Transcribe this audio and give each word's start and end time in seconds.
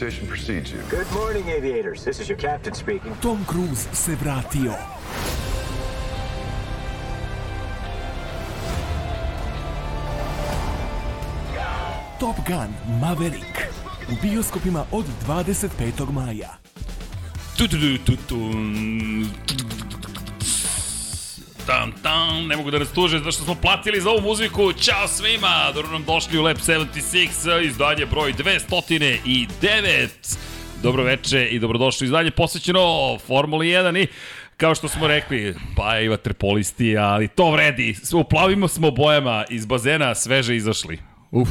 Reputation 0.00 0.28
precedes 0.28 0.72
you. 0.72 0.80
Good 0.88 1.12
morning, 1.12 1.48
aviators. 1.48 2.04
This 2.04 2.20
is 2.20 2.28
your 2.28 2.38
captain 2.38 2.72
speaking. 2.72 3.14
Tom 3.20 3.44
Cruise 3.44 3.86
se 3.92 4.14
vratio. 4.14 4.74
Top 12.18 12.36
Gun 12.48 12.74
Maverick 13.00 13.68
u 14.08 14.16
bioskopima 14.22 14.84
od 14.92 15.04
25. 15.26 16.12
maja. 16.12 16.56
Tu, 17.58 17.68
tu, 17.68 17.76
tu, 17.78 17.98
tu, 18.06 18.16
tu. 18.16 18.36
Tam, 21.70 21.92
tam, 22.02 22.46
ne 22.46 22.56
mogu 22.56 22.70
da 22.70 22.78
nas 22.78 22.92
tuže 22.92 23.18
zašto 23.18 23.44
smo 23.44 23.54
platili 23.54 24.00
za 24.00 24.10
ovu 24.10 24.20
muziku. 24.20 24.72
Ćao 24.72 25.08
svima, 25.08 25.72
dobro 25.74 25.92
nam 25.92 26.04
došli 26.04 26.38
u 26.38 26.42
Lab 26.42 26.56
76, 26.56 27.66
izdanje 27.66 28.06
broj 28.06 28.32
209. 28.32 30.08
Dobro 30.82 31.02
veče 31.02 31.46
i 31.46 31.58
dobrodošli 31.58 32.04
izdanje 32.04 32.30
posvećeno 32.30 33.18
Formuli 33.26 33.66
1 33.66 34.02
i 34.02 34.06
kao 34.56 34.74
što 34.74 34.88
smo 34.88 35.06
rekli, 35.06 35.54
pa 35.76 36.00
i 36.00 36.08
vaterpolisti, 36.08 36.98
ali 36.98 37.28
to 37.28 37.50
vredi. 37.50 37.96
Uplavimo 38.14 38.68
smo 38.68 38.90
bojama 38.90 39.44
iz 39.50 39.66
bazena, 39.66 40.14
sveže 40.14 40.56
izašli. 40.56 40.98
Uf, 41.30 41.48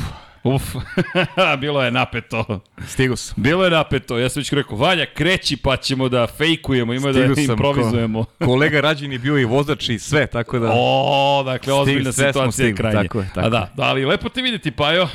Uf, 0.55 0.75
bilo 1.61 1.83
je 1.83 1.91
napeto. 1.91 2.59
stigo 2.87 3.15
sam. 3.15 3.43
Bilo 3.43 3.63
je 3.63 3.69
napeto, 3.71 4.17
ja 4.17 4.29
sam 4.29 4.39
već 4.39 4.53
rekao, 4.53 4.77
Valja, 4.77 5.05
kreći 5.13 5.57
pa 5.57 5.77
ćemo 5.77 6.09
da 6.09 6.27
fejkujemo, 6.27 6.93
ima 6.93 7.13
Stigo 7.13 7.35
da 7.35 7.41
improvizujemo. 7.41 8.23
Ko, 8.23 8.45
kolega 8.45 8.81
Rađin 8.81 9.11
je 9.11 9.19
bio 9.19 9.37
i 9.37 9.45
vozač 9.45 9.89
i 9.89 9.99
sve, 9.99 10.27
tako 10.27 10.59
da... 10.59 10.71
O, 10.73 11.43
dakle, 11.45 11.73
ozbiljna 11.73 12.11
sve 12.11 12.27
situacija 12.27 12.67
je 12.67 12.73
stigli, 12.73 12.77
krajnje. 12.77 13.03
tako 13.03 13.19
je, 13.19 13.29
tako 13.33 13.47
A 13.47 13.49
da, 13.49 13.71
da, 13.75 13.83
ali 13.83 14.05
lepo 14.05 14.29
te 14.29 14.41
videti, 14.41 14.71
Pajo. 14.71 15.07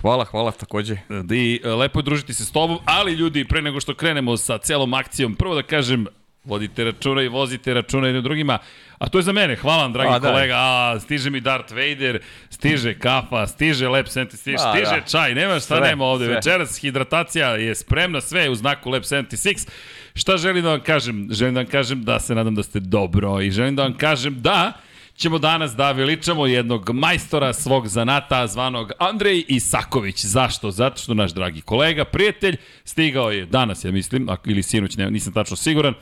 Hvala, 0.00 0.24
hvala 0.24 0.50
takođe. 0.50 0.96
I 1.30 1.60
e, 1.64 1.68
lepo 1.68 1.98
je 1.98 2.02
družiti 2.02 2.34
se 2.34 2.44
s 2.44 2.52
tobom, 2.52 2.78
ali 2.84 3.12
ljudi, 3.12 3.44
pre 3.44 3.62
nego 3.62 3.80
što 3.80 3.94
krenemo 3.94 4.36
sa 4.36 4.58
celom 4.58 4.94
akcijom, 4.94 5.34
prvo 5.34 5.54
da 5.54 5.62
kažem, 5.62 6.06
vodite 6.44 6.84
računa 6.84 7.22
i 7.22 7.28
vozite 7.28 7.74
računa 7.74 8.06
jednim 8.06 8.22
drugima. 8.24 8.58
A 8.98 9.08
to 9.08 9.18
je 9.18 9.22
za 9.22 9.32
mene, 9.32 9.56
hvala 9.56 9.82
vam, 9.82 9.92
dragi 9.92 10.10
A, 10.14 10.18
da. 10.18 10.28
kolega. 10.28 10.54
A, 10.56 11.00
stiže 11.00 11.30
mi 11.30 11.40
Darth 11.40 11.72
Vader, 11.72 12.20
stiže 12.50 12.98
kafa, 12.98 13.46
stiže 13.46 13.88
Lab 13.88 14.06
76, 14.06 14.36
stiže, 14.36 14.56
A, 14.60 14.72
stiže 14.72 15.00
da. 15.00 15.06
čaj, 15.06 15.34
nema 15.34 15.60
šta 15.60 15.76
Sve, 15.76 15.88
nema 15.88 16.04
ovde. 16.04 16.24
sve. 16.24 16.34
Večeras 16.34 16.78
hidratacija 16.78 17.48
je 17.48 17.74
spremna, 17.74 18.20
sve 18.20 18.42
je 18.42 18.50
u 18.50 18.54
znaku 18.54 18.90
Lab 18.90 19.02
76. 19.02 19.68
Šta 20.14 20.36
želim 20.36 20.62
da 20.62 20.70
vam 20.70 20.80
kažem? 20.80 21.28
Želim 21.30 21.54
da 21.54 21.60
vam 21.60 21.70
kažem 21.70 22.04
da 22.04 22.20
se 22.20 22.34
nadam 22.34 22.54
da 22.54 22.62
ste 22.62 22.80
dobro 22.80 23.40
i 23.40 23.50
želim 23.50 23.76
da 23.76 23.82
vam 23.82 23.96
kažem 23.96 24.42
da 24.42 24.72
ćemo 25.16 25.38
danas 25.38 25.72
da 25.76 25.92
veličamo 25.92 26.46
jednog 26.46 26.90
majstora 26.90 27.52
svog 27.52 27.88
zanata 27.88 28.46
zvanog 28.46 28.92
Andrej 28.98 29.44
Isaković. 29.48 30.24
Zašto? 30.24 30.70
Zato 30.70 31.02
što 31.02 31.14
naš 31.14 31.32
dragi 31.32 31.60
kolega, 31.60 32.04
prijatelj, 32.04 32.56
stigao 32.84 33.30
je 33.30 33.46
danas, 33.46 33.84
ja 33.84 33.90
mislim, 33.90 34.28
ili 34.46 34.62
sinoć, 34.62 34.96
ne, 34.96 35.10
nisam 35.10 35.32
tačno 35.32 35.56
siguran, 35.56 35.94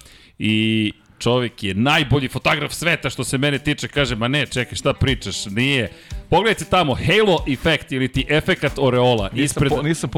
i 0.43 0.93
čovjek 1.19 1.63
je 1.63 1.75
najbolji 1.75 2.29
fotograf 2.29 2.73
sveta 2.73 3.11
što 3.11 3.25
se 3.25 3.39
mene 3.39 3.59
tiče, 3.59 3.89
kaže, 3.89 4.17
ma 4.17 4.29
ne, 4.29 4.47
čekaj, 4.47 4.77
šta 4.77 4.93
pričaš, 4.93 5.47
nije. 5.47 5.91
Pogledajte 6.31 6.65
tamo, 6.65 6.95
Halo 6.95 7.45
efekt 7.53 7.93
ili 7.93 8.09
ti 8.09 8.27
efekat 8.29 8.73
Oreola. 8.77 9.31
Nisam, 9.33 9.45
ispred, 9.45 9.69
po, 9.71 9.83
nisam 9.83 10.11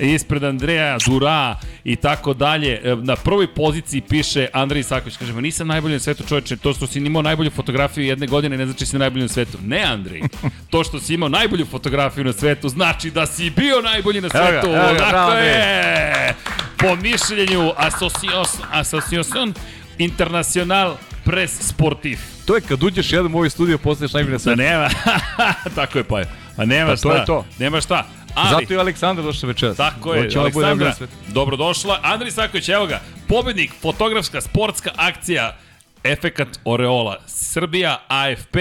ispred 0.00 0.44
Andreja 0.44 0.98
Dura 1.06 1.56
i 1.84 1.96
tako 1.96 2.34
dalje. 2.34 2.80
E, 2.84 2.96
Na 2.96 3.16
prvoj 3.16 3.54
poziciji 3.54 4.00
piše 4.00 4.46
Andrej 4.52 4.80
Isaković. 4.80 5.16
Kaže, 5.16 5.32
ma 5.32 5.40
nisam 5.40 5.66
najbolji 5.66 5.92
na 5.94 5.98
svetu 6.00 6.24
čoveče, 6.28 6.56
to 6.56 6.74
što 6.74 6.86
si 6.86 6.98
imao 6.98 7.22
najbolju 7.22 7.50
fotografiju 7.50 8.04
jedne 8.04 8.26
godine 8.26 8.56
ne 8.56 8.66
znači 8.66 8.80
da 8.80 8.86
si 8.86 8.98
najbolji 8.98 9.22
na 9.22 9.28
svetu. 9.28 9.58
Ne, 9.64 9.82
Andrej. 9.82 10.22
To 10.70 10.84
što 10.84 11.00
si 11.00 11.14
imao 11.14 11.28
najbolju 11.28 11.66
fotografiju 11.66 12.24
na 12.24 12.32
svetu 12.32 12.68
znači 12.68 13.10
da 13.10 13.26
si 13.26 13.50
bio 13.50 13.80
najbolji 13.80 14.20
na 14.20 14.28
Evo 14.34 14.44
ga, 14.44 14.50
svetu. 14.60 14.66
evo 14.66 14.94
ga, 14.94 15.06
bravo, 15.08 15.30
dakle, 15.30 15.50
Andrej. 15.50 16.32
po 16.78 16.96
mišljenju 16.96 17.72
Association 18.72 19.54
International 19.98 20.96
Press 21.24 21.68
Sportif. 21.68 22.35
To 22.46 22.54
je 22.54 22.60
kad 22.60 22.82
uđeš 22.82 23.12
jedan 23.12 23.34
u 23.34 23.38
ovaj 23.38 23.50
studio, 23.50 23.78
postaješ 23.78 24.12
najbolji 24.12 24.32
na 24.32 24.36
Da 24.36 24.42
svetu. 24.42 24.56
nema. 24.58 24.88
Tako 25.78 25.98
je, 25.98 26.04
pa 26.04 26.18
je. 26.18 26.26
A 26.56 26.64
nema 26.64 26.90
Pa 26.90 26.96
šta. 26.96 27.08
to 27.08 27.14
je 27.16 27.24
to. 27.24 27.44
Nema 27.58 27.80
šta. 27.80 28.06
Ali, 28.34 28.50
Zato 28.50 28.72
je 28.74 28.80
Aleksandar 28.80 29.24
došao 29.24 29.48
večeras. 29.48 29.76
Tako 29.76 30.14
je, 30.14 30.22
Hoće 30.22 30.34
da 30.34 30.40
Aleksandra, 30.40 30.94
na 31.00 31.06
dobrodošla. 31.28 32.00
Andri 32.02 32.30
Saković, 32.30 32.68
evo 32.68 32.86
ga, 32.86 33.00
pobednik, 33.28 33.72
fotografska, 33.82 34.40
sportska 34.40 34.90
akcija, 34.96 35.56
efekat 36.04 36.48
Oreola, 36.64 37.16
Srbija, 37.26 38.02
AFP 38.08 38.56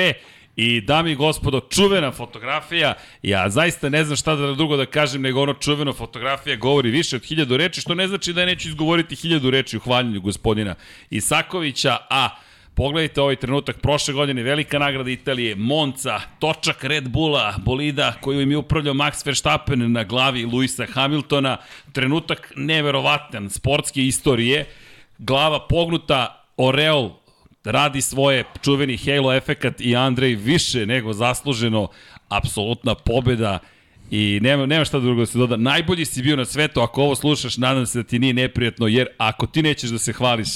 i 0.56 0.81
dami 0.81 1.12
i 1.12 1.16
gospodo, 1.16 1.59
čuvena 1.59 2.12
fotografija, 2.12 2.94
ja 3.22 3.50
zaista 3.50 3.90
ne 3.90 4.03
znam 4.03 4.16
šta 4.18 4.35
da 4.35 4.53
drugo 4.53 4.78
da 4.78 4.85
kažem 4.85 5.22
nego 5.22 5.41
ono 5.41 5.53
čuvena 5.53 5.94
fotografija 5.94 6.56
govori 6.56 6.90
više 6.91 7.16
od 7.16 7.25
hiljadu 7.25 7.57
reči, 7.57 7.81
što 7.81 7.95
ne 7.95 8.07
znači 8.07 8.34
da 8.34 8.41
ja 8.41 8.45
neću 8.45 8.68
izgovoriti 8.68 9.16
hiljadu 9.16 9.50
reči 9.50 9.78
u 9.78 9.79
hvaljenju 9.79 10.22
gospodina 10.22 10.75
Isakovića, 11.09 11.97
a 12.09 12.29
Pogledajte 12.75 13.22
ovaj 13.22 13.36
trenutak, 13.36 13.78
prošle 13.81 14.13
godine 14.13 14.44
velika 14.44 14.80
nagrada 14.80 15.09
Italije, 15.09 15.56
Monca, 15.56 16.19
točak 16.40 16.84
Red 16.84 17.09
Bulla, 17.09 17.53
bolida 17.58 18.13
koju 18.22 18.41
im 18.41 18.52
je 18.52 18.58
upravljao 18.58 18.94
Max 18.94 19.25
Verstappen 19.25 19.91
na 19.91 20.03
glavi 20.03 20.46
Luisa 20.46 20.86
Hamiltona, 20.94 21.58
trenutak 21.91 22.52
neverovatan 22.56 23.50
sportske 23.50 24.06
istorije, 24.06 24.66
glava 25.18 25.68
pognuta, 25.68 26.41
Oreol 26.58 27.09
radi 27.63 28.02
svoje 28.02 28.44
čuveni 28.63 28.97
Halo 28.97 29.34
efekat 29.34 29.81
i 29.81 29.96
Andrej 29.96 30.36
više 30.36 30.86
nego 30.86 31.13
zasluženo, 31.13 31.88
apsolutna 32.30 32.96
pobeda 32.96 33.59
I 34.12 34.40
nema, 34.42 34.66
nema 34.66 34.86
šta 34.86 35.00
drugo 35.00 35.19
da 35.19 35.25
se 35.25 35.38
doda. 35.38 35.57
Najbolji 35.57 36.06
si 36.06 36.22
bio 36.22 36.36
na 36.36 36.46
svetu, 36.46 36.81
ako 36.81 37.02
ovo 37.02 37.16
slušaš, 37.16 37.57
nadam 37.57 37.86
se 37.86 38.00
da 38.00 38.03
ti 38.03 38.19
nije 38.19 38.34
neprijatno, 38.34 38.88
jer 38.88 39.07
ako 39.18 39.47
ti 39.47 39.62
nećeš 39.62 39.90
da 39.90 39.97
se 39.97 40.13
hvališ, 40.13 40.50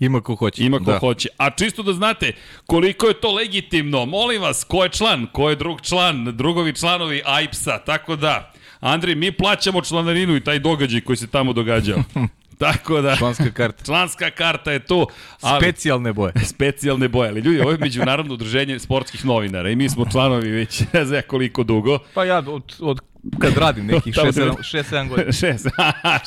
Ima 0.00 0.20
ko 0.20 0.34
hoće. 0.34 0.64
Ima 0.64 0.78
ko 0.78 0.84
da. 0.84 0.98
hoće. 0.98 1.28
A 1.36 1.50
čisto 1.50 1.82
da 1.82 1.92
znate 1.92 2.32
koliko 2.66 3.06
je 3.06 3.20
to 3.20 3.32
legitimno, 3.32 4.06
molim 4.06 4.42
vas, 4.42 4.64
ko 4.64 4.82
je 4.84 4.88
član, 4.90 5.26
ko 5.32 5.50
je 5.50 5.56
drug 5.56 5.80
član, 5.80 6.36
drugovi 6.36 6.72
članovi 6.72 7.22
AIPS-a, 7.24 7.78
tako 7.78 8.16
da, 8.16 8.52
Andrej, 8.80 9.14
mi 9.14 9.32
plaćamo 9.32 9.82
članarinu 9.82 10.36
i 10.36 10.40
taj 10.40 10.58
događaj 10.58 11.00
koji 11.00 11.16
se 11.16 11.26
tamo 11.26 11.52
događao. 11.52 11.98
tako 12.58 13.00
da, 13.00 13.16
Članska 13.16 13.50
karta. 13.50 13.84
članska 13.84 14.30
karta 14.30 14.72
je 14.72 14.78
tu, 14.78 15.06
ali... 15.40 15.64
Specijalne 15.64 16.12
boje. 16.12 16.32
specijalne 16.54 17.08
boje, 17.08 17.28
ali 17.30 17.40
ljudi, 17.40 17.60
ovo 17.60 17.70
je 17.70 17.78
međunarodno 17.78 18.34
udruženje 18.34 18.78
sportskih 18.78 19.24
novinara 19.24 19.70
i 19.70 19.76
mi 19.76 19.88
smo 19.88 20.06
članovi 20.12 20.50
već 20.50 20.82
ne 20.92 21.04
znam 21.04 21.22
koliko 21.26 21.62
dugo. 21.62 21.98
Pa 22.14 22.24
ja 22.24 22.38
od, 22.38 22.74
od 22.80 23.00
kad 23.38 23.56
radim 23.56 23.86
nekih 23.86 24.14
Tamo 24.16 24.30
6-7 24.30 25.08
godina. 25.08 25.32
6, 25.32 25.68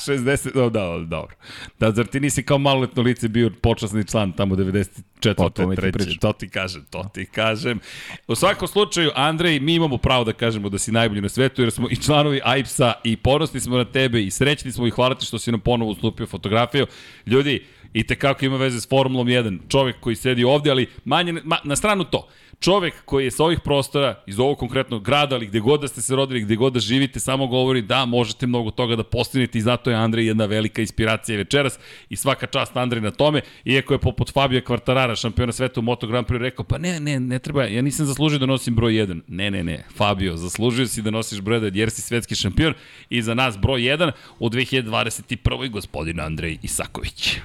60, 0.07 0.55
no, 0.55 0.69
da, 0.69 1.05
dobro. 1.07 1.35
Da, 1.79 1.91
zar 1.91 2.07
ti 2.07 2.19
nisi 2.19 2.43
kao 2.43 2.57
maloletno 2.57 3.03
lice 3.03 3.27
bio 3.27 3.51
počasni 3.61 4.07
član 4.07 4.31
tamo 4.31 4.55
94. 4.55 5.33
O 5.37 5.49
tome 5.49 5.75
ti. 5.75 6.19
To 6.19 6.33
ti 6.33 6.49
kažem, 6.49 6.85
to 6.89 7.09
ti 7.13 7.25
kažem. 7.25 7.79
U 8.27 8.35
svakom 8.35 8.67
slučaju, 8.67 9.11
Andrej, 9.15 9.59
mi 9.59 9.75
imamo 9.75 9.97
pravo 9.97 10.23
da 10.23 10.33
kažemo 10.33 10.69
da 10.69 10.77
si 10.77 10.91
najbolji 10.91 11.21
na 11.21 11.29
svetu, 11.29 11.61
jer 11.61 11.71
smo 11.71 11.87
i 11.89 11.95
članovi 11.95 12.41
AIPS-a 12.43 12.93
i 13.03 13.17
ponosni 13.17 13.59
smo 13.59 13.77
na 13.77 13.85
tebe 13.85 14.23
i 14.23 14.31
srećni 14.31 14.71
smo 14.71 14.87
i 14.87 14.91
hvala 14.91 15.15
ti 15.15 15.25
što 15.25 15.39
si 15.39 15.51
nam 15.51 15.59
ponovo 15.59 15.91
ustupio 15.91 16.25
fotografiju. 16.27 16.87
Ljudi, 17.25 17.65
i 17.93 18.03
te 18.07 18.15
kako 18.15 18.45
ima 18.45 18.57
veze 18.57 18.81
s 18.81 18.89
Formulom 18.89 19.27
1, 19.27 19.59
čovek 19.67 19.99
koji 19.99 20.15
sedi 20.15 20.43
ovde, 20.43 20.71
ali 20.71 20.87
manje, 21.05 21.33
ma, 21.43 21.57
na 21.63 21.75
stranu 21.75 22.03
to, 22.03 22.27
čovek 22.63 22.93
koji 23.05 23.25
je 23.25 23.31
sa 23.31 23.43
ovih 23.43 23.59
prostora, 23.59 24.23
iz 24.27 24.39
ovog 24.39 24.57
konkretnog 24.57 25.03
grada, 25.03 25.35
ali 25.35 25.47
gde 25.47 25.59
god 25.59 25.81
da 25.81 25.87
ste 25.87 26.01
se 26.01 26.15
rodili, 26.15 26.41
gde 26.41 26.55
god 26.55 26.73
da 26.73 26.79
živite, 26.79 27.19
samo 27.19 27.47
govori 27.47 27.81
da 27.81 28.05
možete 28.05 28.47
mnogo 28.47 28.71
toga 28.71 28.95
da 28.95 29.03
postignete 29.03 29.57
i 29.57 29.61
zato 29.61 29.89
je 29.89 29.95
Andrej 29.95 30.27
jedna 30.27 30.45
velika 30.45 30.81
inspiracija 30.81 31.37
večeras 31.37 31.79
i 32.09 32.15
svaka 32.15 32.47
čast 32.47 32.77
Andrej 32.77 33.01
na 33.01 33.11
tome, 33.11 33.41
iako 33.65 33.93
je 33.93 33.99
poput 33.99 34.33
Fabio 34.33 34.61
Kvartarara, 34.61 35.15
šampiona 35.15 35.51
sveta 35.51 35.79
u 35.79 35.83
Moto 35.83 36.07
Grand 36.07 36.27
Prix, 36.27 36.37
rekao, 36.37 36.65
pa 36.65 36.77
ne, 36.77 36.99
ne, 36.99 37.19
ne 37.19 37.39
treba, 37.39 37.63
ja 37.63 37.81
nisam 37.81 38.05
zaslužio 38.05 38.39
da 38.39 38.45
nosim 38.45 38.75
broj 38.75 38.93
1. 38.93 39.21
Ne, 39.27 39.51
ne, 39.51 39.63
ne, 39.63 39.83
Fabio, 39.95 40.37
zaslužio 40.37 40.87
si 40.87 41.01
da 41.01 41.11
nosiš 41.11 41.41
broj 41.41 41.59
1 41.59 41.75
jer 41.75 41.89
si 41.89 42.01
svetski 42.01 42.35
šampion 42.35 42.73
i 43.09 43.21
za 43.21 43.33
nas 43.33 43.57
broj 43.57 43.81
1 43.81 44.11
u 44.39 44.49
2021. 44.49 45.69
gospodin 45.69 46.19
Andrej 46.19 46.57
Isaković. 46.61 47.37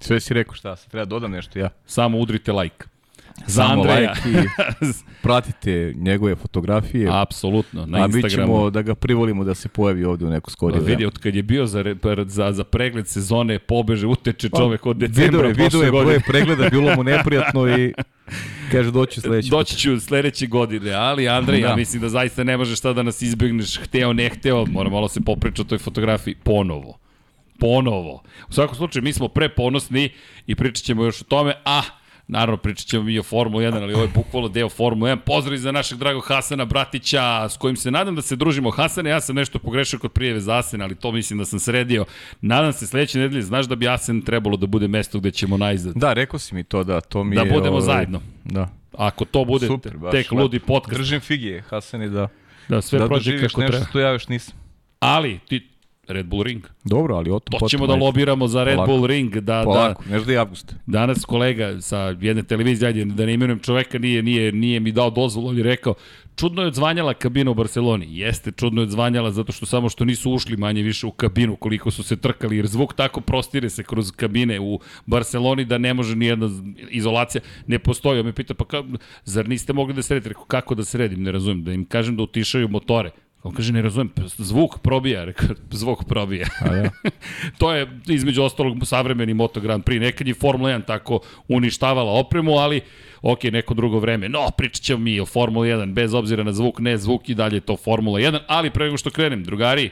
Sve 0.00 0.20
si 0.20 0.34
rekao 0.34 0.54
šta, 0.54 0.76
sad 0.76 0.90
treba 0.90 1.04
dodam 1.04 1.30
nešto 1.30 1.58
ja. 1.58 1.70
Samo 1.86 2.18
udrite 2.18 2.52
like. 2.52 2.99
Za 3.46 3.62
Samo 3.62 3.82
Andreja. 3.82 4.14
like 4.24 4.30
i 4.30 4.44
pratite 5.22 5.94
njegove 5.96 6.34
fotografije. 6.34 7.08
Apsolutno, 7.12 7.86
na 7.86 7.98
a 7.98 8.06
mi 8.06 8.14
Instagramu. 8.14 8.52
ćemo 8.52 8.70
da 8.70 8.82
ga 8.82 8.94
privolimo 8.94 9.44
da 9.44 9.54
se 9.54 9.68
pojavi 9.68 10.04
ovde 10.04 10.24
u 10.24 10.30
neko 10.30 10.50
skorije 10.50 10.80
Pa 10.80 10.86
vidi, 10.86 11.06
od 11.06 11.18
kad 11.18 11.34
je 11.34 11.42
bio 11.42 11.66
za, 11.66 11.82
re- 11.82 11.96
za, 12.26 12.52
za 12.52 12.64
pregled 12.64 13.08
sezone, 13.08 13.58
pobeže, 13.58 14.06
uteče 14.06 14.50
Pa, 14.50 14.58
čovek 14.58 14.86
od 14.86 14.96
decembra 14.96 15.26
Video 15.40 15.44
je, 15.44 15.52
video 15.54 15.82
je 15.82 15.90
broje 15.92 16.20
pregleda, 16.20 16.68
bilo 16.68 16.96
mu 16.96 17.04
neprijatno 17.04 17.68
i 17.68 17.92
kaže 18.72 18.90
doći 18.90 19.20
sledeći. 19.20 19.50
Doći 19.50 19.76
ću 19.76 20.00
sledeće 20.00 20.46
godine, 20.46 20.92
ali 20.92 21.28
Andrej, 21.28 21.60
da. 21.60 21.66
ja 21.66 21.70
Da. 21.70 21.76
mislim 21.76 22.02
da 22.02 22.08
zaista 22.08 22.44
ne 22.44 22.56
možeš 22.56 22.78
šta 22.78 22.92
da 22.92 23.02
nas 23.02 23.22
izbjegneš, 23.22 23.76
hteo, 23.78 24.12
ne 24.12 24.28
hteo, 24.28 24.66
mora 24.66 24.90
malo 24.90 25.08
se 25.08 25.20
popričati 25.20 25.60
o 25.60 25.64
toj 25.64 25.78
fotografiji 25.78 26.34
ponovo. 26.34 26.98
Ponovo. 27.60 28.22
U 28.48 28.52
svakom 28.52 28.76
slučaju, 28.76 29.02
mi 29.02 29.12
smo 29.12 29.28
preponosni 29.28 30.08
i 30.46 30.54
pričat 30.54 30.84
ćemo 30.84 31.04
još 31.04 31.20
o 31.20 31.24
tome, 31.24 31.54
a 31.64 31.80
Naravno, 32.32 32.56
pričat 32.56 32.86
ćemo 32.86 33.02
mi 33.04 33.18
o 33.18 33.22
Formula 33.22 33.62
1, 33.62 33.82
ali 33.82 33.94
ovo 33.94 34.02
je 34.02 34.08
bukvalno 34.08 34.48
deo 34.48 34.68
Formula 34.68 35.10
1. 35.10 35.16
Pozdrav 35.16 35.56
za 35.56 35.72
našeg 35.72 35.98
dragog 35.98 36.24
Hasana 36.26 36.64
Bratića, 36.64 37.48
s 37.48 37.56
kojim 37.56 37.76
se 37.76 37.90
nadam 37.90 38.14
da 38.14 38.22
se 38.22 38.36
družimo. 38.36 38.70
Hasane, 38.70 39.10
ja 39.10 39.20
sam 39.20 39.36
nešto 39.36 39.58
pogrešio 39.58 39.98
kod 39.98 40.12
prijeve 40.12 40.40
za 40.40 40.58
Asen, 40.58 40.82
ali 40.82 40.94
to 40.94 41.12
mislim 41.12 41.38
da 41.38 41.44
sam 41.44 41.58
sredio. 41.58 42.04
Nadam 42.40 42.72
se 42.72 42.86
sledeće 42.86 43.18
nedelje, 43.18 43.42
znaš 43.42 43.66
da 43.66 43.74
bi 43.74 43.88
Asen 43.88 44.22
trebalo 44.22 44.56
da 44.56 44.66
bude 44.66 44.88
mesto 44.88 45.18
gde 45.20 45.30
ćemo 45.30 45.56
najzad. 45.56 45.94
Da, 45.96 46.12
rekao 46.12 46.38
si 46.38 46.54
mi 46.54 46.64
to, 46.64 46.84
da, 46.84 47.00
to 47.00 47.24
mi 47.24 47.36
Da 47.36 47.42
je... 47.42 47.52
budemo 47.52 47.76
ovaj, 47.76 47.86
zajedno. 47.86 48.20
Da. 48.44 48.68
Ako 48.92 49.24
to 49.24 49.44
bude 49.44 49.66
Super, 49.66 49.96
baš. 49.96 50.10
tek 50.12 50.32
ludi 50.32 50.58
podcast, 50.58 50.98
Držim 50.98 51.20
figije, 51.20 51.62
Hasani, 51.70 52.08
da, 52.08 52.28
da 52.68 52.82
sve 52.82 52.98
da 52.98 53.06
prođe 53.06 53.30
doživiš 53.30 53.52
kako 53.52 53.60
nešto 53.60 53.72
treba. 53.72 53.86
što 53.86 54.00
ja 54.00 54.10
još 54.10 54.28
nisam. 54.28 54.54
Ali, 55.00 55.38
ti, 55.48 55.69
Red 56.12 56.26
Bull 56.26 56.42
Ring. 56.42 56.62
Dobro, 56.84 57.16
ali 57.16 57.30
o 57.30 57.38
tom 57.38 57.58
To 57.58 57.68
ćemo 57.68 57.86
da 57.86 57.94
lobiramo 57.94 58.48
za 58.48 58.64
Red 58.64 58.76
Polako. 58.76 58.92
Bull 58.92 59.06
Ring, 59.06 59.34
da, 59.34 59.40
da, 59.40 59.64
Polako, 59.64 60.04
nešto 60.10 60.26
da 60.26 60.32
je 60.32 60.38
avgust. 60.38 60.74
Danas 60.86 61.24
kolega 61.24 61.80
sa 61.80 62.16
jedne 62.20 62.42
televizije, 62.42 62.86
ajde, 62.86 63.04
da 63.04 63.26
ne 63.26 63.34
imenujem 63.34 63.58
čoveka, 63.58 63.98
nije, 63.98 64.22
nije, 64.22 64.52
nije 64.52 64.80
mi 64.80 64.92
dao 64.92 65.10
dozvolu, 65.10 65.48
ali 65.48 65.62
rekao, 65.62 65.94
čudno 66.36 66.62
je 66.62 66.68
odzvanjala 66.68 67.14
kabina 67.14 67.50
u 67.50 67.54
Barceloni. 67.54 68.06
Jeste, 68.18 68.50
čudno 68.50 68.80
je 68.80 68.82
odzvanjala 68.82 69.30
zato 69.30 69.52
što 69.52 69.66
samo 69.66 69.88
što 69.88 70.04
nisu 70.04 70.32
ušli 70.32 70.56
manje 70.56 70.82
više 70.82 71.06
u 71.06 71.10
kabinu 71.10 71.56
koliko 71.56 71.90
su 71.90 72.02
se 72.02 72.16
trkali, 72.16 72.56
jer 72.56 72.66
zvuk 72.66 72.94
tako 72.94 73.20
prostire 73.20 73.70
se 73.70 73.82
kroz 73.82 74.12
kabine 74.12 74.60
u 74.60 74.80
Barceloni 75.06 75.64
da 75.64 75.78
ne 75.78 75.94
može 75.94 76.16
nijedna 76.16 76.48
izolacija, 76.90 77.42
ne 77.66 77.78
postoji. 77.78 78.20
On 78.20 78.26
me 78.26 78.32
pita, 78.32 78.54
pa 78.54 78.64
ka, 78.64 78.84
zar 79.24 79.48
niste 79.48 79.72
mogli 79.72 79.94
da 79.94 80.02
sredite? 80.02 80.28
Rekao, 80.28 80.44
kako 80.44 80.74
da 80.74 80.84
sredim, 80.84 81.22
ne 81.22 81.32
razumem, 81.32 81.64
da 81.64 81.72
im 81.72 81.84
kažem 81.84 82.16
da 82.16 82.22
utišaju 82.22 82.68
motore. 82.68 83.10
On 83.42 83.52
kaže, 83.52 83.72
ne 83.72 83.82
razumem, 83.82 84.10
zvuk 84.38 84.78
probija. 84.78 85.24
Rekao, 85.24 85.48
zvuk 85.70 86.04
probija. 86.04 86.46
A 86.60 86.68
da. 86.68 86.90
to 87.58 87.72
je 87.72 88.00
između 88.08 88.42
ostalog 88.42 88.86
savremeni 88.86 89.34
Moto 89.34 89.60
Grand 89.60 89.84
Prix. 89.84 90.00
Nekad 90.00 90.28
je 90.28 90.34
Formula 90.34 90.70
1 90.70 90.84
tako 90.86 91.20
uništavala 91.48 92.12
opremu, 92.12 92.52
ali 92.52 92.80
ok, 93.22 93.42
neko 93.44 93.74
drugo 93.74 93.98
vreme. 93.98 94.28
No, 94.28 94.50
pričat 94.58 94.82
ćemo 94.82 95.00
mi 95.00 95.20
o 95.20 95.26
Formula 95.26 95.66
1, 95.66 95.92
bez 95.92 96.14
obzira 96.14 96.44
na 96.44 96.52
zvuk, 96.52 96.78
ne 96.78 96.96
zvuk 96.96 97.28
i 97.28 97.34
dalje 97.34 97.56
je 97.56 97.60
to 97.60 97.76
Formula 97.76 98.20
1, 98.20 98.38
ali 98.46 98.70
pre 98.70 98.84
nego 98.84 98.96
što 98.96 99.10
krenem, 99.10 99.44
drugari, 99.44 99.90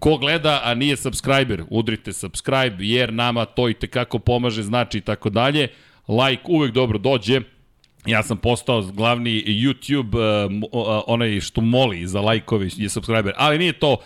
Ko 0.00 0.16
gleda, 0.16 0.60
a 0.64 0.74
nije 0.74 0.96
subscriber, 0.96 1.62
udrite 1.70 2.12
subscribe, 2.12 2.76
jer 2.78 3.12
nama 3.12 3.44
to 3.44 3.68
i 3.68 3.74
tekako 3.74 4.18
pomaže, 4.18 4.62
znači 4.62 4.98
i 4.98 5.00
tako 5.00 5.30
dalje. 5.30 5.68
Like 6.08 6.42
uvek 6.48 6.72
dobro 6.72 6.98
dođe. 6.98 7.40
Ja 8.06 8.22
sam 8.22 8.36
postao 8.36 8.82
glavni 8.82 9.44
YouTube, 9.46 10.14
uh, 10.72 11.02
onaj 11.06 11.40
što 11.40 11.60
moli 11.60 12.06
za 12.06 12.20
lajkovi 12.20 12.70
je 12.76 12.88
subscriber, 12.88 13.32
ali 13.36 13.58
nije 13.58 13.72
to, 13.72 13.96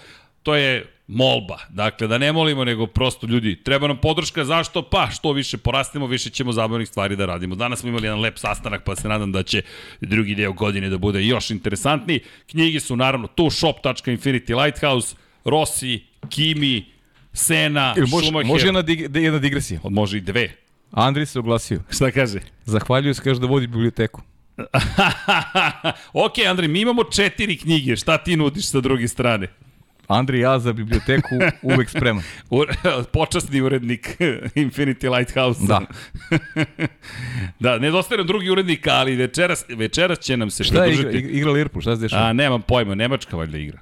to 0.42 0.54
je 0.54 0.86
molba. 1.06 1.58
Dakle, 1.68 2.06
da 2.06 2.18
ne 2.18 2.32
molimo, 2.32 2.64
nego 2.64 2.86
prosto 2.86 3.26
ljudi, 3.26 3.56
treba 3.62 3.88
nam 3.88 3.96
podrška, 3.96 4.44
zašto? 4.44 4.82
Pa, 4.82 5.10
što 5.10 5.32
više 5.32 5.58
porastemo, 5.58 6.06
više 6.06 6.30
ćemo 6.30 6.52
zabavnih 6.52 6.88
stvari 6.88 7.16
da 7.16 7.26
radimo. 7.26 7.54
Danas 7.54 7.80
smo 7.80 7.88
imali 7.88 8.06
jedan 8.06 8.20
lep 8.20 8.38
sastanak, 8.38 8.84
pa 8.84 8.96
se 8.96 9.08
nadam 9.08 9.32
da 9.32 9.42
će 9.42 9.62
drugi 10.00 10.34
deo 10.34 10.52
godine 10.52 10.88
da 10.88 10.98
bude 10.98 11.24
još 11.24 11.50
interesantniji. 11.50 12.20
Knjige 12.50 12.80
su 12.80 12.96
naravno 12.96 13.26
tu, 13.26 13.50
shop.infinity 13.50 14.64
lighthouse, 14.64 15.16
Rossi, 15.44 16.02
Kimi, 16.28 16.84
Sena, 17.32 17.94
Ili 17.96 18.08
može, 18.08 18.26
Schumacher. 18.26 18.48
može 18.48 18.66
jedna, 18.66 18.82
dig, 18.82 19.16
jedna 19.16 19.38
digresija. 19.38 19.80
Može 19.84 20.18
i 20.18 20.20
dve. 20.20 20.63
Andri 20.94 21.26
se 21.26 21.38
oglasio. 21.38 21.80
Šta 21.90 22.10
kaže? 22.10 22.38
Zahvaljujem 22.64 23.14
se, 23.14 23.22
kaže 23.22 23.40
da 23.40 23.46
vodi 23.46 23.66
biblioteku. 23.66 24.20
ok, 26.26 26.38
Andrej, 26.50 26.68
mi 26.68 26.80
imamo 26.80 27.04
četiri 27.04 27.56
knjige, 27.56 27.96
šta 27.96 28.18
ti 28.18 28.36
nudiš 28.36 28.66
sa 28.70 28.80
druge 28.80 29.08
strane? 29.08 29.46
Andri, 30.08 30.40
ja 30.40 30.58
za 30.58 30.72
biblioteku 30.72 31.28
uvek 31.74 31.90
spreman. 31.90 32.22
U, 32.50 32.62
počasni 33.12 33.60
urednik 33.60 34.16
Infinity 34.64 35.16
Lighthouse. 35.16 35.60
Da. 35.66 35.80
da, 37.60 37.78
nedostaje 37.78 38.18
nam 38.18 38.26
drugi 38.26 38.50
urednik, 38.50 38.86
ali 38.86 39.16
večeras, 39.16 39.64
večeras 39.68 40.18
će 40.18 40.36
nam 40.36 40.50
se 40.50 40.64
Šta 40.64 40.84
je 40.84 40.92
igra, 40.92 41.02
pridružiti. 41.02 41.38
igra 41.38 41.50
Liverpool, 41.52 41.80
šta 41.82 41.96
se 41.96 42.02
dešava? 42.02 42.26
A, 42.26 42.32
nemam 42.32 42.62
pojma, 42.62 42.94
Nemačka 42.94 43.36
valjda 43.36 43.58
igra. 43.58 43.80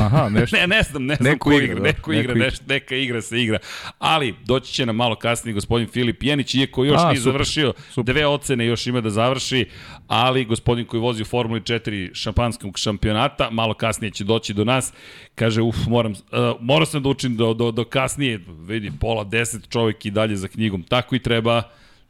Aha, 0.00 0.28
nešto. 0.34 0.56
Ne, 0.56 0.66
ne 0.66 0.82
znam, 0.82 1.06
ne 1.06 1.14
znam 1.14 1.32
Neko 1.32 1.50
ko 1.50 1.52
igra, 1.52 1.64
igra, 1.64 1.74
da, 1.74 1.82
neko 1.82 2.12
igra, 2.12 2.34
neko 2.34 2.44
neš, 2.44 2.54
neka 2.66 2.96
igra 2.96 3.22
se 3.22 3.42
igra. 3.42 3.58
Ali 3.98 4.34
doći 4.44 4.72
će 4.72 4.86
nam 4.86 4.96
malo 4.96 5.14
kasnije 5.14 5.54
gospodin 5.54 5.88
Filip 5.88 6.22
Jenić, 6.22 6.54
iako 6.54 6.84
još 6.84 7.00
A, 7.00 7.08
nije 7.08 7.16
super, 7.16 7.32
završio, 7.32 7.72
super. 7.90 8.14
dve 8.14 8.26
ocene 8.26 8.66
još 8.66 8.86
ima 8.86 9.00
da 9.00 9.10
završi, 9.10 9.66
ali 10.06 10.44
gospodin 10.44 10.86
koji 10.86 11.00
vozi 11.00 11.22
u 11.22 11.24
Formuli 11.24 11.60
4 11.60 12.14
šampanskog 12.14 12.78
šampionata, 12.78 13.50
malo 13.50 13.74
kasnije 13.74 14.10
će 14.10 14.24
doći 14.24 14.54
do 14.54 14.64
nas, 14.64 14.92
kaže, 15.34 15.62
uf, 15.62 15.76
moram, 15.86 16.12
uh, 16.12 16.18
morao 16.60 16.86
sam 16.86 17.02
da 17.02 17.08
učim 17.08 17.36
do, 17.36 17.54
do, 17.54 17.70
do 17.70 17.84
kasnije, 17.84 18.40
vidi, 18.48 18.92
pola 19.00 19.24
deset 19.24 19.68
čovjek 19.68 20.06
i 20.06 20.10
dalje 20.10 20.36
za 20.36 20.48
knjigom, 20.48 20.82
tako 20.82 21.16
i 21.16 21.18
treba, 21.18 21.62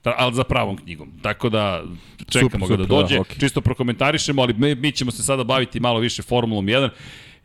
ali 0.04 0.34
za 0.34 0.44
pravom 0.44 0.76
knjigom. 0.76 1.12
Tako 1.22 1.48
da 1.48 1.82
čekamo 2.28 2.50
Super, 2.50 2.60
ga 2.60 2.66
super, 2.66 2.78
da 2.78 2.86
dođe. 2.86 3.14
da, 3.14 3.20
okej. 3.20 3.36
Čisto 3.40 3.60
prokomentarišemo, 3.60 4.42
ali 4.42 4.54
mi, 4.54 4.74
mi 4.74 4.92
ćemo 4.92 5.10
se 5.10 5.22
sada 5.22 5.44
baviti 5.44 5.80
malo 5.80 6.00
više 6.00 6.22
Formulom 6.22 6.66
1. 6.66 6.88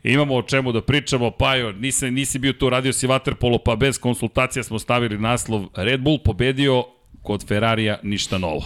Imamo 0.04 0.34
o 0.34 0.42
čemu 0.42 0.72
da 0.72 0.82
pričamo, 0.82 1.30
Pajo, 1.30 1.72
nisi, 1.72 2.10
nisi 2.10 2.38
bio 2.38 2.52
tu, 2.52 2.70
radio 2.70 2.92
si 2.92 3.06
Waterpolo, 3.06 3.58
pa 3.64 3.76
bez 3.76 3.98
konsultacija 3.98 4.62
smo 4.62 4.78
stavili 4.78 5.18
naslov 5.18 5.66
Red 5.74 6.00
Bull 6.00 6.18
pobedio 6.24 6.84
kod 7.22 7.46
Ferrarija 7.48 7.98
ništa 8.02 8.38
novo. 8.38 8.64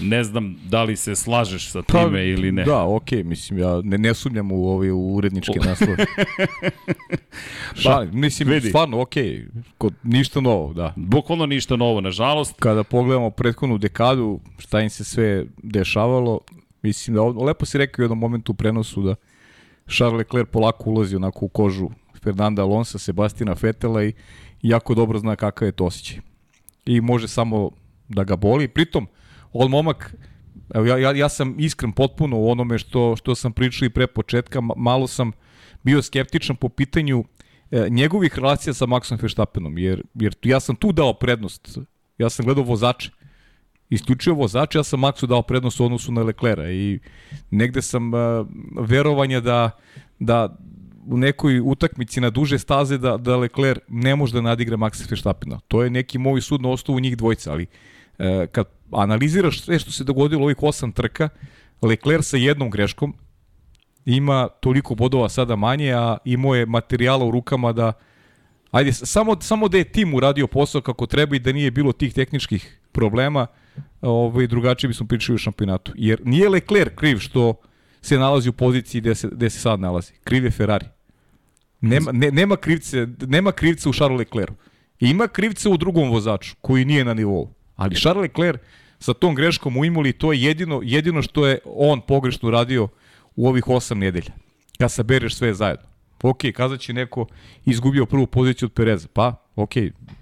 Ne 0.00 0.24
znam 0.24 0.56
da 0.68 0.82
li 0.82 0.96
se 0.96 1.14
slažeš 1.14 1.70
sa 1.70 1.82
time 1.82 2.28
ili 2.28 2.52
ne. 2.52 2.64
Pa, 2.64 2.70
Da, 2.70 2.84
okej, 2.84 3.22
mislim, 3.22 3.58
ja 3.58 3.80
ne, 3.84 3.98
ne 3.98 4.14
sumnjam 4.14 4.52
u 4.52 4.68
ove 4.68 4.92
uredničke 4.92 5.58
naslove. 5.64 5.96
Šalim, 7.82 8.20
mislim, 8.20 8.48
vidi. 8.48 8.68
stvarno, 8.68 9.00
okej, 9.00 9.46
kod 9.78 9.94
ništa 10.02 10.40
novo, 10.40 10.72
da. 10.72 10.92
Bukvalno 10.96 11.46
ništa 11.46 11.76
novo, 11.76 12.00
nažalost. 12.00 12.54
Kada 12.58 12.84
pogledamo 12.84 13.30
prethodnu 13.30 13.78
dekadu, 13.78 14.40
šta 14.58 14.80
im 14.80 14.90
se 14.90 15.04
sve 15.04 15.46
dešavalo, 15.62 16.40
mislim 16.82 17.16
da, 17.16 17.22
lepo 17.22 17.66
si 17.66 17.78
rekao 17.78 18.02
u 18.02 18.04
jednom 18.04 18.18
momentu 18.18 18.52
u 18.52 18.54
prenosu 18.54 19.02
da 19.02 19.14
Charles 19.88 20.18
Leclerc 20.18 20.48
polako 20.50 20.90
ulazi 20.90 21.16
onako 21.16 21.44
u 21.44 21.48
kožu 21.48 21.90
Fernanda 22.22 22.62
Alonso, 22.62 22.98
Sebastina 22.98 23.54
Fetela 23.54 24.04
i 24.04 24.12
jako 24.62 24.94
dobro 24.94 25.18
zna 25.18 25.36
kakav 25.36 25.68
je 25.68 25.72
to 25.72 25.84
osjećaj. 25.84 26.20
I 26.84 27.00
može 27.00 27.28
samo 27.28 27.70
da 28.08 28.24
ga 28.24 28.36
boli. 28.36 28.68
Pritom, 28.68 29.06
on 29.52 29.70
momak, 29.70 30.14
evo 30.74 30.86
ja, 30.86 30.98
ja, 30.98 31.12
ja 31.12 31.28
sam 31.28 31.54
iskren 31.58 31.92
potpuno 31.92 32.38
u 32.38 32.50
onome 32.50 32.78
što, 32.78 33.16
što 33.16 33.34
sam 33.34 33.52
pričao 33.52 33.86
i 33.86 33.90
pre 33.90 34.06
početka, 34.06 34.60
ma- 34.60 34.76
malo 34.76 35.06
sam 35.06 35.32
bio 35.82 36.02
skeptičan 36.02 36.56
po 36.56 36.68
pitanju 36.68 37.24
e, 37.70 37.86
njegovih 37.90 38.38
relacija 38.38 38.74
sa 38.74 38.86
Maxom 38.86 39.22
Verstappenom, 39.22 39.78
jer, 39.78 40.02
jer 40.14 40.34
ja 40.42 40.60
sam 40.60 40.76
tu 40.76 40.92
dao 40.92 41.14
prednost. 41.14 41.78
Ja 42.18 42.30
sam 42.30 42.44
gledao 42.44 42.64
vozače 42.64 43.10
isključio 43.92 44.34
vozač, 44.34 44.74
ja 44.74 44.82
sam 44.82 45.00
Maxu 45.00 45.26
dao 45.26 45.42
prednost 45.42 45.80
u 45.80 45.84
odnosu 45.84 46.12
na 46.12 46.22
Leclera 46.22 46.70
i 46.70 46.98
negde 47.50 47.82
sam 47.82 48.14
uh, 48.14 48.46
verovanja 48.80 49.40
da, 49.40 49.70
da 50.18 50.56
u 51.06 51.16
nekoj 51.16 51.60
utakmici 51.60 52.20
na 52.20 52.30
duže 52.30 52.58
staze 52.58 52.98
da, 52.98 53.16
da 53.16 53.36
Lecler 53.36 53.78
ne 53.88 54.16
može 54.16 54.32
da 54.32 54.40
nadigra 54.40 54.76
Maxa 54.76 55.10
Verstappena. 55.10 55.60
To 55.68 55.82
je 55.82 55.90
neki 55.90 56.18
moj 56.18 56.40
sud 56.40 56.62
na 56.62 56.68
osnovu 56.68 57.00
njih 57.00 57.16
dvojca, 57.16 57.52
ali 57.52 57.66
uh, 57.66 58.26
kad 58.52 58.66
analiziraš 58.92 59.60
sve 59.60 59.78
što 59.78 59.92
se 59.92 60.04
dogodilo 60.04 60.44
ovih 60.44 60.62
osam 60.62 60.92
trka, 60.92 61.28
Lecler 61.82 62.22
sa 62.22 62.36
jednom 62.36 62.70
greškom 62.70 63.14
ima 64.04 64.48
toliko 64.48 64.94
bodova 64.94 65.28
sada 65.28 65.56
manje, 65.56 65.92
a 65.92 66.16
imao 66.24 66.54
je 66.54 66.66
materijala 66.66 67.24
u 67.24 67.30
rukama 67.30 67.72
da 67.72 67.92
Ajde, 68.72 68.92
samo, 68.92 69.36
samo 69.40 69.68
da 69.68 69.78
je 69.78 69.84
tim 69.84 70.14
uradio 70.14 70.46
posao 70.46 70.80
kako 70.80 71.06
treba 71.06 71.36
i 71.36 71.38
da 71.38 71.52
nije 71.52 71.70
bilo 71.70 71.92
tih 71.92 72.14
tehničkih 72.14 72.78
problema, 72.92 73.46
ovaj, 74.00 74.46
drugačije 74.46 74.88
bismo 74.88 75.06
pričali 75.06 75.34
u 75.34 75.38
šampionatu. 75.38 75.92
Jer 75.96 76.20
nije 76.24 76.48
Leclerc 76.48 76.92
kriv 76.96 77.18
što 77.18 77.54
se 78.02 78.18
nalazi 78.18 78.48
u 78.48 78.52
poziciji 78.52 79.00
gde 79.00 79.14
se, 79.14 79.28
gde 79.32 79.50
se 79.50 79.60
sad 79.60 79.80
nalazi. 79.80 80.12
Kriv 80.24 80.44
je 80.44 80.50
Ferrari. 80.50 80.86
Nema, 81.80 82.12
ne, 82.12 82.30
nema, 82.30 82.56
krivce, 82.56 83.08
nema 83.20 83.52
krivce 83.52 83.88
u 83.88 83.92
Charles 83.92 84.18
Leclercu. 84.18 84.54
Ima 85.00 85.28
krivce 85.28 85.68
u 85.68 85.76
drugom 85.76 86.10
vozaču 86.10 86.54
koji 86.60 86.84
nije 86.84 87.04
na 87.04 87.14
nivou. 87.14 87.54
Ali 87.76 87.96
Charles 87.96 88.22
Leclerc 88.22 88.60
sa 88.98 89.14
tom 89.14 89.34
greškom 89.34 89.76
u 89.76 89.84
Imoli 89.84 90.12
to 90.12 90.32
je 90.32 90.42
jedino, 90.42 90.80
jedino 90.84 91.22
što 91.22 91.46
je 91.46 91.58
on 91.64 92.00
pogrešno 92.00 92.50
radio 92.50 92.88
u 93.36 93.48
ovih 93.48 93.68
osam 93.68 93.98
nedelja. 93.98 94.32
Kad 94.78 94.92
sabereš 94.92 95.34
sve 95.34 95.54
zajedno. 95.54 95.86
Ok, 96.22 96.38
kazat 96.54 96.80
će 96.80 96.92
neko 96.92 97.26
izgubio 97.64 98.06
prvu 98.06 98.26
poziciju 98.26 98.66
od 98.66 98.72
Pereza. 98.72 99.08
Pa, 99.12 99.34
ok, 99.56 99.74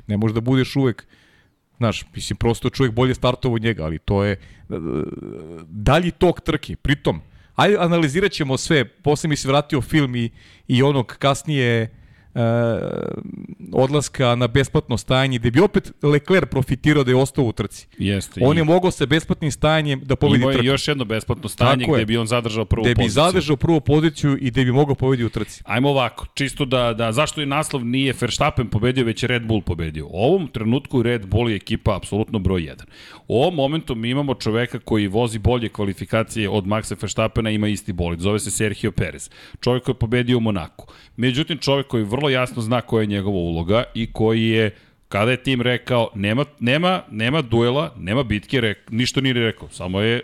ne 0.07 0.17
može 0.17 0.35
da 0.35 0.41
budeš 0.41 0.77
uvek 0.77 1.07
Znaš, 1.81 2.05
mislim, 2.15 2.37
prosto 2.37 2.71
čovjek 2.71 2.95
bolje 2.95 3.15
startovo 3.15 3.55
od 3.55 3.63
njega, 3.63 3.85
ali 3.85 3.99
to 3.99 4.25
je 4.25 4.33
e, 4.33 4.39
dalji 5.69 6.11
tok 6.11 6.41
trke. 6.41 6.77
Pritom, 6.77 7.21
ajde 7.55 7.77
analizirat 7.81 8.33
ćemo 8.33 8.57
sve, 8.57 8.85
posle 8.85 9.29
mi 9.29 9.37
se 9.37 9.49
vratio 9.49 9.81
film 9.81 10.17
i, 10.17 10.31
i 10.69 10.83
onog 10.83 11.17
kasnije 11.19 11.89
e, 12.35 12.41
odlaska 13.73 14.35
na 14.35 14.47
besplatno 14.47 14.99
stajanje, 14.99 15.39
gde 15.39 15.51
bi 15.51 15.61
opet 15.61 15.93
Leclerc 16.03 16.51
profitirao 16.51 17.05
da 17.05 17.11
je 17.11 17.17
ostao 17.17 17.45
u 17.45 17.53
trci. 17.53 17.87
Jeste. 17.99 18.41
On 18.45 18.59
je 18.59 18.65
mogao 18.65 18.91
sa 18.91 19.07
besplatnim 19.07 19.53
stajanjem 19.53 20.01
da 20.05 20.17
pobedi 20.17 20.39
Imao 20.39 20.51
je 20.51 20.55
trku. 20.55 20.67
još 20.67 20.89
jedno 20.89 21.05
besplatno 21.05 21.49
stanje 21.49 21.85
Tako 21.85 21.97
je. 21.97 21.99
gde 21.99 22.07
bi 22.07 22.17
on 22.17 22.27
zadržao 22.27 22.65
prvu 22.65 22.83
Gde 22.83 22.91
bi 22.91 22.95
poziciju. 22.95 23.23
zadržao 23.23 23.57
prvu 23.57 23.81
poziciju 23.81 24.39
i 24.41 24.51
gde 24.51 24.65
bi 24.65 24.73
mogao 24.73 24.95
pobedi 24.95 25.25
u 25.25 25.31
trci. 25.31 25.63
Ajmo 25.67 25.89
ovako, 25.89 26.27
čisto 26.35 26.65
da, 26.65 26.93
da 26.95 27.13
zašto 27.13 27.41
je 27.41 27.47
naslov 27.47 27.85
nije 27.85 28.15
Verstappen 28.21 28.67
pobedio, 28.69 29.05
već 29.05 29.23
je 29.23 29.27
Red 29.27 29.47
Bull 29.47 29.63
pobedio. 29.63 30.07
U 30.07 30.11
ovom 30.15 30.49
trenutku 30.49 31.03
Red 31.03 31.27
Bull 31.27 31.51
je 31.51 31.57
ekipa 31.57 31.97
apsolutno 31.97 32.39
broj 32.39 32.61
1. 32.63 32.75
U 33.29 33.37
ovom 33.37 33.55
momentu 33.55 33.95
mi 33.95 34.11
imamo 34.11 34.35
čoveka 34.35 34.79
koji 34.79 35.07
vozi 35.07 35.39
bolje 35.39 35.69
kvalifikacije 35.69 36.49
od 36.49 36.65
Maxa 36.65 36.97
Verstappena, 37.03 37.51
ima 37.51 37.69
isti 37.69 37.93
bolid, 37.93 38.21
zove 38.21 38.39
se 38.39 38.51
Sergio 38.51 38.93
Perez. 38.93 39.31
Čovek 39.61 39.83
koji 39.83 39.95
je 39.95 39.99
pobedio 39.99 40.37
u 40.37 40.41
Monaku. 40.41 40.87
Međutim, 41.17 41.59
čovek 41.59 41.87
koji 41.87 42.05
vrlo 42.05 42.30
jasno 42.31 42.63
zna 42.63 42.81
koja 42.81 43.01
je 43.01 43.07
njegova 43.07 43.37
uloga 43.37 43.85
i 43.95 44.13
koji 44.13 44.49
je 44.49 44.71
kada 45.09 45.31
je 45.31 45.43
tim 45.43 45.63
rekao 45.63 46.11
nema, 46.15 46.45
nema, 46.61 47.03
nema 47.11 47.43
duela, 47.43 47.95
nema 47.99 48.23
bitke, 48.23 48.61
rek, 48.61 48.79
ništa 48.91 49.21
nije 49.21 49.35
rekao, 49.35 49.69
samo 49.69 50.01
je 50.01 50.23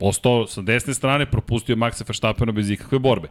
ostao 0.00 0.46
sa 0.46 0.62
desne 0.62 0.94
strane, 0.94 1.26
propustio 1.26 1.76
Maxa 1.76 2.04
Verstappena 2.08 2.52
bez 2.52 2.70
ikakve 2.70 2.98
borbe. 2.98 3.28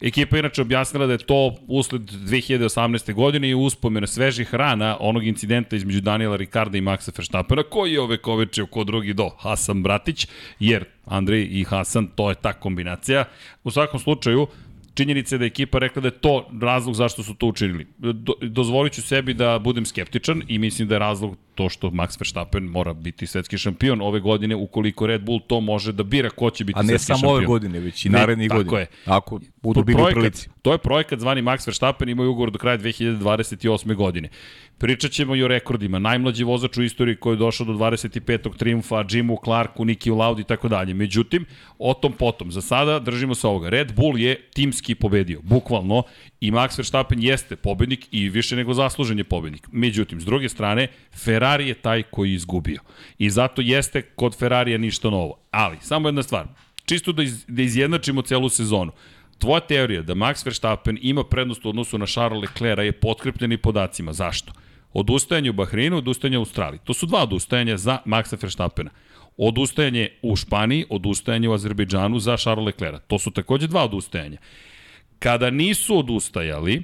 Ekipa 0.00 0.38
inače 0.38 0.62
objasnila 0.62 1.06
da 1.06 1.12
je 1.12 1.18
to 1.18 1.54
usled 1.68 2.02
2018. 2.02 3.14
godine 3.14 3.48
i 3.48 3.54
uspomena 3.54 4.06
svežih 4.06 4.54
rana 4.54 4.96
onog 5.00 5.26
incidenta 5.26 5.76
između 5.76 6.00
Daniela 6.00 6.36
Ricarda 6.36 6.78
i 6.78 6.80
Maxa 6.80 7.12
Verstappena, 7.16 7.62
koji 7.62 7.92
je 7.92 8.00
ove 8.00 8.18
kovečeo 8.18 8.66
ko 8.66 8.84
drugi 8.84 9.14
do 9.14 9.28
Hasan 9.28 9.82
Bratić, 9.82 10.26
jer 10.60 10.84
Andrej 11.04 11.48
i 11.50 11.64
Hasan, 11.64 12.06
to 12.06 12.28
je 12.28 12.34
ta 12.34 12.52
kombinacija. 12.52 13.24
U 13.64 13.70
svakom 13.70 14.00
slučaju, 14.00 14.46
činjenica 14.94 15.34
je 15.34 15.38
da 15.38 15.44
je 15.44 15.46
ekipa 15.46 15.78
rekla 15.78 16.02
da 16.02 16.08
je 16.08 16.20
to 16.20 16.48
razlog 16.62 16.94
zašto 16.94 17.22
su 17.22 17.34
to 17.34 17.46
učinili. 17.46 17.86
Do, 17.98 18.34
dozvolit 18.40 18.92
ću 18.92 19.02
sebi 19.02 19.34
da 19.34 19.58
budem 19.58 19.86
skeptičan 19.86 20.42
i 20.48 20.58
mislim 20.58 20.88
da 20.88 20.94
je 20.94 20.98
razlog 20.98 21.36
to 21.54 21.68
što 21.68 21.90
Max 21.90 22.20
Verstappen 22.20 22.64
mora 22.64 22.92
biti 22.92 23.26
svetski 23.26 23.58
šampion 23.58 24.00
ove 24.02 24.20
godine 24.20 24.56
ukoliko 24.56 25.06
Red 25.06 25.22
Bull 25.22 25.40
to 25.46 25.60
može 25.60 25.92
da 25.92 26.02
bira 26.02 26.30
ko 26.30 26.50
će 26.50 26.64
biti 26.64 26.78
A 26.78 26.82
ne 26.82 26.88
svetski 26.88 27.06
samo 27.06 27.18
šampion. 27.18 27.36
ove 27.36 27.46
godine, 27.46 27.80
već 27.80 28.04
i 28.06 28.08
narednih 28.08 28.48
tako 28.48 28.58
godina. 28.58 28.78
je. 28.78 28.86
Ako 29.04 29.40
budu 29.62 29.84
bili 29.84 29.94
u 29.94 29.98
projekat, 29.98 30.20
prilici. 30.20 30.48
To 30.62 30.72
je 30.72 30.78
projekat 30.78 31.20
zvani 31.20 31.42
Max 31.42 31.66
Verstappen, 31.66 32.08
imaju 32.08 32.30
ugovor 32.30 32.50
do 32.50 32.58
kraja 32.58 32.78
2028. 32.78 33.94
godine. 33.94 34.28
Pričat 34.78 35.10
ćemo 35.10 35.36
i 35.36 35.42
o 35.42 35.48
rekordima. 35.48 35.98
Najmlađi 35.98 36.44
vozač 36.44 36.76
u 36.76 36.82
istoriji 36.82 37.16
koji 37.16 37.34
je 37.34 37.38
došao 37.38 37.66
do 37.66 37.72
25. 37.72 38.56
triumfa, 38.56 39.04
Jimu 39.10 39.38
Clarku, 39.44 39.84
Niki 39.84 40.10
Laudi 40.10 40.42
i 40.42 40.44
tako 40.44 40.68
dalje. 40.68 40.94
Međutim, 40.94 41.44
o 41.78 41.94
tom 41.94 42.12
potom. 42.12 42.52
Za 42.52 42.60
sada 42.60 42.98
držimo 42.98 43.34
se 43.34 43.46
ovoga. 43.46 43.68
Red 43.68 43.92
Bull 43.96 44.18
je 44.18 44.48
timski 44.54 44.94
pobedio, 44.94 45.40
bukvalno, 45.42 46.02
i 46.42 46.50
Max 46.50 46.78
Verstappen 46.78 47.22
jeste 47.22 47.56
pobednik 47.56 48.08
i 48.10 48.28
više 48.28 48.56
nego 48.56 48.74
zaslužen 48.74 49.18
je 49.18 49.24
pobednik. 49.24 49.68
Međutim, 49.72 50.20
s 50.20 50.24
druge 50.24 50.48
strane, 50.48 50.88
Ferrari 51.24 51.68
je 51.68 51.74
taj 51.74 52.02
koji 52.02 52.30
je 52.30 52.34
izgubio. 52.34 52.80
I 53.18 53.30
zato 53.30 53.62
jeste 53.62 54.02
kod 54.02 54.38
Ferrarija 54.38 54.78
ništa 54.78 55.10
novo. 55.10 55.38
Ali, 55.50 55.76
samo 55.80 56.08
jedna 56.08 56.22
stvar. 56.22 56.46
Čisto 56.84 57.12
da, 57.12 57.22
iz, 57.22 57.44
da 57.48 57.62
izjednačimo 57.62 58.22
celu 58.22 58.48
sezonu. 58.48 58.92
Tvoja 59.38 59.60
teorija 59.60 60.02
da 60.02 60.14
Max 60.14 60.46
Verstappen 60.46 60.98
ima 61.02 61.24
prednost 61.24 61.66
u 61.66 61.68
odnosu 61.68 61.98
na 61.98 62.06
Charles 62.06 62.42
Leclerc 62.42 62.84
je 62.84 62.92
potkrepljeni 62.92 63.56
podacima. 63.56 64.12
Zašto? 64.12 64.52
Odustajanje 64.92 65.50
u 65.50 65.52
Bahreinu, 65.52 65.96
odustajanje 65.96 66.38
u 66.38 66.40
Australiji. 66.40 66.80
To 66.84 66.94
su 66.94 67.06
dva 67.06 67.22
odustajanja 67.22 67.76
za 67.76 67.98
Maxa 68.06 68.42
Verstappena. 68.42 68.90
Odustajanje 69.36 70.08
u 70.22 70.36
Španiji, 70.36 70.86
odustajanje 70.90 71.48
u 71.48 71.52
Azerbejdžanu 71.52 72.18
za 72.18 72.36
Charles 72.36 72.66
Leclerc. 72.66 73.02
To 73.06 73.18
su 73.18 73.30
takođe 73.30 73.66
dva 73.66 73.84
odustajanja. 73.84 74.38
Kada 75.22 75.50
nisu 75.50 75.98
odustajali, 75.98 76.82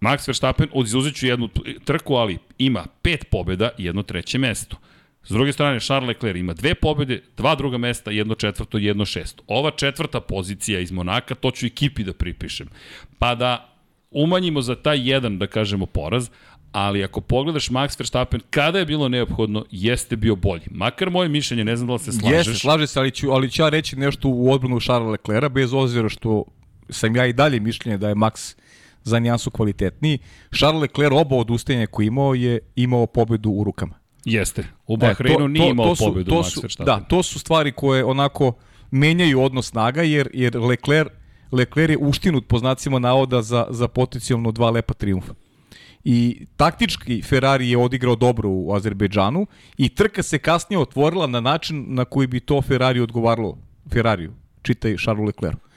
Max 0.00 0.28
Verstappen, 0.28 0.68
izuzet 0.84 1.14
ću 1.14 1.26
jednu 1.26 1.48
trku, 1.84 2.14
ali 2.14 2.38
ima 2.58 2.86
pet 3.02 3.24
pobjeda 3.30 3.70
i 3.78 3.84
jedno 3.84 4.02
treće 4.02 4.38
mesto. 4.38 4.76
S 5.24 5.30
druge 5.30 5.52
strane, 5.52 5.80
Charles 5.80 6.08
Leclerc 6.08 6.38
ima 6.38 6.52
dve 6.52 6.74
pobjede, 6.74 7.22
dva 7.36 7.54
druga 7.54 7.78
mesta, 7.78 8.10
jedno 8.10 8.34
četvrto 8.34 8.78
i 8.78 8.84
jedno 8.84 9.04
šesto. 9.04 9.42
Ova 9.46 9.70
četvrta 9.70 10.20
pozicija 10.20 10.80
iz 10.80 10.92
Monaka, 10.92 11.34
to 11.34 11.50
ću 11.50 11.66
ekipi 11.66 12.04
da 12.04 12.12
pripišem. 12.12 12.68
Pa 13.18 13.34
da 13.34 13.68
umanjimo 14.10 14.62
za 14.62 14.74
taj 14.74 15.10
jedan, 15.10 15.38
da 15.38 15.46
kažemo, 15.46 15.86
poraz, 15.86 16.30
ali 16.72 17.04
ako 17.04 17.20
pogledaš 17.20 17.68
Max 17.68 17.98
Verstappen, 17.98 18.40
kada 18.50 18.78
je 18.78 18.86
bilo 18.86 19.08
neophodno, 19.08 19.64
jeste 19.70 20.16
bio 20.16 20.36
bolji. 20.36 20.64
Makar 20.70 21.10
moje 21.10 21.28
mišljenje, 21.28 21.64
ne 21.64 21.76
znam 21.76 21.86
da 21.86 21.92
li 21.92 21.98
se 21.98 22.12
slažeš. 22.12 22.36
Jeste, 22.36 22.54
slaže 22.54 22.86
se, 22.86 22.98
ali 22.98 23.10
ću, 23.10 23.30
ali 23.30 23.50
ću 23.50 23.62
ja 23.62 23.68
reći 23.68 23.96
nešto 23.96 24.28
u 24.28 24.52
odbranu 24.52 24.80
Charlesa 24.80 25.10
Leclerca, 25.10 25.48
bez 25.48 25.72
obzira 25.72 26.08
što 26.08 26.44
sam 26.90 27.16
ja 27.16 27.26
i 27.26 27.32
dalje 27.32 27.60
mišljenje 27.60 27.98
da 27.98 28.08
je 28.08 28.14
Max 28.14 28.56
za 29.04 29.18
nijansu 29.18 29.50
kvalitetniji. 29.50 30.18
Charles 30.58 30.80
Leclerc 30.80 31.12
oba 31.12 31.36
odustajanja 31.36 31.86
koje 31.86 32.06
imao 32.06 32.34
je 32.34 32.58
imao 32.76 33.06
pobedu 33.06 33.50
u 33.50 33.64
rukama. 33.64 33.94
Jeste. 34.24 34.64
U 34.86 34.96
Bahreinu 34.96 35.44
e, 35.44 35.48
nije 35.48 35.70
imao 35.70 35.96
su, 35.96 36.04
pobedu 36.04 36.30
to 36.30 36.42
Max 36.42 36.50
su, 36.50 36.60
Verstappen. 36.60 36.94
Da, 36.94 37.08
to 37.08 37.22
su 37.22 37.38
stvari 37.38 37.72
koje 37.72 38.04
onako 38.04 38.52
menjaju 38.90 39.42
odnos 39.42 39.66
snaga, 39.66 40.02
jer, 40.02 40.28
jer 40.32 40.56
Leclerc, 40.56 41.10
Leclerc 41.52 41.90
je 41.90 41.98
uštinut 41.98 42.48
po 42.48 42.58
znacima 42.58 42.98
navoda 42.98 43.42
za, 43.42 43.66
za 43.70 43.88
potencijalno 43.88 44.52
dva 44.52 44.70
lepa 44.70 44.94
triumfa. 44.94 45.34
I 46.04 46.46
taktički 46.56 47.22
Ferrari 47.22 47.70
je 47.70 47.78
odigrao 47.78 48.16
dobro 48.16 48.48
u 48.48 48.74
Azerbejdžanu 48.74 49.46
i 49.76 49.88
trka 49.88 50.22
se 50.22 50.38
kasnije 50.38 50.78
otvorila 50.80 51.26
na 51.26 51.40
način 51.40 51.84
na 51.88 52.04
koji 52.04 52.26
bi 52.26 52.40
to 52.40 52.62
Ferrari 52.62 53.00
odgovaralo 53.00 53.58
Ferrariju, 53.92 54.32
čitaj 54.62 54.96
Charles 54.96 55.26
Leclerc. 55.26 55.67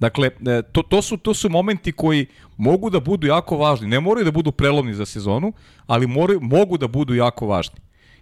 Dakle, 0.00 0.30
to, 0.72 0.82
to, 0.82 1.02
su, 1.02 1.16
to 1.16 1.34
su 1.34 1.48
momenti 1.48 1.92
koji 1.92 2.26
mogu 2.56 2.90
da 2.90 3.00
budu 3.00 3.26
jako 3.26 3.56
važni. 3.56 3.88
Ne 3.88 4.00
moraju 4.00 4.24
da 4.24 4.30
budu 4.30 4.52
prelomni 4.52 4.94
za 4.94 5.06
sezonu, 5.06 5.52
ali 5.86 6.06
moraju, 6.06 6.40
mogu 6.40 6.78
da 6.78 6.88
budu 6.88 7.14
jako 7.14 7.46
važni. 7.46 7.80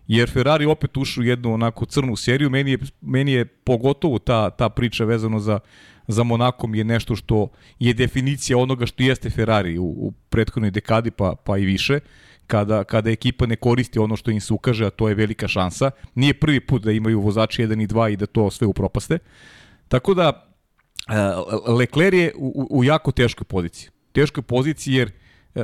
Jer 0.09 0.31
Ferrari 0.31 0.67
opet 0.67 0.97
ušao 0.97 1.23
u 1.23 1.25
jednu 1.25 1.55
onako 1.55 1.85
crnu 1.85 2.17
seriju. 2.17 2.51
Meni 2.51 2.71
je, 2.71 2.79
meni 3.01 3.33
je 3.33 3.45
pogotovo 3.45 4.19
ta, 4.19 4.51
ta 4.51 4.69
priča 4.69 5.05
vezano 5.05 5.39
za, 5.39 5.61
za 6.09 6.23
Monakom 6.23 6.75
je 6.75 6.85
nešto 6.85 7.17
što 7.17 7.49
je 7.79 7.95
definicija 7.95 8.59
onoga 8.59 8.87
što 8.87 9.03
jeste 9.03 9.31
Ferrari 9.31 9.79
u, 9.79 9.85
u 9.85 10.13
prethodnoj 10.29 10.71
dekadi 10.71 11.11
pa, 11.11 11.35
pa 11.45 11.59
i 11.59 11.65
više. 11.65 12.01
Kada, 12.47 12.85
kada 12.85 13.11
ekipa 13.11 13.47
ne 13.47 13.57
koristi 13.57 13.99
ono 13.99 14.17
što 14.17 14.31
im 14.31 14.41
se 14.41 14.55
ukaže, 14.55 14.87
a 14.87 14.91
to 14.91 15.09
je 15.09 15.15
velika 15.15 15.49
šansa. 15.49 15.91
Nije 16.15 16.35
prvi 16.35 16.61
put 16.61 16.83
da 16.83 16.93
imaju 16.93 17.21
vozači 17.21 17.63
1 17.63 17.83
i 17.83 17.87
2 17.87 18.13
i 18.13 18.17
da 18.17 18.27
to 18.27 18.51
sve 18.51 18.67
upropaste. 18.67 19.19
Tako 19.89 20.15
da, 20.15 20.48
Lecler 21.67 22.15
je 22.15 22.33
u, 22.37 22.67
u 22.71 22.85
jako 22.85 23.13
teškoj 23.13 23.45
poziciji. 23.45 23.91
Teškoj 24.13 24.43
poziciji 24.43 24.95
jer 24.95 25.11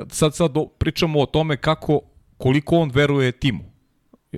sad 0.08 0.34
sad 0.34 0.52
pričamo 0.78 1.20
o 1.20 1.26
tome 1.26 1.56
kako 1.56 2.00
koliko 2.36 2.76
on 2.76 2.90
veruje 2.94 3.32
timu. 3.32 3.64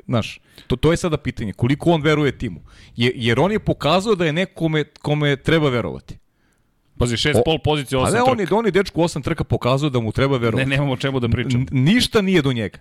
Znaš, 0.06 0.40
to, 0.66 0.76
to 0.76 0.90
je 0.90 0.96
sada 0.96 1.16
pitanje. 1.16 1.52
Koliko 1.52 1.90
on 1.90 2.02
veruje 2.02 2.38
timu. 2.38 2.60
Je, 2.96 3.12
jer 3.14 3.40
on 3.40 3.52
je 3.52 3.58
pokazao 3.58 4.14
da 4.14 4.26
je 4.26 4.32
nekome 4.32 4.84
kome 4.84 5.36
treba 5.36 5.68
verovati. 5.68 6.18
Pazi, 6.98 7.16
šest 7.16 7.38
o, 7.38 7.42
pol 7.44 7.58
pozicije, 7.64 7.98
osam 7.98 8.12
trka. 8.12 8.24
trka. 8.24 8.32
on 8.32 8.40
je, 8.40 8.46
on 8.50 8.66
je 8.66 8.70
dečku 8.70 9.02
osam 9.02 9.22
trka 9.22 9.44
pokazao 9.44 9.90
da 9.90 10.00
mu 10.00 10.12
treba 10.12 10.36
verovati. 10.36 10.68
Ne, 10.68 10.76
nemamo 10.76 10.92
o 10.92 10.96
čemu 10.96 11.20
da 11.20 11.28
pričamo. 11.28 11.66
N 11.72 11.84
ništa 11.84 12.22
nije 12.22 12.42
do 12.42 12.52
njega. 12.52 12.78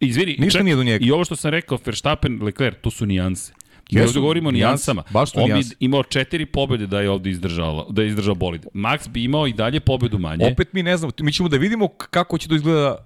Izvini, 0.00 0.36
ništa 0.38 0.58
ček, 0.58 0.64
nije 0.64 0.76
do 0.76 0.84
njega. 0.84 1.04
I 1.04 1.10
ovo 1.10 1.24
što 1.24 1.36
sam 1.36 1.50
rekao, 1.50 1.78
Verstappen, 1.84 2.42
Leclerc, 2.42 2.76
to 2.80 2.90
su 2.90 3.06
nijanse. 3.06 3.52
Mi 3.92 4.00
ovde 4.00 4.20
govorimo 4.20 4.48
o 4.48 4.52
nijansama. 4.52 5.02
Baš 5.10 5.30
On 5.34 5.44
nijanse. 5.44 5.68
bi 5.68 5.84
imao 5.84 6.02
četiri 6.02 6.46
pobjede 6.46 6.86
da 6.86 7.00
je 7.00 7.10
ovde 7.10 7.30
izdržao, 7.30 7.86
da 7.90 8.02
je 8.02 8.08
izdržao 8.08 8.34
bolid. 8.34 8.66
Max 8.74 9.08
bi 9.08 9.24
imao 9.24 9.46
i 9.46 9.52
dalje 9.52 9.80
pobedu 9.80 10.18
manje. 10.18 10.46
Opet 10.52 10.72
mi 10.72 10.82
ne 10.82 10.96
znamo, 10.96 11.12
mi 11.20 11.32
ćemo 11.32 11.48
da 11.48 11.56
vidimo 11.56 11.88
kako 11.88 12.38
će 12.38 12.48
to 12.48 12.54
izgleda 12.54 12.96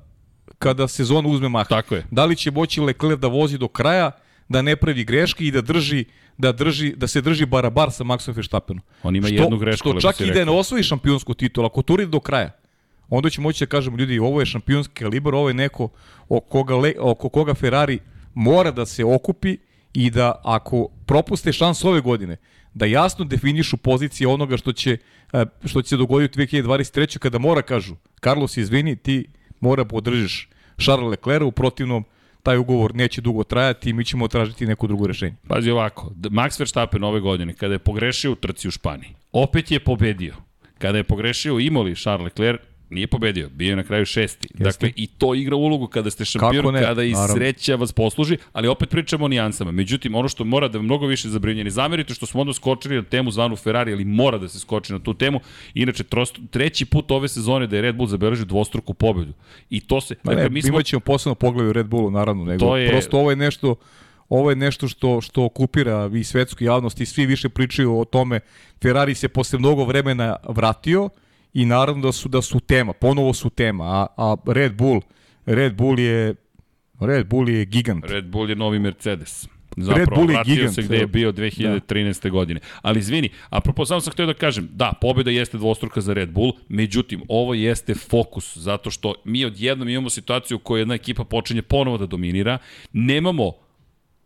kada 0.58 0.88
sezon 0.88 1.26
uzme 1.26 1.48
mah. 1.48 1.68
Tako 1.68 1.94
je. 1.94 2.06
Da 2.10 2.24
li 2.24 2.36
će 2.36 2.50
moći 2.50 2.80
Leclerc 2.80 3.20
da 3.20 3.28
vozi 3.28 3.58
do 3.58 3.68
kraja, 3.68 4.10
da 4.48 4.62
ne 4.62 4.76
pravi 4.76 5.04
greške 5.04 5.44
i 5.44 5.50
da 5.50 5.60
drži 5.60 6.04
da 6.38 6.52
drži 6.52 6.92
da 6.96 7.06
se 7.06 7.20
drži 7.20 7.46
barabar 7.46 7.92
sa 7.92 8.04
Maxom 8.04 8.34
Verstappenom. 8.36 8.82
On 9.02 9.16
ima 9.16 9.26
što, 9.26 9.34
jednu 9.36 9.58
grešku, 9.58 9.90
što 9.90 10.00
čak 10.00 10.20
i 10.20 10.30
da 10.30 10.44
ne 10.44 10.50
osvoji 10.50 10.82
šampionsku 10.82 11.34
titulu, 11.34 11.66
ako 11.66 11.82
turi 11.82 12.06
do 12.06 12.20
kraja. 12.20 12.50
Onda 13.08 13.30
će 13.30 13.40
moći 13.40 13.64
da 13.64 13.68
kažemo 13.68 13.96
ljudi, 13.96 14.18
ovo 14.18 14.40
je 14.40 14.46
šampionski 14.46 14.94
kalibar, 14.94 15.34
ovo 15.34 15.48
je 15.48 15.54
neko 15.54 15.88
oko 16.28 16.48
koga, 16.48 16.74
oko 17.00 17.28
koga 17.28 17.54
Ferrari 17.54 17.98
mora 18.34 18.70
da 18.70 18.86
se 18.86 19.04
okupi 19.04 19.56
i 19.96 20.10
da 20.10 20.40
ako 20.44 20.88
propuste 21.06 21.52
šans 21.52 21.84
ove 21.84 22.00
godine, 22.00 22.36
da 22.74 22.86
jasno 22.86 23.24
definišu 23.24 23.76
pozicije 23.76 24.28
onoga 24.28 24.56
što 24.56 24.72
će, 24.72 24.98
što 25.64 25.82
će 25.82 25.88
se 25.88 25.96
dogoditi 25.96 26.40
u 26.40 26.44
2023. 26.44 27.18
kada 27.18 27.38
mora 27.38 27.62
kažu, 27.62 27.94
Carlos 28.24 28.56
izvini, 28.56 28.96
ti 28.96 29.28
mora 29.60 29.84
podržiš 29.84 30.48
Charles 30.80 31.10
Leclerc, 31.10 31.42
u 31.44 31.52
protivnom 31.52 32.04
taj 32.42 32.58
ugovor 32.58 32.94
neće 32.94 33.20
dugo 33.20 33.44
trajati 33.44 33.90
i 33.90 33.92
mi 33.92 34.04
ćemo 34.04 34.28
tražiti 34.28 34.66
neko 34.66 34.86
drugo 34.86 35.06
rešenje. 35.06 35.36
Pazi 35.48 35.70
ovako, 35.70 36.12
Max 36.16 36.60
Verstappen 36.60 37.04
ove 37.04 37.20
godine, 37.20 37.54
kada 37.54 37.74
je 37.74 37.78
pogrešio 37.78 38.32
u 38.32 38.34
trci 38.34 38.68
u 38.68 38.70
Španiji, 38.70 39.14
opet 39.32 39.70
je 39.70 39.80
pobedio. 39.80 40.34
Kada 40.78 40.98
je 40.98 41.04
pogrešio 41.04 41.58
Imoli 41.58 41.94
Charles 41.94 42.24
Leclerc, 42.24 42.60
Nije 42.90 43.06
pobedio, 43.06 43.48
bio 43.48 43.70
je 43.70 43.76
na 43.76 43.82
kraju 43.82 44.06
šesti. 44.06 44.48
Jeste. 44.50 44.64
Dakle, 44.64 44.92
i 44.96 45.06
to 45.06 45.34
igra 45.34 45.56
ulogu 45.56 45.86
kada 45.86 46.10
ste 46.10 46.24
šampion, 46.24 46.74
ne, 46.74 46.82
kada 46.82 47.02
i 47.04 47.12
naravno. 47.12 47.34
sreća 47.34 47.74
vas 47.76 47.92
posluži, 47.92 48.36
ali 48.52 48.68
opet 48.68 48.90
pričamo 48.90 49.24
o 49.24 49.28
nijansama. 49.28 49.70
Međutim, 49.70 50.14
ono 50.14 50.28
što 50.28 50.44
mora 50.44 50.68
da 50.68 50.82
mnogo 50.82 51.06
više 51.06 51.28
zabrinje, 51.28 51.64
ne 51.64 51.70
zamerite 51.70 52.14
što 52.14 52.26
smo 52.26 52.40
odmah 52.40 52.56
skočili 52.56 52.96
na 52.96 53.02
temu 53.02 53.30
zvanu 53.30 53.56
Ferrari, 53.56 53.92
ali 53.92 54.04
mora 54.04 54.38
da 54.38 54.48
se 54.48 54.58
skoči 54.58 54.92
na 54.92 54.98
tu 54.98 55.14
temu. 55.14 55.40
Inače, 55.74 56.04
trost, 56.04 56.38
treći 56.50 56.84
put 56.84 57.10
ove 57.10 57.28
sezone 57.28 57.66
da 57.66 57.76
je 57.76 57.82
Red 57.82 57.96
Bull 57.96 58.08
zabeležio 58.08 58.44
dvostruku 58.44 58.94
pobedu. 58.94 59.32
I 59.70 59.80
to 59.80 60.00
se... 60.00 60.14
Ma 60.22 60.30
ne, 60.30 60.36
dakle, 60.36 60.50
mi 60.50 60.62
smo, 60.62 60.68
imaćemo 60.68 61.00
posebno 61.00 61.34
pogled 61.34 61.68
u 61.68 61.72
Red 61.72 61.86
Bullu, 61.86 62.10
naravno, 62.10 62.44
nego 62.44 62.66
To 62.66 62.76
je- 62.76 62.88
prosto 62.88 63.18
ovo 63.18 63.30
je 63.30 63.36
nešto 63.36 63.74
ovo 64.28 64.50
je 64.50 64.56
nešto 64.56 64.88
što 64.88 65.20
što 65.20 65.44
okupira 65.44 66.10
i 66.14 66.24
svetsku 66.24 66.64
javnost 66.64 67.00
i 67.00 67.06
svi 67.06 67.26
više 67.26 67.48
pričaju 67.48 67.98
o 67.98 68.04
tome. 68.04 68.40
Ferrari 68.82 69.14
se 69.14 69.28
posle 69.28 69.58
mnogo 69.58 69.84
vremena 69.84 70.36
vratio 70.48 71.08
i 71.56 71.64
naravno 71.64 72.02
da 72.02 72.12
su 72.12 72.28
da 72.28 72.42
su 72.42 72.60
tema, 72.60 72.92
ponovo 72.92 73.32
su 73.32 73.50
tema, 73.50 73.84
a, 73.84 74.06
a 74.16 74.36
Red 74.46 74.74
Bull 74.74 75.00
Red 75.46 75.74
Bull 75.74 76.00
je 76.00 76.34
Red 77.00 77.26
Bull 77.26 77.48
je 77.48 77.64
gigant. 77.64 78.04
Red 78.04 78.24
Bull 78.24 78.50
je 78.50 78.56
novi 78.56 78.78
Mercedes. 78.78 79.48
Zapravo, 79.76 79.98
Red 79.98 80.08
Bull 80.14 80.30
je 80.30 80.34
vratio 80.34 80.54
gigant, 80.54 80.74
se 80.74 80.82
gde 80.82 80.96
je 80.96 81.06
bio 81.06 81.32
2013. 81.32 82.22
Da. 82.22 82.28
godine. 82.28 82.60
Ali 82.82 82.98
izvini, 82.98 83.28
apropo, 83.50 83.86
samo 83.86 84.00
sam 84.00 84.12
htio 84.12 84.26
da 84.26 84.34
kažem, 84.34 84.68
da, 84.72 84.92
pobjeda 85.00 85.30
jeste 85.30 85.58
dvostruka 85.58 86.00
za 86.00 86.12
Red 86.12 86.30
Bull, 86.30 86.52
međutim, 86.68 87.22
ovo 87.28 87.54
jeste 87.54 87.94
fokus, 87.94 88.56
zato 88.56 88.90
što 88.90 89.14
mi 89.24 89.44
odjednom 89.44 89.88
imamo 89.88 90.10
situaciju 90.10 90.56
u 90.56 90.60
kojoj 90.60 90.80
jedna 90.80 90.94
ekipa 90.94 91.24
počinje 91.24 91.62
ponovo 91.62 91.98
da 91.98 92.06
dominira, 92.06 92.58
nemamo 92.92 93.52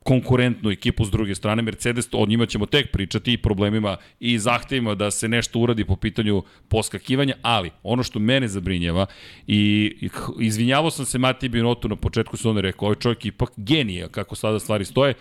konkurentnu 0.04 0.71
ekipu 0.71 1.04
s 1.04 1.11
druge 1.11 1.35
strane. 1.35 1.62
Mercedes, 1.62 2.09
o 2.12 2.26
njima 2.26 2.47
ćemo 2.47 2.66
tek 2.66 2.92
pričati 2.92 3.33
i 3.33 3.37
problemima 3.37 3.97
i 4.21 4.38
zahtevima 4.38 4.95
da 4.95 5.11
se 5.11 5.28
nešto 5.28 5.59
uradi 5.59 5.85
po 5.85 5.97
pitanju 5.97 6.42
poskakivanja, 6.69 7.35
ali 7.42 7.71
ono 7.83 8.02
što 8.02 8.19
mene 8.19 8.49
zabrinjava 8.49 9.07
i 9.47 9.92
izvinjavao 10.40 10.90
sam 10.90 11.04
se 11.04 11.19
Mati 11.19 11.49
Binotu 11.49 11.88
na 11.88 11.97
početku 11.97 12.37
su 12.37 12.50
on 12.50 12.59
rekao, 12.59 12.87
ovaj 12.87 12.99
čovjek 12.99 13.25
je 13.25 13.28
ipak 13.28 13.50
genija 13.57 14.09
kako 14.09 14.35
sada 14.35 14.59
stvari 14.59 14.85
stoje. 14.85 15.14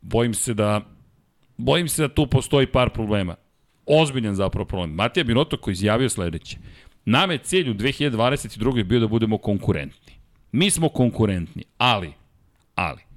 Bojim 0.00 0.34
se 0.34 0.54
da 0.54 0.80
bojim 1.56 1.88
se 1.88 2.02
da 2.02 2.14
tu 2.14 2.26
postoji 2.26 2.66
par 2.66 2.90
problema. 2.90 3.34
Ozbiljan 3.86 4.34
zapravo 4.34 4.64
problem. 4.64 4.90
Matija 4.90 5.24
Binoto 5.24 5.56
koji 5.56 5.72
izjavio 5.72 6.08
sledeće. 6.08 6.58
Nama 7.04 7.32
je 7.32 7.38
cilj 7.38 7.70
u 7.70 7.74
2022. 7.74 8.84
bio 8.84 9.00
da 9.00 9.06
budemo 9.06 9.38
konkurentni. 9.38 10.12
Mi 10.52 10.70
smo 10.70 10.88
konkurentni, 10.88 11.64
ali, 11.78 12.12
ali, 12.74 13.09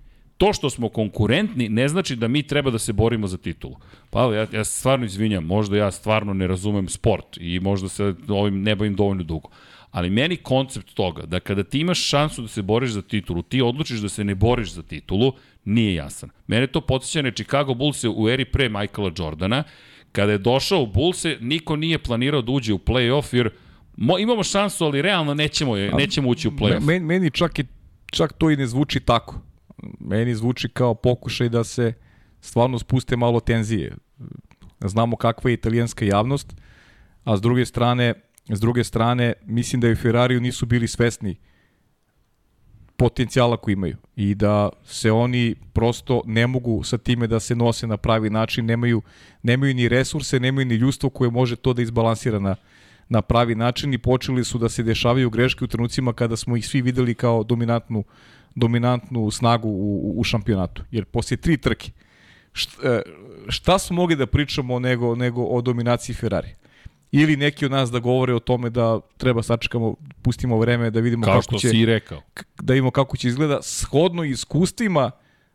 to 0.43 0.53
što 0.53 0.69
smo 0.69 0.89
konkurentni 0.89 1.69
ne 1.69 1.87
znači 1.87 2.15
da 2.15 2.27
mi 2.27 2.43
treba 2.43 2.71
da 2.71 2.79
se 2.79 2.93
borimo 2.93 3.27
za 3.27 3.37
titulu. 3.37 3.75
Pa 4.09 4.35
ja, 4.35 4.47
ja 4.51 4.63
stvarno 4.63 5.05
izvinjam, 5.05 5.45
možda 5.45 5.77
ja 5.77 5.91
stvarno 5.91 6.33
ne 6.33 6.47
razumem 6.47 6.89
sport 6.89 7.37
i 7.37 7.59
možda 7.59 7.89
se 7.89 8.13
ovim 8.27 8.61
ne 8.61 8.75
bavim 8.75 8.95
dovoljno 8.95 9.23
dugo. 9.23 9.49
Ali 9.91 10.09
meni 10.09 10.35
koncept 10.35 10.93
toga 10.93 11.21
da 11.25 11.39
kada 11.39 11.63
ti 11.63 11.79
imaš 11.79 11.99
šansu 11.99 12.41
da 12.41 12.47
se 12.47 12.61
boriš 12.61 12.91
za 12.91 13.01
titulu, 13.01 13.41
ti 13.41 13.61
odlučiš 13.61 13.99
da 13.99 14.09
se 14.09 14.23
ne 14.23 14.35
boriš 14.35 14.73
za 14.73 14.83
titulu, 14.83 15.33
nije 15.65 15.93
jasan. 15.93 16.29
Mene 16.47 16.67
to 16.67 16.81
podsjeća 16.81 17.21
na 17.21 17.31
Chicago 17.31 17.73
Bulls 17.73 18.03
u 18.03 18.29
eri 18.29 18.45
pre 18.45 18.69
Michaela 18.69 19.11
Jordana, 19.17 19.63
kada 20.11 20.31
je 20.31 20.37
došao 20.37 20.81
u 20.81 20.87
Bullse, 20.87 21.37
niko 21.41 21.75
nije 21.75 21.99
planirao 21.99 22.41
da 22.41 22.51
uđe 22.51 22.73
u 22.73 22.79
play-off, 22.79 23.35
jer 23.35 23.49
mo, 23.97 24.17
imamo 24.19 24.43
šansu, 24.43 24.85
ali 24.85 25.01
realno 25.01 25.33
nećemo, 25.33 25.77
je, 25.77 25.91
nećemo 25.91 26.29
ući 26.29 26.47
u 26.47 26.51
play-off. 26.51 26.85
Meni, 26.85 27.05
meni 27.05 27.31
čak, 27.31 27.59
i, 27.59 27.65
čak 28.11 28.33
to 28.33 28.51
i 28.51 28.57
ne 28.57 28.67
zvuči 28.67 28.99
tako. 28.99 29.52
Meni 29.99 30.35
zvuči 30.35 30.69
kao 30.69 30.93
pokušaj 30.93 31.49
da 31.49 31.63
se 31.63 31.93
stvarno 32.41 32.79
spuste 32.79 33.17
malo 33.17 33.39
tenzije. 33.39 33.95
Znamo 34.85 35.15
kakva 35.15 35.49
je 35.49 35.53
italijanska 35.53 36.05
javnost, 36.05 36.55
a 37.23 37.37
s 37.37 37.41
druge 37.41 37.65
strane, 37.65 38.13
s 38.49 38.59
druge 38.59 38.83
strane 38.83 39.33
mislim 39.45 39.81
da 39.81 39.89
i 39.89 39.95
Ferrariju 39.95 40.41
nisu 40.41 40.65
bili 40.65 40.87
svesni 40.87 41.35
potencijala 42.97 43.57
koji 43.57 43.73
imaju 43.73 43.97
i 44.15 44.35
da 44.35 44.69
se 44.85 45.11
oni 45.11 45.55
prosto 45.73 46.21
ne 46.25 46.47
mogu 46.47 46.83
sa 46.83 46.97
time 46.97 47.27
da 47.27 47.39
se 47.39 47.55
nose 47.55 47.87
na 47.87 47.97
pravi 47.97 48.29
način, 48.29 48.65
nemaju, 48.65 49.01
nemaju 49.43 49.73
ni 49.73 49.89
resurse, 49.89 50.39
nemaju 50.39 50.65
ni 50.65 50.75
ljustvo 50.75 51.09
koje 51.09 51.31
može 51.31 51.55
to 51.55 51.73
da 51.73 51.81
izbalansira 51.81 52.39
na, 52.39 52.55
na 53.09 53.21
pravi 53.21 53.55
način 53.55 53.93
i 53.93 53.97
počeli 53.97 54.43
su 54.43 54.57
da 54.57 54.69
se 54.69 54.83
dešavaju 54.83 55.29
greške 55.29 55.65
u 55.65 55.67
trenucima 55.67 56.13
kada 56.13 56.35
smo 56.35 56.57
ih 56.57 56.67
svi 56.67 56.81
videli 56.81 57.15
kao 57.15 57.43
dominantnu, 57.43 58.03
dominantnu 58.55 59.31
snagu 59.31 59.69
u, 59.69 60.13
u 60.17 60.23
šampionatu. 60.23 60.83
Jer 60.91 61.05
poslije 61.05 61.37
tri 61.37 61.57
trke, 61.57 61.91
šta, 62.53 63.01
šta 63.47 63.79
smo 63.79 63.95
mogli 63.95 64.15
da 64.15 64.25
pričamo 64.27 64.79
nego, 64.79 65.15
nego 65.15 65.43
o 65.43 65.61
dominaciji 65.61 66.15
Ferrari? 66.15 66.49
Ili 67.11 67.37
neki 67.37 67.65
od 67.65 67.71
nas 67.71 67.91
da 67.91 67.99
govore 67.99 68.33
o 68.33 68.39
tome 68.39 68.69
da 68.69 68.99
treba 69.17 69.43
sačekamo, 69.43 69.95
pustimo 70.21 70.57
vreme 70.57 70.91
da 70.91 70.99
vidimo 70.99 71.23
Kao 71.23 71.33
kako 71.33 71.41
što 71.43 71.57
će 71.57 71.69
si 71.69 71.77
i 71.77 71.85
rekao. 71.85 72.21
k- 72.33 72.43
da 72.57 72.73
vidimo 72.73 72.91
kako 72.91 73.17
će 73.17 73.27
izgleda 73.27 73.59
shodno 73.61 74.23
iskustvima 74.23 75.11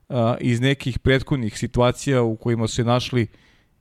a, 0.09 0.37
iz 0.41 0.61
nekih 0.61 0.99
prethodnih 0.99 1.59
situacija 1.59 2.23
u 2.23 2.37
kojima 2.37 2.69
su 2.69 2.75
se 2.75 2.85
našli 2.85 3.27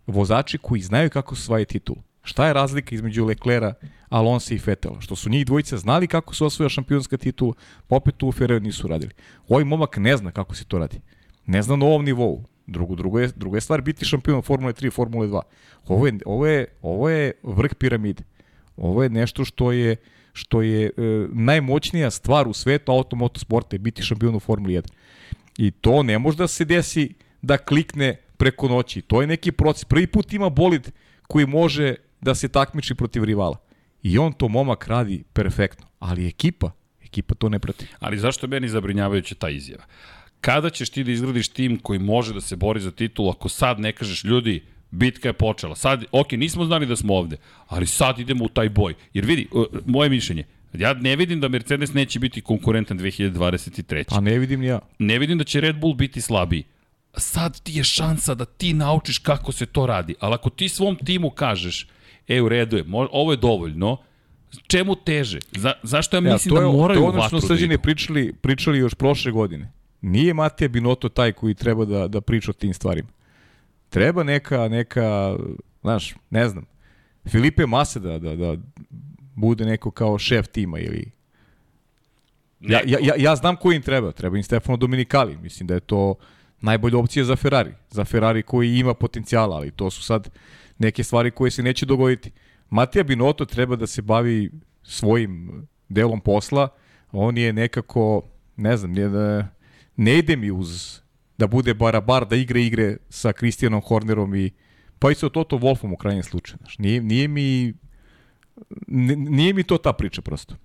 vozači 0.08 0.58
koji 0.58 0.82
znaju 0.82 1.10
kako 1.10 1.36
se 1.36 1.42
osvaja 1.42 1.66
titul. 1.66 1.96
Šta 2.28 2.48
je 2.48 2.54
razlika 2.54 2.96
između 2.96 3.26
Leclera, 3.26 3.74
Alonso 4.10 4.54
i 4.54 4.60
Fetela? 4.60 5.02
Što 5.02 5.16
su 5.16 5.30
njih 5.30 5.46
dvojica 5.46 5.78
znali 5.78 6.08
kako 6.08 6.36
se 6.36 6.46
osvoja 6.46 6.70
šampionska 6.70 7.18
titula, 7.18 7.54
pa 7.88 7.96
opet 7.96 8.24
u 8.24 8.32
Ferrari 8.32 8.60
nisu 8.60 8.88
radili. 8.88 9.12
Ovaj 9.48 9.64
momak 9.64 9.98
ne 9.98 10.18
zna 10.18 10.32
kako 10.32 10.56
se 10.56 10.66
to 10.66 10.78
radi. 10.78 11.00
Ne 11.46 11.62
zna 11.62 11.76
na 11.76 11.86
ovom 11.86 12.06
nivou. 12.06 12.44
Drugo, 12.68 12.96
drugo, 12.96 13.20
je, 13.20 13.30
drugo 13.36 13.58
je 13.58 13.62
stvar 13.62 13.82
biti 13.82 14.06
šampion 14.06 14.42
Formule 14.42 14.74
3 14.74 14.88
i 14.88 14.90
Formule 14.90 15.28
2. 15.28 15.42
Ovo 15.88 16.08
je, 16.08 16.14
ovo 16.26 16.48
je, 16.48 16.66
ovo 16.82 17.10
je 17.10 17.32
vrh 17.44 17.76
piramide. 17.76 18.24
Ovo 18.78 19.04
je 19.04 19.10
nešto 19.10 19.46
što 19.46 19.72
je 19.72 19.96
što 20.34 20.62
je 20.62 20.86
e, 20.86 20.92
najmoćnija 21.34 22.12
stvar 22.12 22.48
u 22.48 22.54
svetu 22.54 22.92
automotosporta 22.92 23.76
je 23.76 23.80
biti 23.80 24.04
šampion 24.04 24.36
u 24.36 24.40
Formuli 24.40 24.74
1. 24.74 24.88
I 25.58 25.72
to 25.72 26.04
ne 26.04 26.20
može 26.20 26.38
da 26.38 26.48
se 26.48 26.66
desi 26.66 27.14
da 27.42 27.58
klikne 27.58 28.16
preko 28.38 28.68
noći. 28.68 29.02
To 29.02 29.22
je 29.22 29.28
neki 29.28 29.52
proces. 29.52 29.86
Prvi 29.86 30.08
put 30.08 30.34
ima 30.34 30.50
bolid 30.50 30.92
koji 31.28 31.46
može 31.46 31.96
da 32.22 32.36
se 32.36 32.48
takmiči 32.48 32.96
protiv 32.96 33.24
rivala. 33.24 33.58
I 34.04 34.18
on 34.18 34.34
to 34.34 34.48
momak 34.48 34.88
radi 34.88 35.24
perfektno. 35.34 35.88
Ali 36.00 36.28
ekipa, 36.28 36.72
ekipa 37.04 37.36
to 37.36 37.50
ne 37.50 37.60
prati. 37.60 37.88
Ali 38.00 38.18
zašto 38.18 38.46
je 38.46 38.50
meni 38.50 38.70
zabrinjavajuća 38.70 39.36
ta 39.36 39.50
izjava? 39.50 39.84
Kada 40.42 40.70
ćeš 40.70 40.90
ti 40.90 41.04
da 41.04 41.12
izgradiš 41.12 41.48
tim 41.48 41.80
koji 41.80 42.00
može 42.00 42.34
da 42.34 42.42
se 42.42 42.56
bori 42.56 42.80
za 42.80 42.92
titulu 42.92 43.30
ako 43.30 43.50
sad 43.50 43.80
ne 43.80 43.92
kažeš 43.92 44.24
ljudi, 44.24 44.64
bitka 44.92 45.30
je 45.30 45.34
počela. 45.34 45.76
Sad, 45.76 46.04
ok, 46.12 46.32
nismo 46.32 46.66
znali 46.66 46.86
da 46.86 46.96
smo 46.96 47.16
ovde, 47.16 47.38
ali 47.68 47.88
sad 47.88 48.20
idemo 48.20 48.46
u 48.46 48.50
taj 48.50 48.70
boj. 48.70 48.94
Jer 49.14 49.26
vidi, 49.26 49.48
moje 49.86 50.10
mišljenje, 50.10 50.44
ja 50.74 50.94
ne 50.94 51.16
vidim 51.16 51.40
da 51.40 51.48
Mercedes 51.48 51.94
neće 51.94 52.20
biti 52.20 52.42
konkurentan 52.42 53.00
2023. 53.00 54.18
A 54.18 54.20
ne 54.20 54.40
vidim 54.40 54.64
ja. 54.64 54.80
ne 55.00 55.20
vidim 55.20 55.38
da 55.38 55.44
će 55.44 55.62
Red 55.62 55.80
Bull 55.80 55.94
biti 55.94 56.22
slabiji. 56.22 56.64
Sad 57.18 57.62
ti 57.62 57.74
je 57.74 57.84
šansa 57.84 58.36
da 58.36 58.46
ti 58.46 58.74
naučiš 58.74 59.18
kako 59.18 59.52
se 59.52 59.66
to 59.66 59.86
radi. 59.86 60.16
Ali 60.20 60.34
ako 60.34 60.50
ti 60.50 60.70
svom 60.70 60.96
timu 60.96 61.30
kažeš, 61.30 61.88
e, 62.28 62.42
u 62.42 62.50
redu 62.50 62.78
je, 62.78 62.84
mo- 62.84 63.08
ovo 63.12 63.32
je 63.32 63.38
dovoljno, 63.38 63.98
čemu 64.68 64.96
teže? 64.96 65.40
Za, 65.52 65.74
zašto 65.84 66.18
ja 66.18 66.22
mislim 66.22 66.56
to 66.56 66.62
da 66.62 66.68
je, 66.68 66.74
moraju 66.74 67.00
to 67.00 67.04
je 67.04 67.10
ono 67.10 67.22
što 67.22 67.36
vatru 67.36 67.40
da 67.40 67.48
srđene 67.48 67.74
idu? 67.74 67.82
pričali, 67.82 68.34
pričali 68.34 68.78
još 68.78 68.94
prošle 68.94 69.32
godine. 69.32 69.72
Nije 70.02 70.34
Matija 70.34 70.68
Binoto 70.68 71.10
taj 71.10 71.32
koji 71.32 71.54
treba 71.54 71.86
da, 71.86 72.08
da 72.08 72.22
priča 72.22 72.52
o 72.52 72.54
tim 72.54 72.74
stvarima. 72.74 73.10
Treba 73.90 74.24
neka, 74.24 74.68
neka, 74.68 75.36
znaš, 75.82 76.16
ne 76.30 76.50
znam, 76.50 76.66
Filipe 77.26 77.66
Mase 77.66 78.00
da, 78.00 78.20
da, 78.20 78.36
da 78.36 78.56
bude 79.36 79.66
neko 79.66 79.92
kao 79.92 80.18
šef 80.20 80.48
tima 80.48 80.80
ili 80.80 81.12
Ja, 82.60 82.82
ja, 82.86 83.00
ja, 83.02 83.14
ja 83.18 83.36
znam 83.36 83.56
ko 83.56 83.72
im 83.72 83.82
treba. 83.82 84.12
Treba 84.12 84.38
im 84.38 84.44
Stefano 84.44 84.78
Dominikali. 84.78 85.38
Mislim 85.38 85.68
da 85.68 85.74
je 85.74 85.80
to 85.80 86.16
najbolja 86.62 86.98
opcija 86.98 87.26
za 87.26 87.36
Ferrari. 87.36 87.72
Za 87.90 88.06
Ferrari 88.06 88.42
koji 88.44 88.78
ima 88.78 88.94
potencijala, 88.94 89.56
ali 89.56 89.72
to 89.72 89.90
su 89.90 90.04
sad 90.04 90.30
neke 90.80 91.04
stvari 91.04 91.32
koje 91.32 91.52
se 91.52 91.64
neće 91.64 91.86
dogoditi. 91.86 92.32
Matija 92.70 93.04
Binotto 93.04 93.46
treba 93.46 93.76
da 93.76 93.88
se 93.88 94.02
bavi 94.02 94.52
svojim 94.84 95.52
delom 95.90 96.22
posla. 96.22 96.70
On 97.12 97.38
je 97.38 97.54
nekako, 97.54 98.22
ne 98.56 98.78
znam, 98.78 98.92
ne, 98.92 99.48
ne 99.96 100.18
ide 100.18 100.36
mi 100.36 100.52
uz 100.52 101.00
da 101.38 101.48
bude 101.48 101.74
barabar, 101.74 102.28
da 102.28 102.36
igra 102.36 102.60
igre 102.60 102.98
sa 103.10 103.34
Kristijanom 103.34 103.82
Hornerom 103.82 104.36
i 104.36 104.52
pa 105.00 105.12
i 105.12 105.16
sa 105.16 105.30
Toto 105.30 105.58
Wolfom 105.58 105.94
u 105.94 105.98
krajnjem 105.98 106.24
slučaju. 106.24 106.58
Znaš, 106.58 106.78
nije, 106.78 107.02
nije 107.02 107.28
mi 107.28 107.74
nije 108.88 109.54
mi 109.54 109.64
to 109.64 109.78
ta 109.78 109.94
priča 109.94 110.22
prosto. 110.22 110.56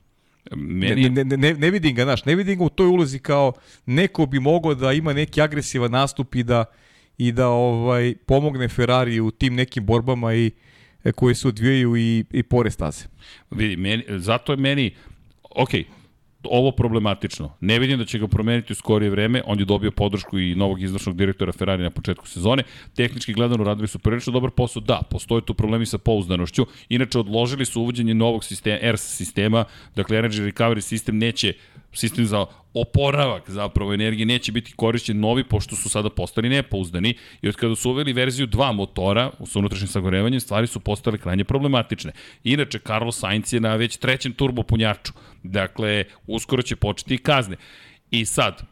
Meni, 0.51 1.09
Ne, 1.09 1.25
ne, 1.25 1.37
ne, 1.37 1.55
ne 1.55 1.71
vidim 1.71 1.95
ga, 1.95 2.05
znaš, 2.05 2.25
ne 2.25 2.35
vidim 2.35 2.59
ga 2.59 2.65
u 2.65 2.69
toj 2.69 2.87
ulozi 2.87 3.19
kao 3.19 3.53
neko 3.87 4.27
bi 4.27 4.41
mogao 4.41 4.75
da 4.75 4.93
ima 4.93 5.13
neki 5.13 5.41
agresivan 5.41 5.91
nastup 5.91 6.35
i 6.35 6.43
da 6.43 6.65
i 7.27 7.33
da 7.33 7.49
ovaj 7.49 8.15
pomogne 8.27 8.69
Ferrari 8.69 9.21
u 9.21 9.31
tim 9.31 9.55
nekim 9.55 9.87
borbama 9.87 10.35
i 10.35 10.51
e, 11.05 11.13
koje 11.13 11.35
se 11.35 11.49
odvijaju 11.49 11.97
i, 11.97 12.25
i 12.33 12.43
pored 12.43 12.73
staze. 12.73 13.05
vidi, 13.51 13.77
meni, 13.77 14.05
zato 14.09 14.53
je 14.53 14.57
meni, 14.57 14.95
ok, 15.51 15.71
ovo 16.45 16.73
problematično. 16.73 17.53
Ne 17.61 17.79
vidim 17.79 17.99
da 17.99 18.05
će 18.05 18.19
ga 18.19 18.29
promeniti 18.29 18.73
u 18.73 18.77
skorije 18.77 19.11
vreme. 19.11 19.43
On 19.47 19.59
je 19.59 19.65
dobio 19.65 19.91
podršku 19.91 20.39
i 20.39 20.55
novog 20.55 20.83
izvršnog 20.83 21.17
direktora 21.17 21.53
Ferrari 21.53 21.83
na 21.83 21.91
početku 21.91 22.27
sezone. 22.27 22.63
Tehnički 22.97 23.33
gledano 23.33 23.65
radili 23.65 23.89
su 23.89 23.99
prilično 23.99 24.33
dobar 24.33 24.51
posao. 24.51 24.83
Da, 24.83 25.01
postoje 25.11 25.45
tu 25.47 25.55
problemi 25.55 25.87
sa 25.87 25.99
pouzdanošću. 25.99 26.67
Inače, 26.89 27.19
odložili 27.19 27.65
su 27.65 27.81
uvođenje 27.81 28.15
novog 28.15 28.45
sistema, 28.45 28.79
ERS 28.81 29.17
sistema. 29.17 29.65
Dakle, 29.97 30.19
Energy 30.19 30.53
Recovery 30.53 30.81
sistem 30.81 31.19
neće 31.19 31.53
sistem 31.93 32.27
za 32.27 32.47
oporavak 32.75 33.51
zapravo 33.51 33.95
energije 33.95 34.27
neće 34.27 34.53
biti 34.53 34.73
korišćen 34.77 35.21
novi 35.21 35.45
pošto 35.45 35.77
su 35.77 35.89
sada 35.89 36.11
postali 36.11 36.49
nepouzdani 36.49 37.15
i 37.43 37.49
od 37.49 37.57
kada 37.57 37.77
su 37.77 37.91
uveli 37.91 38.13
verziju 38.13 38.47
2 38.47 38.73
motora 38.73 39.31
sa 39.47 39.59
unutrašnjim 39.59 39.89
sagorevanjem 39.89 40.41
stvari 40.41 40.67
su 40.67 40.81
postale 40.81 41.19
krajnje 41.19 41.45
problematične. 41.45 42.13
Inače 42.45 42.79
Carlos 42.79 43.19
Sainz 43.19 43.53
je 43.53 43.61
na 43.61 43.77
već 43.77 43.97
trećem 43.97 44.33
turbo 44.33 44.63
punjaču. 44.63 45.13
Dakle, 45.43 46.05
uskoro 46.27 46.63
će 46.63 46.77
početi 46.77 47.15
i 47.15 47.19
kazne. 47.19 47.57
I 48.11 48.25
sad, 48.25 48.63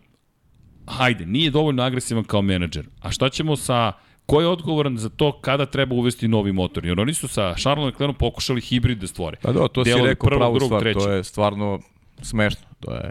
hajde, 0.87 1.26
nije 1.26 1.50
dovoljno 1.50 1.83
agresivan 1.83 2.24
kao 2.24 2.42
menadžer. 2.42 2.87
A 3.00 3.11
šta 3.11 3.28
ćemo 3.28 3.56
sa 3.56 3.92
Ko 4.30 4.40
je 4.40 4.46
odgovoran 4.46 4.98
za 4.98 5.09
to 5.09 5.33
kada 5.40 5.66
treba 5.66 5.94
uvesti 5.94 6.28
novi 6.28 6.52
motor? 6.52 6.85
Jer 6.87 7.00
oni 7.00 7.14
su 7.14 7.28
sa 7.28 7.54
Charlesom 7.59 7.85
Leclercom 7.85 8.14
pokušali 8.14 8.61
hibrid 8.61 8.98
da 8.98 9.06
stvore. 9.06 9.37
Pa 9.42 9.52
da, 9.52 9.68
to 9.68 9.85
si 9.85 9.92
rekao 10.04 10.28
pravu 10.28 10.59
drugog, 10.59 10.68
stvar, 10.68 10.83
trećeg. 10.83 11.02
to 11.02 11.11
je 11.12 11.24
stvarno 11.24 11.80
smešno. 12.22 12.66
To 12.80 12.94
je, 12.94 13.11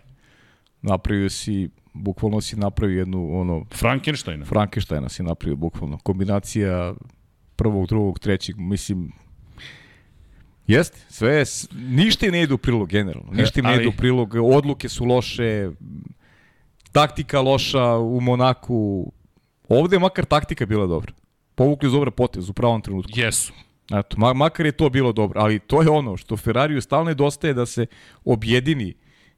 napravio 0.82 1.30
si, 1.30 1.70
bukvalno 1.94 2.42
si 2.42 2.56
napravio 2.56 3.00
jednu, 3.00 3.40
ono, 3.40 3.66
Frankensteina. 3.74 4.46
Frankensteina 4.46 5.10
si 5.10 5.24
napravio 5.24 5.56
bukvalno. 5.56 5.98
Kombinacija 5.98 6.94
prvog, 7.56 7.88
drugog, 7.88 8.20
trećeg, 8.20 8.58
mislim, 8.58 9.12
Jeste, 10.68 10.98
sve 11.10 11.34
je, 11.34 11.46
ništa 11.74 12.32
ne 12.32 12.44
ide 12.44 12.54
u 12.54 12.58
prilog 12.58 12.90
generalno. 12.90 13.32
Ništa 13.32 13.62
ne 13.62 13.70
ali- 13.70 13.82
ide 13.82 13.88
u 13.88 13.98
prilog, 13.98 14.36
odluke 14.36 14.90
su 14.90 15.06
loše, 15.06 15.70
taktika 16.92 17.42
loša 17.42 17.98
u 17.98 18.22
Monaku. 18.22 19.12
Ovde 19.70 19.96
je 19.96 20.00
makar 20.00 20.26
taktika 20.26 20.66
bila 20.66 20.88
dobra. 20.88 21.14
Povukli 21.56 21.90
su 21.90 21.94
dobar 21.94 22.12
potez 22.12 22.50
u 22.50 22.54
pravom 22.54 22.82
trenutku. 22.82 23.12
Jesu. 23.16 23.54
Eto, 23.92 24.18
ma, 24.18 24.34
makar 24.34 24.66
je 24.66 24.72
to 24.72 24.90
bilo 24.90 25.12
dobro, 25.12 25.42
ali 25.42 25.60
to 25.60 25.82
je 25.82 25.90
ono 25.90 26.18
što 26.18 26.38
Ferrariju 26.38 26.82
stalno 26.82 27.06
nedostaje 27.06 27.54
da 27.54 27.66
se 27.66 27.86
objedini 28.26 28.94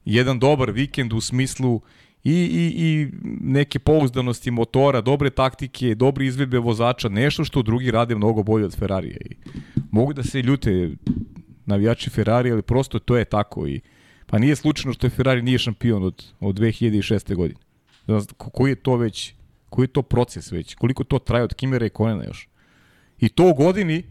jedan 0.06 0.40
dobar 0.40 0.72
vikend 0.72 1.14
u 1.14 1.22
smislu 1.22 1.82
i, 2.24 2.34
i, 2.34 2.74
i 2.78 3.08
neke 3.42 3.80
pouzdanosti 3.80 4.52
motora, 4.52 5.02
dobre 5.02 5.30
taktike, 5.30 5.96
dobre 5.96 6.26
izvedbe 6.26 6.60
vozača, 6.60 7.10
nešto 7.10 7.44
što 7.44 7.62
drugi 7.62 7.92
rade 7.92 8.16
mnogo 8.16 8.44
bolje 8.44 8.66
od 8.66 8.76
Ferrarija. 8.76 9.18
I 9.26 9.36
mogu 9.92 10.14
da 10.14 10.24
se 10.24 10.42
ljute 10.42 10.92
navijači 11.66 12.10
Ferrari, 12.10 12.52
ali 12.52 12.62
prosto 12.62 13.00
to 13.00 13.18
je 13.18 13.26
tako. 13.26 13.68
I, 13.68 13.82
pa 14.26 14.38
nije 14.38 14.56
slučajno 14.56 14.94
što 14.94 15.08
je 15.08 15.12
Ferrari 15.12 15.42
nije 15.42 15.58
šampion 15.58 16.04
od, 16.04 16.26
od 16.40 16.60
2006. 16.60 17.36
godine. 17.36 17.60
Da 18.08 18.20
Koji 18.38 18.72
je 18.72 18.76
to 18.76 18.96
već, 18.96 19.34
koji 19.70 19.84
je 19.84 19.94
to 19.94 20.02
proces 20.02 20.52
već, 20.52 20.76
koliko 20.76 21.04
to 21.04 21.20
traje 21.20 21.44
od 21.44 21.54
Kimera 21.54 21.86
i 21.86 21.90
Konena 21.90 22.24
još. 22.24 22.48
I 23.20 23.30
to 23.30 23.50
u 23.50 23.54
godini, 23.54 24.04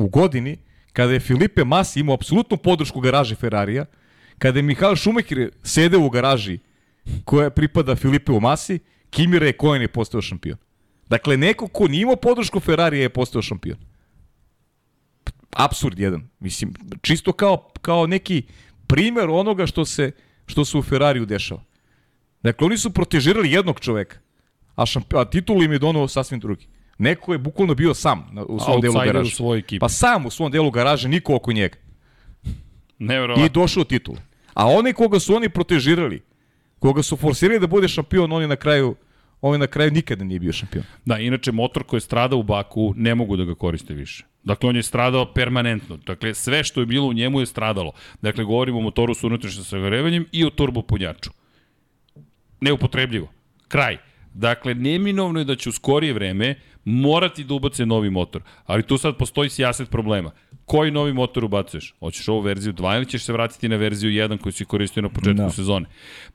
u 0.00 0.08
godini, 0.08 0.56
kada 0.92 1.12
je 1.12 1.20
Filipe 1.20 1.64
Masi 1.64 2.00
imao 2.00 2.14
apsolutnu 2.14 2.56
podršku 2.56 3.00
garaže 3.00 3.34
Ferrarija, 3.34 3.84
kada 4.38 4.58
je 4.58 4.62
Mihael 4.62 4.96
Schumacher 4.96 5.50
sede 5.62 5.96
u 5.96 6.10
garaži 6.10 6.58
koja 7.24 7.50
pripada 7.50 7.96
Filipe 7.96 8.32
Masi, 8.40 8.78
Kimi 9.10 9.38
Raikkonen 9.38 9.82
je 9.82 9.88
postao 9.88 10.22
šampion. 10.22 10.56
Dakle, 11.08 11.36
neko 11.36 11.68
ko 11.68 11.88
nije 11.88 12.02
imao 12.02 12.16
podršku 12.16 12.60
Ferrarija 12.60 13.02
je 13.02 13.08
postao 13.08 13.42
šampion. 13.42 13.76
Absurd 15.50 15.98
jedan. 15.98 16.28
Mislim, 16.40 16.74
čisto 17.02 17.32
kao, 17.32 17.68
kao 17.80 18.06
neki 18.06 18.42
primer 18.86 19.28
onoga 19.30 19.66
što 19.66 19.84
se, 19.84 20.12
što 20.46 20.64
se 20.64 20.78
u 20.78 20.82
Ferrariju 20.82 21.26
dešava. 21.26 21.62
Dakle, 22.42 22.66
oni 22.66 22.78
su 22.78 22.90
protežirali 22.90 23.52
jednog 23.52 23.80
čoveka, 23.80 24.18
a, 24.74 24.86
šampi, 24.86 25.16
a 25.16 25.24
titul 25.24 25.62
im 25.62 25.72
je 25.72 25.78
donao 25.78 26.08
sasvim 26.08 26.40
drugi. 26.40 26.66
Neko 27.00 27.32
je 27.32 27.38
bukvalno 27.38 27.74
bio 27.74 27.94
sam 27.94 28.26
na, 28.32 28.44
u 28.44 28.60
svom 28.60 28.80
delu 28.80 28.94
u 28.94 29.04
garaže. 29.04 29.34
svojoj 29.34 29.58
ekipi. 29.58 29.78
Pa 29.80 29.88
sam 29.88 30.26
u 30.26 30.30
svom 30.30 30.50
delu 30.52 30.70
garaže, 30.70 31.08
niko 31.08 31.34
oko 31.36 31.52
njega. 31.52 31.76
I 32.44 32.48
Neverovatno. 32.98 33.48
došao 33.48 33.84
titul. 33.84 34.14
A 34.54 34.66
onaj 34.66 34.92
koga 34.92 35.20
su 35.20 35.34
oni 35.34 35.48
protežirali, 35.48 36.22
koga 36.78 37.02
su 37.02 37.16
forsirali 37.16 37.60
da 37.60 37.66
bude 37.66 37.88
šampion, 37.88 38.32
on 38.32 38.42
je 38.42 38.48
na 38.48 38.56
kraju, 38.56 38.96
on 39.40 39.54
je 39.54 39.58
na 39.58 39.66
kraju 39.66 39.90
nikada 39.90 40.24
nije 40.24 40.40
bio 40.40 40.52
šampion. 40.52 40.84
Da, 41.04 41.18
inače 41.18 41.52
motor 41.52 41.84
koji 41.84 41.98
je 41.98 42.00
stradao 42.00 42.38
u 42.38 42.42
Baku 42.42 42.92
ne 42.96 43.14
mogu 43.14 43.36
da 43.36 43.44
ga 43.44 43.54
koriste 43.54 43.94
više. 43.94 44.24
Dakle, 44.44 44.68
on 44.68 44.76
je 44.76 44.82
stradao 44.82 45.32
permanentno. 45.34 45.96
Dakle, 45.96 46.34
sve 46.34 46.64
što 46.64 46.80
je 46.80 46.86
bilo 46.86 47.06
u 47.08 47.12
njemu 47.12 47.40
je 47.40 47.46
stradalo. 47.46 47.92
Dakle, 48.22 48.44
govorimo 48.44 48.78
o 48.78 48.82
motoru 48.82 49.14
sa 49.14 49.26
unutrašnjim 49.26 49.64
sagorevanjem 49.64 50.26
i 50.32 50.44
o 50.44 50.50
turbopunjaču. 50.50 51.30
Neupotrebljivo. 52.60 53.28
Kraj. 53.68 53.96
Dakle, 54.34 54.74
neminovno 54.74 55.38
je 55.38 55.44
da 55.44 55.56
će 55.56 55.68
u 55.68 55.72
skorije 55.72 56.12
vreme 56.12 56.54
morati 56.84 57.44
da 57.44 57.54
ubace 57.54 57.86
novi 57.86 58.10
motor. 58.10 58.42
Ali 58.66 58.82
tu 58.82 58.98
sad 58.98 59.16
postoji 59.16 59.50
sijaset 59.50 59.90
problema. 59.90 60.30
Koji 60.70 60.90
novi 60.90 61.12
motor 61.12 61.44
ubacuješ? 61.44 61.94
Hoćeš 62.00 62.28
ovu 62.28 62.40
verziju 62.40 62.72
2 62.72 62.96
ili 62.96 63.06
ćeš 63.06 63.22
se 63.24 63.32
vratiti 63.32 63.68
na 63.68 63.76
verziju 63.76 64.10
1 64.10 64.38
koju 64.38 64.52
si 64.52 64.64
koristio 64.64 65.02
na 65.02 65.08
početku 65.08 65.42
Da. 65.42 65.50
sezone? 65.50 65.86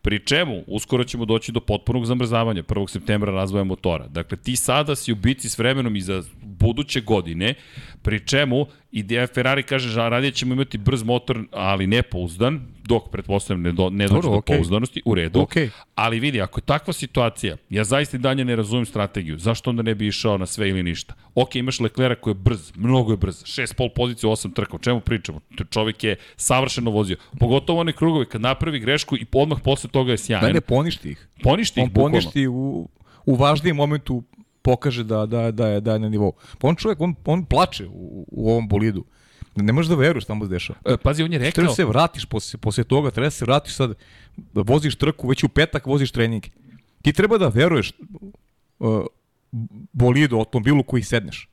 Pri 0.01 0.19
čemu, 0.19 0.63
uskoro 0.67 1.03
ćemo 1.03 1.25
doći 1.25 1.51
do 1.51 1.59
potpunog 1.59 2.05
zamrzavanja 2.05 2.63
1. 2.63 2.89
septembra 2.89 3.31
razvoja 3.31 3.63
motora. 3.63 4.07
Dakle, 4.07 4.37
ti 4.37 4.55
sada 4.55 4.95
si 4.95 5.11
u 5.11 5.15
bici 5.15 5.49
s 5.49 5.57
vremenom 5.57 5.95
i 5.95 6.01
za 6.01 6.23
buduće 6.41 7.01
godine, 7.01 7.53
pri 8.01 8.27
čemu 8.27 8.65
ideja 8.91 9.27
Ferrari 9.27 9.63
kaže, 9.63 9.89
že 9.89 10.09
radije 10.09 10.31
ćemo 10.31 10.53
imati 10.53 10.77
brz 10.77 11.03
motor, 11.03 11.43
ali 11.51 11.87
nepouzdan, 11.87 12.61
dok 12.83 13.09
pretpostavljam 13.11 13.61
ne, 13.61 13.71
do, 13.71 13.89
ne 13.89 14.07
dođe 14.07 14.21
do 14.21 14.35
okej. 14.35 14.57
pouzdanosti, 14.57 15.01
u 15.05 15.15
redu. 15.15 15.39
Okej. 15.39 15.69
Ali 15.95 16.19
vidi, 16.19 16.41
ako 16.41 16.59
je 16.59 16.63
takva 16.63 16.93
situacija, 16.93 17.57
ja 17.69 17.83
zaista 17.83 18.17
i 18.17 18.19
dalje 18.19 18.45
ne 18.45 18.55
razumem 18.55 18.85
strategiju. 18.85 19.37
Zašto 19.37 19.69
onda 19.69 19.83
ne 19.83 19.95
bi 19.95 20.07
išao 20.07 20.37
na 20.37 20.45
sve 20.45 20.69
ili 20.69 20.83
ništa? 20.83 21.13
Ok, 21.35 21.55
imaš 21.55 21.79
Leclerc 21.79 22.19
koji 22.21 22.31
je 22.31 22.35
brz, 22.35 22.71
mnogo 22.75 23.11
je 23.13 23.17
brz. 23.17 23.43
6,5 23.43 23.89
pozicija, 23.95 24.24
8 24.27 24.53
trka. 24.53 24.75
O 24.75 24.79
čemu 24.79 24.99
pričamo? 24.99 25.39
Čovjek 25.69 26.03
je 26.03 26.15
savršeno 26.35 26.91
vozio. 26.91 27.17
Pogotovo 27.39 27.79
one 27.79 27.93
krugove 27.93 28.25
kad 28.25 28.41
napravi 28.41 28.79
grešku 28.79 29.15
i 29.15 29.25
odmah 29.33 29.59
posle 29.63 29.89
toga 29.89 30.11
je 30.11 30.17
sjajan. 30.17 30.45
Da 30.45 30.53
ne 30.53 30.61
poništi 30.61 31.11
ih. 31.11 31.27
Poništi 31.43 31.79
ih, 31.79 31.83
On 31.83 31.89
bukvalno. 31.93 32.11
poništi 32.11 32.47
u, 32.47 32.89
u 33.25 33.35
važnijem 33.35 33.75
momentu 33.75 34.23
pokaže 34.61 35.03
da, 35.03 35.25
da, 35.25 35.51
da, 35.51 35.67
je, 35.67 35.81
da 35.81 35.93
je 35.93 35.99
na 35.99 36.09
nivou. 36.09 36.33
Pa 36.59 36.67
on 36.67 36.75
čovjek, 36.75 37.01
on, 37.01 37.15
on 37.25 37.45
plače 37.45 37.87
u, 37.87 38.25
u 38.31 38.49
ovom 38.51 38.67
bolidu. 38.67 39.05
Ne 39.55 39.73
možeš 39.73 39.89
da 39.89 39.95
veruješ 39.95 40.23
šta 40.23 40.33
mu 40.33 40.45
se 40.45 40.49
dešava. 40.49 40.79
E, 40.85 40.97
Pazi, 40.97 41.23
on 41.23 41.33
je 41.33 41.39
rekao... 41.39 41.51
Treba 41.51 41.71
da 41.71 41.75
se 41.75 41.85
vratiš 41.85 42.25
posle, 42.25 42.59
posle 42.59 42.83
toga, 42.83 43.11
treba 43.11 43.27
da 43.27 43.31
se 43.31 43.45
vratiš 43.45 43.75
sad, 43.75 43.93
da 44.37 44.61
voziš 44.61 44.95
trku, 44.95 45.27
već 45.27 45.43
u 45.43 45.49
petak 45.49 45.85
voziš 45.87 46.11
treninge. 46.11 46.49
Ti 47.01 47.13
treba 47.13 47.37
da 47.37 47.47
veruješ 47.47 47.93
uh, 48.79 49.05
bolidu, 49.93 50.37
automobilu 50.37 50.83
koji 50.83 51.03
sedneš. 51.03 51.49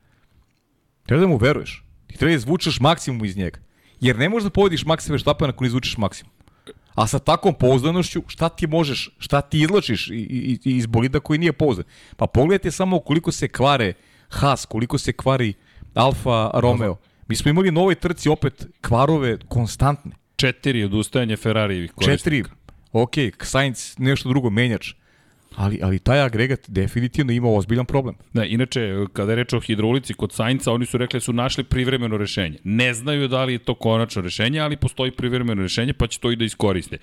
Treba 1.07 1.21
da 1.21 1.27
mu 1.27 1.37
veruješ. 1.37 1.85
Ti 2.13 2.19
treba 2.19 2.31
da 2.31 2.37
izvučeš 2.37 2.81
maksimum 2.81 3.25
iz 3.25 3.37
njega. 3.37 3.59
Jer 4.01 4.19
ne 4.19 4.29
možeš 4.29 4.51
da 4.51 4.61
Maxa 4.61 5.11
Verstappen 5.11 5.51
ako 5.51 5.65
ne 5.65 5.69
izvučeš 5.69 5.97
maksimum. 5.97 6.33
A 6.95 7.07
sa 7.07 7.19
takvom 7.19 7.55
pouzdanošću, 7.55 8.23
šta 8.27 8.49
ti 8.49 8.67
možeš, 8.67 9.11
šta 9.19 9.41
ti 9.41 9.61
izlačiš 9.61 10.09
iz 10.65 10.87
bolida 10.87 11.21
koji 11.21 11.39
nije 11.39 11.53
pouzdan? 11.53 11.85
Pa 12.17 12.27
pogledajte 12.27 12.71
samo 12.71 13.01
koliko 13.01 13.33
se 13.33 13.49
kvare 13.49 13.93
Haas, 14.29 14.67
koliko 14.67 14.99
se 14.99 15.13
kvari 15.13 15.55
Alfa 15.95 16.51
Romeo. 16.55 16.97
Mi 17.29 17.37
smo 17.37 17.51
imali 17.51 17.71
na 17.71 17.81
ovoj 17.81 17.95
trci 17.95 18.29
opet 18.29 18.67
kvarove 18.81 19.39
konstantne. 19.49 20.13
Četiri 20.37 20.85
odustajanje 20.85 21.37
Ferrarijevih 21.37 21.93
korisnika. 21.93 22.19
Četiri, 22.19 22.45
ok, 22.93 23.15
Sainz 23.43 23.95
nešto 23.99 24.29
drugo, 24.29 24.51
menjač. 24.51 24.93
Ali, 25.57 25.81
ali 25.83 25.99
taj 25.99 26.21
agregat 26.21 26.61
definitivno 26.69 27.33
ima 27.33 27.49
ozbiljan 27.49 27.87
problem. 27.87 28.15
Da, 28.33 28.45
inače, 28.45 29.07
kada 29.13 29.33
je 29.33 29.37
reč 29.37 29.53
o 29.53 29.61
hidraulici 29.61 30.15
kod 30.15 30.33
Sainca, 30.33 30.73
oni 30.73 30.87
su 30.87 30.99
rekli 30.99 31.17
da 31.17 31.21
su 31.21 31.33
našli 31.33 31.65
privremeno 31.65 32.17
rešenje. 32.17 32.59
Ne 32.65 32.95
znaju 32.95 33.29
da 33.29 33.45
li 33.45 33.53
je 33.53 33.59
to 33.59 33.75
konačno 33.75 34.23
rešenje, 34.23 34.61
ali 34.61 34.77
postoji 34.77 35.11
privremeno 35.11 35.63
rešenje, 35.63 35.93
pa 35.93 36.07
će 36.07 36.19
to 36.19 36.31
i 36.31 36.37
da 36.37 36.45
iskoriste. 36.45 36.99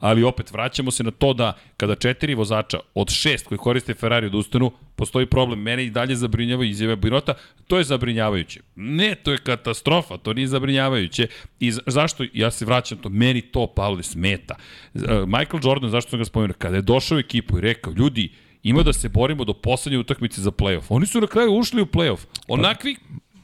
Ali 0.00 0.24
opet, 0.24 0.52
vraćamo 0.52 0.90
se 0.90 1.04
na 1.04 1.10
to 1.10 1.34
da 1.34 1.52
kada 1.76 1.94
četiri 1.94 2.34
vozača 2.34 2.78
od 2.94 3.10
šest 3.10 3.46
koji 3.46 3.58
koriste 3.58 3.94
Ferrari 3.94 4.26
odustanu, 4.26 4.72
postoji 4.96 5.26
problem. 5.26 5.60
Mene 5.60 5.84
i 5.84 5.90
dalje 5.90 6.16
zabrinjava 6.16 6.64
izjave 6.64 6.96
Birota, 6.96 7.34
to 7.66 7.78
je 7.78 7.84
zabrinjavajuće. 7.84 8.60
Ne, 8.76 9.14
to 9.14 9.32
je 9.32 9.38
katastrofa, 9.38 10.16
to 10.16 10.32
nije 10.32 10.46
zabrinjavajuće. 10.48 11.26
I 11.60 11.72
za- 11.72 11.80
zašto, 11.86 12.24
ja 12.32 12.50
se 12.50 12.64
vraćam 12.64 12.98
to, 12.98 13.08
meni 13.08 13.40
to, 13.42 13.66
Pavle, 13.66 14.02
smeta. 14.02 14.54
E, 14.94 14.98
Michael 15.26 15.60
Jordan, 15.62 15.90
zašto 15.90 16.10
sam 16.10 16.18
ga 16.18 16.24
spomenuo, 16.24 16.54
kada 16.58 16.76
je 16.76 16.82
došao 16.82 17.16
u 17.16 17.20
ekipu 17.20 17.58
i 17.58 17.60
rekao, 17.60 17.92
ljudi, 17.92 18.32
ima 18.62 18.82
da 18.82 18.92
se 18.92 19.08
borimo 19.08 19.44
do 19.44 19.52
poslednje 19.52 19.98
utakmice 19.98 20.40
za 20.40 20.50
play-off. 20.50 20.82
Oni 20.88 21.06
su 21.06 21.20
na 21.20 21.26
kraju 21.26 21.52
ušli 21.52 21.82
u 21.82 21.86
play-off. 21.86 22.18
Onakvi 22.48 22.96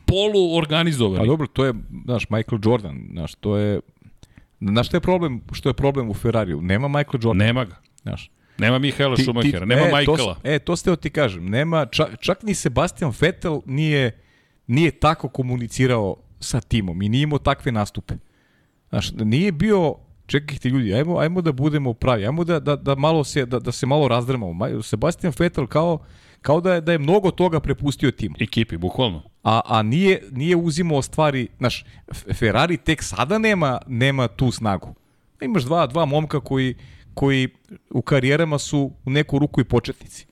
polu 0.06 0.56
organizovani. 0.56 1.18
Pa 1.18 1.26
dobro, 1.26 1.46
to 1.46 1.64
je, 1.64 1.74
znaš, 2.04 2.30
Michael 2.30 2.58
Jordan, 2.64 3.08
znaš, 3.12 3.34
to 3.34 3.56
je... 3.56 3.80
Znaš 4.60 4.86
što 4.86 4.96
je 4.96 5.00
problem, 5.00 5.40
što 5.52 5.68
je 5.68 5.74
problem 5.74 6.10
u 6.10 6.14
Ferrariju? 6.14 6.60
Nema 6.62 6.88
Michael 6.88 7.20
Jordan, 7.22 7.36
Nema 7.36 7.64
ga. 7.64 7.76
znaš. 8.02 8.30
Nema 8.58 8.78
Mihaela 8.78 9.16
Schumachera, 9.16 9.66
nema 9.66 9.82
e, 9.82 9.92
Michaela. 9.98 10.34
To, 10.34 10.40
e, 10.44 10.58
to 10.58 10.76
ste 10.76 10.96
ti 10.96 11.10
kažem. 11.10 11.46
Nema, 11.50 11.86
čak, 11.86 12.08
čak 12.20 12.42
ni 12.42 12.54
Sebastian 12.54 13.12
Vettel 13.20 13.60
nije, 13.66 14.20
nije 14.66 14.90
tako 14.90 15.28
komunicirao 15.28 16.16
sa 16.40 16.60
timom 16.60 17.02
i 17.02 17.08
nije 17.08 17.22
imao 17.22 17.38
takve 17.38 17.72
nastupe. 17.72 18.14
Znaš, 18.88 19.12
nije 19.12 19.52
bio 19.52 19.94
čekajte 20.26 20.68
ljudi, 20.68 20.94
ajmo, 20.94 21.18
ajmo 21.18 21.40
da 21.40 21.52
budemo 21.52 21.94
pravi, 21.94 22.26
ajmo 22.26 22.44
da, 22.44 22.60
da, 22.60 22.76
da, 22.76 22.94
malo 22.94 23.24
se, 23.24 23.46
da, 23.46 23.58
da 23.58 23.72
se 23.72 23.86
malo 23.86 24.08
razdrmamo. 24.08 24.52
Ma- 24.52 24.82
Sebastian 24.82 25.32
Vettel 25.38 25.66
kao, 25.66 25.98
kao 26.42 26.60
da 26.60 26.74
je, 26.74 26.80
da 26.80 26.92
je 26.92 26.98
mnogo 26.98 27.30
toga 27.30 27.60
prepustio 27.60 28.10
timu. 28.10 28.34
Ekipi, 28.40 28.76
bukvalno. 28.76 29.22
A, 29.42 29.60
a 29.64 29.82
nije, 29.82 30.22
nije 30.30 30.56
uzimao 30.56 31.02
stvari, 31.02 31.48
znaš, 31.58 31.84
Ferrari 32.34 32.76
tek 32.76 33.02
sada 33.02 33.38
nema, 33.38 33.78
nema 33.86 34.28
tu 34.28 34.50
snagu. 34.50 34.94
Imaš 35.42 35.62
dva, 35.62 35.86
dva 35.86 36.04
momka 36.04 36.40
koji, 36.40 36.74
koji 37.18 37.48
u 37.90 38.02
karijerama 38.02 38.58
su 38.58 38.92
u 39.04 39.10
neku 39.10 39.38
ruku 39.38 39.60
i 39.60 39.64
početnici. 39.64 40.26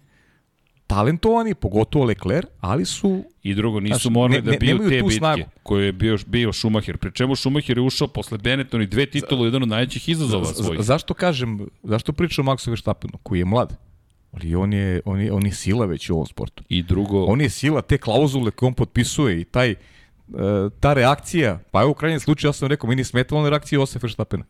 Talentovani, 0.86 1.54
pogotovo 1.54 2.04
Leclerc, 2.04 2.48
ali 2.60 2.84
su 2.84 3.24
I 3.42 3.54
drugo, 3.54 3.80
nisu 3.80 4.00
Znaš, 4.00 4.12
morali 4.12 4.42
ne- 4.42 4.50
da 4.52 4.56
biju 4.58 4.78
te 4.78 4.84
bitke 4.84 5.16
snagu. 5.16 5.42
koje 5.62 5.86
je 5.86 5.92
bio, 5.92 6.18
bio 6.26 6.52
Schumacher. 6.52 6.96
Pri 6.96 7.12
čemu 7.12 7.36
Schumacher 7.36 7.78
je 7.78 7.82
ušao 7.82 8.08
posle 8.08 8.38
Benetton 8.38 8.82
i 8.82 8.86
dve 8.86 9.06
titulu, 9.06 9.44
jedan 9.44 9.62
od 9.62 9.68
najvećih 9.68 10.08
izazova 10.08 10.44
svojih. 10.44 10.80
Zašto 10.82 11.14
kažem, 11.14 11.66
zašto 11.82 12.12
pričam 12.12 12.48
o 12.48 12.52
Maxu 12.52 12.68
Verstappenu, 12.68 13.18
koji 13.22 13.38
je 13.38 13.44
mlad? 13.44 13.76
Ali 14.32 14.54
on 14.54 14.72
je, 14.72 15.00
on 15.04 15.20
je, 15.20 15.32
on 15.32 15.46
je 15.46 15.52
sila 15.52 15.86
već 15.86 16.10
u 16.10 16.14
ovom 16.14 16.26
sportu. 16.26 16.64
I 16.68 16.82
drugo, 16.82 17.24
On 17.24 17.40
je 17.40 17.50
sila, 17.50 17.82
te 17.82 17.98
klauzule 17.98 18.50
koje 18.50 18.66
on 18.66 18.74
potpisuje 18.74 19.40
i 19.40 19.44
taj, 19.44 19.70
e, 19.70 19.76
ta 20.80 20.92
reakcija, 20.94 21.58
pa 21.70 21.82
evo 21.82 21.90
u 21.90 21.94
krajnjem 21.94 22.20
slučaju 22.20 22.48
ja 22.48 22.52
sam 22.52 22.68
rekao, 22.68 22.88
meni 22.88 23.00
je 23.00 23.04
smetala 23.04 23.40
ona 23.40 23.50
reakcija 23.50 23.78
Josef 23.78 24.02
Verstappena. 24.02 24.44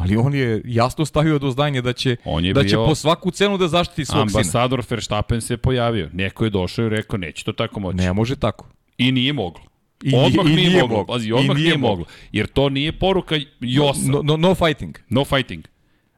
Ali 0.00 0.16
on 0.16 0.34
je 0.34 0.62
jasno 0.64 1.04
stavio 1.04 1.38
do 1.38 1.50
znanja 1.50 1.80
da 1.80 1.92
će, 1.92 2.16
On 2.24 2.44
je 2.44 2.52
da 2.52 2.64
će 2.64 2.76
po 2.76 2.94
svaku 2.94 3.30
cenu 3.30 3.58
da 3.58 3.68
zaštiti 3.68 4.04
svog 4.04 4.28
sina. 4.30 4.38
ambasador 4.40 4.82
Verstappen 4.90 5.40
se 5.40 5.56
pojavio. 5.56 6.10
Neko 6.12 6.44
je 6.44 6.50
došao 6.50 6.86
i 6.86 6.88
rekao, 6.88 7.18
neće 7.18 7.44
to 7.44 7.52
tako 7.52 7.80
moći. 7.80 7.96
Ne 7.96 8.12
može 8.12 8.36
tako. 8.36 8.68
I 8.98 9.12
nije 9.12 9.32
moglo. 9.32 9.62
I 10.02 10.14
odmah 10.14 10.46
i 10.46 10.48
nije, 10.48 10.68
nije 10.70 10.82
moglo. 10.82 10.96
moglo. 10.96 11.14
Pazi, 11.14 11.28
I 11.28 11.32
odmah 11.32 11.56
nije 11.56 11.64
nije, 11.66 11.78
moglo. 11.78 11.96
moglo. 11.96 12.04
Jer 12.32 12.46
to 12.46 12.68
nije 12.68 12.92
poruka 12.92 13.36
Josa. 13.60 14.00
No, 14.10 14.22
no, 14.22 14.36
no 14.36 14.54
fighting. 14.54 14.98
No 15.08 15.24
fighting. 15.24 15.64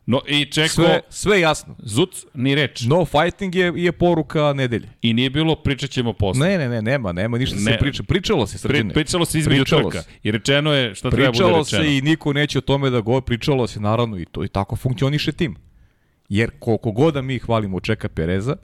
No, 0.06 0.20
I 0.28 0.44
čekao, 0.44 0.68
Sve, 0.68 1.00
sve 1.08 1.40
jasno. 1.40 1.76
Zuc, 1.78 2.24
ni 2.34 2.54
reč. 2.54 2.80
No 2.80 3.04
fighting 3.04 3.54
je, 3.54 3.72
je 3.76 3.92
poruka 3.92 4.52
nedelje. 4.52 4.88
I 5.02 5.12
nije 5.14 5.30
bilo, 5.30 5.56
pričat 5.56 5.90
ćemo 5.90 6.12
posle. 6.12 6.48
Ne, 6.48 6.58
ne, 6.58 6.68
ne, 6.68 6.82
nema, 6.82 7.12
nema 7.12 7.38
ništa 7.38 7.56
se 7.56 7.70
Ne. 7.70 7.78
priča. 7.78 8.02
Pričalo 8.02 8.46
se, 8.46 8.52
Pri, 8.58 8.58
srđene. 8.68 8.94
pričalo 8.94 9.24
se 9.24 9.38
između 9.38 9.62
Pričalo 9.62 9.90
trka. 9.90 10.02
se. 10.02 10.08
I 10.22 10.30
rečeno 10.30 10.72
je 10.72 10.94
šta 10.94 11.10
treba 11.10 11.26
bude 11.26 11.30
Pričalo 11.32 11.58
rečeno. 11.58 11.82
se 11.82 11.96
i 11.96 12.02
niko 12.02 12.32
neće 12.32 12.58
o 12.58 12.62
tome 12.62 12.90
da 12.90 13.00
go, 13.00 13.20
pričalo 13.20 13.66
se 13.66 13.80
naravno 13.80 14.18
i 14.18 14.24
to 14.24 14.44
i 14.44 14.48
tako 14.48 14.76
funkcioniše 14.76 15.32
tim. 15.32 15.56
Jer 16.28 16.50
koliko 16.58 16.92
god 16.92 17.14
da 17.14 17.22
mi 17.22 17.38
hvalimo 17.38 17.80
Čeka 17.80 18.08
Pereza, 18.08 18.56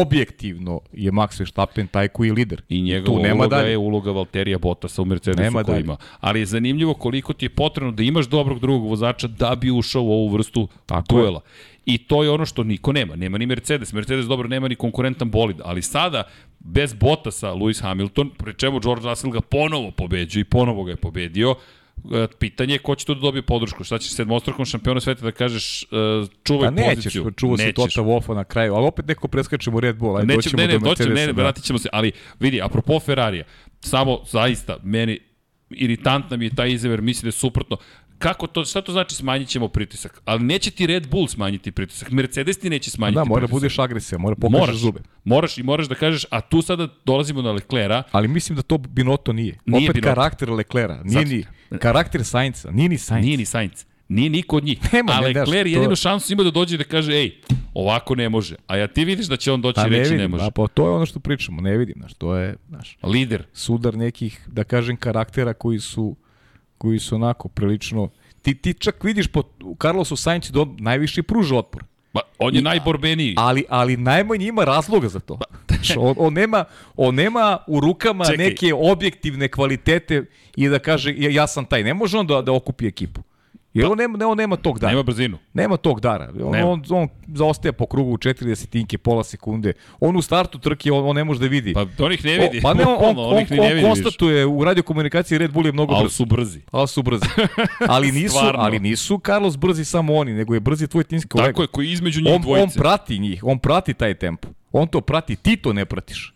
objektivno 0.00 0.80
je 0.92 1.12
Max 1.12 1.38
Verstappen 1.40 1.86
taj 1.86 2.08
koji 2.08 2.28
je 2.28 2.32
lider. 2.32 2.62
I 2.68 2.82
njegova 2.82 3.18
tu 3.18 3.22
nema 3.22 3.34
uloga 3.34 3.56
dalje. 3.56 3.70
je 3.70 3.76
uloga 3.78 4.10
Valterija 4.10 4.58
Bottasa 4.58 5.02
u 5.02 5.04
Mercedesu 5.04 5.42
Nema 5.42 5.64
koji 5.64 5.80
ima. 5.80 5.96
Ali 6.20 6.40
je 6.40 6.46
zanimljivo 6.46 6.94
koliko 6.94 7.32
ti 7.32 7.44
je 7.44 7.50
potrebno 7.50 7.92
da 7.92 8.02
imaš 8.02 8.26
dobrog 8.28 8.60
drugog 8.60 8.88
vozača 8.88 9.28
da 9.28 9.54
bi 9.54 9.70
ušao 9.70 10.02
u 10.02 10.12
ovu 10.12 10.28
vrstu 10.28 10.68
Tako 10.86 11.16
je. 11.16 11.22
duela. 11.22 11.40
I 11.86 11.98
to 11.98 12.22
je 12.22 12.30
ono 12.30 12.46
što 12.46 12.64
niko 12.64 12.92
nema. 12.92 13.16
Nema 13.16 13.38
ni 13.38 13.46
Mercedes. 13.46 13.92
Mercedes 13.92 14.26
dobro 14.26 14.48
nema 14.48 14.68
ni 14.68 14.74
konkurentan 14.74 15.30
bolid. 15.30 15.56
Ali 15.64 15.82
sada, 15.82 16.22
bez 16.58 16.94
Bottasa, 16.94 17.48
Lewis 17.52 17.82
Hamilton, 17.82 18.30
pre 18.38 18.52
čemu 18.52 18.80
George 18.80 19.08
Russell 19.08 19.32
ga 19.32 19.40
ponovo 19.40 19.90
pobeđuje 19.90 20.40
i 20.40 20.44
ponovo 20.44 20.84
ga 20.84 20.90
je 20.90 20.96
pobedio, 20.96 21.54
pitanje 22.30 22.74
je 22.74 22.78
ko 22.78 22.94
će 22.94 23.06
tu 23.06 23.14
da 23.14 23.20
dobije 23.20 23.42
podršku. 23.42 23.84
Šta 23.84 23.98
ćeš 23.98 24.10
sedmostrakom 24.10 24.64
šampiona 24.64 25.00
sveta 25.00 25.22
da 25.22 25.32
kažeš 25.32 25.82
e, 25.82 25.86
čuvaj 26.44 26.66
Pa 26.66 26.70
nećeš, 26.72 26.94
poziciju? 26.96 27.30
čuva 27.30 27.56
se 27.56 27.62
Nećeš. 27.62 27.94
Tota 27.94 28.02
Wolfa 28.02 28.34
na 28.34 28.44
kraju, 28.44 28.74
ali 28.74 28.86
opet 28.86 29.06
neko 29.06 29.28
preskačemo 29.28 29.80
Red 29.80 29.96
Bull, 29.96 30.16
ajde 30.16 30.26
Neće, 30.26 30.36
doćemo 30.38 30.56
ne, 30.58 30.66
ne, 30.66 30.72
do 30.74 30.78
doćemo, 30.80 31.08
ne, 31.10 31.26
ne, 31.26 31.32
da. 31.32 31.42
vratit 31.42 31.64
ćemo 31.64 31.78
se, 31.78 31.88
ali 31.92 32.12
vidi, 32.40 32.62
apropo 32.62 33.00
Ferrarija, 33.00 33.44
samo 33.80 34.20
zaista, 34.24 34.76
meni 34.82 35.18
iritantna 35.70 36.36
mi 36.36 36.44
je 36.44 36.50
ta 36.50 36.66
izjava 36.66 36.92
jer 36.92 37.02
misli 37.02 37.22
da 37.22 37.28
je 37.28 37.32
suprotno. 37.32 37.76
Kako 38.18 38.46
to, 38.46 38.64
šta 38.64 38.82
to 38.82 38.92
znači 38.92 39.14
smanjit 39.14 39.48
ćemo 39.48 39.68
pritisak? 39.68 40.22
Ali 40.24 40.42
neće 40.42 40.70
ti 40.70 40.86
Red 40.86 41.08
Bull 41.08 41.28
smanjiti 41.28 41.72
pritisak, 41.72 42.10
Mercedes 42.10 42.58
ti 42.58 42.70
neće 42.70 42.90
smanjiti 42.90 43.14
Da, 43.14 43.24
mora 43.24 43.40
pritisak. 43.40 43.52
budeš 43.52 43.78
agresivan, 43.78 44.20
mora 44.22 44.36
pokažeš 44.36 44.60
moraš, 44.60 44.76
zube. 44.76 45.00
moraš 45.24 45.58
i 45.58 45.62
moraš 45.62 45.86
da 45.86 45.94
kažeš, 45.94 46.24
a 46.30 46.40
tu 46.40 46.62
sada 46.62 46.88
dolazimo 47.04 47.42
na 47.42 47.52
Leclera, 47.52 48.02
Ali 48.12 48.28
mislim 48.28 48.56
da 48.56 48.62
to 48.62 48.78
Binotto 48.78 49.32
nije. 49.32 49.58
Nije 49.66 49.84
Opet 49.84 49.94
Binotto. 49.94 50.14
karakter 50.14 50.50
Leclera, 50.50 51.02
nije 51.04 51.18
Sad- 51.18 51.28
ni 51.28 51.44
karakter 51.80 52.24
Sainca, 52.24 52.70
nije 52.70 52.88
ni 52.88 52.98
Sainz. 52.98 53.24
nije 53.24 53.36
ni 53.36 53.44
Sainz. 53.44 53.84
Nije 54.08 54.30
niko 54.30 54.56
od 54.56 54.64
njih. 54.64 54.78
Nema, 54.92 55.12
a 55.12 55.20
ne, 55.20 55.32
daš, 55.32 55.48
Lecler 55.48 55.64
to- 55.64 55.68
jedinu 55.70 55.96
šansu 55.96 56.32
ima 56.32 56.42
da 56.42 56.50
dođe 56.50 56.74
i 56.74 56.78
da 56.78 56.84
kaže, 56.84 57.12
ej, 57.12 57.40
ovako 57.74 58.14
ne 58.14 58.28
može. 58.28 58.54
A 58.66 58.76
ja 58.76 58.86
ti 58.86 59.04
vidiš 59.04 59.26
da 59.26 59.36
će 59.36 59.52
on 59.52 59.62
doći 59.62 59.74
Pa 59.76 59.86
i 59.86 59.90
reći 59.90 60.02
vidim, 60.02 60.18
ne 60.18 60.28
može. 60.28 60.44
a 60.44 60.50
pa 60.50 60.66
to 60.66 60.84
je 60.84 60.90
ono 60.90 61.06
što 61.06 61.20
pričamo, 61.20 61.60
ne 61.60 61.76
vidim, 61.76 61.94
znaš, 61.98 62.14
to 62.14 62.36
je, 62.36 62.56
znaš, 62.68 62.98
Lider. 63.02 63.44
sudar 63.52 63.94
nekih, 63.96 64.40
da 64.46 64.64
kažem, 64.64 64.96
karaktera 64.96 65.54
koji 65.54 65.80
su, 65.80 66.16
koji 66.78 66.98
su 66.98 67.14
onako 67.14 67.48
prilično... 67.48 68.08
Ti, 68.42 68.54
ti 68.54 68.74
čak 68.74 69.04
vidiš 69.04 69.26
po 69.26 69.42
Carlosu 69.82 70.16
Sainzu 70.16 70.52
da 70.52 70.60
on 70.60 70.76
najviše 70.78 71.22
pruža 71.22 71.56
otpor. 71.56 71.84
Pa, 72.16 72.22
on 72.38 72.54
je 72.54 72.62
najborbeniji. 72.62 73.34
Ali, 73.36 73.64
ali 73.68 73.96
najmanje 73.96 74.46
ima 74.46 74.64
razloga 74.64 75.08
za 75.08 75.20
to. 75.20 75.38
On, 75.98 76.14
on, 76.18 76.32
nema, 76.32 76.64
on 76.96 77.14
nema 77.14 77.58
u 77.66 77.80
rukama 77.80 78.24
Čekaj. 78.24 78.44
neke 78.46 78.74
objektivne 78.74 79.48
kvalitete 79.48 80.24
i 80.56 80.68
da 80.68 80.78
kaže 80.78 81.14
ja, 81.16 81.30
ja 81.30 81.46
sam 81.46 81.64
taj. 81.64 81.82
Ne 81.82 81.94
može 81.94 82.18
on 82.18 82.26
da, 82.26 82.42
da 82.42 82.52
okupi 82.52 82.86
ekipu. 82.86 83.20
Jer 83.76 83.86
on 83.86 83.98
nema, 83.98 84.18
ne, 84.18 84.26
on 84.26 84.36
nema 84.38 84.56
tog 84.56 84.78
dara. 84.78 84.90
Nema 84.90 85.02
brzinu. 85.02 85.38
Nema 85.54 85.76
tog 85.76 86.00
dara. 86.00 86.32
On, 86.42 86.50
Nema. 86.52 86.68
on, 86.68 86.82
on 86.90 87.08
zaostaje 87.26 87.72
po 87.72 87.86
krugu 87.86 88.10
u 88.10 88.16
4 88.16 88.44
desetinke, 88.44 88.98
pola 88.98 89.24
sekunde. 89.24 89.72
On 90.00 90.16
u 90.16 90.22
startu 90.22 90.58
trke, 90.58 90.92
on, 90.92 91.08
on 91.08 91.16
ne 91.16 91.24
može 91.24 91.40
da 91.40 91.46
vidi. 91.46 91.74
Pa 91.74 91.86
on 91.98 92.12
ih 92.12 92.24
ne 92.24 92.38
vidi. 92.38 92.58
O, 92.58 92.62
pa 92.62 92.74
ne, 92.74 92.84
on, 92.86 92.96
on, 92.98 93.18
on, 93.18 93.28
on, 93.28 93.38
više. 93.40 93.82
konstatuje 93.82 94.46
u 94.46 94.64
radiokomunikaciji 94.64 95.38
Red 95.38 95.52
Bull 95.52 95.66
je 95.66 95.72
mnogo 95.72 95.94
Ali 95.94 96.04
brz. 96.04 96.12
su 96.12 96.24
brzi. 96.24 96.60
Ali 96.70 96.88
su 96.88 97.02
brzi. 97.02 97.26
Ali 97.88 98.12
nisu, 98.12 98.38
ali 98.54 98.78
nisu 98.78 99.20
Carlos 99.26 99.56
brzi 99.56 99.84
samo 99.84 100.14
oni, 100.14 100.32
nego 100.32 100.54
je 100.54 100.60
brzi 100.60 100.86
tvoj 100.86 101.04
timski 101.04 101.28
kolega. 101.28 101.48
Tako 101.48 101.62
je, 101.62 101.66
koji 101.68 101.90
između 101.90 102.20
njih 102.20 102.28
on, 102.28 102.34
on 102.34 102.42
dvojice. 102.42 102.78
prati 102.78 103.18
njih, 103.18 103.44
on 103.44 103.58
prati 103.58 103.94
taj 103.94 104.14
tempo. 104.14 104.48
On 104.72 104.88
to 104.88 105.00
prati, 105.00 105.36
ti 105.36 105.56
to 105.56 105.72
ne 105.72 105.84
pratiš. 105.84 106.32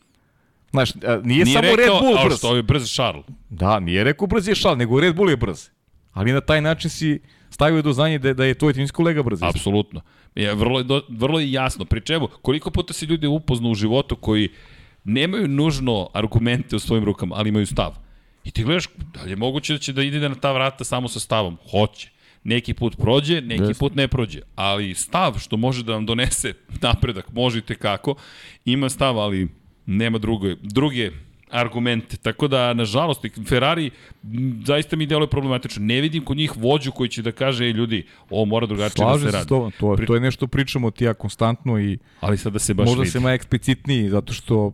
Znaš, 0.71 0.95
nije, 0.95 1.45
Nije 1.45 1.47
samo 1.47 1.63
rekao, 1.67 1.77
Red 1.77 2.03
Bull 2.03 2.25
brz. 2.25 2.39
što 2.39 2.57
je 2.57 2.63
brz 2.63 2.93
Charles. 2.93 3.25
Da, 3.51 3.81
nije 3.81 4.05
rekao 4.05 4.27
brz 4.27 4.49
je 4.49 4.55
šal, 4.55 4.77
nego 4.77 5.01
Red 5.01 5.17
Bull 5.17 5.31
je 5.31 5.37
brz. 5.37 5.69
Ali 6.13 6.33
na 6.33 6.41
taj 6.41 6.61
način 6.61 6.91
si 6.91 7.21
stavio 7.51 7.83
do 7.83 7.93
znanja 7.93 8.19
da, 8.19 8.35
da 8.35 8.45
je 8.45 8.55
tvoj 8.55 8.73
timski 8.73 8.95
kolega 8.95 9.23
brz. 9.23 9.43
Apsolutno. 9.43 10.01
Je, 10.35 10.55
vrlo, 10.55 10.79
je 10.79 10.85
do, 10.85 11.03
vrlo 11.09 11.41
je 11.41 11.53
jasno. 11.53 11.85
Pri 11.85 12.01
čemu, 12.01 12.29
koliko 12.43 12.71
puta 12.71 12.93
se 12.93 13.07
ljudi 13.07 13.27
upoznu 13.27 13.71
u 13.71 13.75
životu 13.75 14.17
koji 14.17 14.49
nemaju 15.05 15.49
nužno 15.49 16.09
argumente 16.15 16.77
u 16.77 16.79
svojim 16.79 17.05
rukama, 17.05 17.37
ali 17.37 17.49
imaju 17.49 17.67
stav. 17.67 17.95
I 18.45 18.51
ti 18.51 18.65
gledaš, 18.65 18.89
da 19.15 19.23
li 19.23 19.31
je 19.31 19.37
moguće 19.37 19.73
da 19.73 19.79
će 19.79 19.93
da 19.93 20.03
ide 20.03 20.29
na 20.29 20.35
ta 20.35 20.53
vrata 20.53 20.85
samo 20.85 21.09
sa 21.09 21.21
stavom? 21.21 21.57
Hoće. 21.71 22.11
Neki 22.45 22.75
put 22.75 22.97
prođe, 22.97 23.41
neki 23.41 23.63
Jeste. 23.63 23.79
put 23.79 23.95
ne 23.95 24.09
prođe. 24.09 24.41
Ali 24.57 24.95
stav 24.95 25.39
što 25.39 25.57
može 25.57 25.85
da 25.85 25.93
vam 25.93 26.07
donese 26.07 26.53
napredak, 26.83 27.33
možete 27.33 27.75
kako, 27.75 28.15
ima 28.65 28.89
stav, 28.89 29.19
ali 29.19 29.49
nema 29.87 30.19
druge, 30.19 30.57
druge 30.63 31.11
argumente. 31.53 32.17
Tako 32.17 32.49
da, 32.49 32.75
nažalost, 32.75 33.21
Ferrari 33.47 33.91
m, 34.25 34.63
zaista 34.65 34.97
mi 34.97 35.07
deluje 35.07 35.29
problematično. 35.29 35.85
Ne 35.85 36.01
vidim 36.01 36.25
kod 36.25 36.37
njih 36.37 36.53
vođu 36.57 36.93
koji 36.93 37.09
će 37.09 37.23
da 37.23 37.33
kaže, 37.33 37.65
ej 37.65 37.71
ljudi, 37.71 38.01
ovo 38.31 38.45
mora 38.45 38.67
drugačije 38.67 38.91
da 38.97 39.05
Slažem 39.05 39.21
se 39.21 39.27
se 39.27 39.33
radi. 39.33 39.45
s 39.45 39.49
tobom, 39.49 39.73
to, 39.73 39.97
Pri- 39.97 40.07
to 40.07 40.15
je 40.15 40.21
nešto 40.21 40.47
pričamo 40.47 40.91
ti 40.91 41.05
ja 41.05 41.15
konstantno 41.15 41.81
i 41.81 41.99
Ali 42.21 42.39
sada 42.39 42.59
se 42.59 42.75
baš 42.75 42.87
možda 42.87 43.01
vidi. 43.01 43.11
se 43.11 43.21
ma 43.21 43.33
eksplicitniji, 43.33 44.09
zato 44.11 44.33
što 44.33 44.73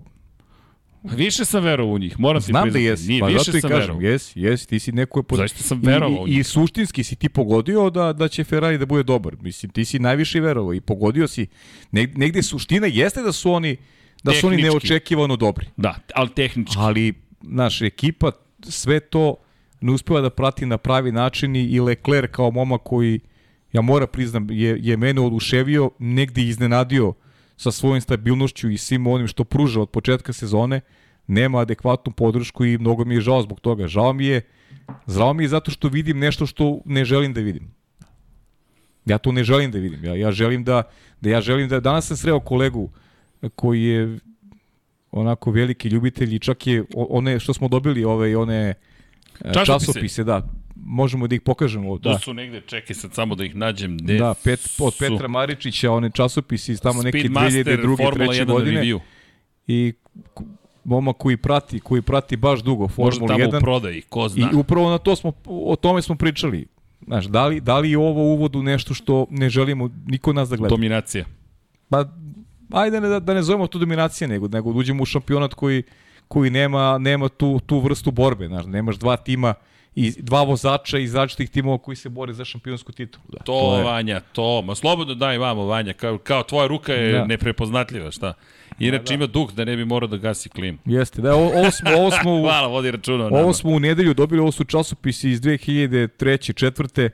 Više 1.04 1.44
sam 1.44 1.62
verovao 1.62 1.94
u 1.94 1.98
njih, 1.98 2.20
moram 2.20 2.40
ti 2.40 2.46
znam 2.46 2.54
da 2.60 2.62
priznati. 2.64 2.84
jesi, 2.84 3.08
Nije, 3.08 3.20
pa 3.20 3.26
više 3.26 3.38
zato 3.42 3.58
i 3.58 3.62
kažem, 3.62 3.78
verovao. 3.78 4.00
jesi, 4.02 4.40
jesi, 4.40 4.68
ti 4.68 4.78
si 4.78 4.92
neko. 4.92 5.22
Pod... 5.22 5.36
Zaista 5.38 5.58
sam 5.60 5.78
I- 5.78 5.86
verovao 5.86 6.26
I, 6.26 6.30
i, 6.30 6.36
njih. 6.36 6.46
suštinski 6.46 7.04
si 7.04 7.16
ti 7.16 7.28
pogodio 7.28 7.90
da, 7.90 8.12
da 8.12 8.28
će 8.28 8.44
Ferrari 8.44 8.78
da 8.78 8.86
bude 8.86 9.02
dobar. 9.02 9.36
Mislim, 9.40 9.70
ti 9.70 9.84
si 9.84 9.98
najviše 9.98 10.40
verovao 10.40 10.74
i 10.74 10.80
pogodio 10.80 11.28
si, 11.28 11.46
neg, 11.92 12.18
negde 12.18 12.42
suština 12.42 12.86
jeste 12.86 13.22
da 13.22 13.32
su 13.32 13.52
oni 13.52 13.76
da 14.26 14.40
su 14.40 14.46
oni 14.46 14.62
neočekivano 14.62 15.36
dobri. 15.36 15.66
Da, 15.76 15.94
ali 16.14 16.30
tehnički. 16.30 16.76
Ali, 16.78 17.14
naš 17.40 17.82
ekipa 17.82 18.32
sve 18.62 19.00
to 19.00 19.36
ne 19.80 19.92
uspeva 19.92 20.20
da 20.20 20.30
prati 20.30 20.66
na 20.66 20.78
pravi 20.78 21.12
način 21.12 21.56
i 21.56 21.80
Leclerc 21.80 22.30
kao 22.32 22.50
momak 22.50 22.80
koji, 22.84 23.20
ja 23.72 23.80
moram 23.80 24.08
priznam, 24.12 24.46
je, 24.50 24.78
je 24.80 24.96
mene 24.96 25.20
oduševio, 25.20 25.90
negde 25.98 26.42
iznenadio 26.42 27.14
sa 27.56 27.70
svojom 27.70 28.00
stabilnošću 28.00 28.70
i 28.70 28.78
svim 28.78 29.06
onim 29.06 29.26
što 29.26 29.44
pruža 29.44 29.80
od 29.80 29.90
početka 29.90 30.32
sezone, 30.32 30.80
nema 31.26 31.58
adekvatnu 31.58 32.12
podršku 32.12 32.64
i 32.64 32.78
mnogo 32.78 33.04
mi 33.04 33.14
je 33.14 33.20
žao 33.20 33.42
zbog 33.42 33.60
toga. 33.60 33.88
Žao 33.88 34.12
mi 34.12 34.26
je, 34.26 34.40
žao 35.08 35.32
mi 35.32 35.44
je 35.44 35.48
zato 35.48 35.70
što 35.70 35.88
vidim 35.88 36.18
nešto 36.18 36.46
što 36.46 36.80
ne 36.84 37.04
želim 37.04 37.32
da 37.32 37.40
vidim. 37.40 37.74
Ja 39.06 39.18
to 39.18 39.32
ne 39.32 39.44
želim 39.44 39.70
da 39.70 39.78
vidim. 39.78 40.04
Ja, 40.04 40.14
ja 40.14 40.32
želim 40.32 40.64
da, 40.64 40.82
da 41.20 41.30
ja 41.30 41.40
želim 41.40 41.68
da, 41.68 41.80
danas 41.80 42.06
sam 42.06 42.16
sreo 42.16 42.40
kolegu 42.40 42.90
koji 43.54 43.82
je 43.82 44.18
onako 45.10 45.50
veliki 45.50 45.88
ljubitelj 45.88 46.34
i 46.34 46.38
čak 46.38 46.66
je 46.66 46.84
one 46.94 47.40
što 47.40 47.54
smo 47.54 47.68
dobili 47.68 48.04
ove 48.04 48.36
one 48.36 48.74
e, 49.44 49.52
Časopise. 49.52 49.64
časopise, 49.64 50.24
da. 50.24 50.48
Možemo 50.76 51.26
da 51.26 51.34
ih 51.34 51.40
pokažemo, 51.40 51.98
Tu 51.98 52.08
da. 52.08 52.18
su 52.18 52.34
negde, 52.34 52.60
čekaj 52.66 52.96
sad 52.96 53.14
samo 53.14 53.34
da 53.34 53.44
ih 53.44 53.56
nađem. 53.56 53.98
Gde 53.98 54.18
Da, 54.18 54.34
pet, 54.44 54.60
od 54.80 54.94
su? 54.94 54.98
Petra 54.98 55.28
Maričića, 55.28 55.92
one 55.92 56.10
časopisi 56.10 56.72
iz 56.72 56.80
tamo 56.80 57.02
neke 57.02 57.18
Speedmaster, 57.18 57.66
2002. 57.66 57.96
Formula 57.96 58.32
3. 58.32 58.42
1 58.42 58.46
godine. 58.46 58.80
review. 58.80 59.00
I 59.66 59.92
momak 60.84 61.16
koji 61.16 61.36
prati, 61.36 61.80
koji 61.80 62.02
prati 62.02 62.36
baš 62.36 62.62
dugo 62.62 62.82
Možda 62.82 62.94
Formulu 62.94 63.28
tamo 63.28 63.44
u 63.44 63.52
1. 63.52 63.60
prodaji, 63.60 64.02
ko 64.02 64.28
zna. 64.28 64.50
I 64.52 64.56
upravo 64.56 64.90
na 64.90 64.98
to 64.98 65.16
smo, 65.16 65.32
o 65.46 65.76
tome 65.76 66.02
smo 66.02 66.16
pričali. 66.16 66.66
Znaš, 67.06 67.24
da 67.24 67.46
li, 67.46 67.60
da 67.60 67.78
li 67.78 67.90
je 67.90 67.98
ovo 67.98 68.22
uvod 68.32 68.56
u 68.56 68.62
nešto 68.62 68.94
što 68.94 69.26
ne 69.30 69.48
želimo 69.48 69.90
niko 70.06 70.32
nas 70.32 70.48
da 70.48 70.56
gleda? 70.56 70.68
Dominacija. 70.68 71.24
Pa, 71.88 72.04
ajde 72.70 73.00
ne, 73.00 73.08
da, 73.08 73.20
da 73.20 73.34
ne 73.34 73.42
zovemo 73.42 73.66
to 73.66 73.78
dominacije, 73.78 74.28
nego, 74.28 74.48
nego 74.48 74.72
da 74.72 74.78
uđemo 74.78 75.02
u 75.02 75.06
šampionat 75.06 75.54
koji, 75.54 75.82
koji 76.28 76.50
nema, 76.50 76.98
nema 76.98 77.28
tu, 77.28 77.60
tu 77.60 77.78
vrstu 77.78 78.10
borbe. 78.10 78.46
Znaš, 78.46 78.66
nemaš 78.66 78.96
dva 78.96 79.16
tima 79.16 79.54
i 79.94 80.12
dva 80.18 80.42
vozača 80.42 80.98
iz 80.98 81.14
različitih 81.14 81.50
timova 81.50 81.78
koji 81.78 81.96
se 81.96 82.08
bore 82.08 82.32
za 82.32 82.44
šampionsku 82.44 82.92
titulu. 82.92 83.24
Da, 83.28 83.38
To, 83.38 83.44
to 83.44 83.78
je... 83.78 83.84
Vanja, 83.84 84.20
to. 84.22 84.62
Ma 84.62 84.74
slobodno 84.74 85.14
daj 85.14 85.38
vamo, 85.38 85.64
Vanja. 85.64 85.92
Kao, 85.92 86.18
kao 86.18 86.42
tvoja 86.42 86.66
ruka 86.66 86.92
je 86.92 87.12
da. 87.12 87.18
Da. 87.18 87.24
neprepoznatljiva, 87.24 88.10
šta? 88.10 88.32
Inače 88.78 89.02
da, 89.02 89.08
da. 89.08 89.14
ima 89.14 89.26
duh 89.26 89.52
da 89.52 89.64
ne 89.64 89.76
bi 89.76 89.84
morao 89.84 90.08
da 90.08 90.16
gasi 90.16 90.48
klim. 90.48 90.78
Jeste, 90.84 91.22
da, 91.22 91.34
ovo, 91.34 91.50
ovo 91.54 91.70
smo, 91.70 91.90
ovo 91.90 92.10
smo, 92.10 92.34
u, 92.34 92.42
Hvala, 92.46 92.68
vodi 92.68 92.90
računa 92.90 93.24
ovo 93.26 93.52
smo 93.52 93.70
u 93.70 93.80
nedelju 93.80 94.14
dobili, 94.14 94.40
ovo 94.40 94.52
su 94.52 94.64
časopisi 94.64 95.30
iz 95.30 95.40
2003. 95.40 96.54
četvrte. 96.54 97.10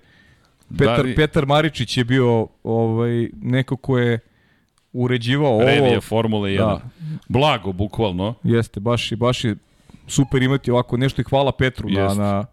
Petar, 0.79 0.97
Da 0.97 1.03
li- 1.03 1.15
Petar 1.15 1.47
Maričić 1.47 1.97
je 1.97 2.05
bio 2.05 2.47
ovaj, 2.65 3.29
neko 3.35 3.77
ko 3.77 3.99
je 3.99 4.19
uređivao 4.93 5.51
ovo. 5.51 5.63
Revija 5.63 6.01
Formule 6.01 6.51
1. 6.51 6.57
Da. 6.59 6.81
Blago, 7.29 7.73
bukvalno. 7.73 8.35
Jeste, 8.43 8.81
baš, 8.81 9.13
je- 9.13 9.17
baš 9.17 9.45
je 9.45 9.57
super 10.07 10.43
imati 10.43 10.71
ovako 10.71 10.97
nešto 10.97 11.21
i 11.21 11.25
hvala 11.25 11.53
Petru 11.53 11.89
na, 11.89 12.01
Jeste. 12.01 12.19
na, 12.19 12.33
na 12.33 12.45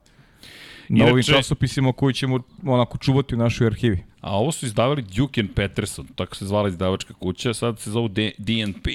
Inače- 0.90 1.12
ovim 1.12 1.24
časopisima 1.26 1.94
koji 1.94 2.14
ćemo 2.14 2.40
onako 2.66 2.98
čuvati 2.98 3.36
u 3.36 3.38
našoj 3.38 3.68
arhivi. 3.68 4.04
A 4.22 4.38
ovo 4.38 4.52
su 4.52 4.66
izdavali 4.66 5.02
Duke 5.02 5.42
and 5.42 5.50
Peterson, 5.56 6.08
tako 6.16 6.36
se 6.36 6.46
zvala 6.46 6.70
izdavačka 6.70 7.14
kuća, 7.14 7.54
sad 7.54 7.80
se 7.80 7.92
zovu 7.92 8.08
D 8.08 8.32
DNP, 8.38 8.88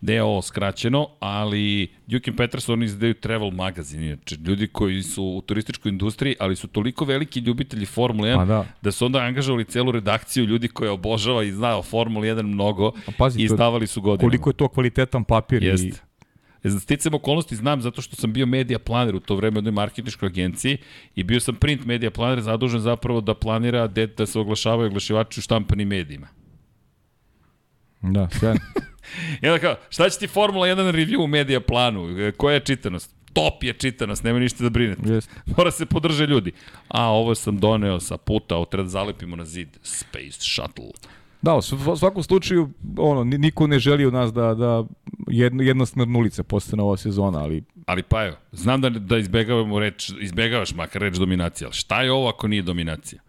DO 0.00 0.42
skraćeno, 0.42 1.08
ali 1.20 1.88
Duke 2.06 2.30
and 2.30 2.36
Peterson 2.38 2.72
oni 2.72 2.84
izdaju 2.84 3.14
travel 3.14 3.50
magazin, 3.50 4.02
inače 4.02 4.36
ljudi 4.46 4.66
koji 4.66 5.02
su 5.02 5.24
u 5.24 5.40
turističkoj 5.40 5.88
industriji, 5.88 6.36
ali 6.40 6.56
su 6.56 6.68
toliko 6.68 7.04
veliki 7.04 7.40
ljubitelji 7.40 7.86
Formule 7.86 8.28
1, 8.30 8.36
Pa 8.36 8.44
da. 8.44 8.64
da 8.82 8.92
su 8.92 9.06
onda 9.06 9.18
angažovali 9.18 9.64
celu 9.64 9.92
redakciju 9.92 10.44
ljudi 10.44 10.68
koja 10.68 10.92
obožava 10.92 11.44
i 11.44 11.52
zna 11.52 11.78
o 11.78 11.82
Formuli 11.82 12.28
1 12.28 12.42
mnogo 12.42 12.90
Pa 13.06 13.12
pazi, 13.18 13.40
i 13.40 13.44
izdavali 13.44 13.86
su 13.86 14.00
godinama. 14.00 14.30
Koliko 14.30 14.50
je 14.50 14.54
to 14.54 14.68
kvalitetan 14.68 15.24
papir 15.24 15.62
i. 15.62 15.68
E, 15.68 15.76
Za 15.76 16.07
sticam 16.80 17.14
okolnosti 17.14 17.56
znam 17.56 17.82
zato 17.82 18.02
što 18.02 18.16
sam 18.16 18.32
bio 18.32 18.46
media 18.46 18.78
planer 18.78 19.14
u 19.14 19.20
to 19.20 19.36
vreme 19.36 19.54
u 19.54 19.58
jednoj 19.58 19.72
marketinškoj 19.72 20.26
agenciji 20.26 20.78
i 21.14 21.24
bio 21.24 21.40
sam 21.40 21.54
print 21.54 21.84
media 21.84 22.10
planer 22.10 22.40
zadužen 22.40 22.80
zapravo 22.80 23.20
da 23.20 23.34
planira 23.34 23.86
de, 23.86 24.06
da 24.06 24.26
se 24.26 24.38
oglašavaju 24.38 24.86
oglašivači 24.86 25.40
u 25.40 25.42
štampanim 25.42 25.88
medijima. 25.88 26.28
Da, 28.00 28.28
sjajno. 28.38 28.60
I 29.42 29.48
onda 29.48 29.58
kao, 29.58 29.76
šta 29.88 30.10
će 30.10 30.18
ti 30.18 30.26
Formula 30.26 30.66
1 30.66 30.92
review 30.92 31.24
u 31.24 31.26
media 31.26 31.60
planu? 31.60 32.20
E, 32.20 32.32
Koja 32.32 32.54
je 32.54 32.60
čitanost? 32.60 33.14
Top 33.32 33.64
je 33.64 33.72
čitanost, 33.72 34.24
nema 34.24 34.38
ništa 34.38 34.64
da 34.64 34.70
brinete. 34.70 35.12
Jeste. 35.12 35.34
Mora 35.56 35.70
se 35.70 35.86
podrže 35.86 36.26
ljudi. 36.26 36.52
A 36.88 37.02
ovo 37.10 37.34
sam 37.34 37.58
doneo 37.58 38.00
sa 38.00 38.16
puta, 38.16 38.56
ovo 38.56 38.64
treba 38.64 38.82
da 38.82 38.88
zalepimo 38.88 39.36
na 39.36 39.44
zid. 39.44 39.68
Space 39.82 40.40
Shuttle. 40.40 40.90
Da, 41.42 41.54
u 41.54 41.62
sv- 41.62 41.96
svakom 41.96 42.22
slučaju, 42.22 42.70
ono, 42.96 43.24
ni- 43.24 43.38
niko 43.38 43.66
ne 43.66 43.78
želi 43.78 44.04
od 44.04 44.12
nas 44.12 44.32
da, 44.32 44.54
da 44.54 44.84
jedna, 45.26 45.62
jednosmerna 45.62 46.18
ulica 46.18 46.42
postane 46.42 46.82
ova 46.82 46.96
sezona, 46.96 47.38
ali 47.38 47.62
Ali 47.86 48.02
pa 48.02 48.24
evo, 48.26 48.36
znam 48.52 48.80
da, 48.80 48.90
da 48.90 49.18
izbegavamo 49.18 49.78
reč, 49.78 50.12
izbegavaš 50.20 50.74
makar 50.74 51.02
reč 51.02 51.16
dominacija, 51.16 51.68
ali 51.68 51.74
šta 51.74 52.02
je 52.02 52.12
ovo 52.12 52.28
ako 52.28 52.48
nije 52.48 52.62
dominacija? 52.62 53.22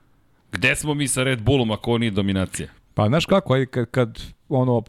Gde 0.51 0.75
smo 0.75 0.93
mi 0.93 1.07
sa 1.07 1.23
Red 1.23 1.41
Bullom 1.41 1.71
ako 1.71 1.91
ovo 1.91 1.97
nije 1.97 2.11
dominacija? 2.11 2.67
Pa 2.93 3.07
znaš 3.07 3.25
kako, 3.25 3.53
ajde, 3.53 3.65
kad, 3.65 3.85
kad 3.85 4.19
ono, 4.49 4.83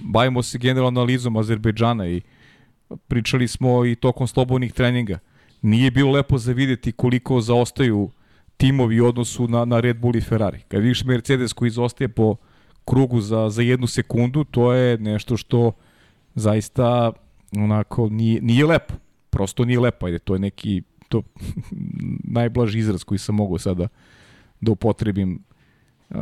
bavimo 0.00 0.42
se 0.42 0.58
generalno 0.58 1.00
analizom 1.00 1.36
Azerbejdžana 1.36 2.08
i 2.08 2.20
pričali 3.08 3.48
smo 3.48 3.84
i 3.86 3.94
tokom 3.94 4.26
slobodnih 4.26 4.72
treninga. 4.72 5.18
Nije 5.62 5.90
bilo 5.90 6.10
lepo 6.12 6.38
za 6.38 6.52
videti 6.52 6.92
koliko 6.92 7.40
zaostaju 7.40 8.10
timovi 8.56 9.00
u 9.00 9.06
odnosu 9.06 9.48
na, 9.48 9.64
na 9.64 9.80
Red 9.80 9.96
Bull 9.98 10.16
i 10.16 10.20
Ferrari. 10.20 10.60
Kad 10.68 10.82
vidiš 10.82 11.04
Mercedes 11.04 11.52
koji 11.52 11.70
zaostaje 11.70 12.08
po 12.08 12.36
krugu 12.84 13.20
za, 13.20 13.50
za 13.50 13.62
jednu 13.62 13.86
sekundu, 13.86 14.44
to 14.44 14.72
je 14.72 14.98
nešto 14.98 15.36
što 15.36 15.72
zaista 16.34 17.12
onako 17.56 18.08
nije, 18.08 18.40
nije 18.40 18.66
lepo. 18.66 18.94
Prosto 19.30 19.64
nije 19.64 19.80
lepo, 19.80 20.06
ajde, 20.06 20.18
to 20.18 20.34
je 20.34 20.38
neki 20.38 20.82
to 21.08 21.22
najblaži 22.38 22.78
izraz 22.78 23.04
koji 23.04 23.18
sam 23.18 23.34
mogao 23.34 23.58
sada 23.58 23.88
da 24.60 24.72
upotrebim 24.72 25.42
Uh, 26.10 26.18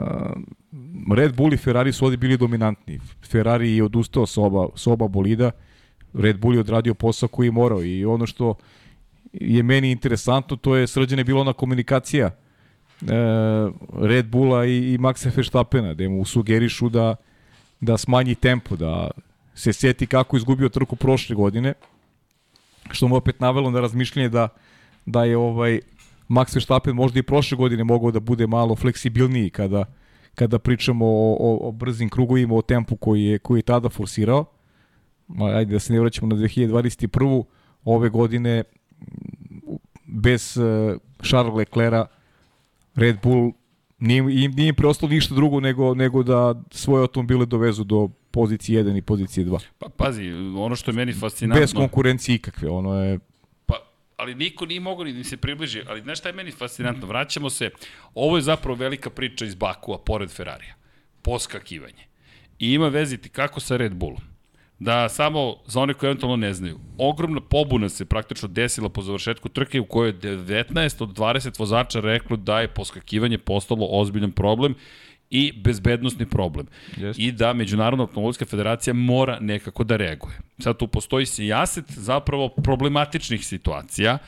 Red 1.16 1.36
Bull 1.36 1.52
i 1.52 1.56
Ferrari 1.56 1.92
su 1.92 2.04
ovde 2.04 2.16
bili 2.16 2.36
dominantni. 2.36 3.00
Ferrari 3.30 3.76
je 3.76 3.84
odustao 3.84 4.26
sa 4.26 4.40
oba, 4.40 4.66
sa 4.74 4.92
oba 4.92 5.08
bolida, 5.08 5.50
Red 6.14 6.38
Bull 6.38 6.54
je 6.54 6.60
odradio 6.60 6.94
posao 6.94 7.28
koji 7.28 7.46
je 7.46 7.52
morao 7.52 7.84
i 7.84 8.04
ono 8.04 8.26
što 8.26 8.54
je 9.32 9.62
meni 9.62 9.90
interesantno, 9.90 10.56
to 10.56 10.76
je 10.76 10.86
srđana 10.86 11.20
je 11.20 11.24
bila 11.24 11.40
ona 11.40 11.52
komunikacija 11.52 12.26
e, 12.26 12.32
Red 14.02 14.26
Bulla 14.26 14.66
i, 14.66 14.94
i 14.94 14.98
Maxa 14.98 15.30
Verstappena, 15.36 15.94
da 15.94 16.08
mu 16.08 16.24
sugerišu 16.24 16.88
da, 16.88 17.16
da 17.80 17.98
smanji 17.98 18.34
tempo, 18.34 18.76
da 18.76 19.10
se 19.54 19.72
seti 19.72 20.06
kako 20.06 20.36
izgubio 20.36 20.68
trku 20.68 20.96
prošle 20.96 21.36
godine, 21.36 21.74
što 22.90 23.08
mu 23.08 23.16
opet 23.16 23.40
navelo 23.40 23.70
na 23.70 23.80
razmišljanje 23.80 24.28
da, 24.28 24.48
da 25.06 25.24
je 25.24 25.36
ovaj 25.36 25.80
Max 26.28 26.54
Verstappen 26.54 26.94
možda 26.94 27.18
i 27.18 27.22
prošle 27.22 27.56
godine 27.56 27.84
mogao 27.84 28.10
da 28.10 28.20
bude 28.20 28.46
malo 28.46 28.76
fleksibilniji 28.76 29.50
kada, 29.50 29.84
kada 30.34 30.58
pričamo 30.58 31.06
o, 31.06 31.36
o, 31.40 31.68
o 31.68 31.72
brzim 31.72 32.08
krugovima, 32.08 32.54
o 32.54 32.62
tempu 32.62 32.96
koji 32.96 33.24
je, 33.24 33.38
koji 33.38 33.58
je 33.58 33.62
tada 33.62 33.88
forsirao. 33.88 34.44
Ajde 35.54 35.72
da 35.72 35.78
se 35.78 35.92
ne 35.92 36.00
vraćamo 36.00 36.34
na 36.34 36.42
2021. 36.42 37.44
Ove 37.84 38.08
godine 38.08 38.64
bez 40.04 40.56
uh, 40.56 40.98
Charles 41.22 41.54
Leclerca 41.54 42.17
Red 42.98 43.16
Bull 43.22 43.52
nije, 43.98 44.22
nije 44.22 44.68
im 44.68 44.74
preostalo 44.74 45.10
ništa 45.10 45.34
drugo 45.34 45.60
nego, 45.60 45.94
nego 45.94 46.22
da 46.22 46.62
svoje 46.70 47.00
automobile 47.00 47.46
dovezu 47.46 47.84
do 47.84 48.08
pozicije 48.30 48.84
1 48.84 48.98
i 48.98 49.02
pozicije 49.02 49.46
2. 49.46 49.58
Pa 49.78 49.88
pazi, 49.88 50.32
ono 50.56 50.76
što 50.76 50.90
je 50.90 50.94
meni 50.94 51.12
fascinantno... 51.12 51.60
Bez 51.60 51.74
konkurencije 51.74 52.34
ikakve. 52.34 52.68
Ono 52.68 53.02
je 53.02 53.18
Pa, 53.66 53.74
ali 54.16 54.34
niko 54.34 54.66
nije 54.66 54.80
mogao 54.80 55.04
ni 55.04 55.12
da 55.12 55.24
se 55.24 55.36
približi. 55.36 55.82
Ali 55.88 56.00
znaš 56.00 56.18
šta 56.18 56.28
je 56.28 56.34
meni 56.34 56.50
fascinantno? 56.50 57.06
Vraćamo 57.06 57.50
se, 57.50 57.70
ovo 58.14 58.36
je 58.36 58.42
zapravo 58.42 58.76
velika 58.76 59.10
priča 59.10 59.44
iz 59.44 59.54
Bakua, 59.54 59.98
pored 59.98 60.30
Ferrarija. 60.30 60.74
Poskakivanje. 61.22 62.04
I 62.58 62.72
ima 62.72 62.88
veziti 62.88 63.28
kako 63.28 63.60
sa 63.60 63.76
Red 63.76 63.94
Bullom. 63.94 64.37
Da 64.78 65.08
samo, 65.08 65.56
za 65.66 65.80
one 65.80 65.94
koji 65.94 66.08
eventualno 66.08 66.36
ne 66.36 66.54
znaju, 66.54 66.78
ogromna 66.98 67.40
pobuna 67.40 67.88
se 67.88 68.04
praktično 68.04 68.48
desila 68.48 68.88
po 68.88 69.02
završetku 69.02 69.48
trke 69.48 69.80
u 69.80 69.84
kojoj 69.84 70.08
je 70.08 70.14
19 70.14 71.02
od 71.02 71.08
20 71.08 71.58
vozača 71.58 72.00
reklo 72.00 72.36
da 72.36 72.60
je 72.60 72.68
poskakivanje 72.68 73.38
postalo 73.38 73.86
ozbiljan 73.90 74.32
problem 74.32 74.74
i 75.30 75.52
bezbednostni 75.52 76.26
problem. 76.26 76.66
Jeste. 76.96 77.22
I 77.22 77.32
da 77.32 77.52
Međunarodna 77.52 78.04
automobilska 78.04 78.44
federacija 78.44 78.94
mora 78.94 79.38
nekako 79.40 79.84
da 79.84 79.96
reaguje. 79.96 80.38
Sad 80.58 80.76
tu 80.76 80.86
postoji 80.86 81.26
sijaset 81.26 81.84
zapravo 81.88 82.48
problematičnih 82.48 83.46
situacija 83.46 84.18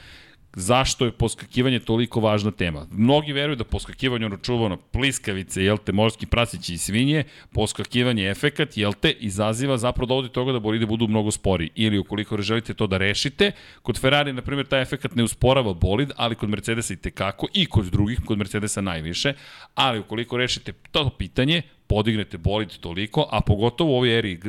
zašto 0.54 1.04
je 1.04 1.12
poskakivanje 1.12 1.78
toliko 1.78 2.20
važna 2.20 2.50
tema. 2.50 2.86
Mnogi 2.90 3.32
veruju 3.32 3.56
da 3.56 3.64
poskakivanje 3.64 4.26
ono 4.26 4.36
čuvano 4.36 4.76
pliskavice, 4.76 5.64
jel 5.64 5.78
te, 5.78 5.92
morski 5.92 6.26
prasići 6.26 6.74
i 6.74 6.78
svinje, 6.78 7.24
poskakivanje 7.52 8.22
je 8.22 8.30
efekat, 8.30 8.76
jel 8.76 8.92
te, 8.92 9.10
izaziva 9.10 9.78
zapravo 9.78 10.06
dovodi 10.06 10.28
do 10.28 10.32
toga 10.32 10.52
da 10.52 10.58
bolide 10.58 10.86
budu 10.86 11.08
mnogo 11.08 11.30
spori. 11.30 11.70
Ili 11.74 11.98
ukoliko 11.98 12.42
želite 12.42 12.74
to 12.74 12.86
da 12.86 12.98
rešite, 12.98 13.52
kod 13.82 14.00
Ferrari, 14.00 14.32
na 14.32 14.42
primjer, 14.42 14.66
taj 14.66 14.82
efekat 14.82 15.14
ne 15.14 15.24
usporava 15.24 15.74
bolid, 15.74 16.10
ali 16.16 16.34
kod 16.34 16.48
Mercedesa 16.48 16.94
i 16.94 16.96
tekako, 16.96 17.46
i 17.54 17.66
kod 17.66 17.84
drugih, 17.84 18.18
kod 18.26 18.38
Mercedesa 18.38 18.80
najviše, 18.80 19.32
ali 19.74 19.98
ukoliko 19.98 20.36
rešite 20.36 20.72
to 20.72 21.10
pitanje, 21.18 21.62
podignete 21.86 22.38
bolid 22.38 22.78
toliko, 22.80 23.28
a 23.32 23.40
pogotovo 23.40 23.92
u 23.92 23.96
ovoj 23.96 24.18
eri 24.18 24.40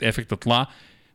efekta 0.00 0.36
tla, 0.36 0.66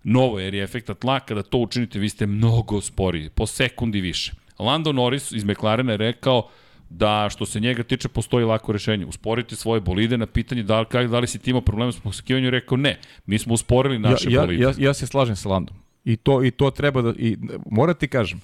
novoj 0.07 0.47
eri 0.47 0.59
efekta 0.59 0.93
tla, 0.93 1.19
kada 1.19 1.43
to 1.43 1.57
učinite, 1.57 1.99
vi 1.99 2.09
ste 2.09 2.25
mnogo 2.25 2.81
sporiji, 2.81 3.29
po 3.29 3.45
sekundi 3.45 4.01
više. 4.01 4.31
Lando 4.59 4.91
Norris 4.91 5.31
iz 5.31 5.43
McLarena 5.43 5.91
je 5.91 5.97
rekao 5.97 6.49
da 6.89 7.27
što 7.31 7.45
se 7.45 7.59
njega 7.59 7.83
tiče 7.83 8.07
postoji 8.07 8.45
lako 8.45 8.71
rešenje. 8.71 9.05
Usporite 9.05 9.55
svoje 9.55 9.81
bolide 9.81 10.17
na 10.17 10.25
pitanje 10.25 10.63
da 10.63 10.79
li, 10.79 11.07
da 11.07 11.19
li 11.19 11.27
si 11.27 11.39
ti 11.39 11.49
imao 11.49 11.61
problema 11.61 11.91
s 11.91 11.99
poskakivanjem, 11.99 12.51
rekao 12.51 12.77
ne, 12.77 12.99
mi 13.25 13.39
smo 13.39 13.53
usporili 13.53 13.99
naše 13.99 14.31
ja, 14.31 14.41
bolide. 14.41 14.63
ja, 14.63 14.73
ja 14.77 14.93
se 14.93 15.07
slažem 15.07 15.35
sa 15.35 15.49
Landom. 15.49 15.75
I 16.05 16.15
to, 16.15 16.43
i 16.43 16.51
to 16.51 16.71
treba 16.71 17.01
da... 17.01 17.13
I, 17.17 17.37
moram 17.71 17.95
ti 17.95 18.07
kažem, 18.07 18.41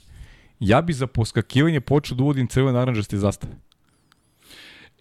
ja 0.60 0.82
bi 0.82 0.94
za 0.94 1.08
poskakivanje 1.08 1.82
počeo 1.82 2.18
da 2.18 2.24
uvodim 2.24 2.48
crvene 2.48 2.78
naranđaste 2.80 3.18
zastave. 3.18 3.54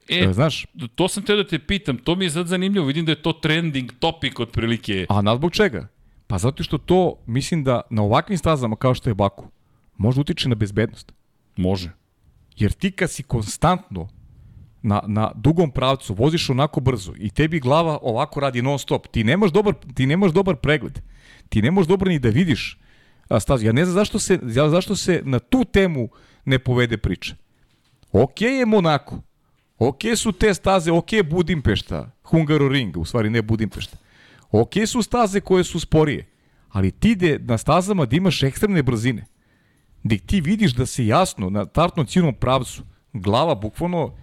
E, 0.09 0.25
E, 0.25 0.33
znaš, 0.33 0.66
to 0.94 1.09
sam 1.09 1.22
teo 1.22 1.37
da 1.37 1.44
te 1.46 1.59
pitam, 1.59 1.98
to 1.98 2.14
mi 2.14 2.25
je 2.25 2.31
sad 2.31 2.46
zanimljivo, 2.46 2.87
vidim 2.87 3.05
da 3.05 3.12
je 3.12 3.22
to 3.22 3.33
trending 3.33 3.92
topic 3.98 4.33
otprilike. 4.38 5.07
a 5.09 5.22
na 5.22 5.37
zbog 5.37 5.53
čega? 5.53 5.88
Pa 6.32 6.38
zato 6.38 6.62
što 6.62 6.78
to, 6.78 7.14
mislim 7.26 7.64
da 7.64 7.80
na 7.90 8.02
ovakvim 8.02 8.38
stazama 8.38 8.76
kao 8.76 8.94
što 8.94 9.10
je 9.10 9.14
Baku, 9.14 9.48
može 9.96 10.20
utiče 10.20 10.48
na 10.48 10.54
bezbednost. 10.54 11.12
Može. 11.56 11.90
Jer 12.56 12.72
ti 12.72 12.90
kad 12.90 13.10
si 13.10 13.22
konstantno 13.22 14.08
na, 14.82 15.02
na 15.06 15.32
dugom 15.34 15.70
pravcu 15.70 16.14
voziš 16.14 16.50
onako 16.50 16.80
brzo 16.80 17.12
i 17.16 17.30
tebi 17.30 17.60
glava 17.60 17.98
ovako 18.02 18.40
radi 18.40 18.62
non 18.62 18.78
stop, 18.78 19.06
ti 19.06 19.24
nemaš 19.24 19.50
dobar, 19.50 19.74
ti 19.94 20.06
nemaš 20.06 20.33
dobar 20.33 20.56
pregled. 20.56 20.98
Ti 21.48 21.62
ne 21.62 21.70
možeš 21.70 21.88
dobro 21.88 22.08
ni 22.08 22.18
da 22.18 22.28
vidiš 22.28 22.78
stazu. 23.40 23.66
Ja 23.66 23.72
ne 23.72 23.85
znam 23.85 23.94
zašto 23.94 24.18
se, 24.18 24.38
ja, 24.54 24.70
zašto 24.70 24.96
se 24.96 25.20
na 25.24 25.38
tu 25.38 25.64
temu 25.64 26.08
ne 26.44 26.58
povede 26.58 26.96
priča. 26.96 27.35
Ok 28.12 28.40
je 28.40 28.66
Monako. 28.66 29.20
Ok 29.78 30.00
su 30.16 30.33
te 30.33 30.54
staze, 30.54 30.92
ok 30.92 31.12
je 31.12 31.22
Budimpešta, 31.22 32.10
Hungaroring, 32.22 32.96
u 32.96 33.04
stvari 33.04 33.30
ne 33.30 33.42
Budimpešta. 33.42 34.02
Ok 34.53 34.73
su 34.87 35.03
staze 35.03 35.40
koje 35.40 35.65
su 35.65 35.81
sporije, 35.81 36.29
ali 36.69 36.90
ti 36.90 37.15
de, 37.15 37.38
na 37.38 37.59
stazama 37.59 38.07
da 38.07 38.17
imaš 38.17 38.42
ekstremne 38.42 38.83
brzine, 38.83 39.25
gde 40.03 40.19
ti 40.19 40.40
vidiš 40.40 40.75
da 40.75 40.87
se 40.87 41.07
jasno 41.07 41.50
na 41.50 41.65
tartnom 41.65 42.07
ciljnom 42.07 42.35
pravcu 42.35 42.83
glava 43.13 43.55
bukvalno 43.55 44.17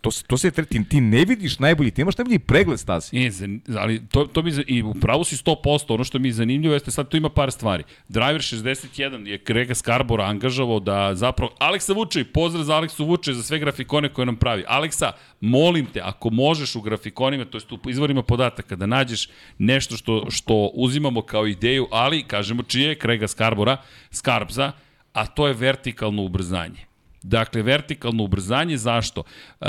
to, 0.00 0.10
to 0.26 0.38
se 0.38 0.50
treti, 0.50 0.84
ti 0.84 1.00
ne 1.00 1.24
vidiš 1.24 1.58
najbolji, 1.58 1.90
ti 1.90 2.00
nemaš 2.00 2.18
najbolji 2.18 2.38
pregled 2.38 2.80
staze. 2.80 3.10
Zan- 3.12 3.60
ali 3.78 4.02
to, 4.08 4.24
to 4.24 4.42
mi, 4.42 4.52
i 4.66 4.82
u 4.82 4.94
pravu 4.94 5.24
si 5.24 5.36
100%, 5.36 5.94
ono 5.94 6.04
što 6.04 6.18
mi 6.18 6.28
je 6.28 6.32
zanimljivo 6.32 6.74
jeste 6.74 6.90
sad 6.90 7.08
tu 7.08 7.16
ima 7.16 7.28
par 7.28 7.50
stvari. 7.50 7.84
Driver 8.08 8.40
61 8.40 9.26
je 9.26 9.38
Grega 9.46 9.74
Skarbora 9.74 10.24
angažovao 10.24 10.80
da 10.80 11.14
zapravo, 11.14 11.52
Aleksa 11.58 11.92
Vučej, 11.92 12.24
pozdrav 12.24 12.64
za 12.64 12.74
Aleksu 12.74 13.04
Vučej, 13.04 13.34
za 13.34 13.42
sve 13.42 13.58
grafikone 13.58 14.08
koje 14.08 14.26
nam 14.26 14.36
pravi. 14.36 14.64
Aleksa, 14.68 15.12
molim 15.40 15.86
te, 15.86 16.00
ako 16.00 16.30
možeš 16.30 16.76
u 16.76 16.80
grafikonima, 16.80 17.44
to 17.44 17.56
jest 17.56 17.72
u 17.72 17.78
izvorima 17.88 18.22
podataka, 18.22 18.76
da 18.76 18.86
nađeš 18.86 19.28
nešto 19.58 19.96
što, 19.96 20.26
što 20.30 20.70
uzimamo 20.74 21.22
kao 21.22 21.46
ideju, 21.46 21.88
ali, 21.90 22.22
kažemo 22.22 22.62
čije 22.62 22.88
je 22.88 22.94
Grega 22.94 23.28
Skarbora, 23.28 23.76
Skarbza, 24.10 24.72
a 25.12 25.26
to 25.26 25.46
je 25.46 25.54
vertikalno 25.54 26.22
ubrzanje. 26.22 26.89
Dakle, 27.22 27.62
vertikalno 27.62 28.24
ubrzanje, 28.24 28.76
zašto? 28.76 29.22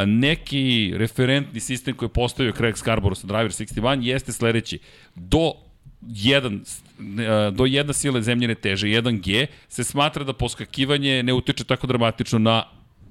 Neki 0.06 0.94
referentni 0.96 1.60
sistem 1.60 1.96
koji 1.96 2.08
je 2.08 2.14
postavio 2.14 2.54
Craig 2.58 2.78
Scarborough 2.78 3.22
sa 3.22 3.28
Driver 3.28 3.52
61 3.52 4.04
jeste 4.04 4.32
sledeći. 4.32 4.80
Do 5.16 5.54
1 6.02 7.52
do 7.52 7.66
jedna 7.66 7.94
sile 7.94 8.22
zemljene 8.22 8.56
teže, 8.56 8.88
1G, 8.88 9.46
se 9.70 9.84
smatra 9.84 10.24
da 10.24 10.34
poskakivanje 10.34 11.24
ne 11.24 11.34
utiče 11.34 11.64
tako 11.64 11.88
dramatično 11.88 12.40
na 12.40 12.64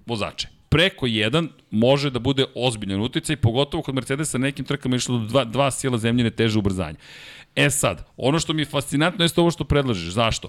vozače. 0.06 0.48
Preko 0.68 1.06
1 1.06 1.48
može 1.70 2.10
da 2.10 2.18
bude 2.18 2.44
ozbiljan 2.54 3.00
uticaj, 3.00 3.36
pogotovo 3.36 3.82
kod 3.82 3.94
Mercedesa 3.94 4.38
nekim 4.38 4.64
trkama 4.64 4.94
je 4.94 4.96
išlo 4.96 5.18
do 5.18 5.24
2, 5.24 5.50
2 5.50 5.70
sila 5.70 5.98
zemljene 5.98 6.30
teže 6.30 6.58
ubrzanja. 6.58 6.98
E 7.56 7.70
sad, 7.70 8.06
ono 8.16 8.38
što 8.38 8.52
mi 8.52 8.62
je 8.62 8.66
fascinantno 8.66 9.24
jeste 9.24 9.40
ovo 9.40 9.50
što 9.50 9.64
predlažeš. 9.64 10.12
Zašto? 10.12 10.48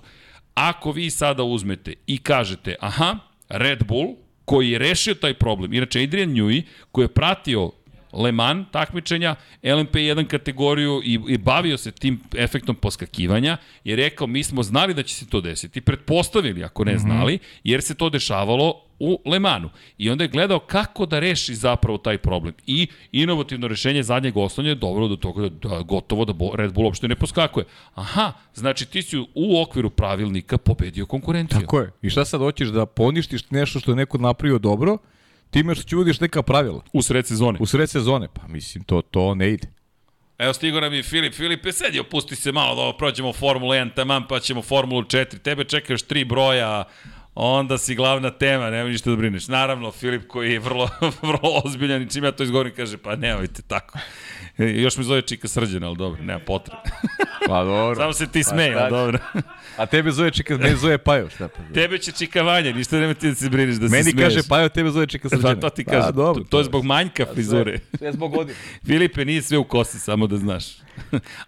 Ako 0.54 0.92
vi 0.92 1.10
sada 1.10 1.44
uzmete 1.44 1.94
i 2.08 2.18
kažete, 2.18 2.76
aha, 2.80 3.18
Red 3.52 3.84
Bull, 3.84 4.16
koji 4.46 4.72
je 4.72 4.80
rešio 4.80 5.14
taj 5.14 5.34
problem, 5.34 5.74
inače 5.74 6.04
Adrian 6.04 6.30
Newey, 6.30 6.62
koji 6.92 7.04
je 7.06 7.14
pratio 7.14 7.72
Le 8.14 8.32
Mans 8.32 8.68
takmičenja, 8.72 9.36
LMP1 9.64 10.28
kategoriju 10.28 11.02
i, 11.04 11.20
i 11.28 11.38
bavio 11.38 11.78
se 11.78 11.92
tim 11.92 12.20
efektom 12.38 12.76
poskakivanja, 12.76 13.58
je 13.84 13.96
rekao 13.96 14.28
mi 14.28 14.44
smo 14.44 14.64
znali 14.64 14.94
da 14.94 15.04
će 15.04 15.16
se 15.16 15.30
to 15.30 15.42
desiti, 15.42 15.82
pretpostavili 15.82 16.64
ako 16.64 16.84
ne 16.84 16.98
znali, 16.98 17.40
jer 17.64 17.82
se 17.82 17.96
to 17.96 18.10
dešavalo 18.10 18.82
u 19.00 19.22
Le 19.26 19.40
Manu. 19.40 19.70
I 19.98 20.10
onda 20.10 20.24
je 20.24 20.28
gledao 20.28 20.60
kako 20.60 21.06
da 21.06 21.20
reši 21.20 21.56
zapravo 21.56 21.98
taj 21.98 22.18
problem. 22.18 22.54
I 22.68 22.88
inovativno 23.12 23.68
rešenje 23.68 24.04
zadnjeg 24.04 24.38
oslanja 24.38 24.70
je 24.70 24.76
dovelo 24.76 25.08
do 25.08 25.16
toga 25.16 25.50
da, 25.50 25.70
da 25.70 25.82
gotovo 25.82 26.26
da 26.26 26.34
Red 26.56 26.74
Bull 26.74 26.86
uopšte 26.86 27.08
ne 27.08 27.16
poskakuje. 27.16 27.66
Aha, 27.94 28.34
znači 28.54 28.86
ti 28.86 29.02
si 29.02 29.18
u 29.36 29.62
okviru 29.62 29.90
pravilnika 29.90 30.58
pobedio 30.58 31.06
konkurenciju. 31.06 31.60
Tako 31.60 31.80
je. 31.80 31.92
I 32.02 32.10
šta 32.10 32.26
sad 32.26 32.40
hoćeš 32.40 32.70
da 32.70 32.86
poništiš 32.86 33.50
nešto 33.50 33.80
što 33.80 33.92
je 33.92 33.96
neko 33.96 34.18
napravio 34.18 34.60
dobro, 34.60 34.98
time 35.52 35.76
što 35.76 35.84
će 35.84 35.96
uvodiš 35.96 36.20
neka 36.20 36.42
pravila. 36.42 36.82
U 36.94 37.02
sred 37.02 37.28
sezone. 37.28 37.60
U 37.62 37.66
sred 37.66 37.90
sezone, 37.90 38.28
pa 38.34 38.48
mislim, 38.48 38.84
to, 38.84 39.02
to 39.02 39.36
ne 39.36 39.50
ide. 39.50 39.68
Evo 40.38 40.54
stigo 40.54 40.80
nam 40.80 40.94
je 40.94 41.04
Filip. 41.04 41.34
Filipe, 41.34 41.72
sedi, 41.72 42.00
opusti 42.00 42.36
se 42.36 42.52
malo 42.52 42.76
da 42.76 42.82
ovo 42.82 42.98
prođemo 42.98 43.34
Formulu 43.34 43.72
1 43.72 43.94
taman, 43.94 44.28
pa 44.28 44.40
ćemo 44.40 44.62
Formulu 44.62 45.02
4. 45.02 45.38
Tebe 45.38 45.64
čeka 45.64 45.94
još 45.94 46.02
tri 46.02 46.26
broja, 46.26 46.84
onda 47.36 47.78
si 47.78 47.96
glavna 47.96 48.32
tema, 48.32 48.70
nema 48.70 48.90
ništa 48.90 49.10
da 49.10 49.16
brineš. 49.16 49.48
Naravno, 49.48 49.92
Filip 49.92 50.28
koji 50.28 50.52
je 50.52 50.60
vrlo, 50.60 50.90
vrlo 51.22 51.62
ozbiljan 51.64 52.02
i 52.02 52.10
čim 52.10 52.24
ja 52.24 52.32
to 52.32 52.44
izgovorim 52.44 52.74
kaže, 52.76 52.98
pa 52.98 53.16
nemojte 53.16 53.62
tako. 53.62 54.00
E, 54.58 54.64
Još 54.84 54.98
me 54.98 55.04
zove 55.04 55.22
Čika 55.22 55.48
Srđana, 55.48 55.88
ali 55.88 55.98
dobro, 55.98 56.24
nema 56.24 56.40
potrebe. 56.40 56.82
Pa 57.48 57.64
dobro. 57.64 57.96
Samo 57.96 58.14
se 58.14 58.28
ti 58.28 58.44
smeje, 58.44 58.76
ali 58.76 58.90
dobro. 58.90 59.20
A 59.78 59.86
tebe 59.86 60.12
zove 60.12 60.32
Čika, 60.32 60.58
mene 60.58 60.76
zove 60.76 60.98
Pajo, 60.98 61.30
šta 61.30 61.48
pa? 61.48 61.74
Tebe 61.74 61.98
će 61.98 62.12
Čika 62.12 62.42
Vanja, 62.42 62.74
ništa 62.74 63.00
nema 63.00 63.14
ti 63.14 63.30
da 63.30 63.36
se 63.36 63.50
brineš 63.50 63.76
da 63.76 63.90
se 63.90 63.92
Meni 63.92 64.12
smeješ. 64.12 64.34
kaže 64.36 64.48
Pajo, 64.50 64.70
tebe 64.70 64.90
zove 64.92 65.08
Čika 65.08 65.30
Srđana. 65.30 65.56
Pa 65.56 65.62
to 65.62 65.70
ti 65.70 65.86
kaže, 65.86 66.06
Pa, 66.06 66.12
dobro, 66.12 66.44
to, 66.44 66.50
to 66.50 66.58
je 66.58 66.64
zbog 66.64 66.86
manjka 66.86 67.26
frizure. 67.34 67.80
Sve 67.98 68.08
je 68.08 68.14
zbog 68.14 68.32
godine. 68.32 68.58
Filipe, 68.88 69.26
nije 69.26 69.42
sve 69.42 69.58
u 69.58 69.64
kosi, 69.64 70.00
samo 70.00 70.28
da 70.28 70.38
znaš. 70.38 70.66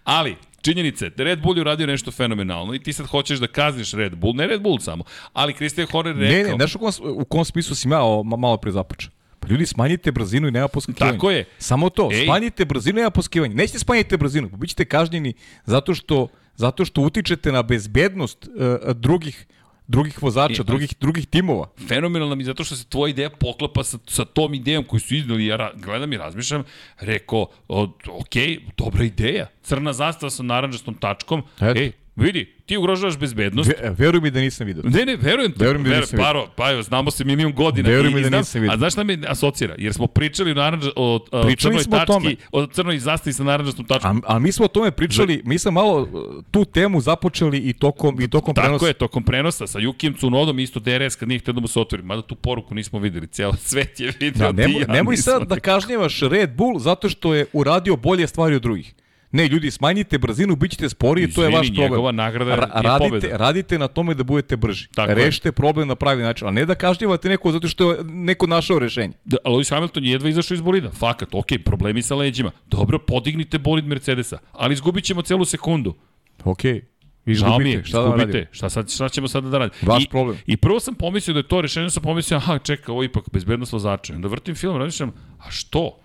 Ali, 0.04 0.36
činjenica 0.62 1.04
je 1.04 1.10
da 1.10 1.24
Red 1.24 1.42
Bull 1.42 1.56
je 1.56 1.60
uradio 1.60 1.86
nešto 1.86 2.10
fenomenalno 2.10 2.74
i 2.74 2.82
ti 2.82 2.92
sad 2.92 3.06
hoćeš 3.06 3.38
da 3.38 3.46
kazniš 3.46 3.92
Red 3.92 4.14
Bull, 4.16 4.34
ne 4.34 4.46
Red 4.46 4.62
Bull 4.62 4.78
samo, 4.78 5.04
ali 5.32 5.54
Christian 5.54 5.86
Horner 5.90 6.16
rekao... 6.16 6.36
Ne, 6.36 6.50
ne, 6.50 6.56
znaš 6.56 6.74
u 6.74 6.78
kom, 6.78 6.92
u 7.02 7.24
kom 7.24 7.44
smislu 7.44 7.74
si 7.76 7.88
ja 7.88 8.02
o, 8.02 8.22
ma- 8.22 8.36
malo 8.36 8.56
pre 8.56 8.72
započeo? 8.72 9.10
Pa 9.44 9.50
ljudi, 9.50 9.66
smanjite 9.66 10.12
brzinu 10.12 10.48
i 10.48 10.50
nema 10.50 10.68
poskakivanja. 10.68 11.12
Tako 11.12 11.30
je. 11.30 11.44
Samo 11.58 11.90
to, 11.90 12.08
Ej. 12.12 12.24
smanjite 12.24 12.64
brzinu 12.64 12.98
i 12.98 13.02
nema 13.02 13.10
poskakivanja. 13.10 13.54
Nećete 13.54 13.78
smanjiti 13.78 14.16
brzinu, 14.16 14.50
pa 14.50 14.56
bit 14.56 14.70
ćete 14.70 14.84
kažnjeni 14.84 15.32
zato 15.64 15.94
što, 15.94 16.28
zato 16.56 16.84
što 16.84 17.00
utičete 17.00 17.52
na 17.52 17.62
bezbednost 17.62 18.46
uh, 18.46 18.92
drugih 18.92 19.46
drugih 19.86 20.22
vozača, 20.22 20.62
E, 20.62 20.64
drugih, 20.64 20.94
drugih 21.00 21.26
timova. 21.26 21.68
fenomenalno 21.88 22.34
mi 22.34 22.44
zato 22.44 22.64
što 22.64 22.76
se 22.76 22.84
tvoja 22.84 23.10
ideja 23.10 23.30
poklapa 23.30 23.84
sa, 23.84 23.98
sa 24.06 24.24
tom 24.24 24.54
idejom 24.54 24.84
koju 24.84 25.00
su 25.00 25.14
iznali, 25.14 25.46
ja 25.46 25.56
ra, 25.56 25.72
gledam 25.76 26.12
i 26.12 26.16
razmišljam, 26.16 26.64
rekao, 27.00 27.46
o, 27.68 27.82
ok, 28.08 28.34
dobra 28.76 29.04
ideja, 29.04 29.46
crna 29.62 29.92
zastava 29.92 30.30
sa 30.30 30.42
naranđastom 30.42 30.94
tačkom, 30.94 31.42
Eto. 31.56 31.80
ej, 31.80 31.92
vidi, 32.16 32.52
ti 32.66 32.76
ugrožavaš 32.76 33.18
bezbednost, 33.18 33.70
Ve, 33.70 33.90
veruj 33.90 34.20
mi 34.20 34.30
da 34.30 34.40
nisam 34.40 34.66
vidio. 34.66 34.82
Ne, 34.84 35.04
ne, 35.06 35.16
verujem 35.16 35.52
te. 35.52 35.64
Verujem 35.64 35.82
mi 35.82 35.88
da 35.88 36.00
nisam 36.00 36.18
paro, 36.18 36.46
pa 36.56 36.82
znamo 36.82 37.10
se 37.10 37.24
milion 37.24 37.52
godina. 37.52 37.88
Veruj 37.88 38.10
mi 38.10 38.22
da 38.22 38.28
znam- 38.28 38.40
nisam 38.40 38.60
vidio. 38.60 38.74
A 38.74 38.78
znaš 38.78 38.92
šta 38.92 39.04
me 39.04 39.18
asocira? 39.28 39.74
Jer 39.78 39.94
smo 39.94 40.06
pričali 40.06 40.50
o, 40.50 40.54
naranđa, 40.54 40.90
o, 40.96 41.14
o 41.32 41.42
Pričali 41.42 41.74
crnoj 41.74 41.84
o 41.92 41.98
tački, 41.98 42.12
tome. 42.12 42.36
o 42.52 42.66
crnoj 42.66 42.98
zastavi 42.98 43.34
sa 43.34 43.44
naranđastom 43.44 43.84
tačkom. 43.84 44.22
A, 44.26 44.34
a 44.34 44.38
mi 44.38 44.52
smo 44.52 44.64
o 44.64 44.68
tome 44.68 44.90
pričali, 44.90 45.42
mi 45.44 45.58
smo 45.58 45.70
malo 45.70 46.02
uh, 46.02 46.08
tu 46.50 46.64
temu 46.64 47.00
započeli 47.00 47.58
i 47.58 47.72
tokom, 47.72 48.20
i 48.20 48.28
tokom 48.28 48.54
Tako 48.54 48.64
prenosa. 48.66 48.86
je, 48.86 48.92
tokom 48.92 49.22
prenosa 49.22 49.66
sa 49.66 49.78
Jukijem 49.78 50.14
Cunodom, 50.14 50.58
isto 50.58 50.80
DRS 50.80 51.16
kad 51.16 51.28
nije 51.28 51.38
htio 51.38 51.54
da 51.54 51.60
mu 51.60 51.68
se 51.68 51.80
otvori. 51.80 52.02
Mada 52.02 52.22
tu 52.22 52.34
poruku 52.34 52.74
nismo 52.74 52.98
videli, 52.98 53.26
cijelo 53.26 53.54
svet 53.62 54.00
je 54.00 54.12
vidio. 54.20 54.38
Da, 54.38 54.52
nemoj, 54.52 54.74
ti 54.74 54.80
ja 54.80 54.94
nemoj 54.94 55.16
sad 55.16 55.42
da 55.42 55.60
kažnjevaš 55.60 56.20
Red 56.20 56.50
Bull 56.50 56.78
zato 56.78 57.08
što 57.08 57.34
je 57.34 57.46
uradio 57.52 57.96
bolje 57.96 58.26
stvari 58.26 58.54
od 58.54 58.62
drugih. 58.62 58.94
Ne, 59.34 59.48
ljudi, 59.48 59.70
smanjite 59.70 60.18
brzinu, 60.18 60.56
bit 60.56 60.70
ćete 60.70 60.88
sporiji, 60.88 61.32
to 61.32 61.42
je 61.42 61.50
vaš 61.50 61.66
problem. 61.66 61.90
njegova 61.90 62.12
nagrada 62.12 62.50
je 62.50 62.56
radite, 62.56 62.98
pobeda. 62.98 63.36
radite 63.36 63.78
na 63.78 63.88
tome 63.88 64.14
da 64.14 64.22
budete 64.24 64.56
brži. 64.56 64.88
Tako 64.94 65.10
je. 65.10 65.14
Rešite 65.14 65.52
problem 65.52 65.88
na 65.88 65.94
pravi 65.94 66.22
način, 66.22 66.48
a 66.48 66.50
ne 66.50 66.66
da 66.66 66.74
kažnjevate 66.74 67.28
neko 67.28 67.52
zato 67.52 67.68
što 67.68 67.92
je 67.92 68.04
neko 68.04 68.46
našao 68.46 68.78
rešenje. 68.78 69.12
Da, 69.24 69.36
Lewis 69.44 69.70
Hamilton 69.70 70.04
je 70.04 70.10
jedva 70.10 70.28
izašao 70.28 70.54
iz 70.54 70.60
bolida. 70.60 70.90
Fakat, 70.90 71.28
ok, 71.32 71.46
problemi 71.64 72.02
sa 72.02 72.14
leđima. 72.14 72.50
Dobro, 72.66 72.98
podignite 72.98 73.58
bolid 73.58 73.86
Mercedesa, 73.86 74.38
ali 74.52 74.72
izgubit 74.72 75.04
ćemo 75.04 75.22
celu 75.22 75.44
sekundu. 75.44 75.94
Okej. 76.44 76.82
Žao 77.26 77.58
mi 77.58 77.70
je, 77.70 77.72
Izgubite, 77.72 77.88
šta 77.88 78.02
da 78.02 78.16
radimo? 78.16 78.44
Šta, 78.50 78.70
sad, 78.70 78.90
šta 78.90 79.08
ćemo 79.08 79.28
sada 79.28 79.48
da 79.48 79.58
radimo? 79.58 79.92
Vaš 79.92 80.04
I, 80.04 80.08
problem. 80.08 80.38
I 80.46 80.56
prvo 80.56 80.80
sam 80.80 80.94
pomislio 80.94 81.34
da 81.34 81.38
je 81.38 81.48
to 81.48 81.60
rešenje, 81.60 81.90
sam 81.90 82.02
pomislio, 82.02 82.36
aha, 82.36 82.58
čeka, 82.58 82.92
ovo 82.92 83.02
je 83.02 83.06
ipak 83.06 83.24
bezbednost 83.32 83.72
vozača. 83.72 84.14
Onda 84.14 84.28
vrtim 84.28 84.54
film, 84.54 84.76
razmišljam, 84.76 85.12
a 85.38 85.50
što? 85.50 85.98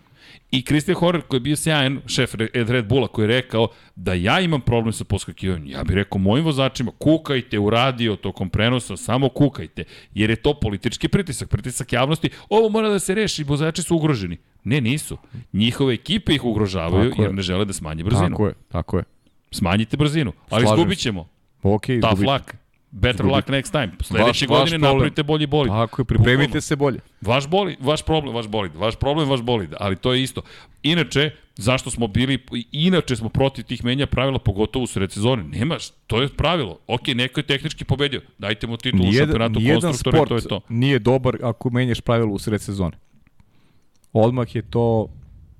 I 0.51 0.61
Christian 0.61 0.95
Horner 0.95 1.21
koji 1.21 1.37
je 1.37 1.41
bio 1.41 1.55
sjajan 1.55 2.01
šef 2.07 2.33
Red 2.53 2.87
Bulla 2.87 3.07
koji 3.07 3.23
je 3.23 3.27
rekao 3.27 3.67
da 3.95 4.13
ja 4.13 4.39
imam 4.39 4.61
problem 4.61 4.93
sa 4.93 5.03
poskakivanjem. 5.03 5.67
Ja 5.67 5.83
bih 5.83 5.95
rekao 5.95 6.19
mojim 6.19 6.45
vozačima 6.45 6.91
kukajte 6.91 7.59
u 7.59 7.69
radio 7.69 8.15
tokom 8.15 8.49
prenosa, 8.49 8.97
samo 8.97 9.29
kukajte. 9.29 9.83
Jer 10.13 10.29
je 10.29 10.35
to 10.35 10.53
politički 10.53 11.07
pritisak, 11.07 11.49
pritisak 11.49 11.93
javnosti. 11.93 12.29
Ovo 12.49 12.69
mora 12.69 12.89
da 12.89 12.99
se 12.99 13.15
reši, 13.15 13.43
vozači 13.43 13.83
su 13.83 13.95
ugroženi. 13.95 14.37
Ne, 14.63 14.81
nisu. 14.81 15.17
Njihove 15.53 15.93
ekipe 15.93 16.33
ih 16.33 16.43
ugrožavaju 16.45 17.09
Tako 17.09 17.21
je. 17.21 17.25
jer 17.25 17.33
ne 17.35 17.41
žele 17.41 17.65
da 17.65 17.73
smanje 17.73 18.03
brzinu. 18.03 18.29
Tako 18.29 18.47
je, 18.47 18.53
tako 18.67 18.97
je. 18.97 19.03
Smanjite 19.51 19.97
brzinu, 19.97 20.33
ali 20.49 20.61
Slažem 20.61 20.75
izgubit 20.75 20.97
se. 20.97 21.03
ćemo. 21.03 21.27
Okej, 21.63 22.01
Tough 22.01 22.13
izgubite. 22.13 22.31
luck. 22.33 22.53
Better 22.91 23.25
luck 23.25 23.47
next 23.49 23.71
time. 23.71 23.91
Sledeće 24.01 24.25
Vaš- 24.27 24.41
vaš 24.41 24.47
godine 24.47 24.79
problem. 24.79 24.93
napravite 24.95 25.23
bolji 25.23 25.47
bolid. 25.47 25.71
Tako 25.71 26.01
je, 26.01 26.05
pripremite 26.05 26.47
Bukvalno. 26.47 26.61
se 26.61 26.75
bolje. 26.75 26.99
Vaš, 27.21 27.47
boli, 27.47 27.77
vaš 27.79 28.01
problem, 28.01 28.35
vaš 28.35 28.47
bolid. 28.47 28.75
Vaš 28.75 28.95
problem, 28.95 29.29
vaš 29.29 29.41
bolid. 29.41 29.73
Ali 29.79 29.95
to 29.95 30.13
je 30.13 30.23
isto. 30.23 30.41
Inače, 30.83 31.31
zašto 31.55 31.89
smo 31.89 32.07
bili, 32.07 32.39
inače 32.71 33.15
smo 33.15 33.29
protiv 33.29 33.65
tih 33.65 33.83
menja 33.85 34.07
pravila, 34.07 34.39
pogotovo 34.39 34.83
u 34.83 34.87
sred 34.87 35.11
sezone. 35.11 35.43
Nemaš, 35.43 35.89
to 36.07 36.21
je 36.21 36.27
pravilo. 36.29 36.79
Ok, 36.87 37.07
neko 37.07 37.39
je 37.39 37.43
tehnički 37.43 37.85
pobedio. 37.85 38.21
Dajte 38.37 38.67
mu 38.67 38.77
titul 38.77 39.01
u 39.01 39.11
šampionatu 39.11 39.59
konstruktora 39.81 40.25
to 40.25 40.35
je 40.35 40.41
to. 40.41 40.61
nije 40.69 40.99
dobar 40.99 41.37
ako 41.43 41.69
menjaš 41.69 42.01
pravilo 42.01 42.31
u 42.33 42.39
sred 42.39 42.61
sezone. 42.61 42.97
Odmah 44.13 44.55
je 44.55 44.61
to 44.61 45.07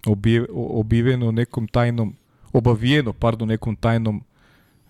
obive, 0.05 0.45
obiveno 0.53 1.32
nekom 1.32 1.67
tajnom, 1.67 2.15
obavijeno, 2.53 3.13
pardon, 3.13 3.47
nekom 3.47 3.75
tajnom, 3.75 4.23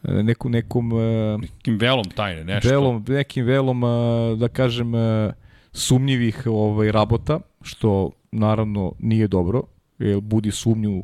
neku, 0.04 0.50
nekom 0.50 0.92
e, 0.92 1.38
Nekim 1.38 1.78
velom 1.78 2.06
tajne, 2.16 2.44
nešto. 2.44 2.70
velom, 2.70 3.06
nekim 3.08 3.46
velom, 3.46 3.84
e, 3.84 3.88
da 4.36 4.48
kažem, 4.48 4.96
e, 4.96 5.32
sumnjivih 5.72 6.44
ovaj, 6.46 6.92
rabota, 6.92 7.40
što 7.62 8.12
naravno 8.32 8.94
nije 9.00 9.28
dobro, 9.28 9.64
jer 10.00 10.20
budi 10.22 10.52
sumnju 10.52 11.04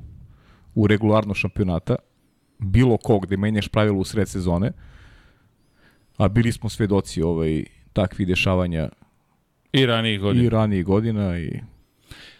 u 0.76 0.88
regularno 0.88 1.34
šampionata, 1.34 1.96
bilo 2.60 2.98
kog 2.98 3.26
gde 3.26 3.38
menjaš 3.38 3.68
pravilo 3.68 4.00
u 4.00 4.04
sred 4.04 4.30
sezone, 4.30 4.72
a 6.18 6.28
bili 6.28 6.52
smo 6.52 6.70
svedoci 6.70 7.22
ovaj, 7.22 7.64
takvih 7.94 8.28
dešavanja 8.28 8.90
I 9.74 9.86
ranijih 9.86 10.22
godina. 10.22 10.46
i 10.46 10.50
ranijih 10.50 10.86
godina 10.86 11.40
i 11.40 11.60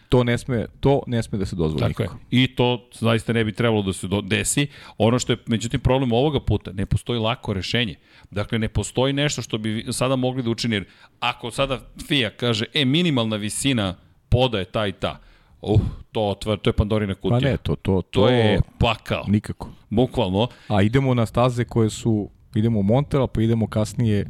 to 0.08 0.24
ne 0.24 0.38
sme, 0.38 0.66
to 0.80 1.02
ne 1.06 1.22
sme 1.22 1.38
da 1.38 1.46
se 1.46 1.56
dozvoli 1.56 1.80
Tako 1.82 2.02
je. 2.02 2.06
nikako. 2.06 2.20
I 2.30 2.46
to 2.48 2.88
zaista 2.92 3.32
ne 3.32 3.44
bi 3.44 3.52
trebalo 3.52 3.82
da 3.82 3.92
se 3.92 4.08
do- 4.08 4.20
desi. 4.20 4.66
Ono 4.98 5.18
što 5.18 5.32
je, 5.32 5.38
međutim, 5.46 5.80
problem 5.80 6.12
ovoga 6.12 6.40
puta, 6.40 6.72
ne 6.72 6.86
postoji 6.86 7.18
lako 7.20 7.52
rešenje. 7.52 7.94
Dakle, 8.30 8.58
ne 8.58 8.68
postoji 8.68 9.12
nešto 9.12 9.42
što 9.42 9.58
bi 9.58 9.86
sada 9.90 10.16
mogli 10.16 10.42
da 10.42 10.50
učini. 10.50 10.82
Ako 11.20 11.50
sada 11.50 11.78
FIA 11.98 12.30
kaže, 12.30 12.64
e, 12.74 12.84
minimalna 12.84 13.36
visina 13.36 13.94
poda 14.28 14.58
je 14.58 14.64
ta 14.64 14.86
i 14.86 14.92
ta, 14.92 15.18
uh, 15.62 15.80
to, 16.12 16.22
otvara, 16.22 16.56
to 16.58 16.70
je 16.70 16.74
Pandorina 16.74 17.14
Pa 17.14 17.20
kutija. 17.20 17.40
ne, 17.42 17.56
to, 17.56 17.74
to, 17.74 17.92
to, 17.92 18.02
to 18.02 18.28
je 18.28 18.60
pakao. 18.78 19.24
nikako. 19.28 19.70
Bukvalno. 19.90 20.48
A 20.68 20.82
idemo 20.82 21.14
na 21.14 21.26
staze 21.26 21.64
koje 21.64 21.90
su, 21.90 22.30
idemo 22.54 22.80
u 22.80 22.84
Montreal, 22.84 23.26
pa 23.26 23.42
idemo 23.42 23.66
kasnije 23.66 24.26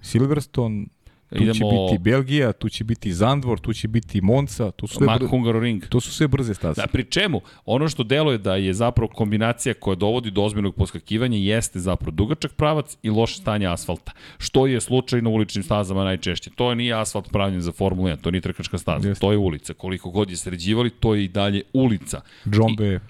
Silverstone, 0.00 0.86
tu 1.34 1.44
će 1.44 1.50
Idemo- 1.50 1.86
biti 1.86 1.98
Belgija, 1.98 2.52
tu 2.52 2.68
će 2.68 2.84
biti 2.84 3.12
Zandvor, 3.12 3.60
tu 3.60 3.72
će 3.72 3.88
biti 3.88 4.20
Monza, 4.20 4.70
to 4.70 4.86
su 4.86 4.94
sve, 4.94 5.06
Mak 5.06 5.20
br... 5.20 5.26
Hungaroring. 5.26 5.86
to 5.88 6.00
su 6.00 6.12
sve 6.12 6.28
brze 6.28 6.54
staze. 6.54 6.80
Da, 6.80 6.86
pri 6.86 7.04
čemu, 7.04 7.40
ono 7.64 7.88
što 7.88 8.02
deluje 8.02 8.38
da 8.38 8.56
je 8.56 8.74
zapravo 8.74 9.08
kombinacija 9.14 9.74
koja 9.74 9.94
dovodi 9.94 10.30
do 10.30 10.42
ozbiljnog 10.42 10.74
poskakivanja 10.74 11.36
jeste 11.38 11.78
zapravo 11.78 12.10
dugačak 12.10 12.52
pravac 12.52 12.96
i 13.02 13.10
loše 13.10 13.36
stanje 13.36 13.66
asfalta. 13.66 14.12
Što 14.38 14.66
je 14.66 14.80
slučaj 14.80 15.22
na 15.22 15.30
uličnim 15.30 15.64
stazama 15.64 16.04
najčešće. 16.04 16.50
To 16.50 16.74
nije 16.74 17.00
asfalt 17.00 17.30
pravljen 17.32 17.60
za 17.60 17.72
Formulu 17.72 18.08
1, 18.08 18.16
to 18.20 18.30
nije 18.30 18.40
trkačka 18.40 18.78
staza, 18.78 19.08
Jeste. 19.08 19.20
to 19.20 19.32
je 19.32 19.38
ulica. 19.38 19.74
Koliko 19.74 20.10
god 20.10 20.30
je 20.30 20.36
sređivali, 20.36 20.90
to 20.90 21.14
je 21.14 21.24
i 21.24 21.28
dalje 21.28 21.62
ulica. 21.72 22.20
Džombe, 22.50 23.00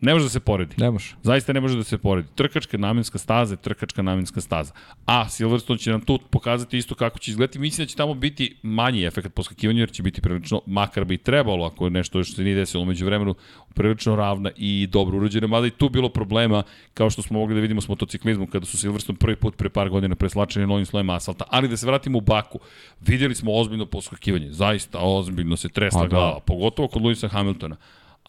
Ne 0.00 0.12
može 0.12 0.24
da 0.24 0.28
se 0.30 0.40
poredi. 0.40 0.74
ne 0.78 0.90
može. 0.90 1.14
Zaista 1.22 1.52
ne 1.52 1.60
može 1.60 1.76
da 1.76 1.84
se 1.84 1.98
poredi. 1.98 2.28
Trkačka 2.34 2.78
namenska 2.78 3.18
staza 3.18 3.54
je 3.54 3.58
trkačka 3.58 4.02
namenska 4.02 4.40
staza. 4.40 4.72
A 5.06 5.28
Silverstone 5.28 5.78
će 5.78 5.90
nam 5.90 6.00
tu 6.00 6.18
pokazati 6.30 6.78
isto 6.78 6.94
kako 6.94 7.18
će 7.18 7.30
izgledati. 7.30 7.58
Mislim 7.58 7.84
da 7.84 7.88
će 7.88 7.96
tamo 7.96 8.14
biti 8.14 8.56
manji 8.62 9.04
efekt 9.04 9.34
poskakivanja 9.34 9.80
jer 9.80 9.90
će 9.90 10.02
biti 10.02 10.20
prilično, 10.20 10.60
makar 10.66 11.04
bi 11.04 11.18
trebalo 11.18 11.66
ako 11.66 11.86
je 11.86 11.90
nešto 11.90 12.24
što 12.24 12.36
se 12.36 12.42
nije 12.44 12.56
desilo 12.56 12.84
među 12.84 13.04
vremenu, 13.04 13.34
prilično 13.74 14.16
ravna 14.16 14.50
i 14.56 14.86
dobro 14.86 15.16
urađena. 15.16 15.46
Mada 15.46 15.66
i 15.66 15.70
tu 15.70 15.88
bilo 15.88 16.08
problema 16.08 16.62
kao 16.94 17.10
što 17.10 17.22
smo 17.22 17.38
mogli 17.38 17.54
da 17.54 17.60
vidimo 17.60 17.80
s 17.80 17.88
motociklizmom 17.88 18.46
kada 18.46 18.66
su 18.66 18.78
Silverstone 18.78 19.18
prvi 19.18 19.36
put 19.36 19.56
pre 19.56 19.68
par 19.68 19.88
godina 19.88 20.14
preslačeni 20.14 20.66
novim 20.66 20.86
slojem 20.86 21.10
asfalta. 21.10 21.44
Ali 21.50 21.68
da 21.68 21.76
se 21.76 21.86
vratimo 21.86 22.18
u 22.18 22.20
Baku, 22.20 22.58
vidjeli 23.00 23.34
smo 23.34 23.54
ozbiljno 23.54 23.86
poskakivanje. 23.86 24.52
Zaista 24.52 24.98
ozbiljno 24.98 25.56
se 25.56 25.68
tresla 25.68 26.00
A, 26.00 26.02
da. 26.02 26.08
glava, 26.08 26.40
pogotovo 26.40 26.88
kod 26.88 27.02
Luisa 27.02 27.28
Hamiltona 27.28 27.76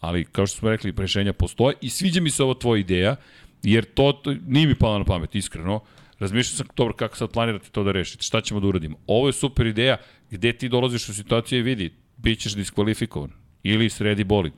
ali 0.00 0.24
kao 0.24 0.46
što 0.46 0.58
smo 0.58 0.70
rekli, 0.70 0.94
rešenja 0.96 1.32
postoje 1.32 1.76
i 1.80 1.90
sviđa 1.90 2.20
mi 2.20 2.30
se 2.30 2.42
ova 2.42 2.54
tvoja 2.54 2.80
ideja, 2.80 3.16
jer 3.62 3.84
to, 3.84 4.12
to 4.12 4.34
nije 4.46 4.66
mi 4.66 4.74
palo 4.74 4.98
na 4.98 5.04
pamet, 5.04 5.34
iskreno. 5.34 5.80
Razmišljao 6.18 6.56
sam, 6.56 6.66
dobro, 6.76 6.94
kako 6.94 7.16
sad 7.16 7.30
planirate 7.30 7.68
to 7.70 7.84
da 7.84 7.92
rešite, 7.92 8.22
šta 8.22 8.40
ćemo 8.40 8.60
da 8.60 8.66
uradimo. 8.66 8.96
Ovo 9.06 9.28
je 9.28 9.32
super 9.32 9.66
ideja 9.66 9.96
gde 10.30 10.52
ti 10.52 10.68
dolaziš 10.68 11.08
u 11.08 11.14
situaciju 11.14 11.58
i 11.58 11.62
vidi, 11.62 11.92
bit 12.16 12.38
ćeš 12.38 12.54
diskvalifikovan 12.54 13.30
ili 13.62 13.90
sredi 13.90 14.24
bolid. 14.24 14.52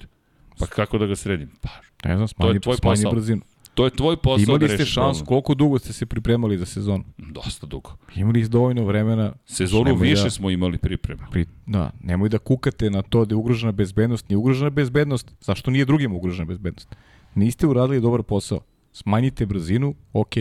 Pa 0.59 0.67
kako 0.67 0.99
da 0.99 1.07
ga 1.07 1.17
sredim? 1.17 1.51
Pa, 1.61 1.69
Ne 2.05 2.17
znam, 2.17 2.29
smanji, 2.29 2.61
tvoj 2.61 2.77
smanji 2.77 2.97
posao. 2.97 3.13
brzinu. 3.13 3.43
To 3.75 3.85
je 3.85 3.91
tvoj 3.91 4.17
posao 4.17 4.43
Imali 4.43 4.59
da 4.59 4.69
ste 4.69 4.95
problem. 4.95 5.25
koliko 5.27 5.55
dugo 5.55 5.79
ste 5.79 5.93
se 5.93 6.07
pripremali 6.07 6.59
za 6.59 6.67
sezonu? 6.67 7.05
Dosta 7.19 7.67
dugo. 7.67 7.97
Imali 8.17 8.45
ste 8.45 8.49
dovoljno 8.51 8.85
vremena. 8.85 9.33
Sezonu 9.47 9.85
Nemoj 9.85 10.09
više 10.09 10.23
da- 10.23 10.31
smo 10.31 10.51
imali 10.51 10.79
priprema. 10.79 11.27
Pri, 11.31 11.47
da, 11.67 11.91
nemoj 12.01 12.29
da 12.29 12.39
kukate 12.39 12.91
na 12.91 13.03
to 13.03 13.25
da 13.25 13.33
je 13.33 13.37
ugrožena 13.37 13.73
bezbednost. 13.73 14.29
Nije 14.29 14.37
ugrožena 14.39 14.71
bezbednost, 14.71 15.33
zašto 15.41 15.71
nije 15.71 15.85
drugim 15.85 16.13
ugrožena 16.15 16.45
bezbednost? 16.45 16.89
Niste 17.35 17.67
uradili 17.67 18.01
dobar 18.01 18.23
posao. 18.23 18.61
Smanjite 18.93 19.47
brzinu, 19.47 19.95
ok. 20.13 20.35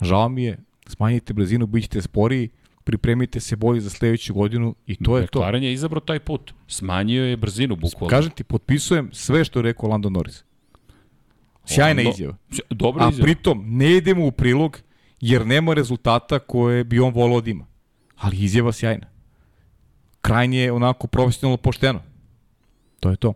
Žao 0.00 0.28
mi 0.28 0.44
je, 0.44 0.58
smanjite 0.86 1.32
brzinu, 1.32 1.66
bit 1.66 1.82
ćete 1.82 2.02
sporiji, 2.02 2.48
pripremite 2.84 3.40
se 3.40 3.56
bolje 3.56 3.80
za 3.80 3.90
sledeću 3.90 4.34
godinu 4.34 4.74
i 4.86 4.96
to 4.96 5.18
je 5.18 5.26
to. 5.26 5.38
McLaren 5.38 5.62
je 5.62 5.72
izabrao 5.72 6.00
taj 6.00 6.20
put. 6.20 6.52
Smanjio 6.66 7.24
je 7.24 7.36
brzinu, 7.36 7.76
bukvalno. 7.76 8.08
Kažem 8.10 8.30
ti, 8.30 8.44
potpisujem 8.44 9.08
sve 9.12 9.44
što 9.44 9.58
je 9.58 9.62
rekao 9.62 9.88
Lando 9.88 10.10
Norris. 10.10 10.44
Sjajna 11.64 12.02
izjava. 12.02 12.36
Dobra 12.70 13.06
A 13.06 13.08
izjava. 13.08 13.24
pritom 13.24 13.64
ne 13.66 13.96
idemo 13.96 14.26
u 14.26 14.30
prilog 14.32 14.78
jer 15.20 15.46
nema 15.46 15.74
rezultata 15.74 16.38
koje 16.38 16.84
bi 16.84 17.00
on 17.00 17.12
volao 17.12 17.40
da 17.40 17.50
ima. 17.50 17.66
Ali 18.16 18.36
izjava 18.36 18.72
sjajna. 18.72 19.06
Krajnje 20.20 20.58
je 20.58 20.72
onako 20.72 21.06
profesionalno 21.06 21.56
pošteno. 21.56 22.00
To 23.00 23.10
je 23.10 23.16
to. 23.16 23.34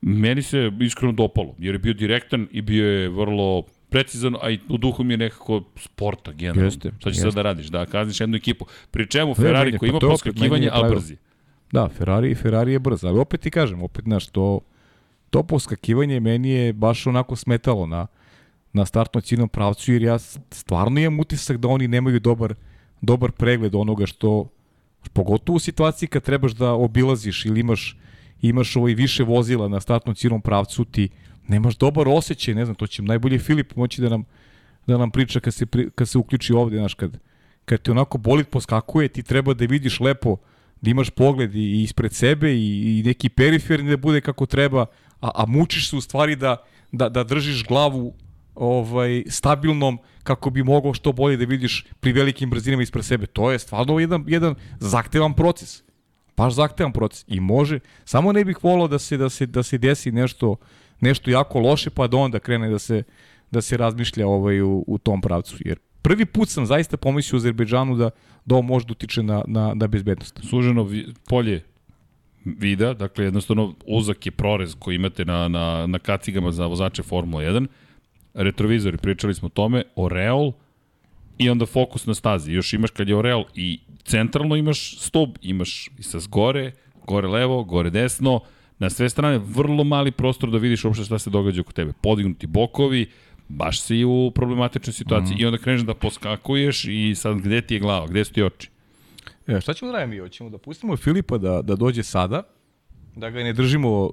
Meni 0.00 0.42
se 0.42 0.72
iskreno 0.80 1.12
dopalo, 1.12 1.54
jer 1.58 1.74
je 1.74 1.78
bio 1.78 1.92
direktan 1.92 2.48
i 2.50 2.62
bio 2.62 2.86
je 2.86 3.08
vrlo 3.08 3.62
precizan, 3.90 4.36
a 4.42 4.50
i 4.50 4.58
u 4.68 4.78
duhu 4.78 5.04
mi 5.04 5.12
je 5.12 5.18
nekako 5.18 5.62
sporta, 5.76 6.32
generalno. 6.32 6.64
Jeste, 6.64 6.90
Šta 6.98 7.10
će 7.10 7.16
jeste. 7.16 7.22
sad 7.22 7.34
da 7.34 7.42
radiš? 7.42 7.66
Da 7.66 7.86
kazniš 7.86 8.20
jednu 8.20 8.36
ekipu. 8.36 8.66
Pri 8.90 9.06
čemu 9.06 9.34
Ferrari 9.34 9.78
koji 9.78 9.90
pa 9.90 9.92
ima 9.92 9.98
to 10.00 10.06
je 10.06 10.12
opet, 10.12 10.24
meni 10.24 10.32
poskakivanje, 10.32 10.66
je 10.66 10.70
a 10.74 10.88
brzi. 10.88 11.16
Da, 11.72 11.88
Ferrari, 11.88 12.34
Ferrari 12.34 12.72
je 12.72 12.78
brz, 12.78 13.04
ali 13.04 13.18
opet 13.18 13.40
ti 13.40 13.50
kažem, 13.50 13.82
opet 13.82 14.04
znaš, 14.04 14.26
to, 14.26 14.60
to 15.30 15.42
poskakivanje 15.42 16.20
meni 16.20 16.50
je 16.50 16.72
baš 16.72 17.06
onako 17.06 17.36
smetalo 17.36 17.86
na, 17.86 18.06
na 18.72 18.86
startno 18.86 19.20
ciljnom 19.20 19.48
pravcu, 19.48 19.92
jer 19.92 20.02
ja 20.02 20.18
stvarno 20.50 21.00
imam 21.00 21.20
utisak 21.20 21.56
da 21.56 21.68
oni 21.68 21.88
nemaju 21.88 22.20
dobar, 22.20 22.54
dobar 23.00 23.32
pregled 23.32 23.74
onoga 23.74 24.06
što, 24.06 24.48
pogotovo 25.12 25.56
u 25.56 25.60
situaciji 25.60 26.08
kad 26.08 26.22
trebaš 26.22 26.52
da 26.52 26.72
obilaziš 26.72 27.44
ili 27.46 27.60
imaš, 27.60 27.96
imaš 28.42 28.76
ovaj 28.76 28.94
više 28.94 29.24
vozila 29.24 29.68
na 29.68 29.80
startnom 29.80 30.14
ciljnom 30.14 30.40
pravcu, 30.40 30.84
ti 30.84 31.08
nemaš 31.48 31.76
dobar 31.76 32.08
osjećaj, 32.08 32.54
ne 32.54 32.64
znam, 32.64 32.74
to 32.74 32.86
će 32.86 33.02
najbolje 33.02 33.38
Filip 33.38 33.76
moći 33.76 34.02
da 34.02 34.08
nam, 34.08 34.24
da 34.86 34.98
nam 34.98 35.10
priča 35.10 35.40
kad 35.40 35.54
se, 35.54 35.66
pri, 35.66 35.90
kad 35.94 36.08
se 36.08 36.18
uključi 36.18 36.52
ovde, 36.52 36.76
znaš, 36.76 36.94
kad, 36.94 37.18
kad 37.64 37.82
ti 37.82 37.90
onako 37.90 38.18
bolid 38.18 38.46
poskakuje, 38.46 39.08
ti 39.08 39.22
treba 39.22 39.54
da 39.54 39.64
vidiš 39.64 40.00
lepo, 40.00 40.36
da 40.80 40.90
imaš 40.90 41.10
pogled 41.10 41.54
i 41.54 41.82
ispred 41.82 42.12
sebe 42.12 42.52
i, 42.52 42.98
i 42.98 43.02
neki 43.02 43.28
periferni 43.28 43.90
da 43.90 43.96
bude 43.96 44.20
kako 44.20 44.46
treba, 44.46 44.86
a, 45.20 45.30
a 45.34 45.46
mučiš 45.46 45.90
se 45.90 45.96
u 45.96 46.00
stvari 46.00 46.36
da, 46.36 46.56
da, 46.92 47.08
da 47.08 47.24
držiš 47.24 47.64
glavu 47.64 48.14
ovaj 48.54 49.22
stabilnom 49.28 49.98
kako 50.22 50.50
bi 50.50 50.62
mogao 50.62 50.94
što 50.94 51.12
bolje 51.12 51.36
da 51.36 51.44
vidiš 51.44 51.86
pri 52.00 52.12
velikim 52.12 52.50
brzinama 52.50 52.82
ispred 52.82 53.04
sebe. 53.04 53.26
To 53.26 53.50
je 53.50 53.58
stvarno 53.58 53.98
jedan, 53.98 54.24
jedan 54.26 54.54
zahtevan 54.78 55.34
proces. 55.34 55.82
Baš 56.36 56.54
zahtevan 56.54 56.92
proces. 56.92 57.24
I 57.28 57.40
može, 57.40 57.80
samo 58.04 58.32
ne 58.32 58.44
bih 58.44 58.64
volao 58.64 58.88
da 58.88 58.98
se, 58.98 59.16
da 59.16 59.28
se, 59.28 59.46
da 59.46 59.62
se 59.62 59.78
desi 59.78 60.12
nešto, 60.12 60.56
nešto 61.00 61.30
jako 61.30 61.60
loše 61.60 61.90
pa 61.90 62.06
da 62.06 62.16
onda 62.16 62.38
krene 62.38 62.70
da 62.70 62.78
se, 62.78 63.02
da 63.50 63.60
se 63.60 63.76
razmišlja 63.76 64.26
ovaj 64.26 64.60
u, 64.62 64.84
u 64.86 64.98
tom 64.98 65.20
pravcu. 65.20 65.56
Jer 65.60 65.78
prvi 66.02 66.26
put 66.26 66.48
sam 66.48 66.66
zaista 66.66 66.96
pomislio 66.96 67.36
u 67.36 67.40
Azerbejdžanu 67.40 67.96
da, 67.96 68.10
da 68.44 68.54
ovo 68.54 68.62
može 68.62 68.86
da 68.86 68.92
utiče 68.92 69.22
na, 69.22 69.42
na, 69.46 69.74
na 69.74 69.86
bezbednost. 69.86 70.40
Suženo 70.50 70.88
polje 71.28 71.64
vida, 72.44 72.94
dakle 72.94 73.24
jednostavno 73.24 73.74
uzak 73.86 74.26
je 74.26 74.32
prorez 74.32 74.76
koji 74.78 74.96
imate 74.96 75.24
na, 75.24 75.48
na, 75.48 75.86
na 75.86 75.98
kacigama 75.98 76.52
za 76.52 76.66
vozače 76.66 77.02
Formula 77.02 77.42
1, 77.42 77.66
retrovizori, 78.34 78.96
pričali 78.96 79.34
smo 79.34 79.46
o 79.46 79.50
tome, 79.50 79.82
Oreol 79.96 80.52
i 81.38 81.50
onda 81.50 81.66
fokus 81.66 82.06
na 82.06 82.14
stazi. 82.14 82.52
Još 82.52 82.72
imaš 82.72 82.90
kad 82.90 83.08
je 83.08 83.16
Oreol 83.16 83.44
i 83.54 83.80
centralno 84.04 84.56
imaš 84.56 84.98
stub, 84.98 85.30
imaš 85.42 85.88
i 85.98 86.02
sa 86.02 86.18
zgore, 86.18 86.72
gore 87.06 87.28
levo, 87.28 87.64
gore 87.64 87.90
desno, 87.90 88.40
na 88.78 88.90
sve 88.90 89.08
strane 89.08 89.38
vrlo 89.38 89.84
mali 89.84 90.10
prostor 90.10 90.50
da 90.50 90.58
vidiš 90.58 90.84
uopšte 90.84 91.04
šta 91.04 91.18
se 91.18 91.30
događa 91.30 91.60
oko 91.60 91.72
tebe. 91.72 91.92
Podignuti 92.02 92.46
bokovi, 92.46 93.06
baš 93.48 93.80
si 93.80 94.04
u 94.04 94.32
problematičnoj 94.34 94.92
situaciji 94.92 95.36
mm. 95.36 95.40
i 95.40 95.46
onda 95.46 95.58
kreneš 95.58 95.80
da 95.80 95.94
poskakuješ 95.94 96.84
i 96.84 97.14
sad 97.14 97.36
gde 97.36 97.60
ti 97.60 97.74
je 97.74 97.80
glava, 97.80 98.06
gde 98.06 98.24
su 98.24 98.32
ti 98.32 98.42
oči? 98.42 98.70
E, 99.50 99.60
šta 99.60 99.74
ćemo 99.74 99.92
da 99.92 99.98
radimo 99.98 100.14
mi? 100.14 100.20
Hoćemo 100.20 100.50
da 100.50 100.58
pustimo 100.58 100.96
Filipa 100.96 101.38
da, 101.38 101.62
da 101.62 101.76
dođe 101.76 102.02
sada, 102.02 102.42
da 103.16 103.30
ga 103.30 103.42
ne 103.42 103.52
držimo 103.52 104.10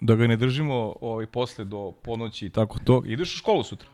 da 0.00 0.14
ga 0.14 0.26
ne 0.26 0.36
držimo 0.36 0.94
ovaj 1.00 1.26
posle 1.26 1.64
do 1.64 1.92
ponoći 2.02 2.46
i 2.46 2.50
tako 2.50 2.78
to. 2.84 3.02
Ideš 3.06 3.34
u 3.34 3.38
školu 3.38 3.62
sutra? 3.62 3.88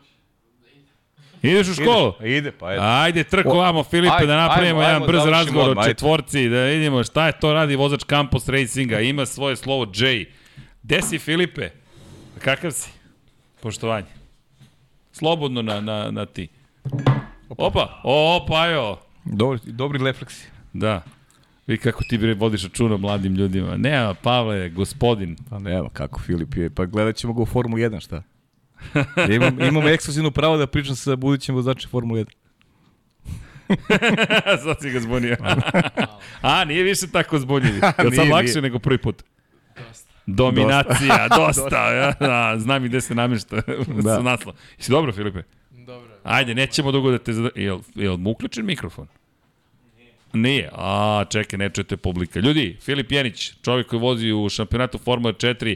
Ideš 1.41 1.67
u 1.67 1.73
školu? 1.73 2.13
Ideš? 2.19 2.37
Ide, 2.37 2.51
pa 2.51 2.73
eto. 2.73 2.81
Ajde, 2.83 3.23
trko 3.23 3.49
O, 3.49 3.57
vamo, 3.57 3.83
Filipe, 3.83 4.13
ajde, 4.15 4.27
da 4.27 4.37
napravimo 4.37 4.79
ajmo, 4.79 4.81
jedan 4.81 4.95
ajmo, 4.95 5.07
brz 5.07 5.15
završimo 5.15 5.37
razgovor 5.37 5.77
o 5.77 5.79
ajde. 5.79 5.91
četvorci, 5.91 6.49
da 6.49 6.63
vidimo 6.63 7.03
šta 7.03 7.27
je 7.27 7.39
to 7.39 7.53
radi 7.53 7.75
vozač 7.75 8.03
Campos 8.09 8.49
Racinga, 8.49 8.99
ima 8.99 9.25
svoje 9.25 9.55
slovo 9.55 9.87
J. 9.95 10.25
Gde 10.83 11.01
si, 11.01 11.19
Filipe? 11.19 11.69
Kakav 12.39 12.71
si? 12.71 12.89
Poštovanje. 13.61 14.07
Slobodno 15.11 15.61
na, 15.61 15.81
na, 15.81 16.11
na 16.11 16.25
ti. 16.25 16.47
Opa, 17.49 18.01
o, 18.03 18.35
opa, 18.35 18.65
jo. 18.65 18.97
Dobri, 19.25 19.59
dobri 19.65 20.03
refleksi. 20.03 20.52
Da. 20.73 21.01
Vi 21.67 21.77
kako 21.77 22.03
ti 22.03 22.17
bre 22.17 22.33
vodiš 22.33 22.63
računa 22.63 22.97
mladim 22.97 23.35
ljudima. 23.35 23.77
Ne, 23.77 24.13
Pavle, 24.21 24.69
gospodin. 24.69 25.35
Pa 25.49 25.59
ne, 25.59 25.73
evo 25.73 25.89
kako 25.89 26.19
Filip 26.19 26.55
je. 26.55 26.69
Pa 26.69 26.85
gledat 26.85 27.15
ćemo 27.15 27.33
ga 27.33 27.41
u 27.41 27.45
Formulu 27.45 27.77
1, 27.77 27.99
šta? 28.01 28.23
imam, 29.29 29.61
imam 29.61 29.87
ekskluzivno 29.87 30.31
pravo 30.31 30.57
da 30.57 30.67
pričam 30.67 30.95
sa 30.95 31.15
budućim 31.15 31.55
vozačem 31.55 31.89
Formule 31.89 32.25
1. 32.25 32.27
sad 34.63 34.81
si 34.81 34.89
ga 34.89 34.99
zbunio. 34.99 35.37
A, 36.41 36.65
nije 36.65 36.83
više 36.83 37.07
tako 37.07 37.39
zbunjivi. 37.39 37.75
Je 37.77 37.81
sad 37.81 38.11
Nije, 38.11 38.31
lakše 38.31 38.51
nije. 38.51 38.61
nego 38.61 38.79
prvi 38.79 38.97
put. 38.97 39.23
Dominacija, 40.27 41.27
dosta. 41.29 41.93
ja, 41.93 42.13
da, 42.19 42.55
znam 42.59 42.85
i 42.85 42.89
gde 42.89 43.01
se 43.01 43.15
namješta 43.15 43.55
da. 44.03 44.15
Sa 44.15 44.21
naslov. 44.21 44.55
Jesi 44.77 44.91
dobro, 44.91 45.11
Filipe? 45.11 45.43
Dobro. 45.71 46.09
Ajde, 46.23 46.55
nećemo 46.55 46.91
dugo 46.91 47.11
da 47.11 47.17
te... 47.17 47.33
zada- 47.33 47.49
Jel, 47.55 47.79
jel 47.95 48.17
mu 48.17 48.29
uključen 48.31 48.65
mikrofon? 48.65 49.07
Nije. 50.33 50.69
A, 50.73 51.25
čekaj, 51.29 51.57
ne 51.57 51.69
čujete 51.69 51.97
publika. 51.97 52.39
Ljudi, 52.39 52.77
Filip 52.81 53.11
Jenić, 53.11 53.53
čovjek 53.61 53.87
koji 53.87 53.99
vozi 53.99 54.31
u 54.31 54.49
šampionatu 54.49 54.97
Formula 54.97 55.33
4, 55.33 55.75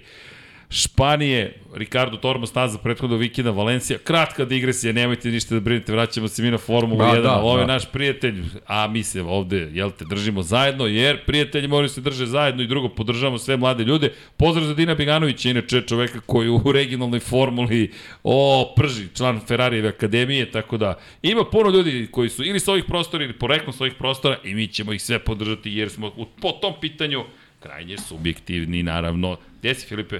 Španije, 0.70 1.53
Ricardo 1.76 2.18
Tormo 2.18 2.45
staza 2.45 2.78
prethodnog 2.78 3.20
vikenda, 3.20 3.51
Valencija, 3.51 3.99
kratka 4.03 4.45
digresija, 4.45 4.93
nemojte 4.93 5.30
ništa 5.30 5.55
da 5.55 5.61
brinete, 5.61 5.91
vraćamo 5.91 6.28
se 6.28 6.43
mi 6.43 6.51
na 6.51 6.57
Formulu 6.57 6.99
Da, 6.99 7.05
1, 7.05 7.22
da, 7.22 7.36
ovo 7.36 7.57
je 7.57 7.65
da. 7.65 7.74
naš 7.74 7.91
prijatelj, 7.91 8.43
a 8.68 8.88
mi 8.88 9.03
se 9.03 9.22
ovde, 9.22 9.70
jel 9.74 9.91
te, 9.91 10.05
držimo 10.05 10.43
zajedno, 10.43 10.86
jer 10.86 11.26
prijatelji 11.26 11.68
moraju 11.68 11.89
se 11.89 12.01
drže 12.01 12.26
zajedno 12.26 12.63
i 12.63 12.68
drugo, 12.68 12.89
podržavamo 12.89 13.38
sve 13.38 13.57
mlade 13.57 13.84
ljude. 13.84 14.13
Pozdrav 14.38 14.65
za 14.65 14.74
Dina 14.74 14.95
Biganovića, 14.95 15.49
inače 15.49 15.82
čoveka 15.82 16.20
koji 16.26 16.49
u 16.49 16.72
regionalnoj 16.72 17.20
formuli, 17.20 17.91
o, 18.24 18.74
prži, 18.76 19.07
član 19.18 19.39
Ferrarijeve 19.47 19.89
akademije, 19.89 20.51
tako 20.51 20.78
da 20.78 20.99
ima 21.22 21.43
puno 21.51 21.70
ljudi 21.70 22.07
koji 22.11 22.30
su 22.30 22.43
ili 22.43 22.59
sa 22.59 22.72
ovih 22.72 22.84
prostora 22.88 23.24
ili 23.24 23.34
poreklom 23.34 23.74
sa 23.74 23.84
ovih 23.84 23.93
prostora 23.93 24.38
i 24.43 24.53
mi 24.55 24.68
ćemo 24.68 24.93
ih 24.93 25.01
sve 25.01 25.20
podržati 25.20 25.72
jer 25.72 25.89
smo 25.89 26.07
u, 26.07 26.26
po 26.41 26.51
tom 26.51 26.74
pitanju 26.82 27.24
krajnje 27.59 27.97
subjektivni, 27.97 28.84
naravno. 28.84 29.38
Gde 29.59 29.76
si, 29.76 29.88
Filipe? 29.88 30.20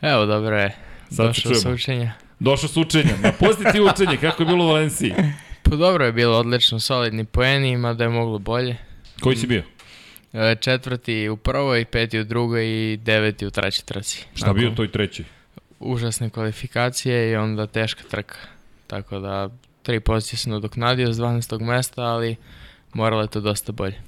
Evo, 0.00 0.26
dobro 0.26 0.56
je. 0.56 0.76
Sad 1.10 1.26
Došao 1.26 1.54
sa 1.54 1.70
učenja. 1.70 2.12
Došao 2.38 2.68
s 2.68 2.76
učenja. 2.76 3.16
Na 3.22 3.32
pozitiv 3.32 3.84
učenje, 3.94 4.16
kako 4.20 4.42
je 4.42 4.46
bilo 4.46 4.64
u 4.64 4.68
Valenciji? 4.68 5.14
Pa 5.62 5.76
dobro 5.76 6.04
je 6.04 6.12
bilo, 6.12 6.38
odlično, 6.38 6.80
solidni 6.80 7.24
poeni, 7.24 7.76
mada 7.76 8.04
je 8.04 8.10
moglo 8.10 8.38
bolje. 8.38 8.76
Koji 9.20 9.36
si 9.36 9.46
bio? 9.46 9.62
E, 10.32 10.56
Četvrti 10.60 11.28
u 11.28 11.36
prvoj, 11.36 11.84
peti 11.84 12.20
u 12.20 12.24
drugoj 12.24 12.66
i 12.66 12.96
deveti 12.96 13.46
u 13.46 13.50
trećoj 13.50 13.84
trci. 13.84 14.26
Šta 14.34 14.52
bio 14.52 14.70
u 14.70 14.74
toj 14.74 14.90
trećoj? 14.90 15.24
Užasne 15.80 16.30
kvalifikacije 16.30 17.30
i 17.30 17.36
onda 17.36 17.66
teška 17.66 18.02
trka. 18.10 18.36
Tako 18.86 19.18
da, 19.18 19.50
tri 19.82 20.00
pozicije 20.00 20.38
sam 20.38 20.52
nadoknadio 20.52 21.12
s 21.12 21.16
12. 21.16 21.60
mesta, 21.60 22.02
ali 22.02 22.36
moralo 22.92 23.22
je 23.22 23.28
to 23.28 23.40
dosta 23.40 23.72
bolje. 23.72 24.00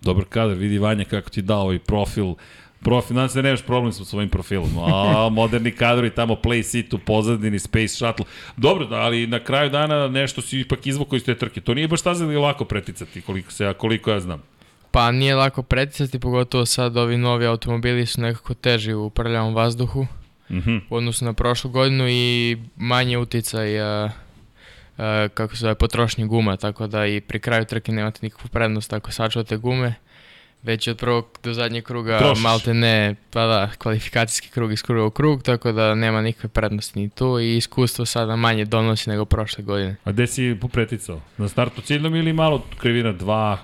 Dobar 0.00 0.24
kadar, 0.28 0.56
vidi 0.56 0.78
Vanja 0.78 1.04
kako 1.04 1.30
ti 1.30 1.42
dao 1.42 1.60
ovaj 1.60 1.78
profil. 1.78 2.34
Profil, 2.84 3.14
nadam 3.14 3.28
se 3.28 3.38
da 3.38 3.42
nemaš 3.42 3.62
problem 3.62 3.92
sa 3.92 4.04
svojim 4.04 4.28
profilom. 4.28 4.70
A, 4.78 5.28
moderni 5.32 5.70
kadrovi, 5.70 6.10
tamo 6.10 6.34
Play 6.34 6.62
Seat 6.62 6.94
u 6.94 6.98
pozadini, 6.98 7.58
Space 7.58 7.88
Shuttle. 7.88 8.24
Dobro, 8.56 8.84
da, 8.86 8.96
ali 8.96 9.26
na 9.26 9.40
kraju 9.40 9.70
dana 9.70 10.08
nešto 10.08 10.42
si 10.42 10.60
ipak 10.60 10.86
izvukao 10.86 11.16
iz 11.16 11.24
te 11.24 11.34
trke. 11.34 11.60
To 11.60 11.74
nije 11.74 11.88
baš 11.88 12.00
staza 12.00 12.26
da 12.26 12.32
je 12.32 12.38
lako 12.38 12.64
preticati, 12.64 13.20
koliko, 13.22 13.52
se, 13.52 13.74
koliko 13.78 14.10
ja 14.10 14.20
znam. 14.20 14.42
Pa 14.90 15.10
nije 15.10 15.34
lako 15.34 15.62
preticati, 15.62 16.18
pogotovo 16.18 16.66
sad 16.66 16.96
ovi 16.96 17.16
novi 17.16 17.46
automobili 17.46 18.06
su 18.06 18.20
nekako 18.20 18.54
teži 18.54 18.92
u 18.92 19.10
prljavom 19.10 19.54
vazduhu 19.54 20.06
Mhm. 20.50 20.76
u 20.90 20.96
odnosu 20.96 21.24
na 21.24 21.32
prošlu 21.32 21.70
godinu 21.70 22.08
i 22.08 22.56
manje 22.76 23.18
uticaj 23.18 23.80
a, 23.80 24.10
a, 24.98 25.28
kako 25.34 25.56
se 25.56 25.60
zove 25.60 25.74
potrošnje 25.74 26.26
guma, 26.26 26.56
tako 26.56 26.86
da 26.86 27.06
i 27.06 27.20
pri 27.20 27.38
kraju 27.40 27.64
trke 27.64 27.92
nemate 27.92 28.18
nikakvu 28.22 28.48
prednost 28.48 28.92
ako 28.92 29.12
sačuvate 29.12 29.56
gume. 29.56 29.94
Već 30.64 30.88
od 30.88 30.98
prvog 30.98 31.38
do 31.42 31.52
zadnjeg 31.52 31.84
kruga 31.84 32.18
Trošiš. 32.18 32.42
malte 32.42 32.74
ne, 32.74 33.14
pa 33.30 33.40
da, 33.42 33.70
kvalifikacijski 33.78 34.48
krug 34.48 34.72
iz 34.72 34.82
kruga 34.82 35.04
u 35.04 35.10
krug, 35.10 35.42
tako 35.42 35.72
da 35.72 35.94
nema 35.94 36.22
nikakve 36.22 36.48
prednosti 36.48 36.98
ni 36.98 37.08
tu 37.08 37.40
i 37.40 37.56
iskustvo 37.56 38.04
sada 38.06 38.36
manje 38.36 38.64
donosi 38.64 39.10
nego 39.10 39.24
prošle 39.24 39.64
godine. 39.64 39.96
A 40.04 40.12
gde 40.12 40.26
si 40.26 40.56
popreticao? 40.60 41.20
Na 41.38 41.48
startu 41.48 41.80
ciljnom 41.80 42.14
ili 42.14 42.32
malo 42.32 42.62
krivina 42.78 43.12
2? 43.14 43.56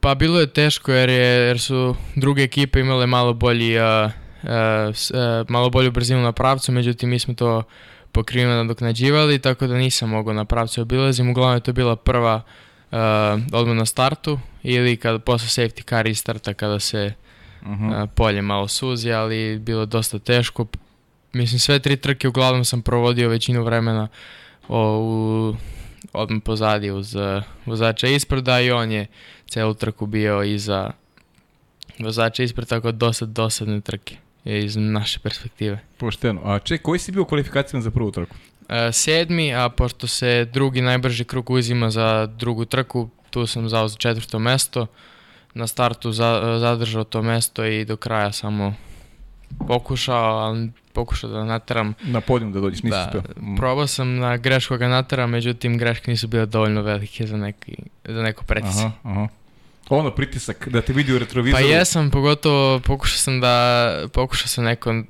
Pa 0.00 0.14
bilo 0.14 0.40
je 0.40 0.46
teško 0.46 0.92
jer, 0.92 1.08
je, 1.08 1.16
jer 1.46 1.60
su 1.60 1.94
druge 2.16 2.42
ekipe 2.42 2.80
imale 2.80 3.06
malo 3.06 3.32
bolji 3.32 3.78
a, 3.78 4.10
a, 4.42 4.90
s- 4.94 5.10
a, 5.10 5.44
malo 5.48 5.70
bolju 5.70 5.90
brzinu 5.90 6.22
na 6.22 6.32
pravcu, 6.32 6.72
međutim 6.72 7.10
mi 7.10 7.18
smo 7.18 7.34
to 7.34 7.62
pokriveno 8.12 8.54
nadoknađivali, 8.56 9.38
tako 9.38 9.66
da 9.66 9.74
nisam 9.74 10.08
mogao 10.08 10.34
na 10.34 10.44
pravcu 10.44 10.82
obilazim. 10.82 11.30
Uglavnom 11.30 11.56
je 11.56 11.60
to 11.60 11.72
bila 11.72 11.96
prva 11.96 12.42
a, 12.92 13.38
odmah 13.52 13.76
na 13.76 13.86
startu 13.86 14.38
ili 14.62 14.96
kada 14.96 15.18
posle 15.18 15.48
safety 15.48 15.88
car 15.88 16.14
starta 16.14 16.54
kada 16.54 16.80
se 16.80 17.12
a, 17.62 18.06
polje 18.14 18.42
malo 18.42 18.68
suzi, 18.68 19.12
ali 19.12 19.58
bilo 19.58 19.80
je 19.80 19.86
dosta 19.86 20.18
teško. 20.18 20.66
Mislim 21.32 21.58
sve 21.58 21.78
tri 21.78 21.96
trke 21.96 22.28
uglavnom 22.28 22.64
sam 22.64 22.82
provodio 22.82 23.28
većinu 23.28 23.62
vremena 23.62 24.08
o, 24.68 24.98
u, 24.98 25.56
odmah 26.12 26.42
pozadi 26.44 26.90
uz 26.90 27.14
uh, 27.14 27.42
vozača 27.66 28.06
ispreda 28.06 28.60
i 28.60 28.70
on 28.70 28.90
je 28.90 29.06
celu 29.46 29.74
trku 29.74 30.06
bio 30.06 30.42
iza 30.42 30.90
vozača 31.98 32.42
ispred, 32.42 32.68
tako 32.68 32.92
da 32.92 32.98
dosta 32.98 33.26
dosadne 33.26 33.80
trke 33.80 34.16
iz 34.44 34.76
naše 34.76 35.18
perspektive. 35.18 35.78
Pošteno. 35.96 36.40
A 36.44 36.58
ček, 36.58 36.82
koji 36.82 36.98
si 36.98 37.12
bio 37.12 37.22
u 37.22 37.24
kvalifikacijama 37.24 37.82
za 37.82 37.90
prvu 37.90 38.10
trku? 38.10 38.36
E, 38.68 38.92
sedmi, 38.92 39.54
a 39.54 39.68
pošto 39.68 40.06
se 40.06 40.44
drugi 40.52 40.80
najbrži 40.80 41.24
krug 41.24 41.50
uzima 41.50 41.90
za 41.90 42.26
drugu 42.26 42.64
trku, 42.64 43.08
tu 43.30 43.46
sam 43.46 43.68
zao 43.68 43.88
za 43.88 43.96
četvrto 43.96 44.38
mesto. 44.38 44.86
Na 45.54 45.66
startu 45.66 46.12
za, 46.12 46.56
zadržao 46.60 47.04
to 47.04 47.22
mesto 47.22 47.64
i 47.64 47.84
do 47.84 47.96
kraja 47.96 48.32
samo 48.32 48.74
pokušao, 49.68 50.38
ali 50.38 50.70
pokušao 50.92 51.30
da 51.30 51.44
nateram. 51.44 51.94
Na 52.02 52.20
podijum 52.20 52.52
da 52.52 52.60
dođeš, 52.60 52.82
nisi 52.82 52.90
Da, 52.96 53.04
uspeo. 53.06 53.42
Mm. 53.42 53.56
probao 53.56 53.86
sam 53.86 54.16
na 54.16 54.36
greško 54.36 54.76
ga 54.76 54.88
nateram, 54.88 55.30
međutim 55.30 55.78
greške 55.78 56.10
nisu 56.10 56.28
bile 56.28 56.46
dovoljno 56.46 56.82
velike 56.82 57.26
za, 57.26 57.36
neki, 57.36 57.76
za 58.04 58.22
neko 58.22 58.44
preticanje. 58.44 58.90
Aha, 59.02 59.10
aha. 59.12 59.28
Ono 59.88 60.10
pritisak, 60.10 60.68
da 60.68 60.80
te 60.82 60.92
vidi 60.92 61.12
u 61.12 61.16
Pa 61.16 61.20
retrovizoru. 61.20 61.64
jesam, 61.66 62.10
pogotovo 62.10 62.80
pokušao 62.80 63.18
sam 63.18 63.40
da, 63.40 63.88
pokušao 64.12 64.48
sam 64.48 64.64
neko, 64.64 65.02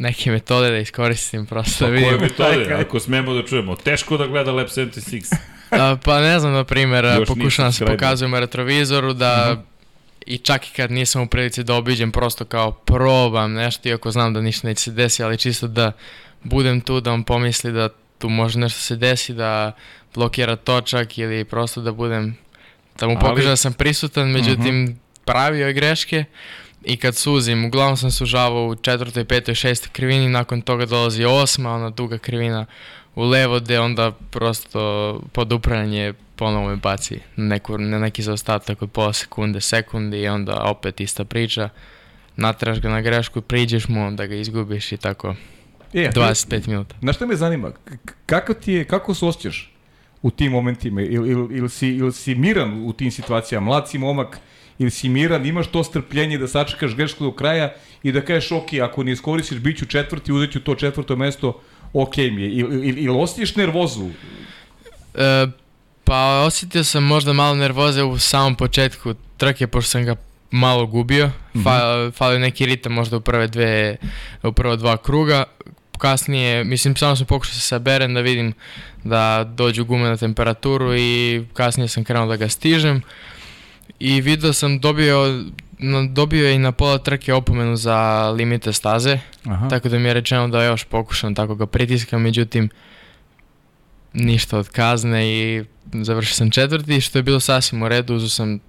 neke 0.00 0.30
metode 0.30 0.70
da 0.70 0.78
iskoristim 0.78 1.46
prosto 1.46 1.84
da 1.84 1.92
Pa 1.92 1.98
koje 1.98 2.12
vidim. 2.12 2.20
metode, 2.22 2.74
ako 2.74 3.00
smemo 3.00 3.34
da 3.34 3.42
čujemo? 3.42 3.76
Teško 3.76 4.16
da 4.16 4.26
gleda 4.26 4.52
Lab 4.52 4.66
76. 4.66 5.34
A, 5.70 5.96
pa 6.04 6.20
ne 6.20 6.38
znam, 6.40 6.52
na 6.52 6.64
primjer, 6.64 7.04
nisam 7.36 7.64
da 7.64 7.72
se 7.72 7.86
pokazujem 7.86 8.34
retrovizoru 8.34 9.12
da 9.12 9.62
i 10.26 10.38
čak 10.38 10.68
i 10.68 10.72
kad 10.72 10.90
nisam 10.90 11.22
u 11.22 11.26
prilici 11.26 11.62
da 11.62 11.74
obiđem, 11.74 12.12
prosto 12.12 12.44
kao 12.44 12.72
probam 12.72 13.52
nešto, 13.52 13.88
iako 13.88 14.10
znam 14.10 14.34
da 14.34 14.40
ništa 14.40 14.68
neće 14.68 14.82
se 14.82 14.90
desiti, 14.90 15.22
ali 15.22 15.38
čisto 15.38 15.66
da 15.66 15.92
budem 16.42 16.80
tu, 16.80 17.00
da 17.00 17.12
on 17.12 17.24
pomisli 17.24 17.72
da 17.72 17.88
tu 18.18 18.28
može 18.28 18.58
nešto 18.58 18.80
se 18.80 18.96
desi, 18.96 19.34
da 19.34 19.72
blokira 20.14 20.56
točak 20.56 21.18
ili 21.18 21.44
prosto 21.44 21.80
da 21.80 21.92
budem, 21.92 22.36
da 22.98 23.06
mu 23.06 23.12
Ali- 23.12 23.20
pokažem 23.20 23.50
da 23.50 23.56
sam 23.56 23.72
prisutan, 23.72 24.30
međutim 24.30 24.98
pravio 25.24 25.66
je 25.66 25.72
greške 25.72 26.24
i 26.84 26.96
kad 26.96 27.16
suzim, 27.16 27.64
uglavnom 27.64 27.96
sam 27.96 28.10
sužavao 28.10 28.66
u 28.66 28.74
četvrtoj, 28.74 29.24
petoj, 29.24 29.54
šestoj 29.54 29.90
krivini, 29.92 30.28
nakon 30.28 30.60
toga 30.62 30.86
dolazi 30.86 31.24
osma, 31.24 31.70
ona 31.70 31.90
duga 31.90 32.18
krivina 32.18 32.66
u 33.14 33.24
levo, 33.24 33.60
gde 33.60 33.80
onda 33.80 34.12
prosto 34.30 34.80
pod 35.32 35.52
upravljanje 35.52 36.12
ponovo 36.36 36.68
me 36.68 36.76
baci 36.76 37.18
na, 37.36 37.44
neku, 37.44 37.78
na 37.78 37.98
neki 37.98 38.22
zaostatak 38.22 38.82
od 38.82 38.90
pola 38.90 39.12
sekunde, 39.12 39.60
sekunde 39.60 40.20
i 40.20 40.28
onda 40.28 40.62
opet 40.62 41.00
ista 41.00 41.24
priča. 41.24 41.68
Natraš 42.36 42.80
ga 42.80 42.88
na 42.88 43.00
grešku 43.00 43.40
priđeš 43.40 43.88
mu, 43.88 44.06
onda 44.06 44.26
ga 44.26 44.34
izgubiš 44.34 44.92
i 44.92 44.96
tako 44.96 45.34
E, 45.94 46.06
a 46.06 46.10
ti- 46.10 46.20
25 46.20 46.68
minuta. 46.68 46.94
Znaš 47.00 47.16
šta 47.16 47.26
me 47.26 47.36
zanima? 47.36 47.70
Kako 48.26 48.54
ti 48.54 48.72
je, 48.72 48.84
kako 48.84 49.14
se 49.14 49.24
osjećaš 49.26 49.72
u 50.22 50.30
tim 50.30 50.52
momentima? 50.52 51.02
Ili 51.02 51.30
il, 51.30 51.48
il 51.52 51.68
si, 51.68 51.88
il 51.88 52.12
si 52.12 52.34
miran 52.34 52.82
u 52.84 52.92
tim 52.92 53.10
situacijama? 53.10 53.64
Mlad 53.64 53.88
si 53.88 53.98
momak, 53.98 54.38
ili 54.80 54.90
si 54.90 55.08
miran, 55.08 55.46
imaš 55.46 55.66
to 55.66 55.84
strpljenje 55.84 56.38
da 56.38 56.48
sačekaš 56.48 56.94
grešku 56.96 57.24
do 57.24 57.32
kraja 57.32 57.74
i 58.02 58.12
da 58.12 58.20
kažeš, 58.24 58.52
ok, 58.52 58.72
ako 58.82 59.04
ne 59.04 59.12
iskoristiš, 59.12 59.58
bit 59.58 59.78
ću 59.78 59.86
četvrti, 59.86 60.32
uzet 60.32 60.52
ću 60.52 60.60
to 60.60 60.74
četvrto 60.74 61.16
mesto, 61.16 61.60
ok 61.92 62.16
mi 62.16 62.42
je. 62.42 62.48
Ili 62.50 62.88
il, 62.88 62.98
il 62.98 63.20
osjetiš 63.20 63.56
nervozu? 63.56 64.08
E, 65.14 65.46
pa 66.04 66.42
osjetio 66.46 66.84
sam 66.84 67.04
možda 67.04 67.32
malo 67.32 67.54
nervoze 67.54 68.02
u 68.02 68.18
samom 68.18 68.54
početku 68.56 69.14
trke, 69.36 69.66
pošto 69.66 69.90
sam 69.90 70.04
ga 70.04 70.16
malo 70.50 70.86
gubio. 70.86 71.30
Fa, 71.64 72.10
falio 72.14 72.38
neki 72.38 72.66
ritam 72.66 72.92
možda 72.92 73.16
u 73.16 73.20
prve 73.20 73.46
dve, 73.46 73.96
u 74.42 74.52
prva 74.52 74.76
dva 74.76 74.96
kruga. 74.96 75.44
Kasnije, 75.98 76.64
mislim, 76.64 76.96
samo 76.96 77.16
sam 77.16 77.26
pokušao 77.26 77.50
da 77.52 77.60
se 77.60 77.68
saberem 77.68 78.14
da 78.14 78.20
vidim 78.20 78.52
da 79.04 79.44
dođu 79.44 79.84
gume 79.84 80.08
na 80.08 80.16
temperaturu 80.16 80.96
i 80.96 81.44
kasnije 81.52 81.88
sam 81.88 82.04
krenuo 82.04 82.26
da 82.26 82.36
ga 82.36 82.48
stižem. 82.48 83.02
I 83.98 84.20
video 84.20 84.52
sam 84.52 84.78
dobio, 84.78 85.44
na, 85.78 86.02
dobio 86.02 86.48
je 86.48 86.54
i 86.54 86.58
na 86.58 86.72
pola 86.72 86.98
trke 86.98 87.34
opomenu 87.34 87.76
za 87.76 88.30
limite 88.30 88.72
staze. 88.72 89.18
Aha. 89.44 89.68
Tako 89.68 89.88
da 89.88 89.98
mi 89.98 90.08
je 90.08 90.14
rečeno 90.14 90.48
da 90.48 90.64
još 90.64 90.84
pokušam 90.84 91.34
tako 91.34 91.54
ga 91.54 91.66
pritiskam, 91.66 92.22
međutim 92.22 92.68
ništa 94.12 94.58
od 94.58 94.68
kazne 94.68 95.28
i 95.28 95.64
završio 95.92 96.34
sam 96.34 96.50
četvrti, 96.50 97.00
što 97.00 97.18
je 97.18 97.22
bilo 97.22 97.40
sasvim 97.40 97.82
u 97.82 97.88
redu, 97.88 98.14
uzeo 98.14 98.28
sam 98.28 98.60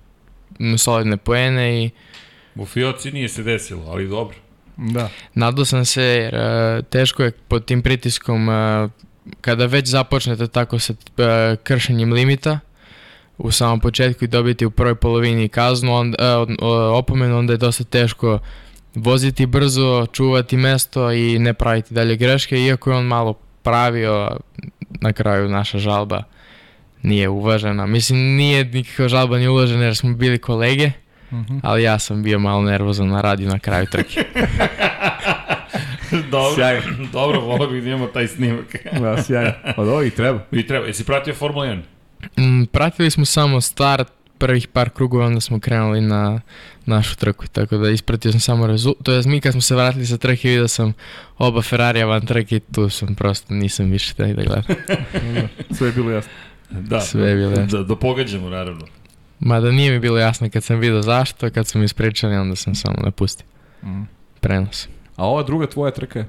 solidne 0.78 1.18
poene 1.18 1.84
i 1.84 1.90
U 2.56 2.66
Fioci 2.66 3.12
nije 3.12 3.30
se 3.30 3.44
desilo, 3.44 3.84
ali 3.88 4.08
dobro. 4.08 4.36
Da. 4.78 5.10
nadao 5.34 5.66
sam 5.66 5.86
se 5.86 6.04
jer 6.04 6.36
e, 6.36 6.82
teško 6.90 7.24
je 7.24 7.32
pod 7.32 7.66
tim 7.66 7.82
pritiskom 7.82 8.50
e, 8.50 8.90
kada 9.42 9.66
već 9.66 9.88
započnete 9.88 10.48
tako 10.48 10.80
sa 10.80 10.94
e, 10.94 11.56
kršenjem 11.64 12.14
limita 12.14 12.60
u 13.44 13.52
samom 13.52 13.80
početku 13.80 14.26
i 14.26 14.28
dobiti 14.28 14.66
u 14.66 14.72
prvoj 14.72 14.96
polovini 14.96 15.50
kaznu, 15.50 15.94
onda, 15.94 16.18
e, 16.20 16.66
opomenu, 16.94 17.38
onda 17.38 17.54
je 17.54 17.58
dosta 17.58 17.84
teško 17.84 18.40
voziti 18.96 19.46
brzo, 19.46 20.06
čuvati 20.12 20.58
mesto 20.58 21.12
i 21.12 21.40
ne 21.40 21.54
praviti 21.54 21.94
dalje 21.94 22.16
greške, 22.16 22.60
iako 22.60 22.92
je 22.92 22.98
on 22.98 23.06
malo 23.06 23.34
pravio, 23.64 24.30
na 25.02 25.14
kraju 25.14 25.50
naša 25.50 25.78
žalba 25.78 26.24
nije 27.04 27.30
uvažena. 27.30 27.86
Mislim, 27.86 28.20
nije 28.20 28.66
nikakva 28.66 29.08
žalba 29.08 29.38
ni 29.38 29.48
uložena 29.48 29.84
jer 29.84 29.96
smo 29.96 30.14
bili 30.14 30.38
kolege, 30.38 30.92
ali 31.64 31.84
ja 31.84 32.00
sam 32.00 32.24
bio 32.24 32.40
malo 32.40 32.62
nervozan 32.62 33.08
na 33.08 33.22
radiju 33.22 33.50
na 33.50 33.60
kraju 33.60 33.86
trke. 33.92 34.24
dobro, 36.32 36.56
Sjajno. 36.56 36.82
dobro, 37.14 37.40
volio 37.40 37.68
bih 37.68 37.84
da 37.84 37.90
imamo 37.90 38.08
taj 38.08 38.28
snimak. 38.28 38.76
Da, 39.00 39.24
sjajno. 39.24 39.52
Od 39.78 39.88
ovih 39.88 40.14
treba. 40.14 40.40
I 40.52 40.68
treba, 40.68 40.86
jesi 40.86 41.06
pratio 41.06 41.34
Formula 41.34 41.66
1? 41.66 41.80
Mm, 42.40 42.64
Pratili 42.72 43.12
smo 43.12 43.26
samo 43.26 43.62
start 43.62 44.08
prvih 44.38 44.68
par 44.68 44.90
krugova, 44.90 45.26
onda 45.26 45.42
smo 45.42 45.60
krenuli 45.60 46.02
na 46.02 46.42
našu 46.86 47.16
trku, 47.16 47.48
tako 47.48 47.78
da 47.78 47.90
ispratio 47.90 48.32
sam 48.32 48.40
samo 48.40 48.68
rezultat. 48.68 49.06
To 49.06 49.12
je 49.12 49.22
mi 49.26 49.42
kad 49.42 49.52
smo 49.52 49.62
se 49.62 49.76
vratili 49.76 50.06
sa 50.06 50.18
trke 50.18 50.50
vidio 50.50 50.68
sam 50.68 50.94
oba 51.38 51.62
Ferrarija 51.62 52.06
van 52.06 52.26
trke 52.26 52.56
i 52.56 52.60
tu 52.60 52.90
sam 52.90 53.16
prosto 53.16 53.54
nisam 53.54 53.92
više 53.92 54.14
taj 54.14 54.34
da 54.34 54.44
gledam. 54.44 54.64
Sve 55.78 55.88
je 55.88 55.92
bilo 55.94 56.12
jasno. 56.12 56.32
Da, 56.70 57.02
Sve 57.02 57.30
je 57.30 57.36
bilo 57.36 57.52
jasno. 57.52 57.78
Da, 57.78 57.84
da 57.84 57.96
pogađamo, 57.96 58.50
naravno. 58.50 58.86
Mada 59.40 59.72
nije 59.72 59.92
mi 59.92 60.00
bilo 60.00 60.18
jasno 60.18 60.50
kad 60.50 60.64
sam 60.64 60.80
vidio 60.80 61.02
zašto, 61.02 61.50
kad 61.50 61.68
su 61.68 61.80
mi 61.80 61.86
ispričali 61.86 62.36
onda 62.36 62.56
sam 62.56 62.76
samo 62.76 62.96
napustio. 63.04 63.46
Mhm. 63.84 64.02
Prenos. 64.40 64.88
A 65.16 65.28
ova 65.28 65.44
druga 65.44 65.68
tvoja 65.68 65.92
trka 65.92 66.20
je? 66.20 66.28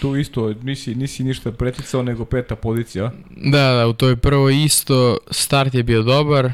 Tu 0.00 0.16
isto 0.16 0.54
nisi, 0.62 0.94
nisi 0.94 1.24
ništa 1.24 1.52
preticao 1.52 2.02
nego 2.02 2.24
peta 2.24 2.56
pozicija. 2.56 3.12
Da, 3.30 3.72
da, 3.72 3.88
u 3.88 3.92
toj 3.92 4.16
prvoj 4.16 4.64
isto 4.64 5.18
start 5.30 5.74
je 5.74 5.82
bio 5.82 6.02
dobar. 6.02 6.52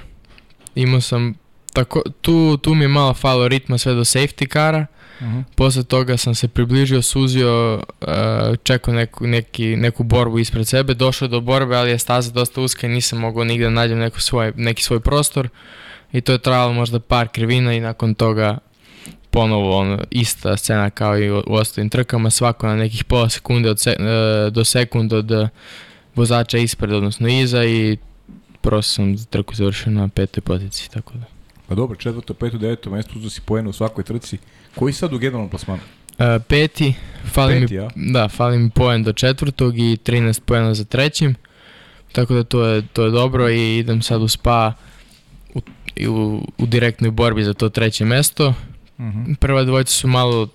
Imao 0.74 1.00
sam 1.00 1.34
tako, 1.72 2.02
tu, 2.20 2.56
tu 2.56 2.74
mi 2.74 2.84
je 2.84 2.88
malo 2.88 3.14
falo 3.14 3.48
ritma 3.48 3.78
sve 3.78 3.94
do 3.94 4.04
safety 4.04 4.46
kara. 4.46 4.86
Mhm. 5.20 5.40
Posle 5.54 5.84
toga 5.84 6.16
sam 6.16 6.34
se 6.34 6.48
približio, 6.48 7.02
suzio, 7.02 7.82
uh, 8.00 8.08
čekao 8.62 8.94
neku, 8.94 9.26
neki, 9.26 9.76
neku 9.76 10.02
borbu 10.02 10.38
ispred 10.38 10.68
sebe, 10.68 10.94
došao 10.94 11.28
do 11.28 11.40
borbe, 11.40 11.76
ali 11.76 11.90
je 11.90 11.98
staza 11.98 12.32
dosta 12.32 12.60
uska 12.60 12.86
i 12.86 12.90
nisam 12.90 13.18
mogao 13.18 13.44
nigde 13.44 13.64
da 13.64 13.70
nađem 13.70 13.98
neku 13.98 14.20
svoj, 14.20 14.52
neki 14.56 14.82
svoj 14.82 15.00
prostor 15.00 15.48
i 16.12 16.20
to 16.20 16.32
je 16.32 16.38
trajalo 16.38 16.72
možda 16.72 17.00
par 17.00 17.28
krivina 17.28 17.72
i 17.72 17.80
nakon 17.80 18.14
toga 18.14 18.58
ponovo 19.34 19.78
ono, 19.78 19.98
ista 20.10 20.56
scena 20.56 20.90
kao 20.90 21.18
i 21.18 21.30
u, 21.30 21.42
u 21.46 21.54
ostalim 21.54 21.90
trkama, 21.90 22.30
svako 22.30 22.66
na 22.66 22.76
nekih 22.76 23.04
pola 23.04 23.28
sekunde 23.28 23.70
od 23.70 23.80
se, 23.80 23.90
e, 23.90 24.50
do 24.50 24.64
sekund 24.64 25.12
od 25.12 25.30
e, 25.30 25.48
vozača 26.14 26.58
ispred, 26.58 26.92
odnosno 26.92 27.28
iza 27.28 27.64
i 27.64 27.96
prosto 28.60 28.92
sam 28.92 29.16
trku 29.24 29.54
završio 29.54 29.92
na 29.92 30.08
petoj 30.08 30.40
poziciji, 30.40 30.88
tako 30.90 31.12
da. 31.14 31.24
Pa 31.68 31.74
dobro, 31.74 31.96
četvrto, 31.96 32.34
peto, 32.34 32.58
deveto 32.58 32.90
mesto, 32.90 33.12
uzeo 33.16 33.30
si 33.30 33.40
poenu 33.40 33.70
u 33.70 33.72
svakoj 33.72 34.04
trci. 34.04 34.38
Koji 34.74 34.92
sad 34.92 35.12
u 35.12 35.18
generalnom 35.18 35.50
plasmanu? 35.50 35.82
E, 36.18 36.38
peti, 36.48 36.94
fali 37.32 37.60
Peti, 37.60 37.74
mi, 37.74 37.80
a? 37.80 37.88
da, 37.94 38.28
fali 38.28 38.58
mi 38.58 38.70
poen 38.70 39.02
do 39.02 39.12
četvrtog 39.12 39.78
i 39.78 39.96
13 40.04 40.40
poena 40.40 40.74
za 40.74 40.84
trećim. 40.84 41.34
Tako 42.12 42.34
da 42.34 42.44
to 42.44 42.64
je, 42.64 42.82
to 42.92 43.04
je 43.04 43.10
dobro 43.10 43.50
i 43.50 43.78
idem 43.78 44.02
sad 44.02 44.22
u 44.22 44.28
spa 44.28 44.72
u, 45.54 45.60
u, 46.08 46.42
u 46.58 46.66
direktnoj 46.66 47.10
borbi 47.10 47.44
za 47.44 47.54
to 47.54 47.68
treće 47.68 48.04
mesto. 48.04 48.54
Mhm. 49.00 49.32
Prva 49.34 49.64
dvojica 49.64 49.92
su 49.92 50.08
malo 50.08 50.42
uh, 50.42 50.48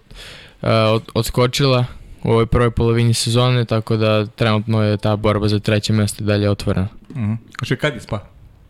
od, 0.88 1.04
odskočila 1.14 1.86
u 2.24 2.32
ovoj 2.32 2.46
prvoj 2.46 2.72
polovini 2.72 3.14
sezone, 3.14 3.66
tako 3.66 3.98
da 3.98 4.26
trenutno 4.26 4.84
je 4.84 4.98
ta 4.98 5.16
borba 5.16 5.48
za 5.48 5.60
treće 5.60 5.94
mesto 5.94 6.24
i 6.24 6.28
dalje 6.28 6.50
otvorena. 6.50 6.88
Mhm. 7.12 7.34
Kaže, 7.54 7.76
kad 7.76 7.94
je 7.94 8.02
spa? 8.02 8.26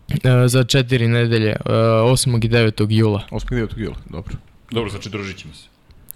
E, 0.09 0.47
za 0.47 0.63
četiri 0.63 1.07
nedelje, 1.07 1.55
uh, 1.59 1.72
8. 1.72 2.45
i 2.45 2.49
9. 2.49 2.88
jula, 2.89 3.22
8. 3.32 3.45
9. 3.47 3.78
jula, 3.78 3.95
dobro. 4.09 4.36
Dobro, 4.72 4.89
znači 4.89 5.09
družit 5.09 5.38
ćemo 5.38 5.53
se. 5.53 5.67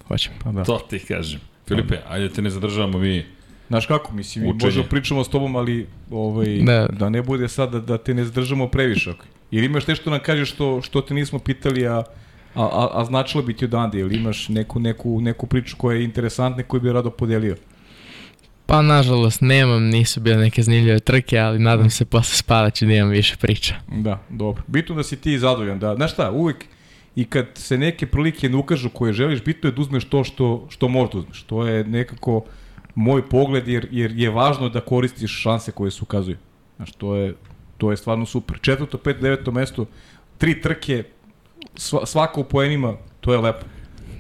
hoćemo. 0.08 0.36
Pa 0.44 0.52
da. 0.52 0.64
To 0.64 0.86
ti 0.90 1.00
kažem. 1.00 1.40
Filipe, 1.68 1.98
ajde 2.10 2.30
te 2.30 2.42
ne 2.42 2.50
zadržavamo 2.50 2.98
mi. 3.00 3.26
Znaš 3.68 3.86
kako, 3.86 4.14
mislim, 4.14 4.44
mi 4.44 4.50
Učenje. 4.50 4.66
možemo 4.66 4.86
pričamo 4.86 5.24
s 5.24 5.30
tobom, 5.30 5.56
ali 5.56 5.88
ovaj, 6.12 6.58
Da. 6.58 6.88
da 6.90 7.10
ne 7.10 7.22
bude 7.22 7.48
sad 7.48 7.72
da, 7.72 7.80
da 7.80 7.98
te 7.98 8.14
ne 8.14 8.26
zadržamo 8.26 8.68
previše. 8.68 9.14
Ili 9.52 9.66
imaš 9.66 9.88
nešto 9.88 10.04
da 10.06 10.12
nam 10.12 10.20
kažeš 10.20 10.50
što, 10.52 10.82
što 10.82 11.02
te 11.02 11.14
nismo 11.14 11.40
pitali, 11.40 11.88
a, 11.88 12.04
a, 12.56 12.64
a, 12.64 12.90
a 12.94 13.06
značilo 13.06 13.44
bi 13.44 13.54
ti 13.54 13.66
odande, 13.66 14.00
ili 14.00 14.16
imaš 14.16 14.50
neku, 14.50 14.80
neku, 14.80 15.22
neku 15.22 15.48
priču 15.48 15.78
koja 15.78 15.98
je 15.98 16.04
interesantna 16.04 16.64
koju 16.64 16.82
bi 16.82 16.94
rado 16.94 17.10
podelio? 17.10 17.56
Pa 18.66 18.82
nažalost 18.82 19.42
nemam, 19.42 19.84
nisu 19.84 20.20
bile 20.20 20.38
neke 20.38 20.64
zanimljive 20.64 21.00
trke, 21.00 21.40
ali 21.40 21.60
nadam 21.60 21.90
se 21.90 22.06
posle 22.06 22.36
spada 22.36 22.70
ću 22.70 22.86
da 22.86 22.94
imam 22.94 23.10
više 23.10 23.36
priča. 23.38 23.76
Da, 23.88 24.20
dobro. 24.30 24.64
Bitno 24.68 24.96
da 24.96 25.04
si 25.04 25.16
ti 25.16 25.40
zadovoljan. 25.40 25.80
Da, 25.80 25.96
znaš 25.96 26.14
šta, 26.14 26.32
uvek 26.32 26.66
i 27.16 27.26
kad 27.26 27.48
se 27.54 27.78
neke 27.78 28.08
prilike 28.08 28.50
ne 28.50 28.58
ukažu 28.58 28.90
koje 28.90 29.14
želiš, 29.14 29.44
bitno 29.44 29.70
je 29.70 29.74
da 29.74 29.82
uzmeš 29.82 30.06
to 30.06 30.24
što, 30.24 30.68
što 30.70 30.88
možeš 30.88 31.14
da 31.14 31.20
uzmeš. 31.20 31.44
To 31.44 31.68
je 31.68 31.84
nekako 31.84 32.44
moj 32.96 33.30
pogled 33.30 33.68
jer, 33.68 33.88
jer 33.92 34.12
je 34.12 34.30
važno 34.30 34.70
da 34.70 34.82
koristiš 34.82 35.42
šanse 35.42 35.72
koje 35.72 35.92
se 35.92 36.00
ukazuju. 36.02 36.38
Znaš, 36.76 36.92
to 36.92 37.16
je, 37.16 37.34
to 37.78 37.92
je 37.92 37.98
stvarno 37.98 38.26
super. 38.26 38.60
Četvrto, 38.62 38.98
pet, 38.98 39.18
deveto 39.22 39.52
mesto, 39.52 39.86
tri 40.38 40.62
trke, 40.62 41.04
sva, 41.76 42.06
svaka 42.06 42.40
u 42.40 42.44
poenima, 42.44 42.98
to 43.22 43.34
je 43.34 43.40
lepo. 43.40 43.66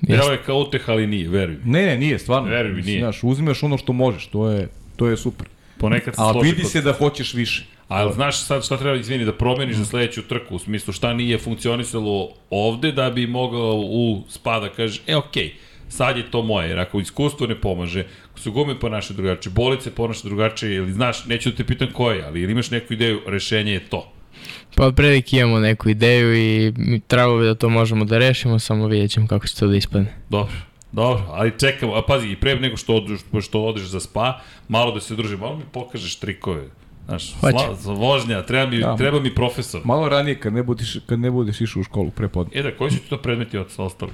Evo 0.09 0.31
je 0.31 0.37
kao 0.45 0.57
uteh, 0.59 0.89
ali 0.89 1.07
nije, 1.07 1.29
veruj 1.29 1.55
mi. 1.55 1.71
Ne, 1.71 1.85
ne, 1.85 1.97
nije, 1.97 2.19
stvarno. 2.19 2.49
Veruj 2.49 2.73
mi, 2.73 2.81
nije. 2.81 2.99
Znaš, 2.99 3.19
uzmeš 3.23 3.63
ono 3.63 3.77
što 3.77 3.93
možeš, 3.93 4.25
to 4.27 4.49
je, 4.49 4.67
to 4.95 5.07
je 5.07 5.17
super. 5.17 5.47
Ponekad 5.77 6.15
se 6.15 6.21
A 6.21 6.31
vidi 6.31 6.61
kod- 6.61 6.71
se 6.71 6.81
da 6.81 6.93
hoćeš 6.93 7.33
više. 7.33 7.65
Ali 7.87 8.13
znaš 8.13 8.43
sad 8.45 8.65
šta 8.65 8.77
treba, 8.77 8.95
izvini, 8.97 9.25
da 9.25 9.33
promeniš 9.33 9.75
za 9.75 9.85
sledeću 9.85 10.21
trku, 10.21 10.55
u 10.55 10.59
smislu 10.59 10.93
šta 10.93 11.13
nije 11.13 11.37
funkcionisalo 11.37 12.29
ovde 12.49 12.91
da 12.91 13.09
bi 13.09 13.27
mogao 13.27 13.73
u 13.75 14.23
spada 14.29 14.69
kaže, 14.69 15.01
e 15.07 15.15
okej, 15.15 15.53
sad 15.89 16.17
je 16.17 16.31
to 16.31 16.41
moje, 16.41 16.69
jer 16.69 16.79
ako 16.79 16.99
iskustvo 16.99 17.47
ne 17.47 17.61
pomaže, 17.61 18.05
ako 18.31 18.39
su 18.39 18.51
gume 18.51 18.79
ponaša 18.79 19.13
drugačije, 19.13 19.53
bolice 19.53 19.95
ponaša 19.95 20.21
drugačije, 20.27 20.75
ili 20.75 20.91
znaš, 20.93 21.25
neću 21.25 21.49
da 21.49 21.55
te 21.55 21.63
pitam 21.63 21.87
koje, 21.93 22.23
ali 22.23 22.41
ili 22.41 22.51
imaš 22.51 22.71
neku 22.71 22.93
ideju, 22.93 23.21
rešenje 23.27 23.71
je 23.71 23.79
to. 23.89 24.12
Pa 24.75 24.85
otprilike 24.85 25.37
imamo 25.37 25.59
neku 25.59 25.89
ideju 25.89 26.35
i 26.35 26.73
mi- 26.77 26.99
trebalo 26.99 27.39
bi 27.39 27.45
da 27.45 27.55
to 27.55 27.69
možemo 27.69 28.05
da 28.05 28.17
rešimo, 28.17 28.59
samo 28.59 28.87
vidjet 28.87 29.11
ćemo 29.11 29.27
kako 29.27 29.47
će 29.47 29.55
to 29.55 29.67
da 29.67 29.75
ispadne. 29.75 30.13
Dobro, 30.29 30.53
dobro, 30.91 31.23
ali 31.29 31.51
čekamo, 31.51 31.93
a 31.93 32.01
pazi, 32.01 32.27
i 32.27 32.35
pre 32.35 32.55
nego 32.55 32.77
što 32.77 32.95
odeš, 32.95 33.19
što 33.41 33.63
odeš 33.63 33.83
za 33.83 33.99
spa, 33.99 34.39
malo 34.67 34.91
da 34.91 34.99
se 34.99 35.15
druži, 35.15 35.37
malo 35.37 35.55
mi 35.55 35.63
pokažeš 35.63 36.15
trikove. 36.15 36.63
Znaš, 37.05 37.33
Hoće. 37.33 37.57
sla, 37.77 37.93
vožnja, 37.93 38.41
treba 38.41 38.65
mi, 38.67 38.79
Da. 38.79 38.95
treba 38.97 39.19
mi 39.19 39.35
profesor. 39.35 39.81
Malo 39.85 40.09
ranije 40.09 40.35
kad 40.35 40.53
ne 40.53 40.63
budeš, 40.63 40.97
kad 41.05 41.19
ne 41.19 41.31
budeš 41.31 41.61
išao 41.61 41.79
u 41.79 41.83
školu 41.83 42.09
prepodne. 42.11 42.59
E 42.59 42.63
da, 42.63 42.71
koji 42.71 42.91
su 42.91 42.97
ti 42.97 43.09
to 43.09 43.17
predmeti 43.17 43.57
od 43.57 43.67
ostali? 43.77 44.11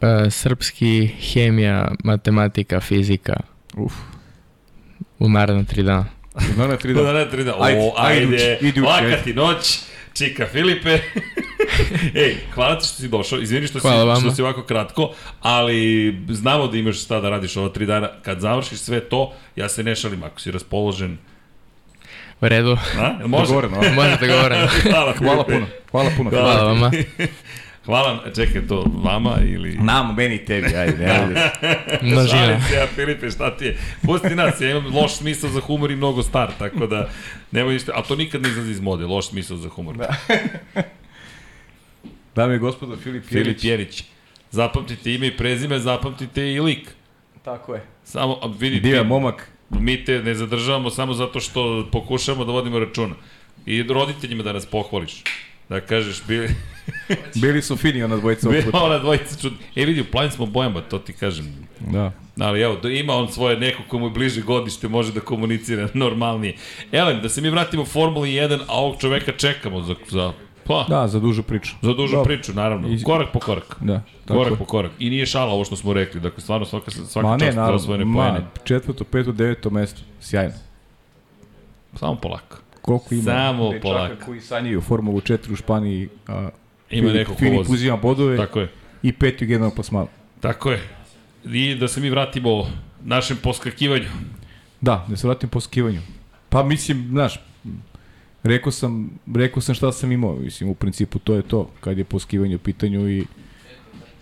E, 0.00 0.30
srpski, 0.30 1.06
hemija, 1.06 1.92
matematika, 2.04 2.80
fizika 2.80 3.32
Uf. 3.76 3.92
u 5.18 5.28
naredna 5.28 5.64
tri 5.64 5.82
dana. 5.82 6.06
Na 6.56 6.66
na 6.66 6.76
tri 6.76 6.94
Da, 6.94 7.02
dana. 7.02 7.12
da, 7.14 7.30
tri 7.30 7.44
da. 7.44 7.54
Ajde, 7.60 7.80
O, 7.80 7.94
ajde 7.96 8.58
ajde, 8.60 8.80
laka 8.80 9.22
ti 9.24 9.34
noć, 9.34 9.78
čika 10.14 10.46
Filipe. 10.46 10.98
Ej, 12.16 12.36
hvala 12.54 12.78
ti 12.78 12.86
što 12.86 12.94
si 12.94 13.08
došao, 13.08 13.38
izvini 13.38 13.66
što, 13.66 13.80
si, 13.80 13.82
Hvala 13.82 14.04
vama. 14.04 14.20
što 14.20 14.30
si 14.30 14.42
ovako 14.42 14.62
kratko, 14.62 15.10
ali 15.40 15.80
znamo 16.28 16.66
da 16.66 16.76
imaš 16.76 17.02
šta 17.02 17.20
da 17.20 17.30
radiš 17.30 17.56
ova 17.56 17.68
tri 17.68 17.86
dana. 17.86 18.08
Kad 18.22 18.40
završiš 18.40 18.78
sve 18.78 19.00
to, 19.00 19.32
ja 19.56 19.68
se 19.68 19.82
ne 19.82 19.96
šalim, 19.96 20.22
ako 20.22 20.40
si 20.40 20.50
raspoložen, 20.50 21.18
U 22.40 22.48
redu, 22.48 22.76
a? 22.98 23.26
Može? 23.26 23.42
Dogovoreno, 23.44 23.76
možete 23.94 24.26
govoriti. 24.28 24.60
Hvala, 24.90 25.12
Hvala 25.14 25.44
puno. 25.44 25.66
Hvala 25.90 26.10
puno. 26.16 26.30
Hvala 26.30 26.62
vama. 26.64 26.90
Hvala, 27.90 28.18
čekaj 28.36 28.66
to, 28.66 28.84
vama 29.02 29.36
ili... 29.46 29.78
Nam, 29.78 30.14
meni 30.14 30.34
i 30.34 30.44
tebi, 30.44 30.76
ajde, 30.76 30.98
ne 30.98 31.10
ajde. 31.10 31.50
Šalim 32.30 32.60
se 32.68 32.74
ja, 32.74 32.86
Filipe, 32.86 33.30
šta 33.30 33.56
ti 33.56 33.64
je? 33.64 33.78
Pusti 34.02 34.34
nas, 34.34 34.60
ja 34.60 34.70
imam 34.70 34.94
loš 34.94 35.14
smisao 35.14 35.50
za 35.50 35.60
humor 35.60 35.90
i 35.90 35.96
mnogo 35.96 36.22
star, 36.22 36.50
tako 36.58 36.86
da 36.86 37.08
nemoj 37.50 37.72
ništa, 37.72 37.92
a 37.94 38.02
to 38.02 38.16
nikad 38.16 38.42
ne 38.42 38.48
izlazi 38.48 38.70
iz 38.70 38.80
mode, 38.80 39.06
loš 39.06 39.28
smisao 39.28 39.56
za 39.56 39.68
humor. 39.68 39.96
Da. 39.96 40.16
Dame 42.36 42.56
i 42.56 42.58
gospodo, 42.58 42.96
Filip 42.96 43.24
Filip 43.24 43.46
Jelić. 43.46 43.64
Jerić. 43.64 44.04
Zapamtite 44.50 45.14
ime 45.14 45.26
i 45.26 45.36
prezime, 45.36 45.78
zapamtite 45.78 46.52
i 46.52 46.60
lik. 46.60 46.90
Tako 47.42 47.74
je. 47.74 47.82
Samo, 48.04 48.38
a 48.42 48.46
vidi, 48.58 48.80
Divan 48.80 49.06
momak. 49.06 49.50
mi 49.70 50.04
te 50.04 50.22
ne 50.22 50.34
zadržavamo 50.34 50.90
samo 50.90 51.14
zato 51.14 51.40
što 51.40 51.88
pokušavamo 51.92 52.44
da 52.44 52.52
vodimo 52.52 52.78
računa. 52.78 53.14
I 53.66 53.82
roditeljima 53.82 54.42
da 54.42 54.52
nas 54.52 54.66
pohvališ. 54.66 55.22
Da 55.70 55.80
kažeš, 55.80 56.22
bili, 56.24 56.48
Bili 57.36 57.62
su 57.62 57.76
fini 57.76 58.02
ona 58.02 58.16
dvojica 58.16 58.48
bila 58.48 58.62
puta. 58.64 58.78
ona 58.78 58.98
dvojica 58.98 59.36
čud... 59.36 59.52
E 59.76 59.84
vidi, 59.84 60.00
u 60.00 60.04
planin 60.04 60.30
smo 60.30 60.46
bojama, 60.46 60.80
to 60.80 60.98
ti 60.98 61.12
kažem. 61.12 61.54
Da. 61.82 62.12
Ali 62.38 62.60
evo, 62.60 62.76
da 62.76 62.88
ima 62.90 63.14
on 63.14 63.28
svoje 63.28 63.56
neko 63.58 63.82
komu 63.88 64.06
je 64.06 64.10
bliže 64.10 64.42
godište, 64.42 64.88
može 64.88 65.12
da 65.12 65.20
komunicira 65.20 65.88
normalnije. 65.94 66.54
Elem, 66.92 67.20
da 67.20 67.28
se 67.28 67.40
mi 67.40 67.50
vratimo 67.50 67.84
Formuli 67.84 68.28
1, 68.30 68.58
a 68.60 68.72
ovog 68.72 69.00
čoveka 69.00 69.32
čekamo 69.32 69.82
za, 69.82 69.94
za 70.08 70.32
pa, 70.64 70.86
Da, 70.88 71.08
za 71.08 71.20
dužu 71.20 71.42
priču. 71.42 71.72
za 71.82 71.92
dužu 71.92 72.12
Dobro. 72.12 72.24
priču, 72.26 72.52
naravno. 72.54 72.88
I- 72.88 73.02
Korak 73.02 73.28
po 73.32 73.38
korak. 73.38 73.76
Da, 73.80 74.02
tako 74.20 74.34
Korak 74.34 74.52
je. 74.52 74.58
po 74.58 74.64
korak. 74.64 74.92
I 74.98 75.10
nije 75.10 75.26
šala 75.26 75.52
ovo 75.52 75.64
što 75.64 75.76
smo 75.76 75.92
rekli. 75.92 76.20
Dakle, 76.20 76.40
stvarno 76.40 76.66
svaka, 76.66 76.90
svaka 76.90 77.28
Ma 77.28 77.36
ne, 77.36 77.40
čast 77.40 77.54
za 77.54 77.60
naravno, 77.60 77.76
osvojene 77.76 78.04
ma, 78.04 78.18
pojene. 78.20 78.46
četvrto, 78.64 79.04
peto, 79.04 79.32
deveto 79.32 79.70
mesto. 79.70 80.00
Sjajno. 80.20 80.54
Samo 81.94 82.14
polako. 82.14 82.56
Koliko 82.82 83.14
ima 83.14 83.22
Samo 83.22 83.64
dečaka 83.64 83.82
polako. 83.82 84.24
koji 84.24 84.40
sanjaju 84.40 84.80
Formulu 84.80 85.20
4 85.20 85.52
u 85.52 85.56
Španiji, 85.56 86.08
a 86.26 86.48
Ima 86.90 87.08
Filip- 87.08 87.14
neko 87.14 87.32
ko 87.32 87.38
Filip 87.38 87.56
vozi. 87.58 87.72
uzima 87.72 87.96
bodove 87.96 88.36
Tako 88.36 88.60
je. 88.60 88.68
i 89.02 89.12
peti 89.12 89.44
u 89.44 89.48
generalnom 89.48 89.74
plasmanu. 89.74 90.08
Tako 90.40 90.70
je. 90.70 90.80
I 91.46 91.74
da 91.74 91.88
se 91.88 92.00
mi 92.00 92.10
vratimo 92.10 92.66
našem 93.02 93.36
poskakivanju. 93.36 94.08
Da, 94.80 95.06
da 95.08 95.16
se 95.16 95.26
vratim 95.26 95.48
po 95.48 95.60
skivanju. 95.60 96.00
Pa 96.48 96.62
mislim, 96.62 97.08
znaš, 97.08 97.40
rekao 98.42 98.72
sam, 98.72 99.10
rekao 99.34 99.62
sam 99.62 99.74
šta 99.74 99.92
sam 99.92 100.12
imao, 100.12 100.34
mislim, 100.34 100.70
u 100.70 100.74
principu 100.74 101.18
to 101.18 101.34
je 101.34 101.42
to, 101.42 101.70
kad 101.80 101.98
je 101.98 102.04
poskivanje 102.04 102.56
u 102.56 102.60
pitanju 102.60 103.08
i 103.10 103.24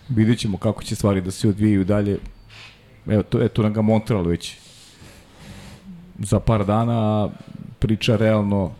vidjet 0.09 0.39
ćemo 0.39 0.57
kako 0.57 0.83
će 0.83 0.95
stvari 0.95 1.21
da 1.21 1.31
se 1.31 1.49
odvijaju 1.49 1.83
dalje. 1.85 2.17
Evo, 3.07 3.23
to, 3.23 3.41
eto 3.41 3.63
nam 3.63 3.73
ga 3.73 3.81
Montreal 3.81 4.23
već 4.23 4.55
za 6.19 6.39
par 6.39 6.65
dana, 6.65 6.93
a 7.23 7.29
priča 7.79 8.15
realno, 8.15 8.71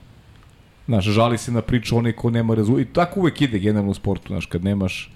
znaš, 0.85 1.05
žali 1.05 1.37
se 1.37 1.51
na 1.51 1.61
priču 1.61 1.97
onaj 1.97 2.11
ko 2.11 2.29
nema 2.29 2.55
rezultat. 2.55 2.87
I 2.87 2.93
tako 2.93 3.19
uvek 3.19 3.41
ide 3.41 3.59
generalno 3.59 3.91
u 3.91 3.93
sportu, 3.93 4.27
znaš, 4.27 4.45
kad 4.45 4.63
nemaš 4.63 5.11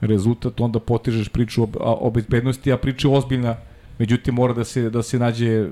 rezultat, 0.00 0.60
onda 0.60 0.80
potežeš 0.80 1.28
priču 1.28 1.62
o, 1.62 1.68
o 1.80 2.10
bezbednosti, 2.10 2.72
a 2.72 2.76
priča 2.76 3.08
je 3.08 3.16
ozbiljna, 3.16 3.56
međutim 3.98 4.34
mora 4.34 4.52
da 4.52 4.64
se, 4.64 4.90
da 4.90 5.02
se 5.02 5.18
nađe 5.18 5.68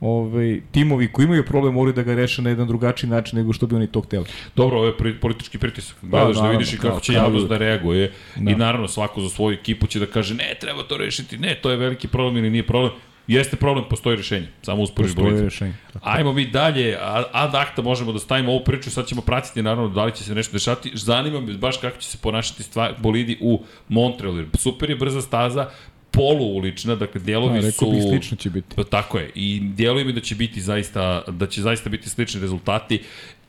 ovaj, 0.00 0.60
timovi 0.72 1.12
koji 1.12 1.24
imaju 1.24 1.44
problem 1.44 1.74
moraju 1.74 1.94
da 1.94 2.02
ga 2.02 2.14
reše 2.14 2.42
na 2.42 2.50
jedan 2.50 2.66
drugačiji 2.66 3.10
način 3.10 3.38
nego 3.38 3.52
što 3.52 3.66
bi 3.66 3.76
oni 3.76 3.86
to 3.86 4.00
hteli. 4.00 4.24
Dobro, 4.56 4.76
ovo 4.76 4.86
je 4.86 4.96
pri, 4.96 5.14
politički 5.20 5.58
pritisak. 5.58 5.96
Gledaš 6.02 6.36
da, 6.36 6.42
naravno, 6.42 6.58
vidiš 6.58 6.74
i 6.74 6.78
kako 6.78 7.00
će 7.00 7.12
javnost 7.12 7.48
da 7.48 7.56
reaguje. 7.56 8.12
Da. 8.36 8.50
I 8.50 8.54
naravno 8.54 8.88
svako 8.88 9.20
za 9.20 9.28
svoju 9.28 9.54
ekipu 9.54 9.86
će 9.86 9.98
da 9.98 10.06
kaže 10.06 10.34
ne, 10.34 10.56
treba 10.60 10.82
to 10.82 10.96
rešiti. 10.96 11.38
Ne, 11.38 11.58
to 11.62 11.70
je 11.70 11.76
veliki 11.76 12.08
problem 12.08 12.36
ili 12.36 12.50
nije 12.50 12.66
problem. 12.66 12.92
Jeste 13.26 13.56
problem, 13.56 13.84
postoji 13.90 14.16
rešenje. 14.16 14.48
Samo 14.62 14.82
usporiš 14.82 15.10
Postoje 15.10 15.24
bolice. 15.24 15.44
rešenje. 15.44 15.74
Tako. 15.92 16.08
Ajmo 16.08 16.32
mi 16.32 16.46
dalje, 16.46 16.96
ad 17.32 17.54
acta 17.54 17.82
možemo 17.82 18.12
da 18.12 18.18
stavimo 18.18 18.52
ovu 18.52 18.64
priču, 18.64 18.90
sad 18.90 19.06
ćemo 19.06 19.22
pratiti 19.22 19.62
naravno 19.62 19.88
da 19.88 20.04
li 20.04 20.12
će 20.16 20.24
se 20.24 20.34
nešto 20.34 20.52
dešati. 20.52 20.90
Zanima 20.94 21.40
me 21.40 21.52
baš 21.54 21.76
kako 21.76 21.98
će 21.98 22.08
se 22.08 22.18
ponašati 22.18 22.62
stvar, 22.62 22.94
bolidi 22.98 23.38
u 23.40 23.62
Montrealu. 23.88 24.44
Super 24.54 24.90
je 24.90 24.96
brza 24.96 25.20
staza, 25.22 25.70
poluulična, 26.10 26.94
dakle 26.94 27.20
delovi 27.20 27.60
Da, 27.60 27.70
su... 27.70 27.90
bih 27.90 28.02
slično 28.08 28.36
će 28.36 28.50
biti. 28.50 28.76
Pa 28.76 28.84
tako 28.84 29.18
je. 29.18 29.30
I 29.34 29.60
djeluje 29.62 30.04
mi 30.04 30.12
da 30.12 30.20
će 30.20 30.34
biti 30.34 30.60
zaista 30.60 31.22
da 31.28 31.46
će 31.46 31.62
zaista 31.62 31.90
biti 31.90 32.08
slični 32.08 32.40
rezultati 32.40 33.00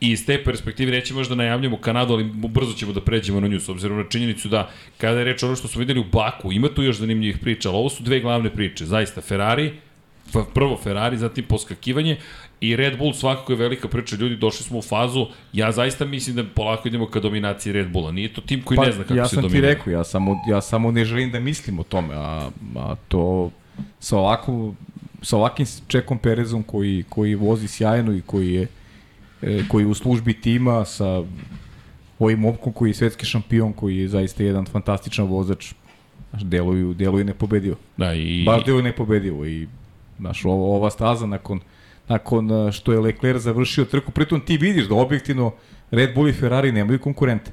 i 0.02 0.10
iz 0.10 0.26
te 0.26 0.44
perspektive 0.44 0.92
neće 0.92 1.14
možda 1.14 1.34
najavljamo 1.34 1.76
Kanadu, 1.76 2.12
ali 2.14 2.24
brzo 2.34 2.72
ćemo 2.72 2.92
da 2.92 3.00
pređemo 3.00 3.40
na 3.40 3.48
nju 3.48 3.60
s 3.60 3.68
obzirom 3.68 3.98
na 3.98 4.04
činjenicu 4.08 4.48
da 4.48 4.70
kada 4.98 5.18
je 5.18 5.24
reč 5.24 5.42
o 5.42 5.46
ono 5.46 5.56
što 5.56 5.68
smo 5.68 5.78
videli 5.78 6.00
u 6.00 6.04
Baku, 6.04 6.52
ima 6.52 6.68
tu 6.68 6.82
još 6.82 6.96
zanimljivih 6.96 7.38
priča, 7.38 7.68
ali 7.68 7.78
ovo 7.78 7.88
su 7.88 8.02
dve 8.02 8.20
glavne 8.20 8.50
priče. 8.50 8.84
Zaista 8.84 9.20
Ferrari, 9.20 9.72
prvo 10.54 10.76
Ferrari, 10.82 11.16
zatim 11.16 11.44
poskakivanje 11.44 12.16
i 12.60 12.76
Red 12.76 12.98
Bull 12.98 13.12
svakako 13.12 13.52
je 13.52 13.56
velika 13.56 13.88
priča. 13.88 14.16
Ljudi, 14.16 14.36
došli 14.36 14.64
smo 14.64 14.78
u 14.78 14.82
fazu, 14.82 15.26
ja 15.52 15.72
zaista 15.72 16.04
mislim 16.04 16.36
da 16.36 16.44
polako 16.44 16.88
idemo 16.88 17.06
ka 17.06 17.20
dominaciji 17.20 17.72
Red 17.72 17.90
Bulla. 17.92 18.12
Nije 18.12 18.34
to 18.34 18.40
tim 18.40 18.62
koji 18.62 18.78
ne 18.78 18.92
zna 18.92 19.02
kako 19.02 19.14
Pa, 19.14 19.20
ja 19.20 19.28
se 19.28 19.34
sam 19.34 19.42
dominira. 19.42 19.68
ti 19.68 19.74
rekao, 19.74 19.92
ja 19.92 20.04
samo, 20.04 20.36
ja 20.48 20.60
samo 20.60 20.90
ne 20.90 21.04
želim 21.04 21.30
da 21.30 21.40
mislim 21.40 21.78
o 21.78 21.82
tome, 21.82 22.14
a, 22.14 22.50
a 22.76 22.94
to 23.08 23.50
sa 24.00 24.18
ovakvom 24.18 24.76
sa 25.22 25.36
ovakvim 25.36 25.66
Čekom 25.86 26.18
Perezom 26.18 26.62
koji, 26.62 27.04
koji 27.08 27.34
vozi 27.34 27.68
sjajno 27.68 28.12
i 28.12 28.20
koji 28.20 28.54
je 28.54 28.66
koji 29.68 29.82
je 29.82 29.86
u 29.86 29.94
službi 29.94 30.34
tima 30.34 30.84
sa 30.84 31.22
ovim 32.18 32.38
momkom 32.38 32.72
koji 32.72 32.90
je 32.90 32.94
svetski 32.94 33.26
šampion, 33.26 33.72
koji 33.72 33.96
je 33.98 34.08
zaista 34.08 34.42
jedan 34.42 34.66
fantastičan 34.66 35.26
vozač, 35.26 35.72
znaš, 36.30 36.42
deluju, 36.42 36.94
deluju 36.94 37.24
nepobedivo. 37.24 37.76
Da, 37.96 38.14
i, 38.14 38.44
Baš 38.46 38.64
deluju 38.64 38.82
nepobedivo 38.82 39.46
i 39.46 39.68
znaš, 40.18 40.44
ova, 40.44 40.76
ova 40.76 40.90
staza 40.90 41.26
nakon, 41.26 41.60
nakon 42.08 42.52
a, 42.52 42.72
što 42.72 42.92
je 42.92 43.00
Leclerc 43.00 43.42
završio 43.42 43.84
trku, 43.84 44.12
pritom 44.12 44.40
ti 44.40 44.56
vidiš 44.56 44.88
da 44.88 44.94
objektivno 44.94 45.52
Red 45.90 46.14
Bull 46.14 46.28
i 46.28 46.32
Ferrari 46.32 46.72
nemaju 46.72 46.98
konkurente. 46.98 47.50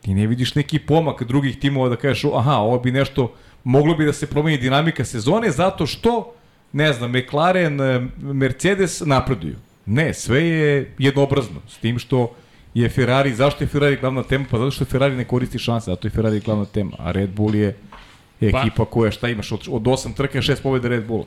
Ti 0.00 0.14
ne 0.14 0.26
vidiš 0.26 0.54
neki 0.54 0.78
pomak 0.78 1.22
drugih 1.22 1.58
timova 1.58 1.88
da 1.88 1.96
kažeš, 1.96 2.24
"O, 2.24 2.36
aha, 2.38 2.56
ovo 2.56 2.78
bi 2.78 2.92
nešto, 2.92 3.32
moglo 3.64 3.94
bi 3.94 4.04
da 4.04 4.12
se 4.12 4.26
promeni 4.26 4.58
dinamika 4.58 5.04
sezone 5.04 5.50
zato 5.50 5.86
što, 5.86 6.34
ne 6.72 6.92
znam, 6.92 7.12
McLaren, 7.12 7.80
e, 7.80 8.06
Mercedes 8.20 9.00
napreduju. 9.00 9.56
Ne, 9.88 10.14
sve 10.14 10.42
je 10.42 10.68
jednoobrazno, 10.98 11.60
s 11.68 11.76
tim 11.76 11.98
što 11.98 12.34
je 12.74 12.88
Ferrari, 12.88 13.34
zašto 13.34 13.64
je 13.64 13.68
Ferrari 13.68 13.96
glavna 13.96 14.22
tema? 14.22 14.44
Pa 14.50 14.58
zato 14.58 14.70
što 14.70 14.84
Ferrari 14.84 15.16
ne 15.16 15.24
koristi 15.24 15.58
šanse, 15.58 15.84
zato 15.86 16.06
je 16.06 16.12
Ferrari 16.12 16.40
glavna 16.40 16.64
tema, 16.64 16.90
a 16.98 17.10
Red 17.10 17.30
Bull 17.30 17.54
je 17.54 17.76
Pa- 18.42 18.46
ekipa 18.60 18.84
koja 18.84 19.10
šta 19.10 19.28
imaš 19.28 19.52
od, 19.52 19.60
od 19.70 19.82
8 19.84 20.14
trka, 20.14 20.38
6 20.40 20.62
pobjeda 20.62 20.88
Red 20.88 21.06
Bulla. 21.06 21.24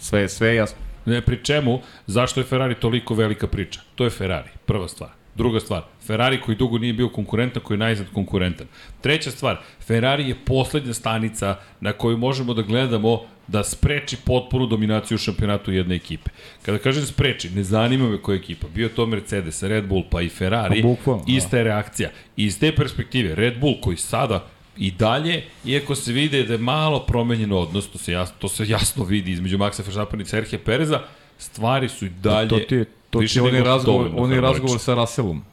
Sve, 0.00 0.20
je- 0.20 0.28
sve 0.28 0.54
jasno. 0.54 0.76
Ne, 1.06 1.20
pri 1.20 1.38
čemu, 1.38 1.78
zašto 2.06 2.40
je 2.40 2.44
Ferrari 2.44 2.74
toliko 2.74 3.14
velika 3.14 3.46
priča? 3.46 3.80
To 3.94 4.04
je 4.04 4.10
Ferrari, 4.10 4.48
prva 4.66 4.88
stvar. 4.88 5.10
Druga 5.34 5.60
stvar, 5.60 5.82
Ferrari 6.02 6.40
koji 6.40 6.56
dugo 6.56 6.78
nije 6.78 6.92
bio 6.92 7.08
konkurentan, 7.08 7.62
koji 7.62 7.74
je 7.74 7.80
najzad 7.80 8.06
konkurentan. 8.12 8.66
Treća 9.00 9.30
stvar, 9.30 9.56
Ferrari 9.80 10.28
je 10.28 10.34
poslednja 10.36 10.94
stanica 10.94 11.56
na 11.80 11.92
koju 11.92 12.16
možemo 12.18 12.54
da 12.54 12.62
gledamo 12.62 13.20
da 13.48 13.64
spreči 13.64 14.16
potpunu 14.24 14.66
dominaciju 14.66 15.14
u 15.14 15.18
šampionatu 15.18 15.72
jedne 15.72 15.94
ekipe. 15.94 16.30
Kada 16.62 16.78
kažem 16.78 17.06
spreči, 17.06 17.50
ne 17.50 17.64
zanima 17.64 18.08
me 18.08 18.22
koja 18.22 18.36
ekipa. 18.36 18.66
Bio 18.74 18.88
to 18.88 19.06
Mercedes, 19.06 19.62
Red 19.62 19.86
Bull 19.86 20.04
pa 20.10 20.22
i 20.22 20.28
Ferrari, 20.28 20.82
Pa 20.82 20.88
bukvalno, 20.88 21.24
da. 21.26 21.32
ista 21.32 21.58
je 21.58 21.64
reakcija. 21.64 22.10
I 22.36 22.44
iz 22.44 22.58
te 22.60 22.72
perspektive, 22.76 23.34
Red 23.34 23.60
Bull 23.60 23.80
koji 23.80 23.96
sada 23.96 24.46
i 24.76 24.90
dalje, 24.90 25.42
iako 25.64 25.94
se 25.94 26.12
vide 26.12 26.42
da 26.42 26.52
je 26.52 26.58
malo 26.58 27.00
promenjen 27.06 27.52
odnos, 27.52 27.88
to 27.88 27.98
se 27.98 28.12
jasno, 28.12 28.36
to 28.38 28.48
se 28.48 28.68
jasno 28.68 29.04
vidi 29.04 29.30
između 29.30 29.58
Maxa 29.58 29.84
Verstappena 29.84 30.22
i 30.22 30.26
Serhije 30.26 30.58
Pereza, 30.58 31.00
stvari 31.38 31.88
su 31.88 32.06
i 32.06 32.08
dalje 32.08 32.48
to 32.48 32.58
ti 32.58 32.74
je, 32.74 32.84
to 33.10 33.18
ti 33.18 33.38
je 33.38 33.42
onaj 33.42 33.60
razgovor, 33.60 34.10
onaj 34.16 34.40
razgovor 34.40 34.78
sa 34.78 34.94
Russellom. 34.94 35.44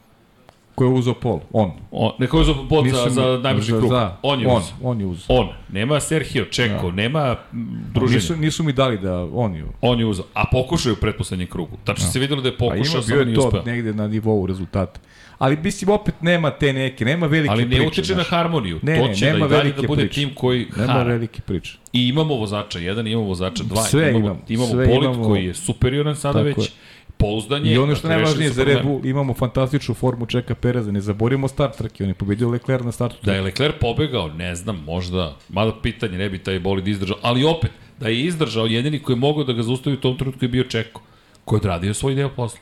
Ko 0.74 0.84
je 0.84 0.90
uzao 0.90 1.14
pol? 1.14 1.40
On. 1.52 1.70
O, 1.92 2.16
neko 2.18 2.36
je 2.36 2.40
uzao 2.40 2.54
bod 2.56 2.84
za, 2.86 2.90
Nisam- 2.92 3.10
za 3.10 3.40
najbrži 3.42 3.72
krug. 3.72 3.88
za- 3.88 4.16
on 4.22 4.40
je 4.40 4.48
on, 4.48 4.56
uzao. 4.58 4.72
on 4.82 5.00
je 5.00 5.06
uzao. 5.06 5.26
On. 5.30 5.48
Nema 5.70 6.00
Sergio 6.00 6.44
Čeko, 6.44 6.90
nema 6.92 7.36
mm, 7.52 7.58
druženja. 7.92 8.14
Nisu, 8.14 8.36
nisu 8.36 8.62
mi 8.62 8.72
dali 8.72 8.98
da 8.98 9.24
on 9.24 9.54
je. 9.54 9.64
On 9.80 10.00
je 10.00 10.06
uzao. 10.06 10.24
A 10.34 10.44
pokušao 10.46 10.90
je 10.90 10.94
u 10.94 10.96
pretposlednjem 10.96 11.48
krugu. 11.48 11.76
Tačno 11.84 12.06
se 12.06 12.18
videlo 12.18 12.40
da 12.42 12.48
je 12.48 12.56
Pa 12.56 12.64
ima 12.64 12.74
pokušao, 12.74 12.94
bio 12.94 13.02
samo 13.02 13.20
je 13.20 13.26
nije 13.26 13.36
to 13.36 13.46
uspeo. 13.46 13.62
negde 13.64 13.92
na 13.92 14.08
nivou 14.08 14.46
rezultata. 14.46 15.00
Ali 15.38 15.56
mislim 15.56 15.90
opet 15.90 16.14
nema 16.20 16.50
te 16.50 16.72
neke, 16.72 17.04
nema 17.04 17.26
velike 17.26 17.52
Ali 17.52 17.64
priče. 17.64 17.80
ne 17.80 17.86
utiče 17.86 18.02
na 18.02 18.14
znaš. 18.14 18.28
harmoniju. 18.28 18.78
Ne, 18.82 18.96
to 18.96 19.06
ne, 19.06 19.14
će 19.14 19.26
da 19.26 19.32
nema 19.32 19.46
i 19.46 19.48
dalje 19.48 19.58
velike 19.58 19.80
da 19.80 19.86
bude 19.86 20.02
priče. 20.02 20.14
tim 20.16 20.30
koji 20.34 20.66
Nema 20.76 20.92
hara. 20.92 21.04
velike 21.04 21.40
priče. 21.42 21.78
I 21.92 22.08
imamo 22.08 22.34
vozača 22.34 22.78
jedan, 22.78 23.06
imamo 23.06 23.26
vozača 23.26 23.64
dva. 23.64 23.82
Sve 23.82 24.10
imamo, 24.10 24.18
imamo, 24.18 24.40
imamo 24.48 24.66
sve 24.68 24.84
Polit 24.86 25.02
imamo. 25.04 25.24
koji 25.24 25.44
je 25.44 25.54
superioran 25.54 26.16
sada 26.16 26.32
Tako 26.34 26.44
već. 26.46 26.58
je. 26.58 26.72
Pouzdan 27.16 27.66
je. 27.66 27.74
I 27.74 27.78
ono 27.78 27.94
što 27.94 28.08
dakle, 28.08 28.22
najvažnije 28.22 28.50
za 28.50 28.64
Red. 28.64 28.82
Bull, 28.82 29.06
imamo 29.06 29.34
fantastičnu 29.34 29.94
formu 29.94 30.26
Čeka 30.26 30.54
Pereza, 30.54 30.92
ne 30.92 31.00
zaborimo 31.00 31.48
start 31.48 31.76
trke, 31.78 32.04
on 32.04 32.10
je 32.10 32.14
pobedio 32.14 32.48
Leclerc 32.48 32.84
na 32.84 32.92
startu. 32.92 33.16
Da 33.22 33.34
je 33.34 33.40
Leclerc 33.40 33.74
pobegao, 33.80 34.28
ne 34.28 34.54
znam, 34.54 34.82
možda, 34.86 35.36
mada 35.48 35.72
pitanje, 35.82 36.18
ne 36.18 36.30
bi 36.30 36.38
taj 36.38 36.60
bolid 36.60 36.88
izdržao, 36.88 37.16
ali 37.22 37.44
opet, 37.44 37.70
da 38.00 38.08
je 38.08 38.20
izdržao, 38.20 38.66
jedini 38.66 38.98
koji 38.98 39.14
je 39.14 39.20
mogao 39.20 39.44
da 39.44 39.52
ga 39.52 39.62
zaustavi 39.62 39.96
u 39.96 40.00
tom 40.00 40.18
trenutku 40.18 40.44
je 40.44 40.48
bio 40.48 40.64
Čeko, 40.64 41.02
koji 41.44 41.56
je 41.56 41.60
odradio 41.60 41.94
svoj 41.94 42.14
deo 42.14 42.28
posla. 42.28 42.60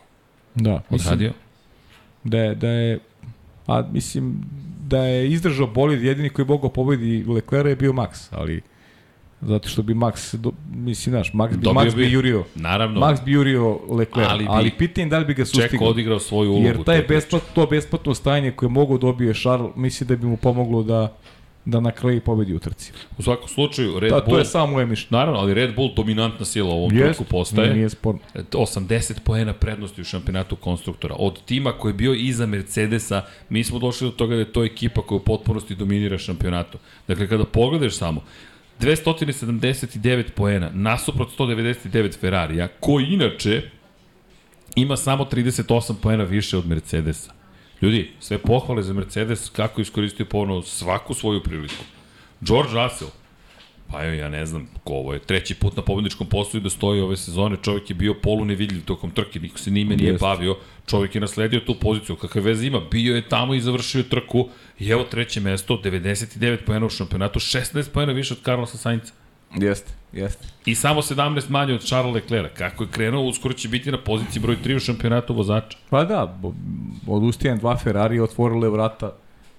Da, 0.55 0.83
Odradio. 0.91 1.33
da 2.25 2.39
je, 2.39 2.55
da 2.55 2.69
je, 2.69 2.99
a 3.67 3.83
mislim, 3.93 4.45
da 4.89 5.05
je 5.05 5.31
izdržao 5.31 5.67
bolid, 5.67 6.03
jedini 6.03 6.29
koji 6.31 6.45
je 6.45 6.49
mogao 6.49 6.71
pobedi 6.71 7.25
Leclerc 7.29 7.69
je 7.69 7.77
bio 7.77 7.93
Max, 7.93 8.29
ali 8.31 8.63
zato 9.43 9.69
što 9.69 9.83
bi 9.83 9.95
Max, 9.95 10.37
do, 10.37 10.53
mislim, 10.69 11.13
znaš, 11.13 11.33
Max 11.33 11.51
bi, 11.51 11.57
Dobio 11.57 11.81
Max 11.83 11.97
bi 11.97 12.05
bi- 12.05 12.13
jurio, 12.13 12.45
Naravno, 12.55 13.01
Max 13.01 13.25
bi 13.25 13.33
jurio 13.33 13.79
Leclerc, 13.89 14.29
Ali 14.31 14.33
ali, 14.33 14.45
bi 14.45 14.49
ali 14.51 14.71
pitanje 14.71 15.07
da 15.07 15.19
li 15.19 15.25
bi 15.25 15.35
ga 15.35 15.45
Čeko 15.45 15.57
sustigao. 15.57 15.89
odigrao 15.89 16.19
svoju 16.19 16.51
ulogu. 16.51 16.67
Jer 16.67 16.85
taj 16.85 17.03
besplat, 17.03 17.43
to 17.55 17.67
besplatno 17.67 18.15
stajanje 18.15 18.51
koje 18.51 18.67
je 18.67 18.73
mogao 18.73 18.99
dobije 18.99 19.35
Charles, 19.35 19.71
mislim 19.77 20.09
da 20.09 20.17
bi 20.17 20.27
mu 20.27 20.37
pomoglo 20.37 20.83
da 20.83 21.17
da 21.65 21.81
na 21.81 21.91
kraju 21.91 22.21
pobedi 22.21 22.55
u 22.55 22.59
trci. 22.59 22.93
U 23.19 23.23
svakom 23.23 23.49
slučaju, 23.49 24.01
Red 24.01 24.11
Da, 24.11 24.17
Bull... 24.17 24.29
to 24.29 24.39
je 24.39 24.45
samo 24.45 24.67
moje 24.67 24.87
mišljenje. 24.87 25.09
Naravno, 25.11 25.41
ali 25.41 25.55
Red 25.55 25.75
Bull 25.77 25.95
dominantna 25.95 26.45
sila 26.45 26.69
u 26.69 26.73
ovom 26.73 26.83
Jest, 26.85 26.97
trenutku 26.97 27.25
postaje. 27.25 27.67
Nije, 27.67 27.77
nije 27.77 27.91
sporno. 27.91 28.21
80 28.35 29.21
poena 29.21 29.53
prednosti 29.53 30.01
u 30.01 30.05
šampionatu 30.05 30.57
konstruktora. 30.57 31.15
Od 31.19 31.45
tima 31.45 31.73
koji 31.73 31.91
je 31.91 31.95
bio 31.95 32.15
iza 32.15 32.47
Mercedesa, 32.47 33.23
mi 33.49 33.65
smo 33.65 33.79
došli 33.79 34.07
do 34.07 34.13
toga 34.13 34.35
da 34.35 34.41
je 34.41 34.53
to 34.53 34.65
ekipa 34.65 35.03
koja 35.03 35.17
u 35.17 35.21
potpunosti 35.21 35.75
dominira 35.75 36.19
šampionatu. 36.19 36.79
Dakle, 37.09 37.29
kada 37.29 37.45
pogledaš 37.45 37.95
samo, 37.95 38.21
279 38.83 40.31
poena, 40.35 40.71
nasuprot 40.75 41.29
199 41.39 42.19
Ferrarija, 42.21 42.69
koji 42.81 43.07
inače 43.07 43.63
ima 44.75 44.97
samo 44.97 45.25
38 45.25 45.95
poena 46.03 46.25
više 46.25 46.59
od 46.59 46.67
Mercedesa. 46.67 47.33
Ljudi, 47.83 48.11
sve 48.21 48.39
pohvale 48.39 48.83
za 48.83 48.93
Mercedes 48.93 49.49
kako 49.49 49.81
je 49.81 49.83
iskoristio 49.83 50.27
ponovno 50.27 50.63
svaku 50.63 51.15
svoju 51.15 51.43
priliku. 51.43 51.85
George 52.41 52.71
Russell, 52.75 53.11
Pa 53.93 54.05
evo, 54.05 54.13
ja 54.15 54.29
ne 54.29 54.47
znam 54.47 54.67
ko 54.85 54.93
ovo 54.93 55.13
je. 55.13 55.19
Treći 55.19 55.55
put 55.55 55.77
na 55.77 55.83
pobedničkom 55.83 56.27
postoju 56.27 56.61
da 56.61 56.71
stoji 56.71 57.01
ove 57.01 57.17
sezone. 57.17 57.57
Čovjek 57.63 57.91
je 57.91 57.95
bio 57.95 58.15
polu 58.15 58.45
nevidljiv 58.45 58.85
tokom 58.85 59.11
trke, 59.11 59.41
niko 59.41 59.59
se 59.59 59.71
njime 59.71 59.97
nije 59.97 60.11
Jeste. 60.11 60.23
bavio. 60.27 60.57
Čovjek 60.87 61.15
je 61.15 61.21
nasledio 61.21 61.61
tu 61.61 61.75
poziciju. 61.75 62.17
Kakve 62.17 62.41
veze 62.41 62.67
ima? 62.67 62.81
Bio 62.91 63.17
je 63.17 63.29
tamo 63.29 63.55
i 63.55 63.61
završio 63.61 64.03
trku. 64.03 64.49
I 64.79 64.89
evo 64.89 65.05
treće 65.05 65.41
mesto, 65.41 65.81
99 65.85 66.57
pojena 66.67 66.87
u 66.87 66.91
šampionatu, 66.91 67.39
16 67.41 67.91
pojena 67.91 68.13
više 68.13 68.35
od 68.35 68.41
Carlosa 68.45 68.79
Sainca. 68.79 69.13
Jeste, 69.61 69.93
jeste. 70.13 70.47
I 70.67 70.75
samo 70.75 71.03
17 71.03 71.51
manje 71.51 71.75
od 71.75 71.85
Charles 71.85 72.15
Leclerc. 72.15 72.53
Kako 72.59 72.85
je 72.85 72.91
krenuo, 72.91 73.25
uskoro 73.25 73.55
će 73.55 73.69
biti 73.69 73.91
na 73.93 73.99
poziciji 73.99 74.43
broj 74.43 74.57
3 74.65 74.77
u 74.77 74.81
šampionatu 74.81 75.35
vozača. 75.35 75.79
Pa 75.91 76.05
da, 76.05 76.39
bo- 76.43 76.55
odustajem 77.07 77.59
dva 77.59 77.77
Ferrari 77.77 78.21
otvorile 78.21 78.69
vrata 78.69 79.13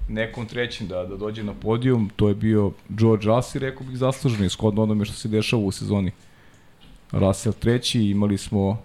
nekom 0.08 0.46
trećem 0.46 0.88
da, 0.88 1.06
da 1.06 1.18
dođe 1.18 1.44
na 1.44 1.54
podijum. 1.54 2.10
To 2.16 2.30
je 2.30 2.36
bio 2.36 2.72
George 2.90 3.26
Russell, 3.28 3.62
rekao 3.62 3.88
bih 3.88 3.98
zasluženo, 3.98 4.46
ishodno 4.46 4.84
onome 4.84 5.06
što 5.06 5.16
se 5.16 5.28
dešava 5.28 5.62
u 5.64 5.72
sezoni. 5.72 6.12
Russell 7.12 7.54
treći, 7.54 8.02
imali 8.02 8.38
smo 8.38 8.82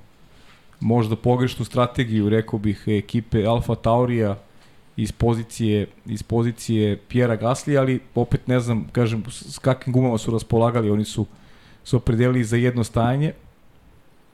možda 0.81 1.17
pogrešnu 1.17 1.65
strategiju, 1.65 2.29
rekao 2.29 2.59
bih, 2.59 2.85
ekipe 2.87 3.45
Alfa 3.45 3.75
Taurija 3.75 4.39
iz 4.97 5.13
pozicije, 5.13 5.87
iz 6.07 6.23
pozicije 6.23 6.97
Pjera 6.97 7.37
Gasli, 7.37 7.79
ali 7.79 8.01
opet 8.15 8.47
ne 8.47 8.61
znam, 8.61 8.89
kažem, 8.93 9.25
s 9.31 9.59
kakvim 9.59 9.93
gumama 9.93 10.19
su 10.19 10.31
raspolagali, 10.31 10.91
oni 10.91 11.05
su 11.05 11.27
se 11.85 11.97
opredelili 11.97 12.45
za 12.45 12.57
jedno 12.57 12.85
stajanje. 12.85 13.33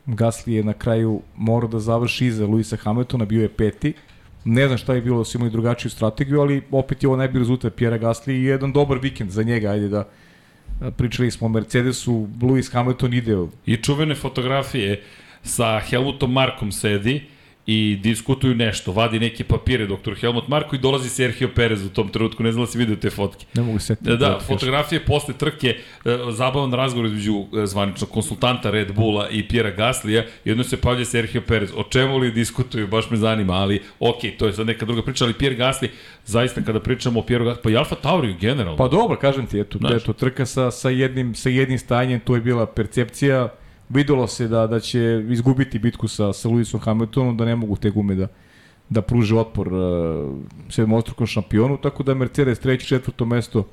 Gasli 0.06 0.54
je 0.54 0.64
na 0.64 0.72
kraju 0.72 1.20
morao 1.36 1.68
da 1.68 1.80
završi 1.80 2.26
iza 2.26 2.46
Luisa 2.46 2.76
Hamiltona, 2.76 3.24
bio 3.24 3.42
je 3.42 3.48
peti. 3.48 3.92
Ne 4.44 4.66
znam 4.66 4.78
šta 4.78 4.94
je 4.94 5.00
bilo 5.00 5.18
da 5.18 5.24
su 5.24 5.38
imali 5.38 5.50
drugačiju 5.50 5.90
strategiju, 5.90 6.40
ali 6.40 6.62
opet 6.70 7.02
je 7.02 7.08
ovo 7.08 7.16
najbolji 7.16 7.38
rezultat 7.38 7.74
Pjera 7.74 7.98
Gasli 7.98 8.34
i 8.34 8.44
jedan 8.44 8.72
dobar 8.72 8.98
vikend 8.98 9.30
za 9.30 9.42
njega, 9.42 9.70
ajde 9.70 9.88
da 9.88 10.08
pričali 10.96 11.30
smo 11.30 11.46
o 11.46 11.50
Mercedesu, 11.50 12.28
Lewis 12.40 12.72
Hamilton 12.72 13.14
ide 13.14 13.36
I 13.66 13.76
čuvene 13.76 14.14
fotografije 14.14 15.02
sa 15.42 15.80
Helmutom 15.80 16.32
Markom 16.32 16.72
sedi 16.72 17.33
i 17.66 17.98
diskutuju 18.02 18.54
nešto, 18.54 18.92
vadi 18.92 19.20
neke 19.20 19.44
papire 19.44 19.86
doktor 19.86 20.14
Helmut 20.14 20.48
Marko 20.48 20.76
i 20.76 20.78
dolazi 20.78 21.08
Sergio 21.08 21.48
Perez 21.54 21.84
u 21.84 21.88
tom 21.88 22.08
trenutku, 22.08 22.42
ne 22.42 22.52
znam 22.52 22.64
da 22.64 22.70
si 22.70 22.78
vidio 22.78 22.96
te 22.96 23.10
fotke. 23.10 23.46
Ne 23.54 23.62
mogu 23.62 23.78
se. 23.78 23.96
Da, 24.00 24.16
da, 24.16 24.32
kaže. 24.32 24.46
fotografije 24.46 25.04
posle 25.04 25.34
trke, 25.34 25.68
e, 25.68 26.18
zabavan 26.30 26.72
razgovor 26.72 27.06
između 27.06 27.44
e, 27.62 27.66
zvaničnog 27.66 28.10
konsultanta 28.10 28.70
Red 28.70 28.92
Bulla 28.94 29.28
i 29.28 29.48
Pjera 29.48 29.70
Gaslija, 29.70 30.24
jedno 30.44 30.64
se 30.64 30.76
pavlja 30.76 31.04
Sergio 31.04 31.40
Perez. 31.40 31.70
O 31.76 31.82
čemu 31.82 32.18
li 32.18 32.32
diskutuju, 32.32 32.86
baš 32.86 33.10
me 33.10 33.16
zanima, 33.16 33.52
ali 33.52 33.82
ok, 34.00 34.18
to 34.38 34.46
je 34.46 34.52
sad 34.52 34.66
neka 34.66 34.86
druga 34.86 35.02
priča, 35.02 35.24
ali 35.24 35.34
Pjer 35.34 35.54
Gasli, 35.54 35.90
zaista 36.24 36.62
kada 36.62 36.80
pričamo 36.80 37.20
o 37.20 37.22
Pjeru 37.22 37.44
Gasli, 37.44 37.62
pa 37.62 37.70
i 37.70 37.76
Alfa 37.76 37.94
Tauri 37.94 38.34
generalno. 38.40 38.76
Pa 38.76 38.88
dobro, 38.88 39.18
kažem 39.18 39.46
ti, 39.46 39.60
eto, 39.60 39.78
Znaš. 39.78 40.02
eto 40.02 40.12
trka 40.12 40.46
sa, 40.46 40.70
sa, 40.70 40.90
jednim, 40.90 41.34
sa 41.34 41.48
jednim 41.48 41.78
stajanjem, 41.78 42.20
to 42.20 42.34
je 42.34 42.40
bila 42.40 42.66
percepcija. 42.66 43.48
Videlo 43.88 44.26
se 44.26 44.48
da, 44.48 44.66
da 44.66 44.80
će 44.80 45.24
izgubiti 45.30 45.78
bitku 45.78 46.08
sa, 46.08 46.32
sa 46.32 46.48
Lewisom 46.48 46.78
Hamiltonom, 46.78 47.36
da 47.36 47.44
ne 47.44 47.56
mogu 47.56 47.76
te 47.76 47.90
gume 47.90 48.14
da, 48.14 48.26
da 48.88 49.02
pruže 49.02 49.36
otpor 49.36 49.72
uh, 49.72 50.36
sedmostrukom 50.68 51.26
šampionu, 51.26 51.76
tako 51.76 52.02
da 52.02 52.14
Mercedes 52.14 52.58
treće, 52.58 52.86
četvrto 52.86 53.24
mesto, 53.24 53.66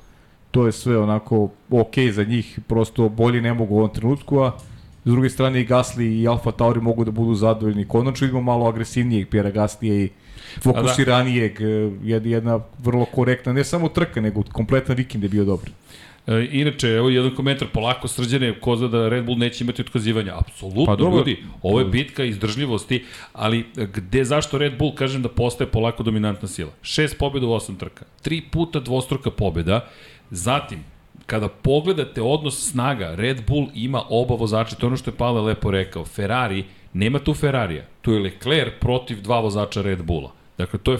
to 0.50 0.66
je 0.66 0.72
sve 0.72 0.98
onako 0.98 1.48
ok 1.70 1.98
za 2.12 2.24
njih, 2.24 2.58
prosto 2.66 3.08
bolje 3.08 3.40
ne 3.40 3.54
mogu 3.54 3.74
u 3.74 3.78
ovom 3.78 3.94
trenutku, 3.94 4.38
a 4.38 4.52
s 5.04 5.10
druge 5.10 5.30
strane 5.30 5.60
i 5.60 5.66
Gasly 5.66 6.22
i 6.22 6.28
Alfa 6.28 6.52
Tauri 6.52 6.80
mogu 6.80 7.04
da 7.04 7.10
budu 7.10 7.34
zadovoljni. 7.34 7.88
Konačno 7.88 8.24
vidimo 8.24 8.42
malo 8.42 8.68
agresivnijeg 8.68 9.28
Pjera 9.28 9.50
Gaslija 9.50 9.94
i 9.94 10.08
fokusiranijeg, 10.62 11.60
jedna, 12.02 12.30
jedna 12.30 12.60
vrlo 12.78 13.04
korektna, 13.04 13.52
ne 13.52 13.64
samo 13.64 13.88
trka, 13.88 14.20
nego 14.20 14.42
kompletan 14.52 14.96
vikend 14.96 15.22
je 15.22 15.28
bio 15.28 15.44
dobar. 15.44 15.70
E, 16.26 16.48
inače, 16.52 16.88
evo 16.88 17.10
jedan 17.10 17.34
komentar, 17.34 17.68
polako 17.68 18.08
srđane, 18.08 18.60
ko 18.60 18.76
zna 18.76 18.88
da 18.88 19.08
Red 19.08 19.24
Bull 19.24 19.38
neće 19.38 19.64
imati 19.64 19.82
otkazivanja. 19.82 20.38
Apsolutno, 20.38 20.84
Pa 20.86 20.96
dobro. 20.96 21.18
ljudi, 21.18 21.42
ovo 21.62 21.78
je 21.78 21.84
bitka 21.84 22.24
izdržljivosti, 22.24 23.04
ali 23.32 23.64
gde, 23.76 24.24
zašto 24.24 24.58
Red 24.58 24.78
Bull, 24.78 24.94
kažem 24.94 25.22
da 25.22 25.28
postaje 25.28 25.70
polako 25.70 26.02
dominantna 26.02 26.48
sila? 26.48 26.70
Šest 26.82 27.18
pobjeda 27.18 27.46
u 27.46 27.52
osam 27.52 27.76
trka, 27.76 28.04
tri 28.22 28.40
puta 28.40 28.80
dvostruka 28.80 29.30
pobjeda, 29.30 29.88
zatim, 30.30 30.84
kada 31.26 31.48
pogledate 31.48 32.22
odnos 32.22 32.70
snaga, 32.70 33.14
Red 33.14 33.42
Bull 33.46 33.68
ima 33.74 34.02
oba 34.08 34.34
vozača, 34.34 34.76
to 34.76 34.86
je 34.86 34.88
ono 34.88 34.96
što 34.96 35.10
je 35.10 35.16
Pavle 35.16 35.40
lepo 35.40 35.70
rekao, 35.70 36.04
Ferrari, 36.04 36.64
nema 36.92 37.18
tu 37.18 37.34
Ferrarija, 37.34 37.84
tu 38.02 38.12
je 38.12 38.20
Leclerc 38.20 38.72
protiv 38.80 39.20
dva 39.22 39.40
vozača 39.40 39.82
Red 39.82 40.02
Bulla. 40.02 40.32
Dakle, 40.58 40.78
to 40.78 40.92
je 40.92 40.98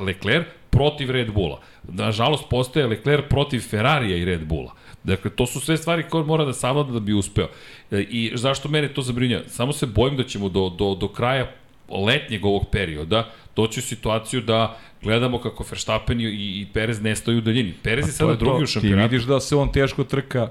Leclerc 0.00 0.46
protiv 0.76 1.10
Red 1.10 1.32
Bulla. 1.32 1.60
Nažalost, 1.88 2.44
postaje 2.50 2.86
Leclerc 2.86 3.24
protiv 3.28 3.60
Ferrarija 3.60 4.16
i 4.16 4.24
Red 4.24 4.44
Bulla. 4.44 4.72
Dakle, 5.04 5.30
to 5.30 5.46
su 5.46 5.60
sve 5.60 5.76
stvari 5.76 6.02
koje 6.10 6.24
mora 6.24 6.44
da 6.44 6.52
savlada 6.52 6.92
da 6.92 7.00
bi 7.00 7.14
uspeo. 7.14 7.48
E, 7.90 8.00
I 8.00 8.32
zašto 8.34 8.68
mene 8.68 8.88
to 8.88 9.02
zabrinja? 9.02 9.40
Samo 9.48 9.72
se 9.72 9.86
bojim 9.86 10.16
da 10.16 10.24
ćemo 10.24 10.48
do, 10.48 10.68
do, 10.68 10.94
do 10.94 11.08
kraja 11.08 11.50
letnjeg 11.88 12.44
ovog 12.44 12.66
perioda 12.72 13.24
doći 13.56 13.80
u 13.80 13.82
situaciju 13.82 14.40
da 14.40 14.76
gledamo 15.02 15.38
kako 15.38 15.64
Verstappen 15.70 16.20
i, 16.20 16.24
i 16.24 16.66
Perez 16.72 17.02
nestaju 17.02 17.38
u 17.38 17.40
daljini. 17.40 17.74
Perez 17.82 18.06
je 18.06 18.12
To 18.12 18.16
sada 18.16 18.32
je 18.32 18.38
to. 18.38 18.44
drugi 18.44 18.62
u 18.62 18.66
Ti 18.66 18.72
šampionatu. 18.72 19.10
vidiš 19.10 19.26
da 19.26 19.40
se 19.40 19.56
on 19.56 19.72
teško 19.72 20.04
trka 20.04 20.48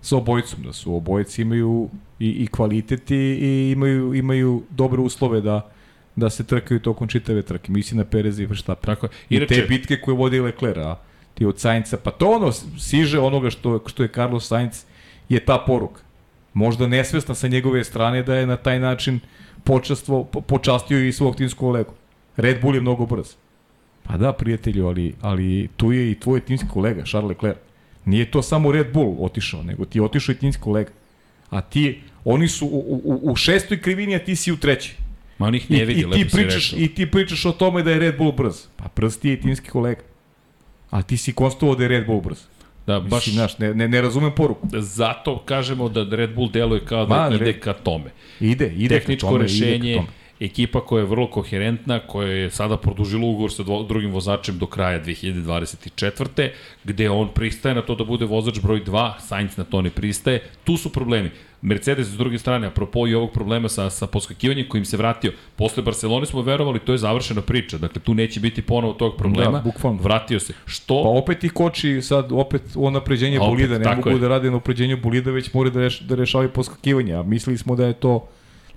sa 0.00 0.16
obojicom, 0.16 0.62
da 0.62 0.72
su 0.72 0.94
obojici 0.96 1.42
imaju 1.42 1.88
i, 2.18 2.30
i 2.30 2.46
kvalitet 2.46 3.10
i, 3.10 3.16
i 3.16 3.70
imaju, 3.72 4.14
imaju 4.14 4.62
dobre 4.70 5.00
uslove 5.00 5.40
da 5.40 5.70
da 6.16 6.30
se 6.30 6.44
trkaju 6.44 6.80
tokom 6.80 7.08
čitave 7.08 7.42
trke. 7.42 7.72
Mislim 7.72 7.98
na 7.98 8.04
Perez 8.04 8.38
i 8.38 8.46
Verstappen. 8.46 8.94
Tako. 8.94 9.08
I 9.30 9.36
Inače- 9.36 9.54
te 9.54 9.66
bitke 9.68 10.00
koje 10.00 10.16
vodi 10.16 10.40
Leclerc, 10.40 10.76
a 10.78 10.96
ti 11.34 11.46
od 11.46 11.60
Sainca, 11.60 11.96
pa 11.96 12.10
to 12.10 12.30
ono 12.30 12.52
siže 12.78 13.18
onoga 13.20 13.50
što, 13.50 13.82
što 13.86 14.02
je 14.02 14.08
Carlos 14.14 14.48
Sainz 14.48 14.84
je 15.28 15.40
ta 15.44 15.58
poruka. 15.66 16.00
Možda 16.54 16.86
nesvesna 16.86 17.34
sa 17.34 17.48
njegove 17.48 17.84
strane 17.84 18.22
da 18.22 18.34
je 18.34 18.46
na 18.46 18.56
taj 18.56 18.80
način 18.80 19.20
počastvo, 19.64 20.24
po, 20.24 20.40
počastio 20.40 21.04
i 21.04 21.12
svog 21.12 21.36
timskog 21.36 21.58
kolegu. 21.60 21.92
Red 22.36 22.60
Bull 22.62 22.74
je 22.74 22.80
mnogo 22.80 23.06
brz. 23.06 23.34
Pa 24.02 24.16
da, 24.16 24.32
prijatelju, 24.32 24.86
ali, 24.86 25.14
ali 25.20 25.68
tu 25.76 25.92
je 25.92 26.10
i 26.10 26.14
tvoj 26.14 26.40
timski 26.40 26.68
kolega, 26.68 27.04
Charles 27.04 27.28
Leclerc. 27.28 27.58
Nije 28.04 28.30
to 28.30 28.42
samo 28.42 28.72
Red 28.72 28.92
Bull 28.92 29.16
otišao, 29.18 29.62
nego 29.62 29.84
ti 29.84 29.98
je 29.98 30.02
otišao 30.02 30.32
i 30.32 30.36
timski 30.36 30.62
kolega. 30.62 30.90
A 31.50 31.60
ti, 31.60 32.00
oni 32.24 32.48
su 32.48 32.66
u, 32.66 33.00
u, 33.04 33.20
u 33.32 33.36
šestoj 33.36 33.80
krivini, 33.80 34.14
a 34.14 34.18
ti 34.18 34.36
si 34.36 34.52
u 34.52 34.56
trećoj. 34.56 34.94
Ma 35.38 35.46
on 35.46 35.54
ih 35.54 35.70
I, 35.70 35.74
ne 35.74 35.84
vidi, 35.84 36.00
i, 36.00 36.04
lepo 36.04 36.16
ti 36.16 36.30
si 36.30 36.36
pričaš. 36.36 36.72
I 36.72 36.88
ti 36.88 37.10
pričaš 37.10 37.44
o 37.44 37.52
tome 37.52 37.82
da 37.82 37.90
je 37.90 37.98
Red 37.98 38.16
Bull 38.18 38.32
brz. 38.32 38.54
Pa 38.76 38.84
brz 38.96 39.18
ti 39.18 39.28
je 39.28 39.34
i 39.34 39.40
timski 39.40 39.68
kolega. 39.70 40.00
A 40.90 41.02
ti 41.02 41.16
si 41.16 41.32
konstatovao 41.32 41.74
da 41.74 41.82
je 41.82 41.88
Red 41.88 42.06
Bull 42.06 42.20
brz. 42.20 42.38
Da, 42.86 43.00
Baš, 43.00 43.10
baš 43.10 43.26
Mislim, 43.26 43.34
znaš, 43.34 43.58
ne, 43.58 43.74
ne, 43.74 43.88
ne 43.88 44.00
razumem 44.00 44.32
poruku. 44.36 44.68
zato 44.72 45.38
kažemo 45.38 45.88
da 45.88 46.16
Red 46.16 46.34
Bull 46.34 46.50
deluje 46.50 46.84
kao 46.84 47.06
da 47.06 47.28
Ma, 47.28 47.34
ide 47.34 47.44
Red- 47.44 47.58
ka 47.58 47.72
tome. 47.72 48.10
Ide, 48.40 48.72
ide 48.76 48.98
tehničko 48.98 49.26
ka 49.26 49.32
tome, 49.32 49.42
rešenje, 49.42 49.74
ide 49.76 49.94
ka 49.94 49.98
tome. 49.98 50.08
ekipa 50.40 50.80
koja 50.80 51.00
je 51.00 51.06
vrlo 51.06 51.30
koherentna, 51.30 51.98
koja 51.98 52.28
je 52.28 52.50
sada 52.50 52.76
produžila 52.76 53.26
ugovor 53.26 53.52
sa 53.52 53.62
drugim 53.88 54.10
vozačem 54.10 54.58
do 54.58 54.66
kraja 54.66 55.00
2024. 55.04 56.50
gde 56.84 57.10
on 57.10 57.28
pristaje 57.34 57.74
na 57.74 57.82
to 57.82 57.94
da 57.94 58.04
bude 58.04 58.24
vozač 58.24 58.60
broj 58.62 58.84
2, 58.84 59.12
Sainz 59.20 59.56
na 59.56 59.64
to 59.64 59.82
ne 59.82 59.90
pristaje. 59.90 60.42
Tu 60.64 60.76
su 60.76 60.92
problemi. 60.92 61.30
Mercedes 61.66 62.06
s 62.06 62.16
druge 62.16 62.38
strane, 62.38 62.66
apropo 62.66 63.06
i 63.06 63.14
ovog 63.14 63.32
problema 63.32 63.68
sa, 63.68 63.90
sa 63.90 64.06
poskakivanjem 64.06 64.68
kojim 64.68 64.84
se 64.84 64.96
vratio, 64.96 65.32
posle 65.56 65.82
Barcelone 65.82 66.26
smo 66.26 66.42
verovali, 66.42 66.78
to 66.78 66.92
je 66.92 66.98
završena 66.98 67.40
priča. 67.40 67.78
Dakle, 67.78 68.02
tu 68.02 68.14
neće 68.14 68.40
biti 68.40 68.62
ponovo 68.62 68.92
tog 68.92 69.16
problema. 69.16 69.58
Da, 69.58 69.64
bukvalno. 69.64 70.02
Vratio 70.02 70.40
se. 70.40 70.52
Što? 70.64 71.02
Pa 71.02 71.08
opet 71.08 71.44
i 71.44 71.48
koči 71.48 72.02
sad 72.02 72.32
opet 72.32 72.62
u 72.74 72.90
napređenje 72.90 73.38
bolida, 73.38 73.78
ne 73.78 73.96
mogu 73.96 74.10
je. 74.10 74.18
da 74.18 74.28
rade 74.28 74.50
na 74.50 74.56
napređenju 74.56 74.96
bolida, 75.02 75.30
već 75.30 75.54
moraju 75.54 75.72
da, 75.72 75.80
reš, 75.80 76.00
da 76.00 76.14
rešavaju 76.14 76.50
poskakivanje. 76.50 77.14
A 77.14 77.22
mislili 77.22 77.58
smo 77.58 77.76
da 77.76 77.86
je 77.86 77.92
to 77.92 78.28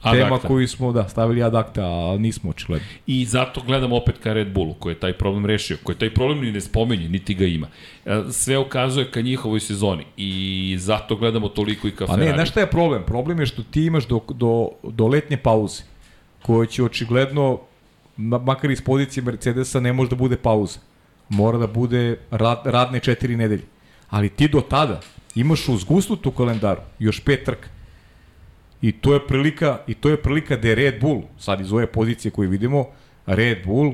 Ad 0.01 0.13
tema 0.13 0.35
acta. 0.35 0.47
koju 0.47 0.67
smo 0.67 0.91
da, 0.91 1.09
stavili 1.09 1.43
ad 1.43 1.55
acta, 1.55 1.81
a 1.83 2.17
nismo 2.19 2.49
očigledno. 2.49 2.87
I 3.07 3.25
zato 3.25 3.61
gledamo 3.61 3.95
opet 3.95 4.15
ka 4.17 4.33
Red 4.33 4.53
Bullu, 4.53 4.73
koji 4.73 4.93
je 4.93 4.99
taj 4.99 5.13
problem 5.13 5.45
rešio, 5.45 5.77
koji 5.83 5.97
taj 5.97 6.13
problem 6.13 6.39
ni 6.41 6.51
ne 6.51 6.61
spominje, 6.61 7.09
niti 7.09 7.33
ga 7.33 7.45
ima. 7.45 7.67
E, 8.05 8.21
Sve 8.31 8.57
ukazuje 8.57 9.11
ka 9.11 9.21
njihovoj 9.21 9.59
sezoni 9.59 10.03
i 10.17 10.31
zato 10.79 11.15
gledamo 11.15 11.49
toliko 11.49 11.87
i 11.87 11.91
ka 11.91 12.05
Pa 12.05 12.13
Ferrari. 12.13 12.29
ne, 12.29 12.35
znaš 12.35 12.49
šta 12.49 12.59
je 12.59 12.67
problem? 12.67 13.03
Problem 13.03 13.39
je 13.39 13.45
što 13.45 13.63
ti 13.63 13.85
imaš 13.85 14.07
do, 14.07 14.19
do, 14.29 14.69
do 14.83 15.07
letnje 15.07 15.37
pauze, 15.37 15.83
koja 16.41 16.65
će 16.65 16.83
očigledno, 16.83 17.59
ma- 18.17 18.45
makar 18.45 18.71
iz 18.71 18.81
pozicije 18.81 19.23
Mercedesa, 19.23 19.79
ne 19.79 19.93
može 19.93 20.09
da 20.09 20.15
bude 20.15 20.37
pauza. 20.37 20.79
Mora 21.29 21.57
da 21.57 21.67
bude 21.67 22.17
rad, 22.31 22.61
radne 22.65 22.99
četiri 22.99 23.35
nedelje. 23.37 23.63
Ali 24.09 24.29
ti 24.29 24.47
do 24.47 24.61
tada 24.61 25.01
imaš 25.35 25.67
uz 25.69 25.83
gusnutu 25.83 26.31
kalendaru 26.31 26.81
još 26.99 27.19
pet 27.19 27.43
trka. 27.45 27.69
I 28.81 28.91
to 28.91 29.13
je 29.13 29.27
prilika, 29.27 29.79
i 29.87 29.93
to 29.93 30.09
je 30.09 30.17
prilika 30.17 30.57
da 30.57 30.67
je 30.67 30.75
Red 30.75 31.01
Bull, 31.01 31.21
sad 31.37 31.61
iz 31.61 31.73
ove 31.73 31.87
pozicije 31.87 32.31
koju 32.31 32.49
vidimo, 32.49 32.85
Red 33.25 33.57
Bull, 33.65 33.93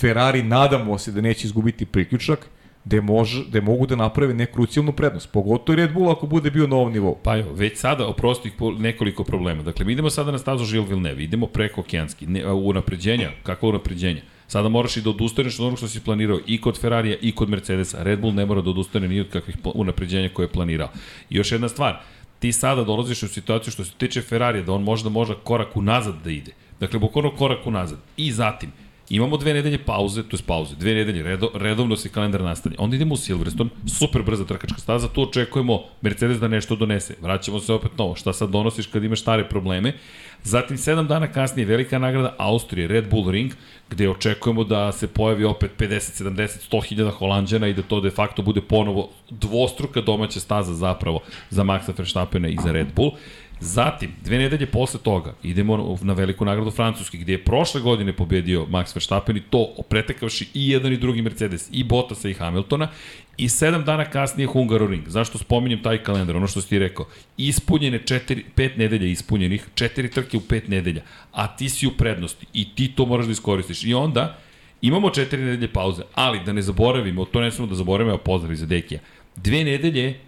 Ferrari, 0.00 0.42
nadamo 0.42 0.98
se 0.98 1.12
da 1.12 1.20
neće 1.20 1.46
izgubiti 1.46 1.86
priključak, 1.86 2.46
gde, 2.84 3.00
može, 3.00 3.44
gde 3.48 3.60
mogu 3.60 3.86
da 3.86 3.96
naprave 3.96 4.34
neku 4.34 4.54
krucijalnu 4.54 4.92
prednost. 4.92 5.32
Pogotovo 5.32 5.76
Red 5.76 5.92
Bull 5.92 6.10
ako 6.10 6.26
bude 6.26 6.50
bio 6.50 6.66
na 6.66 6.76
ovom 6.76 6.92
nivou. 6.92 7.16
Pa 7.22 7.38
evo, 7.38 7.52
već 7.52 7.78
sada 7.78 8.06
oprosti 8.06 8.52
nekoliko 8.78 9.24
problema. 9.24 9.62
Dakle, 9.62 9.84
mi 9.84 9.92
idemo 9.92 10.10
sada 10.10 10.32
na 10.32 10.38
stazu 10.38 10.64
Žil 10.64 10.82
Villeneuve, 10.82 11.24
idemo 11.24 11.46
preko 11.46 11.80
okeanski, 11.80 12.26
ne, 12.26 12.52
u 12.52 12.72
napređenja, 12.72 13.30
kakva 13.42 13.68
unapređenja? 13.68 14.20
Sada 14.46 14.68
moraš 14.68 14.96
i 14.96 15.02
da 15.02 15.10
odustaneš 15.10 15.58
od 15.60 15.66
onog 15.66 15.78
što 15.78 15.88
si 15.88 16.04
planirao 16.04 16.38
i 16.46 16.60
kod 16.60 16.80
Ferrarija 16.80 17.16
i 17.20 17.32
kod 17.32 17.50
Mercedesa. 17.50 18.02
Red 18.02 18.20
Bull 18.20 18.34
ne 18.34 18.46
mora 18.46 18.60
da 18.60 18.70
odustane 18.70 19.08
ni 19.08 19.20
od 19.20 19.30
kakvih 19.30 19.56
unapređenja 19.74 20.28
koje 20.28 20.44
je 20.44 20.52
planirao. 20.52 20.88
I 21.30 21.36
još 21.36 21.52
jedna 21.52 21.68
stvar, 21.68 22.00
ti 22.44 22.52
sada 22.52 22.84
dolaziš 22.84 23.22
u 23.22 23.28
situaciju 23.28 23.72
što 23.72 23.84
se 23.84 23.92
tiče 23.98 24.22
Ferrarija, 24.22 24.64
da 24.64 24.72
on 24.72 24.82
možda 24.82 25.08
može 25.08 25.34
korak 25.44 25.76
unazad 25.76 26.14
da 26.24 26.30
ide. 26.30 26.52
Dakle, 26.80 26.98
bukvalno 26.98 27.30
korak 27.36 27.66
unazad. 27.66 27.98
I 28.16 28.32
zatim, 28.32 28.72
Imamo 29.10 29.36
dve 29.36 29.54
nedelje 29.54 29.78
pauze, 29.84 30.22
to 30.22 30.36
je 30.36 30.42
pauze, 30.46 30.76
dve 30.76 30.94
nedelje, 30.94 31.22
redo, 31.22 31.50
redovno 31.54 31.96
se 31.96 32.08
kalendar 32.08 32.40
nastavlja. 32.40 32.76
Onda 32.80 32.96
idemo 32.96 33.14
u 33.14 33.16
Silverstone, 33.16 33.70
super 33.98 34.22
brza 34.22 34.44
trkačka 34.44 34.78
staza, 34.78 35.08
tu 35.08 35.22
očekujemo 35.22 35.82
Mercedes 36.00 36.38
da 36.38 36.48
nešto 36.48 36.76
donese. 36.76 37.14
Vraćamo 37.20 37.60
se 37.60 37.72
opet 37.72 37.98
novo, 37.98 38.14
šta 38.14 38.32
sad 38.32 38.50
donosiš 38.50 38.86
kad 38.86 39.04
imaš 39.04 39.20
stare 39.20 39.48
probleme. 39.48 39.92
Zatim, 40.42 40.78
sedam 40.78 41.06
dana 41.06 41.32
kasnije, 41.32 41.66
velika 41.66 41.98
nagrada 41.98 42.34
Austrije, 42.38 42.88
Red 42.88 43.10
Bull 43.10 43.30
Ring, 43.30 43.52
gde 43.90 44.10
očekujemo 44.10 44.64
da 44.64 44.92
se 44.92 45.06
pojavi 45.06 45.44
opet 45.44 45.70
50, 45.78 46.24
70, 46.24 46.70
100 46.70 46.84
hiljada 46.88 47.10
holandjana 47.10 47.68
i 47.68 47.74
da 47.74 47.82
to 47.82 48.00
de 48.00 48.10
facto 48.10 48.42
bude 48.42 48.60
ponovo 48.60 49.10
dvostruka 49.30 50.00
domaća 50.00 50.40
staza 50.40 50.74
zapravo 50.74 51.20
za 51.50 51.64
Maxa 51.64 51.92
Verstappena 51.98 52.48
i 52.48 52.56
za 52.64 52.72
Red 52.72 52.86
Bull. 52.96 53.10
Zatim, 53.64 54.10
dve 54.24 54.38
nedelje 54.38 54.66
posle 54.66 55.00
toga, 55.00 55.34
idemo 55.42 55.98
na 56.02 56.12
veliku 56.12 56.44
nagradu 56.44 56.70
Francuske, 56.70 57.18
gde 57.18 57.32
je 57.32 57.44
prošle 57.44 57.80
godine 57.80 58.12
pobedio 58.12 58.66
Max 58.66 58.94
Verstappen 58.94 59.36
i 59.36 59.40
to 59.40 59.74
pretekavši 59.88 60.48
i 60.54 60.68
jedan 60.70 60.92
i 60.92 60.96
drugi 60.96 61.22
Mercedes, 61.22 61.68
i 61.72 61.84
Bottasa 61.84 62.28
i 62.28 62.34
Hamiltona, 62.34 62.88
i 63.36 63.48
sedam 63.48 63.84
dana 63.84 64.04
kasnije 64.04 64.46
Hungaroring. 64.46 65.08
Zašto 65.08 65.38
spominjem 65.38 65.82
taj 65.82 66.02
kalendar? 66.02 66.36
Ono 66.36 66.46
što 66.46 66.60
si 66.60 66.68
ti 66.68 66.78
rekao, 66.78 67.06
ispunjene 67.36 67.98
četiri, 67.98 68.44
pet 68.54 68.76
nedelja 68.76 69.06
ispunjenih, 69.06 69.66
četiri 69.74 70.10
trke 70.10 70.36
u 70.36 70.40
pet 70.40 70.68
nedelja, 70.68 71.02
a 71.32 71.56
ti 71.56 71.68
si 71.68 71.86
u 71.86 71.90
prednosti 71.90 72.46
i 72.52 72.74
ti 72.74 72.92
to 72.92 73.06
moraš 73.06 73.26
da 73.26 73.32
iskoristiš. 73.32 73.84
I 73.84 73.94
onda, 73.94 74.38
imamo 74.82 75.10
četiri 75.10 75.42
nedelje 75.42 75.72
pauze, 75.72 76.02
ali 76.14 76.44
da 76.44 76.52
ne 76.52 76.62
zaboravimo, 76.62 77.24
to 77.24 77.40
ne 77.40 77.50
smemo 77.50 77.70
da 77.70 77.74
zaboravimo, 77.74 78.18
pozdrav 78.18 78.54
za 78.54 78.66
Dekija, 78.66 79.00
dve 79.36 79.64
nedelje 79.64 80.20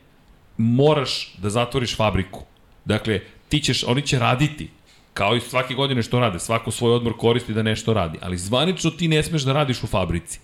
moraš 0.57 1.35
da 1.39 1.51
zatvoriš 1.51 1.97
fabriku. 1.97 2.45
Dakle, 2.87 3.21
ti 3.49 3.61
ćeš, 3.61 3.85
oni 3.85 4.03
će 4.03 4.19
raditi, 4.19 4.69
kao 5.15 5.37
i 5.37 5.41
svake 5.41 5.75
godine 5.75 6.03
što 6.03 6.21
rade, 6.21 6.39
svako 6.39 6.71
svoj 6.71 6.95
odmor 6.95 7.17
koristi 7.17 7.55
da 7.55 7.63
nešto 7.63 7.93
radi, 7.95 8.19
ali 8.23 8.39
zvanično 8.39 8.91
ti 8.91 9.09
ne 9.09 9.23
smeš 9.23 9.43
da 9.43 9.53
radiš 9.53 9.83
u 9.83 9.87
fabrici. 9.87 10.41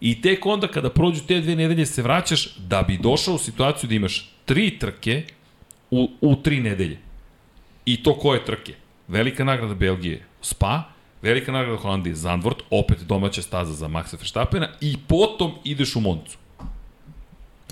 I 0.00 0.20
tek 0.20 0.46
onda 0.46 0.68
kada 0.68 0.90
prođu 0.90 1.20
te 1.28 1.40
dve 1.40 1.56
nedelje 1.56 1.86
se 1.86 2.02
vraćaš 2.02 2.56
da 2.56 2.82
bi 2.82 2.98
došao 2.98 3.34
u 3.34 3.38
situaciju 3.38 3.88
da 3.88 3.94
imaš 3.94 4.30
tri 4.44 4.78
trke 4.78 5.22
u, 5.90 6.10
u 6.20 6.36
tri 6.36 6.60
nedelje. 6.60 6.98
I 7.84 8.02
to 8.02 8.14
koje 8.18 8.44
trke? 8.44 8.74
Velika 9.08 9.44
nagrada 9.44 9.74
Belgije, 9.74 10.24
Spa, 10.40 10.82
velika 11.22 11.52
nagrada 11.52 11.78
Holandije, 11.78 12.14
Zandvoort, 12.14 12.62
opet 12.70 12.98
domaća 13.00 13.42
staza 13.42 13.72
za 13.72 13.88
Maxa 13.88 14.18
Verstappena 14.18 14.68
i 14.80 14.96
potom 15.08 15.54
ideš 15.64 15.96
u 15.96 16.00
Moncu. 16.00 16.38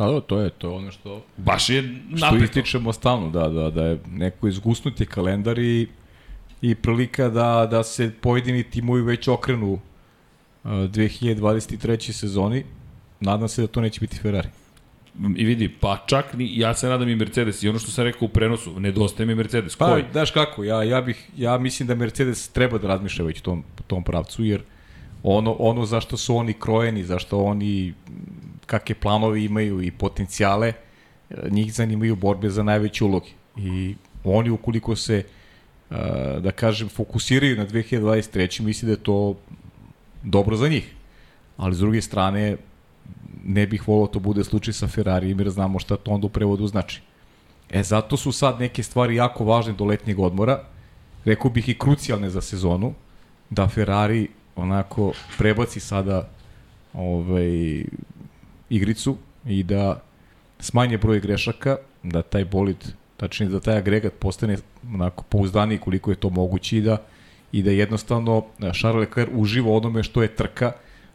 Da, 0.07 0.13
da, 0.13 0.21
to 0.21 0.41
je, 0.41 0.51
to 0.51 0.75
ono 0.75 0.91
što, 0.91 1.25
Baš 1.37 1.71
je 1.71 1.83
što 2.17 2.27
napeto. 2.27 2.45
ističemo 2.45 2.93
stalno, 2.93 3.31
da, 3.31 3.49
da, 3.49 3.71
da 3.71 3.85
je 3.85 3.99
neko 4.11 4.49
izgusnuti 4.49 5.07
kalendar 5.07 5.59
i, 5.59 5.89
i 6.63 6.75
prilika 6.75 7.29
da, 7.29 7.69
da 7.71 7.83
se 7.83 8.11
pojedini 8.21 8.63
timovi 8.63 9.03
već 9.03 9.29
okrenu 9.29 9.73
uh, 9.73 9.81
2023. 10.71 12.13
sezoni. 12.13 12.65
Nadam 13.21 13.49
se 13.49 13.63
da 13.63 13.67
to 13.67 13.81
neće 13.81 14.01
biti 14.01 14.19
Ferrari. 14.19 14.49
I 15.37 15.45
vidi, 15.45 15.69
pa 15.69 16.05
čak 16.07 16.35
ni, 16.35 16.59
ja 16.59 16.75
se 16.75 16.89
nadam 16.89 17.09
i 17.09 17.17
Mercedes 17.17 17.63
i 17.63 17.69
ono 17.69 17.79
što 17.79 17.91
sam 17.91 18.05
rekao 18.05 18.27
u 18.27 18.29
prenosu, 18.29 18.81
nedostaje 18.81 19.27
mi 19.27 19.35
Mercedes. 19.35 19.77
Pa, 19.77 19.87
Koji? 19.87 20.05
znaš 20.13 20.31
kako, 20.31 20.65
ja, 20.65 20.83
ja, 20.83 21.01
bih, 21.01 21.29
ja 21.37 21.59
mislim 21.59 21.87
da 21.87 21.95
Mercedes 21.95 22.49
treba 22.49 22.79
da 22.79 22.89
razmišlja 22.89 23.25
već 23.25 23.41
u 23.41 23.43
tom, 23.43 23.65
tom 23.87 24.05
pravcu, 24.05 24.45
jer 24.45 24.63
ono, 25.23 25.57
ono 25.59 25.87
zašto 25.87 26.17
su 26.17 26.37
oni 26.37 26.53
krojeni, 26.53 27.05
zašto 27.05 27.43
oni 27.43 27.95
kakve 28.73 28.95
planovi 28.95 29.45
imaju 29.45 29.83
i 29.83 29.91
potencijale, 29.91 30.73
e, 30.73 31.51
njih 31.51 31.73
zanimaju 31.75 32.17
borbe 32.17 32.51
za 32.51 32.63
najveće 32.63 33.05
uloge. 33.05 33.35
I 33.57 33.95
oni 34.25 34.51
ukoliko 34.51 34.97
se, 34.97 35.19
e, 35.19 35.25
da 36.41 36.53
kažem, 36.57 36.89
fokusiraju 36.89 37.57
na 37.57 37.67
2023. 37.67 38.63
misli 38.65 38.87
da 38.87 38.93
je 38.93 39.05
to 39.05 39.37
dobro 40.23 40.57
za 40.57 40.69
njih. 40.69 40.89
Ali 41.57 41.75
s 41.75 41.79
druge 41.79 42.01
strane, 42.03 42.57
ne 43.45 43.67
bih 43.67 43.89
volao 43.89 44.07
to 44.07 44.21
bude 44.21 44.45
slučaj 44.45 44.75
sa 44.75 44.89
Ferrarijem 44.89 45.41
jer 45.41 45.51
znamo 45.51 45.79
šta 45.79 45.97
to 45.97 46.11
onda 46.11 46.27
u 46.27 46.31
prevodu 46.31 46.67
znači. 46.67 47.03
E, 47.71 47.83
zato 47.83 48.17
su 48.17 48.33
sad 48.33 48.61
neke 48.61 48.83
stvari 48.83 49.17
jako 49.17 49.45
važne 49.45 49.73
do 49.73 49.85
letnjeg 49.85 50.19
odmora, 50.19 50.63
rekao 51.25 51.51
bih 51.51 51.69
i 51.69 51.79
krucijalne 51.79 52.31
za 52.31 52.41
sezonu, 52.41 52.95
da 53.51 53.69
Ferrari 53.69 54.29
onako 54.57 55.13
prebaci 55.39 55.81
sada 55.81 56.29
ovaj, 56.95 57.85
igricu 58.73 59.17
i 59.47 59.63
da 59.63 60.01
smanje 60.59 60.99
broj 60.99 61.21
grešaka, 61.21 61.77
da 62.03 62.23
taj 62.23 62.45
bolid, 62.45 62.77
tačnije 63.17 63.51
da 63.51 63.61
taj 63.61 63.77
agregat 63.77 64.13
postane 64.19 64.57
onako 64.95 65.25
pouzdaniji 65.29 65.79
koliko 65.79 66.11
je 66.11 66.17
to 66.17 66.31
moguće 66.31 66.79
i 66.79 66.81
da, 66.81 66.97
i 67.53 67.63
da 67.63 67.71
jednostavno 67.71 68.45
Charles 68.59 69.09
Leclerc 69.09 69.31
uživa 69.35 69.73
onome 69.73 70.03
što 70.03 70.23
je 70.23 70.35
trka, 70.37 70.73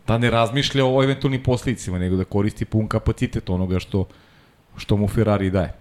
da 0.07 0.17
ne 0.17 0.29
razmišlja 0.29 0.85
o 0.85 1.03
eventualnim 1.03 1.43
posledicima, 1.43 1.99
nego 1.99 2.15
da 2.15 2.23
koristi 2.23 2.65
pun 2.65 2.87
kapacitet 2.87 3.49
onoga 3.49 3.79
što, 3.79 4.05
što 4.77 4.97
mu 4.97 5.07
Ferrari 5.07 5.49
daje. 5.49 5.73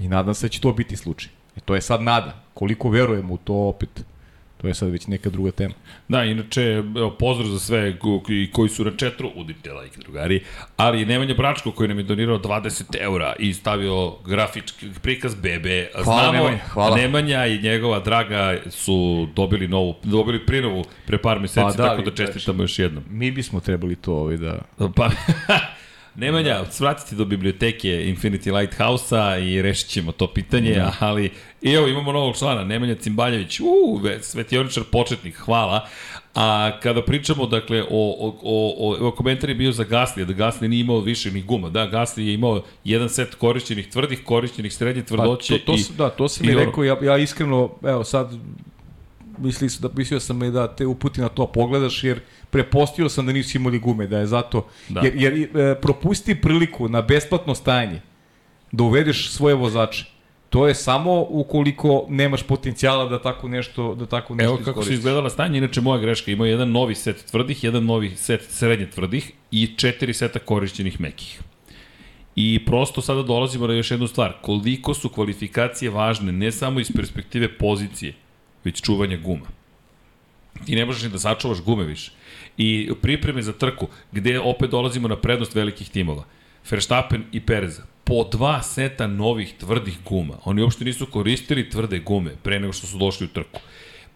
I 0.00 0.08
nadam 0.08 0.34
se 0.34 0.46
da 0.46 0.48
će 0.48 0.60
to 0.60 0.72
biti 0.72 0.96
slučaj. 0.96 1.32
E, 1.56 1.60
to 1.60 1.74
je 1.74 1.80
sad 1.80 2.02
nada. 2.02 2.42
Koliko 2.54 2.90
verujemo 2.90 3.34
u 3.34 3.38
to 3.38 3.54
opet, 3.54 4.04
to 4.64 4.68
je 4.68 4.74
sad 4.74 4.90
već 4.90 5.06
neka 5.06 5.30
druga 5.30 5.50
tema. 5.50 5.74
Da, 6.08 6.24
inače, 6.24 6.62
evo, 6.96 7.10
pozdrav 7.18 7.48
za 7.48 7.58
sve 7.58 7.98
ko- 7.98 8.20
koji, 8.20 8.50
koji 8.52 8.68
su 8.68 8.84
na 8.84 8.90
četru, 8.96 9.30
udite 9.34 9.72
like, 9.72 9.98
drugari, 10.00 10.40
ali 10.76 11.04
Nemanja 11.06 11.34
Bračko 11.34 11.70
koji 11.70 11.88
nam 11.88 11.98
je 11.98 12.04
donirao 12.04 12.38
20 12.38 12.96
eura 13.00 13.34
i 13.38 13.54
stavio 13.54 14.14
grafički 14.26 14.86
prikaz 15.02 15.34
bebe. 15.34 15.90
Hvala, 16.04 16.32
Nemanja, 16.32 16.58
hvala. 16.68 16.96
Nemanja 16.96 17.46
i 17.46 17.62
njegova 17.62 18.00
draga 18.00 18.58
su 18.70 19.28
dobili 19.36 19.68
novu, 19.68 19.94
dobili 20.02 20.46
prinovu 20.46 20.84
pre 21.06 21.18
par 21.18 21.40
meseci, 21.40 21.60
Pa 21.60 21.72
da, 21.72 21.88
tako 21.88 22.02
da 22.02 22.10
čestitamo 22.10 22.62
još 22.62 22.78
jednom. 22.78 23.04
Mi 23.10 23.30
bismo 23.30 23.60
trebali 23.60 23.96
to 23.96 24.14
ovaj 24.14 24.36
da... 24.36 24.58
Pa, 24.96 25.10
Nemanja, 26.16 26.64
svratite 26.70 27.14
do 27.14 27.24
biblioteke 27.24 27.88
Infinity 27.88 28.58
Lighthouse-a 28.58 29.38
i 29.38 29.62
rešit 29.62 29.88
ćemo 29.88 30.12
to 30.12 30.26
pitanje, 30.26 30.74
da. 30.74 30.94
ali 31.00 31.30
i 31.62 31.72
evo 31.72 31.88
imamo 31.88 32.12
novog 32.12 32.36
člana, 32.36 32.64
Nemanja 32.64 32.94
Cimbaljević, 32.94 33.60
uu, 33.60 33.96
ve- 34.02 34.22
svetioničar 34.22 34.82
početnik, 34.92 35.36
hvala. 35.36 35.88
A 36.34 36.70
kada 36.82 37.02
pričamo, 37.02 37.46
dakle, 37.46 37.82
o, 37.82 37.86
o, 37.90 38.36
o, 38.42 39.08
o 39.08 39.10
komentar 39.10 39.48
je 39.48 39.54
bio 39.54 39.72
za 39.72 39.84
Gasly, 39.84 40.24
da 40.24 40.32
Gasly 40.32 40.68
nije 40.68 40.80
imao 40.80 41.00
više 41.00 41.30
ni 41.30 41.42
guma, 41.42 41.70
da, 41.70 41.86
Gasly 41.90 42.20
je 42.20 42.34
imao 42.34 42.62
jedan 42.84 43.08
set 43.08 43.34
korišćenih 43.34 43.88
tvrdih, 43.88 44.24
korišćenih 44.24 44.74
srednje 44.74 45.02
Pa, 45.02 45.08
tvrdoće 45.08 45.58
to, 45.58 45.72
to, 45.72 45.74
i... 45.74 45.84
da, 45.98 46.10
to 46.10 46.28
sam 46.28 46.44
i 46.44 46.48
mi 46.48 46.54
rekao, 46.54 46.84
ja, 46.84 46.96
ja 47.02 47.16
iskreno, 47.18 47.70
evo 47.82 48.04
sad, 48.04 48.38
mislio 49.38 49.70
sam, 49.70 49.82
da, 49.82 49.88
mislio 49.96 50.20
sam 50.20 50.52
da 50.52 50.76
te 50.76 50.86
uputi 50.86 51.20
na 51.20 51.28
to 51.28 51.46
pogledaš, 51.46 52.04
jer 52.04 52.20
prepostio 52.50 53.08
sam 53.08 53.26
da 53.26 53.32
nisu 53.32 53.56
imali 53.58 53.78
gume, 53.78 54.06
da 54.06 54.18
je 54.18 54.26
zato, 54.26 54.66
Da. 54.88 55.00
jer, 55.00 55.12
jer 55.16 55.56
e, 55.56 55.74
propusti 55.80 56.34
priliku 56.34 56.88
na 56.88 57.02
besplatno 57.02 57.54
stajanje, 57.54 58.00
da 58.72 58.82
uvedeš 58.82 59.30
svoje 59.30 59.54
vozače. 59.54 60.04
To 60.50 60.68
je 60.68 60.74
samo 60.74 61.26
ukoliko 61.28 62.06
nemaš 62.08 62.42
potencijala 62.42 63.04
da 63.04 63.22
tako 63.22 63.48
nešto 63.48 63.94
da 63.94 64.06
tako 64.06 64.34
nešto 64.34 64.44
Evo 64.46 64.56
kako 64.56 64.64
su 64.64 64.70
iskoristiš. 64.70 64.94
izgledala 64.94 65.30
stanje, 65.30 65.58
inače 65.58 65.80
moja 65.80 66.00
greška, 66.00 66.30
imao 66.30 66.46
jedan 66.46 66.70
novi 66.70 66.94
set 66.94 67.24
tvrdih, 67.30 67.64
jedan 67.64 67.84
novi 67.84 68.10
set 68.16 68.42
srednje 68.48 68.90
tvrdih 68.90 69.32
i 69.50 69.66
četiri 69.76 70.14
seta 70.14 70.38
korišćenih 70.38 71.00
mekih. 71.00 71.40
I 72.36 72.64
prosto 72.66 73.00
sada 73.00 73.22
dolazimo 73.22 73.66
na 73.66 73.74
još 73.74 73.90
jednu 73.90 74.06
stvar. 74.06 74.32
Koliko 74.42 74.94
su 74.94 75.08
kvalifikacije 75.08 75.90
važne, 75.90 76.32
ne 76.32 76.52
samo 76.52 76.80
iz 76.80 76.92
perspektive 76.96 77.58
pozicije, 77.58 78.14
već 78.64 78.82
čuvanja 78.82 79.16
guma. 79.16 79.46
Ti 80.66 80.76
ne 80.76 80.84
možeš 80.84 81.02
ni 81.02 81.08
da 81.08 81.18
sačuvaš 81.18 81.60
gume 81.60 81.84
više. 81.84 82.12
I 82.56 82.90
pripreme 83.02 83.42
za 83.42 83.52
trku, 83.52 83.88
gde 84.12 84.40
opet 84.40 84.70
dolazimo 84.70 85.08
na 85.08 85.16
prednost 85.16 85.54
velikih 85.54 85.88
timova. 85.90 86.24
Verstappen 86.70 87.24
i 87.32 87.40
Perez. 87.40 87.80
Po 88.04 88.24
dva 88.32 88.62
seta 88.62 89.06
novih 89.06 89.54
tvrdih 89.58 89.98
guma. 90.08 90.34
Oni 90.44 90.62
uopšte 90.62 90.84
nisu 90.84 91.06
koristili 91.06 91.70
tvrde 91.70 91.98
gume 91.98 92.36
pre 92.42 92.60
nego 92.60 92.72
što 92.72 92.86
su 92.86 92.98
došli 92.98 93.26
u 93.26 93.28
trku. 93.28 93.60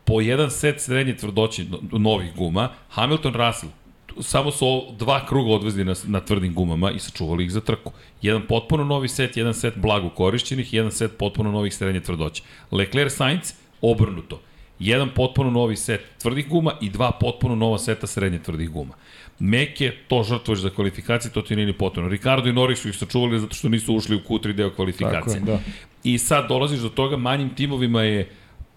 Po 0.04 0.20
jedan 0.20 0.50
set 0.50 0.80
srednje 0.80 1.16
tvrdoće 1.16 1.64
no- 1.64 1.98
novih 1.98 2.34
guma. 2.34 2.68
Hamilton 2.88 3.34
Russell 3.34 3.72
samo 4.20 4.50
su 4.50 4.82
dva 4.98 5.26
kruga 5.26 5.50
odvezli 5.50 5.84
na, 5.84 5.94
na 6.06 6.20
tvrdim 6.20 6.54
gumama 6.54 6.90
i 6.90 6.98
sačuvali 6.98 7.44
ih 7.44 7.52
za 7.52 7.60
trku. 7.60 7.92
Jedan 8.22 8.42
potpuno 8.46 8.84
novi 8.84 9.08
set, 9.08 9.36
jedan 9.36 9.54
set 9.54 9.74
blago 9.76 10.10
korišćenih, 10.10 10.74
jedan 10.74 10.92
set 10.92 11.18
potpuno 11.18 11.52
novih 11.52 11.74
srednje 11.74 12.00
tvrdoće. 12.00 12.42
Leclerc 12.70 13.14
Sainz 13.14 13.52
obrnuto. 13.82 14.40
Jedan 14.78 15.10
potpuno 15.14 15.50
novi 15.50 15.76
set 15.76 16.00
tvrdih 16.22 16.48
guma 16.48 16.72
i 16.80 16.90
dva 16.90 17.10
potpuno 17.10 17.54
nova 17.54 17.78
seta 17.78 18.06
srednje 18.06 18.38
tvrdih 18.38 18.70
guma. 18.70 18.94
Meke, 19.38 19.92
to 20.08 20.22
žrtvuješ 20.22 20.60
za 20.60 20.70
kvalifikacije, 20.70 21.32
to 21.32 21.42
ti 21.42 21.56
nije 21.56 21.66
ni 21.66 21.72
potrebno. 21.72 22.10
Ricardo 22.10 22.48
i 22.48 22.52
Norris 22.52 22.78
su 22.78 22.88
ih 22.88 22.96
sačuvali 22.96 23.40
zato 23.40 23.54
što 23.54 23.68
nisu 23.68 23.94
ušli 23.94 24.16
u 24.16 24.20
Q3 24.20 24.52
deo 24.52 24.70
kvalifikacije. 24.70 25.40
Tako 25.40 25.50
je, 25.50 25.56
da. 25.56 25.60
I 26.04 26.18
sad 26.18 26.48
dolaziš 26.48 26.80
do 26.80 26.88
toga, 26.88 27.16
manjim 27.16 27.54
timovima 27.54 28.02
je 28.02 28.30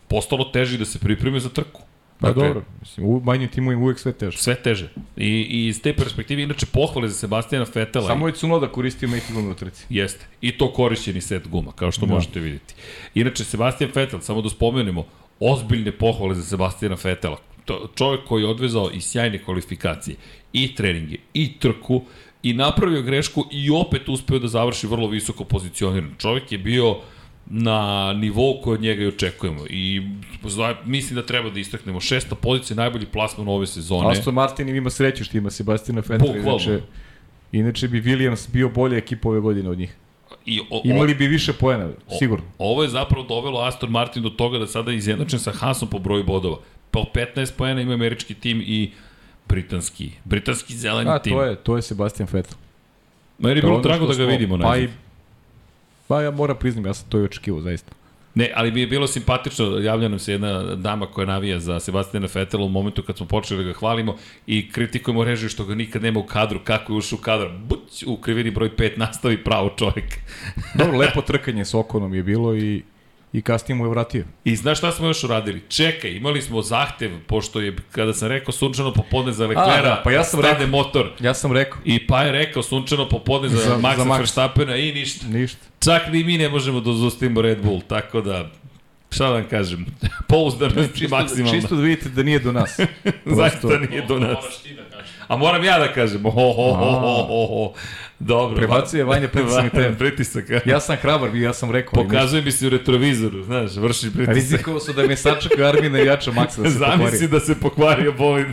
postalo 0.07 0.43
teži 0.43 0.77
da 0.77 0.85
se 0.85 0.99
pripreme 0.99 1.39
za 1.39 1.49
trku. 1.49 1.81
Pa 2.22 2.27
Dakle, 2.27 2.48
dobro, 2.48 2.64
mislim, 2.80 3.06
u 3.06 3.22
manjim 3.26 3.49
timovima 3.49 3.84
uvek 3.84 3.99
sve 3.99 4.11
teže. 4.14 4.38
Sve 4.38 4.56
teže. 4.56 4.89
I, 5.18 5.27
I 5.27 5.68
iz 5.68 5.81
te 5.81 5.93
perspektive, 5.93 6.43
inače, 6.43 6.65
pohvale 6.65 7.07
za 7.07 7.15
Sebastijana 7.15 7.65
Fetela. 7.65 8.07
Samo 8.07 8.27
je 8.27 8.34
Cunoda 8.34 8.68
koristio 8.68 9.10
meki 9.10 9.34
gume 9.34 9.49
u 9.49 9.53
trci. 9.53 9.85
Jeste. 9.89 10.26
I 10.41 10.52
to 10.57 10.73
korišćeni 10.73 11.22
set 11.22 11.48
guma, 11.48 11.72
kao 11.72 11.91
što 11.91 12.06
Da. 12.06 12.14
možete 12.14 12.39
vidjeti. 12.39 12.73
Inače, 13.15 13.43
Sebastian 13.43 13.91
Vettel, 13.95 14.19
samo 14.19 14.41
da 14.41 14.49
spomenemo, 14.49 15.06
ozbiljne 15.39 15.91
pohvale 15.91 16.35
za 16.35 16.43
Sebastijana 16.43 16.95
Fetela. 16.95 17.38
To, 17.65 17.89
čovjek 17.95 18.23
koji 18.27 18.43
je 18.43 18.48
odvezao 18.49 18.89
i 18.93 19.02
sjajne 19.02 19.43
kvalifikacije, 19.43 20.15
i 20.53 20.76
treninge, 20.76 21.18
i 21.34 21.60
trku, 21.60 22.02
i 22.43 22.53
napravio 22.53 23.02
grešku 23.02 23.45
i 23.52 23.69
opet 23.69 24.10
uspeo 24.10 24.39
da 24.39 24.48
završi 24.48 24.88
vrlo 24.88 25.07
visoko 25.07 25.43
pozicioniran. 25.43 26.15
Čovjek 26.18 26.52
je 26.52 26.57
bio 26.57 26.98
na 27.45 28.13
nivou 28.13 28.61
koji 28.63 28.73
od 28.73 28.81
njega 28.81 29.03
i 29.03 29.07
očekujemo. 29.07 29.61
I 29.69 30.07
zna- 30.43 30.76
mislim 30.85 31.15
da 31.15 31.26
treba 31.26 31.49
da 31.49 31.59
istaknemo 31.59 31.99
šesta 31.99 32.35
pozicija, 32.35 32.77
najbolji 32.77 33.05
plasman 33.05 33.47
ove 33.47 33.68
sezone. 33.68 34.11
Aston 34.11 34.34
Martin 34.34 34.69
ima 34.69 34.89
sreću 34.89 35.23
što 35.23 35.38
ima 35.38 35.49
Sebastina 35.49 36.01
Bukvalno. 36.01 36.39
inače, 36.39 36.81
inače 37.51 37.88
bi 37.88 38.01
Williams 38.01 38.51
bio 38.51 38.69
bolja 38.69 38.97
ekipa 38.97 39.30
ove 39.30 39.39
godine 39.39 39.69
od 39.69 39.77
njih. 39.77 39.95
I 40.45 40.59
o, 40.59 40.63
o, 40.72 40.81
Imali 40.84 41.15
bi 41.15 41.27
više 41.27 41.53
poena, 41.53 41.89
sigurno. 42.19 42.45
Ovo 42.57 42.84
je 42.84 42.89
zapravo 42.89 43.26
dovelo 43.26 43.61
Aston 43.61 43.89
Martin 43.89 44.23
do 44.23 44.30
toga 44.30 44.57
da 44.59 44.68
sada 44.68 44.91
je 44.91 44.97
izjednačen 44.97 45.39
sa 45.39 45.51
Haasom 45.51 45.89
po 45.89 45.99
broju 45.99 46.23
bodova. 46.23 46.57
Po 46.91 47.03
15 47.35 47.51
poena 47.57 47.81
ima 47.81 47.93
američki 47.93 48.34
tim 48.34 48.61
i 48.61 48.91
britanski, 49.47 50.11
britanski 50.23 50.76
zeleni 50.76 51.09
A, 51.09 51.19
tim. 51.19 51.34
to 51.34 51.43
je, 51.43 51.55
to 51.55 51.76
je 51.76 51.81
Sebastian 51.81 52.30
Vettel. 52.31 52.57
Meni 53.39 53.55
je 53.57 53.61
bilo 53.61 53.80
drago 53.80 54.07
da 54.07 54.13
ga 54.13 54.26
vidimo. 54.26 54.57
Pa, 54.59 54.77
i. 54.77 54.89
pa 56.11 56.21
ja 56.21 56.31
moram 56.31 56.57
priznam, 56.57 56.85
ja 56.85 56.93
sam 56.93 57.09
to 57.09 57.19
i 57.19 57.23
očekivao, 57.23 57.61
zaista. 57.61 57.91
Ne, 58.35 58.51
ali 58.55 58.71
mi 58.71 58.81
je 58.81 58.88
bilo 58.88 59.07
simpatično, 59.07 59.65
javlja 59.65 60.09
nam 60.09 60.19
se 60.19 60.31
jedna 60.31 60.75
dama 60.75 61.05
koja 61.05 61.27
navija 61.27 61.59
za 61.59 61.79
Sebastiana 61.79 62.27
Fetela 62.27 62.65
u 62.65 62.69
momentu 62.69 63.03
kad 63.03 63.17
smo 63.17 63.25
počeli 63.25 63.63
da 63.63 63.71
ga 63.71 63.77
hvalimo 63.79 64.15
i 64.47 64.71
kritikujemo 64.71 65.23
režiju 65.23 65.49
što 65.49 65.65
ga 65.65 65.75
nikad 65.75 66.01
nema 66.01 66.19
u 66.19 66.25
kadru, 66.25 66.59
kako 66.63 66.93
je 66.93 66.97
ušao 66.97 67.17
u 67.19 67.21
kadar, 67.21 67.49
buć, 67.63 68.03
u 68.07 68.17
krivini 68.17 68.51
broj 68.51 68.75
5 68.75 68.97
nastavi 68.97 69.43
pravo 69.43 69.69
čovjek. 69.77 70.19
Dobro, 70.79 70.97
lepo 70.97 71.21
trkanje 71.21 71.65
s 71.65 71.73
Okonom 71.73 72.13
je 72.13 72.23
bilo 72.23 72.55
i, 72.55 72.83
i 73.33 73.41
kasnije 73.41 73.75
mu 73.75 73.85
je 73.85 73.89
vratio. 73.89 74.25
I 74.43 74.55
znaš 74.55 74.77
šta 74.77 74.91
smo 74.91 75.07
još 75.07 75.23
uradili? 75.23 75.61
Čekaj, 75.69 76.11
imali 76.11 76.41
smo 76.41 76.61
zahtev, 76.61 77.11
pošto 77.27 77.61
je, 77.61 77.75
kada 77.91 78.13
sam 78.13 78.27
rekao 78.27 78.51
sunčano 78.51 78.93
popodne 78.93 79.31
za 79.31 79.47
Leclerca, 79.47 79.81
da, 79.81 80.01
pa 80.03 80.11
ja 80.11 80.23
sam 80.23 80.39
rekao. 80.41 80.67
motor. 80.67 81.11
Ja 81.19 81.33
sam 81.33 81.51
rekao, 81.51 81.81
I 81.85 82.07
pa 82.07 82.21
je 82.21 82.31
rekao 82.31 82.63
sunčano 82.63 83.09
popodne 83.09 83.49
za, 83.49 83.57
Za- 83.57 83.77
Maxa 83.77 83.97
za 83.97 84.03
Max. 84.05 84.17
Verstappena 84.17 84.75
i 84.75 84.91
ništa. 84.91 85.27
ništa. 85.27 85.59
Čak 85.79 86.01
ni 86.11 86.23
mi 86.23 86.37
ne 86.37 86.49
možemo 86.49 86.79
da 86.79 86.93
zaustavimo 86.93 87.41
Red 87.41 87.61
Bull, 87.61 87.81
tako 87.81 88.21
da, 88.21 88.49
šta 89.09 89.23
da 89.23 89.31
vam 89.31 89.45
kažem, 89.45 89.85
pouzdanost 90.29 90.95
i 90.95 90.99
Čisto, 90.99 91.17
maksimalna. 91.17 91.51
čisto 91.51 91.75
da 91.75 91.81
vidite 91.81 92.09
da 92.09 92.23
nije 92.23 92.39
do 92.39 92.51
nas. 92.51 92.79
Zaista 93.37 93.67
nije 93.79 94.01
do 94.01 94.19
nas. 94.19 94.37
A 95.31 95.37
moram 95.37 95.63
ja 95.63 95.79
da 95.79 95.93
kažem, 95.93 96.23
ho, 96.23 96.29
ho, 96.29 96.51
ho, 96.51 96.73
ho, 96.73 97.23
ho, 97.23 97.45
ho. 97.45 97.73
Dobro. 98.19 98.55
Prebacuje 98.55 99.03
Vanja 99.03 99.27
pritisak 99.27 99.63
na 99.63 99.69
tebe. 99.81 99.97
Pritisak? 99.97 100.45
Ja 100.65 100.79
sam 100.79 100.95
hrabar, 100.95 101.35
ja 101.35 101.53
sam 101.53 101.71
rekao. 101.71 102.03
Pokazuje 102.03 102.41
mi 102.41 102.51
se 102.51 102.67
u 102.67 102.69
retrovizoru, 102.69 103.43
znaš, 103.43 103.75
vrši 103.75 104.11
pritisak. 104.13 104.35
Rizikovao 104.35 104.79
su 104.79 104.93
da 104.93 105.07
me 105.07 105.17
sačeka 105.17 105.63
Armina 105.67 106.01
i 106.01 106.05
jača 106.05 106.31
Maksa 106.31 106.61
da 106.61 106.69
se 106.69 106.77
Zamisli 106.77 107.05
pokvari. 107.11 107.27
da 107.27 107.39
se 107.39 107.59
pokvario 107.59 108.11
bolid. 108.13 108.45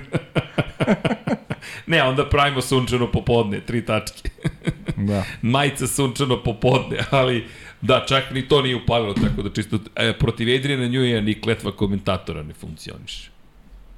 ne, 1.86 2.02
onda 2.02 2.28
pravimo 2.28 2.60
sunčano 2.60 3.10
popodne, 3.12 3.60
tri 3.60 3.84
tačke. 3.84 4.30
Da. 4.96 5.24
Majica 5.42 5.86
sunčano 5.86 6.42
popodne, 6.42 6.98
ali 7.10 7.46
da, 7.80 8.04
čak 8.08 8.30
ni 8.30 8.48
to 8.48 8.62
nije 8.62 8.76
upalilo, 8.76 9.14
tako 9.14 9.42
da 9.42 9.50
čisto 9.50 9.78
e, 9.96 10.12
protiv 10.12 10.48
Adriana 10.58 10.86
Njuja 10.86 11.20
ni 11.20 11.40
kletva 11.40 11.72
komentatora 11.72 12.42
ne 12.42 12.54
funkcioniše. 12.54 13.30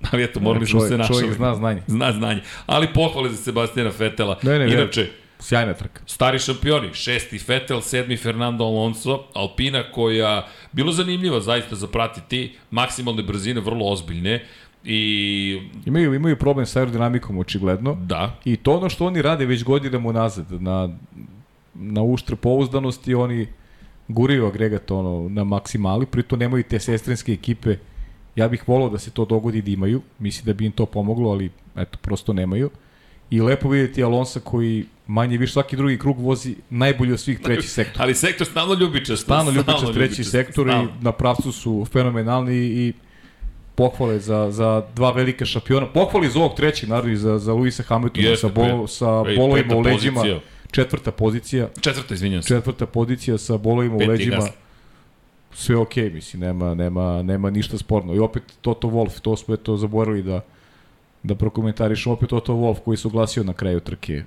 Ali 0.12 0.24
eto, 0.24 0.40
morali 0.40 0.66
smo 0.66 0.80
se 0.80 0.98
našali. 0.98 1.20
čovjek 1.20 1.36
zna 1.36 1.54
znanje. 1.54 1.82
Zna 1.86 2.12
znanje. 2.12 2.40
Ali 2.66 2.88
pohvale 2.94 3.30
za 3.30 3.36
Sebastijana 3.36 3.90
Fetela. 3.90 4.38
Ne, 4.42 4.58
ne, 4.58 4.72
Inače, 4.72 5.06
Sjajna 5.38 5.74
trka. 5.74 6.00
stari 6.06 6.38
šampioni, 6.38 6.94
šesti 6.94 7.38
Fetel, 7.38 7.80
sedmi 7.80 8.16
Fernando 8.16 8.64
Alonso, 8.64 9.24
Alpina 9.34 9.82
koja 9.92 10.46
bilo 10.72 10.92
zanimljiva 10.92 11.40
zaista 11.40 11.76
za 11.76 11.86
pratiti, 11.86 12.56
maksimalne 12.70 13.22
brzine, 13.22 13.60
vrlo 13.60 13.86
ozbiljne 13.86 14.44
i 14.84 15.60
Imaju, 15.86 16.14
imaju 16.14 16.36
problem 16.36 16.66
sa 16.66 16.78
aerodinamikom, 16.78 17.38
očigledno. 17.38 17.94
da, 17.94 18.36
I 18.44 18.56
to 18.56 18.76
ono 18.76 18.88
što 18.88 19.06
oni 19.06 19.22
rade 19.22 19.46
već 19.46 19.64
godinama 19.64 20.08
unazad, 20.08 20.62
na, 20.62 20.88
na 21.74 22.02
uštre 22.02 22.36
pouzdanosti, 22.36 23.14
oni 23.14 23.46
guraju 24.08 24.46
agregat 24.46 24.90
ono, 24.90 25.28
na 25.28 25.44
maksimali, 25.44 26.06
pritom 26.06 26.38
nemaju 26.38 26.64
te 26.64 26.80
sestrinske 26.80 27.32
ekipe. 27.32 27.76
Ja 28.40 28.48
bih 28.48 28.68
volao 28.68 28.88
da 28.88 28.98
se 28.98 29.10
to 29.10 29.24
dogodi 29.24 29.62
da 29.62 29.70
imaju, 29.70 30.00
mislim 30.18 30.46
da 30.46 30.52
bi 30.52 30.66
im 30.66 30.72
to 30.72 30.86
pomoglo, 30.86 31.30
ali 31.30 31.50
eto, 31.76 31.98
prosto 32.02 32.32
nemaju. 32.32 32.70
I 33.30 33.40
lepo 33.40 33.68
vidjeti 33.68 34.02
Alonsa 34.02 34.40
koji 34.40 34.86
manje 35.06 35.38
više 35.38 35.52
svaki 35.52 35.76
drugi 35.76 35.98
krug 35.98 36.18
vozi 36.18 36.54
najbolji 36.70 37.12
od 37.12 37.20
svih 37.20 37.40
treći 37.40 37.68
sektor. 37.78 38.02
ali 38.02 38.14
sektor 38.14 38.46
stalno 38.46 38.74
ljubičast. 38.74 39.22
Stalno 39.22 39.50
ljubičast 39.50 39.84
treći 39.92 40.00
ljubičast, 40.00 40.30
sektor 40.30 40.66
i 40.66 40.70
stalno. 40.70 40.90
na 41.00 41.12
pravcu 41.12 41.52
su 41.52 41.86
fenomenalni 41.92 42.56
i 42.56 42.92
pohvale 43.74 44.18
za, 44.18 44.50
za 44.50 44.82
dva 44.94 45.12
velike 45.12 45.44
šampiona. 45.46 45.86
Pohvale 45.86 46.26
iz 46.26 46.36
ovog 46.36 46.54
trećeg, 46.56 46.88
naravno 46.88 47.12
i 47.12 47.16
za, 47.16 47.38
za 47.38 47.52
Luisa 47.52 47.82
Hamiltona 47.82 48.28
Jeste, 48.28 48.48
sa, 48.48 48.54
pet- 48.54 48.88
sa 48.88 49.06
bolovima 49.36 49.76
u 49.76 49.80
leđima. 49.80 50.20
pozicija. 50.20 50.40
Četvrta 50.70 51.10
pozicija. 51.10 51.68
Četvrta, 51.80 52.14
izvinjam 52.14 52.42
se. 52.42 52.48
Četvrta 52.48 52.86
pozicija 52.86 53.38
sa 53.38 53.56
bolovima 53.58 53.94
u 53.96 53.98
leđima. 53.98 54.36
gas. 54.36 54.50
Sve 55.52 55.76
okej, 55.76 56.04
okay, 56.04 56.14
mislim, 56.14 56.40
nema, 56.40 56.74
nema, 56.74 57.22
nema 57.22 57.50
ništa 57.50 57.78
sporno. 57.78 58.14
I 58.14 58.18
opet 58.18 58.42
Toto 58.60 58.88
Wolf, 58.88 59.20
to 59.20 59.36
smo 59.36 59.54
eto 59.54 59.76
zaboravili 59.76 60.22
da, 60.22 60.40
da 61.22 61.34
prokomentarišemo. 61.34 62.12
Opet 62.12 62.28
Toto 62.28 62.52
Wolf 62.52 62.80
koji 62.84 62.96
se 62.96 63.08
oglasio 63.08 63.44
na 63.44 63.52
kraju 63.52 63.80
trke 63.80 64.22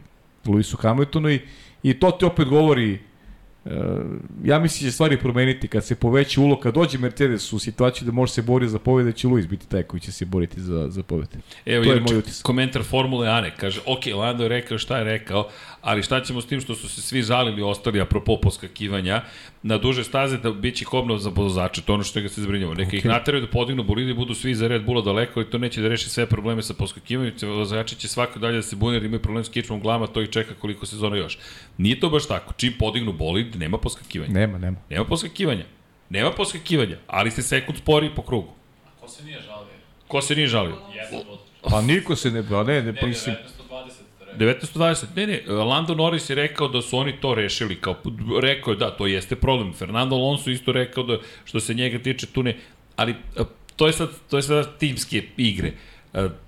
Luisu 0.46 0.78
Hamiltonu 0.78 1.30
i, 1.30 1.40
i 1.84 2.00
to 2.00 2.12
ti 2.12 2.26
opet 2.26 2.48
govori 2.48 3.00
Uh, 3.66 3.72
ja 4.44 4.60
mislim 4.60 4.86
da 4.86 4.92
će 4.92 4.94
stvari 4.94 5.20
promeniti 5.20 5.68
kad 5.68 5.86
se 5.86 5.96
poveća 5.96 6.42
ulo, 6.42 6.60
kad 6.60 6.74
dođe 6.74 6.98
Mercedes 6.98 7.54
u 7.54 7.60
situaciju 7.60 8.06
da 8.06 8.12
može 8.12 8.34
se 8.34 8.42
boriti 8.42 8.70
za 8.70 8.80
pobjede, 8.80 9.12
će 9.12 9.28
Luis 9.28 9.48
biti 9.48 9.68
taj 9.68 9.84
koji 9.84 10.00
će 10.00 10.12
se 10.12 10.26
boriti 10.26 10.62
za, 10.62 10.90
za 10.90 11.04
pobjede. 11.04 11.38
Evo, 11.66 11.84
To 11.84 11.94
je 11.94 12.00
moj 12.00 12.18
utisak. 12.18 12.46
komentar 12.46 12.84
Formule 12.84 13.30
Ane, 13.30 13.56
kaže, 13.58 13.82
ok, 13.86 14.06
Lando 14.16 14.44
je 14.44 14.50
rekao 14.50 14.78
šta 14.78 14.98
je 14.98 15.04
rekao, 15.04 15.50
ali 15.84 16.04
šta 16.04 16.22
ćemo 16.22 16.42
s 16.42 16.46
tim 16.48 16.62
što 16.62 16.76
su 16.76 16.90
se 16.90 17.02
svi 17.02 17.22
žalili 17.22 17.62
ostali, 17.62 18.02
apropo 18.02 18.38
poskakivanja, 18.38 19.22
na 19.64 19.78
duže 19.78 20.04
staze 20.04 20.38
da 20.38 20.52
bit 20.52 20.76
će 20.76 20.86
kobno 20.86 21.18
za 21.18 21.32
vozače, 21.36 21.82
to 21.82 21.94
ono 21.94 22.04
što 22.04 22.22
ga 22.22 22.30
se 22.30 22.42
zabrinjava. 22.42 22.74
Neka 22.74 22.92
okay. 22.92 22.98
ih 22.98 23.06
nateraju 23.06 23.42
da 23.42 23.52
podignu 23.52 23.84
bolide 23.84 24.12
i 24.12 24.14
budu 24.14 24.34
svi 24.34 24.56
za 24.56 24.68
Red 24.68 24.86
Bulla 24.86 25.02
daleko 25.02 25.42
i 25.42 25.46
to 25.46 25.58
neće 25.58 25.82
da 25.82 25.88
reši 25.88 26.10
sve 26.10 26.26
probleme 26.26 26.64
sa 26.64 26.74
poskakivanjem, 26.74 27.34
vozači 27.42 27.96
će 27.96 28.08
svako 28.08 28.40
dalje 28.40 28.56
da 28.56 28.62
se 28.62 28.76
bune 28.76 28.96
jer 28.96 29.04
imaju 29.04 29.22
problem 29.22 29.44
s 29.44 29.50
kičmom 29.50 29.80
glama, 29.80 30.08
to 30.08 30.22
ih 30.22 30.30
čeka 30.30 30.54
koliko 30.60 30.86
sezona 30.86 31.18
još. 31.18 31.38
Nije 31.78 32.00
to 32.00 32.10
baš 32.10 32.28
tako, 32.28 32.54
čim 32.58 32.74
podignu 32.80 33.14
bolid, 33.14 33.56
nema 33.56 33.78
poskakivanja. 33.78 34.34
Nema, 34.34 34.58
nema. 34.58 34.78
Nema 34.90 35.06
poskakivanja. 35.06 35.66
Nema 36.10 36.32
poskakivanja, 36.32 36.98
ali 37.08 37.32
ste 37.32 37.42
sekund 37.42 37.78
spori 37.78 38.10
po 38.16 38.22
krugu. 38.22 38.54
Ko 39.00 39.08
se 39.08 39.24
nije 39.24 39.42
žalio? 39.42 39.74
Ko 40.08 40.22
se 40.22 40.36
nije 40.36 40.48
žalio? 40.48 40.78
Jedan 40.96 41.32
od... 41.32 41.40
Pa 41.70 41.82
niko 41.82 42.16
se 42.16 42.32
ne, 42.32 42.44
pa 42.50 42.64
ne, 42.64 42.82
ne, 42.82 42.96
pa 42.96 43.08
mislim, 43.08 43.36
1920 43.36 43.63
1920. 44.40 45.06
Ne, 45.16 45.28
ne, 45.28 45.42
Lando 45.48 45.96
Norris 45.96 46.30
je 46.30 46.36
rekao 46.36 46.68
da 46.68 46.82
su 46.82 46.98
oni 46.98 47.14
to 47.22 47.36
rešili, 47.36 47.76
kao, 47.76 47.96
rekao 48.42 48.72
je 48.72 48.78
da, 48.78 48.92
to 48.92 49.08
jeste 49.08 49.36
problem. 49.36 49.74
Fernando 49.74 50.16
Alonso 50.16 50.50
isto 50.52 50.72
rekao 50.72 51.04
da, 51.04 51.18
što 51.46 51.60
se 51.60 51.74
njega 51.74 52.00
tiče, 52.00 52.28
tu 52.28 52.44
ne, 52.44 52.58
ali 52.96 53.16
to 53.76 53.88
je 53.88 53.94
sad, 53.94 54.10
to 54.30 54.38
je 54.38 54.44
sad 54.44 54.78
timske 54.78 55.24
igre. 55.38 55.74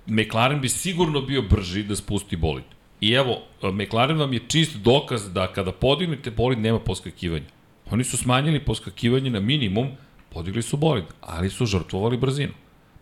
McLaren 0.06 0.60
bi 0.60 0.68
sigurno 0.68 1.20
bio 1.20 1.42
brži 1.42 1.82
da 1.82 1.96
spusti 1.96 2.36
bolid. 2.36 2.64
I 3.00 3.12
evo, 3.12 3.42
McLaren 3.62 4.18
vam 4.18 4.32
je 4.32 4.40
čist 4.48 4.76
dokaz 4.76 5.32
da 5.32 5.46
kada 5.52 5.72
podignete 5.72 6.30
bolid 6.30 6.58
nema 6.58 6.78
poskakivanja. 6.80 7.46
Oni 7.90 8.04
su 8.04 8.16
smanjili 8.16 8.64
poskakivanje 8.64 9.30
na 9.30 9.40
minimum, 9.40 9.88
podigli 10.32 10.62
su 10.62 10.76
bolid, 10.76 11.04
ali 11.20 11.50
su 11.50 11.66
žrtvovali 11.66 12.16
brzinu. 12.16 12.52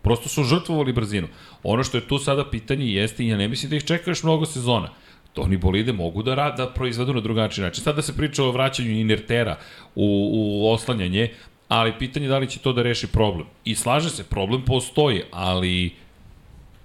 Prosto 0.05 0.29
su 0.29 0.43
žrtvovali 0.43 0.93
brzinu. 0.93 1.27
Ono 1.63 1.83
što 1.83 1.97
je 1.97 2.07
tu 2.07 2.19
sada 2.19 2.45
pitanje 2.49 2.85
jeste, 2.85 3.25
ja 3.27 3.37
ne 3.37 3.47
mislim 3.47 3.69
da 3.69 3.75
ih 3.75 3.83
čeka 3.83 4.11
još 4.11 4.23
mnogo 4.23 4.45
sezona, 4.45 4.89
oni 5.35 5.57
bolide 5.57 5.93
mogu 5.93 6.23
da, 6.23 6.35
rad, 6.35 6.57
da 6.57 6.67
proizvedu 6.69 7.13
na 7.13 7.21
drugačiji 7.21 7.65
način. 7.65 7.83
Sada 7.83 8.01
se 8.01 8.13
priča 8.17 8.43
o 8.43 8.51
vraćanju 8.51 8.91
inertera 8.91 9.57
u, 9.95 10.29
u 10.33 10.71
oslanjanje, 10.71 11.31
ali 11.67 11.93
pitanje 11.99 12.25
je 12.25 12.29
da 12.29 12.37
li 12.37 12.49
će 12.49 12.59
to 12.59 12.73
da 12.73 12.83
reši 12.83 13.07
problem. 13.07 13.47
I 13.65 13.75
slaže 13.75 14.09
se, 14.09 14.23
problem 14.23 14.65
postoji, 14.65 15.21
ali 15.31 15.95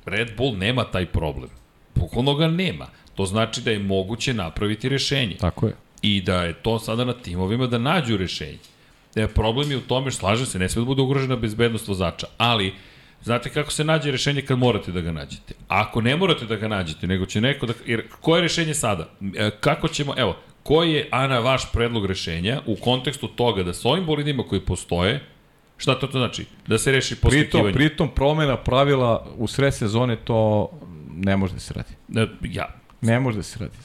Red 0.05 0.33
Bull 0.37 0.57
nema 0.57 0.85
taj 0.85 1.07
problem. 1.07 1.51
Bukvalno 1.95 2.35
ga 2.35 2.49
nema. 2.49 2.87
To 3.15 3.27
znači 3.27 3.61
da 3.61 3.71
je 3.71 3.79
moguće 3.79 4.35
napraviti 4.35 4.89
rešenje. 4.89 5.37
tako 5.41 5.67
je. 5.67 5.75
I 6.03 6.21
da 6.23 6.43
je 6.43 6.53
to 6.53 6.79
sada 6.79 7.05
na 7.05 7.13
timovima 7.13 7.67
da 7.67 7.79
nađu 7.79 8.17
rešenje. 8.17 8.59
E, 9.15 9.29
problem 9.29 9.71
je 9.71 9.77
u 9.77 9.81
tome, 9.81 10.11
slažem 10.11 10.47
se, 10.47 10.59
ne 10.59 10.69
sve 10.69 10.81
da 10.81 10.87
bude 10.87 11.03
ugrožena 11.03 11.37
bezbednost 11.37 11.89
vozača, 11.89 12.27
ali 12.39 12.73
znate 13.23 13.51
kako 13.51 13.71
se 13.71 13.85
nađe 13.85 14.11
rešenje 14.11 14.43
kad 14.43 14.59
morate 14.59 14.93
da 14.93 15.01
ga 15.01 15.13
nađete. 15.13 15.55
Ako 15.69 16.01
ne 16.01 16.17
morate 16.17 16.47
da 16.47 16.57
ga 16.57 16.69
nađete, 16.69 17.07
nego 17.07 17.27
će 17.27 17.41
neko 17.41 17.67
da... 17.67 17.73
Jer 17.87 18.03
koje 18.21 18.39
je 18.39 18.43
rešenje 18.43 18.75
sada? 18.75 19.09
E, 19.37 19.51
kako 19.61 19.89
ćemo... 19.89 20.15
Evo, 20.17 20.37
koji 20.63 20.93
je, 20.93 21.09
Ana, 21.11 21.39
vaš 21.39 21.73
predlog 21.73 22.07
rešenja 22.07 22.61
u 22.67 22.77
kontekstu 22.77 23.29
toga 23.29 23.63
da 23.63 23.75
s 23.75 23.85
ovim 23.85 24.07
bolidima 24.07 24.43
koji 24.43 24.61
postoje, 24.61 25.21
šta 25.77 25.99
to, 25.99 26.07
to 26.07 26.19
znači? 26.19 26.47
Da 26.67 26.79
se 26.79 26.93
reši 26.93 27.17
Pritom, 27.17 27.31
poskakivanje? 27.31 27.75
pritom 27.75 28.09
promena 28.09 28.57
pravila 28.57 29.27
u 29.37 29.47
sred 29.47 29.75
sezone 29.75 30.17
to 30.17 30.71
ne 31.17 31.37
može 31.37 31.55
da 31.55 31.61
se 31.61 31.75
radi. 31.75 32.29
Ja, 32.43 32.69
Ne 33.01 33.21
može 33.21 33.37
da 33.37 33.43
se 33.43 33.59
radi. 33.59 33.77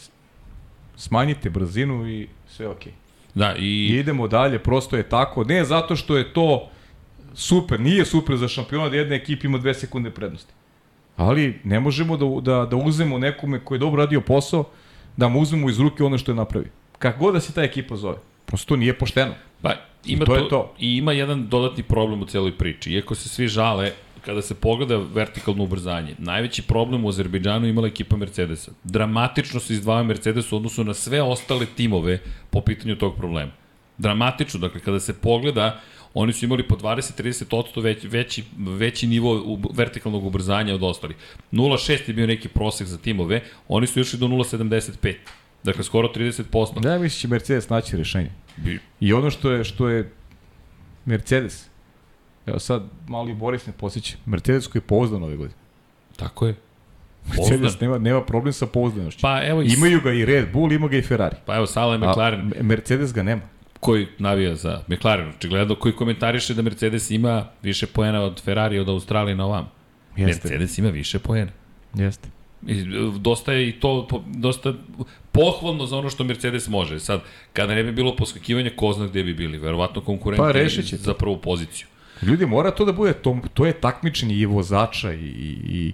Smanjite 0.96 1.50
brzinu 1.50 2.08
i 2.10 2.28
sve 2.48 2.68
okej. 2.68 2.94
da, 3.36 3.56
I 3.56 3.66
i... 3.66 4.00
idemo 4.00 4.28
dalje, 4.28 4.60
prosto 4.60 4.98
je 4.98 5.10
tako. 5.10 5.44
Ne 5.44 5.66
zato 5.66 5.96
što 5.96 6.18
je 6.18 6.34
to 6.34 6.70
super, 7.36 7.80
nije 7.80 8.06
super 8.06 8.38
za 8.38 8.48
šampiona 8.48 8.90
da 8.90 8.98
jedna 8.98 9.16
ekipa 9.16 9.48
ima 9.48 9.58
dve 9.58 9.74
sekunde 9.74 10.10
prednosti. 10.10 10.54
Ali 11.18 11.60
ne 11.64 11.80
možemo 11.80 12.18
da, 12.18 12.26
da, 12.42 12.66
da 12.66 12.76
uzmemo 12.76 13.18
nekome 13.18 13.60
koji 13.60 13.76
je 13.76 13.80
dobro 13.80 14.04
radio 14.04 14.22
posao, 14.22 14.64
da 15.18 15.28
mu 15.28 15.40
uzmemo 15.40 15.70
iz 15.70 15.80
ruke 15.80 16.04
ono 16.04 16.18
što 16.18 16.32
je 16.32 16.36
napravio. 16.36 16.72
Kako 17.00 17.20
god 17.20 17.34
da 17.34 17.40
se 17.40 17.54
ta 17.54 17.64
ekipa 17.64 17.96
zove. 17.96 18.18
Prosto 18.46 18.68
to 18.68 18.76
nije 18.76 18.98
pošteno. 18.98 19.34
Pa, 19.62 19.74
ima 20.06 20.26
to 20.26 20.32
to, 20.32 20.38
je 20.38 20.50
to. 20.50 20.74
I 20.80 20.98
ima 20.98 21.14
jedan 21.14 21.48
dodatni 21.48 21.84
problem 21.84 22.22
u 22.22 22.26
celoj 22.26 22.58
priči. 22.58 22.92
Iako 22.92 23.16
se 23.16 23.30
svi 23.30 23.48
žale, 23.48 23.92
kada 24.26 24.42
se 24.42 24.56
pogleda 24.56 24.98
vertikalno 24.98 25.64
ubrzanje, 25.64 26.16
najveći 26.18 26.62
problem 26.62 27.06
u 27.06 27.10
Azerbejdžanu 27.10 27.68
imala 27.68 27.88
ekipa 27.88 28.18
Mercedesa. 28.18 28.72
Dramatično 28.84 29.60
se 29.60 29.74
izdvajao 29.74 30.04
Mercedes 30.04 30.52
u 30.52 30.56
odnosu 30.56 30.84
na 30.84 30.94
sve 30.94 31.22
ostale 31.22 31.66
timove 31.66 32.20
po 32.50 32.62
pitanju 32.62 32.96
tog 32.96 33.16
problema. 33.16 33.52
Dramatično, 33.98 34.60
dakle, 34.60 34.82
kada 34.82 35.00
se 35.00 35.14
pogleda, 35.14 35.82
oni 36.18 36.34
su 36.34 36.46
imali 36.46 36.68
po 36.68 36.76
20-30% 36.76 37.82
već, 37.84 38.04
veći, 38.04 38.44
veći 38.58 39.08
nivo 39.08 39.60
vertikalnog 39.74 40.26
ubrzanja 40.26 40.74
od 40.74 40.84
ostalih. 40.84 41.18
0,6 41.52 42.08
je 42.08 42.14
bio 42.14 42.28
neki 42.28 42.48
prosek 42.48 42.88
za 42.88 42.98
timove, 42.98 43.42
oni 43.68 43.88
su 43.88 44.00
išli 44.00 44.20
do 44.20 44.28
0,75. 44.28 45.14
Dakle, 45.64 45.84
skoro 45.84 46.08
30%. 46.08 46.88
Ja 46.88 47.00
mislim 47.00 47.02
da 47.02 47.10
će 47.10 47.28
Mercedes 47.28 47.70
naći 47.70 47.98
rešenje. 47.98 48.32
I 49.00 49.14
ono 49.14 49.30
što 49.32 49.52
je, 49.52 49.64
što 49.64 49.90
je 49.90 50.12
Mercedes, 51.06 51.68
evo 52.46 52.60
sad 52.60 52.84
mali 53.08 53.34
Boris 53.34 53.66
ne 53.66 53.74
posjeća, 53.74 54.18
Mercedes 54.26 54.68
koji 54.68 54.80
je 54.80 54.88
pouzdan 54.88 55.24
ove 55.24 55.36
godine. 55.36 55.60
Tako 56.16 56.48
je. 56.48 56.56
Mercedes 57.26 57.62
Pouzdan. 57.62 57.78
nema, 57.82 57.98
nema 57.98 58.22
problem 58.26 58.54
sa 58.54 58.66
pouzdanošću. 58.66 59.22
Pa 59.22 59.46
evo 59.46 59.62
i 59.62 59.68
Imaju 59.78 60.02
ga 60.02 60.12
i 60.12 60.26
Red 60.26 60.52
Bull, 60.54 60.72
ima 60.72 60.88
ga 60.88 60.98
i 60.98 61.02
Ferrari. 61.02 61.36
Pa 61.46 61.56
evo, 61.56 61.66
Sala 61.66 61.94
A 61.94 61.98
McLaren, 61.98 62.54
Mercedes 62.62 63.14
ga 63.14 63.24
nema. 63.24 63.42
Koji 63.86 64.08
navija 64.18 64.56
za 64.56 64.82
McLaren, 64.88 65.30
očigledno, 65.30 65.76
koji 65.76 65.94
komentariše 65.94 66.54
da 66.54 66.62
Mercedes 66.62 67.12
ima 67.12 67.46
više 67.62 67.88
poena 67.88 68.22
od 68.22 68.42
Ferrari 68.42 68.80
od 68.80 68.90
Australije 68.90 69.36
na 69.36 69.46
ovam. 69.46 69.70
Jeste. 70.18 70.48
Mercedes 70.48 70.78
ima 70.78 70.90
više 70.90 71.20
poena. 71.20 71.52
Jeste. 71.94 72.30
I, 72.68 72.80
e, 72.80 72.84
dosta 73.20 73.54
je 73.54 73.70
i 73.70 73.72
to 73.80 74.24
dosta 74.28 74.74
pohvalno 75.32 75.86
za 75.86 75.98
ono 75.98 76.10
što 76.10 76.24
Mercedes 76.24 76.68
može. 76.68 77.00
Sad, 77.00 77.22
kada 77.54 77.76
ne 77.76 77.84
bi 77.84 77.92
bilo 77.92 78.16
poskakivanja, 78.16 78.72
ko 78.76 78.94
zna 78.94 79.08
gde 79.08 79.24
bi 79.24 79.34
bili. 79.34 79.58
Verovatno 79.58 80.02
konkurenti 80.02 80.98
Pa, 80.98 80.98
za 80.98 81.14
prvu 81.14 81.38
poziciju. 81.38 81.88
Ljudi, 82.22 82.46
mora 82.46 82.72
to 82.72 82.86
da 82.86 82.92
bude, 82.92 83.14
to, 83.14 83.38
to 83.54 83.66
je 83.66 83.74
takmičenje 83.74 84.36
i 84.36 84.46
vozača 84.46 85.14
i, 85.14 85.30
i, 85.70 85.94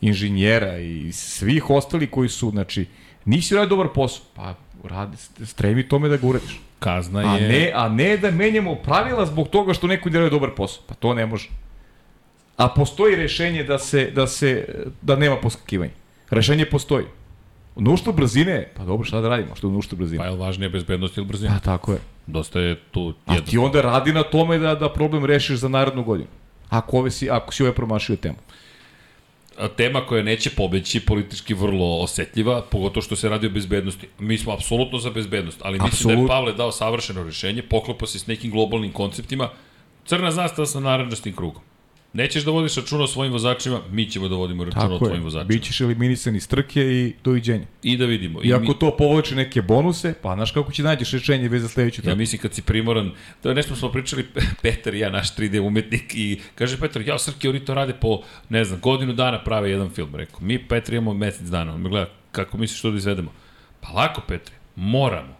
inženjera 0.00 0.78
i 0.78 1.12
svih 1.12 1.70
ostali 1.70 2.06
koji 2.06 2.28
su, 2.28 2.50
znači, 2.50 2.86
nisi 3.24 3.54
uradio 3.54 3.76
dobar 3.76 3.88
posao, 3.94 4.24
pa 4.34 4.54
radi, 4.84 5.16
stremi 5.44 5.88
tome 5.88 6.08
da 6.08 6.16
ga 6.16 6.26
uradiš. 6.26 6.67
Kazna 6.78 7.20
A 7.34 7.36
je... 7.36 7.48
ne, 7.48 7.72
a 7.74 7.88
ne 7.88 8.16
da 8.16 8.30
menjamo 8.30 8.74
pravila 8.74 9.26
zbog 9.26 9.48
toga 9.48 9.74
što 9.74 9.86
neko 9.86 10.10
ne 10.10 10.18
radi 10.18 10.30
dobar 10.30 10.50
posao. 10.56 10.82
Pa 10.86 10.94
to 10.94 11.14
ne 11.14 11.26
može. 11.26 11.48
A 12.56 12.68
postoji 12.68 13.16
rešenje 13.16 13.64
da 13.64 13.78
se, 13.78 14.10
da 14.10 14.26
se, 14.26 14.64
da 15.02 15.16
nema 15.16 15.36
poskakivanja. 15.36 15.92
Rešenje 16.30 16.66
postoji. 16.66 17.04
Na 17.76 17.90
uštu 17.90 18.12
brzine, 18.12 18.68
pa 18.76 18.84
dobro, 18.84 19.04
šta 19.06 19.20
da 19.20 19.28
radimo, 19.28 19.54
što 19.54 19.68
uštu 19.68 19.96
brzine? 19.96 20.18
Pa 20.18 20.24
je 20.24 20.30
li 20.30 20.38
važnije 20.38 20.68
bezbednost 20.68 21.16
ili 21.16 21.26
brzina? 21.26 21.52
Pa 21.54 21.58
tako 21.58 21.92
je. 21.92 21.98
Dosta 22.26 22.60
je 22.60 22.76
tu 22.90 23.14
A 23.26 23.34
jedno. 23.34 23.50
ti 23.50 23.58
onda 23.58 23.80
radi 23.80 24.12
na 24.12 24.22
tome 24.22 24.58
da, 24.58 24.74
da 24.74 24.92
problem 24.92 25.24
rešiš 25.24 25.58
za 25.58 25.68
narednu 25.68 26.04
godinu. 26.04 26.28
Ako, 26.68 26.98
ove 26.98 27.10
si, 27.10 27.30
ako 27.30 27.54
si 27.54 27.62
ove 27.62 27.72
promašio 27.74 28.16
temu. 28.16 28.36
Tema 29.76 30.06
koja 30.06 30.22
neće 30.22 30.50
pobeći, 30.50 31.00
politički 31.00 31.54
vrlo 31.54 31.98
osetljiva, 32.02 32.62
pogotovo 32.70 33.02
što 33.02 33.16
se 33.16 33.28
radi 33.28 33.46
o 33.46 33.50
bezbednosti. 33.50 34.08
Mi 34.18 34.38
smo 34.38 34.52
apsolutno 34.52 34.98
za 34.98 35.10
bezbednost, 35.10 35.60
ali 35.62 35.80
mislim 35.80 36.16
da 36.16 36.22
je 36.22 36.28
Pavle 36.28 36.52
dao 36.52 36.72
savršeno 36.72 37.22
rešenje, 37.22 37.62
poklopa 37.62 38.06
se 38.06 38.18
s 38.18 38.26
nekim 38.26 38.50
globalnim 38.50 38.92
konceptima, 38.92 39.48
crna 40.04 40.30
zastava 40.30 40.66
sa 40.66 40.80
naranđastim 40.80 41.36
krugom. 41.36 41.62
Nećeš 42.12 42.44
da 42.44 42.50
vodiš 42.50 42.76
računa 42.76 43.04
o 43.04 43.06
svojim 43.06 43.32
vozačima, 43.32 43.80
mi 43.90 44.10
ćemo 44.10 44.28
da 44.28 44.34
vodimo 44.36 44.64
računa 44.64 44.84
o 44.84 44.88
Tako 44.88 44.98
tvojim 44.98 45.16
je. 45.16 45.24
vozačima. 45.24 45.48
Bićeš 45.48 45.80
eliminisan 45.80 46.36
iz 46.36 46.48
trke 46.48 46.80
i 46.82 47.12
doviđenja. 47.24 47.64
I 47.82 47.96
da 47.96 48.04
vidimo. 48.04 48.40
I 48.42 48.48
I 48.48 48.52
ako 48.54 48.62
mi, 48.62 48.78
to 48.78 48.96
povlači 48.96 49.34
neke 49.34 49.62
bonuse, 49.62 50.14
pa 50.22 50.34
znaš 50.34 50.50
kako 50.50 50.72
će 50.72 50.82
nađeš 50.82 51.10
rešenje 51.10 51.48
već 51.48 51.62
za 51.62 51.68
sledeću 51.68 52.00
ja 52.00 52.04
trku. 52.04 52.16
mislim 52.18 52.40
kad 52.42 52.54
si 52.54 52.62
primoran, 52.62 53.10
to 53.42 53.48
je 53.48 53.54
nešto 53.54 53.76
smo 53.76 53.92
pričali, 53.92 54.26
Petar 54.62 54.94
i 54.94 54.98
ja, 54.98 55.10
naš 55.10 55.36
3D 55.36 55.60
umetnik, 55.60 56.14
i 56.14 56.40
kaže 56.54 56.80
Petar, 56.80 57.02
ja 57.02 57.18
Srki, 57.18 57.48
oni 57.48 57.60
to 57.60 57.74
rade 57.74 57.92
po, 57.92 58.20
ne 58.48 58.64
znam, 58.64 58.80
godinu 58.80 59.12
dana 59.12 59.44
prave 59.44 59.70
jedan 59.70 59.90
film. 59.90 60.14
Rekao, 60.14 60.40
mi 60.40 60.58
Petar 60.58 60.94
imamo 60.94 61.14
mesec 61.14 61.46
dana. 61.48 61.74
On 61.74 61.80
me 61.80 61.88
gleda, 61.88 62.10
kako 62.32 62.58
misliš 62.58 62.82
to 62.82 62.90
da 62.90 62.96
izvedemo? 62.96 63.32
Pa 63.80 63.88
lako, 63.88 64.20
Petre, 64.28 64.54
moramo. 64.76 65.38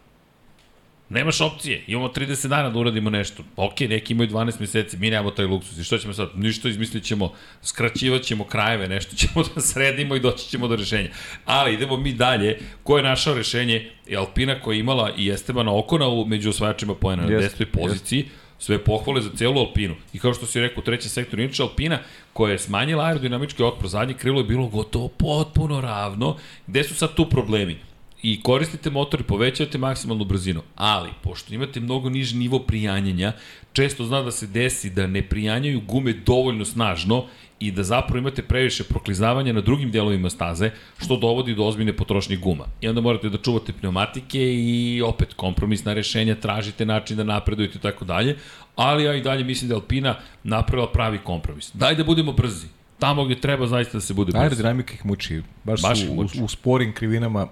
Nemaš 1.09 1.41
opcije, 1.41 1.83
imamo 1.87 2.07
30 2.07 2.47
dana 2.47 2.69
da 2.69 2.79
uradimo 2.79 3.09
nešto. 3.09 3.43
Ok, 3.55 3.79
neki 3.79 4.13
imaju 4.13 4.29
12 4.29 4.59
meseci, 4.59 4.97
mi 4.97 5.09
nemamo 5.09 5.31
taj 5.31 5.45
luksus. 5.45 5.77
I 5.77 5.83
što 5.83 5.97
ćemo 5.97 6.13
sad? 6.13 6.29
Ništa 6.35 6.69
izmislit 6.69 7.03
ćemo, 7.03 7.33
skraćivat 7.61 8.21
ćemo 8.21 8.43
krajeve, 8.43 8.87
nešto 8.87 9.15
ćemo 9.15 9.45
da 9.55 9.61
sredimo 9.61 10.15
i 10.15 10.19
doći 10.19 10.49
ćemo 10.49 10.67
do 10.67 10.75
rešenja. 10.75 11.09
Ali 11.45 11.73
idemo 11.73 11.97
mi 11.97 12.13
dalje. 12.13 12.59
Ko 12.83 12.97
je 12.97 13.03
našao 13.03 13.33
rešenje? 13.33 13.91
Je 14.07 14.17
Alpina 14.17 14.61
koja 14.61 14.75
je 14.75 14.79
imala 14.79 15.11
i 15.17 15.29
Estebana 15.29 15.77
Okona 15.77 16.07
u 16.07 16.25
među 16.25 16.49
osvajačima 16.49 16.95
pojena 16.95 17.23
na 17.23 17.29
10. 17.29 17.65
poziciji. 17.65 18.25
Sve 18.59 18.83
pohvale 18.83 19.21
za 19.21 19.29
celu 19.35 19.59
Alpinu. 19.59 19.95
I 20.13 20.19
kao 20.19 20.33
što 20.33 20.45
si 20.45 20.59
rekao, 20.59 20.81
u 20.81 20.83
trećem 20.83 21.09
sektoru, 21.09 21.41
inače 21.41 21.63
Alpina 21.63 21.99
koja 22.33 22.51
je 22.51 22.59
smanjila 22.59 23.05
aerodinamički 23.05 23.63
otpor, 23.63 23.89
zadnje 23.89 24.13
krilo 24.13 24.39
je 24.39 24.43
bilo 24.43 24.67
gotovo 24.67 25.07
potpuno 25.07 25.81
ravno. 25.81 26.37
Gde 26.67 26.83
su 26.83 26.95
sad 26.95 27.15
tu 27.15 27.29
problemi? 27.29 27.88
I 28.23 28.41
koristite 28.41 28.89
motor 28.89 29.19
i 29.19 29.23
povećavate 29.23 29.77
maksimalnu 29.77 30.25
brzinu, 30.25 30.61
ali 30.75 31.09
pošto 31.23 31.53
imate 31.53 31.79
mnogo 31.79 32.09
niži 32.09 32.37
nivo 32.37 32.59
prijanjanja, 32.59 33.33
često 33.73 34.05
zna 34.05 34.21
da 34.21 34.31
se 34.31 34.47
desi 34.47 34.89
da 34.89 35.07
ne 35.07 35.21
prijanjaju 35.21 35.81
gume 35.87 36.13
dovoljno 36.13 36.65
snažno 36.65 37.25
i 37.59 37.71
da 37.71 37.83
zapravo 37.83 38.19
imate 38.19 38.41
previše 38.41 38.83
proklizavanja 38.83 39.53
na 39.53 39.61
drugim 39.61 39.91
delovima 39.91 40.29
staze, 40.29 40.71
što 40.97 41.17
dovodi 41.17 41.55
do 41.55 41.63
ozbiljne 41.63 41.93
potrošnje 41.93 42.37
guma. 42.37 42.65
I 42.81 42.87
onda 42.87 43.01
morate 43.01 43.29
da 43.29 43.37
čuvate 43.37 43.73
pneumatike 43.73 44.53
i 44.53 45.01
opet 45.05 45.33
kompromisna 45.33 45.93
rešenja, 45.93 46.35
tražite 46.35 46.85
način 46.85 47.17
da 47.17 47.23
napredujete 47.23 47.77
i 47.77 47.81
tako 47.81 48.05
dalje, 48.05 48.37
ali 48.75 49.03
ja 49.03 49.15
i 49.15 49.21
dalje 49.21 49.43
mislim 49.43 49.69
da 49.69 49.75
Alpina 49.75 50.15
napravila 50.43 50.91
pravi 50.91 51.17
kompromis. 51.17 51.71
Daj 51.73 51.95
da 51.95 52.03
budemo 52.03 52.31
brzi. 52.31 52.67
Tamo 52.99 53.25
gde 53.25 53.41
treba 53.41 53.67
zaista 53.67 53.97
da 53.97 54.01
se 54.01 54.13
bude 54.13 54.31
brzi. 54.31 54.43
Aerodinamika 54.43 54.93
ih 54.93 55.05
muči. 55.05 55.41
Baš, 55.63 55.81
Baš 55.81 55.99
su 55.99 56.05
ih 56.05 56.11
u, 56.11 56.15
muči. 56.15 56.43
u 56.43 56.47
sporim 56.47 56.93
krivinama 56.93 57.47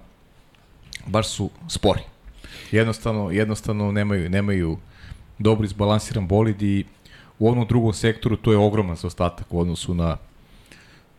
baš 1.05 1.27
su 1.27 1.49
spori. 1.69 2.01
Jednostavno, 2.71 3.31
jednostavno 3.31 3.91
nemaju, 3.91 4.29
nemaju 4.29 4.77
dobro 5.39 5.65
izbalansiran 5.65 6.27
bolid 6.27 6.61
i 6.61 6.85
u 7.39 7.49
onom 7.49 7.67
drugom 7.67 7.93
sektoru 7.93 8.35
to 8.35 8.51
je 8.51 8.57
ogroman 8.57 8.95
zaostatak 8.95 9.53
u 9.53 9.59
odnosu 9.59 9.93
na, 9.93 10.17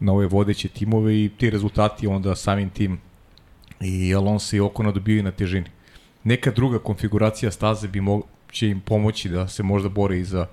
na 0.00 0.12
ove 0.12 0.26
vodeće 0.26 0.68
timove 0.68 1.24
i 1.24 1.30
ti 1.38 1.50
rezultati 1.50 2.06
onda 2.06 2.34
samim 2.34 2.70
tim 2.70 3.00
i 3.80 4.14
Alonso 4.14 4.56
i 4.56 4.60
Okona 4.60 4.92
dobijaju 4.92 5.22
na 5.22 5.30
težini. 5.30 5.66
Neka 6.24 6.50
druga 6.50 6.78
konfiguracija 6.78 7.50
staze 7.50 7.88
bi 7.88 8.00
mo 8.00 8.22
će 8.52 8.68
im 8.68 8.80
pomoći 8.80 9.28
da 9.28 9.48
se 9.48 9.62
možda 9.62 9.88
bore 9.88 10.18
i 10.18 10.24
za, 10.24 10.46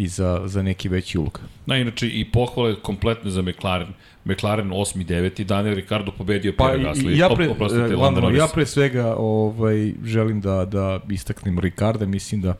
i 0.00 0.08
za, 0.08 0.42
za 0.44 0.62
neki 0.62 0.88
veći 0.88 1.18
ulog. 1.18 1.40
Da, 1.66 1.76
inače 1.76 2.08
i 2.08 2.24
pohvale 2.24 2.74
kompletne 2.76 3.30
za 3.30 3.42
McLaren. 3.42 3.88
McLaren 4.24 4.70
8. 4.70 5.04
9. 5.04 5.44
Daniel 5.44 5.74
Ricardo 5.74 6.12
pobedio 6.12 6.52
Pa 6.56 6.64
Pierre 6.64 6.82
i- 6.82 6.86
Gasly. 6.86 7.14
i 7.14 7.18
ja 7.18 7.28
pre, 7.28 7.48
Op- 7.48 8.16
e, 8.16 8.20
Norris. 8.20 8.38
ja 8.38 8.46
pre 8.54 8.66
svega 8.66 9.14
ovaj, 9.18 9.92
želim 10.04 10.40
da, 10.40 10.64
da 10.64 11.00
istaknem 11.10 11.58
Ricarda, 11.58 12.06
mislim 12.06 12.40
da 12.40 12.54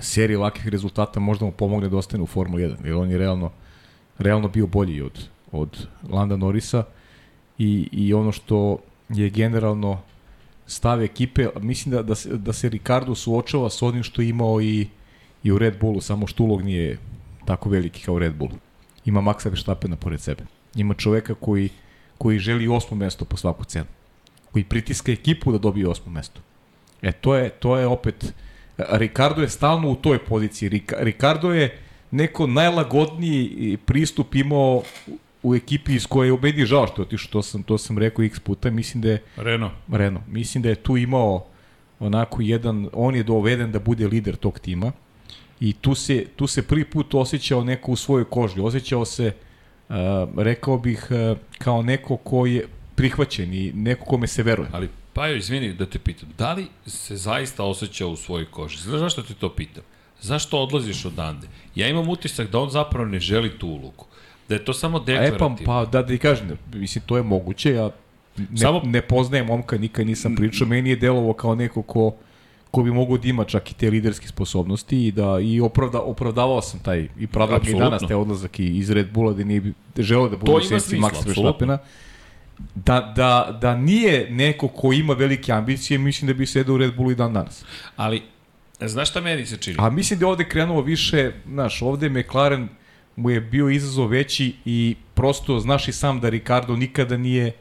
serija 0.00 0.40
lakih 0.40 0.68
rezultata 0.68 1.20
možda 1.20 1.44
mu 1.44 1.52
pomogne 1.52 1.88
da 1.88 1.96
ostane 1.96 2.22
u 2.22 2.26
Formuli 2.26 2.62
1, 2.62 2.74
jer 2.84 2.94
on 2.94 3.10
je 3.10 3.18
realno, 3.18 3.50
realno 4.18 4.48
bio 4.48 4.66
bolji 4.66 5.02
od, 5.02 5.28
od 5.52 5.86
Landa 6.10 6.36
Norrisa 6.36 6.84
i, 7.58 7.88
i 7.92 8.14
ono 8.14 8.32
što 8.32 8.78
je 9.08 9.30
generalno 9.30 10.00
stav 10.66 11.02
ekipe, 11.02 11.46
mislim 11.60 11.94
da, 11.94 12.02
da, 12.02 12.14
se, 12.14 12.36
da 12.36 12.52
se 12.52 12.68
Ricardo 12.68 13.14
suočava 13.14 13.70
s 13.70 13.82
onim 13.82 14.02
što 14.02 14.22
je 14.22 14.28
imao 14.28 14.60
i, 14.60 14.86
i 15.42 15.52
u 15.52 15.58
Red 15.58 15.78
Bullu, 15.80 16.00
samo 16.00 16.26
što 16.26 16.44
ulog 16.44 16.62
nije 16.62 16.98
tako 17.44 17.68
veliki 17.68 18.02
kao 18.04 18.18
Red 18.18 18.34
Bullu. 18.34 18.58
Ima 19.04 19.20
Maxa 19.20 19.48
Verstappena 19.48 19.96
pored 19.96 20.20
sebe. 20.20 20.42
Ima 20.74 20.94
čoveka 20.94 21.34
koji, 21.34 21.68
koji 22.18 22.38
želi 22.38 22.68
osmo 22.68 22.96
mesto 22.96 23.24
po 23.24 23.36
svaku 23.36 23.64
cenu. 23.64 23.86
Koji 24.52 24.64
pritiska 24.64 25.12
ekipu 25.12 25.52
da 25.52 25.58
dobije 25.58 25.88
osmo 25.88 26.12
mesto. 26.12 26.40
E, 27.02 27.12
to 27.12 27.34
je, 27.34 27.48
to 27.50 27.76
je 27.76 27.86
opet... 27.86 28.34
Ricardo 28.76 29.42
je 29.42 29.48
stalno 29.48 29.90
u 29.90 29.96
toj 29.96 30.18
poziciji. 30.18 30.68
Rika, 30.68 30.96
Ricardo 31.00 31.52
je 31.52 31.78
neko 32.10 32.46
najlagodniji 32.46 33.78
pristup 33.86 34.34
imao 34.34 34.82
u 35.42 35.54
ekipi 35.54 35.94
iz 35.94 36.06
koje 36.06 36.28
je 36.28 36.38
meni 36.42 36.64
žao 36.66 36.86
što 36.86 37.02
je 37.02 37.06
otišao, 37.06 37.30
to 37.32 37.42
sam, 37.42 37.62
to 37.62 37.78
sam 37.78 37.98
rekao 37.98 38.24
x 38.24 38.40
puta, 38.40 38.70
mislim 38.70 39.02
da 39.02 39.10
je 39.10 39.22
Renault. 39.36 39.72
Renault. 39.92 40.26
Mislim 40.28 40.62
da 40.62 40.68
je 40.68 40.74
tu 40.74 40.96
imao 40.96 41.46
onako 41.98 42.42
jedan, 42.42 42.88
on 42.92 43.14
je 43.14 43.22
doveden 43.22 43.72
da 43.72 43.78
bude 43.78 44.06
lider 44.06 44.36
tog 44.36 44.58
tima 44.58 44.92
i 45.60 45.72
tu 45.72 45.94
se, 45.94 46.26
tu 46.36 46.46
se 46.46 46.62
prvi 46.62 46.84
put 46.84 47.14
osjećao 47.14 47.64
neko 47.64 47.92
u 47.92 47.96
svojoj 47.96 48.24
koži. 48.24 48.60
Osjećao 48.60 49.04
se, 49.04 49.32
uh, 49.88 49.94
rekao 50.36 50.78
bih, 50.78 51.06
uh, 51.10 51.38
kao 51.58 51.82
neko 51.82 52.16
ko 52.16 52.46
je 52.46 52.66
prihvaćen 52.94 53.54
i 53.54 53.72
neko 53.72 54.04
kome 54.04 54.26
se 54.26 54.42
veruje. 54.42 54.68
Ali, 54.72 54.88
pa 55.12 55.26
jo, 55.26 55.36
izvini 55.36 55.72
da 55.74 55.86
te 55.86 55.98
pitam, 55.98 56.28
da 56.38 56.52
li 56.52 56.66
se 56.86 57.16
zaista 57.16 57.64
osjeća 57.64 58.06
u 58.06 58.16
svojoj 58.16 58.46
koži? 58.46 58.78
Znaš 58.78 59.00
zašto 59.00 59.22
te 59.22 59.34
to 59.34 59.48
pitam? 59.48 59.82
Zašto 60.20 60.58
odlaziš 60.58 61.04
odande? 61.04 61.46
Ja 61.74 61.88
imam 61.88 62.08
utisak 62.08 62.50
da 62.50 62.58
on 62.58 62.70
zapravo 62.70 63.06
ne 63.06 63.20
želi 63.20 63.58
tu 63.58 63.68
ulogu. 63.68 64.06
Da 64.48 64.54
je 64.54 64.64
to 64.64 64.72
samo 64.72 64.98
E 64.98 65.00
pa, 65.00 65.04
deklarativno. 65.06 65.56
pa 65.66 65.84
da 65.84 66.06
ti 66.06 66.18
kažem, 66.18 66.48
mislim, 66.74 67.04
to 67.06 67.16
je 67.16 67.22
moguće, 67.22 67.72
ja 67.72 67.90
ne, 68.36 68.46
Samo- 68.56 68.80
ne 68.84 69.02
poznajem 69.02 69.46
momka, 69.46 69.78
nikad 69.78 70.06
nisam 70.06 70.36
pričao, 70.36 70.66
meni 70.66 70.90
je 70.90 70.96
delovo 70.96 71.32
kao 71.32 71.54
neko 71.54 71.82
ko, 71.82 72.14
ko 72.70 72.82
bi 72.82 72.90
mogao 72.90 73.18
da 73.18 73.28
ima 73.28 73.44
čak 73.44 73.70
i 73.70 73.74
te 73.74 73.90
liderske 73.90 74.28
sposobnosti 74.28 75.06
i 75.06 75.12
da 75.12 75.38
i 75.42 75.60
opravda, 75.60 76.00
opravdavao 76.00 76.62
sam 76.62 76.80
taj 76.80 77.08
i 77.18 77.26
pravdao 77.26 77.56
i 77.56 77.60
Apsolutno. 77.60 77.84
danas 77.84 78.02
te 78.08 78.16
odlazak 78.16 78.60
i 78.60 78.78
iz 78.78 78.90
Red 78.90 79.12
Bulla 79.12 79.32
da 79.32 79.44
nije 79.44 79.72
želeo 79.98 80.28
da 80.28 80.36
bude 80.36 80.52
u 80.52 80.60
senci 80.60 80.96
Max. 80.96 81.26
Verstappena 81.26 81.78
da, 82.74 83.12
da, 83.16 83.58
da 83.60 83.76
nije 83.76 84.30
neko 84.30 84.68
ko 84.68 84.92
ima 84.92 85.12
velike 85.14 85.52
ambicije, 85.52 85.98
mislim 85.98 86.26
da 86.26 86.34
bi 86.34 86.46
sedao 86.46 86.74
u 86.74 86.78
Red 86.78 86.96
Bullu 86.96 87.10
i 87.10 87.14
dan 87.14 87.32
danas. 87.32 87.64
Ali, 87.96 88.22
znaš 88.80 89.10
šta 89.10 89.20
meni 89.20 89.46
se 89.46 89.56
čini? 89.56 89.76
A 89.78 89.90
mislim 89.90 90.18
da 90.18 90.26
je 90.26 90.30
ovde 90.30 90.48
krenulo 90.48 90.80
više, 90.80 91.32
znaš, 91.46 91.82
ovde 91.82 92.08
McLaren 92.08 92.68
mu 93.16 93.30
je 93.30 93.40
bio 93.40 93.68
izazov 93.68 94.06
veći 94.06 94.54
i 94.64 94.96
prosto 95.14 95.60
znaš 95.60 95.88
i 95.88 95.92
sam 95.92 96.20
da 96.20 96.28
Ricardo 96.28 96.76
nikada 96.76 97.16
nije 97.16 97.52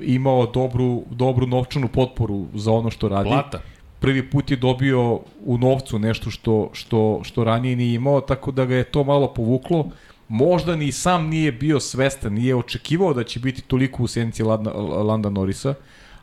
imao 0.00 0.46
dobru, 0.46 1.04
dobru 1.10 1.46
novčanu 1.46 1.88
potporu 1.88 2.46
za 2.54 2.72
ono 2.72 2.90
što 2.90 3.08
radi. 3.08 3.28
Plata. 3.28 3.60
Prvi 4.00 4.30
put 4.30 4.50
je 4.50 4.56
dobio 4.56 5.20
u 5.44 5.58
novcu 5.58 5.98
nešto 5.98 6.30
što, 6.30 6.70
što, 6.72 7.20
što 7.22 7.44
ranije 7.44 7.76
nije 7.76 7.94
imao, 7.94 8.20
tako 8.20 8.50
da 8.50 8.64
ga 8.64 8.74
je 8.74 8.84
to 8.84 9.04
malo 9.04 9.34
povuklo. 9.34 9.90
Možda 10.28 10.76
ni 10.76 10.92
sam 10.92 11.28
nije 11.28 11.52
bio 11.52 11.80
svestan, 11.80 12.32
nije 12.32 12.54
očekivao 12.54 13.14
da 13.14 13.24
će 13.24 13.40
biti 13.40 13.62
toliko 13.62 14.02
u 14.02 14.06
senci 14.06 14.42
Landa, 14.42 14.72
Landa 14.80 15.30
Norisa, 15.30 15.74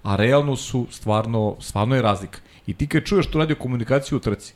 a 0.03 0.15
realno 0.15 0.55
su 0.55 0.87
stvarno, 0.91 1.55
stvarno 1.59 1.95
je 1.95 2.01
razlika. 2.01 2.39
I 2.67 2.73
ti 2.73 2.87
kad 2.87 3.03
čuješ 3.03 3.27
to 3.27 3.39
radio 3.39 3.55
komunikaciju 3.55 4.17
u 4.17 4.21
trci, 4.21 4.53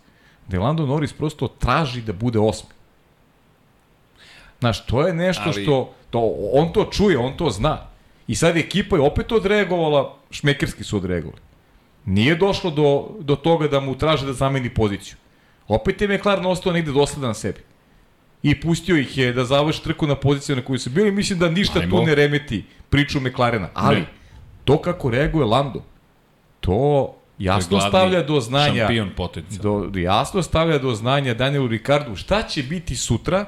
da 0.47 0.57
je 0.57 0.61
Lando 0.61 0.85
Norris 0.85 1.13
prosto 1.13 1.47
traži 1.47 2.01
da 2.01 2.13
bude 2.13 2.39
osmi. 2.39 2.69
Znaš, 4.59 4.85
to 4.85 5.07
je 5.07 5.13
nešto 5.13 5.43
Ali... 5.45 5.63
što, 5.63 5.93
to, 6.09 6.35
on 6.53 6.73
to 6.73 6.85
čuje, 6.91 7.17
on 7.17 7.37
to 7.37 7.49
zna. 7.49 7.87
I 8.27 8.35
sad 8.35 8.57
ekipa 8.57 8.95
je 8.95 9.01
opet 9.01 9.31
odreagovala, 9.31 10.15
šmekerski 10.31 10.83
su 10.83 10.97
odreagovali. 10.97 11.46
Nije 12.07 12.35
došlo 12.35 12.71
do, 12.71 12.89
do 13.19 13.35
toga 13.35 13.67
da 13.67 13.79
mu 13.79 13.97
traže 13.97 14.25
da 14.25 14.33
zameni 14.33 14.69
poziciju. 14.69 15.15
Opet 15.67 16.01
je 16.01 16.07
McLaren 16.07 16.45
ostao 16.45 16.71
negde 16.73 16.91
dosledan 16.91 17.35
sebi. 17.35 17.59
I 18.43 18.61
pustio 18.61 18.95
ih 18.97 19.17
je 19.17 19.33
da 19.33 19.45
završi 19.45 19.83
trku 19.83 20.07
na 20.07 20.15
poziciju 20.15 20.55
na 20.55 20.61
kojoj 20.61 20.79
su 20.79 20.89
bili. 20.89 21.11
Mislim 21.11 21.39
da 21.39 21.49
ništa 21.49 21.79
Ajmo. 21.79 21.99
tu 21.99 22.05
ne 22.05 22.15
remeti 22.15 22.63
priču 22.89 23.19
McLarena. 23.19 23.69
Ali, 23.73 23.99
Ne. 23.99 24.05
to 24.63 24.77
kako 24.81 25.09
reaguje 25.09 25.45
Lando, 25.45 25.83
to 26.59 27.13
jasno 27.39 27.81
stavlja 27.81 28.23
do 28.23 28.39
znanja 28.39 28.85
Šampion 28.85 29.09
potencijal. 29.17 29.61
do, 29.89 29.99
jasno 29.99 30.41
stavlja 30.43 30.77
do 30.77 30.95
znanja 30.95 31.33
Danielu 31.33 31.67
Ricardu 31.67 32.15
šta 32.15 32.41
će 32.43 32.63
biti 32.63 32.95
sutra 32.95 33.45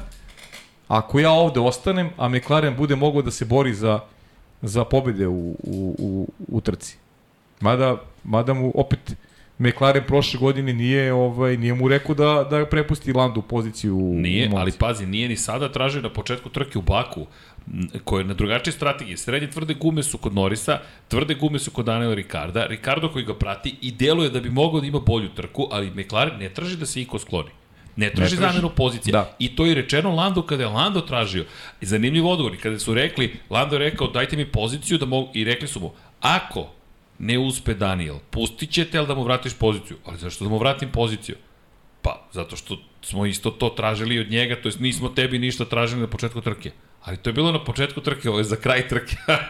ako 0.87 1.19
ja 1.19 1.31
ovde 1.31 1.59
ostanem, 1.59 2.09
a 2.17 2.29
McLaren 2.29 2.75
bude 2.75 2.95
mogao 2.95 3.21
da 3.21 3.31
se 3.31 3.45
bori 3.45 3.73
za, 3.73 3.99
za 4.61 4.83
pobede 4.83 5.27
u, 5.27 5.55
u, 5.63 5.95
u, 5.99 6.27
u 6.47 6.61
trci. 6.61 6.97
Mada, 7.61 7.97
mada 8.23 8.53
mu 8.53 8.71
opet 8.75 9.15
McLaren 9.59 10.03
prošle 10.07 10.39
godine 10.39 10.73
nije 10.73 11.13
ovaj 11.13 11.57
nije 11.57 11.73
mu 11.73 11.87
rekao 11.87 12.15
da 12.15 12.47
da 12.49 12.65
prepusti 12.65 13.13
Landu 13.13 13.41
poziciju 13.41 13.97
Nije, 13.97 14.49
u 14.53 14.57
ali 14.57 14.71
pazi, 14.79 15.05
nije 15.05 15.29
ni 15.29 15.37
sada 15.37 15.71
tražio 15.71 16.01
na 16.01 16.09
početku 16.09 16.49
trke 16.49 16.77
u 16.77 16.81
Baku, 16.81 17.25
koje 18.03 18.21
je 18.21 18.25
na 18.25 18.33
drugačije 18.33 18.73
strategije. 18.73 19.17
Srednje 19.17 19.49
tvrde 19.49 19.73
gume 19.73 20.03
su 20.03 20.17
kod 20.17 20.33
Norisa, 20.33 20.79
tvrde 21.07 21.35
gume 21.35 21.59
su 21.59 21.71
kod 21.71 21.85
Daniela 21.85 22.13
Ricarda, 22.13 22.65
Ricardo 22.65 23.09
koji 23.09 23.25
ga 23.25 23.35
prati 23.35 23.75
i 23.81 23.91
deluje 23.91 24.29
da 24.29 24.39
bi 24.39 24.49
mogao 24.49 24.81
da 24.81 24.87
ima 24.87 24.99
bolju 24.99 25.29
trku, 25.29 25.67
ali 25.71 25.91
McLaren 25.91 26.39
ne 26.39 26.49
traži 26.49 26.77
da 26.77 26.85
se 26.85 27.01
iko 27.01 27.19
skloni. 27.19 27.49
Ne 27.95 28.09
traži, 28.09 28.37
traži. 28.37 28.53
zamenu 28.53 28.69
pozicije. 28.75 29.11
Da. 29.11 29.35
I 29.39 29.55
to 29.55 29.65
je 29.65 29.75
rečeno 29.75 30.15
Lando 30.15 30.41
kada 30.41 30.63
je 30.63 30.69
Lando 30.69 31.01
tražio. 31.01 31.45
Zanimljiv 31.81 32.27
odgovor. 32.27 32.53
I 32.53 32.57
kada 32.57 32.79
su 32.79 32.93
rekli, 32.93 33.35
Lando 33.49 33.75
je 33.75 33.79
rekao 33.79 34.07
dajte 34.07 34.37
mi 34.37 34.45
poziciju 34.45 34.97
da 34.97 35.05
mogu, 35.05 35.31
i 35.33 35.43
rekli 35.43 35.67
su 35.67 35.79
mu, 35.79 35.91
ako 36.21 36.67
ne 37.19 37.37
uspe 37.39 37.73
Daniel, 37.73 38.15
pustit 38.29 38.69
ćete, 38.71 38.97
ali 38.97 39.07
da 39.07 39.15
mu 39.15 39.23
vratiš 39.23 39.53
poziciju. 39.53 39.97
Ali 40.05 40.17
zašto 40.17 40.43
da 40.43 40.49
mu 40.49 40.57
vratim 40.57 40.91
poziciju? 40.91 41.35
Pa, 42.01 42.27
zato 42.31 42.55
što 42.55 42.77
smo 43.01 43.25
isto 43.25 43.51
to 43.51 43.69
tražili 43.69 44.19
od 44.19 44.29
njega, 44.31 44.55
to 44.61 44.67
jest 44.67 44.79
nismo 44.79 45.09
tebi 45.09 45.39
ništa 45.39 45.65
tražili 45.65 46.01
na 46.01 46.07
početku 46.07 46.41
trke. 46.41 46.71
Ali 47.03 47.17
to 47.17 47.29
je 47.29 47.33
bilo 47.33 47.51
na 47.51 47.63
početku 47.63 48.01
trke, 48.01 48.29
ovo 48.29 48.37
je 48.37 48.43
za 48.43 48.55
kraj 48.55 48.87
trke. 48.87 49.15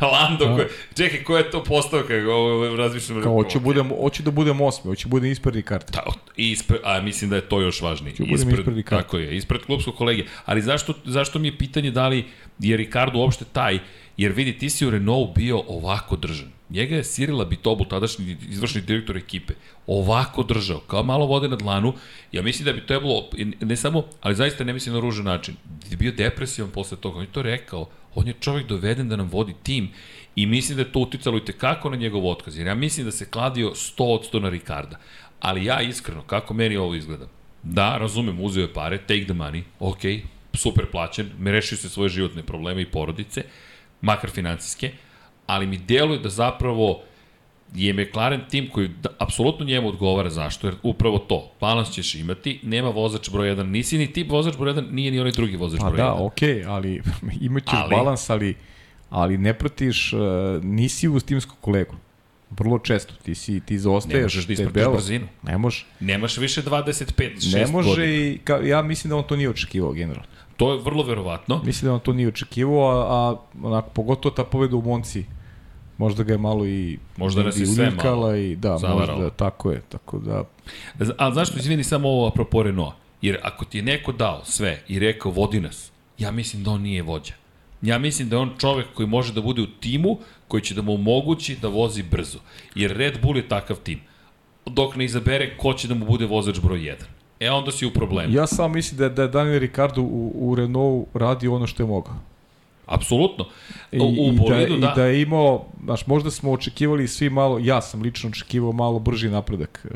da. 0.00 0.06
Lando, 0.12 0.44
Da. 0.44 0.50
da. 0.50 0.56
Koje, 0.56 0.68
čekaj, 0.96 1.22
koja 1.24 1.38
je 1.38 1.50
to 1.50 1.64
postavka? 1.64 2.14
Ovo 2.30 2.76
razmišljam. 2.76 3.22
Kao, 3.22 3.32
hoću, 3.32 3.60
budem, 3.60 3.88
hoću 4.00 4.22
da 4.22 4.30
budem 4.30 4.60
osmi, 4.60 4.88
hoću 4.88 5.08
da 5.08 5.10
budem 5.10 5.30
ispred 5.30 5.54
Ricarda. 5.54 5.86
Da, 5.92 6.02
ispred, 6.36 6.80
a 6.84 7.00
mislim 7.00 7.30
da 7.30 7.36
je 7.36 7.42
to 7.42 7.60
još 7.60 7.82
važnije. 7.82 8.16
Ću 8.16 8.22
budem 8.26 8.48
ispred 8.48 8.76
Ricarda. 8.76 9.02
tako 9.02 9.18
je, 9.18 9.36
ispred 9.36 9.60
klubskog 9.62 9.94
kolege. 9.96 10.24
Ali 10.44 10.62
zašto, 10.62 10.94
zašto 11.04 11.38
mi 11.38 11.48
je 11.48 11.58
pitanje 11.58 11.90
da 11.90 12.08
li 12.08 12.24
je 12.58 12.76
Ricardo 12.76 13.18
uopšte 13.18 13.44
taj, 13.52 13.78
jer 14.18 14.32
vidi, 14.32 14.58
ti 14.58 14.70
si 14.70 14.86
u 14.86 14.90
Renault 14.90 15.34
bio 15.34 15.62
ovako 15.66 16.16
držan. 16.16 16.48
Njega 16.70 16.96
je 16.96 17.02
Cyril 17.02 17.42
Abitobul, 17.42 17.86
tadašnji 17.86 18.36
izvršni 18.50 18.80
direktor 18.80 19.16
ekipe, 19.16 19.54
ovako 19.86 20.42
držao, 20.42 20.80
kao 20.80 21.02
malo 21.02 21.26
vode 21.26 21.48
na 21.48 21.56
dlanu. 21.56 21.94
Ja 22.32 22.42
mislim 22.42 22.64
da 22.64 22.72
bi 22.72 22.86
to 22.86 22.94
je 22.94 23.00
bilo, 23.00 23.28
ne 23.60 23.76
samo, 23.76 24.04
ali 24.20 24.34
zaista 24.34 24.64
ne 24.64 24.72
mislim 24.72 24.94
na 24.94 25.00
ružan 25.00 25.24
način, 25.24 25.54
bio 25.98 26.12
depresivan 26.12 26.70
posle 26.70 26.96
toga. 26.96 27.16
On 27.16 27.24
je 27.24 27.32
to 27.32 27.42
rekao, 27.42 27.88
on 28.14 28.26
je 28.26 28.34
čovjek 28.40 28.66
doveden 28.66 29.08
da 29.08 29.16
nam 29.16 29.28
vodi 29.28 29.54
tim 29.62 29.88
i 30.36 30.46
mislim 30.46 30.76
da 30.76 30.82
je 30.82 30.92
to 30.92 31.00
uticalo 31.00 31.38
i 31.38 31.44
tekako 31.44 31.90
na 31.90 31.96
njegov 31.96 32.26
otkaz. 32.26 32.58
Jer 32.58 32.66
ja 32.66 32.74
mislim 32.74 33.06
da 33.06 33.12
se 33.12 33.30
kladio 33.30 33.70
100 33.70 34.02
od 34.04 34.32
100 34.32 34.40
na 34.40 34.48
Ricarda. 34.48 34.98
Ali 35.40 35.64
ja 35.64 35.82
iskreno, 35.82 36.22
kako 36.22 36.54
meni 36.54 36.76
ovo 36.76 36.94
izgleda? 36.94 37.28
Da, 37.62 37.98
razumem, 37.98 38.40
uzeo 38.40 38.62
je 38.62 38.72
pare, 38.72 38.98
take 38.98 39.24
the 39.24 39.34
money, 39.34 39.62
ok, 39.80 40.02
super 40.54 40.86
plaćen, 40.90 41.30
rešio 41.44 41.78
se 41.78 41.88
svoje 41.88 42.08
životne 42.08 42.42
probleme 42.42 42.82
i 42.82 42.86
porodice, 42.86 43.42
makar 44.00 44.30
financijske, 44.30 44.90
ali 45.46 45.66
mi 45.66 45.78
deluje 45.78 46.18
da 46.18 46.28
zapravo 46.28 47.00
je 47.74 47.92
McLaren 47.94 48.40
tim 48.50 48.68
koji 48.70 48.88
da, 48.88 49.08
apsolutno 49.18 49.64
njemu 49.64 49.88
odgovara 49.88 50.30
zašto, 50.30 50.66
jer 50.66 50.76
upravo 50.82 51.18
to, 51.18 51.52
balans 51.60 51.90
ćeš 51.90 52.14
imati, 52.14 52.60
nema 52.62 52.88
vozač 52.88 53.30
broj 53.30 53.48
1, 53.48 53.62
nisi 53.62 53.98
ni 53.98 54.12
ti 54.12 54.22
vozač 54.22 54.56
broj 54.56 54.72
1, 54.74 54.90
nije 54.90 55.10
ni 55.10 55.20
onaj 55.20 55.32
drugi 55.32 55.56
vozač 55.56 55.80
Pa 55.80 55.86
broj 55.86 55.96
da, 55.96 56.04
1. 56.04 56.26
okej, 56.26 56.64
ali 56.64 57.02
imaćeš 57.40 57.72
Ali- 57.74 57.90
balans, 57.90 58.30
ali, 58.30 58.54
ali 59.10 59.38
ne 59.38 59.54
pratiš, 59.54 60.12
uh, 60.12 60.20
nisi 60.62 61.08
uz 61.08 61.24
timsku 61.24 61.54
kolegu. 61.60 61.94
Vrlo 62.50 62.78
često, 62.78 63.14
ti, 63.22 63.34
si, 63.34 63.60
ti 63.60 63.78
zaostaješ 63.78 64.14
Ne 64.14 64.22
možeš 64.22 64.46
da 64.46 64.52
ispratiš 64.52 64.74
debelo. 64.74 64.94
brzinu. 64.94 65.26
Ne 65.42 65.58
može. 65.58 65.84
Nemaš 66.00 66.38
više 66.38 66.62
25, 66.62 67.04
6 67.36 67.54
Ne 67.56 67.66
može 67.66 67.88
godina. 67.90 68.06
i, 68.08 68.38
ka, 68.44 68.56
ja 68.56 68.82
mislim 68.82 69.08
da 69.08 69.16
on 69.16 69.24
to 69.24 69.36
nije 69.36 69.50
očekivao 69.50 69.92
generalno. 69.92 70.28
To 70.58 70.72
je 70.72 70.78
vrlo 70.78 71.02
verovatno. 71.02 71.62
Mislim 71.64 71.88
da 71.88 71.94
on 71.94 72.00
to 72.00 72.12
nije 72.12 72.28
očekivao, 72.28 72.90
a, 72.90 73.30
a 73.30 73.36
onako, 73.62 73.90
pogotovo 73.90 74.34
ta 74.34 74.44
pobeda 74.44 74.76
u 74.76 74.82
Monci, 74.82 75.24
možda 75.98 76.22
ga 76.22 76.32
je 76.32 76.38
malo 76.38 76.66
i 76.66 76.98
Možda 77.16 77.42
nas 77.42 77.56
i 77.56 77.60
je 77.60 77.66
sve 77.66 77.90
malo 78.04 78.34
i 78.34 78.56
da, 78.56 78.78
zavaralo. 78.78 79.18
možda, 79.18 79.30
tako 79.30 79.70
je, 79.70 79.82
tako 79.88 80.18
da 80.18 80.44
Ali 81.18 81.34
zašto, 81.34 81.58
izvini 81.58 81.84
samo 81.84 82.08
ovo 82.08 82.26
apropo 82.28 82.62
Renault? 82.62 82.94
Jer 83.22 83.38
ako 83.42 83.64
ti 83.64 83.78
je 83.78 83.82
neko 83.82 84.12
dao 84.12 84.44
sve 84.44 84.82
i 84.88 84.98
rekao 84.98 85.32
vodi 85.32 85.60
nas, 85.60 85.90
ja 86.18 86.30
mislim 86.30 86.64
da 86.64 86.70
on 86.70 86.82
nije 86.82 87.02
vođa. 87.02 87.34
Ja 87.82 87.98
mislim 87.98 88.28
da 88.28 88.36
je 88.36 88.40
on 88.40 88.50
čovek 88.58 88.86
koji 88.94 89.06
može 89.06 89.32
da 89.32 89.40
bude 89.40 89.62
u 89.62 89.66
timu 89.66 90.18
koji 90.48 90.62
će 90.62 90.74
da 90.74 90.82
mu 90.82 90.94
omogući 90.94 91.56
da 91.62 91.68
vozi 91.68 92.02
brzo. 92.02 92.38
Jer 92.74 92.96
Red 92.96 93.22
Bull 93.22 93.36
je 93.36 93.48
takav 93.48 93.76
tim. 93.76 94.00
Dok 94.66 94.96
ne 94.96 95.04
izabere 95.04 95.56
ko 95.56 95.72
će 95.74 95.88
da 95.88 95.94
mu 95.94 96.06
bude 96.06 96.26
vozač 96.26 96.60
broj 96.60 96.78
1. 96.78 96.94
E 97.40 97.50
onda 97.50 97.72
si 97.72 97.86
u 97.86 97.90
problemu. 97.90 98.34
ja 98.34 98.46
sam 98.46 98.72
mislim 98.72 98.98
da, 98.98 99.08
da 99.08 99.22
je 99.22 99.28
Daniel 99.28 99.58
Ricardo 99.58 100.02
u, 100.02 100.32
u 100.34 100.54
Renault 100.54 101.06
radio 101.14 101.54
ono 101.54 101.66
što 101.66 101.82
je 101.82 101.86
mogao. 101.86 102.14
Apsolutno. 102.86 103.44
I, 103.92 104.00
U, 104.00 104.04
i, 104.08 104.36
da, 104.36 104.42
bolidu, 104.42 104.74
I 104.74 104.80
da. 104.80 104.92
da 104.96 105.04
je 105.04 105.22
imao, 105.22 105.66
znaš, 105.84 106.06
možda 106.06 106.30
smo 106.30 106.52
očekivali 106.52 107.08
svi 107.08 107.30
malo, 107.30 107.58
ja 107.58 107.82
sam 107.82 108.02
lično 108.02 108.30
očekivao 108.30 108.72
malo 108.72 108.98
brži 108.98 109.28
napredak 109.28 109.86
eh, 109.90 109.94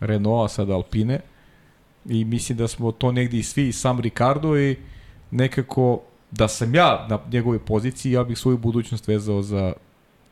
Renaulta, 0.00 0.48
sada 0.54 0.74
Alpine. 0.74 1.20
I 2.08 2.24
mislim 2.24 2.58
da 2.58 2.68
smo 2.68 2.92
to 2.92 3.12
negdje 3.12 3.40
i 3.40 3.42
svi, 3.42 3.68
i 3.68 3.72
sam 3.72 4.00
Ricardo 4.00 4.58
i 4.58 4.76
nekako, 5.30 6.00
da 6.30 6.48
sam 6.48 6.74
ja 6.74 7.06
na 7.10 7.18
njegovoj 7.32 7.58
poziciji, 7.58 8.12
ja 8.12 8.24
bih 8.24 8.38
svoju 8.38 8.58
budućnost 8.58 9.08
vezao 9.08 9.42
za, 9.42 9.72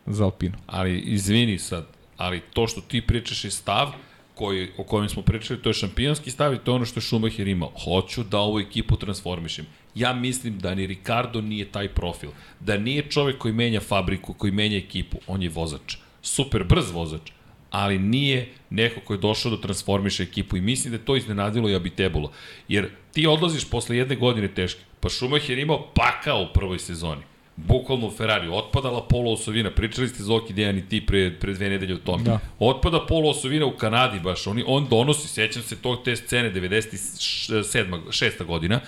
za 0.06 0.24
Alpinu. 0.24 0.54
Ali 0.66 0.98
izvini 0.98 1.58
sad, 1.58 1.86
ali 2.16 2.40
to 2.40 2.66
što 2.66 2.80
ti 2.80 3.00
pričaš 3.00 3.44
je 3.44 3.50
stav 3.50 3.88
koji, 4.34 4.68
o 4.76 4.84
kojem 4.84 5.08
smo 5.08 5.22
pričali, 5.22 5.62
to 5.62 5.70
je 5.70 5.74
šampionski 5.74 6.30
stav 6.30 6.54
i 6.54 6.58
to 6.58 6.70
je 6.70 6.74
ono 6.74 6.84
što 6.84 6.98
je 6.98 7.02
Schumacher 7.02 7.48
imao. 7.48 7.72
Hoću 7.84 8.22
da 8.22 8.38
ovu 8.38 8.60
ekipu 8.60 8.96
transformišem. 8.96 9.66
Ja 9.94 10.12
mislim 10.12 10.58
da 10.58 10.74
ni 10.74 10.86
Ricardo 10.86 11.40
nije 11.40 11.64
taj 11.72 11.88
profil. 11.88 12.30
Da 12.60 12.78
nije 12.78 13.10
čovek 13.10 13.38
koji 13.38 13.54
menja 13.54 13.80
fabriku, 13.80 14.34
koji 14.34 14.52
menja 14.52 14.76
ekipu. 14.76 15.18
On 15.26 15.42
je 15.42 15.48
vozač. 15.48 15.96
Super 16.22 16.64
brz 16.64 16.90
vozač. 16.90 17.30
Ali 17.70 17.98
nije 17.98 18.48
neko 18.70 19.00
koji 19.00 19.16
je 19.16 19.20
došao 19.20 19.50
da 19.50 19.60
transformiše 19.60 20.22
ekipu 20.22 20.56
i 20.56 20.60
mislim 20.60 20.90
da 20.90 20.96
je 20.96 21.04
to 21.04 21.16
iznenadilo 21.16 21.68
i 21.68 21.74
Abitebulo. 21.74 22.32
Jer 22.68 22.90
ti 23.12 23.26
odlaziš 23.26 23.70
posle 23.70 23.96
jedne 23.96 24.16
godine 24.16 24.48
teške. 24.48 24.80
Pa 25.00 25.08
Schumacher 25.08 25.58
imao 25.58 25.90
pakao 25.94 26.42
u 26.42 26.52
prvoj 26.54 26.78
sezoni 26.78 27.22
bukvalno 27.56 28.10
Ferrari, 28.10 28.48
otpadala 28.48 29.02
polo 29.02 29.32
osovina, 29.32 29.70
pričali 29.70 30.08
ste 30.08 30.22
Zoki 30.22 30.52
Dejan 30.52 30.78
i 30.78 30.88
ti 30.88 31.06
pre, 31.06 31.30
pre 31.40 31.52
dve 31.52 31.68
nedelje 31.68 31.94
o 31.94 31.98
tome. 31.98 32.24
Da. 32.24 32.38
Otpada 32.58 33.06
polo 33.06 33.30
osovina 33.30 33.66
u 33.66 33.70
Kanadi 33.70 34.20
baš, 34.20 34.46
on, 34.46 34.62
on 34.66 34.86
donosi, 34.90 35.28
sećam 35.28 35.62
se 35.62 35.76
tog 35.76 36.04
te 36.04 36.16
scene 36.16 36.52
97. 36.52 38.10
šesta 38.10 38.44
godina, 38.44 38.80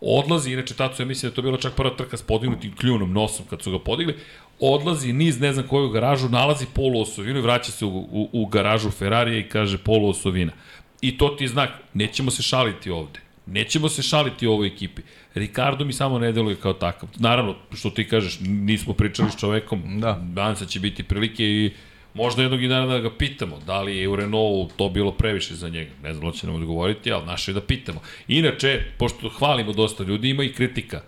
odlazi, 0.00 0.52
inače 0.52 0.74
Tacu 0.74 1.02
ja 1.02 1.06
mislim 1.06 1.30
da 1.30 1.32
je 1.32 1.34
to 1.34 1.42
bila 1.42 1.58
čak 1.58 1.74
prva 1.74 1.96
trka 1.96 2.16
s 2.16 2.22
podignutim 2.22 2.76
kljunom, 2.76 3.12
nosom 3.12 3.46
kad 3.50 3.62
su 3.62 3.70
ga 3.70 3.78
podigli, 3.78 4.16
odlazi 4.60 5.12
niz 5.12 5.40
ne 5.40 5.52
znam 5.52 5.68
koju 5.68 5.90
garažu, 5.90 6.28
nalazi 6.28 6.66
poluosovinu 6.74 7.38
i 7.38 7.42
vraća 7.42 7.72
se 7.72 7.84
u, 7.84 7.98
u, 7.98 8.28
u 8.32 8.46
garažu 8.46 8.90
Ferrarija 8.90 9.38
i 9.38 9.48
kaže 9.48 9.78
poluosovina. 9.78 10.52
I 11.00 11.18
to 11.18 11.28
ti 11.28 11.44
je 11.44 11.48
znak, 11.48 11.70
nećemo 11.94 12.30
se 12.30 12.42
šaliti 12.42 12.90
ovde. 12.90 13.23
Nećemo 13.46 13.88
se 13.88 14.02
šaliti 14.02 14.46
u 14.46 14.52
ovoj 14.52 14.66
ekipi. 14.66 15.02
Ricardo 15.34 15.84
mi 15.84 15.92
samo 15.92 16.18
ne 16.18 16.32
deluje 16.32 16.56
kao 16.56 16.72
takav. 16.72 17.08
Naravno, 17.18 17.54
što 17.72 17.90
ti 17.90 18.08
kažeš, 18.08 18.38
nismo 18.40 18.92
pričali 18.92 19.30
s 19.30 19.36
čovekom, 19.40 20.00
Da. 20.00 20.18
danas 20.22 20.66
će 20.66 20.80
biti 20.80 21.02
prilike 21.02 21.44
i 21.44 21.70
možda 22.14 22.42
jednog 22.42 22.62
i 22.62 22.68
dana 22.68 22.86
da 22.86 22.98
ga 22.98 23.10
pitamo 23.10 23.58
da 23.66 23.82
li 23.82 23.96
je 23.96 24.08
u 24.08 24.16
Renaultu 24.16 24.74
to 24.76 24.88
bilo 24.88 25.12
previše 25.12 25.54
za 25.54 25.68
njega. 25.68 25.90
Ne 26.02 26.14
znam 26.14 26.30
da 26.30 26.36
će 26.36 26.46
nam 26.46 26.56
odgovoriti, 26.56 27.12
ali 27.12 27.26
naše 27.26 27.50
je 27.50 27.54
da 27.54 27.60
pitamo. 27.60 28.00
Inače, 28.28 28.82
pošto 28.98 29.28
hvalimo 29.28 29.72
dosta 29.72 30.04
ljudi, 30.04 30.28
ima 30.28 30.44
i 30.44 30.52
kritika. 30.52 31.00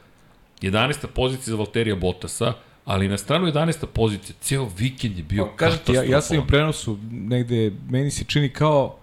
11. 0.63 1.07
pozicija 1.15 1.45
za 1.51 1.57
Valterija 1.57 1.97
Bottasa, 1.97 2.53
ali 2.85 3.09
na 3.09 3.19
stranu 3.19 3.47
11. 3.47 3.87
pozicija, 3.87 4.37
ceo 4.41 4.69
vikend 4.79 5.19
je 5.19 5.25
bio 5.25 5.45
Pa, 5.47 5.57
Kažete, 5.57 5.93
ja, 5.93 6.03
ja 6.03 6.21
sam 6.21 6.37
im 6.37 6.47
prenosu 6.47 6.99
negde, 7.11 7.73
meni 7.89 8.11
se 8.11 8.25
čini 8.25 8.49
kao, 8.49 8.99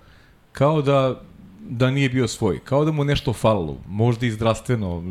kao 0.51 0.81
da 0.81 1.21
da 1.69 1.91
nije 1.91 2.09
bio 2.09 2.27
svoj, 2.27 2.59
kao 2.59 2.85
da 2.85 2.91
mu 2.91 3.03
nešto 3.03 3.33
falilo, 3.33 3.77
možda 3.87 4.25
i 4.25 4.31
zdravstveno. 4.31 5.03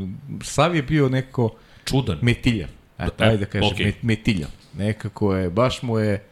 Sav 0.43 0.77
je 0.77 0.83
bio 0.83 1.09
neko 1.09 1.51
Čudan. 1.85 2.19
metiljav, 2.23 2.69
Eto, 2.99 3.25
E, 3.25 3.27
ajde 3.27 3.39
da 3.39 3.47
kažem, 3.47 3.69
okay. 3.71 3.93
metiljav. 4.03 4.51
Nekako 4.75 5.35
je, 5.35 5.51
baš 5.51 5.83
mu 5.83 5.99
je, 5.99 6.25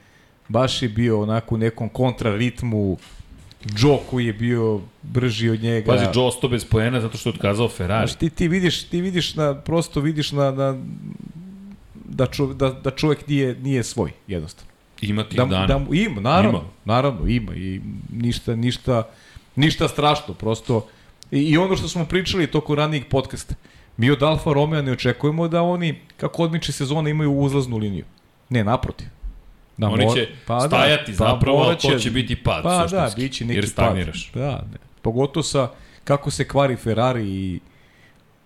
baš 0.48 0.82
je 0.82 0.88
bio 0.88 1.22
onako 1.22 1.54
u 1.54 1.58
nekom 1.58 1.88
kontraritmu, 1.88 2.96
Joe 3.78 3.98
koji 4.10 4.26
je 4.26 4.32
bio 4.32 4.80
brži 5.02 5.48
od 5.50 5.62
njega. 5.62 5.86
Pazi, 5.86 6.04
Joe 6.14 6.24
ostao 6.24 6.50
bez 6.50 6.64
poena 6.64 7.00
zato 7.00 7.18
što 7.18 7.28
je 7.28 7.34
otkazao 7.34 7.68
Ferrari. 7.68 8.06
Znaš, 8.06 8.18
ti, 8.18 8.30
ti 8.30 8.48
vidiš, 8.48 8.82
ti 8.84 9.00
vidiš 9.00 9.34
na, 9.34 9.54
prosto 9.54 10.00
vidiš 10.00 10.32
na, 10.32 10.50
na 10.50 10.78
da, 12.04 12.26
čo, 12.26 12.46
da, 12.46 12.70
da 12.70 12.90
čovjek 12.90 13.26
nije, 13.28 13.54
nije 13.54 13.84
svoj, 13.84 14.10
jednostavno. 14.26 14.70
Ima 15.00 15.24
tih 15.24 15.36
Da, 15.38 15.44
dana. 15.44 15.66
da, 15.66 15.86
ima, 15.92 16.20
naravno, 16.20 16.58
ima. 16.58 16.68
naravno, 16.84 17.26
ima 17.28 17.54
i 17.54 17.80
ništa, 18.12 18.56
ništa, 18.56 19.02
ništa 19.56 19.88
strašno, 19.88 20.34
prosto. 20.34 20.86
I, 21.30 21.38
I 21.38 21.58
ono 21.58 21.76
što 21.76 21.88
smo 21.88 22.04
pričali 22.04 22.46
toko 22.46 22.74
ranijih 22.74 23.04
podcasta, 23.04 23.54
mi 23.96 24.10
od 24.10 24.22
Alfa 24.22 24.52
Romeo 24.52 24.82
ne 24.82 24.92
očekujemo 24.92 25.48
da 25.48 25.62
oni, 25.62 26.00
kako 26.16 26.42
odmiče 26.42 26.72
sezona, 26.72 27.10
imaju 27.10 27.32
uzlaznu 27.32 27.76
liniju. 27.76 28.04
Ne, 28.48 28.64
naprotiv. 28.64 29.06
Da, 29.76 29.88
Oni 29.88 30.14
će 30.14 30.28
stajati 30.66 31.14
zapravo, 31.14 31.58
morat 31.58 31.84
ali 31.84 31.94
to 31.94 31.98
će 31.98 32.10
biti 32.10 32.36
pad, 32.36 32.62
Pa 32.62 32.86
da, 32.86 33.10
bit 33.16 33.32
će 33.32 33.44
neki 33.44 33.56
jer 33.58 33.68
stagniraš. 33.68 34.30
pad. 34.32 34.42
Da, 34.42 34.50
ne. 34.72 34.78
Pogotovo 35.02 35.42
sa 35.42 35.68
kako 36.04 36.30
se 36.30 36.48
kvari 36.48 36.76
Ferrari 36.76 37.24
i 37.28 37.60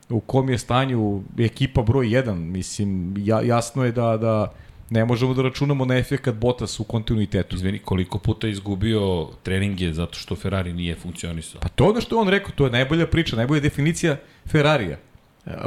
u 0.09 0.21
kom 0.21 0.51
je 0.51 0.59
stanju 0.59 1.23
ekipa 1.39 1.83
broj 1.83 2.07
1, 2.07 2.35
mislim, 2.35 3.15
ja, 3.19 3.41
jasno 3.43 3.85
je 3.85 3.93
da, 3.93 4.17
da 4.17 4.53
ne 4.95 5.05
možemo 5.05 5.35
da 5.35 5.43
računamo 5.43 5.85
na 5.85 5.97
efekat 5.99 6.35
Bottas 6.35 6.81
u 6.81 6.85
kontinuitetu. 6.85 7.57
Izvini, 7.57 7.79
koliko 7.79 8.19
puta 8.19 8.47
je 8.47 8.53
izgubio 8.53 9.29
treninge 9.43 9.93
zato 9.93 10.19
što 10.19 10.37
Ferrari 10.37 10.73
nije 10.73 10.95
funkcionisao? 10.95 11.61
Pa 11.61 11.69
to 11.69 11.85
je 11.85 11.91
ono 11.91 12.01
što 12.01 12.17
je 12.17 12.21
on 12.21 12.29
rekao, 12.29 12.53
to 12.55 12.65
je 12.65 12.71
najbolja 12.71 13.07
priča, 13.07 13.37
najbolja 13.37 13.61
definicija 13.61 14.17
Ferrarija, 14.47 14.99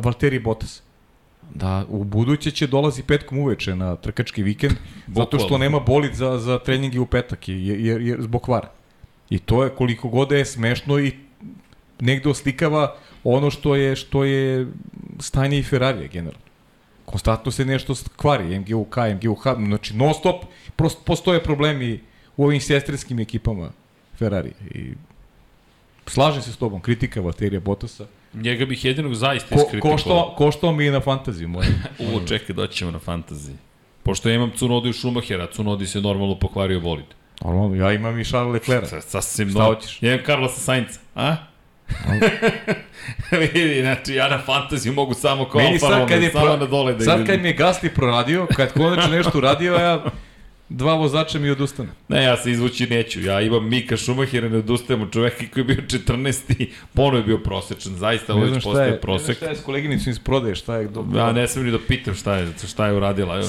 Valtteri 0.03 0.39
Bottas. 0.39 0.81
Da 1.55 1.85
u 1.89 2.03
buduće 2.03 2.51
će 2.51 2.67
dolazi 2.67 3.03
petkom 3.03 3.39
uveče 3.39 3.75
na 3.75 3.95
trkački 3.95 4.43
vikend, 4.43 4.73
zato 5.19 5.39
što 5.39 5.57
nema 5.57 5.79
bolid 5.79 6.13
za, 6.13 6.37
za 6.37 6.59
treninge 6.59 6.99
u 6.99 7.05
petak, 7.05 7.47
jer, 7.47 7.79
jer, 7.79 8.01
jer 8.01 8.21
zbog 8.21 8.41
kvara. 8.41 8.71
I 9.29 9.39
to 9.39 9.63
je 9.63 9.69
koliko 9.69 10.09
god 10.09 10.31
je 10.31 10.45
smešno 10.45 10.99
i 10.99 11.11
negde 11.99 12.29
oslikava 12.29 12.95
ono 13.23 13.51
što 13.51 13.75
je 13.75 13.95
što 13.95 14.23
je 14.23 14.67
stanje 15.19 15.59
i 15.59 15.63
Ferrarija 15.63 16.07
generalno. 16.07 16.46
Konstantno 17.07 17.51
se 17.51 17.65
nešto 17.65 17.93
kvari, 18.15 18.59
MGUK, 18.59 18.95
MGUH, 19.15 19.41
znači 19.65 19.95
non 19.95 20.13
stop 20.13 20.43
prosto 20.75 21.01
postoje 21.05 21.43
problemi 21.43 21.99
u 22.37 22.45
ovim 22.45 22.61
sestrinskim 22.61 23.19
ekipama 23.19 23.69
Ferrari. 24.17 24.51
I 24.71 24.93
slažem 26.05 26.41
se 26.41 26.51
s 26.51 26.57
tobom, 26.57 26.81
kritika 26.81 27.21
Valterija 27.21 27.59
Bottasa. 27.59 28.05
Njega 28.33 28.65
bih 28.65 28.85
jedinog 28.85 29.15
zaista 29.15 29.55
Ko, 29.55 29.61
iskritikovao. 29.61 29.95
koštao, 29.97 30.33
koštao 30.37 30.71
mi 30.71 30.85
je 30.85 30.91
na 30.91 30.99
fantaziju, 30.99 31.47
moj. 31.47 31.65
U, 32.15 32.27
čekaj, 32.27 32.55
doći 32.55 32.77
ćemo 32.77 32.91
na 32.91 32.99
fantaziji. 32.99 33.55
Pošto 34.03 34.29
ja 34.29 34.35
imam 34.35 34.51
Cunodu 34.57 34.89
i 34.89 34.93
Schumachera, 34.93 35.47
Cunodi 35.47 35.87
se 35.87 36.01
normalno 36.01 36.39
pokvario 36.39 36.79
bolid. 36.79 37.05
Normalno, 37.41 37.75
ja 37.75 37.93
imam 37.93 38.19
i 38.19 38.25
Charles 38.25 38.53
Leclerc. 38.53 38.89
Sa- 38.89 39.01
Sasvim 39.01 39.49
Šta 39.49 39.59
no. 39.59 39.65
hoćeš? 39.65 40.03
Ja 40.03 40.13
imam 40.13 40.25
Carlosa 40.25 40.59
Sainca, 40.59 40.99
a? 41.15 41.35
Vidi, 43.53 43.81
znači 43.81 44.13
ja 44.13 44.29
na 44.29 44.39
fantaziju 44.45 44.93
mogu 44.93 45.13
samo 45.13 45.49
kao 45.49 45.61
Meni 45.61 45.73
Alfa 45.73 45.87
sad 45.87 45.91
Romeo, 45.91 46.07
kad 46.07 46.23
je, 46.23 46.31
samo 46.31 46.45
pro... 46.45 46.57
na 46.57 46.65
dole 46.65 46.93
da 46.93 47.03
sad 47.03 47.25
kad 47.25 47.41
mi 47.41 47.47
je 47.47 47.53
Gasli 47.53 47.89
proradio, 47.89 48.47
kad 48.55 48.73
konačno 48.73 49.15
nešto 49.15 49.37
uradio, 49.37 49.73
ja 49.73 50.03
dva 50.69 50.93
vozača 50.93 51.39
mi 51.39 51.49
odustane. 51.49 51.89
Ne, 52.07 52.23
ja 52.23 52.37
se 52.37 52.51
izvući 52.51 52.87
neću. 52.87 53.21
Ja 53.21 53.41
imam 53.41 53.69
Mika 53.69 53.97
Schumachera, 53.97 54.49
ne 54.49 54.57
odustajemo 54.57 55.07
čoveka 55.07 55.45
koji 55.53 55.61
je 55.61 55.65
bio 55.65 55.83
14. 55.99 56.67
Ponovo 56.93 57.17
je 57.17 57.23
bio 57.23 57.37
prosečan. 57.37 57.95
Zaista 57.95 58.33
ovo 58.33 58.41
Ne 58.41 58.47
znam 58.47 58.55
već 58.55 58.63
šta 58.63 58.69
postaje 58.69 58.87
je, 58.87 58.91
ne 58.91 58.97
znam 58.97 59.01
prosek. 59.01 59.37
šta 59.37 59.45
je 59.45 59.55
s 59.55 59.61
koleginicom 59.61 60.11
iz 60.11 60.19
prodaje, 60.19 60.55
šta 60.55 60.75
je 60.75 60.87
dobro. 60.87 61.19
Ja 61.19 61.31
ne 61.31 61.47
smijem 61.47 61.65
ni 61.65 61.71
da 61.71 61.85
pitam 61.87 62.13
šta 62.13 62.35
je, 62.35 62.47
šta 62.67 62.87
je 62.87 62.93
uradila. 62.93 63.41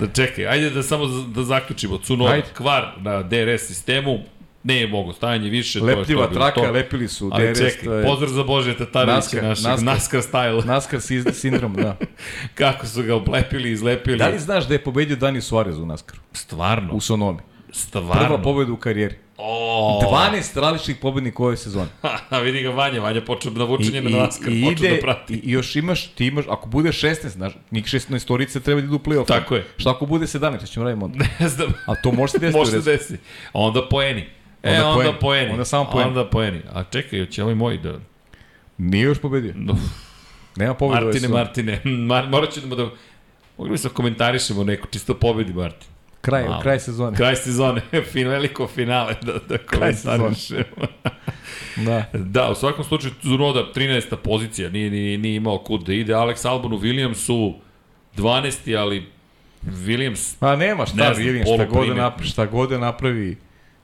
Da 0.00 0.06
čekaj, 0.14 0.46
ajde 0.46 0.70
da 0.70 0.82
samo 0.82 1.06
da 1.06 1.42
zaključimo. 1.42 1.98
Ajde. 2.30 2.46
kvar 2.54 2.92
na 3.00 3.22
DRS 3.22 3.66
sistemu, 3.66 4.18
ne 4.62 4.76
je 4.76 4.86
mogo 4.86 5.12
stajanje 5.12 5.50
više. 5.50 5.78
to 5.78 5.88
je 5.88 5.96
Lepljiva 5.96 6.22
što 6.22 6.30
je 6.30 6.34
traka, 6.34 6.54
to. 6.56 6.70
lepili 6.70 7.08
su 7.08 7.30
Ali 7.32 7.46
DRS. 7.46 7.58
čekaj, 7.58 7.84
to 7.84 8.02
pozdrav 8.04 8.30
za 8.30 8.44
Božja 8.44 8.74
Tatarovića, 8.74 9.16
našeg 9.38 9.42
NASCAR. 9.42 9.82
NASCAR 9.82 10.20
style. 10.22 10.64
NASCAR 10.64 11.00
si- 11.00 11.32
sindrom, 11.32 11.74
da. 11.74 11.96
Kako 12.54 12.86
su 12.86 13.02
ga 13.02 13.14
oplepili, 13.14 13.70
izlepili. 13.70 14.18
Da 14.18 14.28
li 14.28 14.38
znaš 14.38 14.66
da 14.66 14.74
je 14.74 14.78
pobedio 14.80 15.16
Dani 15.16 15.40
Suarez 15.40 15.78
u 15.78 15.86
NASCAR-u? 15.86 16.20
Stvarno, 16.32 16.92
U 16.92 17.00
Sonomi. 17.00 17.38
stvarno. 17.72 18.12
Prva 18.16 18.38
pobeda 18.38 18.72
u 18.72 18.76
karijeri. 18.76 19.14
O, 19.38 20.00
12 20.32 20.56
različitih 20.56 20.96
pobednika 20.96 21.36
u 21.38 21.46
ovoj 21.46 21.56
sezoni. 21.56 21.88
A 22.30 22.38
vidi 22.38 22.62
ga 22.62 22.70
Vanja, 22.70 23.00
Vanja 23.00 23.20
počeo 23.20 23.52
da 23.52 23.64
vuče 23.64 23.92
njeme 23.92 24.10
na 24.10 24.18
NASCAR, 24.18 24.48
i, 24.48 24.64
počeo 24.64 24.90
da 24.90 25.00
prati. 25.00 25.34
i, 25.34 25.50
još 25.50 25.76
imaš, 25.76 26.06
ti 26.06 26.26
imaš, 26.26 26.44
ako 26.48 26.68
bude 26.68 26.88
16, 26.88 27.28
znaš, 27.28 27.52
njih 27.70 27.84
16 27.84 28.18
storice 28.18 28.60
treba 28.60 28.80
da 28.80 28.86
idu 28.86 28.96
u 28.96 29.00
play-off. 29.00 29.26
Tako 29.26 29.54
je. 29.56 29.66
Šta 29.76 29.90
ako 29.90 30.06
bude 30.06 30.26
17, 30.26 30.56
šta 30.56 30.66
ćemo 30.66 30.84
raditi 30.84 31.04
onda? 31.04 31.24
Ne 31.40 31.48
znam. 31.48 31.68
A 31.86 31.94
to 31.94 32.12
može 32.12 32.32
se 32.32 32.38
desiti. 32.38 32.58
Može 32.58 32.70
se 32.70 32.76
recimo. 32.76 32.92
desi. 32.92 33.16
Onda 33.52 33.88
poeni. 33.88 34.26
E, 34.62 34.70
Onda 34.70 34.88
onda, 34.88 35.02
poeni. 35.02 35.18
poeni. 35.20 35.50
Onda 35.50 35.64
samo 35.64 35.90
poeni. 35.92 36.08
Onda 36.08 36.30
poeni. 36.30 36.60
A 36.72 36.84
čekaj, 36.84 37.26
će 37.26 37.42
ovaj 37.42 37.54
moj 37.54 37.78
da... 37.78 37.98
Nije 38.78 39.04
još 39.04 39.18
pobedio. 39.18 39.54
Nema 40.56 40.74
pobeda. 40.74 41.00
Martine, 41.00 41.28
Martine, 41.28 41.80
Mar, 41.84 42.28
morat 42.28 42.50
ćemo 42.50 42.74
da... 42.74 42.88
Mogli 43.58 43.70
bi 43.70 43.78
se 43.78 43.88
komentarišemo 43.88 44.64
neko, 44.64 44.88
čisto 44.90 45.14
pobedi 45.14 45.52
Martin. 45.52 45.88
Kraj, 46.20 46.44
Malo. 46.44 46.60
kraj 46.62 46.80
sezone. 46.80 47.16
Kraj 47.16 47.36
sezone, 47.36 47.80
fin, 48.12 48.28
veliko 48.28 48.66
finale 48.68 49.14
da, 49.22 49.32
da 49.48 49.58
komentarišemo. 49.58 50.86
Da. 51.76 52.04
da, 52.12 52.50
u 52.50 52.54
svakom 52.54 52.84
slučaju 52.84 53.12
Zunoda 53.22 53.66
13. 53.74 54.16
pozicija, 54.16 54.70
nije, 54.70 54.90
nije, 54.90 55.18
nije 55.18 55.36
imao 55.36 55.58
kud 55.58 55.82
da 55.82 55.92
ide. 55.92 56.12
Alex 56.12 56.48
Albon 56.48 56.72
u 56.72 56.78
Williamsu 56.78 57.54
12. 58.16 58.78
ali 58.78 59.06
Williams 59.66 60.36
Pa 60.38 60.56
nema 60.56 60.86
šta, 60.86 60.96
Ne 60.96 61.14
znam, 61.14 61.26
vidim, 61.26 61.42
šta 61.42 61.64
god, 61.64 61.88
da 61.88 61.94
napravi, 61.94 62.28
šta 62.28 62.46
god 62.46 62.70
da 62.70 62.78
napravi 62.78 63.36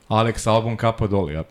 Alex 0.08 0.46
Albon 0.46 0.76
kapa 0.76 1.06
dole. 1.06 1.32
Ja. 1.32 1.44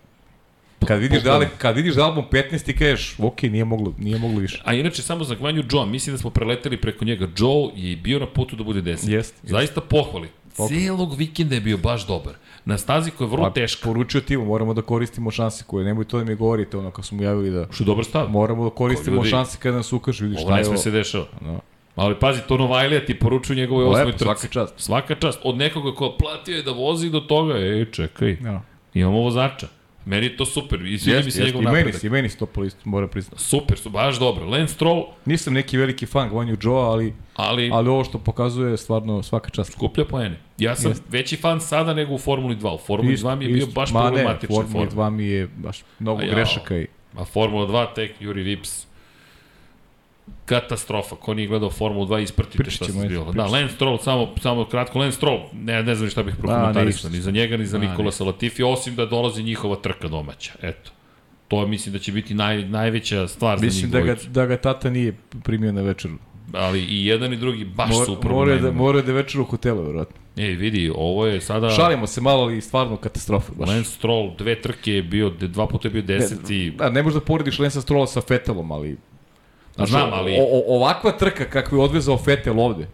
Kad 0.80 1.00
vidiš, 1.00 1.24
da, 1.24 1.34
Ale- 1.34 1.50
kad 1.58 1.76
vidiš 1.76 1.96
da 1.96 2.04
Albon 2.04 2.24
15 2.26 2.64
ti 2.64 2.76
kažeš, 2.76 3.16
ok, 3.20 3.42
nije 3.44 3.66
moglo, 3.66 3.94
nije 3.98 4.20
moglo 4.20 4.40
više. 4.40 4.62
A 4.66 4.74
inače, 4.74 5.02
samo 5.02 5.24
za 5.24 5.36
gvanju 5.36 5.64
Joe, 5.72 5.86
mislim 5.86 6.14
da 6.14 6.18
smo 6.18 6.30
preleteli 6.30 6.78
preko 6.78 7.06
njega. 7.06 7.28
Joe 7.38 7.70
je 7.76 7.96
bio 7.96 8.20
na 8.20 8.28
putu 8.28 8.56
da 8.56 8.64
bude 8.64 8.82
10. 8.82 8.88
Jest, 8.88 9.10
jest. 9.10 9.34
Zaista 9.44 9.82
pohvali. 9.82 10.28
Cijelog 10.68 11.16
vikenda 11.16 11.56
je 11.56 11.62
bio 11.62 11.78
baš 11.78 12.08
dobar. 12.08 12.34
Na 12.66 12.78
stazi 12.78 13.12
koja 13.12 13.26
je 13.26 13.32
vrlo 13.32 13.44
Pa, 13.44 13.54
teška. 13.54 13.84
Poručio 13.84 14.22
ti, 14.22 14.38
moramo 14.38 14.74
da 14.74 14.82
koristimo 14.82 15.32
šanse 15.32 15.64
koje, 15.64 15.86
nemoj 15.86 16.06
to 16.06 16.18
da 16.18 16.24
mi 16.24 16.36
govorite, 16.36 16.78
ono, 16.78 16.92
kad 16.92 17.06
smo 17.06 17.24
javili 17.24 17.52
da 17.52 17.68
Što 17.72 17.84
je 17.84 17.86
dobar 17.86 18.06
stav. 18.06 18.30
moramo 18.30 18.64
da 18.64 18.70
koristimo 18.70 19.16
ljudi, 19.16 19.30
šanse 19.30 19.58
kada 19.60 19.78
nas 19.78 19.94
ukaže, 19.94 20.24
vidiš 20.24 20.38
Ovo 20.38 20.46
šta 20.46 20.54
ne 20.54 20.60
je 20.60 20.66
sme 20.66 20.74
ovo. 20.74 20.82
se 20.82 20.92
dešava. 20.92 21.26
Da. 21.42 21.60
Ali 21.96 22.16
pazi, 22.16 22.42
to 22.42 22.58
Novajlija 22.58 23.06
ti 23.06 23.14
poručuje 23.16 23.58
njegovoj 23.58 23.86
Lepo, 23.86 23.94
osmoj 23.94 24.12
trci. 24.12 24.24
svaka 24.24 24.48
čast. 24.50 24.74
Svaka 24.78 25.16
čast. 25.16 25.40
Od 25.44 25.58
nekoga 25.58 25.92
ko 25.92 26.16
platio 26.20 26.56
je 26.56 26.64
da 26.64 26.72
vozi 26.72 27.10
do 27.10 27.20
toga, 27.20 27.54
ej, 27.56 27.86
čekaj, 27.86 28.38
Ja. 28.44 28.62
imamo 28.94 29.18
vozača. 29.18 29.68
Meni 30.06 30.26
je 30.26 30.38
to 30.38 30.46
super. 30.46 30.82
I 30.84 31.00
sviđa 31.00 31.22
mi 31.26 31.32
se 31.32 31.44
njegov 31.44 31.62
i 31.62 31.66
meni, 31.66 31.78
napredak. 31.78 32.02
se- 32.02 32.08
i 32.08 32.10
meni 32.10 32.30
se 32.30 32.38
to 32.38 32.64
isto, 32.64 32.80
moram 32.86 33.10
priznati. 33.10 33.44
Super, 33.44 33.78
su 33.78 33.90
baš 33.90 34.20
dobro. 34.20 34.46
Lance 34.46 34.74
Stroll, 34.74 35.04
Nisam 35.26 35.54
neki 35.54 35.78
veliki 35.78 36.06
fan 36.06 36.30
Gvanju 36.30 36.58
Joe, 36.62 36.84
ali, 36.84 37.14
ali, 37.36 37.70
ali 37.74 37.90
ovo 37.90 38.04
što 38.04 38.18
pokazuje 38.20 38.72
je 38.72 38.78
stvarno 38.78 39.24
svaka 39.24 39.50
čast. 39.50 39.72
skuplja 39.72 40.06
poene. 40.06 40.40
Ja 40.58 40.76
sam 40.76 40.92
Jeste. 40.92 41.06
veći 41.10 41.36
fan 41.36 41.62
sada 41.62 41.94
nego 41.94 42.14
u 42.14 42.18
Formuli 42.18 42.56
2. 42.56 42.72
U 42.72 42.78
Formuli 42.78 43.16
2 43.16 43.36
mi 43.36 43.46
je 43.46 43.50
bio 43.50 43.58
Isto, 43.58 43.72
baš 43.72 43.92
ma 43.92 44.00
ne, 44.00 44.08
problematičan 44.08 44.56
Formula 44.56 44.86
form. 44.86 44.90
2 44.92 45.10
mi 45.10 45.26
je 45.26 45.48
baš 45.48 45.84
mnogo 46.00 46.22
A 46.22 46.24
jao. 46.24 46.32
grešaka 46.32 46.78
i 46.78 46.88
A 47.16 47.26
Formula 47.26 47.68
2 47.68 47.94
tek, 47.96 48.12
Juri 48.20 48.44
Vips. 48.44 48.88
Katastrofa. 50.46 51.16
Ko 51.16 51.34
nije 51.34 51.48
gledao 51.48 51.70
Formulu 51.70 52.06
2, 52.06 52.22
ispratite 52.24 52.58
Pričat 52.58 52.74
šta 52.76 52.86
se 52.86 52.92
zbilo. 52.92 53.32
Da. 53.32 53.46
Lance 53.46 53.76
Stroll, 53.76 53.98
samo, 53.98 54.36
samo 54.42 54.66
kratko, 54.66 55.00
Lance 55.00 55.18
Stroll, 55.18 55.40
ne, 55.54 55.84
ne 55.84 55.96
znam 55.96 56.10
šta 56.10 56.24
bih 56.24 56.36
prokomentarisao, 56.36 56.86
ništa. 56.86 57.10
ni 57.10 57.22
za 57.22 57.32
njega, 57.32 57.58
ni 57.58 57.66
za 57.66 57.78
Da, 57.78 57.88
Nikola 57.88 58.12
Latifi, 58.20 58.64
osim 58.64 58.96
da 58.96 59.06
dolazi 59.06 59.44
njihova 59.44 59.76
trka 59.76 60.08
domaća. 60.08 60.54
Eto. 60.62 60.92
To 61.48 61.68
mislim 61.68 61.94
da 61.94 62.00
će 62.00 62.12
biti 62.12 62.34
naj, 62.34 62.66
najveća 62.66 63.28
stvar 63.28 63.60
za 63.60 63.66
Mislim 63.66 63.84
njih 63.84 63.92
da 63.92 64.00
ga, 64.00 64.04
dvojicu. 64.06 64.30
da 64.30 64.46
ga 64.46 64.58
tata 64.58 64.90
nije 64.90 65.14
primio 65.44 65.72
na 65.72 65.82
večeru. 65.82 66.14
Ali 66.54 66.80
i 66.80 67.06
jedan 67.06 67.34
i 67.34 67.38
drugi 67.38 67.66
baš 67.66 67.90
Mor, 67.90 68.06
su 68.06 68.12
u 68.12 68.16
mora, 68.16 68.22
da, 68.22 68.28
problemima. 68.28 68.72
mora 68.72 69.02
da 69.02 69.12
je 69.12 69.16
večer 69.16 69.42
u 69.42 69.46
hotelu, 69.46 69.84
verovatno. 69.84 70.16
Ej, 70.38 70.54
vidi, 70.56 70.92
ovo 70.96 71.26
je 71.26 71.42
sada... 71.42 71.70
Šalimo 71.70 72.08
se 72.08 72.22
malo, 72.22 72.44
ali 72.44 72.62
stvarno 72.62 72.98
katastrofa. 72.98 73.54
Baš. 73.56 73.70
Lance 73.70 73.92
Stroll, 73.92 74.36
dve 74.38 74.62
trke 74.62 74.92
je 74.94 75.04
bio, 75.04 75.30
dva 75.30 75.68
puta 75.68 75.88
je 75.88 75.92
bio 75.92 76.02
deseti. 76.02 76.72
Da, 76.72 76.90
ne 76.90 77.04
možeš 77.04 77.20
da 77.20 77.26
porediš 77.26 77.60
Lensa 77.60 77.82
Strola 77.82 78.08
sa 78.08 78.22
Fetelom, 78.22 78.72
ali... 78.72 78.98
Znaš, 79.76 79.90
Znam, 79.90 80.10
ali- 80.14 80.38
O, 80.40 80.44
o, 80.44 80.76
ovakva 80.76 81.12
trka 81.12 81.46
kakvu 81.46 81.78
je 81.78 81.84
odvezao 81.84 82.18
Fetel 82.18 82.60
ovde, 82.60 82.88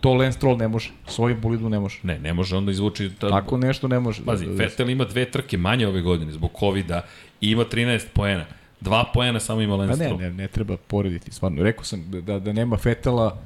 to 0.00 0.14
Lance 0.14 0.36
Stroll 0.36 0.56
ne 0.56 0.68
može. 0.68 0.90
Svojim 1.06 1.40
bolidom 1.40 1.70
ne 1.70 1.78
može. 1.78 1.98
Ne, 2.02 2.18
ne 2.18 2.32
može 2.32 2.56
onda 2.56 2.70
izvući... 2.70 3.10
Ta... 3.18 3.28
Tako 3.28 3.56
nešto 3.56 3.88
ne 3.88 4.00
može. 4.00 4.24
Pazi, 4.24 4.46
Vettel 4.46 4.90
ima 4.90 5.04
dve 5.04 5.24
trke 5.24 5.56
manje 5.56 5.86
ove 5.88 6.00
godine 6.00 6.32
zbog 6.32 6.50
COVID-a 6.60 7.00
i 7.40 7.50
ima 7.50 7.64
13 7.64 8.02
poena. 8.12 8.44
Dva 8.80 9.04
poena 9.14 9.40
samo 9.40 9.60
ima 9.60 9.72
Pa 9.72 9.78
Lance 9.78 9.98
ne, 9.98 10.04
Stroll. 10.04 10.20
ne, 10.20 10.30
ne 10.30 10.48
treba 10.48 10.76
porediti, 10.76 11.32
stvarno. 11.32 11.62
Rekao 11.62 11.84
sam 11.84 12.10
da, 12.10 12.20
da, 12.20 12.38
da 12.38 12.52
nema 12.52 12.76
Fetela, 12.76 13.38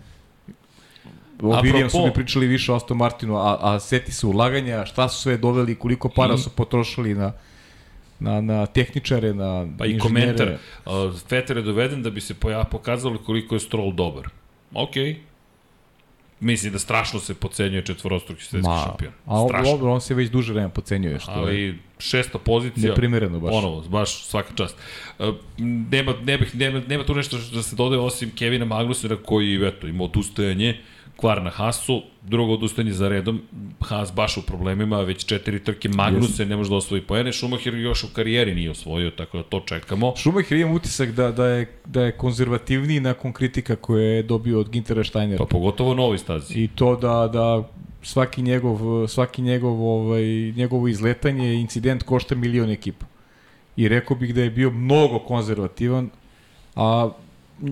O 1.42 1.46
Apropo- 1.46 1.62
Williamsu 1.62 2.04
mi 2.06 2.12
pričali 2.14 2.46
više 2.46 2.72
o 2.72 2.76
Aston 2.76 2.96
Martinu, 2.96 3.36
a, 3.36 3.58
a 3.60 3.80
seti 3.80 4.12
se 4.12 4.26
ulaganja, 4.26 4.86
šta 4.86 5.08
su 5.08 5.20
sve 5.20 5.36
doveli, 5.36 5.74
koliko 5.74 6.08
para 6.08 6.36
su 6.38 6.50
potrošili 6.50 7.14
na, 7.14 7.32
na, 8.18 8.40
na 8.40 8.66
tehničare, 8.66 9.34
na 9.34 9.66
Pa 9.78 9.86
i 9.86 9.98
komentar. 9.98 10.58
Uh, 10.86 10.92
Vettel 11.30 11.56
je 11.56 11.62
doveden 11.62 12.02
da 12.02 12.10
bi 12.10 12.20
se 12.20 12.34
poja 12.34 12.64
pokazalo 12.64 13.18
koliko 13.18 13.54
je 13.54 13.60
Stroll 13.60 13.92
dobar. 13.92 14.28
Okej. 14.74 15.16
Mislim 16.40 16.72
da 16.72 16.78
strašno 16.78 17.20
se 17.20 17.34
pocenjuje 17.34 17.84
četvorostruki 17.84 18.44
svetski 18.44 18.68
Ma, 18.68 18.82
šampion. 18.86 19.12
a 19.26 19.40
on, 19.40 19.48
strašno. 19.48 19.72
dobro, 19.72 19.92
on 19.92 20.00
se 20.00 20.14
već 20.14 20.30
duže 20.30 20.52
vremena 20.52 20.72
pocenjuje, 20.72 21.18
što 21.18 21.32
je 21.32 21.38
ali 21.38 21.78
šesta 21.98 22.38
pozicija 22.38 22.88
neprimereno 22.88 23.40
baš. 23.40 23.54
Ono, 23.54 23.80
baš 23.80 24.24
svaka 24.24 24.54
čast. 24.54 24.76
Uh, 25.18 25.34
nema, 25.90 26.14
ne 26.24 26.38
bih, 26.38 26.54
nema, 26.54 26.82
nema 26.88 27.04
tu 27.04 27.14
nešto 27.14 27.38
što 27.38 27.56
da 27.56 27.62
se 27.62 27.76
dodaje 27.76 28.00
osim 28.00 28.30
Kevina 28.30 28.64
Magnusena 28.64 29.16
koji 29.16 29.66
eto, 29.66 29.86
ima 29.86 30.04
odustajanje, 30.04 30.80
kvar 31.16 31.42
na 31.42 31.50
Hasu, 31.50 32.02
drugo 32.22 32.52
odustajanje 32.52 32.92
za 32.92 33.08
redom, 33.08 33.40
Has 33.80 34.12
baš 34.12 34.36
u 34.36 34.42
problemima, 34.42 35.00
već 35.00 35.24
četiri 35.24 35.64
trke 35.64 35.88
Magnusen 35.88 36.48
ne 36.48 36.56
može 36.56 36.70
da 36.70 36.76
osvoji 36.76 37.02
poene, 37.02 37.32
Schumacher 37.32 37.74
još 37.74 38.04
u 38.04 38.08
karijeri 38.12 38.54
nije 38.54 38.70
osvojio, 38.70 39.10
tako 39.10 39.36
da 39.36 39.42
to 39.42 39.60
čekamo. 39.60 40.12
Schumacher 40.16 40.58
imam 40.58 40.74
utisak 40.74 41.10
da, 41.10 41.32
da, 41.32 41.46
je, 41.46 41.66
da 41.84 42.02
je 42.02 42.12
konzervativniji 42.12 43.00
nakon 43.00 43.32
kritika 43.32 43.76
koje 43.76 44.16
je 44.16 44.22
dobio 44.22 44.60
od 44.60 44.70
Gintera 44.70 45.04
Steinera. 45.04 45.38
Pa 45.38 45.44
pogotovo 45.44 45.94
na 45.94 46.02
ovoj 46.02 46.18
stazi. 46.18 46.54
I 46.54 46.68
to 46.68 46.96
da, 46.96 47.28
da 47.32 47.68
svaki 48.02 48.42
njegov, 48.42 49.08
svaki 49.08 49.42
njegov, 49.42 49.82
ovaj, 49.82 50.24
njegovo 50.56 50.88
izletanje, 50.88 51.54
incident 51.54 52.02
košta 52.02 52.34
milion 52.34 52.70
ekipa. 52.70 53.06
I 53.76 53.88
rekao 53.88 54.16
bih 54.16 54.34
da 54.34 54.42
je 54.42 54.50
bio 54.50 54.70
mnogo 54.70 55.18
konzervativan, 55.18 56.10
a 56.76 57.10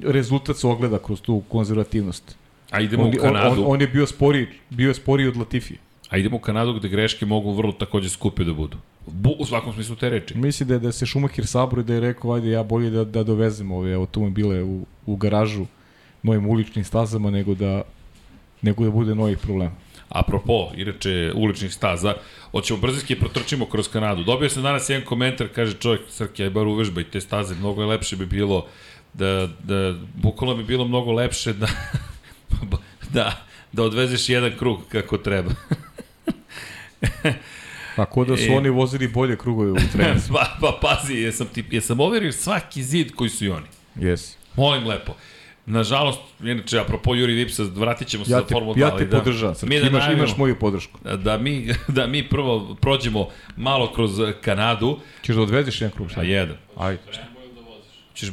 rezultat 0.03 0.57
se 0.57 0.67
ogleda 0.67 0.99
kroz 0.99 1.21
tu 1.21 1.43
konzervativnost. 1.49 2.37
A 2.75 2.81
idemo 2.81 3.03
On, 3.03 3.09
u 3.09 3.13
on, 3.13 3.33
Kanadu. 3.33 3.63
on, 3.63 3.73
on 3.75 3.81
je 3.81 3.87
bio 3.87 4.07
sporiji, 4.07 4.47
bio 4.71 4.89
je 4.89 4.95
sporiji 4.95 5.29
od 5.29 5.37
Latifije. 5.37 5.79
A 6.11 6.19
idemo 6.19 6.37
u 6.37 6.41
Kanadu 6.41 6.73
gde 6.73 6.89
greške 6.89 7.27
mogu 7.27 7.53
vrlo 7.53 7.73
takođe 7.73 8.09
skupe 8.09 8.45
da 8.45 8.53
budu. 8.53 8.77
Bu, 9.07 9.31
u 9.39 9.47
svakom 9.47 9.73
smislu 9.73 9.97
te 9.97 10.11
reči. 10.11 10.39
Mislim 10.39 10.69
da 10.69 10.75
je, 10.75 10.81
da 10.81 10.93
se 10.93 11.07
Schumacher 11.07 11.47
sabro 11.47 11.81
i 11.81 11.85
da 11.85 11.95
je 11.95 12.01
rekao, 12.01 12.33
ajde 12.33 12.51
ja 12.51 12.63
bolje 12.63 12.91
da, 12.91 13.05
da 13.05 13.23
dovezem 13.23 13.73
ove 13.73 13.95
automobile 13.95 14.63
u, 14.63 14.87
u 15.07 15.17
garažu 15.17 15.67
novim 16.23 16.47
uličnim 16.49 16.85
stazama 16.85 17.31
nego 17.31 17.55
da 17.55 17.83
nego 18.63 18.85
da 18.85 18.91
bude 18.91 19.15
novih 19.15 19.39
problema. 19.39 19.75
Apropo, 20.09 20.71
inače, 20.77 21.33
uličnih 21.35 21.73
staza, 21.75 22.15
hoćemo 22.51 22.81
brzinski 22.81 23.17
protrčimo 23.19 23.67
kroz 23.67 23.89
Kanadu. 23.89 24.25
Dobio 24.25 24.49
sam 24.49 24.63
danas 24.63 24.89
jedan 24.89 25.05
komentar, 25.07 25.49
kaže 25.55 25.77
čovjek, 25.77 26.01
Srki, 26.09 26.43
aj 26.43 26.51
bar 26.51 26.67
uvežbaj 26.67 27.05
te 27.05 27.21
staze, 27.21 27.55
mnogo 27.55 27.83
je 27.83 27.89
lepše 27.89 28.17
bi 28.17 28.27
bilo 28.27 28.67
da, 29.15 29.49
da 29.63 29.95
bukvalno 30.15 30.57
bi 30.57 30.65
bilo 30.65 30.85
mnogo 30.85 31.13
lepše 31.13 31.53
da, 31.53 31.67
da, 33.15 33.33
da 33.73 33.83
odvezeš 33.83 34.29
jedan 34.29 34.53
krug 34.59 34.81
kako 34.89 35.19
treba. 35.19 35.51
Tako 37.97 38.25
da 38.25 38.37
su 38.37 38.45
E. 38.45 38.57
oni 38.57 38.69
vozili 38.69 39.09
bolje 39.09 39.37
krugove 39.37 39.71
u 39.73 39.77
trenu. 39.93 40.21
pa, 40.33 40.47
pa 40.61 40.79
pazi, 40.83 41.15
jesam, 41.15 41.47
ti, 41.47 41.65
jesam 41.71 42.01
overio 42.01 42.33
svaki 42.33 42.83
zid 42.83 43.13
koji 43.13 43.31
su 43.31 43.45
i 43.45 43.49
oni. 43.49 43.67
Jesi. 43.97 44.37
Molim 44.57 44.87
lepo. 44.87 45.13
Nažalost, 45.67 46.21
inače, 46.41 46.79
apropo 46.79 47.15
Juri 47.15 47.33
Vipsa, 47.35 47.63
vratit 47.65 48.09
ćemo 48.09 48.25
se 48.25 48.33
Ja 48.33 48.39
za 48.39 48.47
te, 48.47 48.53
Formulu 48.55 48.75
2. 48.75 48.81
ja 48.81 48.97
te 48.97 49.05
da, 49.05 49.19
podržavam. 49.19 49.55
Srki, 49.55 49.81
da 49.81 49.87
imaš, 49.87 50.05
imaš 50.13 50.37
moju 50.37 50.59
podršku. 50.59 50.99
da 51.17 51.39
mi, 51.39 51.69
da 51.89 52.07
mi 52.07 52.29
prvo 52.29 52.77
prođemo 52.81 53.29
malo 53.57 53.93
kroz 53.93 54.11
Kanadu, 54.41 54.99
Ćeš 55.23 55.37
da 55.37 55.43
odvezeš 55.43 55.81
jedan 55.81 55.97
krug? 55.97 56.11
šta? 56.11 56.21
a 56.21 56.25
jedan. 56.25 56.57
Ajde. 56.77 57.03
Ćeš, 58.15 58.29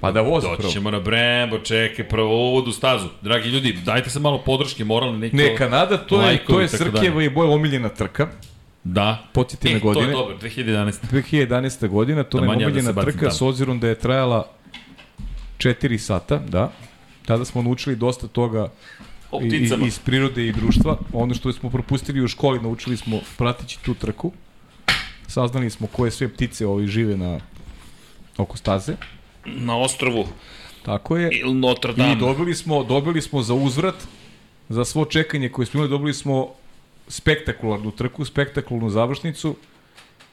Pa 0.00 0.12
da 0.12 0.20
vozi 0.22 0.46
doći 0.46 0.58
prvo. 0.58 0.72
ćemo 0.72 0.90
na 0.90 1.00
Brembo, 1.00 1.58
čekaj, 1.58 2.08
prvo 2.08 2.48
uvod 2.48 2.68
u 2.68 2.72
stazu. 2.72 3.08
Dragi 3.22 3.48
ljudi, 3.48 3.72
dajte 3.74 4.10
se 4.10 4.20
malo 4.20 4.38
podrške, 4.38 4.84
moralne 4.84 5.18
neki 5.18 5.36
Ne, 5.36 5.56
Kanada, 5.56 5.96
to 5.98 6.22
je, 6.22 6.44
to 6.44 6.60
je 6.60 6.68
Srkijeva 6.68 6.92
dalje. 7.10 7.26
i 7.26 7.30
boja 7.30 7.50
omiljena 7.50 7.88
trka. 7.88 8.28
Da. 8.84 9.24
Podsjeti 9.34 9.68
E, 9.68 9.74
me 9.74 9.80
to 9.80 9.88
je 9.88 9.94
godine. 9.94 10.12
dobro, 10.12 10.36
2011. 10.36 10.92
2011. 11.04 11.88
godina, 11.88 12.22
to 12.24 12.38
Da 12.38 12.44
je 12.44 12.48
da 12.48 12.52
omiljena 12.56 12.92
bacim 12.92 13.10
trka 13.10 13.20
tamo. 13.20 13.32
s 13.32 13.42
obzirom 13.42 13.80
da 13.80 13.88
je 13.88 13.94
trajala 13.96 14.46
4 15.58 15.98
sata, 15.98 16.36
da. 16.38 16.72
Tada 17.26 17.44
smo 17.44 17.62
naučili 17.62 17.96
dosta 17.96 18.26
toga 18.28 18.68
i- 19.42 19.56
iz 19.80 19.98
prirode 19.98 20.46
i 20.46 20.52
društva. 20.52 20.98
Ono 21.12 21.34
što 21.34 21.52
smo 21.52 21.70
propustili 21.70 22.22
u 22.22 22.28
školi, 22.28 22.60
naučili 22.60 22.96
smo 22.96 23.20
pratići 23.38 23.78
tu 23.78 23.94
trku. 23.94 24.32
Saznali 25.26 25.70
smo 25.70 25.86
koje 25.86 26.10
sve 26.10 26.28
ptice 26.28 26.66
ovi 26.66 26.86
žive 26.86 27.16
na 27.16 27.40
oko 28.36 28.56
staze. 28.56 28.92
Na 29.44 29.76
ostrovu 29.76 30.26
Tako 30.82 31.16
je. 31.16 31.30
Il 31.32 31.54
Notre 31.54 31.92
Dame. 31.92 32.12
I 32.12 32.16
dobili 32.16 32.54
smo, 32.54 32.84
dobili 32.84 33.22
smo 33.22 33.42
za 33.42 33.54
uzvrat, 33.54 33.94
za 34.68 34.84
svo 34.84 35.04
čekanje 35.04 35.48
koje 35.48 35.66
smo 35.66 35.78
imali, 35.78 35.90
dobili 35.90 36.14
smo 36.14 36.48
spektakularnu 37.08 37.90
trku, 37.90 38.24
spektakularnu 38.24 38.90
završnicu. 38.90 39.56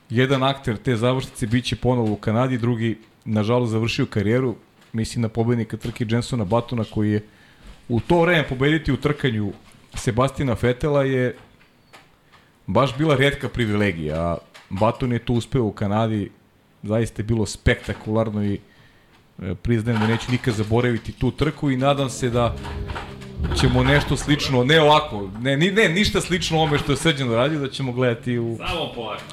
Jedan 0.09 0.43
akter 0.43 0.77
te 0.77 0.95
završnice 0.95 1.47
biće 1.47 1.75
ponovo 1.75 2.13
u 2.13 2.15
Kanadi, 2.15 2.57
drugi, 2.57 2.97
nažalost, 3.25 3.71
završio 3.71 4.05
karijeru. 4.05 4.55
Mislim 4.93 5.21
na 5.21 5.29
pobednika 5.29 5.77
trke 5.77 6.05
Jensona 6.09 6.45
Batona, 6.45 6.83
koji 6.83 7.11
je 7.11 7.25
u 7.89 7.99
to 7.99 8.21
vreme 8.21 8.47
pobediti 8.47 8.91
u 8.91 8.97
trkanju 8.97 9.53
Sebastina 9.93 10.55
Fetela 10.55 11.03
je 11.03 11.35
baš 12.67 12.97
bila 12.97 13.15
redka 13.15 13.49
privilegija. 13.49 14.21
A 14.21 14.37
Baton 14.69 15.13
je 15.13 15.19
to 15.19 15.33
uspeo 15.33 15.63
u 15.63 15.71
Kanadi, 15.71 16.31
zaista 16.83 17.21
je 17.21 17.25
bilo 17.25 17.45
spektakularno 17.45 18.45
i 18.45 18.59
priznajem 19.61 20.01
da 20.01 20.07
neću 20.07 20.31
nikad 20.31 20.53
zaboraviti 20.53 21.11
tu 21.11 21.31
trku 21.31 21.71
i 21.71 21.77
nadam 21.77 22.09
se 22.09 22.29
da 22.29 22.55
ćemo 23.59 23.83
nešto 23.83 24.17
slično, 24.17 24.63
ne 24.63 24.81
ovako, 24.81 25.29
ne, 25.39 25.57
ni, 25.57 25.71
ne 25.71 25.89
ništa 25.89 26.21
slično 26.21 26.57
ovome 26.57 26.77
što 26.77 26.91
je 26.91 26.97
Srđan 26.97 27.31
radio, 27.31 27.59
da 27.59 27.69
ćemo 27.69 27.91
gledati 27.91 28.37
u, 28.39 28.57
Samo 28.57 28.91
polako. 28.95 29.23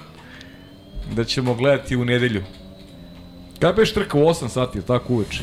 da 1.15 1.25
ćemo 1.25 1.55
gledati 1.55 1.97
u 1.97 2.05
nedelju. 2.05 2.43
Kada 3.59 3.73
beš 3.73 3.93
trka 3.95 4.19
u 4.19 4.21
8 4.21 4.49
sati, 4.49 4.83
tako 4.83 5.13
uveče? 5.13 5.43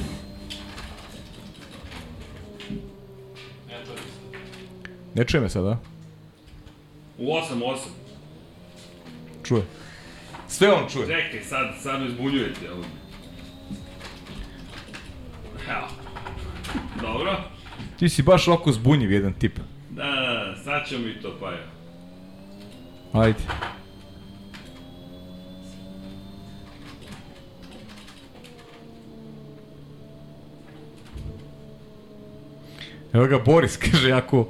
Ne 5.15 5.25
čuje 5.25 5.41
me 5.41 5.49
sada, 5.49 5.77
U 7.17 7.25
8, 7.25 7.41
8. 7.59 7.77
čuje. 9.43 9.61
Sve 10.47 10.73
on 10.73 10.89
čuje. 10.89 11.07
Čekaj, 11.07 11.43
sad, 11.43 11.75
sad 11.81 12.01
me 12.01 12.09
zbunjujete. 12.09 12.65
Evo. 12.65 12.83
Evo. 15.69 15.87
Dobro. 17.01 17.43
Ti 17.99 18.09
si 18.09 18.23
baš 18.23 18.47
oko 18.47 18.71
zbunjiv 18.71 19.11
jedan 19.11 19.33
tip. 19.33 19.59
Da, 19.89 20.03
da, 20.03 20.11
da, 20.11 20.55
sad 20.63 20.87
ćemo 20.87 21.05
mi 21.05 21.21
to, 21.21 21.37
pa 21.39 21.47
evo. 21.47 21.71
Ajde. 23.13 23.39
Evo 33.13 33.27
ga 33.27 33.39
Boris, 33.45 33.77
kaže, 33.91 34.11
ako 34.11 34.47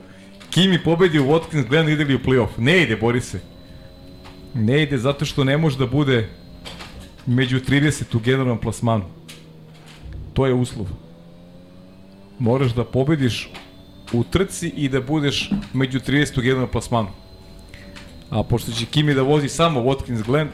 Kimi 0.50 0.84
pobedi 0.84 1.20
u 1.20 1.26
Watkins 1.26 1.68
Glen, 1.68 1.90
ide 1.90 2.04
li 2.04 2.16
u 2.16 2.20
playoff? 2.20 2.50
Ne 2.58 2.82
ide, 2.84 2.96
Borise. 2.96 3.40
Ne 4.54 4.84
ide 4.84 4.98
zato 4.98 5.26
što 5.26 5.44
ne 5.44 5.58
može 5.58 5.78
da 5.78 5.86
bude 5.86 6.30
među 7.26 7.60
30 7.60 8.16
u 8.16 8.20
generalnom 8.20 8.58
plasmanu. 8.58 9.06
To 10.34 10.46
je 10.46 10.54
uslov. 10.54 10.88
Moraš 12.40 12.74
da 12.74 12.84
pobediš 12.84 13.50
u 14.14 14.24
trci 14.24 14.70
i 14.70 14.90
da 14.90 15.02
budeš 15.02 15.50
među 15.74 16.00
30 16.00 16.40
u 16.40 16.42
generalnom 16.42 16.72
plasmanu. 16.72 17.10
A 18.30 18.44
pošto 18.44 18.72
će 18.72 18.86
Kimi 18.86 19.14
da 19.14 19.22
vozi 19.22 19.50
samo 19.50 19.80
Watkins 19.80 20.24
Glen, 20.24 20.50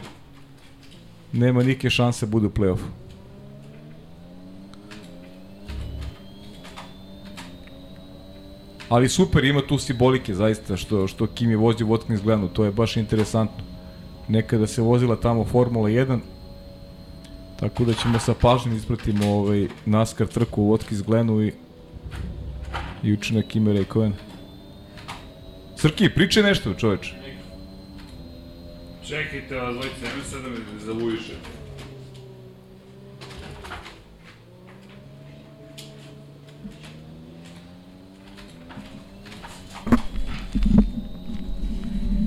nema 1.32 1.64
nike 1.64 1.90
šanse 1.90 2.26
da 2.26 2.32
bude 2.32 2.48
u 2.48 2.49
play-offu. 2.49 2.90
Ali 8.90 9.10
super, 9.10 9.44
ima 9.45 9.62
tu 9.62 9.78
simbolike 9.78 10.34
zaista 10.34 10.78
što, 10.78 11.08
što 11.08 11.28
Kimi 11.28 11.56
vozi 11.56 11.84
u 11.84 11.88
Watkins 11.88 12.22
Glenu, 12.24 12.48
to 12.48 12.66
je 12.66 12.72
baš 12.72 12.98
interesantno. 12.98 13.64
Nekada 14.28 14.68
se 14.68 14.82
vozila 14.82 15.16
tamo 15.16 15.45
Formula 15.45 15.90
1, 15.90 16.20
Tako 17.60 17.86
da 17.86 17.94
ćemo 17.94 18.20
sa 18.20 18.34
pažnjom 18.34 18.78
ispratimo 18.78 19.34
ovaj 19.34 19.68
NASCAR 19.86 20.28
trku 20.28 20.64
u 20.64 20.78
Watkins 20.78 21.04
Glenu 21.04 21.42
i 21.42 21.52
i 23.04 23.14
učinak 23.14 23.46
Kimi 23.48 23.74
Raikkonen. 23.74 24.14
Srki, 25.76 26.10
pričaj 26.10 26.44
nešto, 26.44 26.74
čoveč. 26.74 27.14
Čekajte 29.08 29.56
vas, 29.56 29.74
dvojice, 29.74 30.02
nemoj 30.02 30.24
sad 30.24 30.42
da 30.42 30.50
me 30.50 30.80
zavujišete. 30.80 31.58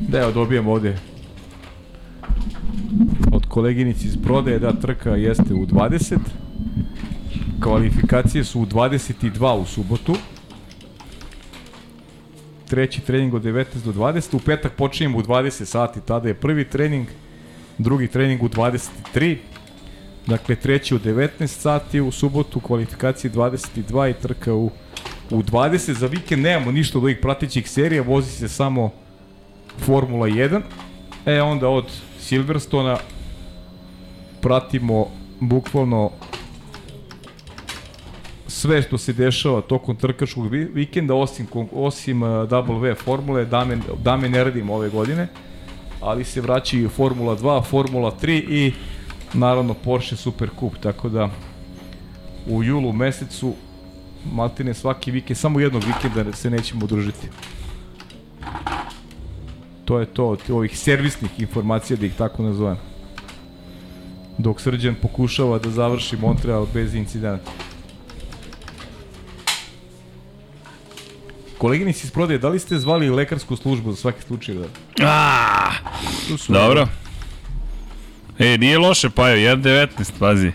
Da, 0.08 0.18
evo 0.18 0.32
dobijem 0.32 0.68
ovde 0.68 1.09
od 3.32 3.46
koleginici 3.48 4.06
iz 4.06 4.16
prodaje 4.22 4.58
da 4.58 4.72
trka 4.72 5.10
jeste 5.10 5.54
u 5.54 5.66
20. 5.66 6.18
Kvalifikacije 7.60 8.44
su 8.44 8.60
u 8.60 8.66
22 8.66 9.52
u 9.52 9.66
subotu. 9.66 10.16
Treći 12.68 13.00
trening 13.00 13.34
od 13.34 13.42
19 13.42 13.64
do 13.84 13.92
20. 13.92 14.36
U 14.36 14.38
petak 14.38 14.72
počinjemo 14.72 15.18
u 15.18 15.22
20 15.22 15.64
sati, 15.64 16.00
tada 16.00 16.28
je 16.28 16.34
prvi 16.34 16.64
trening, 16.64 17.06
drugi 17.78 18.08
trening 18.08 18.42
u 18.42 18.48
23. 18.48 19.36
Dakle, 20.26 20.56
treći 20.56 20.94
u 20.94 20.98
19 20.98 21.46
sati, 21.46 22.00
u 22.00 22.12
subotu 22.12 22.60
kvalifikacije 22.60 23.32
22 23.32 24.10
i 24.10 24.14
trka 24.22 24.54
u, 24.54 24.70
u 25.30 25.42
20. 25.42 25.92
Za 25.92 26.06
vikend 26.06 26.42
nemamo 26.42 26.72
ništa 26.72 26.98
od 26.98 27.04
ovih 27.04 27.18
pratićih 27.22 27.70
serija, 27.70 28.02
vozi 28.02 28.30
se 28.30 28.48
samo 28.48 28.90
Formula 29.78 30.28
1. 30.28 30.60
E 31.26 31.42
onda 31.42 31.68
od 31.68 31.84
Silverstona. 32.30 32.96
Pratimo 34.40 35.06
bukvalno 35.40 36.10
sve 38.46 38.82
što 38.82 38.98
se 38.98 39.12
dešava 39.12 39.60
tokom 39.60 39.96
trkačkog 39.96 40.46
vi- 40.48 40.64
vikenda, 40.64 41.14
osim, 41.14 41.46
osim 41.72 42.22
uh, 42.22 42.28
W 42.28 42.94
formule, 43.04 43.44
dame, 43.44 43.78
dame 44.02 44.28
ne 44.28 44.44
radimo 44.44 44.74
ove 44.74 44.88
godine, 44.88 45.28
ali 46.00 46.24
se 46.24 46.40
vraća 46.40 46.76
i 46.76 46.88
Formula 46.88 47.36
2, 47.36 47.64
Formula 47.64 48.12
3 48.22 48.44
i 48.48 48.72
naravno 49.32 49.74
Porsche 49.74 50.16
Super 50.16 50.50
Cup, 50.60 50.78
tako 50.82 51.08
da 51.08 51.28
u 52.46 52.62
julu 52.62 52.92
mesecu 52.92 53.54
maltene 54.32 54.74
svaki 54.74 55.10
vikend, 55.10 55.38
samo 55.38 55.60
jednog 55.60 55.82
vikenda 55.86 56.32
se 56.32 56.50
nećemo 56.50 56.86
družiti. 56.86 57.28
To 59.84 59.98
je 59.98 60.06
to 60.06 60.28
od 60.28 60.40
ovih 60.50 60.78
servisnih 60.78 61.40
informacija, 61.40 61.96
da 61.96 62.06
ih 62.06 62.14
tako 62.18 62.42
nazovem. 62.42 62.76
Dok 64.38 64.60
Srđan 64.60 64.94
pokušava 65.02 65.58
da 65.58 65.70
završi 65.70 66.16
Montreal 66.16 66.66
bez 66.74 66.94
incidenta. 66.94 67.50
Koleginici 71.58 72.06
iz 72.06 72.10
prodaje, 72.10 72.38
da 72.38 72.48
li 72.48 72.58
ste 72.58 72.78
zvali 72.78 73.10
lekarsku 73.10 73.56
službu 73.56 73.90
za 73.92 73.96
svaki 73.96 74.22
slučaj? 74.22 74.54
Da? 74.98 75.72
Su, 76.38 76.52
dobro. 76.52 76.88
E, 78.38 78.58
nije 78.58 78.78
loše, 78.78 79.10
Pajo, 79.10 79.36
1.19, 79.36 80.10
pazi. 80.18 80.52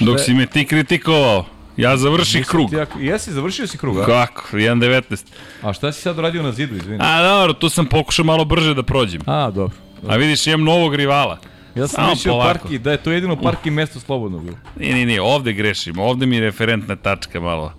Dok 0.00 0.20
si 0.20 0.34
me 0.34 0.46
ti 0.46 0.64
kritikovao, 0.64 1.44
ja 1.78 1.96
završih 1.96 2.46
krug. 2.46 2.72
jako- 2.72 2.98
Jesi, 2.98 3.32
završio 3.32 3.66
si 3.66 3.78
krug, 3.78 3.98
a? 3.98 4.04
Kako? 4.04 4.56
1.19. 4.56 5.24
A 5.62 5.72
šta 5.72 5.92
si 5.92 6.02
sad 6.02 6.18
radio 6.18 6.42
na 6.42 6.52
zidu, 6.52 6.76
izvini? 6.76 6.98
A 7.02 7.22
dobro, 7.22 7.52
tu 7.52 7.68
sam 7.68 7.86
pokušao 7.86 8.24
malo 8.24 8.44
brže 8.44 8.74
da 8.74 8.82
prođem. 8.82 9.20
A, 9.26 9.50
dobro. 9.50 9.76
A 10.08 10.16
vidiš, 10.16 10.46
imam 10.46 10.64
novog 10.64 10.94
rivala. 10.94 11.38
Ja 11.74 11.86
sam 11.86 11.96
Samo 11.96 12.10
mislio 12.10 12.38
parki, 12.38 12.78
da 12.78 12.92
je 12.92 12.96
to 12.96 13.10
jedino 13.12 13.36
parking 13.36 13.76
mesto 13.76 14.00
slobodno 14.00 14.38
bilo. 14.38 14.56
Nije, 14.76 14.94
nije, 14.94 15.06
nije, 15.06 15.22
ovde 15.22 15.52
grešim. 15.52 15.98
Ovde 15.98 16.26
mi 16.26 16.40
referentna 16.40 16.96
tačka 16.96 17.40
malo 17.40 17.72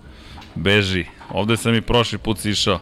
beži. 0.54 1.04
Ovde 1.30 1.56
sam 1.56 1.74
i 1.74 1.80
prošli 1.80 2.18
put 2.18 2.38
sišao. 2.38 2.80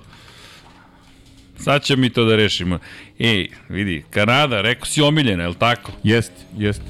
Sad 1.56 1.82
ćemo 1.82 2.00
mi 2.00 2.10
to 2.10 2.24
da 2.24 2.36
rešimo. 2.36 2.78
Ej, 3.18 3.48
vidi, 3.68 4.04
Kanada, 4.10 4.60
rekao 4.60 4.86
si 4.86 5.02
omiljena, 5.02 5.42
je 5.42 5.48
li 5.48 5.54
tako? 5.54 5.92
Jeste, 6.02 6.34
jeste. 6.56 6.84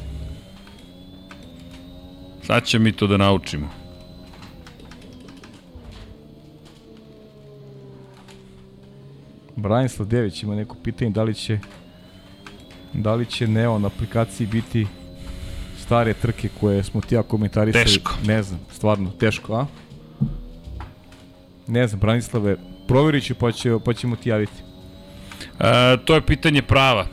Sad 2.42 2.64
ćemo 2.64 2.84
mi 2.84 2.92
to 2.92 3.06
da 3.06 3.16
naučimo. 3.16 3.77
Branislav 9.58 10.08
Dević 10.08 10.42
ima 10.42 10.54
neko 10.54 10.76
pitanje 10.84 11.10
da 11.10 11.22
li 11.22 11.34
će 11.34 11.58
da 12.92 13.14
li 13.14 13.26
će 13.26 13.48
Neon 13.48 13.84
aplikaciji 13.84 14.46
biti 14.46 14.86
stare 15.78 16.14
trke 16.14 16.48
koje 16.60 16.82
smo 16.82 17.00
ti 17.00 17.14
ja 17.14 17.22
komentarisali. 17.22 17.84
Teško. 17.84 18.12
Ne 18.26 18.42
znam, 18.42 18.60
stvarno, 18.72 19.10
teško, 19.10 19.54
a? 19.54 19.66
Ne 21.66 21.88
znam, 21.88 22.00
Branislave, 22.00 22.56
provjerit 22.88 23.24
ću 23.24 23.34
pa, 23.34 23.52
će, 23.52 23.72
pa 23.84 23.92
ćemo 23.92 24.16
ti 24.16 24.28
javiti. 24.28 24.62
E, 25.60 25.96
to 26.04 26.14
je 26.14 26.26
pitanje 26.26 26.62
prava. 26.62 27.06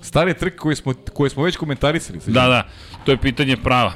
Stare 0.00 0.34
trke 0.34 0.56
koje 0.56 0.76
smo, 0.76 0.94
koje 1.12 1.30
smo 1.30 1.42
već 1.42 1.56
komentarisali. 1.56 2.18
Da, 2.26 2.48
da, 2.48 2.68
to 3.04 3.12
je 3.12 3.20
pitanje 3.20 3.56
prava. 3.56 3.92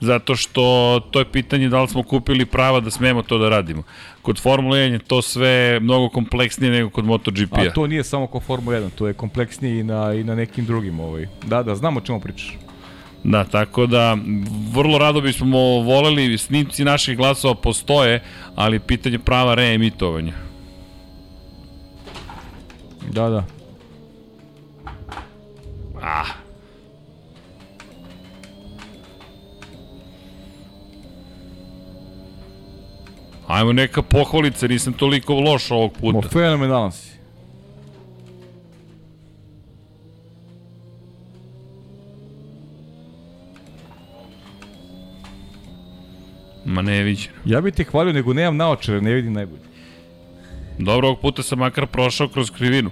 Zato 0.00 0.36
što 0.36 1.00
to 1.10 1.18
je 1.18 1.24
pitanje 1.24 1.68
da 1.68 1.82
li 1.82 1.88
smo 1.88 2.02
kupili 2.02 2.46
prava 2.46 2.80
da 2.80 2.90
smemo 2.90 3.22
to 3.22 3.38
da 3.38 3.48
radimo. 3.48 3.82
Kod 4.22 4.40
Formule 4.40 4.78
1 4.78 4.92
je 4.92 4.98
to 4.98 5.22
sve 5.22 5.80
mnogo 5.80 6.08
kompleksnije 6.08 6.72
nego 6.72 6.90
kod 6.90 7.04
MotoGP-a. 7.04 7.60
A 7.60 7.72
to 7.72 7.86
nije 7.86 8.04
samo 8.04 8.26
ko 8.26 8.40
Formula 8.40 8.78
1, 8.78 8.90
to 8.90 9.06
je 9.06 9.14
kompleksnije 9.14 9.80
i 9.80 9.82
na, 9.82 10.14
i 10.14 10.24
na 10.24 10.34
nekim 10.34 10.66
drugim. 10.66 11.00
Ovaj. 11.00 11.26
Da, 11.46 11.62
da, 11.62 11.74
znamo 11.74 12.00
o 12.00 12.02
čemu 12.02 12.20
pričaš. 12.20 12.58
Da, 13.24 13.44
tako 13.44 13.86
da 13.86 14.16
vrlo 14.72 14.98
rado 14.98 15.20
bismo 15.20 15.58
voleli, 15.58 16.38
snimci 16.38 16.84
naših 16.84 17.16
glasova 17.16 17.54
postoje, 17.54 18.22
ali 18.54 18.80
pitanje 18.80 19.18
prava 19.18 19.54
reemitovanja. 19.54 20.32
Da, 23.10 23.28
da. 23.28 23.44
Ah. 26.02 26.43
Ajmo 33.46 33.72
neka 33.72 34.02
pohvalica, 34.02 34.66
nisam 34.66 34.92
toliko 34.92 35.34
loš 35.34 35.70
ovog 35.70 35.92
Mo, 36.02 36.12
puta. 36.12 36.28
fenomenalan 36.28 36.92
si. 36.92 37.14
Ma 46.64 46.82
ne 46.82 47.02
viđen. 47.02 47.32
Ja 47.44 47.60
bih 47.60 47.74
te 47.74 47.84
hvalio, 47.84 48.12
nego 48.12 48.32
nemam 48.32 48.56
naočare, 48.56 49.00
ne 49.00 49.14
vidim 49.14 49.32
najbolje. 49.32 49.62
Dobro, 50.78 51.08
ovog 51.08 51.20
puta 51.20 51.42
sam 51.42 51.58
makar 51.58 51.86
prošao 51.86 52.28
kroz 52.28 52.50
krivinu. 52.50 52.90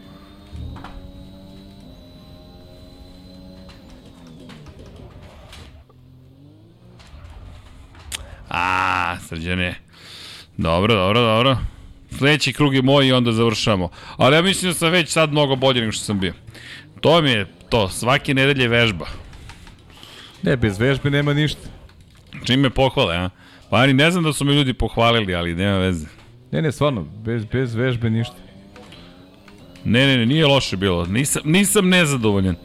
A, 8.50 9.16
srđane. 9.28 9.74
Dobro, 10.56 10.94
dobro, 10.94 11.20
dobro. 11.20 11.56
Sledeći 12.18 12.52
krug 12.52 12.74
je 12.74 12.82
moj 12.82 13.06
i 13.06 13.12
onda 13.12 13.32
završamo. 13.32 13.88
Ali 14.16 14.36
ja 14.36 14.42
mislim 14.42 14.70
da 14.70 14.74
sam 14.74 14.90
već 14.90 15.08
sad 15.08 15.32
mnogo 15.32 15.56
bolje 15.56 15.80
nego 15.80 15.92
što 15.92 16.04
sam 16.04 16.20
bio. 16.20 16.32
To 17.00 17.22
mi 17.22 17.30
je 17.30 17.46
to, 17.68 17.88
svake 17.88 18.34
nedelje 18.34 18.68
vežba. 18.68 19.06
Ne, 20.42 20.56
bez 20.56 20.78
vežbe 20.78 21.10
nema 21.10 21.34
ništa. 21.34 21.68
Čim 22.44 22.60
me 22.60 22.70
pohvale, 22.70 23.16
a? 23.16 23.30
Pa 23.70 23.76
ani 23.76 23.92
ne 23.92 24.10
znam 24.10 24.24
da 24.24 24.32
su 24.32 24.44
me 24.44 24.54
ljudi 24.54 24.72
pohvalili, 24.72 25.34
ali 25.34 25.54
nema 25.54 25.78
veze. 25.78 26.06
Ne, 26.50 26.62
ne, 26.62 26.72
stvarno, 26.72 27.02
bez, 27.02 27.44
bez 27.44 27.74
vežbe 27.74 28.10
ništa. 28.10 28.36
Ne, 29.84 30.06
ne, 30.06 30.16
ne, 30.16 30.26
nije 30.26 30.46
loše 30.46 30.76
bilo. 30.76 31.06
Nisam, 31.06 31.42
nisam 31.44 31.88
nezadovoljan. 31.88 32.56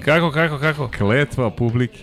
Kako, 0.00 0.30
kako, 0.30 0.58
kako? 0.58 0.90
Kletva 0.98 1.50
publike. 1.50 1.98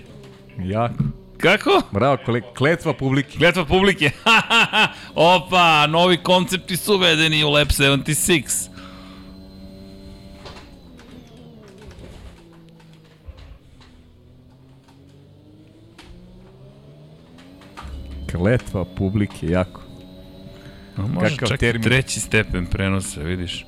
Jako. 0.58 1.04
Kako? 1.42 1.82
Bravo, 1.92 2.18
kletva 2.58 2.94
publike. 2.94 3.38
Kletva 3.38 3.66
publike. 3.66 4.12
Opa, 5.16 5.88
novi 5.88 6.18
koncepti 6.18 6.78
su 6.78 6.96
uvedeni 6.96 7.44
u 7.44 7.50
Lab 7.50 7.68
76. 7.68 8.70
Kletva 18.32 18.86
publike, 18.86 19.48
jako. 19.48 19.82
A 20.98 21.02
može 21.02 21.30
Kakav 21.36 21.48
čak 21.48 21.60
termin. 21.60 21.84
treći 21.84 22.20
stepen 22.20 22.66
prenosa, 22.66 23.22
vidiš. 23.22 23.66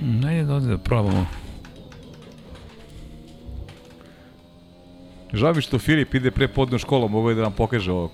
Najde 0.00 0.44
da 0.44 0.54
ovde 0.54 0.68
da 0.68 0.78
probamo. 0.78 1.26
Žao 5.36 5.54
mi 5.54 5.62
što 5.62 5.78
Filip 5.78 6.14
ide 6.14 6.30
pre 6.30 6.48
podno 6.48 6.78
školom, 6.78 7.14
ovo 7.14 7.30
je 7.30 7.36
da 7.36 7.42
nam 7.42 7.52
pokaže 7.52 7.92
ovo. 7.92 8.10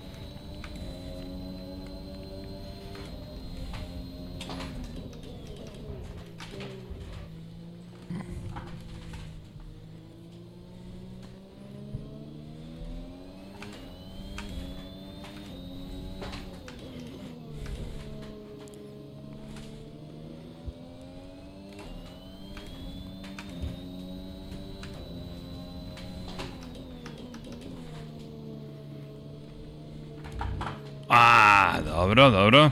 Dobro, 32.02 32.30
dobro. 32.30 32.70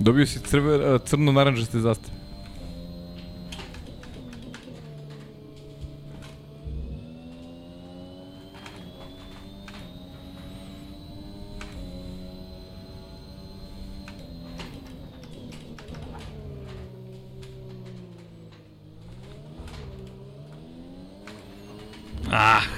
Dobio 0.00 0.26
si 0.26 0.40
crve, 0.40 0.98
crno-naranđaste 1.04 1.80
zastave. 1.80 2.22
Ah, 22.30 22.71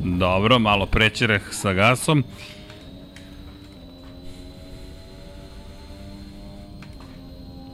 dobro, 0.00 0.58
malo 0.58 0.86
prećereh 0.86 1.42
sa 1.50 1.72
gasom. 1.72 2.24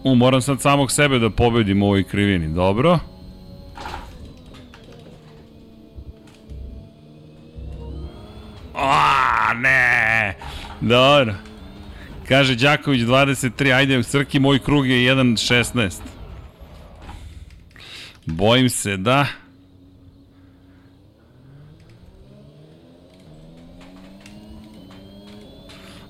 U, 0.05 0.15
moram 0.15 0.41
sad 0.41 0.61
samog 0.61 0.93
sebe 0.93 1.19
da 1.19 1.31
pobedim 1.31 1.83
u 1.83 1.87
ovoj 1.87 2.05
krivini. 2.05 2.55
Dobro. 2.55 2.99
A, 8.75 9.53
ne. 9.55 10.37
Dobro. 10.81 11.35
Kaže 12.29 12.55
Đaković 12.55 13.01
23, 13.01 13.73
ajde, 13.75 14.03
Srki, 14.03 14.39
moj 14.39 14.59
krug 14.59 14.87
je 14.87 15.15
1.16. 15.15 16.01
Bojim 18.27 18.71
se 18.71 18.97
da... 18.97 19.27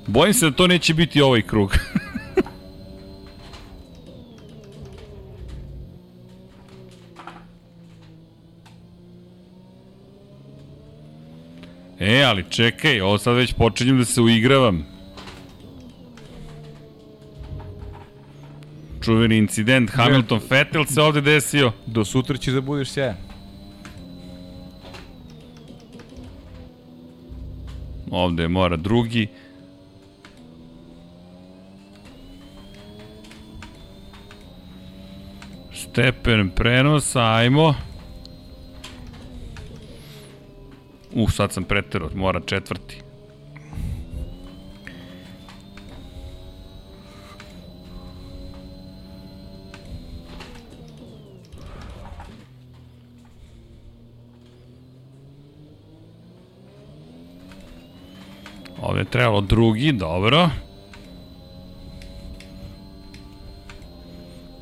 Bojim 0.06 0.34
se 0.34 0.50
da 0.50 0.56
to 0.56 0.66
neće 0.66 0.94
biti 0.94 1.22
ovaj 1.22 1.42
krug. 1.42 1.76
e, 12.00 12.22
ali 12.22 12.44
čekaj, 12.50 13.00
ovo 13.00 13.18
sad 13.18 13.36
već 13.36 13.52
počinjem 13.52 13.98
da 13.98 14.04
se 14.04 14.20
uigravam. 14.20 14.86
Čuveni 19.04 19.36
incident 19.36 19.90
Hamilton 19.90 20.40
Vettel 20.50 20.84
se 20.84 21.02
ovde 21.02 21.20
desio. 21.20 21.72
Do 21.86 22.04
sutra 22.04 22.36
ćeš 22.36 22.54
da 22.54 22.60
budeš 22.60 22.90
sjajan. 22.90 23.16
Ovde 28.10 28.48
mora 28.48 28.76
drugi. 28.76 29.28
Stepen 35.94 36.50
prenosa, 36.50 37.22
ajmo. 37.22 37.74
Uh, 41.12 41.30
sad 41.30 41.52
sam 41.52 41.64
preterao, 41.64 42.08
mora 42.14 42.40
četvrti. 42.46 43.00
Ovde 58.82 59.00
je 59.00 59.04
trebalo 59.04 59.40
drugi, 59.40 59.92
dobro. 59.92 60.50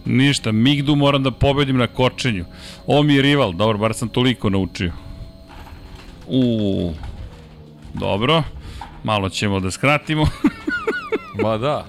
Ništa, 0.04 0.52
Migdu 0.52 0.96
moram 0.96 1.22
da 1.22 1.30
pobedim 1.30 1.76
na 1.76 1.86
kočenju. 1.86 2.44
Ovo 2.86 3.02
mi 3.02 3.14
je 3.14 3.22
rival, 3.22 3.52
dobro, 3.52 3.78
bar 3.78 3.94
sam 3.94 4.08
toliko 4.08 4.50
naučio. 4.50 4.92
U, 6.26 6.92
dobro. 7.94 8.42
Malo 9.04 9.28
ćemo 9.28 9.60
da 9.60 9.70
skratimo. 9.70 10.26
Ma 11.42 11.58
da. 11.58 11.86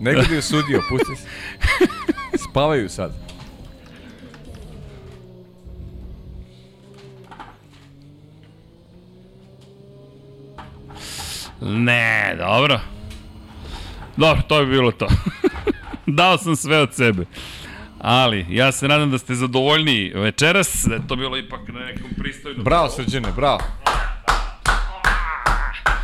Nekad 0.00 0.30
je 0.30 0.42
sudio, 0.42 0.82
pusti 0.88 1.16
se. 1.16 1.26
Spavaju 2.50 2.88
sad. 2.88 3.32
ne, 11.62 12.36
dobro. 12.38 12.80
Dobro, 14.16 14.42
to 14.48 14.60
bi 14.60 14.66
bilo 14.66 14.92
to. 14.92 15.06
Dao 16.18 16.38
sam 16.38 16.56
sve 16.56 16.78
od 16.78 16.94
sebe. 16.94 17.24
Ali, 17.98 18.46
ja 18.50 18.72
se 18.72 18.88
nadam 18.88 19.10
da 19.10 19.18
ste 19.18 19.34
zadovoljni 19.34 20.12
večeras, 20.14 20.84
da 20.88 20.94
je 20.94 21.06
to 21.08 21.16
bilo 21.16 21.36
ipak 21.36 21.68
na 21.68 21.80
nekom 21.80 22.10
pristojnom... 22.18 22.64
Bravo, 22.64 22.88
srđene, 22.88 23.28
bravo. 23.36 23.60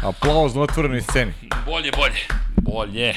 Aplauz 0.02 0.54
na 0.54 0.60
otvorenoj 0.62 1.00
sceni. 1.00 1.32
Bolje, 1.66 1.90
bolje. 1.96 2.20
Bolje. 2.56 3.14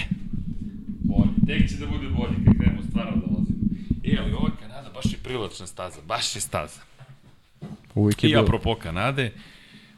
Bolje. 1.03 1.31
Tek 1.47 1.69
će 1.69 1.75
da 1.75 1.85
bude 1.85 2.07
bolje 2.07 2.33
kad 2.45 2.57
krenemo 2.57 2.81
stvarno 2.89 3.11
da 3.11 3.25
vozimo. 3.27 3.57
E, 4.03 4.17
ali 4.19 4.33
ova 4.33 4.49
Kanada 4.59 4.89
baš 4.89 5.05
je 5.05 5.17
privlačna 5.23 5.67
staza, 5.67 6.01
baš 6.07 6.35
je 6.35 6.41
staza. 6.41 6.79
Uvijek 7.95 8.23
je 8.23 8.29
I 8.29 8.33
bilo. 8.33 8.43
apropo 8.43 8.75
Kanade, 8.75 9.31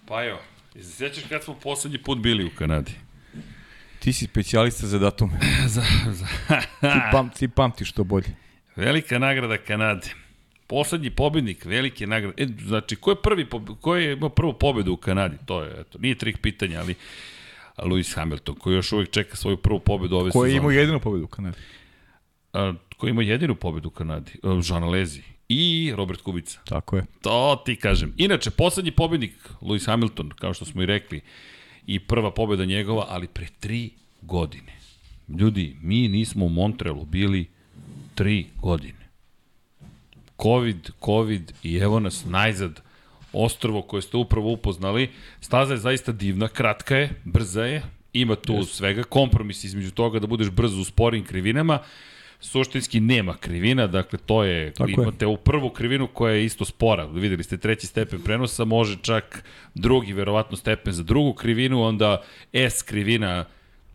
pa 0.05 0.26
evo, 0.26 0.39
i 0.76 0.84
se 0.84 0.91
sjećaš 0.91 1.23
kad 1.30 1.43
smo 1.43 1.53
poslednji 1.53 1.97
put 1.97 2.18
bili 2.19 2.45
u 2.45 2.49
Kanadi? 2.57 2.91
Ti 4.03 4.13
si 4.13 4.25
specijalista 4.25 4.88
za 4.88 4.99
datume. 4.99 5.34
za, 5.75 5.81
za, 6.11 6.25
Ti, 6.80 6.99
pam, 7.11 7.30
ti 7.30 7.47
pamtiš 7.47 7.91
to 7.91 8.03
bolje. 8.03 8.35
Velika 8.75 9.19
nagrada 9.19 9.57
Kanade. 9.57 10.07
Poslednji 10.67 11.09
pobednik 11.09 11.65
velike 11.65 12.07
nagrade. 12.07 12.43
E, 12.43 12.47
znači, 12.65 12.95
ko 12.95 13.11
je 13.11 13.15
prvi, 13.15 13.47
ko 13.81 13.95
je 13.95 14.13
imao 14.13 14.30
prvu 14.30 14.53
pobedu 14.53 14.93
u 14.93 14.97
Kanadi? 14.97 15.38
To 15.45 15.63
je, 15.63 15.75
eto, 15.80 15.99
nije 15.99 16.15
trik 16.15 16.38
pitanja, 16.41 16.80
ali 16.80 16.95
Lewis 17.77 18.15
Hamilton, 18.15 18.55
koji 18.55 18.75
još 18.75 18.91
uvijek 18.91 19.09
čeka 19.11 19.35
svoju 19.35 19.57
prvu 19.57 19.80
pobedu 19.80 20.15
ove 20.15 20.31
Ko 20.31 20.45
je 20.45 20.49
sezone. 20.49 20.57
imao 20.57 20.71
jedinu 20.71 20.99
pobedu 20.99 21.23
u 21.23 21.27
Kanadi? 21.27 21.57
A, 22.53 22.73
koji 22.97 23.09
ima 23.11 23.23
jedinu 23.23 23.55
pobedu 23.55 23.88
u 23.88 23.91
Kanadi? 23.91 24.31
A, 24.43 24.61
Jean 24.69 24.84
Alesi 24.84 25.23
i 25.49 25.93
Robert 25.95 26.21
Kubica. 26.21 26.59
Tako 26.65 26.95
je. 26.97 27.05
To 27.21 27.61
ti 27.65 27.75
kažem. 27.75 28.13
Inače, 28.17 28.49
poslednji 28.51 28.91
pobednik, 28.91 29.34
Lewis 29.61 29.85
Hamilton, 29.85 30.30
kao 30.30 30.53
što 30.53 30.65
smo 30.65 30.84
i 30.84 30.85
rekli, 30.85 31.21
i 31.88 31.99
prva 31.99 32.31
pobeda 32.31 32.65
njegova, 32.65 33.05
ali 33.10 33.27
pre 33.27 33.47
tri 33.60 33.89
godine. 34.22 34.73
Ljudi, 35.39 35.77
mi 35.81 36.07
nismo 36.07 36.45
u 36.45 36.49
Montrealu 36.49 37.05
bili 37.05 37.47
tri 38.15 38.45
godine. 38.61 39.10
Covid, 40.41 40.89
Covid 41.05 41.51
i 41.64 41.76
evo 41.76 41.99
nas 41.99 42.26
najzad 42.26 42.81
ostrvo 43.34 43.81
koje 43.81 44.01
ste 44.01 44.18
upravo 44.18 44.51
upoznali. 44.51 45.10
Staza 45.41 45.73
je 45.73 45.80
zaista 45.80 46.11
divna, 46.11 46.47
kratka 46.47 46.97
je, 46.97 47.22
brza 47.23 47.64
je, 47.64 47.84
ima 48.14 48.35
tu 48.35 48.53
yes. 48.53 48.65
svega, 48.65 49.03
kompromis 49.03 49.64
između 49.64 49.91
toga 49.91 50.19
da 50.19 50.27
budeš 50.27 50.49
brzo 50.49 50.81
u 50.81 50.84
sporim 50.84 51.26
krivinama, 51.26 51.80
suštinski 52.43 52.99
nema 52.99 53.33
krivina, 53.33 53.87
dakle 53.87 54.19
to 54.25 54.43
je, 54.43 54.73
Tako 54.73 54.89
je. 54.89 54.93
imate 54.93 55.25
u 55.25 55.37
prvu 55.37 55.69
krivinu 55.69 56.07
koja 56.07 56.33
je 56.33 56.45
isto 56.45 56.65
spora, 56.65 57.05
videli 57.05 57.43
ste 57.43 57.57
treći 57.57 57.87
stepen 57.87 58.21
prenosa, 58.21 58.65
može 58.65 58.97
čak 59.01 59.43
drugi 59.75 60.13
verovatno 60.13 60.57
stepen 60.57 60.93
za 60.93 61.03
drugu 61.03 61.33
krivinu, 61.33 61.81
onda 61.81 62.21
S 62.53 62.81
krivina 62.81 63.45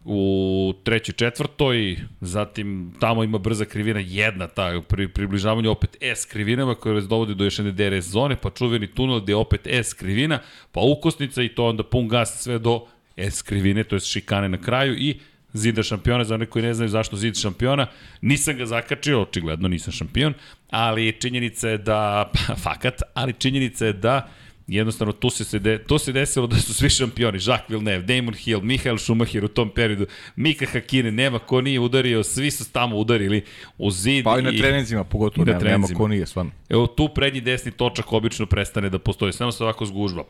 u 0.05 0.75
trećoj 0.83 1.13
četvrtoj, 1.13 1.97
zatim 2.21 2.93
tamo 3.01 3.25
ima 3.25 3.39
brza 3.39 3.65
krivina 3.65 4.01
jedna, 4.01 4.47
ta 4.47 4.81
pri 4.89 5.09
približavanju 5.09 5.71
opet 5.71 5.97
S 6.01 6.25
krivinama 6.25 6.75
koja 6.75 6.95
vas 6.95 7.05
dovodi 7.05 7.35
do 7.35 7.45
još 7.45 7.59
jedne 7.59 7.73
DRS 7.73 8.05
zone, 8.05 8.37
pa 8.37 8.51
čuveni 8.51 8.87
tunel 8.87 9.21
gde 9.21 9.33
je 9.33 9.37
opet 9.37 9.67
S 9.67 9.95
krivina, 9.95 10.39
pa 10.73 10.81
ukosnica 10.81 11.43
i 11.43 11.49
to 11.49 11.67
onda 11.67 11.83
pun 11.83 12.09
gas 12.09 12.43
sve 12.43 12.59
do 12.59 12.87
S 13.17 13.43
krivine, 13.43 13.85
to 13.85 13.97
je 13.97 14.01
šikane 14.01 14.49
na 14.49 14.59
kraju 14.59 14.95
i 14.99 15.21
zida 15.53 15.83
šampiona, 15.83 16.25
za 16.25 16.35
one 16.35 16.47
koji 16.47 16.63
ne 16.63 16.75
znaju 16.75 16.89
zašto 16.89 17.17
zid 17.17 17.41
šampiona, 17.41 17.87
nisam 18.21 18.57
ga 18.57 18.67
zakačio, 18.67 19.23
očigledno 19.23 19.69
nisam 19.69 19.93
šampion, 19.93 20.35
ali 20.71 21.13
činjenica 21.13 21.69
je 21.69 21.79
da, 21.79 22.31
pa, 22.35 22.55
fakat, 22.55 23.03
ali 23.15 23.33
činjenica 23.33 23.87
je 23.87 23.93
da 23.93 24.29
jednostavno 24.69 25.13
tu 25.13 25.31
se, 25.31 25.45
se, 25.45 25.59
de, 25.59 25.79
to 25.79 25.99
se 25.99 26.13
desilo 26.13 26.47
da 26.47 26.57
su 26.57 26.75
svi 26.75 26.91
šampioni, 26.91 27.39
Jacques 27.43 27.71
Villeneuve, 27.71 28.03
Damon 28.03 28.35
Hill, 28.35 28.61
Michael 28.63 28.99
Schumacher 28.99 29.45
u 29.45 29.49
tom 29.49 29.71
periodu, 29.71 30.07
Mika 30.37 30.67
Hakine, 30.67 31.11
nema 31.13 31.39
ko 31.39 31.61
nije 31.61 31.81
udario, 31.81 32.23
svi 32.23 32.51
su 32.51 32.73
tamo 32.73 32.97
udarili 32.97 33.45
u 33.79 33.91
zid. 33.91 34.25
Pa 34.25 34.39
i 34.39 34.43
na 34.43 34.53
treninzima, 34.53 35.05
pogotovo, 35.05 35.43
i 35.43 35.53
na 35.53 35.59
nema, 35.59 35.71
nema 35.71 35.87
ko 35.95 36.09
nije, 36.09 36.27
stvarno. 36.27 36.51
Evo 36.69 36.87
tu 36.87 37.09
prednji 37.15 37.41
desni 37.41 37.73
točak 37.73 38.13
obično 38.13 38.47
prestane 38.47 38.91
da 38.91 38.99
postoji, 38.99 39.33
samo 39.33 39.53
se 39.53 39.65
ovako 39.65 39.87
zgužva 39.87 40.25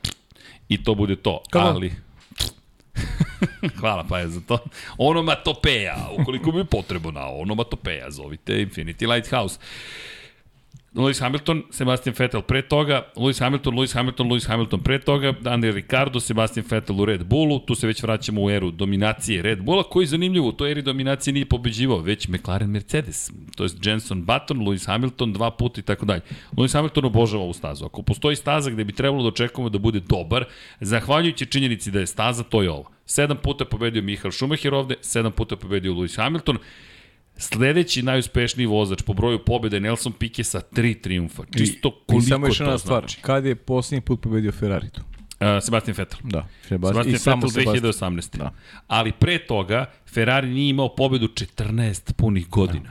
i 0.69 0.83
to 0.83 0.95
bude 0.95 1.17
to, 1.17 1.43
Kako? 1.51 1.69
ali... 1.69 1.93
Hvala 3.81 4.05
pa 4.09 4.19
je 4.19 4.29
za 4.29 4.41
to. 4.41 4.59
Onomatopeja, 4.99 5.97
ukoliko 6.21 6.53
bi 6.53 6.65
potrebno 6.65 7.11
na 7.11 7.29
onomatopeja, 7.29 8.11
zovite 8.11 8.53
Infinity 8.53 9.07
Lighthouse. 9.09 9.59
Lewis 10.95 11.21
Hamilton, 11.21 11.63
Sebastian 11.71 12.15
Vettel 12.19 12.43
pre 12.43 12.63
toga, 12.63 13.03
Lewis 13.17 13.41
Hamilton, 13.41 13.75
Lewis 13.75 13.95
Hamilton, 13.95 14.29
Lewis 14.29 14.49
Hamilton 14.49 14.81
pre 14.81 14.99
toga, 14.99 15.33
Daniel 15.33 15.75
Ricardo, 15.75 16.21
Sebastian 16.21 16.65
Vettel 16.71 17.01
u 17.01 17.05
Red 17.05 17.25
Bullu, 17.25 17.59
tu 17.59 17.75
se 17.75 17.87
već 17.87 18.03
vraćamo 18.03 18.43
u 18.43 18.51
eru 18.51 18.71
dominacije 18.71 19.43
Red 19.43 19.63
Bulla, 19.63 19.83
koji 19.83 20.03
je 20.05 20.07
zanimljivo, 20.07 20.49
u 20.49 20.53
toj 20.53 20.71
eri 20.71 20.83
dominacije 20.83 21.35
nije 21.35 21.47
pobeđivao, 21.47 21.99
već 21.99 22.29
McLaren 22.29 22.71
Mercedes, 22.71 23.31
to 23.57 23.65
je 23.65 23.71
Jenson 23.83 24.25
Button, 24.25 24.59
Lewis 24.59 24.87
Hamilton 24.87 25.33
dva 25.33 25.51
puta 25.51 25.81
i 25.81 25.85
tako 25.85 26.07
dalje. 26.07 26.21
Lewis 26.53 26.73
Hamilton 26.73 27.05
obožava 27.05 27.43
ovu 27.43 27.53
stazu. 27.53 27.85
Ako 27.85 28.03
postoji 28.03 28.37
staza 28.37 28.71
gde 28.71 28.85
bi 28.85 28.93
trebalo 28.93 29.23
da 29.23 29.29
očekujemo 29.29 29.69
da 29.69 29.79
bude 29.79 30.01
dobar, 30.01 30.45
zahvaljujući 30.81 31.47
činjenici 31.47 31.91
da 31.91 32.01
je 32.01 32.07
staza, 32.07 32.43
to 32.43 32.63
je 32.63 32.71
ovo. 32.71 32.91
Sedam 33.07 33.37
puta 33.37 33.65
je 33.65 33.69
pobedio 33.69 34.03
Michael 34.03 34.33
Schumacher 34.33 34.75
ovde, 34.75 34.95
sedam 35.01 35.33
puta 35.33 35.55
je 35.55 35.59
pobedio 35.59 35.93
Lewis 35.93 36.17
Hamilton, 36.17 36.59
Sledeći 37.41 38.03
najuspešniji 38.03 38.67
vozač 38.67 39.03
po 39.03 39.13
broju 39.13 39.45
pobjede 39.45 39.77
je 39.77 39.81
Nelson 39.81 40.13
Piquet 40.13 40.43
sa 40.43 40.61
tri 40.61 40.95
triumfa. 40.95 41.43
Čisto 41.59 41.91
koliko 42.07 42.27
I 42.27 42.29
samo 42.29 42.47
još 42.47 42.59
to 42.59 42.65
jedna 42.65 42.79
stvar, 42.79 43.03
znači. 43.03 43.21
kad 43.21 43.45
je 43.45 43.55
posljednji 43.55 44.01
put 44.01 44.21
pobedio 44.21 44.53
Ferrari 44.53 44.91
tu? 44.91 45.01
Uh, 45.01 45.47
Sebastian 45.63 45.95
Vettel. 45.99 46.19
Da, 46.23 46.49
Sebastian 46.69 47.19
samo 47.19 47.47
Vettel 47.47 47.93
Sebastian. 47.93 48.15
2018. 48.15 48.39
Da. 48.39 48.53
Ali 48.87 49.13
pre 49.13 49.39
toga 49.39 49.91
Ferrari 50.07 50.49
nije 50.49 50.71
imao 50.71 50.95
pobedu 50.95 51.29
14 51.29 52.13
punih 52.13 52.49
godina. 52.49 52.91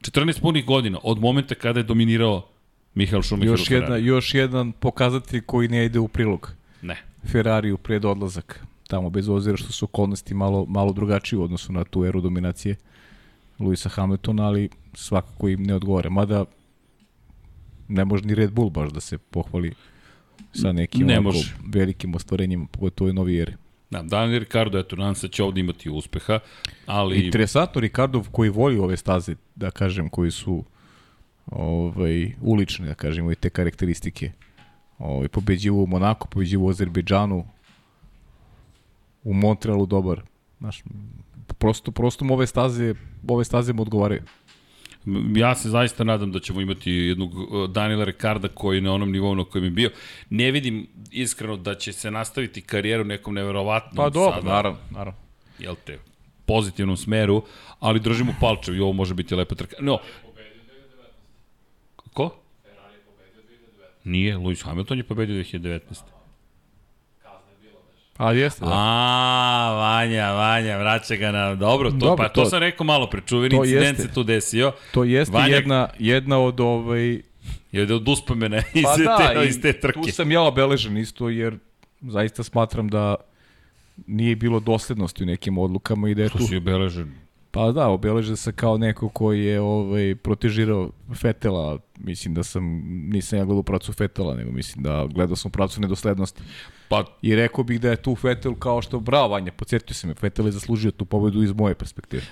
14 0.00 0.40
punih 0.40 0.64
godina 0.64 0.98
od 1.02 1.20
momenta 1.20 1.54
kada 1.54 1.80
je 1.80 1.84
dominirao 1.84 2.48
Michael 2.94 3.22
Schumacher 3.22 3.50
Još, 3.50 3.70
jedna, 3.70 3.96
još 3.96 4.34
jedan 4.34 4.72
pokazatelj 4.72 5.40
koji 5.40 5.68
ne 5.68 5.84
ide 5.84 5.98
u 5.98 6.08
prilog. 6.08 6.52
Ne. 6.82 6.96
Ferrari 7.32 7.72
u 7.72 7.78
pred 7.78 8.04
odlazak. 8.04 8.64
Tamo, 8.88 9.10
bez 9.10 9.28
obzira 9.28 9.56
što 9.56 9.72
su 9.72 9.84
okolnosti 9.84 10.34
malo, 10.34 10.66
malo 10.68 10.92
drugačije 10.92 11.38
u 11.38 11.42
odnosu 11.42 11.72
na 11.72 11.84
tu 11.84 12.04
eru 12.04 12.20
dominacije 12.20 12.76
Luisa 13.62 13.88
Hamiltona, 13.88 14.46
ali 14.46 14.68
svakako 14.94 15.48
im 15.48 15.62
ne 15.62 15.74
odgovore. 15.74 16.10
Mada 16.10 16.44
ne 17.88 18.04
može 18.04 18.24
ni 18.24 18.34
Red 18.34 18.52
Bull 18.52 18.70
baš 18.70 18.90
da 18.90 19.00
se 19.00 19.18
pohvali 19.18 19.74
sa 20.52 20.72
nekim 20.72 21.06
Ne 21.06 21.20
može. 21.20 21.54
velikim 21.74 22.14
ostvarenjima, 22.14 22.66
pogotovo 22.66 23.10
u 23.10 23.12
novi 23.12 23.40
eri. 23.40 23.54
Da, 23.90 24.02
Daniel 24.02 24.40
Ricardo, 24.40 24.78
eto, 24.78 24.96
nadam 24.96 25.14
se 25.14 25.26
da 25.26 25.32
će 25.32 25.42
ovde 25.42 25.60
imati 25.60 25.90
uspeha, 25.90 26.38
ali... 26.86 27.24
Interesantno, 27.24 27.80
Ricardov 27.80 28.28
koji 28.30 28.50
voli 28.50 28.78
ove 28.78 28.96
staze, 28.96 29.34
da 29.54 29.70
kažem, 29.70 30.08
koji 30.08 30.30
su 30.30 30.64
ovaj, 31.46 32.32
ulične, 32.40 32.86
da 32.86 32.94
kažemo, 32.94 33.32
i 33.32 33.34
te 33.34 33.50
karakteristike. 33.50 34.32
Ovaj, 34.98 35.28
pobeđivo 35.28 35.82
u 35.82 35.86
Monako, 35.86 36.28
pobeđivo 36.28 36.66
u 36.66 36.70
Azerbejdžanu, 36.70 37.44
u 39.24 39.34
Montrealu 39.34 39.86
dobar. 39.86 40.22
Znaš, 40.58 40.82
prosto, 41.62 41.90
prosto 41.90 42.24
mu 42.24 42.34
ove 42.34 42.46
staze, 42.46 42.94
ove 43.28 43.44
staze 43.44 43.72
mu 43.72 43.82
odgovaraju. 43.82 44.22
Ja 45.36 45.54
se 45.54 45.68
zaista 45.68 46.04
nadam 46.04 46.32
da 46.32 46.40
ćemo 46.40 46.60
imati 46.60 46.90
jednog 46.92 47.34
uh, 47.34 47.70
Daniela 47.70 48.04
Ricarda 48.04 48.48
koji 48.48 48.76
je 48.76 48.80
na 48.80 48.92
onom 48.92 49.12
nivou 49.12 49.34
na 49.34 49.44
kojem 49.44 49.64
je 49.64 49.70
bio. 49.70 49.90
Ne 50.30 50.50
vidim 50.50 50.86
iskreno 51.10 51.56
da 51.56 51.74
će 51.74 51.92
se 51.92 52.10
nastaviti 52.10 52.60
karijeru 52.60 53.04
nekom 53.04 53.34
neverovatnom 53.34 53.96
Pa 53.96 54.10
dobro, 54.10 54.34
sada, 54.34 54.54
naravno, 54.54 54.78
naravno. 54.90 55.20
jel 55.58 55.74
te, 55.86 55.98
pozitivnom 56.46 56.96
smeru, 56.96 57.42
ali 57.80 58.00
držimo 58.00 58.34
palčev 58.40 58.74
i 58.74 58.80
ovo 58.80 58.92
može 58.92 59.14
biti 59.14 59.34
lepa 59.34 59.54
trka. 59.54 59.76
No, 59.80 59.98
ko? 62.12 62.30
Nije, 64.04 64.36
Lewis 64.36 64.64
Hamilton 64.64 64.98
je 64.98 65.04
pobedio 65.04 65.36
2019. 65.36 65.80
A 68.18 68.32
jeste, 68.32 68.60
da. 68.60 68.70
A, 68.72 69.72
Vanja, 69.72 70.32
Vanja, 70.32 70.78
vraća 70.78 71.16
ga 71.16 71.32
na... 71.32 71.54
Dobro, 71.54 71.90
to, 71.90 71.96
Dobro, 71.96 72.16
pa 72.16 72.28
to, 72.28 72.40
to- 72.40 72.46
sam 72.46 72.58
rekao 72.58 72.84
malo 72.84 73.06
pre, 73.06 73.20
čuveni 73.20 73.56
incident 73.56 73.84
jeste. 73.88 74.02
se 74.02 74.08
tu 74.08 74.22
desio. 74.22 74.72
To 74.92 75.04
jeste 75.04 75.32
Vanja- 75.32 75.46
jedna, 75.48 75.88
jedna 75.98 76.38
od 76.38 76.60
ovaj... 76.60 77.20
Je 77.72 77.82
od 77.84 78.08
uspomena 78.08 78.56
iz, 78.74 78.82
Pa 78.84 78.96
da, 78.96 79.32
te, 79.34 79.48
iz 79.48 79.60
te 79.62 79.72
trke. 79.72 80.00
tu 80.00 80.08
sam 80.08 80.30
ja 80.30 80.42
obeležen 80.42 80.96
isto, 80.96 81.28
jer 81.28 81.58
zaista 82.02 82.42
smatram 82.42 82.88
da 82.88 83.14
nije 84.06 84.36
bilo 84.36 84.60
doslednosti 84.60 85.22
u 85.22 85.26
nekim 85.26 85.58
odlukama 85.58 86.08
i 86.08 86.14
da 86.14 86.22
je 86.22 86.28
Tu 86.28 86.38
tu... 86.38 86.44
si 86.44 86.56
obeležen. 86.56 87.12
Pa 87.52 87.72
da, 87.72 87.88
obeležen 87.88 88.36
sam 88.36 88.52
kao 88.52 88.78
neko 88.78 89.08
koji 89.08 89.44
je 89.44 89.60
ovaj, 89.60 90.14
protežirao 90.14 90.90
Fetela, 91.14 91.78
mislim 91.98 92.34
da 92.34 92.42
sam, 92.42 92.64
nisam 92.86 93.38
ja 93.38 93.44
gledao 93.44 93.60
u 93.60 93.62
pracu 93.62 93.92
Fetela, 93.92 94.34
nego 94.34 94.50
mislim 94.50 94.82
da 94.82 95.06
gledao 95.14 95.36
sam 95.36 95.48
u 95.48 95.52
pracu 95.52 95.80
nedoslednosti. 95.80 96.42
Pa, 96.88 97.04
I 97.22 97.36
rekao 97.36 97.64
bih 97.64 97.80
da 97.80 97.90
je 97.90 97.96
tu 97.96 98.14
Fetel 98.14 98.54
kao 98.54 98.82
što, 98.82 99.00
bravo 99.00 99.28
Vanja, 99.28 99.52
podsjetio 99.52 99.94
sam 99.94 100.08
me, 100.08 100.14
Fetel 100.14 100.46
je 100.46 100.52
zaslužio 100.52 100.90
tu 100.90 101.04
pobedu 101.04 101.42
iz 101.42 101.52
moje 101.52 101.74
perspektive. 101.74 102.22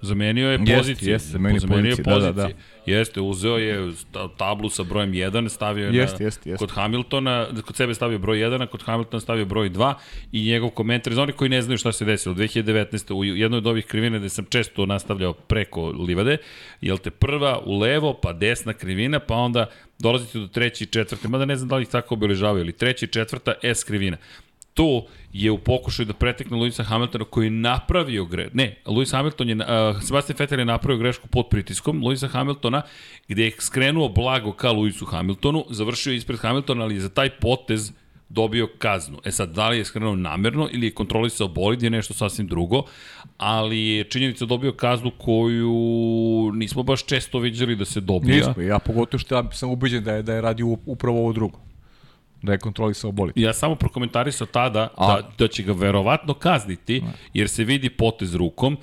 Zamenio 0.00 0.48
je 0.48 0.58
Jeste, 0.58 0.76
poziciju. 0.76 1.12
jeste, 1.12 1.28
zamenio 1.28 1.60
zamenio 1.60 1.90
je 1.90 1.96
pozicije, 1.96 2.20
da, 2.20 2.32
da, 2.32 2.42
pozicije. 2.42 2.98
Jeste, 2.98 3.20
uzeo 3.20 3.56
je 3.56 3.92
tablu 4.36 4.70
sa 4.70 4.82
brojem 4.82 5.12
1, 5.12 5.48
stavio 5.48 5.86
je 5.86 5.94
Jeste, 5.94 6.18
na, 6.18 6.26
jeste, 6.26 6.50
jeste. 6.50 6.66
kod 6.66 6.74
Hamiltona, 6.74 7.46
kod 7.66 7.76
sebe 7.76 7.94
stavio 7.94 8.18
broj 8.18 8.38
1, 8.38 8.62
a 8.62 8.66
kod 8.66 8.82
Hamiltona 8.82 9.20
stavio 9.20 9.44
broj 9.44 9.70
2 9.70 9.94
i 10.32 10.44
njegov 10.44 10.70
komentar, 10.70 11.14
za 11.14 11.22
oni 11.22 11.32
koji 11.32 11.50
ne 11.50 11.62
znaju 11.62 11.78
šta 11.78 11.92
se 11.92 12.04
desilo, 12.04 12.34
2019. 12.34 13.14
u 13.14 13.24
jednoj 13.24 13.58
od 13.58 13.66
ovih 13.66 13.86
krivina 13.86 14.18
gde 14.18 14.28
sam 14.28 14.44
često 14.44 14.86
nastavljao 14.86 15.32
preko 15.32 15.88
livade, 15.88 16.36
jel 16.80 16.98
te 16.98 17.10
prva 17.10 17.60
u 17.64 17.78
levo, 17.78 18.18
pa 18.22 18.32
desna 18.32 18.72
krivina, 18.72 19.18
pa 19.18 19.34
onda 19.34 19.66
dolazite 19.98 20.38
do 20.38 20.46
treće 20.46 20.84
i 20.84 20.86
četvrte, 20.86 21.28
mada 21.28 21.44
ne 21.44 21.56
znam 21.56 21.68
da 21.68 21.76
li 21.76 21.82
ih 21.82 21.88
tako 21.88 22.14
obeležavaju, 22.14 22.64
ali 22.64 22.72
treća 22.72 23.06
i 23.06 23.08
četvrta 23.08 23.54
S 23.62 23.84
krivina 23.84 24.16
tu 24.76 25.02
je 25.32 25.50
u 25.50 25.58
pokušaju 25.58 26.06
da 26.06 26.12
pretekne 26.12 26.56
Luisa 26.56 26.82
Hamiltona 26.82 27.24
koji 27.24 27.46
je 27.46 27.50
napravio 27.50 28.24
gre... 28.24 28.48
Ne, 28.52 28.76
Luis 28.86 29.12
Hamilton 29.12 29.48
je, 29.48 29.56
uh, 29.56 30.02
Sebastian 30.02 30.36
Vettel 30.38 30.58
je 30.58 30.64
napravio 30.64 30.98
grešku 30.98 31.28
pod 31.28 31.48
pritiskom 31.50 32.02
Luisa 32.04 32.28
Hamiltona, 32.28 32.82
gde 33.28 33.44
je 33.44 33.52
skrenuo 33.58 34.08
blago 34.08 34.52
ka 34.52 34.72
Luisu 34.72 35.04
Hamiltonu, 35.04 35.64
završio 35.70 36.10
je 36.10 36.16
ispred 36.16 36.40
Hamiltona, 36.40 36.84
ali 36.84 36.94
je 36.94 37.00
za 37.00 37.08
taj 37.08 37.30
potez 37.30 37.92
dobio 38.28 38.68
kaznu. 38.78 39.18
E 39.24 39.30
sad, 39.30 39.54
da 39.54 39.68
li 39.68 39.78
je 39.78 39.84
skrenuo 39.84 40.14
namerno 40.16 40.68
ili 40.72 40.86
je 40.86 40.94
kontrolisao 40.94 41.48
bolid 41.48 41.82
je 41.82 41.90
nešto 41.90 42.14
sasvim 42.14 42.46
drugo, 42.46 42.82
ali 43.38 43.86
je 43.86 44.04
činjenica 44.04 44.44
dobio 44.44 44.72
kaznu 44.72 45.10
koju 45.18 46.52
nismo 46.54 46.82
baš 46.82 47.06
često 47.06 47.38
viđali 47.38 47.76
da 47.76 47.84
se 47.84 48.00
dobija. 48.00 48.36
Nismo, 48.36 48.62
ja 48.62 48.78
pogotovo 48.78 49.18
što 49.18 49.34
ja 49.34 49.50
sam 49.52 49.70
ubeđen 49.70 50.04
da 50.04 50.12
je, 50.12 50.22
da 50.22 50.34
je 50.34 50.40
radio 50.40 50.66
upravo 50.86 51.18
ovo 51.18 51.32
drugo. 51.32 51.65
Da 52.46 52.52
je 52.52 52.58
kontrolisao 52.58 53.12
bolid. 53.12 53.32
Ja 53.36 53.52
samo 53.52 53.74
prokomentarisao 53.76 54.46
tada 54.48 54.88
A. 54.96 55.06
da, 55.08 55.30
da 55.38 55.48
će 55.48 55.62
ga 55.62 55.72
verovatno 55.74 56.34
kazniti, 56.34 57.02
jer 57.34 57.48
se 57.48 57.64
vidi 57.64 57.90
potez 57.90 58.34
rukom, 58.34 58.76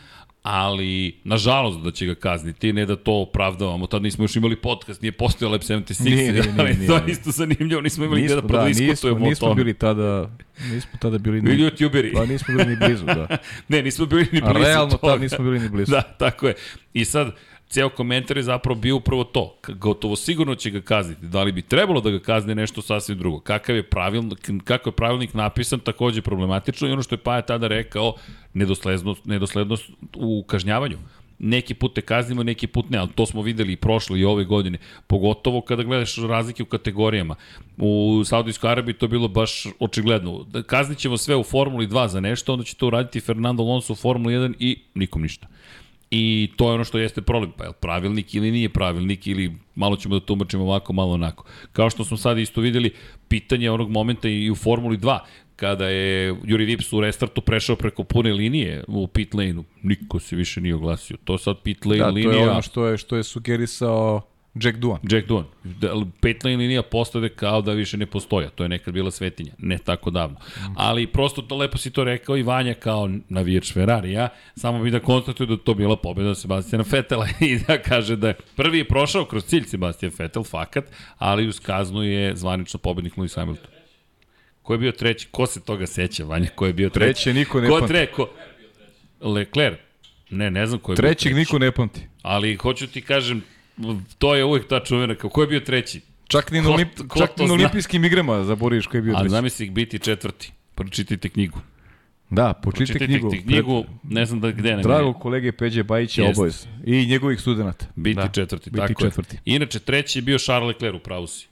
ali 0.43 0.91
nažalost 1.23 1.79
da 1.79 1.91
će 1.91 2.05
ga 2.05 2.15
kazniti, 2.15 2.73
ne 2.73 2.85
da 2.85 2.95
to 2.95 3.13
opravdavamo. 3.13 3.87
Tad 3.87 4.01
nismo 4.01 4.23
još 4.23 4.35
imali 4.35 4.55
podcast, 4.57 5.01
nije 5.01 5.11
postojao 5.11 5.51
Lab 5.51 5.61
76, 5.61 6.03
Nije, 6.05 6.15
nije, 6.15 6.31
nije, 6.31 6.43
ali 6.59 6.73
nije, 6.73 6.87
to 6.87 6.95
je 6.95 7.01
nije. 7.01 7.11
isto 7.11 7.31
zanimljivo, 7.31 7.81
nismo 7.81 8.05
imali 8.05 8.21
Nismo, 8.21 8.37
gde 8.37 8.47
da 8.47 8.47
da, 8.49 8.65
nismo, 8.65 8.81
prodiskutujemo 8.81 9.25
o 9.25 9.29
nismo 9.29 9.47
tome. 9.47 9.55
bili 9.55 9.73
tada, 9.73 10.29
nismo 10.65 10.91
tada 10.99 11.17
bili 11.17 11.41
ni, 11.41 11.49
Bili 11.49 11.63
youtuberi. 11.63 12.13
pa 12.13 12.25
nismo 12.25 12.55
bili 12.57 12.69
ni 12.69 12.75
blizu, 12.77 13.05
da. 13.05 13.27
ne, 13.69 13.81
nismo 13.81 14.05
bili 14.05 14.27
ni 14.31 14.39
A 14.39 14.45
blizu 14.45 14.65
realno 14.65 14.91
toga. 14.91 15.13
tad 15.13 15.21
nismo 15.21 15.37
bili 15.39 15.59
ni 15.59 15.69
blizu. 15.69 15.91
Da, 15.91 16.01
tako 16.01 16.47
je. 16.47 16.53
I 16.93 17.05
sad, 17.05 17.31
ceo 17.69 17.89
komentar 17.89 18.37
je 18.37 18.43
zapravo 18.43 18.79
bio 18.79 18.95
upravo 18.95 19.23
to. 19.23 19.57
Gotovo 19.67 20.15
sigurno 20.15 20.55
će 20.55 20.69
ga 20.69 20.81
kazniti. 20.81 21.25
Da 21.25 21.43
li 21.43 21.51
bi 21.51 21.61
trebalo 21.61 22.01
da 22.01 22.11
ga 22.11 22.19
kazne 22.19 22.55
nešto 22.55 22.81
sasvim 22.81 23.17
drugo? 23.17 23.39
Kakav 23.39 23.75
je 23.75 23.83
pravilnik, 23.83 24.49
kako 24.63 24.89
je 24.89 24.93
pravilnik 24.93 25.33
napisan, 25.33 25.79
takođe 25.79 26.21
problematično 26.21 26.87
i 26.87 26.91
ono 26.91 27.03
što 27.03 27.15
je 27.15 27.19
Paja 27.19 27.41
tada 27.41 27.67
rekao, 27.67 28.15
nedoslednost, 28.53 29.25
nedoslednost 29.25 29.89
u 30.15 30.43
kažnjavanju. 30.47 30.97
Neki 31.39 31.73
put 31.73 31.95
te 31.95 32.01
kaznimo, 32.01 32.43
neki 32.43 32.67
put 32.67 32.89
ne, 32.89 32.97
ali 32.97 33.09
to 33.15 33.25
smo 33.25 33.41
videli 33.41 33.73
i 33.73 33.75
prošle 33.75 34.19
i 34.19 34.25
ove 34.25 34.43
godine. 34.43 34.77
Pogotovo 35.07 35.61
kada 35.61 35.83
gledaš 35.83 36.15
razlike 36.17 36.63
u 36.63 36.65
kategorijama. 36.65 37.35
U 37.77 38.23
Saudijskoj 38.25 38.71
Arabiji 38.71 38.93
to 38.93 39.05
je 39.05 39.09
bilo 39.09 39.27
baš 39.27 39.65
očigledno. 39.79 40.43
Da 40.43 40.63
Kaznit 40.63 40.97
ćemo 40.97 41.17
sve 41.17 41.35
u 41.35 41.43
Formuli 41.43 41.87
2 41.87 42.07
za 42.07 42.19
nešto, 42.19 42.53
onda 42.53 42.65
će 42.65 42.75
to 42.75 42.87
uraditi 42.87 43.19
Fernando 43.19 43.63
Alonso 43.63 43.93
u 43.93 43.95
Formuli 43.95 44.33
1 44.33 44.53
i 44.59 44.79
nikom 44.95 45.21
ništa. 45.21 45.47
I 46.15 46.49
to 46.55 46.67
je 46.67 46.73
ono 46.73 46.83
što 46.83 46.97
jeste 46.97 47.21
problem. 47.21 47.51
Pa 47.57 47.63
je 47.63 47.67
li 47.67 47.75
pravilnik 47.81 48.35
ili 48.35 48.51
nije 48.51 48.69
pravilnik 48.69 49.27
ili 49.27 49.53
malo 49.75 49.95
ćemo 49.95 50.19
da 50.19 50.25
tumačimo 50.25 50.63
ovako, 50.63 50.93
malo 50.93 51.11
onako. 51.13 51.45
Kao 51.71 51.89
što 51.89 52.03
smo 52.03 52.17
sad 52.17 52.37
isto 52.37 52.61
videli, 52.61 52.91
pitanje 53.27 53.71
onog 53.71 53.89
momenta 53.89 54.29
i 54.29 54.51
u 54.51 54.55
Formuli 54.55 54.97
2, 54.97 55.19
kada 55.55 55.87
je 55.89 56.35
Juri 56.43 56.65
Vips 56.65 56.93
u 56.93 57.01
restartu 57.01 57.41
prešao 57.41 57.75
preko 57.75 58.03
pune 58.03 58.33
linije 58.33 58.83
u 58.87 59.07
pit 59.07 59.33
lane-u, 59.33 59.63
niko 59.83 60.19
se 60.19 60.35
više 60.35 60.61
nije 60.61 60.75
oglasio. 60.75 61.17
To 61.23 61.37
sad 61.37 61.55
pit 61.63 61.85
lane 61.85 61.97
Da, 61.99 62.05
to 62.05 62.11
linija. 62.11 62.33
je 62.43 62.49
ono 62.49 62.61
što 62.61 62.87
je, 62.87 62.97
što 62.97 63.15
je 63.15 63.23
sugerisao 63.23 64.21
Jack 64.55 64.77
Duan. 64.77 64.99
Jack 65.11 65.27
Duan. 65.27 65.45
Da, 65.63 65.93
pet 66.21 66.43
lane 66.43 66.57
linija 66.57 66.81
postade 66.83 67.29
kao 67.29 67.61
da 67.61 67.71
više 67.73 67.97
ne 67.97 68.05
postoja. 68.05 68.49
To 68.49 68.63
je 68.63 68.69
nekad 68.69 68.93
bila 68.93 69.11
svetinja, 69.11 69.51
ne 69.57 69.77
tako 69.77 70.09
davno. 70.09 70.37
Ali 70.75 71.07
prosto 71.07 71.41
to 71.41 71.57
lepo 71.57 71.77
si 71.77 71.91
to 71.91 72.03
rekao 72.03 72.37
i 72.37 72.43
Vanja 72.43 72.73
kao 72.73 73.09
navijač 73.29 73.73
Ferrarija, 73.73 74.29
samo 74.55 74.83
bi 74.83 74.91
da 74.91 74.99
konstatuje 74.99 75.47
da 75.47 75.53
je 75.53 75.63
to 75.63 75.73
bila 75.73 75.95
pobjeda 75.97 76.35
Sebastiana 76.35 76.83
Fetela 76.83 77.27
i 77.39 77.59
da 77.67 77.81
kaže 77.81 78.15
da 78.15 78.27
je 78.27 78.33
prvi 78.55 78.77
je 78.77 78.87
prošao 78.87 79.25
kroz 79.25 79.43
cilj 79.45 79.63
Sebastian 79.63 80.11
Vettel, 80.19 80.43
fakat, 80.43 80.85
ali 81.17 81.47
uz 81.47 81.59
kaznu 81.59 82.03
je 82.03 82.35
zvanično 82.35 82.79
pobednik 82.79 83.15
Lewis 83.15 83.35
Hamilton. 83.35 83.71
Ko 84.61 84.73
je 84.73 84.77
bio 84.79 84.91
treći? 84.91 85.27
Ko 85.31 85.45
se 85.45 85.61
toga 85.63 85.87
seća, 85.87 86.23
Vanja? 86.25 86.47
Ko 86.55 86.65
je 86.65 86.73
bio 86.73 86.89
treći? 86.89 87.23
Treći 87.23 87.33
niko 87.33 87.61
ne 87.61 87.67
Ko 87.69 87.73
pamti. 87.79 87.87
tre, 87.93 88.05
ko... 88.05 88.29
Leclerc. 89.21 89.77
Ne, 90.29 90.51
ne 90.51 90.65
znam 90.67 90.79
ko 90.79 90.91
je 90.91 90.95
bio 90.95 91.01
Trećeg 91.01 91.31
treći. 91.31 91.35
niko 91.39 91.59
ne 91.59 91.71
pamti. 91.71 92.01
Ali 92.21 92.55
hoću 92.55 92.87
ti 92.87 93.01
kažem, 93.01 93.41
to 94.17 94.35
je 94.35 94.43
uvek 94.43 94.67
ta 94.67 94.79
čuvena, 94.79 95.15
kao 95.15 95.29
ko 95.29 95.41
je 95.41 95.47
bio 95.47 95.59
treći? 95.59 96.01
Čak 96.27 96.51
ni 96.51 96.61
na, 96.61 96.67
Ko- 96.67 96.73
olimp, 96.73 96.91
ko 97.07 97.19
čak 97.19 97.37
ni 97.37 97.47
na 97.47 97.53
olimpijskim 97.53 98.05
igrama 98.05 98.43
zaboriš 98.43 98.87
koji 98.87 98.99
je 98.99 99.03
bio 99.03 99.13
A 99.13 99.19
treći. 99.19 99.29
zamisli 99.29 99.69
biti 99.69 99.99
četvrti. 99.99 100.51
Pročitajte 100.75 101.29
knjigu. 101.29 101.59
Da, 102.29 102.53
počitajte 102.53 102.93
Pročitajte 102.93 103.05
knjigu. 103.07 103.29
knjigu, 103.29 103.47
knjigu 103.47 103.83
ne 104.03 104.25
znam 104.25 104.39
da 104.39 104.51
gde 104.51 104.75
ne. 104.75 104.83
Dragog 104.83 105.19
kolege 105.19 105.51
Peđe 105.51 105.83
Bajića 105.83 106.23
obavez. 106.25 106.67
I 106.83 107.05
njegovih 107.05 107.39
studenta. 107.39 107.85
Biti 107.95 108.15
Da, 108.15 108.27
četvrti, 108.27 108.69
biti 108.69 108.87
tako 108.87 109.01
četvrti. 109.01 109.35
je. 109.35 109.41
Inače, 109.45 109.79
treći 109.79 110.19
je 110.19 110.23
bio 110.23 110.37
Charles 110.37 110.67
Leclerc 110.67 110.95
u 110.95 110.99
pravu 110.99 111.27
si. 111.27 111.47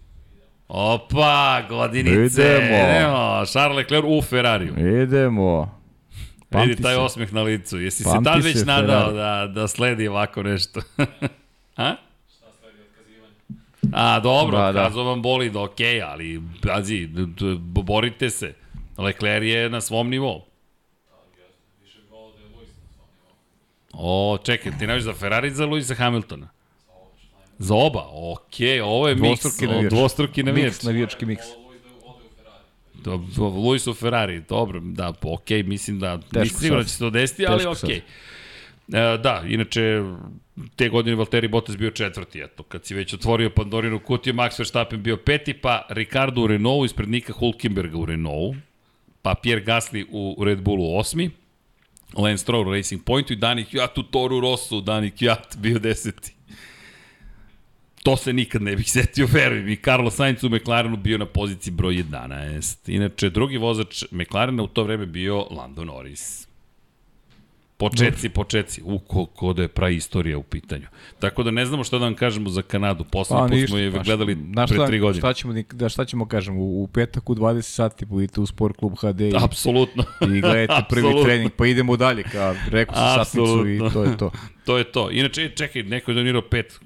Opa, 0.67 1.61
godinice. 1.69 2.15
Idemo. 2.41 2.65
Idemo. 2.65 3.45
Charles 3.45 3.77
Leclerc 3.77 4.05
u 4.07 4.21
Ferrariju. 4.21 5.01
Idemo. 5.03 5.79
Pamti 6.49 6.69
Vidi 6.69 6.83
taj 6.83 6.93
se. 6.93 6.99
osmeh 6.99 7.33
na 7.33 7.41
licu. 7.41 7.79
Jesi 7.79 8.03
Pamti 8.03 8.19
se 8.19 8.23
tad 8.25 8.43
već 8.43 8.57
se, 8.57 8.65
nadao 8.65 9.05
Ferrari. 9.05 9.47
da, 9.47 9.61
da 9.61 9.67
sledi 9.67 10.07
ovako 10.07 10.43
nešto? 10.43 10.81
A? 11.77 11.95
A, 13.89 14.19
dobro, 14.19 14.57
Da, 14.57 14.71
da, 14.71 14.89
da. 14.89 15.01
vam 15.01 15.21
boli 15.21 15.49
da 15.49 15.61
okej, 15.61 16.01
ali, 16.01 16.41
pazi, 16.63 17.09
borite 17.61 18.29
se. 18.29 18.53
Leclerc 18.97 19.45
je 19.45 19.69
na 19.69 19.81
svom 19.81 20.09
nivou. 20.09 20.45
O, 23.93 24.37
čekaj, 24.37 24.71
ti 24.79 24.87
naviš 24.87 25.03
za 25.03 25.13
Ferrari 25.13 25.51
za 25.51 25.65
Luisa 25.65 25.95
Hamiltona? 25.95 26.49
Za 27.57 27.75
oba? 27.75 28.05
Okej, 28.11 28.81
ovo 28.81 29.07
je 29.07 29.15
miks, 29.15 29.41
Dvostruki 29.41 29.65
o, 29.65 29.71
navijač. 29.71 29.89
dvostruki 29.89 30.43
navijač. 30.43 30.65
Miks, 30.65 30.83
navijački 30.83 31.25
miks. 31.25 31.45
Do, 32.95 33.17
do, 33.35 33.43
Luis 33.43 33.87
u 33.87 33.93
Ferrari, 33.93 34.41
dobro, 34.41 34.79
da, 34.79 35.13
okej, 35.23 35.63
mislim 35.63 35.99
da, 35.99 36.17
Teško 36.17 36.39
nisam 36.39 36.59
sad. 36.59 36.77
da 36.77 36.83
će 36.83 36.89
se 36.89 36.99
to 36.99 37.09
desiti, 37.09 37.45
ali 37.45 37.57
Teško 37.57 37.85
okej. 37.85 38.01
E, 38.93 39.17
da, 39.17 39.43
inače, 39.47 40.03
te 40.75 40.89
godine 40.89 41.15
Valtteri 41.15 41.47
Bottas 41.47 41.77
bio 41.77 41.91
četvrti, 41.91 42.41
eto, 42.41 42.63
kad 42.63 42.85
si 42.85 42.95
već 42.95 43.13
otvorio 43.13 43.49
Pandorinu 43.49 43.99
kutiju, 43.99 44.33
Max 44.33 44.59
Verstappen 44.59 45.03
bio 45.03 45.17
peti, 45.17 45.53
pa 45.53 45.85
Ricardo 45.89 46.41
u 46.41 46.47
Renaultu, 46.47 46.85
ispred 46.85 47.09
Nika 47.09 47.33
Hulkenberga 47.33 47.97
u 47.97 48.05
Renaultu, 48.05 48.59
pa 49.21 49.35
Pierre 49.35 49.65
Gasly 49.65 50.05
u 50.11 50.43
Red 50.43 50.61
Bullu 50.61 50.97
osmi, 50.97 51.29
Lance 52.17 52.37
Stroll 52.37 52.67
u 52.67 52.71
Racing 52.71 53.03
Pointu 53.03 53.33
i 53.33 53.35
Dani 53.35 53.65
Kjat 53.65 53.97
u 53.97 54.03
Toru 54.03 54.39
Rossu, 54.39 54.81
Dani 54.81 55.11
Kjat 55.11 55.57
bio 55.57 55.79
deseti. 55.79 56.33
To 58.03 58.17
se 58.17 58.33
nikad 58.33 58.61
ne 58.61 58.75
bih 58.75 58.91
setio, 58.91 59.27
verujem. 59.31 59.69
I 59.69 59.75
Carlos 59.75 60.15
Sainz 60.15 60.43
u 60.43 60.49
McLarenu 60.49 60.97
bio 60.97 61.17
na 61.17 61.25
poziciji 61.25 61.73
broj 61.73 61.95
11. 61.95 62.95
Inače, 62.95 63.29
drugi 63.29 63.57
vozač 63.57 64.03
McLarena 64.11 64.63
u 64.63 64.67
to 64.67 64.83
vreme 64.83 65.05
bio 65.05 65.47
Lando 65.51 65.83
Norris. 65.83 66.50
Počeci, 67.81 68.29
počeci. 68.29 68.81
U, 68.85 68.99
ko, 68.99 69.25
ko 69.25 69.53
da 69.53 69.61
je 69.61 69.67
praistorija 69.67 70.37
u 70.37 70.43
pitanju. 70.43 70.87
Tako 71.19 71.43
da 71.43 71.51
ne 71.51 71.65
znamo 71.65 71.83
šta 71.83 71.97
da 71.97 72.05
vam 72.05 72.15
kažemo 72.15 72.49
za 72.49 72.61
Kanadu. 72.61 73.03
Poslednji 73.03 73.61
put 73.61 73.69
smo 73.69 73.77
je 73.77 73.91
pa 73.91 74.03
gledali 74.03 74.37
šta- 74.53 74.67
pre 74.67 74.85
tri 74.85 74.99
godine. 74.99 75.19
Šta 75.21 75.33
ćemo, 75.33 75.53
da, 75.71 75.89
šta 75.89 76.05
ćemo 76.05 76.25
kažem, 76.25 76.57
u, 76.57 76.83
u 76.83 76.87
petak 76.87 77.29
u 77.29 77.35
20 77.35 77.61
sati 77.61 78.05
budite 78.05 78.41
u 78.41 78.45
Sport 78.45 78.77
klub 78.77 78.93
HD 78.97 79.21
i, 79.21 79.33
Apsolutno. 79.43 80.03
i 80.21 80.41
gledajte 80.41 80.83
prvi 80.89 81.23
trening, 81.23 81.51
pa 81.57 81.65
idemo 81.65 81.97
dalje, 81.97 82.23
ka 82.23 82.55
rekao 82.69 82.95
sam 82.95 83.25
satnicu 83.25 83.67
i 83.67 83.79
to 83.93 84.03
je 84.03 84.17
to. 84.17 84.31
to 84.65 84.77
je 84.77 84.83
to. 84.91 85.11
Inače, 85.11 85.49
čekaj, 85.49 85.83
neko 85.83 86.11
je 86.11 86.15
donirao 86.15 86.41
pet 86.41 86.79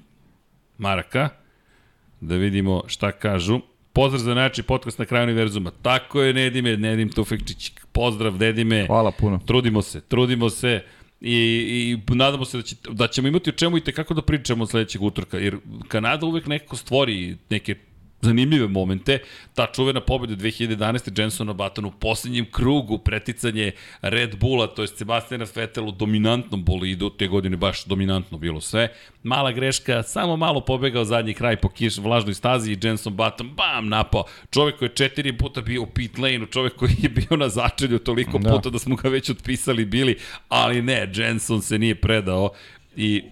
maraka. 0.78 1.28
Da 2.20 2.34
vidimo 2.34 2.82
šta 2.86 3.12
kažu. 3.12 3.60
Pozdrav 3.96 4.20
za 4.20 4.34
najjači 4.34 4.62
podcast 4.62 4.98
na 4.98 5.04
kraju 5.04 5.24
univerzuma. 5.24 5.70
Tako 5.82 6.22
je, 6.22 6.34
Nedime, 6.34 6.76
Nedim 6.76 7.08
Tufekčić. 7.08 7.72
Pozdrav, 7.92 8.36
Nedime. 8.36 8.86
Hvala 8.86 9.10
puno. 9.10 9.40
Trudimo 9.46 9.82
se, 9.82 10.00
trudimo 10.00 10.50
se 10.50 10.82
i, 11.20 11.36
i 12.08 12.14
nadamo 12.14 12.44
se 12.44 12.56
da, 12.56 12.62
će, 12.62 12.76
da 12.90 13.08
ćemo 13.08 13.28
imati 13.28 13.50
o 13.50 13.52
čemu 13.52 13.76
i 13.76 13.80
tekako 13.80 14.14
da 14.14 14.22
pričamo 14.22 14.66
sledećeg 14.66 15.02
utorka, 15.02 15.38
jer 15.38 15.56
Kanada 15.88 16.26
uvek 16.26 16.46
nekako 16.46 16.76
stvori 16.76 17.36
neke 17.50 17.74
zanimljive 18.26 18.68
momente. 18.68 19.18
Ta 19.54 19.66
čuvena 19.66 20.00
pobjeda 20.00 20.34
2011. 20.42 21.20
Jensona 21.20 21.52
Battona 21.52 21.88
u 21.88 21.90
poslednjem 21.90 22.46
krugu 22.50 22.98
preticanje 22.98 23.72
Red 24.02 24.36
Bulla, 24.36 24.66
to 24.66 24.82
je 24.82 24.88
Sebastiana 24.88 25.46
Vettel 25.54 25.88
u 25.88 25.92
dominantnom 25.92 26.64
bolidu, 26.64 27.10
te 27.10 27.28
godine 27.28 27.56
baš 27.56 27.84
dominantno 27.84 28.38
bilo 28.38 28.60
sve. 28.60 28.88
Mala 29.22 29.52
greška, 29.52 30.02
samo 30.02 30.36
malo 30.36 30.60
pobegao 30.60 31.04
zadnji 31.04 31.34
kraj 31.34 31.56
po 31.56 31.68
kiš, 31.68 31.98
vlažnoj 31.98 32.34
stazi 32.34 32.72
i 32.72 32.78
Jenson 32.82 33.16
Button, 33.16 33.50
bam, 33.54 33.88
napao. 33.88 34.24
Čovek 34.50 34.78
koji 34.78 34.88
je 34.88 34.94
četiri 34.94 35.38
puta 35.38 35.60
bio 35.60 35.82
u 35.82 35.86
pit 35.86 36.18
lane 36.18 36.46
čovek 36.50 36.76
koji 36.76 36.90
je 36.98 37.08
bio 37.08 37.36
na 37.36 37.48
začelju 37.48 37.98
toliko 37.98 38.38
da. 38.38 38.50
puta 38.50 38.70
da 38.70 38.78
smo 38.78 38.96
ga 38.96 39.08
već 39.08 39.30
otpisali 39.30 39.84
bili, 39.84 40.18
ali 40.48 40.82
ne, 40.82 41.12
Jenson 41.14 41.62
se 41.62 41.78
nije 41.78 41.94
predao 41.94 42.50
i 42.96 43.22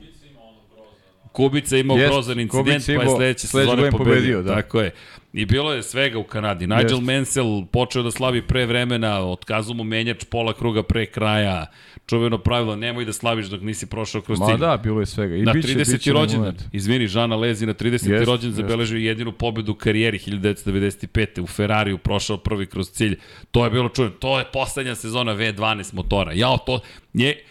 Kubica 1.34 1.76
imao 1.76 1.96
Jest, 1.96 2.12
grozan 2.12 2.40
incident, 2.40 2.88
je 2.88 2.96
pa 2.96 3.02
je 3.02 3.06
imao- 3.06 3.16
sledeće 3.16 3.46
sezone 3.46 3.66
pobedio. 3.66 3.98
pobedio, 3.98 4.42
da. 4.42 4.54
Tako 4.54 4.80
je. 4.80 4.90
I 5.32 5.46
bilo 5.46 5.72
je 5.72 5.82
svega 5.82 6.18
u 6.18 6.24
Kanadi. 6.24 6.66
Nigel 6.66 6.90
Jest. 6.90 7.02
Mansell 7.02 7.46
počeo 7.66 8.02
da 8.02 8.10
slavi 8.10 8.42
pre 8.42 8.66
vremena, 8.66 9.20
otkazao 9.20 9.74
mu 9.74 9.84
menjač 9.84 10.24
pola 10.24 10.52
kruga 10.52 10.82
pre 10.82 11.06
kraja. 11.06 11.66
Čuveno 12.06 12.38
pravilo, 12.38 12.76
nemoj 12.76 13.04
da 13.04 13.12
slaviš 13.12 13.46
dok 13.46 13.60
nisi 13.62 13.86
prošao 13.86 14.20
kroz 14.20 14.38
Ma 14.38 14.46
cilj. 14.46 14.56
da, 14.56 14.76
bilo 14.76 15.00
je 15.00 15.06
svega. 15.06 15.36
I 15.36 15.42
Na 15.42 15.52
biće, 15.52 15.68
30. 15.68 15.92
biće 15.92 16.12
rođendan, 16.12 16.56
izvini, 16.72 17.06
Žana 17.06 17.36
Lezi 17.36 17.66
na 17.66 17.74
30. 17.74 17.92
Jest, 18.10 18.26
rođendan 18.26 18.32
jest. 18.50 18.56
zabeležio 18.58 18.98
jedinu 18.98 19.32
pobedu 19.32 19.72
u 19.72 19.76
karijeri 19.76 20.18
1995. 20.18 21.40
u 21.40 21.46
Ferrariju, 21.46 21.98
prošao 21.98 22.36
prvi 22.36 22.66
kroz 22.66 22.90
cilj. 22.90 23.16
To 23.50 23.64
je 23.64 23.70
bilo 23.70 23.88
čuveno. 23.88 24.14
To 24.14 24.38
je 24.38 24.44
poslednja 24.44 24.94
sezona 24.94 25.32
V12 25.32 25.94
motora. 25.94 26.32
Jao, 26.32 26.58
to 26.58 26.80
je... 27.14 27.44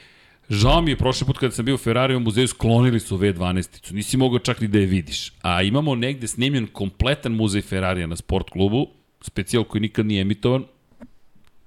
Žao 0.50 0.82
mi 0.82 0.92
je, 0.92 0.98
prošli 0.98 1.28
put 1.28 1.38
kada 1.38 1.52
sam 1.52 1.66
bio 1.66 1.76
u 1.76 1.78
Ferrari 1.78 2.16
u 2.16 2.20
muzeju, 2.20 2.48
sklonili 2.48 3.00
su 3.00 3.18
V12-icu. 3.18 3.94
Nisi 3.94 4.18
mogao 4.18 4.40
čak 4.40 4.62
ni 4.62 4.68
da 4.68 4.80
je 4.80 4.86
vidiš. 4.86 5.32
A 5.42 5.62
imamo 5.62 5.96
negde 5.96 6.28
snimljen 6.28 6.68
kompletan 6.68 7.32
muzej 7.32 7.62
Ferrarija 7.62 8.08
na 8.08 8.16
sport 8.16 8.50
klubu, 8.50 8.88
specijal 9.22 9.64
koji 9.64 9.82
nikad 9.82 10.06
nije 10.06 10.22
emitovan, 10.22 10.64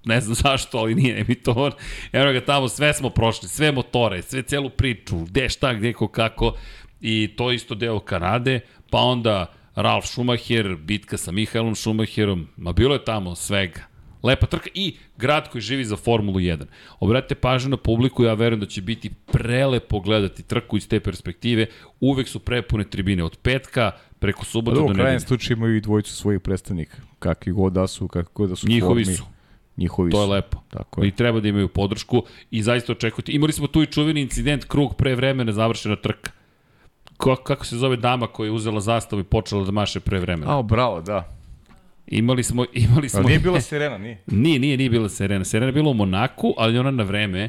ne 0.05 0.21
znam 0.21 0.35
zašto, 0.45 0.79
ali 0.79 0.95
nije 0.95 1.21
emitovan. 1.21 1.73
Evo 2.13 2.33
ga 2.33 2.41
tamo, 2.45 2.69
sve 2.69 2.95
smo 2.95 3.11
prošli, 3.11 3.49
sve 3.49 3.73
motore, 3.73 4.23
sve 4.23 4.43
celu 4.43 4.71
priču, 4.71 5.19
gde 5.19 5.49
šta, 5.49 5.75
gde 5.75 5.93
ko 5.93 6.09
kako. 6.09 6.57
I 7.01 7.35
to 7.37 7.53
isto 7.53 7.75
deo 7.75 8.01
Kanade, 8.01 8.61
pa 8.91 8.99
onda 8.99 9.53
Ralf 9.75 10.07
Schumacher, 10.07 10.77
bitka 10.77 11.17
sa 11.17 11.33
Mihaelom 11.33 11.75
Schumacherom, 11.75 12.49
ma 12.57 12.73
bilo 12.73 12.95
je 12.95 13.05
tamo 13.05 13.35
svega. 13.35 13.96
Lepa 14.27 14.47
trka 14.47 14.69
i 14.75 14.97
grad 15.17 15.51
koji 15.51 15.63
živi 15.63 15.85
za 15.85 15.97
Formulu 15.97 16.39
1. 16.39 16.65
Obratite 17.01 17.35
pažnju 17.35 17.71
na 17.71 17.77
publiku, 17.77 18.25
ja 18.25 18.35
verujem 18.35 18.61
da 18.61 18.67
će 18.67 18.83
biti 18.83 19.11
prelepo 19.33 20.01
gledati 20.01 20.43
trku 20.43 20.77
iz 20.77 20.89
te 20.89 21.01
perspektive. 21.01 21.67
Uvek 22.01 22.29
su 22.29 22.39
prepune 22.39 22.85
tribine 22.85 23.25
od 23.25 23.37
petka 23.37 23.91
preko 24.19 24.45
subota 24.45 24.75
do 24.75 24.85
u 24.85 24.87
krajem 24.87 25.05
nedelje. 25.05 25.21
slučaju 25.21 25.57
imaju 25.57 25.77
i 25.77 25.81
dvojicu 25.81 26.13
svojih 26.15 26.41
predstavnika. 26.41 26.97
Kakvi 27.19 27.53
god 27.53 27.73
da 27.73 27.87
su, 27.87 28.09
kakvi 28.09 28.33
god 28.35 28.49
da 28.51 28.57
su 28.57 28.69
Njihovi 28.69 29.05
formi, 29.05 29.17
su. 29.17 29.25
Njihovi 29.77 30.11
To 30.11 30.21
je 30.21 30.27
su. 30.27 30.31
lepo. 30.31 30.59
Tako 30.71 31.03
je. 31.03 31.09
I 31.09 31.11
treba 31.11 31.41
da 31.41 31.49
imaju 31.49 31.69
podršku 31.69 32.23
i 32.51 32.63
zaista 32.63 32.93
očekujte. 32.93 33.33
Imali 33.33 33.53
smo 33.53 33.67
tu 33.67 33.83
i 33.83 33.87
čuveni 33.87 34.21
incident, 34.21 34.65
krug 34.65 34.95
pre 34.95 35.15
vremena, 35.15 35.53
završena 35.53 35.97
trka. 35.97 36.31
Ko, 37.17 37.37
kako 37.37 37.67
se 37.67 37.77
zove 37.77 37.97
dama 37.97 38.27
koja 38.27 38.47
je 38.47 38.51
uzela 38.51 38.81
zastavu 38.81 39.21
i 39.21 39.25
počela 39.25 39.65
da 39.65 39.71
maše 39.71 40.01
pre 40.01 40.21
vremena? 40.21 40.59
A, 40.59 40.63
bravo, 40.63 41.01
da. 41.01 41.36
Imali 42.07 42.43
smo, 42.43 42.65
imali 42.89 43.09
smo... 43.09 43.19
Ali 43.21 43.27
nije 43.27 43.39
bila 43.39 43.61
Serena, 43.61 43.99
nije. 43.99 44.23
Nije, 44.43 44.59
nije, 44.59 44.77
nije 44.77 44.91
bila 44.91 45.09
Serena. 45.09 45.45
Serena 45.45 45.67
je 45.67 45.73
bila 45.73 45.91
u 45.91 45.95
Monaku, 45.95 46.55
ali 46.59 46.79
ona 46.79 46.91
na 46.91 47.03
vreme 47.03 47.49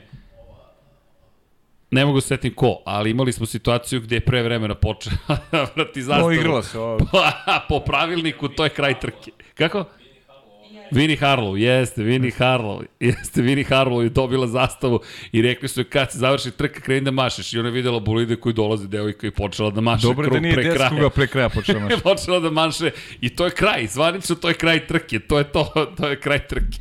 Ne 1.91 2.05
mogu 2.05 2.21
se 2.21 2.27
setim 2.27 2.53
ko, 2.53 2.81
ali 2.85 3.11
imali 3.11 3.31
smo 3.31 3.45
situaciju 3.45 4.01
gde 4.01 4.15
je 4.15 4.19
pre 4.19 4.43
vremena 4.43 4.75
počela 4.75 5.17
da 5.51 5.67
vrati 5.75 6.01
zastavu. 6.01 6.29
No, 6.29 6.35
igrala 6.35 6.63
se. 6.63 6.79
O, 6.79 6.97
Pa, 7.11 7.65
po 7.69 7.79
pravilniku, 7.79 8.47
to 8.47 8.63
je 8.63 8.69
kraj 8.69 8.99
trke. 8.99 9.31
Kako? 9.53 9.85
Vini 10.91 11.15
Harlow, 11.17 11.55
jeste, 11.57 12.03
Vini 12.03 12.31
Harlow, 12.31 12.83
jeste, 12.99 13.41
Vini 13.41 13.63
Harlow 13.63 14.01
je 14.01 14.09
dobila 14.09 14.47
zastavu 14.47 14.99
i 15.31 15.41
rekli 15.41 15.67
su 15.67 15.79
joj 15.79 15.89
kad 15.89 16.11
se 16.11 16.17
završi 16.17 16.51
trka, 16.51 16.79
kreni 16.79 17.01
da 17.01 17.11
mašeš 17.11 17.53
i 17.53 17.59
ona 17.59 17.67
je 17.67 17.73
videla 17.73 17.99
bolide 17.99 18.35
koji 18.35 18.53
dolaze, 18.53 18.87
devojka 18.87 19.27
i 19.27 19.31
počela 19.31 19.71
da 19.71 19.81
maše 19.81 20.07
Dobro 20.07 20.23
je 20.23 20.29
krug 20.29 20.33
da 20.33 20.39
nije 20.39 20.53
pre 20.55 20.63
10 20.63 20.75
kraja. 20.75 20.89
kruga 20.89 21.09
pre 21.09 21.27
kraja 21.27 21.49
počela 21.49 21.79
maša. 21.83 21.97
počela 21.97 22.39
da 22.39 22.49
manše 22.51 22.91
i 23.21 23.29
to 23.29 23.45
je 23.45 23.51
kraj, 23.51 23.87
zvanično 23.87 24.35
to 24.35 24.47
je 24.47 24.53
kraj 24.53 24.87
trke, 24.87 25.19
to 25.19 25.37
je 25.37 25.43
to, 25.43 25.93
to 25.97 26.07
je 26.07 26.19
kraj 26.19 26.47
trke. 26.47 26.77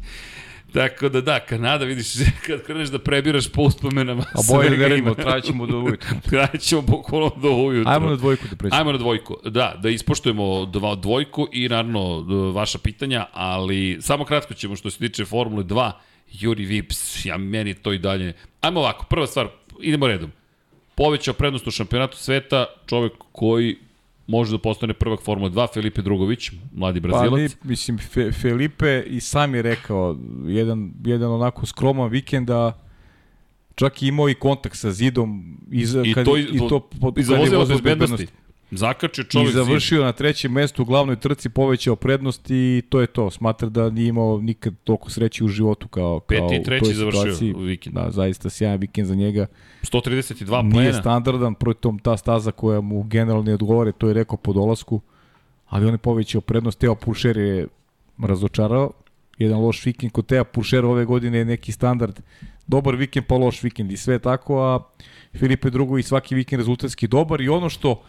Tako 0.76 1.08
da 1.08 1.20
da, 1.20 1.40
Kanada, 1.40 1.84
vidiš, 1.84 2.06
kad 2.46 2.62
kreneš 2.62 2.88
da 2.88 2.98
prebiraš 2.98 3.48
po 3.48 3.62
uspomenama, 3.62 4.22
A 4.22 4.38
bolje 4.52 4.88
da 4.88 4.94
ima. 4.94 5.14
traćemo 5.14 5.66
do 5.66 5.78
ujutru. 5.78 6.08
Trajećemo 6.30 6.82
bukvalno 6.82 7.30
do 7.36 7.50
ujutru. 7.50 7.92
Ajmo 7.92 8.10
na 8.10 8.16
dvojku 8.16 8.44
da 8.50 8.56
prećemo. 8.56 8.78
Ajmo 8.78 8.92
na 8.92 8.98
dvojku. 8.98 9.36
Da, 9.44 9.74
da 9.82 9.88
ispoštujemo 9.90 10.66
dva, 10.66 10.94
dvojku 10.94 11.48
i 11.52 11.68
naravno 11.68 12.20
vaša 12.52 12.78
pitanja, 12.78 13.26
ali 13.32 13.98
samo 14.00 14.24
kratko 14.24 14.54
ćemo 14.54 14.76
što 14.76 14.90
se 14.90 14.98
tiče 14.98 15.24
Formule 15.24 15.64
2. 15.64 15.92
Juri 16.32 16.64
Vips, 16.64 17.24
ja 17.24 17.36
meni 17.36 17.74
to 17.74 17.92
i 17.92 17.98
dalje. 17.98 18.32
Ajmo 18.60 18.80
ovako, 18.80 19.04
prva 19.10 19.26
stvar, 19.26 19.48
idemo 19.80 20.06
redom. 20.06 20.32
Povećao 20.94 21.34
prednost 21.34 21.66
u 21.66 21.70
šampionatu 21.70 22.16
sveta 22.16 22.66
čovek 22.86 23.12
koji 23.32 23.76
može 24.26 24.52
da 24.52 24.58
postane 24.58 24.94
prvak 24.94 25.20
Formule 25.20 25.50
2, 25.50 25.66
Felipe 25.74 26.02
Drugović, 26.02 26.50
mladi 26.72 27.00
Pa 27.00 27.08
Brazilac. 27.08 27.40
ni, 27.40 27.68
mislim, 27.70 27.98
Fe, 27.98 28.32
Felipe 28.32 29.02
i 29.06 29.20
sam 29.20 29.54
je 29.54 29.62
rekao, 29.62 30.16
jedan, 30.46 30.92
jedan 31.04 31.32
onako 31.32 31.66
skroman 31.66 32.10
vikend 32.10 32.46
da 32.48 32.86
čak 33.74 34.02
i 34.02 34.08
imao 34.08 34.28
i 34.28 34.34
kontakt 34.34 34.76
sa 34.76 34.92
zidom 34.92 35.58
iza, 35.70 36.02
I 36.06 36.14
kad, 36.14 36.24
to, 36.24 36.38
i 36.38 36.58
to 36.68 36.80
pod, 37.00 37.18
i 37.18 37.20
kad 37.20 37.30
je 37.30 37.36
zavozila 37.36 37.58
vozio 37.58 37.74
bezbednosti. 37.74 38.26
Zakačio 38.26 38.42
I 38.42 38.45
čovjek 39.24 39.48
zid. 39.48 39.56
završio 39.56 40.04
na 40.04 40.12
trećem 40.12 40.52
mestu 40.52 40.82
u 40.82 40.84
glavnoj 40.84 41.16
trci, 41.16 41.48
povećao 41.48 41.96
prednost 41.96 42.50
i 42.50 42.82
to 42.88 43.00
je 43.00 43.06
to. 43.06 43.30
Smatra 43.30 43.68
da 43.68 43.90
nije 43.90 44.08
imao 44.08 44.40
nikad 44.40 44.74
toliko 44.84 45.10
sreće 45.10 45.44
u 45.44 45.48
životu 45.48 45.88
kao, 45.88 46.20
kao 46.20 46.48
Peti 46.48 46.56
i 46.56 46.60
u 46.60 46.64
treći 46.64 46.84
toj 46.84 46.94
završio 46.94 47.34
situaciji. 47.34 47.54
vikend. 47.66 47.94
Da, 47.94 48.10
zaista 48.10 48.50
sjajan 48.50 48.80
vikend 48.80 49.06
za 49.08 49.14
njega. 49.14 49.46
132 49.82 50.62
Nije 50.62 50.72
plena. 50.72 51.00
standardan, 51.00 51.54
pritom 51.54 51.98
ta 51.98 52.16
staza 52.16 52.50
koja 52.52 52.80
mu 52.80 53.02
generalno 53.02 53.42
ne 53.42 53.54
odgovore, 53.54 53.92
to 53.92 54.08
je 54.08 54.14
rekao 54.14 54.36
po 54.36 54.52
dolasku, 54.52 55.00
ali 55.66 55.86
on 55.86 55.94
je 55.94 55.98
povećao 55.98 56.40
prednost. 56.40 56.78
Teo 56.78 56.94
Puršer 56.94 57.36
je 57.36 57.68
razočarao, 58.18 58.90
jedan 59.38 59.60
loš 59.60 59.86
vikend 59.86 60.12
kod 60.12 60.26
Teo 60.26 60.44
Puršera 60.44 60.88
ove 60.88 61.04
godine 61.04 61.38
je 61.38 61.44
neki 61.44 61.72
standard, 61.72 62.20
dobar 62.66 62.96
vikend 62.96 63.26
pa 63.26 63.34
loš 63.34 63.62
vikend 63.62 63.92
i 63.92 63.96
sve 63.96 64.18
tako, 64.18 64.62
a 64.62 64.80
Filipe 65.34 65.70
drugo 65.70 65.98
i 65.98 66.02
svaki 66.02 66.34
vikend 66.34 66.60
rezultatski 66.60 67.06
dobar 67.08 67.40
i 67.40 67.48
ono 67.48 67.68
što 67.68 68.02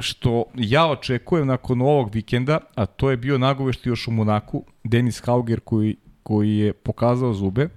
što 0.00 0.44
ja 0.54 0.90
očekujem 0.90 1.46
nakon 1.46 1.82
ovog 1.82 2.14
vikenda, 2.14 2.58
a 2.74 2.86
to 2.86 3.10
je 3.10 3.16
bio 3.16 3.38
nagovešti 3.38 3.88
još 3.88 4.08
u 4.08 4.10
Monaku, 4.10 4.64
Denis 4.84 5.20
Hauger 5.24 5.60
koji, 5.60 5.96
koji 6.22 6.56
je 6.56 6.72
pokazao 6.72 7.34
zube, 7.34 7.68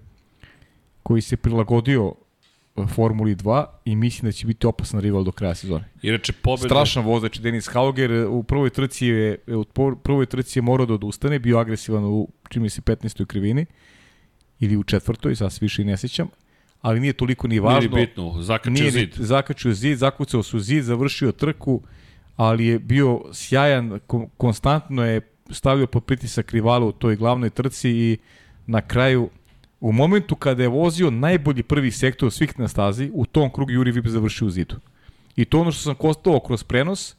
koji 1.03 1.22
se 1.22 1.38
prilagodio 1.38 2.07
uh, 2.07 2.15
Formuli 2.89 3.35
2 3.35 3.65
i 3.85 3.95
mislim 3.95 4.27
da 4.27 4.31
će 4.31 4.47
biti 4.47 4.68
opasan 4.68 4.99
rival 4.99 5.23
do 5.23 5.31
kraja 5.31 5.55
sezone. 5.55 5.89
Inače, 6.01 6.34
pobeda... 6.34 6.68
Strašan 6.68 7.05
vozač 7.05 7.39
Denis 7.39 7.68
Hauger, 7.68 8.11
u 8.30 8.43
prvoj 8.43 8.69
trci 8.69 9.07
je 9.07 9.38
u 9.47 9.64
prvoj 9.95 10.26
trci 10.26 10.60
je 10.60 10.64
morao 10.64 10.85
da 10.85 10.93
odustane, 10.93 11.39
bio 11.39 11.57
agresivan 11.57 12.05
u 12.05 12.27
čini 12.49 12.69
se 12.69 12.81
15. 12.81 13.26
krivini 13.26 13.65
ili 14.60 14.77
u 14.77 14.84
četvrtoj, 14.84 15.35
sad 15.35 15.57
više 15.61 15.81
i 15.81 15.85
ne 15.85 15.97
sećam, 15.97 16.27
ali 16.84 16.99
nije 16.99 17.14
toliko 17.14 17.47
ni 17.47 17.51
Nije 17.51 17.61
važno. 17.61 17.89
ni 17.89 17.95
bitno, 17.97 18.41
zakačio 18.41 18.72
Nije 18.73 18.91
zid. 18.91 19.14
zakačio 19.15 19.73
zid, 19.73 19.97
zakucao 19.97 20.43
su 20.43 20.60
zid, 20.60 20.84
završio 20.84 21.31
trku, 21.31 21.81
ali 22.35 22.65
je 22.65 22.80
bio 22.80 23.22
sjajan, 23.34 23.99
ko- 24.07 24.27
konstantno 24.38 25.05
je 25.05 25.22
stavio 25.49 25.88
pod 25.88 26.03
pritisak 26.03 26.51
rivala 26.51 26.85
u 26.85 26.91
toj 26.91 27.15
glavnoj 27.15 27.49
trci 27.49 27.89
i 27.89 28.18
na 28.68 28.81
kraju 28.81 29.30
u 29.80 29.91
momentu 29.91 30.35
kada 30.35 30.64
je 30.64 30.69
vozio 30.69 31.11
najbolji 31.11 31.64
prvi 31.64 31.91
sektor 31.91 32.31
svih 32.31 32.60
na 32.60 32.68
stazi, 32.68 33.11
u 33.14 33.26
tom 33.26 33.51
krugu 33.51 33.72
Juri 33.72 33.91
Vip 33.91 34.07
završio 34.07 34.47
u 34.47 34.51
zidu. 34.51 34.76
I 35.35 35.45
to 35.45 35.60
ono 35.60 35.72
što 35.72 35.81
sam 35.81 35.95
kostao 35.95 36.39
kroz 36.39 36.64
prenos, 36.64 37.15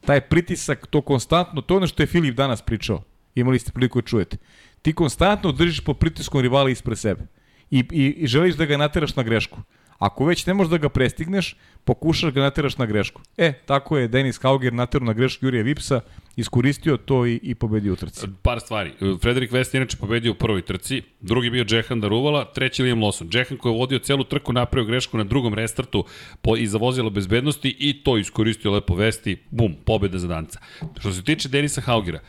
taj 0.00 0.20
pritisak, 0.20 0.86
to 0.86 1.00
konstantno, 1.00 1.60
to 1.60 1.76
ono 1.76 1.86
što 1.86 2.02
je 2.02 2.06
Filip 2.06 2.36
danas 2.36 2.62
pričao. 2.62 3.02
Imali 3.34 3.58
ste 3.58 3.72
priliku 3.72 4.00
da 4.00 4.06
čujete. 4.06 4.36
Ti 4.82 4.92
konstantno 4.92 5.52
držiš 5.52 5.80
pod 5.80 5.98
pritiskom 5.98 6.40
rivala 6.40 6.70
ispred 6.70 6.98
sebe. 6.98 7.26
I, 7.74 7.84
i, 7.90 8.04
i 8.18 8.26
želiš 8.26 8.54
da 8.54 8.64
ga 8.64 8.76
nateraš 8.76 9.16
na 9.16 9.22
grešku. 9.22 9.58
Ako 9.98 10.24
već 10.24 10.46
ne 10.46 10.54
možeš 10.54 10.70
da 10.70 10.78
ga 10.78 10.88
prestigneš, 10.88 11.56
pokušaš 11.84 12.32
ga 12.32 12.40
nateraš 12.40 12.76
na 12.78 12.86
grešku. 12.86 13.22
E, 13.36 13.52
tako 13.66 13.98
je 13.98 14.08
Denis 14.08 14.38
Hauger 14.42 14.72
naterao 14.72 15.06
na 15.06 15.12
grešku 15.12 15.46
Jurija 15.46 15.62
Vipsa, 15.62 16.00
iskoristio 16.36 16.96
to 16.96 17.26
i, 17.26 17.40
i 17.42 17.54
pobedio 17.54 17.92
u 17.92 17.96
trci. 17.96 18.26
Par 18.42 18.60
stvari. 18.60 18.92
Frederik 19.22 19.50
West 19.50 19.74
je 19.74 19.78
inače 19.78 19.96
pobedio 19.96 20.32
u 20.32 20.34
prvoj 20.34 20.62
trci, 20.62 21.02
drugi 21.20 21.50
bio 21.50 21.64
Džehan 21.64 22.00
Daruvala, 22.00 22.44
treći 22.44 22.82
Liam 22.82 23.00
Lawson. 23.00 23.28
Džehan 23.28 23.58
koji 23.58 23.72
je 23.72 23.78
vodio 23.78 23.98
celu 23.98 24.24
trku, 24.24 24.52
napravio 24.52 24.86
grešku 24.86 25.18
na 25.18 25.24
drugom 25.24 25.54
restartu 25.54 26.04
po, 26.42 26.56
i 26.56 26.66
zavozilo 26.66 27.10
bezbednosti 27.10 27.76
i 27.78 28.02
to 28.02 28.18
iskoristio 28.18 28.72
lepo 28.72 28.94
Vesti, 28.94 29.38
bum, 29.50 29.74
pobeda 29.84 30.18
za 30.18 30.28
danca. 30.28 30.60
Što 31.00 31.12
se 31.12 31.24
tiče 31.24 31.48
Denisa 31.48 31.80
Haugera, 31.80 32.20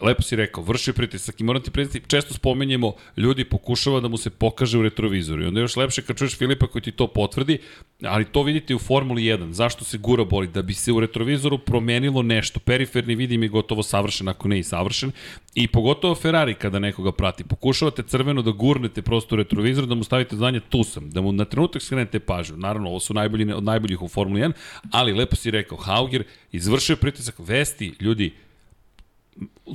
lepo 0.00 0.22
si 0.22 0.36
rekao, 0.36 0.62
vršio 0.62 0.94
pritisak 0.94 1.40
i 1.40 1.44
moram 1.44 1.62
ti 1.62 1.70
priznati, 1.70 2.02
često 2.06 2.34
spomenjemo, 2.34 2.92
ljudi 3.16 3.44
pokušava 3.44 4.00
da 4.00 4.08
mu 4.08 4.16
se 4.16 4.30
pokaže 4.30 4.78
u 4.78 4.82
retrovizoru 4.82 5.42
i 5.42 5.46
onda 5.46 5.60
je 5.60 5.64
još 5.64 5.76
lepše 5.76 6.02
kad 6.02 6.16
čuješ 6.16 6.36
Filipa 6.36 6.66
koji 6.66 6.82
ti 6.82 6.92
to 6.92 7.06
potvrdi, 7.06 7.58
ali 8.02 8.24
to 8.24 8.42
vidite 8.42 8.74
u 8.74 8.78
Formuli 8.78 9.22
1. 9.22 9.50
Zašto 9.50 9.84
se 9.84 9.98
gura 9.98 10.24
boli? 10.24 10.46
Da 10.46 10.62
bi 10.62 10.74
se 10.74 10.92
u 10.92 11.00
retrovizoru 11.00 11.58
promenilo 11.58 12.22
nešto. 12.22 12.60
Periferni 12.60 13.14
vidim 13.14 13.42
je 13.42 13.48
gotovo 13.48 13.82
savršen, 13.82 14.28
ako 14.28 14.48
ne 14.48 14.58
i 14.58 14.62
savršen. 14.62 15.12
I 15.54 15.66
pogotovo 15.66 16.14
Ferrari 16.14 16.54
kada 16.54 16.78
nekoga 16.78 17.12
prati. 17.12 17.44
Pokušavate 17.44 18.02
crveno 18.02 18.42
da 18.42 18.50
gurnete 18.50 19.02
prosto 19.02 19.34
u 19.34 19.38
retrovizor, 19.38 19.86
da 19.86 19.94
mu 19.94 20.04
stavite 20.04 20.36
znanje 20.36 20.60
tu 20.60 20.84
sam, 20.84 21.10
da 21.10 21.20
mu 21.20 21.32
na 21.32 21.44
trenutak 21.44 21.82
skrenete 21.82 22.20
pažnju. 22.20 22.56
Naravno, 22.56 22.88
ovo 22.88 23.00
su 23.00 23.14
najbolji, 23.14 23.52
od 23.52 23.64
najboljih 23.64 24.02
u 24.02 24.08
Formuli 24.08 24.40
1, 24.40 24.52
ali 24.90 25.12
lepo 25.12 25.36
si 25.36 25.50
rekao, 25.50 25.78
Hauger 25.78 26.24
izvršio 26.52 26.96
pritisak, 26.96 27.34
vesti, 27.38 27.94
ljudi, 28.00 28.32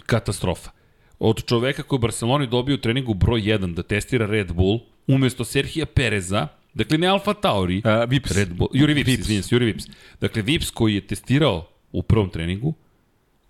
katastrofa. 0.05 0.69
Od 1.19 1.45
čoveka 1.45 1.83
koji 1.83 1.97
u 1.97 2.01
Barceloni 2.01 2.47
dobio 2.47 2.75
u 2.75 2.77
treningu 2.77 3.13
broj 3.13 3.41
1 3.41 3.73
da 3.73 3.83
testira 3.83 4.25
Red 4.25 4.51
Bull, 4.53 4.79
umesto 5.07 5.45
Serhija 5.45 5.85
Pereza, 5.85 6.47
dakle 6.73 6.97
ne 6.97 7.07
Alfa 7.07 7.33
Tauri, 7.33 7.77
Uh, 7.77 8.09
Vips. 8.09 8.31
Red 8.31 8.53
Bull, 8.53 8.69
Juri 8.73 8.93
Vips, 8.93 9.07
Vips. 9.07 9.19
izvinjam 9.19 9.43
se, 9.43 9.55
Juri 9.55 9.65
Vips. 9.65 9.83
Dakle, 10.21 10.41
Vips 10.41 10.69
koji 10.71 10.95
je 10.95 11.07
testirao 11.07 11.67
u 11.91 12.03
prvom 12.03 12.29
treningu, 12.29 12.73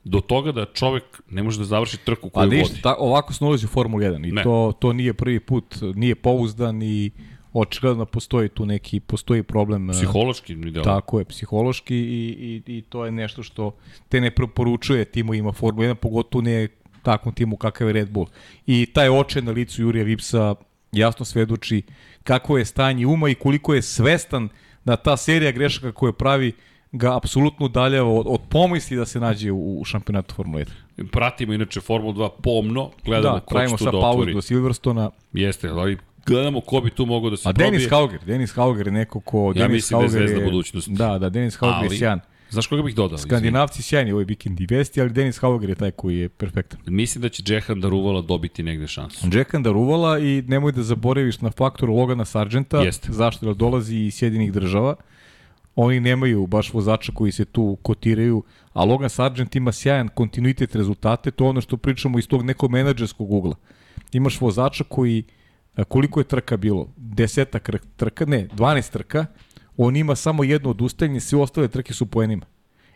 do 0.03 0.19
toga 0.19 0.51
da 0.51 0.65
čovek 0.65 1.03
ne 1.29 1.43
može 1.43 1.59
da 1.59 1.65
završi 1.65 1.97
trku 1.97 2.29
koju 2.29 2.43
A 2.43 2.45
ništa, 2.45 2.69
vodi. 2.69 2.81
ta, 2.81 2.95
ovako 2.99 3.33
se 3.33 3.45
ulazi 3.45 3.65
u 3.65 3.69
Formulu 3.69 4.03
1 4.03 4.29
i 4.29 4.31
Ne. 4.31 4.43
to, 4.43 4.73
to 4.79 4.93
nije 4.93 5.13
prvi 5.13 5.39
put, 5.39 5.65
nije 5.95 6.15
pouzdan 6.15 6.81
i 6.83 7.11
očigledno 7.53 8.05
postoji 8.05 8.49
tu 8.49 8.65
neki, 8.65 8.99
postoji 8.99 9.43
problem. 9.43 9.89
uh, 9.89 9.95
Psihološki 9.95 10.55
mi 10.55 10.71
delo. 10.71 10.83
Tako 10.83 11.19
je, 11.19 11.25
psihološki 11.25 11.95
i, 11.95 12.61
i, 12.67 12.77
i 12.77 12.81
to 12.81 13.05
je 13.05 13.11
nešto 13.11 13.43
što 13.43 13.71
te 14.09 14.21
ne 14.21 14.31
preporučuje 14.31 15.05
timu 15.05 15.33
ima 15.33 15.51
Formula 15.51 15.87
1, 15.87 15.93
pogotovo 15.93 16.41
ne 16.41 16.67
takvom 17.03 17.33
timu 17.33 17.57
kakav 17.57 17.87
je 17.87 17.93
Red 17.93 18.09
Bull. 18.11 18.27
I 18.67 18.85
taj 18.93 19.09
oče 19.09 19.41
na 19.41 19.51
licu 19.51 19.81
Jurija 19.81 20.03
Vipsa 20.03 20.55
jasno 20.91 21.25
svedoči 21.25 21.81
kako 22.23 22.57
je 22.57 22.65
stanje 22.65 23.07
uma 23.07 23.29
i 23.29 23.35
koliko 23.35 23.73
je 23.73 23.81
svestan 23.81 24.49
da 24.85 24.95
ta 24.95 25.17
serija 25.17 25.51
grešaka 25.51 25.91
koje 25.91 26.13
pravi 26.13 26.51
ga 26.91 27.17
apsolutno 27.17 27.65
udaljava 27.65 28.09
od, 28.09 28.25
od 28.29 28.39
pomisli 28.49 28.97
da 28.97 29.05
se 29.05 29.19
nađe 29.19 29.51
u, 29.51 29.79
u 29.79 29.85
šampionatu 29.85 30.35
Formula 30.35 30.63
1. 30.97 31.07
Pratimo 31.11 31.53
inače 31.53 31.81
Formulu 31.81 32.13
2 32.13 32.29
pomno, 32.43 32.91
gledamo 33.05 33.35
Da, 33.35 33.39
ko 33.39 33.55
pravimo 33.55 33.77
će 33.77 33.85
tu 33.85 33.91
da 33.91 33.91
pauzu 33.91 34.07
otvori. 34.09 34.33
do 34.33 34.41
Silverstona. 34.41 35.11
Jeste, 35.33 35.69
ali 35.69 35.97
gledamo 36.25 36.61
ko 36.61 36.81
bi 36.81 36.89
tu 36.89 37.05
mogao 37.05 37.29
da 37.29 37.37
se 37.37 37.49
A 37.49 37.53
probije. 37.53 37.71
Denis 37.71 37.89
Hauger, 37.89 38.19
Denis 38.25 38.53
Hauger 38.53 38.87
je 38.87 38.93
neko 38.93 39.19
ko... 39.19 39.53
Ja 39.55 39.67
Denis 39.67 39.73
mislim 39.73 39.99
da 39.99 40.05
je 40.05 40.09
Hauger 40.09 40.27
zvezda 40.27 40.45
budućnosti. 40.45 40.91
Da, 40.91 41.17
da, 41.19 41.29
Denis 41.29 41.55
Hauger 41.55 41.77
Ali- 41.77 41.95
je 41.95 41.99
sjajan. 41.99 42.19
Znaš 42.49 42.67
koga 42.67 42.83
bih 42.83 42.95
dodao? 42.95 43.17
Skandinavci 43.17 43.83
sjajni 43.83 44.11
ovaj 44.11 44.25
vikend 44.25 44.61
i 44.61 44.67
vesti, 44.69 45.01
ali 45.01 45.09
Denis 45.09 45.39
Hauger 45.39 45.69
je 45.69 45.75
taj 45.75 45.91
koji 45.91 46.17
je 46.17 46.29
perfektan. 46.29 46.79
Mislim 46.85 47.21
da 47.21 47.29
će 47.29 47.43
Džehan 47.43 47.81
Daruvala 47.81 48.21
dobiti 48.21 48.63
negde 48.63 48.87
šansu. 48.87 49.27
Jackan 49.33 49.63
Daruvala 49.63 50.19
i 50.19 50.43
nemoj 50.47 50.71
da 50.71 50.83
zaboraviš 50.83 51.41
na 51.41 51.51
faktor 51.51 51.89
Logana 51.89 52.25
Sargenta, 52.25 52.77
Jeste. 52.77 53.11
zašto 53.11 53.45
jer 53.45 53.55
dolazi 53.55 53.95
iz 53.97 54.15
Sjedinih 54.15 54.51
država. 54.51 54.95
Oni 55.75 55.99
nemaju 55.99 56.47
baš 56.47 56.73
vozača 56.73 57.11
koji 57.15 57.31
se 57.31 57.45
tu 57.45 57.77
kotiraju, 57.81 58.43
a 58.73 58.83
Logan 58.83 59.09
Sargent 59.09 59.55
ima 59.55 59.71
sjajan 59.71 60.07
kontinuitet 60.07 60.75
rezultate, 60.75 61.31
to 61.31 61.43
je 61.43 61.49
ono 61.49 61.61
što 61.61 61.77
pričamo 61.77 62.19
iz 62.19 62.27
tog 62.27 62.43
nekog 62.43 62.71
menadžerskog 62.71 63.31
ugla. 63.31 63.55
Imaš 64.11 64.41
vozača 64.41 64.83
koji, 64.83 65.23
a, 65.23 65.23
koliko 65.87 66.19
je 66.19 66.23
trka 66.23 66.57
bilo? 66.57 66.87
Desetak 66.97 67.69
trka, 67.95 68.25
ne, 68.25 68.47
12 68.47 68.91
trka, 68.91 69.25
on 69.77 69.95
ima 69.95 70.15
samo 70.15 70.43
jedno 70.43 70.69
odustajanje, 70.69 71.19
sve 71.19 71.39
ostale 71.39 71.67
trke 71.67 71.93
su 71.93 72.05
poenima. 72.05 72.45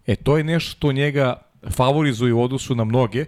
E, 0.07 0.15
to 0.15 0.37
je 0.37 0.43
nešto 0.43 0.71
što 0.71 0.91
njega 0.91 1.41
favorizuje 1.69 2.33
u 2.33 2.43
odnosu 2.43 2.75
na 2.75 2.83
mnoge, 2.83 3.25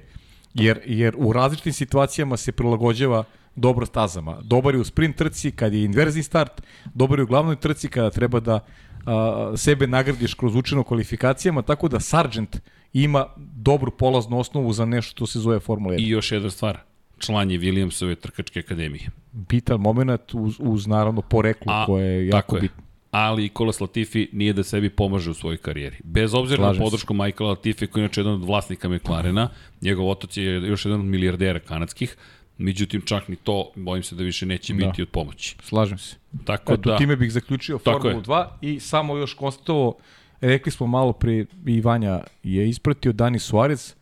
jer, 0.54 0.80
jer 0.86 1.16
u 1.18 1.34
različitim 1.34 1.74
situacijama 1.74 2.38
se 2.38 2.52
prilagođava 2.52 3.24
dobro 3.56 3.86
stazama. 3.86 4.40
Dobar 4.44 4.76
je 4.76 4.82
u 4.82 4.84
sprint 4.84 5.16
trci 5.16 5.52
kad 5.52 5.74
je 5.74 5.84
inverzni 5.84 6.24
start, 6.24 6.62
dobar 6.94 7.20
je 7.20 7.24
u 7.24 7.28
glavnoj 7.28 7.56
trci 7.56 7.88
kada 7.88 8.10
treba 8.10 8.40
da 8.40 8.60
a, 9.06 9.54
sebe 9.58 9.88
nagradiš 9.88 10.34
kroz 10.34 10.56
učeno 10.56 10.84
kvalifikacijama, 10.84 11.62
tako 11.62 11.88
da 11.88 12.00
Sargent 12.00 12.62
ima 12.94 13.26
dobru 13.38 13.92
polaznu 13.98 14.40
osnovu 14.40 14.74
za 14.74 14.86
nešto 14.86 15.12
što 15.12 15.26
se 15.28 15.40
zove 15.40 15.60
Formula 15.60 15.96
1. 15.96 16.00
I 16.00 16.10
još 16.10 16.32
jedna 16.32 16.50
stvar, 16.50 16.78
član 17.20 17.52
je 17.52 17.60
Williamsove 17.60 18.16
trkačke 18.16 18.60
akademije. 18.60 19.10
Bitan 19.32 19.80
moment 19.80 20.34
uz, 20.34 20.56
uz 20.60 20.88
naravno 20.88 21.22
poreklo 21.22 21.74
A, 21.74 21.86
koje 21.86 22.06
je 22.06 22.28
jako 22.28 22.56
bitno. 22.60 22.84
Ali 23.12 23.42
Nikolas 23.44 23.80
Latifi 23.82 24.28
nije 24.32 24.54
da 24.54 24.64
sebi 24.64 24.90
pomaže 24.90 25.32
u 25.32 25.34
svojoj 25.34 25.58
karijeri. 25.58 25.98
Bez 26.04 26.34
obzira 26.34 26.58
Slažem 26.58 26.80
na 26.80 26.86
se. 26.86 26.92
podršku 26.92 27.14
Michaela 27.14 27.50
Latifi, 27.50 27.88
koji 27.88 28.02
je 28.02 28.06
inače 28.06 28.22
jedan 28.22 28.34
od 28.34 28.44
vlasnika 28.44 28.90
McLarena, 28.90 29.50
njegov 29.82 30.10
otac 30.10 30.38
je 30.38 30.44
još 30.44 30.86
jedan 30.86 31.00
od 31.00 31.06
milijardera 31.06 31.60
kanadskih, 31.60 32.16
međutim 32.58 33.02
čak 33.02 33.28
ni 33.28 33.36
to, 33.36 33.72
bojim 33.76 34.04
se 34.04 34.16
da 34.16 34.24
više 34.24 34.46
neće 34.46 34.74
Da. 34.74 34.86
biti 34.88 35.02
od 35.02 35.10
pomoći. 35.10 35.56
Slažem 35.64 35.98
se. 35.98 36.16
Tako 36.46 36.74
Eto, 36.74 36.90
da, 36.90 36.98
time 36.98 37.16
bih 37.16 37.32
zaključio 37.32 37.78
Tako 37.78 38.00
Formulu 38.02 38.20
je. 38.22 38.24
2 38.24 38.48
i 38.62 38.80
samo 38.80 39.18
još 39.18 39.34
konstatovao, 39.34 39.94
rekli 40.42 40.72
smo 40.72 40.88
malo 40.88 41.14
pre, 41.14 41.46
i 41.66 41.82
Vanja 41.82 42.20
je 42.44 42.70
ispratio 42.70 43.12
Dani 43.14 43.40
Suarez, 43.40 43.96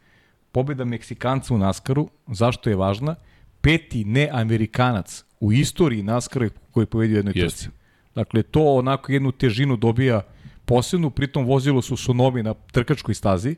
pobjeda 0.51 0.85
Meksikanca 0.85 1.53
u 1.53 1.57
Naskaru, 1.57 2.09
zašto 2.27 2.69
je 2.69 2.75
važna? 2.75 3.15
Peti 3.61 4.05
neamerikanac 4.05 5.23
u 5.39 5.53
istoriji 5.53 6.03
Naskara 6.03 6.49
koji 6.71 6.81
je 6.81 6.85
povedio 6.87 7.13
u 7.13 7.17
jednoj 7.17 7.33
trci. 7.33 7.69
Dakle, 8.15 8.43
to 8.43 8.75
onako 8.75 9.11
jednu 9.11 9.31
težinu 9.31 9.75
dobija 9.75 10.21
posebnu, 10.65 11.09
pritom 11.09 11.45
vozilo 11.45 11.81
su 11.81 11.97
Sonomi 11.97 12.43
na 12.43 12.53
trkačkoj 12.53 13.13
stazi, 13.13 13.55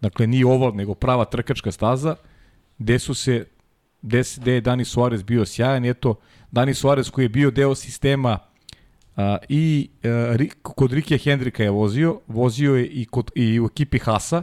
dakle 0.00 0.26
nije 0.26 0.46
oval, 0.46 0.74
nego 0.74 0.94
prava 0.94 1.24
trkačka 1.24 1.72
staza, 1.72 2.16
gde 2.78 2.98
su 2.98 3.14
se 3.14 3.46
gde, 4.02 4.22
gde 4.36 4.52
je 4.52 4.60
Dani 4.60 4.84
Suarez 4.84 5.22
bio 5.22 5.46
sjajan 5.46 5.84
eto, 5.84 6.14
Dani 6.50 6.74
Suarez 6.74 7.10
koji 7.10 7.24
je 7.24 7.28
bio 7.28 7.50
deo 7.50 7.74
sistema 7.74 8.38
a, 9.16 9.36
i 9.48 9.90
a, 10.02 10.06
Ri- 10.36 10.54
kod 10.62 10.92
Rikija 10.92 11.18
Hendrika 11.18 11.62
je 11.62 11.70
vozio, 11.70 12.20
vozio 12.26 12.74
je 12.74 12.86
i, 12.86 13.04
kod, 13.04 13.30
i 13.34 13.60
u 13.60 13.66
ekipi 13.66 13.98
Hasa, 13.98 14.42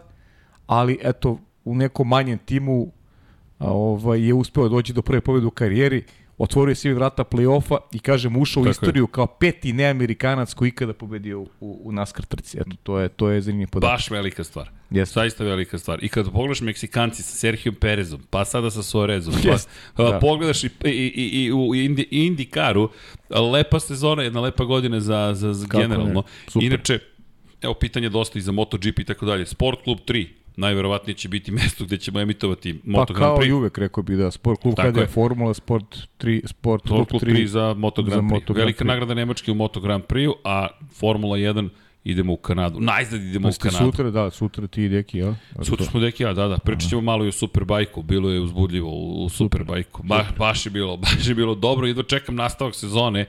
ali 0.67 0.99
eto, 1.01 1.39
u 1.65 1.75
nekom 1.75 2.07
manjem 2.07 2.37
timu 2.37 2.91
ovaj, 3.59 4.27
je 4.27 4.33
uspeo 4.33 4.69
doći 4.69 4.93
do 4.93 5.01
prve 5.01 5.21
pobjede 5.21 5.47
u 5.47 5.51
karijeri, 5.51 6.03
otvorio 6.37 6.75
svi 6.75 6.93
vrata 6.93 7.23
play-offa 7.23 7.77
i 7.91 7.99
kažem 7.99 8.37
ušao 8.37 8.61
u 8.61 8.63
Tako 8.63 8.69
je. 8.69 8.71
istoriju 8.71 9.07
kao 9.07 9.27
peti 9.27 9.73
neamerikanac 9.73 10.53
koji 10.53 10.69
ikada 10.69 10.93
pobedio 10.93 11.41
u, 11.41 11.47
u 11.59 11.91
NASCAR 11.91 12.25
trci. 12.25 12.57
Eto, 12.57 12.71
to 12.83 12.99
je, 12.99 13.09
to 13.09 13.29
je 13.29 13.41
zanimljiv 13.41 13.67
podatak. 13.67 13.93
Baš 13.93 14.11
velika 14.11 14.43
stvar. 14.43 14.69
Jeste. 14.89 15.13
Zaista 15.13 15.43
velika 15.43 15.77
stvar. 15.77 16.03
I 16.03 16.09
kada 16.09 16.31
pogledaš 16.31 16.61
Meksikanci 16.61 17.23
sa 17.23 17.35
Serhijom 17.37 17.75
Perezom, 17.75 18.21
pa 18.29 18.45
sada 18.45 18.71
sa 18.71 18.83
Suarezom, 18.83 19.33
Jest, 19.43 19.69
pa, 19.95 20.03
da. 20.03 20.11
da. 20.11 20.19
pogledaš 20.19 20.63
i, 20.63 20.69
i, 20.83 20.89
i, 20.89 21.45
i 21.45 21.53
u 21.53 21.75
Indi, 21.75 22.07
Indikaru, 22.11 22.89
lepa 23.51 23.79
sezona, 23.79 24.23
jedna 24.23 24.41
lepa 24.41 24.63
godina 24.65 24.99
za, 24.99 25.31
za, 25.33 25.53
za 25.53 25.67
generalno. 25.71 26.23
Inače, 26.61 26.99
evo 27.61 27.73
pitanje 27.73 28.09
dosta 28.09 28.39
i 28.39 28.41
za 28.41 28.51
MotoGP 28.51 28.99
i 28.99 29.03
tako 29.03 29.25
dalje. 29.25 29.45
Sport 29.45 29.83
Klub 29.83 29.97
3, 30.07 30.27
najverovatnije 30.55 31.15
će 31.15 31.29
biti 31.29 31.51
mesto 31.61 31.85
gde 31.85 31.97
ćemo 31.97 32.19
emitovati 32.19 32.73
Pa 32.73 32.91
Moto 32.91 33.13
Grand 33.13 33.35
kao 33.35 33.45
i 33.45 33.51
uvek, 33.51 33.77
rekao 33.77 34.03
bi 34.03 34.15
da 34.15 34.31
Sport 34.31 34.61
klub 34.61 34.75
Tako 34.75 34.87
kada 34.87 35.01
je. 35.01 35.07
Formula, 35.07 35.53
Sport 35.53 35.97
3, 36.19 36.47
Sport 36.47 36.83
Sport 36.83 36.83
klub 36.87 37.07
Klub 37.07 37.21
3 37.21 37.45
za 37.45 37.73
Moto 37.73 38.03
Grand 38.03 38.21
Prix. 38.21 38.33
Moto 38.33 38.53
Grand 38.53 38.65
Velika 38.65 38.83
nagrada 38.83 39.13
Nemačke 39.13 39.51
u 39.51 39.55
Moto 39.55 39.79
Grand 39.79 40.03
Prix, 40.03 40.33
a 40.43 40.67
Formula 40.99 41.37
1 41.37 41.69
idemo 42.03 42.33
u 42.33 42.37
Kanadu. 42.37 42.79
Najzad 42.79 43.21
idemo 43.21 43.49
Pa 43.49 43.49
u 43.49 43.59
Kanadu. 43.59 43.91
sutra, 43.91 44.11
da, 44.11 44.29
sutra 44.29 44.67
ti 44.67 44.83
i 44.83 44.89
deki, 44.89 45.17
ja? 45.17 45.35
Sutra 45.61 45.85
smo 45.85 45.99
deki, 45.99 46.23
ja, 46.23 46.33
da, 46.33 46.47
da. 46.47 46.57
Pričat 46.57 46.89
ćemo 46.89 47.01
malo 47.01 47.25
i 47.25 47.27
o 47.27 47.31
Superbajku. 47.31 48.01
Bilo 48.01 48.29
je 48.29 48.39
uzbudljivo 48.39 48.89
u, 48.89 49.25
u 49.25 49.29
Superbajku. 49.29 50.03
Ba, 50.03 50.25
baš 50.37 50.65
je 50.65 50.69
bilo, 50.69 50.97
baš 51.03 51.27
je 51.27 51.35
bilo 51.35 51.55
dobro. 51.55 51.87
Idva 51.87 52.03
čekam 52.03 52.35
nastavak 52.35 52.75
sezone. 52.75 53.25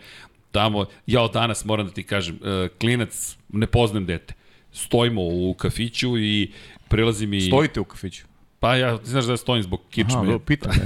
Tamo, 0.51 0.87
ja 1.07 1.23
od 1.23 1.33
danas 1.33 1.65
moram 1.65 1.87
da 1.87 1.93
ti 1.93 2.03
kažem, 2.03 2.35
uh, 2.35 2.79
klinac, 2.81 3.37
ne 3.49 3.67
poznam 3.67 4.07
dete. 4.07 4.35
Stojimo 4.73 5.23
u 5.23 5.55
kafiću 5.59 6.19
i 6.19 6.53
prilazi 6.95 7.27
mi... 7.27 7.41
Stojite 7.41 7.81
u 7.81 7.85
kafiću. 7.85 8.25
Pa 8.61 8.77
ja, 8.77 8.99
ti 8.99 9.11
znaš 9.11 9.25
da 9.25 9.33
ja 9.33 9.37
stojim 9.37 9.63
zbog 9.63 9.81
kičme. 9.91 10.21
Aha, 10.29 10.39
pitam. 10.47 10.73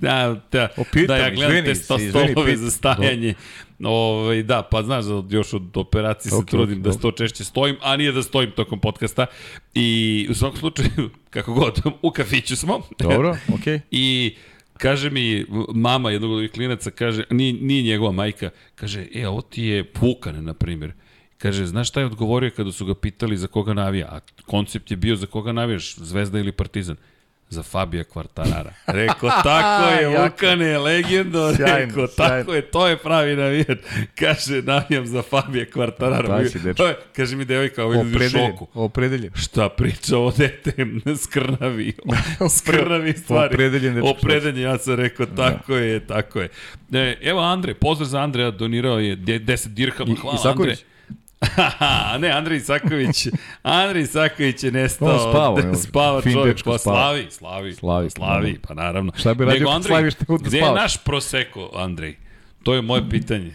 Da, 0.00 0.40
da, 0.52 0.68
O, 0.76 0.84
pitam, 0.92 1.06
da 1.06 1.16
ja 1.16 1.30
gledam 1.30 1.56
izvini, 1.56 1.66
te 1.66 1.74
sto 1.74 1.98
stolove 1.98 2.44
pitam. 2.44 2.56
za 2.56 2.70
stajanje. 2.70 3.34
Ovaj, 3.84 4.42
da, 4.42 4.62
pa 4.62 4.82
znaš 4.82 5.04
da 5.04 5.36
još 5.36 5.54
od 5.54 5.76
operacije 5.76 6.30
se 6.30 6.36
Ok, 6.36 6.46
trudim 6.46 6.78
ok, 6.78 6.84
da 6.84 6.92
sto 6.92 7.10
češće 7.12 7.44
stojim, 7.44 7.76
a 7.82 7.96
nije 7.96 8.12
da 8.12 8.22
stojim 8.22 8.50
tokom 8.50 8.80
podcasta. 8.80 9.26
I 9.74 10.26
u 10.30 10.34
svakom 10.34 10.58
slučaju, 10.58 11.10
kako 11.34 11.52
god, 11.54 11.82
u 12.02 12.10
kafiću 12.10 12.56
smo. 12.56 12.80
Dobro, 12.98 13.36
okej. 13.54 13.74
Okay. 13.74 13.80
I 13.90 14.36
kaže 14.78 15.10
mi 15.10 15.46
mama 15.74 16.10
jednog 16.10 16.30
od 16.30 16.36
ovih 16.36 16.50
klinaca, 16.50 16.90
kaže, 16.90 17.24
nije, 17.30 17.52
nije 17.52 17.82
njegova 17.82 18.12
majka, 18.12 18.50
kaže, 18.74 19.06
e, 19.14 19.28
ovo 19.28 19.40
ti 19.40 19.62
je 19.62 19.92
Vukan, 20.00 20.44
na 20.44 20.54
primjer. 20.54 20.92
Kaže, 21.40 21.66
znaš 21.66 21.88
šta 21.88 22.00
je 22.00 22.06
odgovorio 22.06 22.50
kada 22.50 22.72
su 22.72 22.84
ga 22.84 22.94
pitali 22.94 23.36
za 23.36 23.46
koga 23.46 23.74
navija? 23.74 24.06
A 24.06 24.18
koncept 24.42 24.90
je 24.90 24.96
bio 24.96 25.16
za 25.16 25.26
koga 25.26 25.52
navijaš, 25.52 25.94
Zvezda 25.94 26.38
ili 26.38 26.52
Partizan? 26.52 26.96
Za 27.50 27.62
Fabija 27.62 28.04
Kvartarara. 28.04 28.72
Rekao, 29.00 29.30
tako 29.42 29.90
je. 29.92 30.08
Vukane, 30.20 30.78
legendo. 30.78 31.54
Sjajno, 31.56 31.76
Rekao, 31.78 32.06
sjajno. 32.06 32.34
tako 32.36 32.54
je, 32.54 32.62
to 32.62 32.86
je 32.86 32.96
pravi 32.96 33.36
navijač. 33.36 33.78
Kaže, 34.14 34.62
navijam 34.62 35.06
za 35.06 35.22
Fabija 35.22 35.64
Kvartarara. 35.66 36.34
Ovo 36.78 36.88
je- 36.88 36.96
Kaže 37.12 37.36
mi 37.36 37.44
devojka, 37.44 37.84
ovo 37.84 37.92
je 37.94 38.00
u 38.00 38.04
šoku. 38.30 38.66
opredeljen. 38.74 39.30
Šta 39.34 39.68
priča 39.68 40.18
o 40.18 40.32
dete? 40.32 40.72
Skrnavi. 41.18 41.92
Skrnavi 42.58 43.12
stvari. 43.14 43.54
Opredeljen 43.54 43.94
dečko. 43.94 44.08
Opredeljen, 44.10 44.58
ja 44.58 44.78
sam 44.78 44.94
rekao, 44.94 45.26
tako 45.26 45.76
je, 45.76 46.06
tako 46.06 46.40
je. 46.40 46.48
E, 46.92 47.16
evo 47.22 47.40
Andre, 47.42 47.74
pozdrav 47.74 48.08
za 48.08 48.20
Andreja, 48.20 48.50
donirao 48.50 48.98
je 48.98 49.16
de- 49.16 49.38
10 49.40 49.68
dirhama. 49.68 50.12
I- 50.12 50.16
Hvala, 50.16 50.36
Isaković? 50.36 50.70
Andre. 50.72 50.90
Haha, 51.56 52.18
ne, 52.18 52.28
Andrej 52.30 52.56
Isaković. 52.56 53.26
Andrej 53.62 54.02
Isaković 54.02 54.64
je 54.64 54.72
nestao. 54.72 55.08
On 55.08 55.18
spava, 55.30 55.60
evo, 55.60 55.74
spava 55.74 56.22
čovjek, 56.22 56.62
pa 56.64 56.78
slavi, 56.78 57.26
slavi. 57.30 57.74
Slavi, 57.74 58.10
slavi, 58.10 58.58
pa 58.68 58.74
naravno. 58.74 59.12
Šta 59.16 59.34
bi 59.34 59.44
radio 59.44 59.58
Nego, 59.58 59.70
Andrej, 59.70 59.88
slaviš 59.90 60.14
tako 60.14 60.38
da 60.38 60.48
Gde 60.48 60.56
je 60.56 60.62
spavaš? 60.62 60.82
naš 60.82 60.96
proseko, 60.96 61.70
Andrej? 61.74 62.16
To 62.62 62.74
je 62.74 62.82
moje 62.82 63.10
pitanje. 63.10 63.54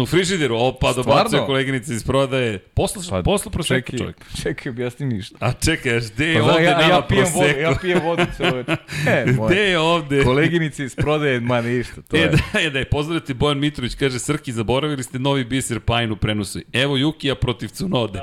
U 0.00 0.06
frižideru, 0.06 0.56
o 0.56 0.72
pa 0.72 0.92
dobacuje 0.92 1.28
Stvarno? 1.28 1.46
koleginica 1.46 1.92
iz 1.94 2.04
prodaje. 2.04 2.58
Posla, 2.58 3.02
pa, 3.10 3.22
posla 3.22 3.52
proseko 3.52 3.86
čekaj, 3.86 3.98
čovjek. 3.98 4.16
Čekaj, 4.42 4.70
objasni 4.70 5.06
mi 5.06 5.22
šta. 5.22 5.36
A 5.40 5.52
čekaj, 5.54 5.96
až 5.96 6.04
gde 6.10 6.26
je 6.26 6.34
Pa, 6.34 6.40
da, 6.40 6.52
ovde 6.52 6.64
ja, 6.64 6.70
nama 6.72 6.84
ja 6.84 7.02
pijem 7.02 7.24
vodu, 7.24 7.38
proseko? 7.38 7.60
ja 7.60 7.74
pijem 7.80 8.00
vodu 8.00 8.22
večer. 8.30 8.76
E, 9.08 9.24
Gde 9.46 9.60
je 9.60 9.78
ovde? 9.78 10.24
Koleginici 10.24 10.84
iz 10.84 10.94
prodaje, 10.94 11.40
ma 11.40 11.60
ništa, 11.60 12.02
to 12.02 12.16
E, 12.16 12.20
je. 12.20 12.28
da, 12.52 12.58
je, 12.58 12.70
da 12.70 12.78
je, 12.78 12.84
pozdravite 12.84 13.34
Bojan 13.34 13.58
Mitrović, 13.58 13.94
kaže, 13.94 14.18
Srki, 14.18 14.52
zaboravili 14.52 15.02
ste 15.02 15.18
novi 15.18 15.44
biser 15.44 15.80
Pajnu 15.80 16.16
prenosi. 16.16 16.64
Evo 16.72 16.96
Jukija 16.96 17.34
protiv 17.34 17.68
Cunode. 17.68 18.20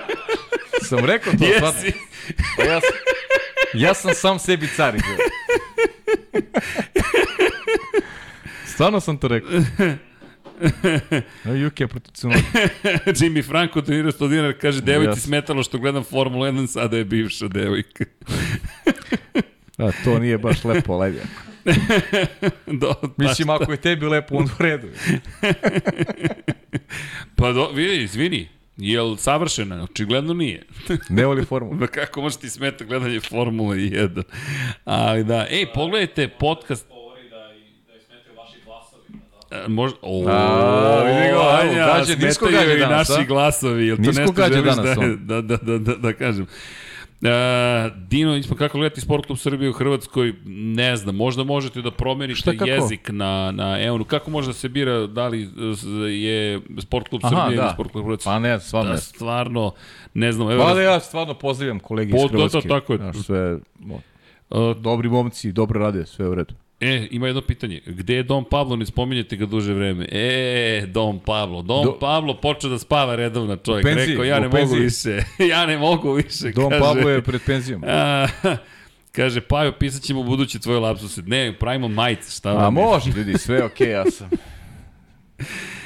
Sam 0.88 0.98
rekao 0.98 1.32
to, 1.32 1.38
stvarno. 1.48 1.80
Jesi. 1.80 1.92
Pa 2.56 2.64
ja, 2.64 2.80
sam, 2.80 2.90
ja 3.74 3.94
sam 3.94 4.14
sam 4.14 4.38
sebi 4.38 4.68
car. 4.68 4.94
izgleda. 4.94 5.22
Stvarno 8.66 9.00
sam 9.00 9.18
to 9.18 9.28
rekao. 9.28 9.50
Evo 11.44 11.54
Juke 11.54 11.86
protiv 11.86 12.12
Cunoda. 12.12 12.40
Jimmy 13.06 13.46
Franco 13.46 13.80
donirao 13.80 14.12
100 14.12 14.28
dinara, 14.28 14.52
kaže, 14.52 14.80
devojci 14.80 15.08
Jasno. 15.10 15.22
smetalo 15.22 15.62
što 15.62 15.78
gledam 15.78 16.04
Formulu 16.04 16.44
1, 16.44 16.66
sada 16.66 16.96
je 16.96 17.04
bivša 17.04 17.48
devojka. 17.48 18.04
A, 19.78 19.90
to 20.04 20.18
nije 20.18 20.38
baš 20.38 20.64
lepo, 20.64 20.96
levi. 20.98 21.20
Do, 22.80 22.94
Mislim, 23.16 23.48
pa, 23.48 23.54
ako 23.54 23.72
je 23.72 23.76
tebi 23.76 24.06
lepo, 24.06 24.36
onda 24.36 24.52
u 24.58 24.62
redu. 24.62 24.88
pa 27.36 27.52
do, 27.52 27.70
vidi, 27.70 28.02
izvini, 28.02 28.48
jel 28.76 29.16
savršena? 29.16 29.82
Očigledno 29.82 30.34
nije. 30.34 30.62
Ne 31.08 31.26
voli 31.26 31.44
formu. 31.44 31.74
Da 31.74 31.86
kako 31.86 32.20
može 32.22 32.38
ti 32.38 32.50
smeta 32.50 32.84
gledanje 32.84 33.20
Formule 33.20 33.76
1? 33.76 34.22
Ali 34.84 35.24
da, 35.24 35.46
ej, 35.50 35.66
pogledajte 35.74 36.28
podcast 36.28 36.88
Govori 36.88 37.28
da, 37.30 37.36
i, 37.36 37.86
da 37.86 37.92
je 37.92 38.00
smetaju 38.00 38.36
vaši 38.36 38.56
glasovi. 38.64 39.02
E, 39.14 39.35
Možda, 39.68 39.98
o, 40.02 40.24
A, 40.28 41.02
vidi 41.04 41.28
ga, 41.28 41.58
Anja, 41.62 41.86
gađa, 41.86 42.26
nisko 42.26 42.48
i 42.48 42.78
danas, 42.78 43.08
naši 43.08 43.26
glasovi, 43.26 43.86
jel 43.86 43.96
to 43.96 44.02
Nisko 44.02 44.20
nešto 44.20 44.42
želiš 44.48 44.74
danas 44.76 44.96
da, 44.96 45.40
da, 45.40 45.40
da, 45.40 45.56
da, 45.56 45.78
da, 45.78 45.94
da 45.94 46.12
kažem? 46.12 46.46
Uh, 47.20 47.28
Dino, 48.08 48.36
ispod 48.36 48.58
kako 48.58 48.78
gledati 48.78 49.00
Sport 49.00 49.26
klub 49.26 49.38
Srbije 49.38 49.70
u 49.70 49.72
Hrvatskoj, 49.72 50.34
ne 50.46 50.96
znam, 50.96 51.16
možda 51.16 51.44
možete 51.44 51.82
da 51.82 51.90
promenite 51.90 52.38
Šta, 52.38 52.52
kako? 52.52 52.64
jezik 52.64 53.08
na, 53.12 53.52
na 53.52 53.82
EON-u. 53.82 54.04
Kako 54.04 54.30
može 54.30 54.46
da 54.46 54.52
se 54.52 54.68
bira 54.68 55.06
da 55.06 55.28
li 55.28 55.48
je 56.22 56.60
Sport 56.78 57.08
klub 57.08 57.20
Aha, 57.24 57.30
Srbije 57.30 57.46
ili 57.46 57.66
da. 57.66 57.70
Sport 57.74 57.92
klub 57.92 58.04
Hrvatske? 58.04 58.24
Pa 58.24 58.38
ne, 58.38 58.60
stvarno 58.60 58.90
Da, 58.90 58.96
stvarno, 58.96 59.72
ne 60.14 60.32
znam. 60.32 60.50
Evo, 60.50 60.64
Pa 60.64 60.74
da 60.74 60.82
ja 60.82 61.00
stvarno 61.00 61.34
pozdravljam 61.34 61.78
kolegi 61.80 62.12
iz 62.16 62.22
Po- 62.22 62.28
da, 62.28 62.32
da, 62.32 62.48
Hrvatske. 62.48 62.68
tako 62.68 62.92
je. 62.92 62.96
Znaš, 62.98 63.16
sve, 63.16 63.54
uh, 64.50 64.76
dobri 64.76 65.08
momci, 65.08 65.52
dobro 65.52 65.80
rade, 65.80 66.06
sve 66.06 66.28
u 66.28 66.34
redu. 66.34 66.54
E, 66.80 67.08
ima 67.10 67.26
jedno 67.26 67.42
pitanje. 67.42 67.80
Gde 67.86 68.14
je 68.14 68.22
Dom 68.22 68.44
Pablo? 68.44 68.76
Ne 68.76 68.86
spominjete 68.86 69.36
ga 69.36 69.46
duže 69.46 69.72
vreme. 69.74 70.06
E, 70.12 70.84
Dom 70.86 71.18
Pablo. 71.18 71.62
Dom 71.62 71.84
Do- 71.84 71.98
Pablo 71.98 72.34
počeo 72.34 72.70
da 72.70 72.78
spava 72.78 73.14
redovno 73.14 73.56
čovjek. 73.56 73.84
Penziji, 73.84 74.06
Rekao, 74.06 74.24
ja 74.24 74.40
ne 74.40 74.48
mogu 74.50 74.74
više. 74.74 75.22
ja 75.52 75.66
ne 75.66 75.78
mogu 75.78 76.12
više. 76.12 76.50
Dom 76.50 76.70
kaže. 76.70 76.80
Pablo 76.82 77.10
je 77.10 77.22
pred 77.22 77.40
penzijom. 77.46 77.82
A, 77.86 78.26
kaže, 79.12 79.40
Pajo, 79.40 79.72
pisat 79.72 80.02
ćemo 80.02 80.22
budući 80.22 80.58
tvoje 80.58 80.78
lapsuse. 80.78 81.22
Ne, 81.22 81.52
pravimo 81.58 81.88
majice, 81.88 82.30
šta 82.30 82.58
A 82.58 82.64
je? 82.64 82.70
može, 82.70 83.10
ljudi, 83.10 83.38
sve 83.38 83.64
okej, 83.64 83.90
ja 83.90 84.04
sam. 84.10 84.30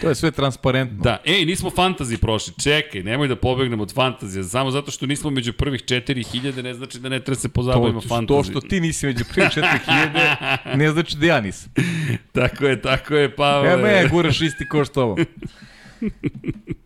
To 0.01 0.09
je 0.09 0.15
sve 0.15 0.31
transparentno. 0.31 1.03
Da, 1.03 1.19
ej, 1.25 1.45
nismo 1.45 1.71
fantazi 1.71 2.17
prošli. 2.17 2.55
Čekaj, 2.63 3.03
nemoj 3.03 3.29
da 3.29 3.37
pobegnemo 3.37 3.83
od 3.83 3.95
fantazija. 3.95 4.45
Samo 4.45 4.71
zato 4.71 4.91
što 4.91 5.07
nismo 5.07 5.31
među 5.31 5.53
prvih 5.53 5.81
4000 5.81 6.63
ne 6.63 6.75
znači 6.75 6.99
da 6.99 7.09
ne 7.09 7.21
treba 7.21 7.41
se 7.41 7.49
pozabavimo 7.49 8.01
fantazijom. 8.01 8.27
to 8.27 8.45
što 8.45 8.61
ti 8.61 8.81
nisi 8.81 9.07
među 9.07 9.25
prvih 9.35 9.49
4000, 9.49 10.77
ne 10.77 10.91
znači 10.91 11.17
da 11.17 11.27
ja 11.27 11.41
nisam. 11.41 11.73
Tako 12.33 12.67
je, 12.67 12.83
tako 12.83 13.15
je, 13.15 13.37
Pavle. 13.37 13.71
Ja 13.71 13.77
me 13.77 14.09
guraš 14.09 14.41
isti 14.41 14.69
ko 14.69 14.85
što 14.85 15.03
ovo. 15.03 15.17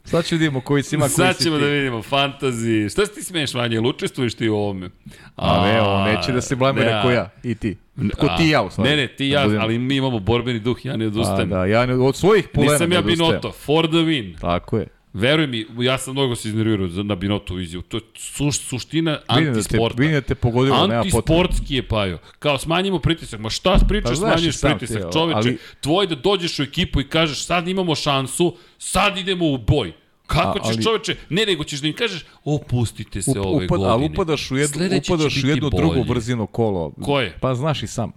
Sad 0.05 0.25
ću 0.25 0.35
vidimo 0.35 0.61
koji 0.61 0.83
si 0.83 0.95
ima, 0.95 1.05
koji 1.05 1.11
Sad 1.11 1.39
ćemo 1.39 1.59
da 1.59 1.67
vidimo, 1.67 2.03
fantazi. 2.03 2.89
Šta 2.89 3.07
se 3.07 3.13
ti 3.13 3.23
smiješ, 3.23 3.55
Vanja, 3.55 3.77
ili 3.77 3.89
učestvuješ 3.89 4.35
ti 4.35 4.49
u 4.49 4.57
ovome? 4.57 4.91
A 5.37 5.65
ne, 5.65 5.81
on 5.81 6.05
neće 6.05 6.33
da 6.33 6.41
se 6.41 6.57
blamira 6.57 7.03
ko 7.03 7.11
ja 7.11 7.31
i 7.43 7.55
ti. 7.55 7.77
Ko 8.19 8.29
ti 8.39 8.49
ja 8.49 8.63
u 8.63 8.71
stvari. 8.71 8.91
Ne, 8.91 8.97
ne, 8.97 9.07
ti 9.09 9.29
Da 9.29 9.35
ja, 9.35 9.47
budem- 9.47 9.61
ali 9.61 9.79
mi 9.79 9.97
imamo 9.97 10.19
borbeni 10.19 10.59
duh, 10.59 10.85
ja 10.85 10.97
ne 10.97 11.05
A, 11.05 11.09
odustajem. 11.09 11.49
da, 11.49 11.65
ja 11.67 11.87
ne, 11.87 11.95
od 11.95 12.17
svojih 12.17 12.49
polena 12.49 12.73
Nisam 12.73 12.93
ja. 12.93 13.03
Binoto, 13.03 13.53
for 13.53 13.87
the 13.87 13.97
win. 13.97 14.41
Tako 14.41 14.79
je. 14.79 14.87
Veruj 15.15 15.47
mi, 15.47 15.67
ja 15.79 15.99
sam 15.99 16.13
mnogo 16.13 16.37
se 16.37 16.49
iznervirao 16.49 16.87
na 16.87 17.15
Binotu 17.15 17.59
izjavu. 17.59 17.83
To 17.83 17.97
je 17.97 18.01
suš, 18.17 18.59
suština 18.59 19.11
Vidim 19.11 19.45
da 19.45 19.53
te, 19.53 19.59
antisporta. 19.59 19.97
vidim 19.99 20.15
da 20.15 20.21
te 20.21 20.35
pogodilo, 20.35 20.77
nema 20.79 21.03
potrebe. 21.03 21.17
Antisportski 21.19 21.75
je 21.75 21.83
pajo. 21.85 22.19
Kao 22.39 22.59
smanjimo 22.59 22.99
pritisak. 22.99 23.41
Ma 23.41 23.51
šta 23.51 23.79
pričaš, 23.89 24.11
Pa 24.11 24.17
smanjiš 24.17 24.61
pritisak. 24.61 25.03
Čoveče, 25.13 25.37
ali- 25.37 25.59
tvoj 25.81 26.07
da 26.07 26.15
dođeš 26.15 26.59
u 26.59 26.63
ekipu 26.63 27.01
i 27.01 27.07
kažeš 27.07 27.45
sad 27.45 27.69
imamo 27.69 27.95
šansu, 27.95 28.57
sad 28.79 29.19
idemo 29.19 29.47
u 29.47 29.59
boj. 29.59 29.93
Kako 30.27 30.59
A, 30.59 30.63
ćeš 30.63 30.69
ali- 30.69 30.83
čoveče, 30.83 31.17
ne 31.29 31.47
nego 31.47 31.65
ćeš 31.65 31.81
da 31.81 31.89
im 31.89 31.95
kažeš 31.95 32.25
opustite 32.45 33.23
se 33.23 33.31
Up, 33.31 33.37
ove 33.39 33.57
upad, 33.57 33.69
godine. 33.69 33.89
ali 33.89 34.05
upadaš 34.07 34.51
u 34.51 34.57
jednu, 34.57 34.75
Sledeći 34.75 35.13
upadaš 35.13 35.37
u 35.37 35.47
jednu 35.47 35.71
bolji. 35.71 35.81
drugu 35.81 36.05
brzinu 36.05 36.47
kolo. 36.47 36.93
Koje? 36.93 37.39
Pa 37.41 37.55
znaš 37.55 37.83
i 37.83 37.87
sam. 37.87 38.13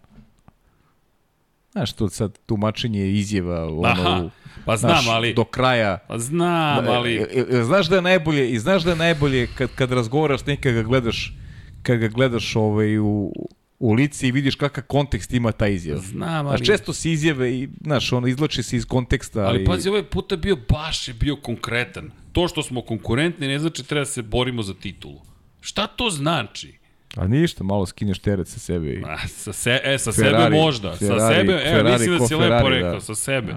Znaš, 1.71 1.93
to 1.93 2.09
sad 2.09 2.39
tumačenje 2.39 3.07
izjeva, 3.07 3.67
ono, 3.67 3.81
Aha, 3.83 4.29
pa 4.67 4.77
znam, 4.77 4.91
znaš, 4.91 5.07
ali- 5.07 5.33
do 5.33 5.43
kraja. 5.43 5.97
Pa 6.07 6.17
znam, 6.17 6.87
ali... 6.87 7.15
E, 7.15 7.27
e, 7.33 7.59
e, 7.59 7.63
Znaš 7.63 7.87
da 7.87 7.95
je 7.95 8.01
najbolje, 8.01 8.49
i 8.49 8.59
znaš 8.59 8.83
da 8.83 8.89
je 8.89 8.95
najbolje 8.95 9.47
kad, 9.55 9.69
kad 9.75 9.91
razgovaraš 9.91 10.41
kad 10.41 10.73
ga 10.73 10.83
gledaš, 10.83 11.33
kad 11.83 11.97
ga 11.97 12.07
gledaš 12.07 12.55
ovaj, 12.55 12.97
u, 12.99 13.33
u 13.79 13.93
lici 13.93 14.27
i 14.27 14.31
vidiš 14.31 14.55
kakav 14.55 14.83
kontekst 14.83 15.33
ima 15.33 15.51
ta 15.51 15.67
izjava. 15.67 16.01
Znam, 16.01 16.45
Znaš, 16.45 16.59
ali... 16.59 16.65
često 16.65 16.93
se 16.93 17.11
izjave 17.11 17.51
i, 17.53 17.69
znaš, 17.81 18.13
ono, 18.13 18.27
izlači 18.27 18.63
se 18.63 18.77
iz 18.77 18.85
konteksta. 18.85 19.41
Ali 19.41 19.61
i- 19.61 19.65
pazi, 19.65 19.89
ovaj 19.89 20.03
puta 20.03 20.35
je 20.35 20.39
bio 20.39 20.57
baš 20.69 21.07
je 21.07 21.13
bio 21.13 21.35
konkretan. 21.35 22.11
To 22.31 22.47
što 22.47 22.63
smo 22.63 22.81
konkurentni 22.81 23.47
ne 23.47 23.59
znači 23.59 23.83
treba 23.83 24.01
da 24.01 24.05
se 24.05 24.21
borimo 24.21 24.63
za 24.63 24.73
titulu. 24.73 25.21
Šta 25.61 25.87
to 25.87 26.09
znači? 26.09 26.77
A 27.15 27.27
ništa, 27.27 27.63
malo 27.63 27.85
skineš 27.85 28.19
teret 28.19 28.47
sa 28.47 28.59
sebe 28.59 28.93
i... 28.93 29.03
A, 29.05 29.27
sa 29.27 29.53
se, 29.53 29.79
e, 29.83 29.97
sa 29.97 30.11
Ferrari, 30.11 30.43
sebe 30.43 30.55
možda. 30.55 30.93
sa 30.93 30.97
Ferrari, 30.97 31.35
sebe, 31.35 31.53
evo, 31.53 31.61
Ferrari 31.63 31.91
mislim 31.91 32.17
da 32.17 32.27
si 32.27 32.35
lepo 32.35 32.69
rekao, 32.69 32.93
da. 32.93 33.01
sa 33.01 33.15
sebe. 33.15 33.55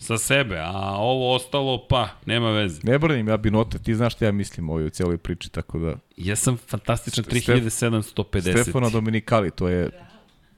Sa 0.00 0.18
sebe, 0.18 0.56
a 0.58 0.96
ovo 0.96 1.34
ostalo, 1.34 1.86
pa, 1.88 2.08
nema 2.26 2.50
veze. 2.50 2.80
Ne 2.82 2.98
branim 2.98 3.28
ja 3.28 3.36
Binota, 3.36 3.78
ti 3.78 3.94
znaš 3.94 4.14
šta 4.14 4.24
ja 4.24 4.32
mislim 4.32 4.70
o 4.70 4.72
ovoj 4.72 4.90
cijeloj 4.90 5.18
priči, 5.18 5.50
tako 5.50 5.78
da... 5.78 5.94
Ja 6.16 6.36
sam 6.36 6.56
fantastičan 6.56 7.24
Ste- 7.24 7.54
3750. 7.54 8.62
Stefano 8.62 8.90
Dominikali, 8.90 9.50
to 9.50 9.68
je... 9.68 9.90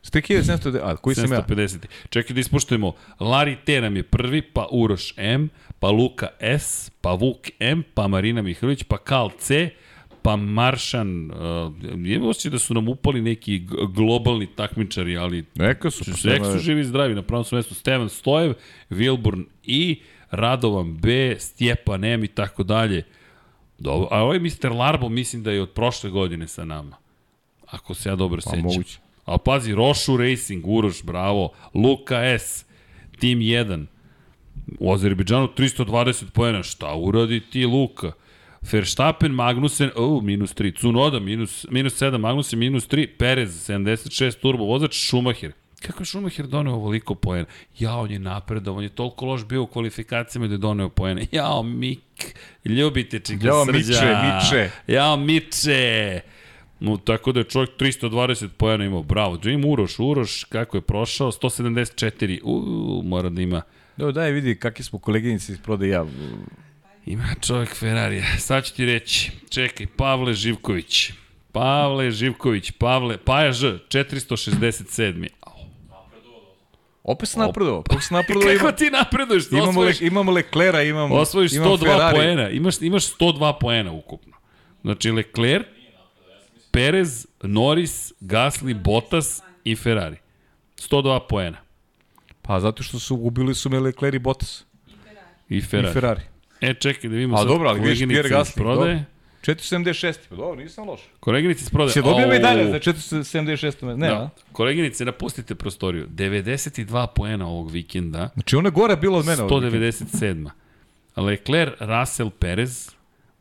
3700, 0.02 0.80
a 0.82 0.96
koji 0.96 1.14
sam 1.14 1.32
ja? 1.32 1.44
750. 1.48 1.78
Čekaj 2.08 2.34
da 2.34 2.40
ispuštujemo. 2.40 2.92
Larry 3.18 3.56
T 3.64 3.80
nam 3.80 3.96
je 3.96 4.02
prvi, 4.02 4.42
pa 4.42 4.68
Uroš 4.70 5.14
M, 5.16 5.48
pa 5.78 5.90
Luka 5.90 6.28
S, 6.40 6.90
pa 7.00 7.10
Vuk 7.12 7.48
M, 7.58 7.82
pa 7.94 8.08
Marina 8.08 8.42
Mihajlović, 8.42 8.82
pa 8.82 8.98
Kal 8.98 9.30
C, 9.38 9.70
pa 10.22 10.36
Maršan. 10.36 11.30
Uh, 11.30 11.36
imamo 12.06 12.28
osjećaj 12.28 12.50
da 12.50 12.58
su 12.58 12.74
nam 12.74 12.88
upali 12.88 13.22
neki 13.22 13.62
globalni 13.88 14.46
takmičari, 14.46 15.16
ali 15.16 15.44
Neka 15.54 15.90
su. 15.90 16.04
pa 16.06 16.12
Sve 16.12 16.32
nema- 16.32 16.44
su 16.46 16.58
živi 16.58 16.80
i 16.80 16.84
zdravi, 16.84 17.14
na 17.14 17.22
pravom 17.22 17.44
su 17.44 17.56
mestu 17.56 17.74
Stevan 17.74 18.08
Stojev, 18.08 18.54
Wilburn 18.90 19.44
I, 19.64 20.00
Radovan 20.30 20.94
B, 20.94 21.36
Stjepan 21.38 22.04
M 22.04 22.24
i 22.24 22.28
tako 22.28 22.62
dalje. 22.62 23.02
Dobro, 23.78 24.08
a 24.10 24.22
ovaj 24.22 24.38
Mr. 24.38 24.70
Larbo 24.70 25.08
mislim 25.08 25.42
da 25.42 25.52
je 25.52 25.62
od 25.62 25.70
prošle 25.70 26.10
godine 26.10 26.48
sa 26.48 26.64
nama. 26.64 26.96
Ako 27.66 27.94
se 27.94 28.08
ja 28.08 28.16
dobro 28.16 28.40
Pa 28.44 28.50
sećam. 28.50 28.62
moguće. 28.62 28.98
A 29.24 29.38
pazi, 29.38 29.74
Rošu 29.74 30.16
Racing, 30.16 30.66
Uroš, 30.66 31.02
bravo, 31.02 31.52
Luka 31.74 32.16
S, 32.18 32.64
Tim 33.18 33.38
1, 33.38 33.86
u 34.78 34.92
Azerbejdžanu 34.92 35.48
320 35.48 36.30
pojena, 36.30 36.62
šta 36.62 36.94
uradi 36.94 37.40
ti 37.42 37.66
Luka? 37.66 38.12
Verstappen, 38.70 39.32
Magnussen, 39.32 39.90
oh, 39.96 40.22
minus 40.22 40.54
3, 40.54 40.72
Cunoda, 40.72 41.20
minus, 41.20 41.66
minus 41.70 41.94
7, 42.02 42.18
Magnussen, 42.18 42.58
minus 42.58 42.86
3, 42.88 43.06
Perez, 43.18 43.70
76, 43.70 44.40
turbo 44.40 44.64
vozač, 44.64 45.08
Schumacher. 45.08 45.52
Kako 45.82 46.02
je 46.02 46.06
Schumacher 46.06 46.46
doneo 46.46 46.74
ovoliko 46.74 47.14
poena? 47.14 47.46
Ja, 47.78 47.96
on 47.96 48.10
je 48.10 48.18
napredao, 48.18 48.74
on 48.74 48.82
je 48.82 48.88
toliko 48.88 49.26
loš 49.26 49.44
bio 49.44 49.62
u 49.62 49.66
kvalifikacijama 49.66 50.48
da 50.48 50.54
je 50.54 50.58
doneo 50.58 50.88
poene. 50.88 51.26
Jao, 51.32 51.62
Mik, 51.62 52.34
ljubite 52.64 53.18
čika 53.18 53.46
Jao, 53.46 53.64
srđa. 53.64 53.78
Miče, 53.78 54.16
Miče. 54.24 54.70
Jao, 54.86 55.16
Miče. 55.16 56.20
No, 56.80 56.96
tako 56.96 57.32
da 57.32 57.40
je 57.40 57.44
čovjek 57.44 57.70
320 57.78 58.48
pojena 58.48 58.84
imao. 58.84 59.02
Bravo. 59.02 59.38
Jim 59.44 59.64
Uroš, 59.64 59.98
Uroš, 59.98 60.44
kako 60.44 60.76
je 60.76 60.80
prošao? 60.80 61.32
174. 61.32 62.40
Uuu, 62.42 63.02
mora 63.02 63.28
da 63.28 63.42
ima. 63.42 63.62
Evo 63.98 64.12
daj 64.12 64.30
vidi 64.30 64.54
kakvi 64.54 64.84
smo 64.84 64.98
koleginici 64.98 65.52
iz 65.52 65.58
prodaje 65.58 65.90
ja. 65.90 66.06
Ima 67.06 67.34
čovjek 67.40 67.76
Ferrari. 67.76 68.22
Sad 68.38 68.64
ću 68.64 68.74
ti 68.74 68.84
reći. 68.84 69.30
Čekaj, 69.50 69.86
Pavle 69.96 70.34
Živković. 70.34 71.12
Pavle 71.52 72.10
Živković, 72.10 72.70
Pavle, 72.70 73.18
Paja 73.18 73.52
Ž, 73.52 73.66
467. 73.88 75.28
Au, 75.40 75.52
Opet 77.04 77.28
se 77.28 77.38
napredovao. 77.38 77.78
Opet 77.80 78.02
se 78.02 78.14
napredovao. 78.14 78.56
Kako 78.58 78.72
ti 78.72 78.90
napreduješ? 78.90 79.48
Ti 79.48 79.56
imamo, 79.56 79.82
le, 79.82 79.92
imamo 80.00 80.32
Leklera, 80.32 80.82
imamo, 80.82 81.14
osvojiš 81.14 81.52
imam 81.52 81.68
102 81.68 81.78
Ferrari. 81.80 82.16
poena. 82.16 82.50
Imaš, 82.50 82.74
imaš 82.80 83.16
102 83.16 83.58
poena 83.60 83.92
ukupno. 83.92 84.32
Znači, 84.82 85.10
Leclerc, 85.10 85.66
Perez, 86.70 87.26
Norris, 87.42 88.12
Gasly, 88.20 88.82
Bottas 88.82 89.42
i 89.64 89.76
Ferrari. 89.76 90.16
102 90.76 91.20
poena. 91.28 91.58
Pa 92.42 92.60
zato 92.60 92.82
što 92.82 92.98
su 92.98 93.16
gubili 93.16 93.54
su 93.54 93.70
me 93.70 93.80
Lecler 93.80 94.14
i 94.14 94.18
Bottas. 94.18 94.64
I 95.48 95.60
Ferrari. 95.60 95.90
I 95.90 95.92
Ferrari. 95.92 96.31
E, 96.62 96.74
čekaj 96.74 97.10
da 97.10 97.16
vidimo 97.16 97.36
A 97.36 97.44
dobro, 97.44 97.68
ali 97.68 97.80
vidiš 97.80 98.08
Pierre 98.08 98.28
iz 98.28 98.32
Gasly. 98.32 98.54
prodaje. 98.54 98.94
dobro. 98.94 99.04
476. 99.44 100.14
Pa 100.28 100.36
dobro, 100.36 100.54
nisam 100.56 100.88
loš. 100.88 101.00
Koleginice 101.20 101.62
iz 101.62 101.70
prodaje. 101.70 101.92
Si 101.92 102.02
dobio 102.02 102.24
Au. 102.24 102.28
medalje 102.28 102.64
za 102.64 102.78
476. 102.80 103.82
Ne, 103.88 104.08
Da. 104.08 104.14
a? 104.14 104.28
Koleginice, 104.52 105.04
napustite 105.04 105.54
prostoriju. 105.54 106.06
92 106.08 107.06
poena 107.06 107.46
ovog 107.46 107.70
vikenda. 107.70 108.30
Znači 108.34 108.56
ona 108.56 108.70
gore 108.70 108.96
bila 108.96 109.18
od 109.18 109.26
mene. 109.26 109.42
ovdje. 109.42 109.70
197. 109.70 110.50
Leclerc, 111.16 111.72
Russell, 111.80 112.30
Perez, 112.30 112.90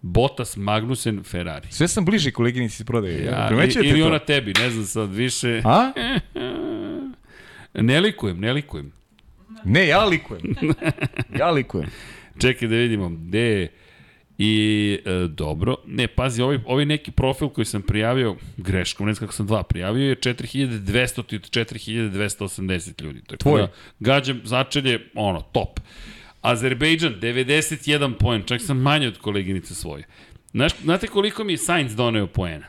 Bottas, 0.01 0.57
Magnussen, 0.57 1.23
Ferrari. 1.23 1.67
Sve 1.71 1.87
sam 1.87 2.05
bliži 2.05 2.31
koleginici 2.31 2.75
iz 2.75 2.87
prodaje. 2.87 3.25
Ja, 3.25 3.45
Primećujete 3.47 3.89
ili 3.89 3.99
to? 3.99 4.07
ona 4.07 4.19
tebi, 4.19 4.53
ne 4.53 4.69
znam 4.69 4.85
sad 4.85 5.13
više. 5.13 5.61
A? 5.65 5.91
Ne 7.75 7.99
likujem, 7.99 8.39
ne 8.39 8.53
likujem. 8.53 8.91
Ne, 9.63 9.87
ja 9.87 10.05
likujem. 10.05 10.41
Ja 11.39 11.49
likujem. 11.49 11.89
Čekaj 12.41 12.67
da 12.67 12.75
vidimo 12.75 13.09
gde 13.09 13.39
je. 13.39 13.71
I 14.37 14.97
e, 15.05 15.27
dobro, 15.27 15.75
ne, 15.85 16.07
pazi, 16.07 16.41
ovaj, 16.41 16.59
ovaj 16.65 16.85
neki 16.85 17.11
profil 17.11 17.49
koji 17.49 17.65
sam 17.65 17.81
prijavio, 17.81 18.35
greškom, 18.57 19.07
ne 19.07 19.13
znam 19.13 19.27
kako 19.27 19.33
sam 19.33 19.47
dva 19.47 19.63
prijavio, 19.63 20.09
je 20.09 20.15
4200 20.15 21.19
od 21.19 21.49
4280 21.49 23.03
ljudi. 23.03 23.21
Tako 23.21 23.37
Tvoj. 23.37 23.61
Da, 23.61 23.71
gađam 23.99 24.41
začelje, 24.43 25.09
ono, 25.15 25.41
top. 25.41 25.79
Azerbejdžan, 26.41 27.15
91 27.21 28.13
poen, 28.19 28.43
čak 28.45 28.61
sam 28.61 28.77
manje 28.77 29.07
od 29.07 29.17
koleginice 29.17 29.75
svoje. 29.75 30.07
Znaš, 30.51 30.71
znate 30.83 31.07
koliko 31.07 31.43
mi 31.43 31.53
je 31.53 31.57
Sainz 31.57 31.95
doneo 31.95 32.27
poena? 32.27 32.65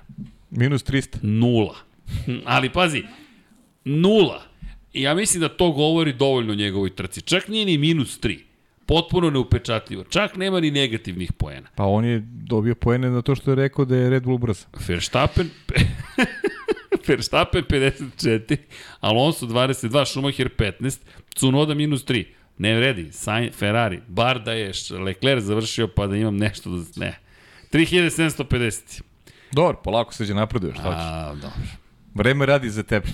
Minus 0.51 0.85
300. 0.85 1.17
Nula. 1.23 1.77
Ali 2.45 2.71
pazi, 2.71 3.03
nula. 3.85 4.43
I 4.93 5.03
ja 5.03 5.15
mislim 5.15 5.41
da 5.41 5.49
to 5.49 5.71
govori 5.71 6.13
dovoljno 6.13 6.53
o 6.53 6.57
njegovoj 6.57 6.95
trci. 6.95 7.21
Čak 7.21 7.49
nije 7.49 7.67
ni 7.67 7.79
minus 7.79 8.21
3. 8.21 8.39
Potpuno 8.87 9.31
neupečatljivo. 9.31 10.05
Čak 10.05 10.37
nema 10.37 10.61
ni 10.61 10.71
negativnih 10.71 11.33
poena. 11.33 11.69
Pa 11.75 11.85
on 11.85 12.05
je 12.05 12.23
dobio 12.25 12.75
poene 12.75 13.11
na 13.11 13.23
to 13.23 13.35
što 13.35 13.51
je 13.51 13.55
rekao 13.55 13.85
da 13.85 13.97
je 13.97 14.11
Red 14.11 14.23
Bull 14.23 14.39
brz. 14.39 14.65
Verstappen, 14.89 15.51
Verstappen 17.09 17.65
54, 17.65 18.57
Alonso 19.01 19.47
22, 19.47 20.07
Schumacher 20.07 20.49
15, 20.59 20.99
Tsunoda 21.35 21.75
minus 21.75 22.05
3. 22.05 22.25
Ne 22.59 22.77
vredi, 22.77 23.13
Sain, 23.13 23.53
Ferrari, 23.53 24.01
bar 24.09 24.43
da 24.43 24.53
je 24.53 24.73
Leclerc 25.05 25.45
završio 25.45 25.89
pa 25.89 26.07
da 26.07 26.17
imam 26.17 26.37
nešto 26.37 26.71
da... 26.71 26.85
Ne. 26.97 27.19
3750. 27.73 29.03
Dobro, 29.53 29.81
polako 29.85 30.15
se 30.15 30.35
napreduješ, 30.35 30.75
šta 30.75 30.83
hoćeš. 30.83 31.01
A, 31.03 31.35
dobro. 31.35 31.69
Vreme 32.15 32.47
radi 32.47 32.71
za 32.71 32.83
tebe. 32.83 33.09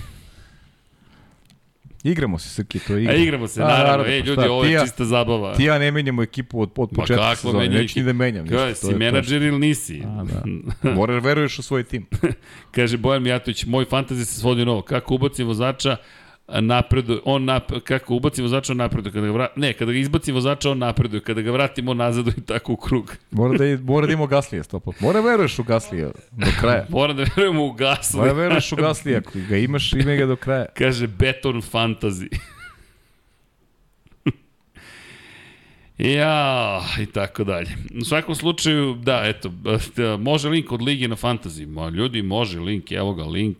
Igramo 2.03 2.39
se, 2.39 2.49
Srki, 2.49 2.79
to 2.79 2.93
je 2.93 3.01
igra. 3.01 3.13
A 3.13 3.17
igramo 3.17 3.47
se, 3.47 3.59
naravno. 3.59 4.05
Ej, 4.05 4.21
pa 4.21 4.27
ljudi, 4.27 4.41
šta, 4.41 4.51
ovo 4.51 4.63
je 4.63 4.71
ja- 4.71 4.81
čista 4.81 5.05
zabava. 5.05 5.53
Ti 5.53 5.63
ja 5.63 5.79
ne 5.79 5.91
menjamo 5.91 6.23
ekipu 6.23 6.61
od, 6.61 6.69
od 6.75 6.89
Ma 6.91 6.95
početka 6.95 7.23
kakvo 7.25 7.51
sezone, 7.51 7.69
neću 7.69 7.99
ni 7.99 8.05
da 8.05 8.13
menjam. 8.13 8.43
ništa, 8.43 8.57
Kaj, 8.57 8.69
to 8.71 8.87
si 8.87 8.93
menadžer 8.95 9.41
ili 9.41 9.59
nisi? 9.59 10.01
A, 10.07 10.23
da. 10.23 10.91
Moraš 10.91 11.13
da 11.15 11.27
veruješ 11.27 11.59
u 11.59 11.63
svoj 11.63 11.83
tim. 11.83 12.05
Kaže 12.71 12.97
Bojan 12.97 13.23
Mijatović, 13.23 13.65
moj 13.65 13.85
fantazij 13.85 14.25
se 14.25 14.39
svodi 14.39 14.65
na 14.65 14.71
ovo. 14.71 14.81
Kako 14.81 15.15
ubacim 15.15 15.47
vozača, 15.47 15.95
napreduje, 16.61 17.19
on 17.25 17.45
nap, 17.45 17.71
kako 17.83 18.15
ubacim 18.15 18.43
vozača, 18.43 18.73
on 18.73 18.77
napreduje. 18.77 19.13
Kada 19.13 19.27
ga 19.27 19.33
vra, 19.33 19.47
ne, 19.55 19.73
kada 19.73 19.91
ga 19.91 19.97
izbacim 19.97 20.35
vozača, 20.35 20.71
on 20.71 20.77
napreduje. 20.77 21.21
Kada 21.21 21.41
ga 21.41 21.51
vratimo 21.51 21.93
nazad 21.93 22.27
i 22.37 22.41
tako 22.41 22.73
u 22.73 22.75
krug. 22.75 23.15
Mora 23.31 23.57
da, 23.57 23.77
mora 23.83 24.07
da 24.07 24.13
ima 24.13 24.27
Gaslija 24.27 24.63
stopa. 24.63 24.91
Mora 25.01 25.21
da 25.21 25.29
veruješ 25.29 25.59
u 25.59 25.63
Gaslija 25.63 26.11
do 26.31 26.47
kraja. 26.59 26.85
Moram 26.89 27.17
da 27.17 27.23
verujemo 27.23 27.65
u 27.65 27.73
gasli. 27.73 28.19
Mora 28.19 28.33
da 28.33 28.39
veruješ 28.39 28.71
u 28.71 28.75
Gaslija. 28.75 29.17
Ako 29.17 29.31
ga 29.49 29.57
imaš, 29.57 29.93
ime 29.93 30.17
ga 30.17 30.25
do 30.25 30.35
kraja. 30.35 30.65
Kaže 30.77 31.07
Beton 31.07 31.61
Fantasy. 31.61 32.27
ja, 35.97 36.81
i 36.99 37.05
tako 37.05 37.43
dalje. 37.43 37.69
U 38.01 38.05
svakom 38.05 38.35
slučaju, 38.35 38.93
da, 39.03 39.21
eto, 39.25 39.51
da, 39.95 40.17
može 40.17 40.49
link 40.49 40.71
od 40.71 40.81
Lige 40.81 41.07
na 41.07 41.15
Fantasy. 41.15 41.67
Ma, 41.67 41.89
ljudi, 41.89 42.21
može 42.21 42.59
link, 42.59 42.91
evo 42.91 43.13
ga 43.13 43.23
link. 43.23 43.57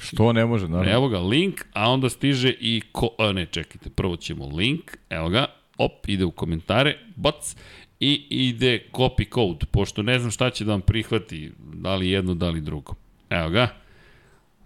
Što 0.00 0.32
ne 0.32 0.46
može, 0.46 0.68
naravno. 0.68 0.92
Evo 0.92 1.08
ga 1.08 1.18
link, 1.18 1.60
a 1.72 1.90
onda 1.90 2.08
stiže 2.08 2.54
i 2.60 2.82
ko... 2.92 3.08
A 3.18 3.32
ne, 3.32 3.46
čekajte, 3.46 3.90
prvo 3.90 4.16
ćemo 4.16 4.48
link, 4.56 4.96
evo 5.10 5.28
ga, 5.28 5.46
op, 5.78 6.08
ide 6.08 6.24
u 6.24 6.30
komentare, 6.30 6.98
bac, 7.16 7.56
i 8.00 8.26
ide 8.30 8.82
copy 8.92 9.34
code, 9.34 9.66
pošto 9.70 10.02
ne 10.02 10.18
znam 10.18 10.30
šta 10.30 10.50
će 10.50 10.64
da 10.64 10.72
vam 10.72 10.80
prihvati, 10.80 11.52
da 11.58 11.94
li 11.94 12.10
jedno, 12.10 12.34
da 12.34 12.50
li 12.50 12.60
drugo. 12.60 12.94
Evo 13.30 13.48
ga, 13.48 13.68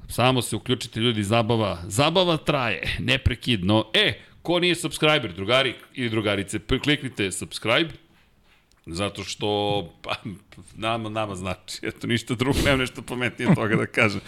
samo 0.09 0.43
se 0.43 0.57
uključite 0.57 1.01
ljudi, 1.01 1.23
zabava, 1.23 1.79
zabava 1.87 2.37
traje, 2.37 2.97
neprekidno. 2.99 3.85
E, 3.95 4.13
ko 4.43 4.59
nije 4.61 4.75
subscriber, 4.75 5.33
drugari 5.33 5.75
ili 5.95 6.11
drugarice, 6.11 6.59
kliknite 6.83 7.33
subscribe, 7.33 7.91
Zato 8.87 9.25
što, 9.25 9.89
pa, 10.03 10.15
nama, 10.75 11.09
nama 11.09 11.35
znači, 11.35 11.79
eto, 11.83 12.07
ništa 12.07 12.35
drugo, 12.35 12.59
nemam 12.65 12.81
nešto 12.81 13.03
pametnije 13.03 13.55
toga 13.55 13.77
da 13.77 13.87
kažem. 13.87 14.21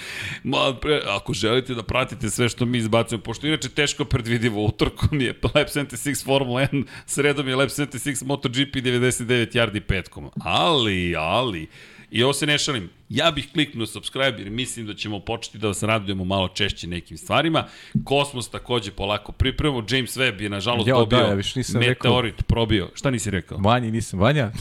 Ma, 0.43 0.77
pre, 0.81 1.01
ako 1.07 1.33
želite 1.33 1.75
da 1.75 1.83
pratite 1.83 2.31
sve 2.31 2.49
što 2.49 2.65
mi 2.65 2.79
izbacujemo, 2.79 3.23
pošto 3.23 3.47
inače 3.47 3.69
teško 3.69 4.05
predvidivo, 4.05 4.65
utorkom 4.65 5.21
je 5.21 5.41
Lab 5.55 5.67
76 5.67 6.25
Formula 6.25 6.61
1, 6.61 6.85
sredom 7.07 7.49
je 7.49 7.57
Lab 7.57 7.69
76 7.69 8.25
MotoGP 8.25 8.75
99 8.75 9.57
yardi 9.57 9.81
petkom. 9.81 10.31
Ali, 10.41 11.17
ali, 11.17 11.69
I 12.11 12.23
ovo 12.23 12.33
se 12.33 12.47
ne 12.47 12.59
šalim. 12.59 12.91
Ja 13.09 13.31
bih 13.31 13.49
kliknuo 13.53 13.87
subscribe 13.87 14.35
jer 14.39 14.51
mislim 14.51 14.87
da 14.87 14.95
ćemo 14.95 15.21
početi 15.21 15.59
da 15.59 15.69
vas 15.69 15.83
radujemo 15.83 16.25
malo 16.25 16.49
češće 16.49 16.87
nekim 16.87 17.19
stvarima. 17.19 17.65
Kosmos 18.05 18.51
takođe 18.51 18.91
polako 18.91 19.33
pripremamo. 19.33 19.85
James 19.91 20.17
Webb 20.17 20.41
je 20.41 20.49
nažalost 20.49 20.89
Ja, 20.89 20.95
dobio 20.95 21.19
da, 21.19 21.25
ja 21.27 21.37
nisam 21.57 21.81
meteorit, 21.81 22.47
probio. 22.47 22.91
Šta 22.95 23.11
nisi 23.11 23.31
rekao? 23.31 23.59
Vanji 23.59 23.91
nisam. 23.91 24.19
Vanja? 24.19 24.53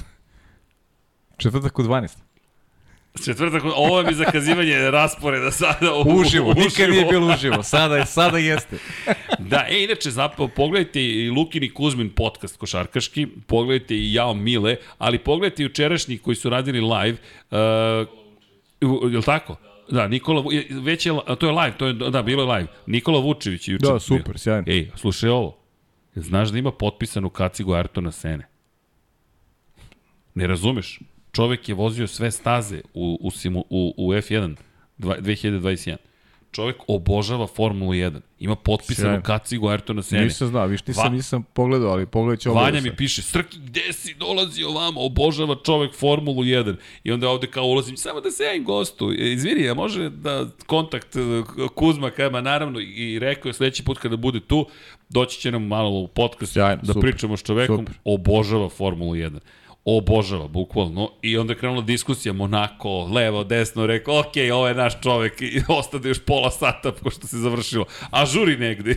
Četvrtak 1.37 1.79
u 1.79 1.83
12. 1.83 2.17
Četvrtak, 3.15 3.63
ovo 3.65 3.99
je 3.99 4.05
mi 4.05 4.13
zakazivanje 4.13 4.91
rasporeda 4.91 5.51
sada. 5.51 5.93
U, 5.95 6.01
Uživo, 6.19 6.53
nikad 6.53 6.89
nije 6.89 7.05
bilo 7.05 7.33
uživo. 7.33 7.63
Sada, 7.63 8.05
sada 8.05 8.37
jeste. 8.37 8.77
Da, 9.39 9.65
e, 9.69 9.83
inače, 9.83 10.11
zapravo, 10.11 10.47
pogledajte 10.47 11.03
i 11.03 11.29
Lukin 11.29 11.63
i 11.63 11.69
Kuzmin 11.69 12.09
podcast 12.09 12.57
košarkaški, 12.57 13.27
pogledajte 13.47 13.95
i 13.95 14.13
Jao 14.13 14.33
Mile, 14.33 14.75
ali 14.97 15.19
pogledajte 15.19 15.63
i 15.63 15.65
učerašnji 15.65 16.17
koji 16.17 16.35
su 16.35 16.49
radili 16.49 16.81
live, 16.81 17.17
uh, 17.51 18.07
je 19.11 19.17
li 19.17 19.23
tako? 19.23 19.55
Da, 19.89 20.07
Nikola, 20.07 20.43
je- 20.51 20.67
već 20.71 21.05
je, 21.05 21.13
to 21.39 21.45
je 21.45 21.51
live, 21.53 21.77
to 21.77 21.87
je, 21.87 21.93
da, 21.93 22.21
bilo 22.21 22.43
je 22.43 22.51
live. 22.51 22.67
Nikola 22.85 23.19
Vučević 23.19 23.67
je 23.67 23.73
juče. 23.73 23.85
Da, 23.85 23.99
super, 23.99 24.39
sjajno. 24.39 24.63
Ej, 24.67 24.91
slušaj 24.95 25.29
ovo. 25.29 25.57
Znaš 26.15 26.49
da 26.49 26.57
ima 26.57 26.71
potpisanu 26.71 27.29
kacigu 27.29 27.71
Ayrtona 27.71 28.11
Sene? 28.11 28.47
Ne 30.35 30.47
razumeš? 30.47 30.99
Čovek 31.33 31.69
je 31.69 31.75
vozio 31.75 32.07
sve 32.07 32.31
staze 32.31 32.81
u, 32.93 33.17
u, 33.21 33.31
simu, 33.31 33.65
u, 33.69 33.93
u 33.97 34.13
F1 34.13 34.55
dva- 34.97 35.17
2021. 35.19 35.95
Čovek 36.51 36.75
obožava 36.87 37.47
Formulu 37.47 37.91
1. 37.93 38.19
Ima 38.39 38.55
potpisanu 38.55 39.07
Sjajno. 39.07 39.23
kacigu 39.23 39.67
Ayrtona 39.67 40.01
Sene. 40.01 40.23
Nisam 40.23 40.47
znao, 40.47 40.67
viš 40.67 40.87
nisam, 40.87 41.03
Va- 41.03 41.09
nisam 41.09 41.43
pogledao, 41.53 41.89
ali 41.91 42.05
pogledat 42.05 42.39
ću. 42.39 42.53
Vanja 42.53 42.81
mi 42.81 42.95
piše, 42.95 43.21
Srki, 43.21 43.57
gde 43.59 43.93
si 43.93 44.13
dolazi 44.13 44.63
ovamo, 44.63 45.05
obožava 45.05 45.55
čovek 45.65 45.93
Formulu 45.95 46.43
1. 46.43 46.75
I 47.03 47.11
onda 47.11 47.29
ovde 47.29 47.47
kao 47.47 47.63
ulazim, 47.63 47.97
samo 47.97 48.21
da 48.21 48.31
se 48.31 48.43
javim 48.43 48.63
gostu. 48.63 49.11
E, 49.11 49.31
Izvini, 49.31 49.69
a 49.69 49.73
može 49.73 50.09
da 50.09 50.47
kontakt 50.65 51.15
e, 51.15 51.19
Kuzma 51.75 52.09
kama, 52.09 52.41
naravno, 52.41 52.79
i 52.79 53.19
rekao 53.19 53.49
je 53.49 53.53
sledeći 53.53 53.83
put 53.83 53.97
kada 53.97 54.17
bude 54.17 54.39
tu, 54.39 54.67
doći 55.09 55.39
će 55.39 55.51
nam 55.51 55.67
malo 55.67 55.89
u 55.89 56.07
podcast 56.07 56.53
Sjajno, 56.53 56.81
da 56.83 56.93
super, 56.93 57.11
pričamo 57.11 57.37
s 57.37 57.43
čovekom, 57.43 57.77
super. 57.77 57.93
obožava 58.03 58.69
Formulu 58.69 59.15
1 59.15 59.39
obožava, 59.85 60.47
bukvalno. 60.47 61.09
I 61.21 61.37
onda 61.37 61.53
je 61.53 61.57
krenula 61.57 61.81
diskusija, 61.81 62.33
Monako, 62.33 63.03
levo, 63.03 63.43
desno, 63.43 63.85
rekao, 63.85 64.19
ok, 64.19 64.33
ovo 64.53 64.67
je 64.67 64.75
naš 64.75 65.01
čovek 65.01 65.41
i 65.41 65.61
ostade 65.79 66.09
još 66.09 66.19
pola 66.19 66.51
sata 66.51 66.91
pošto 66.91 67.27
se 67.27 67.37
završilo. 67.37 67.85
A 68.11 68.25
žuri 68.25 68.57
negde. 68.57 68.95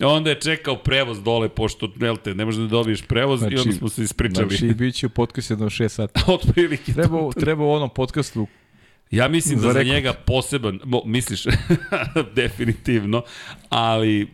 onda 0.00 0.30
je 0.30 0.40
čekao 0.40 0.76
prevoz 0.76 1.22
dole, 1.22 1.48
pošto, 1.48 1.88
jel 2.00 2.16
te, 2.16 2.34
ne 2.34 2.44
možeš 2.44 2.60
da 2.60 2.66
dobiješ 2.66 3.02
prevoz 3.02 3.40
znači, 3.40 3.54
i 3.54 3.58
onda 3.58 3.72
smo 3.72 3.88
se 3.88 4.02
ispričali. 4.02 4.56
Znači, 4.56 4.74
bit 4.74 4.94
će 4.94 5.06
u 5.06 5.10
podcastu 5.10 5.52
jedno 5.52 5.66
6 5.66 5.88
sati. 5.88 6.20
Otprilike. 6.32 6.92
Treba, 6.92 7.32
treba 7.32 7.64
u 7.64 7.70
onom 7.70 7.90
podcastu 7.90 8.46
Ja 9.10 9.28
mislim 9.28 9.56
da 9.56 9.62
Za 9.62 9.72
za 9.72 9.78
rekord. 9.78 9.94
njega 9.94 10.12
poseban, 10.12 10.80
mo, 10.84 11.02
misliš, 11.04 11.44
definitivno, 12.36 13.22
ali 13.68 14.28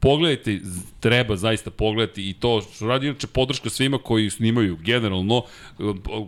pogledajte, 0.00 0.60
treba 1.00 1.36
zaista 1.36 1.70
pogledati 1.70 2.30
i 2.30 2.32
to 2.32 2.62
što 2.74 2.86
radi 2.86 3.06
inače 3.06 3.26
podrška 3.26 3.70
svima 3.70 3.98
koji 3.98 4.30
snimaju 4.30 4.76
generalno, 4.76 5.42
e, 5.78 5.82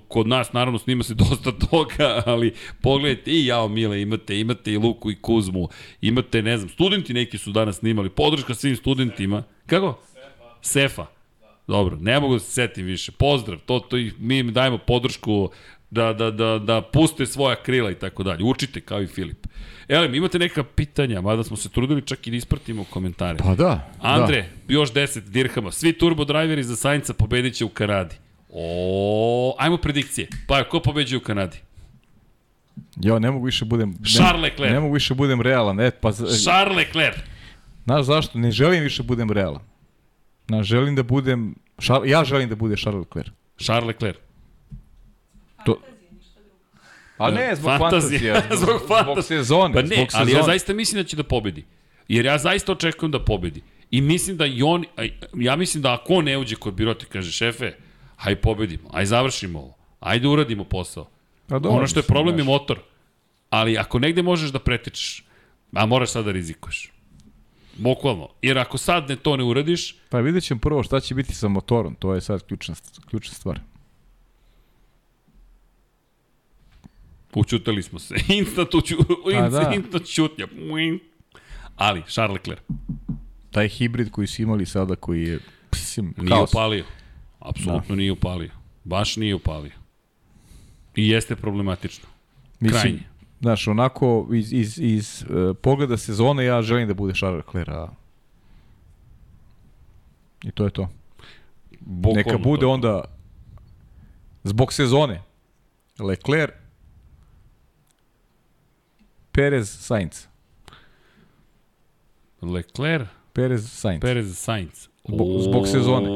kod 0.09 0.29
nas 0.29 0.53
naravno 0.53 0.79
snima 0.79 1.03
se 1.03 1.15
dosta 1.29 1.53
toga, 1.53 2.23
ali 2.27 2.55
pogledajte 2.81 3.31
i 3.31 3.47
Jao 3.47 3.69
Mile 3.69 4.03
imate, 4.03 4.41
imate 4.41 4.73
i 4.73 4.77
Luku 4.79 5.11
i 5.11 5.17
Kuzmu, 5.17 5.69
imate, 6.01 6.43
ne 6.43 6.59
znam, 6.59 6.69
studenti 6.69 7.15
neki 7.15 7.39
su 7.39 7.53
danas 7.53 7.77
snimali, 7.77 8.11
podrška 8.11 8.55
svim 8.55 8.77
studentima. 8.77 9.43
Kako? 9.67 9.99
Sefa. 10.63 11.07
Dobro, 11.67 11.97
ne 12.01 12.21
mogu 12.21 12.35
da 12.35 12.41
se 12.41 12.53
setim 12.53 12.87
više. 12.87 13.13
Pozdrav, 13.13 13.59
to, 13.59 13.79
to 13.81 13.97
mi 14.19 14.39
im 14.39 14.53
dajemo 14.53 14.79
podršku 14.79 15.51
da, 15.91 16.13
da, 16.13 16.31
da, 16.31 16.59
da 16.59 16.83
puste 16.83 17.27
svoja 17.27 17.57
krila 17.57 17.91
i 17.91 17.95
tako 17.95 18.23
dalje. 18.23 18.45
Učite 18.45 18.81
kao 18.81 19.03
i 19.03 19.07
Filip. 19.07 19.47
Elem, 19.89 20.15
imate 20.15 20.39
neka 20.39 20.65
pitanja, 20.65 21.21
mada 21.21 21.45
smo 21.45 21.57
se 21.57 21.69
trudili 21.69 22.03
čak 22.03 22.27
i 22.27 22.31
da 22.31 22.37
ispratimo 22.37 22.85
komentare. 22.85 23.39
Pa 23.39 23.55
da. 23.55 23.91
Andre, 24.01 24.49
još 24.69 24.93
10 24.93 25.21
dirhama. 25.21 25.73
Svi 25.73 25.93
turbo 25.93 26.25
driveri 26.25 26.63
za 26.63 26.77
Sainca 26.77 27.15
pobedit 27.15 27.55
će 27.55 27.65
u 27.65 27.69
Kanadi. 27.69 28.15
O, 28.53 29.57
ajmo 29.59 29.77
predikcije. 29.77 30.29
Pa, 30.47 30.65
ko 30.65 30.81
pobeđuje 30.81 31.19
u 31.19 31.21
Kanadi? 31.21 31.57
Da. 31.57 33.09
Ja 33.09 33.19
ne 33.19 33.31
mogu 33.31 33.45
više 33.45 33.65
budem... 33.65 33.91
Ne, 33.91 33.97
Charles 34.17 34.43
Leclerc. 34.43 34.73
Ne 34.73 34.81
mogu 34.81 34.95
više 34.95 35.15
budem 35.15 35.41
realan. 35.41 35.81
E, 35.81 35.91
pa, 35.91 36.13
Charles 36.13 36.77
Leclerc. 36.77 37.17
znaš 37.85 38.05
zašto? 38.05 38.39
Ne 38.39 38.51
želim 38.51 38.83
više 38.83 39.03
budem 39.03 39.31
realan. 39.31 39.63
Znaš, 40.47 40.67
želim 40.67 40.97
da 40.97 41.03
budem... 41.03 41.55
Šar, 41.79 42.01
ja 42.07 42.25
želim 42.25 42.49
da 42.49 42.55
bude 42.55 42.77
Charles 42.77 43.07
Leclerc. 43.07 43.29
Charles 43.59 43.87
Leclerc. 43.87 44.26
To... 45.67 45.81
Pa 47.17 47.31
ne, 47.31 47.57
zbog 47.57 47.79
Fantazije. 47.79 48.35
fantazije. 48.35 48.57
Zbog 48.57 48.79
zbog, 48.79 48.89
fantazije. 48.89 49.13
zbog 49.13 49.25
sezone. 49.25 49.75
Pa 49.75 49.83
ne, 49.83 49.87
zbog 49.87 49.99
ali 49.99 50.27
sezone. 50.27 50.33
ja 50.33 50.43
zaista 50.43 50.73
mislim 50.73 51.03
da 51.03 51.09
će 51.09 51.17
da 51.17 51.23
pobedi. 51.23 51.65
Jer 52.09 52.25
ja 52.25 52.39
zaista 52.39 52.73
očekujem 52.73 53.13
da 53.13 53.25
pobedi. 53.25 53.63
I 53.91 54.01
mislim 54.01 54.37
da 54.37 54.47
i 54.47 54.63
on, 54.63 54.85
ja 55.35 55.57
mislim 55.57 55.83
da 55.83 55.95
ako 55.95 56.15
on 56.15 56.25
ne 56.25 56.39
uđe 56.39 56.57
kod 56.57 56.75
birota 56.75 57.07
i 57.07 57.13
kaže 57.13 57.33
šefe, 57.33 57.73
haj 58.17 58.37
pobedimo, 58.37 58.91
aj 58.93 59.07
završimo 59.07 59.59
ovo, 59.59 59.75
ajde 60.01 60.29
uradimo 60.29 60.65
posao. 60.65 61.07
Pa 61.47 61.59
dobro, 61.59 61.79
ono 61.79 61.87
što 61.87 62.01
je 62.01 62.05
problem 62.05 62.39
je 62.39 62.45
motor. 62.45 62.79
Ali 63.51 63.79
ako 63.79 63.99
negde 63.99 64.23
možeš 64.23 64.51
da 64.51 64.59
pretečeš, 64.59 65.25
a 65.73 65.87
moraš 65.87 66.11
sad 66.11 66.25
da 66.25 66.33
rizikuješ. 66.33 66.93
Bukvalno. 67.77 68.29
Jer 68.43 68.59
ako 68.59 68.79
sad 68.79 69.09
ne 69.09 69.17
to 69.17 69.37
ne 69.37 69.45
uradiš, 69.45 69.97
Pa 70.11 70.21
vidjet 70.21 70.45
ćemo 70.45 70.61
prvo 70.61 70.83
šta 70.83 71.01
će 71.01 71.15
biti 71.15 71.35
sa 71.35 71.49
motorom, 71.49 71.95
to 71.95 72.15
je 72.15 72.21
sad 72.21 72.47
ključna, 72.47 72.75
ključna 73.11 73.35
stvar. 73.35 73.61
Učutali 77.37 77.83
smo 77.83 77.99
se. 77.99 78.15
Instant, 78.39 78.75
uču, 78.75 78.95
A, 79.37 79.49
da. 79.49 79.73
instant. 79.75 80.11
Ali, 81.77 82.03
Charles 82.09 82.39
Leclerc 82.39 82.61
Taj 83.51 83.69
hibrid 83.69 84.11
koji 84.11 84.27
su 84.27 84.43
imali 84.43 84.67
sada, 84.67 84.97
koji 84.97 85.23
je... 85.23 85.39
Mislim, 85.73 86.15
nije 86.17 86.37
haos. 86.37 86.51
upalio. 86.51 86.85
Apsolutno 87.39 87.95
nije 87.97 88.13
upalio. 88.13 88.51
Baš 88.85 89.17
nije 89.17 89.35
upalio. 89.35 89.73
I 90.97 91.09
jeste 91.09 91.37
problematično. 91.37 92.09
Mislim, 92.61 92.81
krajnje. 92.81 93.03
Znaš, 93.41 93.69
onako, 93.69 94.29
iz, 94.35 94.53
iz, 94.53 94.79
iz 94.79 95.25
uh, 95.29 95.57
pogleda 95.63 95.97
sezone, 95.97 96.45
ja 96.45 96.63
želim 96.63 96.89
da 96.89 96.95
bude 96.95 97.15
Charles 97.15 97.47
Leclerc, 97.47 97.69
a... 97.69 97.89
I 100.45 100.51
to 100.51 100.65
je 100.65 100.71
to. 100.71 100.89
Bukvalno 101.81 102.17
Neka 102.17 102.39
bude 102.39 102.61
to. 102.61 102.71
onda, 102.71 103.05
zbog 104.45 104.73
sezone, 104.73 105.23
Leclerc, 105.99 106.55
Perez, 109.37 109.69
Sainz. 109.71 110.27
Leclerc, 112.43 113.07
Perez, 113.33 113.73
Sainz. 113.73 114.01
Perez, 114.01 114.39
Sainz. 114.39 114.89
Zbog- 115.09 115.41
zbog 115.43 115.69
sezone. 115.69 116.09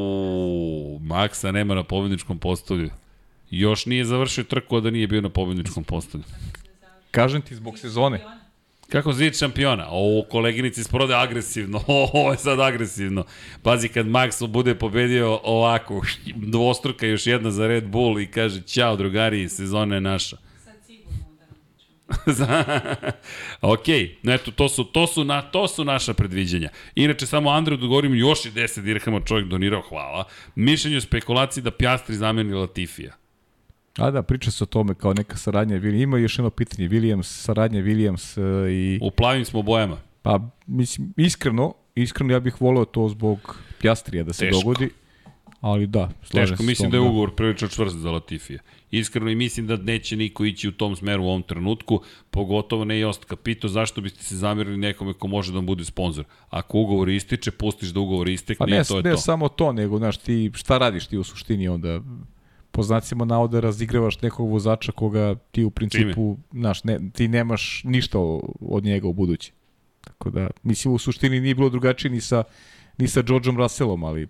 Maksa 1.00 1.52
nema 1.52 1.74
na 1.74 1.82
pobedničkom 1.84 2.38
postolju. 2.38 2.90
Još 3.50 3.86
nije 3.86 4.04
završio 4.04 4.44
trku, 4.44 4.76
a 4.76 4.80
da 4.80 4.90
nije 4.90 5.06
bio 5.06 5.20
na 5.20 5.28
pobedničkom 5.28 5.84
postolju. 5.84 6.24
Kažem 7.10 7.42
ti 7.42 7.54
zbog 7.54 7.78
sezone. 7.78 8.20
Kako 8.88 9.12
zid 9.12 9.38
šampiona? 9.38 9.86
O, 9.90 10.24
koleginici 10.30 10.84
sprode 10.84 11.14
agresivno. 11.14 11.78
O, 11.86 12.10
ovo 12.12 12.32
je 12.32 12.38
sad 12.38 12.60
agresivno. 12.60 13.24
Pazi, 13.62 13.88
kad 13.88 14.06
Max 14.06 14.46
bude 14.46 14.74
pobedio 14.74 15.40
ovako, 15.44 16.02
dvostruka 16.52 17.06
još 17.06 17.26
jedna 17.26 17.50
za 17.50 17.66
Red 17.66 17.88
Bull 17.88 18.20
i 18.20 18.30
kaže, 18.30 18.62
ćao 18.62 18.96
drugari, 18.96 19.48
sezona 19.48 19.94
je 19.94 20.00
naša. 20.00 20.36
ok, 23.72 23.88
eto, 24.28 24.50
to 24.50 24.68
su, 24.68 24.84
to, 24.84 25.06
su 25.06 25.24
na, 25.24 25.42
to 25.42 25.68
su 25.68 25.84
naša 25.84 26.14
predviđanja. 26.14 26.68
Inače, 26.94 27.26
samo 27.26 27.50
Andreju 27.50 27.78
da 27.78 27.86
govorim, 27.86 28.14
još 28.14 28.44
je 28.44 28.52
10 28.52 28.80
dirhama 28.80 29.20
čovjek 29.20 29.48
donirao, 29.48 29.82
hvala. 29.88 30.24
Mišljenje 30.54 30.96
o 30.96 31.00
spekulaciji 31.00 31.62
da 31.62 31.70
Pjastri 31.70 32.16
zameni 32.16 32.52
Latifija. 32.52 33.12
A 33.98 34.10
da, 34.10 34.22
priča 34.22 34.50
se 34.50 34.64
o 34.64 34.66
tome 34.66 34.94
kao 34.94 35.14
neka 35.14 35.36
saradnja. 35.36 35.76
Ima 35.76 36.18
još 36.18 36.38
jedno 36.38 36.50
pitanje. 36.50 36.88
Williams, 36.88 37.22
saradnja 37.22 37.80
Williams 37.80 38.40
e, 38.40 38.72
i... 38.72 38.98
U 39.02 39.10
plavim 39.10 39.44
smo 39.44 39.62
bojama. 39.62 39.96
Pa, 40.22 40.40
mislim, 40.66 41.14
iskreno, 41.16 41.74
iskreno 41.94 42.32
ja 42.32 42.40
bih 42.40 42.60
voleo 42.60 42.84
to 42.84 43.08
zbog 43.08 43.56
Pjastrija 43.80 44.24
da 44.24 44.32
se 44.32 44.46
Teško. 44.46 44.58
dogodi. 44.58 44.90
Ali 45.60 45.86
da, 45.86 46.10
slažem 46.22 46.48
Teško, 46.48 46.62
se 46.62 46.68
mislim 46.68 46.86
tom, 46.86 46.90
da 46.90 46.96
je 46.96 47.10
ugovor 47.10 47.34
prilično 47.34 47.68
čvrst 47.68 47.96
za 47.96 48.10
Latifija. 48.10 48.60
Iskreno 48.90 49.30
i 49.30 49.34
mislim 49.34 49.66
da 49.66 49.76
neće 49.76 50.16
niko 50.16 50.44
ići 50.44 50.68
u 50.68 50.72
tom 50.72 50.96
smeru 50.96 51.22
u 51.22 51.28
ovom 51.28 51.42
trenutku, 51.42 52.00
pogotovo 52.30 52.84
ne 52.84 52.98
Jost 52.98 53.24
Kapito, 53.24 53.68
zašto 53.68 54.00
biste 54.00 54.24
se 54.24 54.36
zamerili 54.36 54.76
nekome 54.76 55.12
ko 55.12 55.28
može 55.28 55.52
da 55.52 55.58
vam 55.58 55.66
bude 55.66 55.84
sponsor. 55.84 56.24
Ako 56.50 56.78
ugovor 56.78 57.08
ističe, 57.08 57.50
pustiš 57.50 57.88
da 57.88 58.00
ugovor 58.00 58.28
istekne 58.28 58.66
Pa 58.66 58.70
ne, 58.70 58.80
i 58.80 58.84
to 58.84 58.96
je 58.96 59.02
ne 59.02 59.10
to. 59.10 59.16
samo 59.16 59.48
to, 59.48 59.72
nego, 59.72 59.98
znaš, 59.98 60.16
ti 60.16 60.50
šta 60.54 60.78
radiš 60.78 61.06
ti 61.06 61.18
u 61.18 61.24
suštini 61.24 61.68
onda 61.68 62.00
po 62.72 62.82
znacima 62.82 63.24
navoda 63.24 63.60
razigravaš 63.60 64.20
nekog 64.22 64.50
vozača 64.50 64.92
koga 64.92 65.34
ti 65.34 65.64
u 65.64 65.70
principu, 65.70 66.36
znaš, 66.52 66.84
ne, 66.84 67.00
ti 67.12 67.28
nemaš 67.28 67.82
ništa 67.84 68.18
od 68.60 68.84
njega 68.84 69.08
u 69.08 69.12
budući. 69.12 69.52
Tako 70.04 70.30
da, 70.30 70.50
mislim, 70.62 70.94
u 70.94 70.98
suštini 70.98 71.40
nije 71.40 71.54
bilo 71.54 71.68
drugačije 71.68 72.10
ni 72.10 72.20
sa, 72.20 72.44
ni 72.98 73.08
sa 73.08 73.22
Georgeom 73.22 73.56
Russellom, 73.56 74.04
ali 74.04 74.28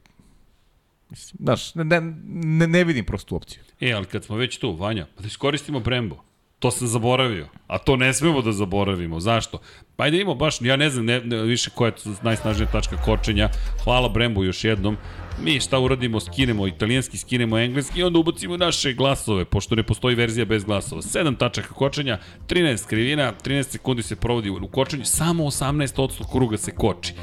mislim, 1.10 1.38
znaš, 1.42 1.74
ne, 1.74 1.84
ne, 2.24 2.66
ne, 2.66 2.84
vidim 2.84 3.04
prostu 3.04 3.36
opciju. 3.36 3.62
E, 3.80 3.92
ali 3.92 4.06
kad 4.06 4.24
smo 4.24 4.36
već 4.36 4.58
tu, 4.58 4.76
Vanja, 4.76 5.06
pa 5.16 5.22
da 5.22 5.26
iskoristimo 5.26 5.80
Brembo. 5.80 6.16
To 6.60 6.70
sam 6.70 6.88
zaboravio. 6.88 7.48
A 7.66 7.78
to 7.78 7.96
ne 7.96 8.14
smemo 8.14 8.42
da 8.42 8.52
zaboravimo. 8.52 9.20
Zašto? 9.20 9.58
Pa 9.96 10.04
ajde 10.04 10.20
imamo 10.20 10.34
baš, 10.34 10.60
ja 10.60 10.76
ne 10.76 10.90
znam 10.90 11.04
ne, 11.04 11.20
ne, 11.20 11.42
više 11.42 11.70
koja 11.70 11.88
je 11.88 12.14
najsnažnija 12.22 12.70
tačka 12.70 12.96
kočenja. 12.96 13.48
Hvala 13.84 14.08
Brembo 14.08 14.44
još 14.44 14.64
jednom. 14.64 14.96
Mi 15.44 15.60
šta 15.60 15.78
uradimo, 15.78 16.20
skinemo 16.20 16.66
italijanski, 16.66 17.18
skinemo 17.18 17.58
engleski 17.58 18.00
i 18.00 18.02
onda 18.02 18.18
ubacimo 18.18 18.56
naše 18.56 18.92
glasove, 18.92 19.44
pošto 19.44 19.74
ne 19.74 19.82
postoji 19.82 20.14
verzija 20.14 20.44
bez 20.44 20.64
glasova. 20.64 21.02
7 21.02 21.36
tačaka 21.38 21.74
kočenja, 21.74 22.18
13 22.48 22.86
krivina, 22.86 23.32
13 23.44 23.62
sekundi 23.62 24.02
se 24.02 24.16
provodi 24.16 24.50
u 24.50 24.68
kočenju, 24.68 25.04
samo 25.04 25.44
18% 25.44 26.32
kruga 26.32 26.56
se 26.56 26.70
koči. 26.70 27.14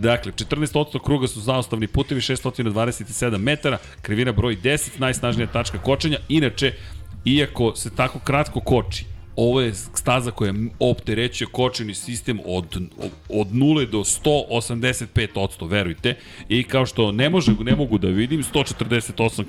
Dakle, 0.00 0.32
14% 0.32 1.02
kruga 1.04 1.28
su 1.28 1.40
zaostavni 1.40 1.86
putevi, 1.86 2.20
627 2.20 3.38
metara, 3.38 3.78
krivina 4.02 4.32
broj 4.32 4.56
10, 4.56 4.90
najsnažnija 4.98 5.46
tačka 5.46 5.78
kočenja. 5.78 6.18
Inače, 6.28 6.72
iako 7.24 7.76
se 7.76 7.90
tako 7.96 8.18
kratko 8.18 8.60
koči, 8.60 9.04
ovo 9.40 9.60
je 9.60 9.74
staza 9.74 10.30
koja 10.30 10.54
opterećuje 10.78 11.48
kočeni 11.52 11.94
sistem 11.94 12.40
od, 12.44 12.76
od 13.28 13.46
0 13.46 13.90
do 13.90 13.98
185%, 13.98 15.68
verujte. 15.68 16.14
I 16.48 16.62
kao 16.62 16.86
što 16.86 17.12
ne, 17.12 17.30
može, 17.30 17.52
ne 17.60 17.76
mogu 17.76 17.98
da 17.98 18.08
vidim, 18.08 18.42
148 18.42 19.44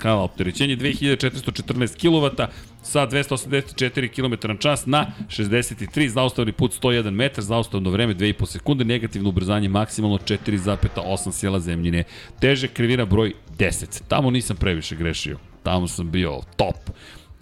kPa 0.00 0.14
opterećenje, 0.14 0.76
2414 0.76 1.98
kW 2.00 2.46
sa 2.82 3.06
284 3.06 4.08
km 4.08 4.48
na 4.48 4.56
čas 4.56 4.86
na 4.86 5.06
63, 5.28 6.08
zaustavni 6.08 6.52
put 6.52 6.82
101 6.82 7.10
metar, 7.10 7.44
zaustavno 7.44 7.90
vreme 7.90 8.14
2,5 8.14 8.46
sekunde, 8.46 8.84
negativno 8.84 9.28
ubrzanje 9.28 9.68
maksimalno 9.68 10.18
4,8 10.18 11.32
sjela 11.32 11.60
zemljine. 11.60 12.04
Teže 12.40 12.68
krivina 12.68 13.04
broj 13.04 13.32
10. 13.58 14.02
Tamo 14.08 14.30
nisam 14.30 14.56
previše 14.56 14.96
grešio. 14.96 15.38
Tamo 15.62 15.88
sam 15.88 16.10
bio 16.10 16.40
top 16.56 16.76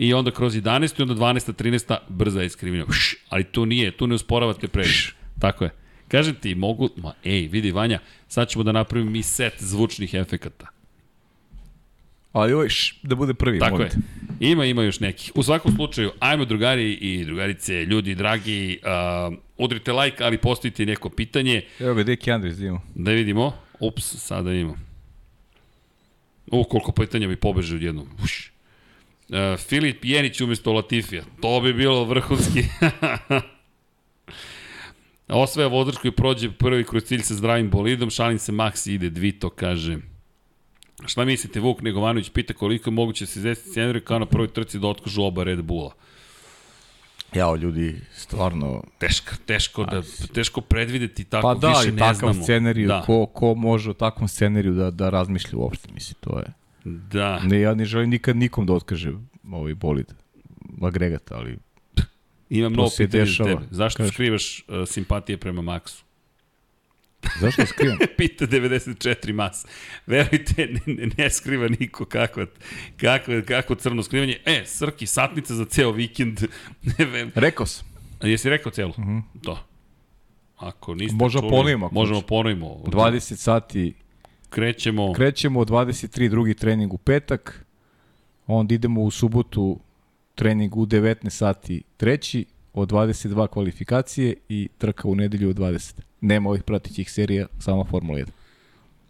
i 0.03 0.15
onda 0.15 0.31
kroz 0.31 0.55
11. 0.55 1.01
i 1.01 1.03
onda 1.03 1.15
12. 1.15 1.53
13. 1.53 1.97
brza 2.09 2.41
je 2.41 2.47
iskrivina. 2.47 2.85
Uš, 2.89 3.17
ali 3.29 3.45
tu 3.45 3.67
nije, 3.67 3.91
tu 3.91 4.07
ne 4.07 4.15
usporavate 4.15 4.69
previše. 4.69 5.15
Tako 5.39 5.65
je. 5.65 5.71
Kažem 6.09 6.35
ti, 6.35 6.55
mogu, 6.55 6.89
ma 6.97 7.13
ej, 7.25 7.49
vidi 7.49 7.71
Vanja, 7.71 7.99
sad 8.29 8.49
ćemo 8.49 8.65
da 8.65 8.73
napravimo 8.73 9.11
mi 9.11 9.23
set 9.23 9.55
zvučnih 9.59 10.15
efekata. 10.15 10.67
Ali 12.33 12.53
ovo 12.53 12.63
je 12.63 12.69
š, 12.69 12.95
da 13.03 13.15
bude 13.15 13.35
prvi. 13.35 13.59
Tako 13.59 13.77
molim 13.77 13.87
je. 14.41 14.51
Ima, 14.51 14.65
ima 14.65 14.83
još 14.83 15.01
nekih. 15.01 15.33
U 15.35 15.43
svakom 15.43 15.75
slučaju, 15.77 16.13
ajmo 16.19 16.45
drugari 16.45 16.93
i 16.93 17.25
drugarice, 17.25 17.85
ljudi 17.85 18.15
dragi, 18.15 18.79
uh, 19.29 19.35
udrite 19.59 19.93
like, 19.93 20.25
ali 20.25 20.39
postavite 20.39 20.87
neko 20.87 21.09
pitanje. 21.09 21.63
Evo 21.81 21.95
ga, 21.95 22.03
Deki 22.03 22.33
Andres, 22.33 22.57
da 22.57 22.67
imamo. 22.67 22.83
Da 22.95 23.11
vidimo. 23.11 23.53
Ups, 23.81 24.17
sada 24.17 24.53
imamo. 24.53 24.79
U, 26.47 26.65
koliko 26.65 26.93
pitanja 26.93 27.29
bi 27.29 27.37
pobeže 27.37 27.77
odjednom. 27.77 28.09
Uš. 28.25 28.52
Uh, 29.33 29.59
Filip 29.59 30.05
Jenić 30.05 30.41
umesto 30.41 30.73
Latifija. 30.73 31.23
To 31.41 31.61
bi 31.61 31.73
bilo 31.73 32.05
vrhunski. 32.05 32.65
Osvaja 35.29 35.69
vozač 35.69 35.97
koji 35.97 36.13
prođe 36.13 36.51
prvi 36.51 36.85
kroz 36.85 37.03
cilj 37.03 37.23
sa 37.23 37.35
zdravim 37.35 37.71
bolidom, 37.71 38.11
šalim 38.11 38.39
se 38.39 38.53
Max 38.53 38.91
ide 38.91 39.11
Dvito, 39.11 39.51
kaže. 39.51 39.99
Šta 41.07 41.25
mislite, 41.25 41.61
Vuk 41.61 41.81
Negovanović 41.83 42.31
pita 42.31 42.55
koliko 42.55 42.91
je 42.91 42.95
moguće 42.95 43.25
da 43.25 43.27
se 43.27 43.39
izvesti 43.39 43.71
scenariju 43.71 44.05
kao 44.05 44.19
na 44.19 44.27
prvoj 44.27 44.49
trci 44.49 44.79
da 44.79 44.89
otkažu 44.89 45.23
oba 45.23 45.45
Red 45.45 45.63
Bulla. 45.63 45.93
Jao, 47.35 47.57
ljudi, 47.57 48.01
stvarno... 48.15 48.85
Teško, 48.99 49.35
teško, 49.47 49.85
da, 49.85 50.03
teško 50.35 50.61
predvideti 50.61 51.25
tako, 51.25 51.43
Pa 51.43 51.55
da, 51.55 51.69
više 51.69 51.89
i 51.89 51.93
ne 51.93 51.99
takav 51.99 52.33
znamo. 52.33 52.45
scenariju, 52.45 52.89
da, 52.89 53.03
ko, 53.07 53.27
ko 53.27 53.55
može 53.55 53.91
o 53.91 53.95
takvom 53.95 54.29
scenariju 54.29 54.75
da, 54.75 54.91
da 54.91 55.11
razmišlja 55.11 55.59
uopšte, 55.59 55.89
mislim, 55.95 56.15
to 56.21 56.39
je... 56.39 56.62
da. 56.85 57.41
Ne, 57.45 57.61
ja 57.61 57.75
ne 57.75 57.85
želim 57.85 58.11
nikad 58.11 58.37
nikom 58.37 58.67
da 58.67 58.73
otkaže 58.73 59.13
ovaj 59.51 59.75
bolid 59.75 60.13
agregat, 60.83 61.33
ali 61.33 61.59
Ima 62.51 62.69
mnogo 62.69 62.91
pitanja 62.97 63.25
za 63.25 63.45
tebe. 63.45 63.61
Zašto 63.71 64.03
Kaži. 64.03 64.13
skrivaš 64.13 64.65
uh, 64.69 64.89
simpatije 64.89 65.37
prema 65.37 65.63
Maxu? 65.63 66.03
zašto 67.41 67.67
skrivam? 67.67 67.99
Pita 68.19 68.47
94 68.47 69.33
mas. 69.33 69.67
Verujte, 70.07 70.67
ne, 70.67 70.95
ne, 70.95 71.09
ne 71.19 71.31
skriva 71.31 71.69
niko 71.69 72.05
kako, 72.05 72.47
kako, 72.97 73.33
kako 73.47 73.75
crno 73.75 74.03
skrivanje. 74.03 74.37
E, 74.45 74.63
Srki, 74.67 75.07
satnica 75.07 75.55
za 75.55 75.65
ceo 75.65 75.91
vikend. 75.91 76.41
Rekao 77.35 77.67
sam. 77.67 77.87
Jesi 78.23 78.51
rekao 78.51 78.73
celu? 78.73 78.93
Mm 78.99 79.03
-hmm. 79.03 79.23
To. 79.43 79.59
Ako 80.57 80.95
niste 80.95 81.17
Možemo 81.17 81.41
čuli, 81.43 81.51
ponovimo, 81.51 81.89
Možemo 81.93 82.21
ponovimo. 82.21 82.67
20 82.67 83.37
sati 83.37 83.95
Krećemo. 84.53 85.13
krećemo, 85.13 85.61
od 85.61 85.69
23 85.69 86.29
drugi 86.29 86.55
trening 86.55 86.95
u 86.95 86.99
petak, 86.99 87.65
onda 88.47 88.75
idemo 88.75 89.03
u 89.03 89.11
subotu 89.11 89.81
trening 90.35 90.77
u 90.77 90.87
19 90.87 91.31
sati 91.31 91.83
treći, 91.97 92.45
od 92.75 92.91
22 92.91 93.47
kvalifikacije 93.47 94.35
i 94.49 94.69
trka 94.79 95.09
u 95.09 95.15
nedelju 95.15 95.49
od 95.49 95.57
20. 95.57 96.01
Nema 96.21 96.49
ovih 96.49 96.63
pratićih 96.63 97.11
serija, 97.11 97.47
samo 97.59 97.85
Formula 97.85 98.19
1. 98.19 98.27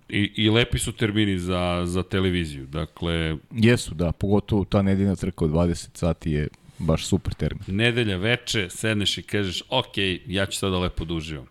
I, 0.08 0.32
I 0.36 0.50
lepi 0.50 0.78
su 0.78 0.92
termini 0.92 1.38
za, 1.38 1.82
za 1.86 2.02
televiziju. 2.02 2.66
Dakle, 2.66 3.36
Jesu, 3.50 3.94
da, 3.94 4.12
pogotovo 4.12 4.64
ta 4.64 4.82
nedeljna 4.82 5.16
trka 5.16 5.44
od 5.44 5.50
20 5.50 5.88
sati 5.94 6.30
je 6.30 6.48
baš 6.78 7.06
super 7.06 7.34
termin. 7.34 7.62
nedelja 7.66 8.16
veče, 8.16 8.70
sedneš 8.70 9.18
i 9.18 9.22
kažeš, 9.22 9.62
ok, 9.68 9.96
ja 10.26 10.46
ću 10.46 10.58
sada 10.58 10.78
lepo 10.78 11.04
da 11.04 11.14
uživam. 11.14 11.46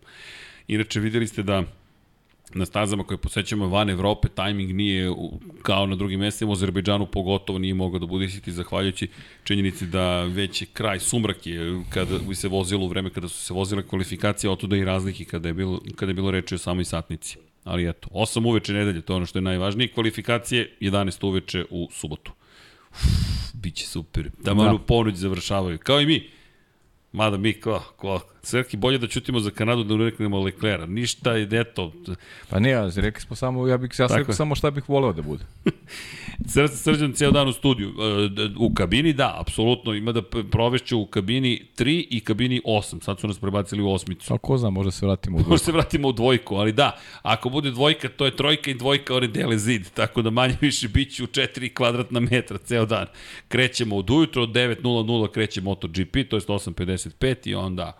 Inače, 0.68 1.00
videli 1.00 1.26
ste 1.26 1.42
da 1.42 1.62
na 2.54 2.66
stazama 2.66 3.04
koje 3.04 3.18
posećamo 3.18 3.68
van 3.68 3.90
Evrope, 3.90 4.28
tajming 4.28 4.72
nije 4.74 5.10
kao 5.62 5.86
na 5.86 5.96
drugim 5.96 6.20
mestima, 6.20 6.50
u 6.50 6.52
Azerbejdžanu 6.52 7.06
pogotovo 7.06 7.58
nije 7.58 7.74
mogao 7.74 7.98
da 7.98 8.06
bude 8.06 8.24
isti, 8.24 8.52
zahvaljujući 8.52 9.08
činjenici 9.44 9.86
da 9.86 10.22
već 10.24 10.62
je 10.62 10.66
kraj, 10.72 11.00
sumrak 11.00 11.46
je 11.46 11.82
kada 11.90 12.18
bi 12.18 12.34
se 12.34 12.48
vozilo 12.48 12.84
u 12.84 12.88
vreme 12.88 13.10
kada 13.10 13.28
su 13.28 13.44
se 13.44 13.54
vozile 13.54 13.86
kvalifikacije, 13.88 14.50
otuda 14.50 14.76
i 14.76 14.84
razlike 14.84 15.24
kada 15.24 15.48
je 15.48 15.54
bilo, 15.54 15.80
kada 15.96 16.10
je 16.10 16.14
bilo 16.14 16.30
reči 16.30 16.54
o 16.54 16.58
samoj 16.58 16.84
satnici. 16.84 17.38
Ali 17.64 17.88
eto, 17.88 18.08
8 18.12 18.46
uveče 18.48 18.72
nedelje, 18.72 19.00
to 19.00 19.12
je 19.12 19.16
ono 19.16 19.26
što 19.26 19.38
je 19.38 19.42
najvažnije, 19.42 19.88
kvalifikacije 19.88 20.76
11 20.80 21.26
uveče 21.26 21.64
u 21.70 21.88
subotu. 21.92 22.32
Biće 23.54 23.86
super. 23.86 24.30
Da 24.44 24.54
malo 24.54 24.78
Da. 24.78 24.84
ponoć 24.84 25.14
završavaju. 25.14 25.78
Kao 25.78 26.00
i 26.00 26.06
mi. 26.06 26.28
Mada 27.12 27.36
mi, 27.36 27.52
ko, 27.52 27.82
ko, 27.96 28.20
Srki, 28.44 28.76
bolje 28.76 28.98
da 28.98 29.06
čutimo 29.06 29.40
za 29.40 29.50
Kanadu 29.50 29.84
da 29.84 29.94
ureknemo 29.94 30.40
Leclerca. 30.40 30.86
Ništa, 30.86 31.32
eto, 31.52 31.92
Pa 32.50 32.58
ne, 32.58 32.90
rekli 32.96 33.20
smo 33.20 33.36
samo, 33.36 33.68
ja 33.68 33.76
bih 33.76 33.90
ja 33.90 34.08
sam 34.08 34.18
rekao 34.18 34.32
je. 34.32 34.36
samo 34.36 34.54
šta 34.54 34.70
bih 34.70 34.88
voleo 34.88 35.12
da 35.12 35.22
bude. 35.22 35.44
Sr 36.48 36.68
srđan 36.68 37.12
ceo 37.12 37.30
dan 37.30 37.48
u 37.48 37.52
studiju. 37.52 37.88
E, 37.88 37.92
U 38.58 38.74
kabini, 38.74 39.12
da, 39.12 39.36
apsolutno, 39.40 39.94
ima 39.94 40.12
da 40.12 40.22
provešću 40.50 40.98
u 40.98 41.06
kabini 41.06 41.62
3 41.76 42.06
i 42.10 42.20
kabini 42.20 42.60
8. 42.64 43.02
Sad 43.02 43.20
su 43.20 43.28
nas 43.28 43.38
prebacili 43.38 43.82
u 43.82 43.90
osmicu. 43.90 44.34
A 44.34 44.38
ko 44.38 44.58
zna, 44.58 44.70
možda 44.70 44.90
se 44.90 45.06
vratimo 45.06 45.36
u 45.36 45.38
Možda 45.38 45.46
dvojku. 45.48 45.64
se 45.64 45.72
vratimo 45.72 46.08
u 46.08 46.12
dvojku, 46.12 46.54
ali 46.54 46.72
da, 46.72 46.98
ako 47.22 47.48
bude 47.48 47.70
dvojka, 47.70 48.08
to 48.08 48.24
je 48.24 48.36
trojka 48.36 48.70
i 48.70 48.74
dvojka, 48.74 49.14
one 49.14 49.26
dele 49.28 49.58
zid, 49.58 49.90
tako 49.90 50.22
da 50.22 50.30
manje 50.30 50.56
više 50.60 50.88
bit 50.88 51.14
će 51.14 51.24
u 51.24 51.26
4 51.26 51.74
kvadratna 51.74 52.20
metra 52.20 52.58
ceo 52.58 52.86
dan. 52.86 53.06
Krećemo 53.48 53.96
od 53.96 54.10
ujutro, 54.10 54.42
od 54.42 54.50
9.00 54.50 55.30
kreće 55.30 55.60
MotoGP, 55.60 56.12
to 56.30 56.36
je 56.36 56.40
8.55 56.40 57.48
i 57.48 57.54
onda, 57.54 57.98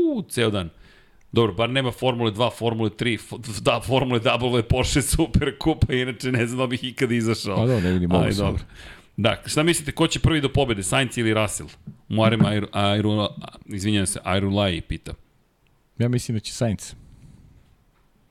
uuu, 0.00 0.22
ceo 0.22 0.50
dan. 0.50 0.68
Dobro, 1.32 1.54
bar 1.54 1.70
nema 1.70 1.90
Formule 1.92 2.30
2, 2.30 2.50
Formule 2.50 2.90
3, 2.90 3.14
f- 3.14 3.60
da, 3.60 3.80
Formule 3.80 4.20
W, 4.20 4.62
Porsche 4.62 5.02
Super 5.02 5.58
Kupa, 5.58 5.92
inače 5.94 6.32
ne 6.32 6.46
znam 6.46 6.58
da 6.58 6.66
bih 6.66 6.84
ikada 6.84 7.14
izašao. 7.14 7.56
Pa 7.56 7.66
da, 7.66 7.80
ne 7.80 7.92
vidim 7.92 8.12
ovo 8.12 8.22
dobro. 8.40 8.62
Da, 9.16 9.42
šta 9.46 9.62
mislite, 9.62 9.92
ko 9.92 10.06
će 10.06 10.20
prvi 10.20 10.40
do 10.40 10.48
pobede, 10.48 10.82
Sainz 10.82 11.18
ili 11.18 11.34
Russell? 11.34 11.68
Muarem 12.08 12.44
Airu, 12.44 12.66
Airu, 12.72 13.28
izvinjam 13.66 14.06
se, 14.06 14.20
Airulai 14.24 14.80
pita. 14.80 15.12
Ja 15.98 16.08
mislim 16.08 16.36
da 16.36 16.40
će 16.40 16.52
Sainz. 16.52 16.94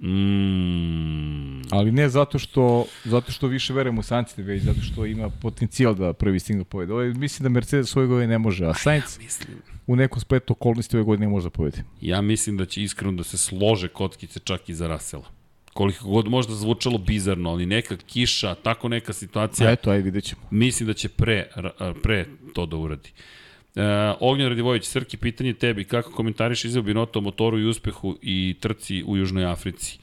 Mm, 0.02 1.62
Ali 1.72 1.92
ne 1.92 2.10
zato 2.10 2.40
što, 2.40 2.86
zato 3.04 3.32
što 3.32 3.48
više 3.48 3.74
verujem 3.74 3.98
u 3.98 4.04
Sainz, 4.04 4.28
već 4.38 4.64
zato 4.64 4.82
što 4.82 5.06
ima 5.06 5.30
potencijal 5.30 5.96
da 5.96 6.14
prvi 6.14 6.40
da 6.58 6.64
pobedi. 6.64 6.92
Ovo 6.92 7.02
je, 7.02 7.14
mislim 7.14 7.44
da 7.44 7.50
Mercedes 7.50 7.96
ove 7.96 8.08
godine 8.08 8.28
ne 8.28 8.38
može, 8.38 8.66
a 8.66 8.74
Sainz 8.74 9.20
mislim. 9.20 9.58
u 9.88 9.96
nekom 9.96 10.20
spletu 10.20 10.54
okolnosti 10.54 10.98
ove 10.98 11.04
godine 11.04 11.26
ne 11.26 11.32
može 11.32 11.46
da 11.46 11.50
pobedi. 11.50 11.78
Ja 12.02 12.22
mislim 12.22 12.58
da 12.58 12.66
će 12.66 12.84
iskreno 12.84 13.12
da 13.12 13.24
se 13.24 13.38
slože 13.38 13.88
kockice 13.88 14.40
čak 14.40 14.70
i 14.70 14.74
za 14.74 14.88
Rasela. 14.88 15.26
Koliko 15.74 16.08
god 16.08 16.28
možda 16.28 16.56
zvučalo 16.56 16.98
bizarno, 16.98 17.50
ali 17.50 17.66
neka 17.66 17.98
kiša, 17.98 18.56
tako 18.56 18.90
neka 18.90 19.14
situacija, 19.14 19.70
A 19.70 19.72
eto, 19.72 19.90
ajde 19.92 20.04
vidjet 20.04 20.24
ćemo. 20.24 20.42
mislim 20.52 20.88
da 20.88 20.94
će 20.94 21.10
pre, 21.10 21.48
pre 22.04 22.26
to 22.54 22.66
da 22.66 22.78
uradi. 22.78 23.10
E, 23.76 24.14
Ognjen 24.20 24.50
Radivojević, 24.50 24.86
Srki, 24.86 25.18
pitanje 25.18 25.54
tebi, 25.54 25.84
kako 25.84 26.12
komentariš 26.12 26.66
izjel 26.66 26.84
Binotto 26.84 27.20
o 27.20 27.22
motoru 27.22 27.60
i 27.60 27.66
uspehu 27.66 28.16
i 28.22 28.56
trci 28.60 29.04
u 29.08 29.18
Južnoj 29.18 29.46
Africi? 29.46 30.00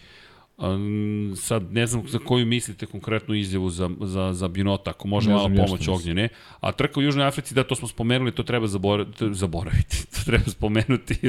Um, 0.58 1.32
sad 1.36 1.72
ne 1.72 1.86
znam 1.86 2.08
za 2.08 2.18
koju 2.18 2.46
mislite 2.46 2.86
konkretnu 2.86 3.34
izjavu 3.34 3.70
za, 3.70 3.90
za, 4.00 4.32
za 4.32 4.48
Binota, 4.48 4.90
ako 4.90 5.08
može 5.08 5.30
malo 5.30 5.50
pomoć. 5.56 5.88
Ognjene. 5.88 6.28
A 6.60 6.72
trka 6.72 7.00
u 7.00 7.02
Južnoj 7.02 7.26
Africi, 7.26 7.54
da, 7.54 7.64
to 7.64 7.74
smo 7.74 7.88
spomenuli, 7.88 8.32
to 8.32 8.42
treba 8.42 8.66
zaboraviti, 8.66 9.18
to 9.18 9.34
zaboraviti, 9.44 10.06
to 10.06 10.18
treba 10.24 10.44
spomenuti, 10.44 11.18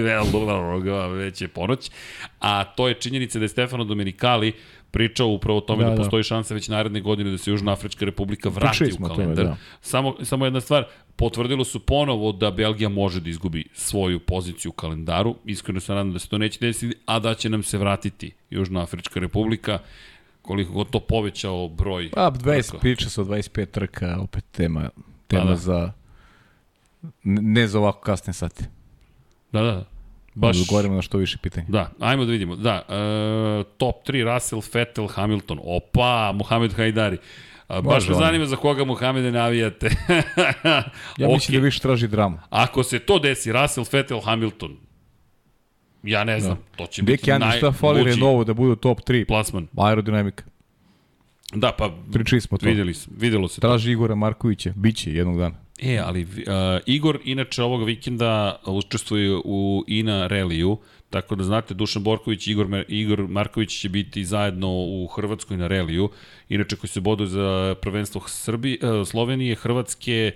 već 1.08 1.42
je 1.42 1.48
ponoć. 1.48 1.92
A 2.40 2.64
to 2.64 2.88
je 2.88 2.94
činjenica 2.94 3.40
da 3.40 3.46
je 3.46 3.50
Stefano 3.50 3.84
Domenicali 3.84 4.54
pričao 4.92 5.28
upravo 5.28 5.58
o 5.58 5.62
tome 5.62 5.84
da, 5.84 5.90
Da, 5.90 5.96
da 5.96 6.02
postoji 6.02 6.24
šansa 6.24 6.54
već 6.54 6.68
naredne 6.68 7.02
godine 7.02 7.32
da 7.32 7.38
se 7.38 7.52
Južna 7.52 7.72
Afrička 7.72 8.06
republika 8.06 8.50
vrati 8.50 8.84
u 8.84 9.06
o 9.06 9.08
tome, 9.08 9.24
kalendar. 9.24 9.46
da. 9.46 9.58
Samo, 9.82 10.16
samo 10.24 10.46
jedna 10.46 10.62
stvar, 10.62 10.86
potvrdilo 11.18 11.64
su 11.64 11.80
ponovo 11.80 12.32
da 12.32 12.52
Belgija 12.52 12.90
može 12.90 13.20
da 13.20 13.30
izgubi 13.30 13.66
svoju 13.74 14.20
poziciju 14.20 14.70
u 14.70 14.74
kalendaru. 14.74 15.36
Iskreno 15.46 15.80
se 15.80 15.92
nadam 15.92 16.14
da 16.14 16.20
se 16.20 16.30
to 16.30 16.38
neće 16.38 16.60
desiti, 16.60 16.96
a 17.06 17.20
da 17.20 17.34
će 17.34 17.50
nam 17.50 17.64
se 17.64 17.78
vratiti 17.78 18.32
Južnoafrička 18.50 19.20
republika 19.20 19.80
koliko 20.42 20.74
god 20.74 20.90
to 20.90 21.00
povećao 21.00 21.68
broj. 21.68 22.10
Pa, 22.14 22.32
20, 22.32 22.68
trka. 22.68 22.78
priča 22.78 23.10
se 23.10 23.22
o 23.22 23.26
25 23.26 23.66
trka, 23.72 24.18
opet 24.22 24.46
tema, 24.52 24.90
tema 25.28 25.44
Pa 25.44 25.50
da. 25.50 25.56
za... 25.56 25.92
Ne 27.24 27.68
za 27.68 27.80
ovako 27.80 28.02
kasne 28.02 28.34
sate. 28.34 28.66
Da, 29.52 29.62
da. 29.62 29.86
Baš, 30.36 30.58
Baš... 30.58 30.68
Govorimo 30.70 30.96
na 30.96 31.02
što 31.02 31.18
više 31.18 31.38
pitanja. 31.38 31.66
Da, 31.70 31.92
ajmo 32.00 32.26
da 32.26 32.32
vidimo. 32.32 32.56
Da, 32.56 32.76
e, 32.90 33.64
top 33.78 33.96
3 34.08 34.34
Russell, 34.34 34.62
Vettel, 34.74 35.08
Hamilton. 35.08 35.60
Opa, 35.64 36.32
Mohamed 36.36 36.74
Hajdari. 36.74 37.18
A, 37.68 37.82
baš 37.82 38.08
me 38.10 38.16
zanima 38.16 38.46
za 38.46 38.56
koga 38.56 38.86
Mohamede 38.86 39.32
navijate. 39.32 39.90
Ja 41.18 41.28
Ok. 41.28 41.34
mislim 41.34 41.58
da 41.58 41.66
više 41.66 41.80
traži 41.80 42.08
dramu. 42.08 42.40
Ako 42.50 42.84
se 42.84 43.00
to 43.00 43.20
desi, 43.20 43.52
Russell, 43.52 43.86
Vettel, 43.92 44.20
Hamilton, 44.20 44.78
ja 46.04 46.24
ne 46.24 46.40
znam, 46.40 46.58
to 46.76 46.86
će 46.88 47.02
biti 47.04 47.12
Deki, 47.18 47.32
Andi, 47.32 47.58
šta 47.58 47.72
fali 47.72 48.04
Renault 48.04 48.48
da 48.48 48.54
budu 48.54 48.76
top 48.76 49.00
3? 49.00 49.26
plasman. 49.28 49.68
Aerodinamika. 49.78 50.44
Da, 51.54 51.72
pa 51.72 51.96
Pričali 52.14 52.42
smo 52.42 52.58
to. 52.58 52.66
videli 52.66 52.94
smo, 52.94 53.14
videlo 53.20 53.48
se 53.48 53.62
to. 53.62 53.68
Traži 53.68 53.92
Igora 53.92 54.16
Markovića. 54.16 54.74
Biće 54.76 55.14
jednog 55.14 55.38
dana. 55.38 55.56
E, 55.82 55.98
ali 55.98 56.24
uh, 56.24 56.30
Igor 56.86 57.20
inače 57.24 57.64
ovog 57.64 57.84
vikenda 57.84 58.60
učestvuje 58.66 59.38
u 59.46 59.84
INA 59.88 60.28
reliju, 60.28 60.78
tako 61.10 61.36
da 61.36 61.44
znate 61.44 61.74
Dušan 61.74 62.04
Borković 62.04 62.48
i 62.48 62.52
Igor, 62.52 62.86
Igor 62.88 63.28
Marković 63.28 63.80
će 63.80 63.90
biti 63.90 64.26
zajedno 64.26 64.70
u 64.72 65.08
Hrvatskoj 65.08 65.58
na 65.58 65.68
reliju, 65.68 66.10
inače 66.50 66.76
koji 66.76 66.90
se 66.90 67.02
bodu 67.02 67.26
za 67.26 67.76
prvenstvo 67.82 68.22
Srbi, 68.28 68.80
uh, 68.82 69.08
Slovenije, 69.08 69.56
Hrvatske 69.56 70.32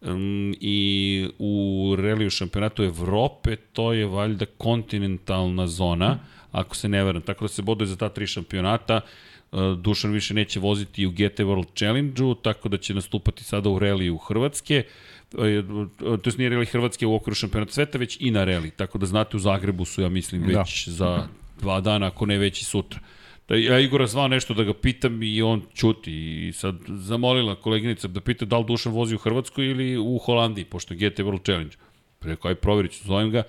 um, 0.00 0.54
i 0.60 1.28
u 1.38 1.94
reliju 1.98 2.30
šampionatu 2.30 2.84
Evrope, 2.84 3.56
to 3.56 3.92
je 3.92 4.06
valjda 4.06 4.46
kontinentalna 4.46 5.66
zona, 5.66 6.18
ako 6.52 6.76
se 6.76 6.88
ne 6.88 7.04
veram, 7.04 7.22
tako 7.22 7.44
da 7.44 7.48
se 7.48 7.62
boduje 7.62 7.88
za 7.88 7.96
ta 7.96 8.08
tri 8.08 8.26
šampionata, 8.26 9.00
Uh, 9.52 9.78
Dušan 9.78 10.12
više 10.12 10.34
neće 10.34 10.60
voziti 10.60 11.06
u 11.06 11.10
GT 11.10 11.38
World 11.38 11.66
Challenge-u, 11.74 12.34
tako 12.34 12.68
da 12.68 12.76
će 12.76 12.94
nastupati 12.94 13.44
sada 13.44 13.68
u 13.68 13.78
reliju 13.78 14.16
Hrvatske, 14.16 14.84
Uh, 14.86 15.11
to 15.32 16.30
je 16.30 16.36
nije 16.38 16.50
reli 16.50 16.66
Hrvatske 16.66 17.06
u 17.06 17.14
okviru 17.14 17.34
šampionata 17.34 17.72
sveta, 17.72 17.98
već 17.98 18.16
i 18.20 18.30
na 18.30 18.44
reli, 18.44 18.70
tako 18.70 18.98
da 18.98 19.06
znate 19.06 19.36
u 19.36 19.40
Zagrebu 19.40 19.84
su, 19.84 20.02
ja 20.02 20.08
mislim, 20.08 20.42
već 20.42 20.86
da. 20.86 20.92
za 20.92 21.26
dva 21.60 21.80
dana, 21.80 22.06
ako 22.06 22.26
ne 22.26 22.38
već 22.38 22.62
i 22.62 22.64
sutra. 22.64 23.00
Da, 23.48 23.56
ja 23.56 23.78
Igora 23.78 24.06
zvao 24.06 24.28
nešto 24.28 24.54
da 24.54 24.64
ga 24.64 24.74
pitam 24.74 25.22
i 25.22 25.42
on 25.42 25.62
ćuti 25.74 26.12
i 26.48 26.52
sad 26.52 26.76
zamolila 26.88 27.54
koleginica 27.54 28.08
da 28.08 28.20
pita 28.20 28.44
da 28.44 28.58
li 28.58 28.64
Dušan 28.64 28.92
vozi 28.92 29.14
u 29.14 29.18
Hrvatskoj 29.18 29.66
ili 29.66 29.98
u 29.98 30.18
Holandiji, 30.18 30.64
pošto 30.64 30.94
je 30.94 30.98
GT 30.98 31.18
World 31.18 31.44
Challenge. 31.44 31.76
Rekao, 32.20 32.48
aj 32.48 32.54
provjerit 32.54 32.92
ću, 32.92 33.04
zovem 33.04 33.30
ga 33.30 33.42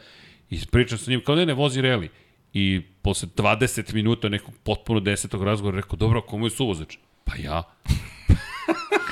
i 0.50 0.60
pričam 0.72 0.98
sa 0.98 1.12
njim, 1.12 1.22
kao 1.26 1.36
ne, 1.36 1.46
ne, 1.46 1.54
vozi 1.54 1.82
reli. 1.82 2.10
I 2.54 2.82
posle 3.02 3.30
20 3.36 3.94
minuta 3.94 4.30
nekog 4.30 4.54
potpuno 4.64 5.00
desetog 5.00 5.44
razgovora 5.44 5.78
rekao, 5.78 5.98
dobro, 5.98 6.22
komu 6.22 6.46
je 6.46 6.50
suvozač? 6.50 6.98
Pa 7.24 7.36
ja. 7.36 7.64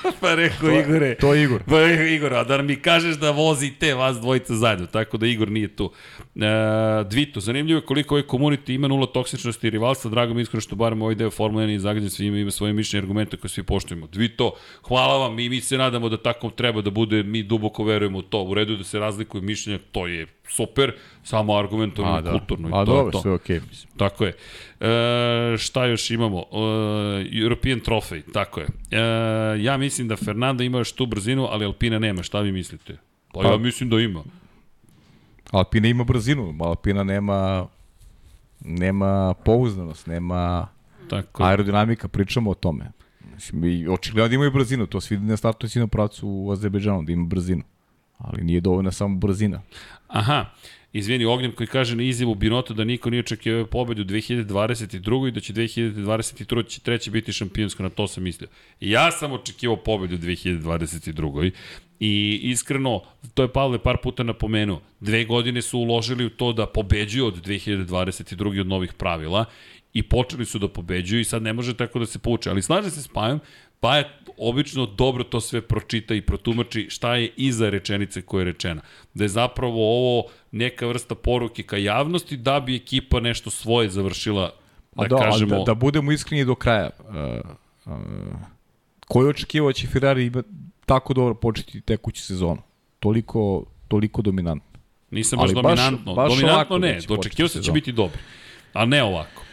pa 0.21 0.35
rekao 0.35 0.71
Igore. 0.71 1.15
To 1.15 1.33
je 1.33 1.43
Igor. 1.43 1.63
Pa 1.67 1.81
Igor, 2.15 2.33
a 2.33 2.43
da 2.43 2.61
mi 2.61 2.75
kažeš 2.75 3.15
da 3.15 3.31
vozi 3.31 3.71
te 3.79 3.93
vas 3.93 4.17
dvojica 4.17 4.55
zajedno, 4.55 4.85
tako 4.85 5.17
da 5.17 5.27
Igor 5.27 5.51
nije 5.51 5.75
tu. 5.75 5.91
E, 6.35 6.39
Dvito, 7.09 7.39
zanimljivo 7.39 7.77
je 7.77 7.85
koliko 7.85 8.15
ovaj 8.15 8.27
community 8.27 8.75
ima 8.75 8.87
nula 8.87 9.05
toksičnosti 9.05 9.67
i 9.67 9.69
rivalstva, 9.69 10.11
drago 10.11 10.33
mi 10.33 10.39
je 10.39 10.43
iskreno 10.43 10.61
što 10.61 10.75
barem 10.75 11.01
ovaj 11.01 11.15
deo 11.15 11.29
Formula 11.29 11.65
1 11.65 11.75
i 11.75 11.79
zagađen 11.79 12.09
svima 12.09 12.37
ima 12.37 12.51
svoje 12.51 12.73
mišljenje 12.73 13.01
i 13.01 13.03
argumente 13.03 13.37
koje 13.37 13.49
svi 13.49 13.63
poštujemo. 13.63 14.07
Dvito, 14.07 14.51
hvala 14.87 15.17
vam 15.17 15.39
i 15.39 15.49
mi 15.49 15.61
se 15.61 15.77
nadamo 15.77 16.09
da 16.09 16.17
tako 16.17 16.49
treba 16.49 16.81
da 16.81 16.89
bude, 16.89 17.23
mi 17.23 17.43
duboko 17.43 17.83
verujemo 17.83 18.17
u 18.17 18.21
to, 18.21 18.43
u 18.43 18.53
redu 18.53 18.73
je 18.73 18.77
da 18.77 18.83
se 18.83 18.99
razlikuju 18.99 19.41
mišljenja, 19.41 19.79
to 19.91 20.07
je 20.07 20.27
super, 20.55 20.93
samo 21.23 21.57
argumentovano 21.57 22.29
i 22.29 22.31
kulturno. 22.31 22.69
i 22.69 22.71
A 22.71 22.85
to 22.85 22.91
je 22.91 22.97
dobro, 22.97 23.11
to. 23.11 23.21
sve 23.21 23.31
okej. 23.31 23.59
mislim. 23.69 23.91
Tako 23.97 24.25
je. 24.25 24.33
E, 24.79 25.57
šta 25.57 25.85
još 25.85 26.11
imamo? 26.11 26.39
E, 26.39 26.45
European 27.43 27.79
Trophy, 27.79 28.21
tako 28.33 28.59
je. 28.59 28.67
E, 28.91 28.99
ja 29.61 29.77
mislim 29.77 29.90
da 30.07 30.15
Fernanda 30.15 30.63
ima 30.63 30.77
još 30.77 30.91
tu 30.91 31.05
brzinu, 31.05 31.47
ali 31.49 31.65
Alpina 31.65 31.99
nema. 31.99 32.23
Šta 32.23 32.39
vi 32.39 32.51
mislite? 32.51 32.97
Pa, 33.33 33.41
Pa- 33.41 33.47
ja 33.47 33.57
mislim 33.57 33.89
da 33.89 33.99
ima. 33.99 34.23
Alpina 35.51 35.87
ima 35.87 36.03
brzinu, 36.03 36.55
Alpina 36.59 37.03
nema 37.03 37.67
nema 38.65 39.33
pouzdanost, 39.33 40.07
nema 40.07 40.67
Tako 41.09 41.43
aerodinamika, 41.43 42.07
pričamo 42.07 42.51
o 42.51 42.53
tome. 42.53 42.91
Mislim, 43.33 43.63
i 43.65 43.87
očigledno 43.87 44.29
da 44.29 44.35
imaju 44.35 44.51
brzinu, 44.51 44.87
to 44.87 45.01
se 45.01 45.15
vidi 45.15 45.27
na 45.27 45.37
startujući 45.37 45.87
pravcu 45.91 46.27
u 46.29 46.51
Azerbejdžanu, 46.51 47.03
da 47.03 47.11
ima 47.11 47.25
brzinu. 47.27 47.63
Ali 48.17 48.43
nije 48.43 48.61
dovoljna 48.61 48.91
samo 48.91 49.15
brzina. 49.15 49.61
Aha, 50.07 50.45
izvini 50.93 51.25
Ognjen 51.25 51.51
koji 51.51 51.67
kaže 51.67 51.95
na 51.95 52.03
izjavu 52.03 52.35
Binota 52.35 52.73
da 52.73 52.83
niko 52.83 53.09
nije 53.09 53.19
očekio 53.19 53.65
pobedu 53.65 54.01
u 54.01 54.05
2022. 54.05 55.27
i 55.27 55.31
da 55.31 55.39
će 55.39 55.53
2023. 55.53 57.09
biti 57.09 57.33
šampionsko, 57.33 57.83
na 57.83 57.89
to 57.89 58.07
sam 58.07 58.23
mislio. 58.23 58.49
Ja 58.79 59.11
sam 59.11 59.31
očekivao 59.31 59.77
pobedu 59.77 60.15
u 60.15 60.19
2022. 60.19 61.51
I 61.99 62.39
iskreno, 62.43 63.01
to 63.33 63.41
je 63.41 63.53
Pavle 63.53 63.79
par 63.79 63.97
puta 64.03 64.23
napomenuo, 64.23 64.81
dve 64.99 65.25
godine 65.25 65.61
su 65.61 65.79
uložili 65.79 66.25
u 66.25 66.29
to 66.29 66.53
da 66.53 66.65
pobeđuju 66.65 67.25
od 67.25 67.45
2022. 67.45 68.61
od 68.61 68.67
novih 68.67 68.93
pravila 68.93 69.45
i 69.93 70.03
počeli 70.03 70.45
su 70.45 70.59
da 70.59 70.67
pobeđuju 70.67 71.21
i 71.21 71.23
sad 71.23 71.43
ne 71.43 71.53
može 71.53 71.77
tako 71.77 71.99
da 71.99 72.05
se 72.05 72.19
pouče. 72.19 72.49
Ali 72.49 72.61
slažem 72.61 72.91
se 72.91 73.01
s 73.01 73.07
Pajom, 73.07 73.39
pa 73.79 73.97
je 73.97 74.09
obično 74.37 74.85
dobro 74.85 75.23
to 75.23 75.41
sve 75.41 75.61
pročita 75.61 76.13
i 76.13 76.21
protumači 76.21 76.87
šta 76.89 77.15
je 77.15 77.31
iza 77.37 77.69
rečenice 77.69 78.21
koja 78.21 78.41
je 78.41 78.45
rečena. 78.45 78.81
Da 79.13 79.23
je 79.23 79.27
zapravo 79.27 79.97
ovo 79.97 80.29
neka 80.51 80.87
vrsta 80.87 81.15
poruke 81.15 81.63
ka 81.63 81.77
javnosti 81.77 82.37
da 82.37 82.59
bi 82.59 82.75
ekipa 82.75 83.19
nešto 83.19 83.49
svoje 83.49 83.89
završila, 83.89 84.51
da, 84.95 85.03
A 85.03 85.07
da, 85.07 85.15
ali 85.15 85.25
kažemo... 85.25 85.57
da, 85.57 85.63
da 85.63 85.73
budemo 85.73 86.11
iskreni 86.11 86.45
do 86.45 86.55
kraja. 86.55 86.89
Uh, 86.99 87.51
uh, 87.85 88.01
ko 89.07 89.23
je 89.23 89.29
očekivao 89.29 89.69
da 89.69 89.73
će 89.73 89.87
Ferrari 89.87 90.25
ima 90.25 90.43
tako 90.85 91.13
dobro 91.13 91.33
početi 91.33 91.81
tekuću 91.81 92.21
sezonu? 92.21 92.61
Toliko, 92.99 93.65
toliko 93.87 94.21
dominantno. 94.21 94.79
Nisam 95.11 95.39
baš 95.39 95.51
baš- 95.51 95.63
dominantno. 95.63 96.13
baš 96.13 96.31
dominantno 96.31 96.77
ne, 96.77 96.93
da 96.93 97.15
dočekio 97.15 97.47
se 97.47 97.59
da 97.59 97.63
će 97.63 97.71
biti 97.71 97.91
dobro. 97.91 98.19
Ali 98.73 98.89
ne 98.89 99.03
ovako. 99.03 99.43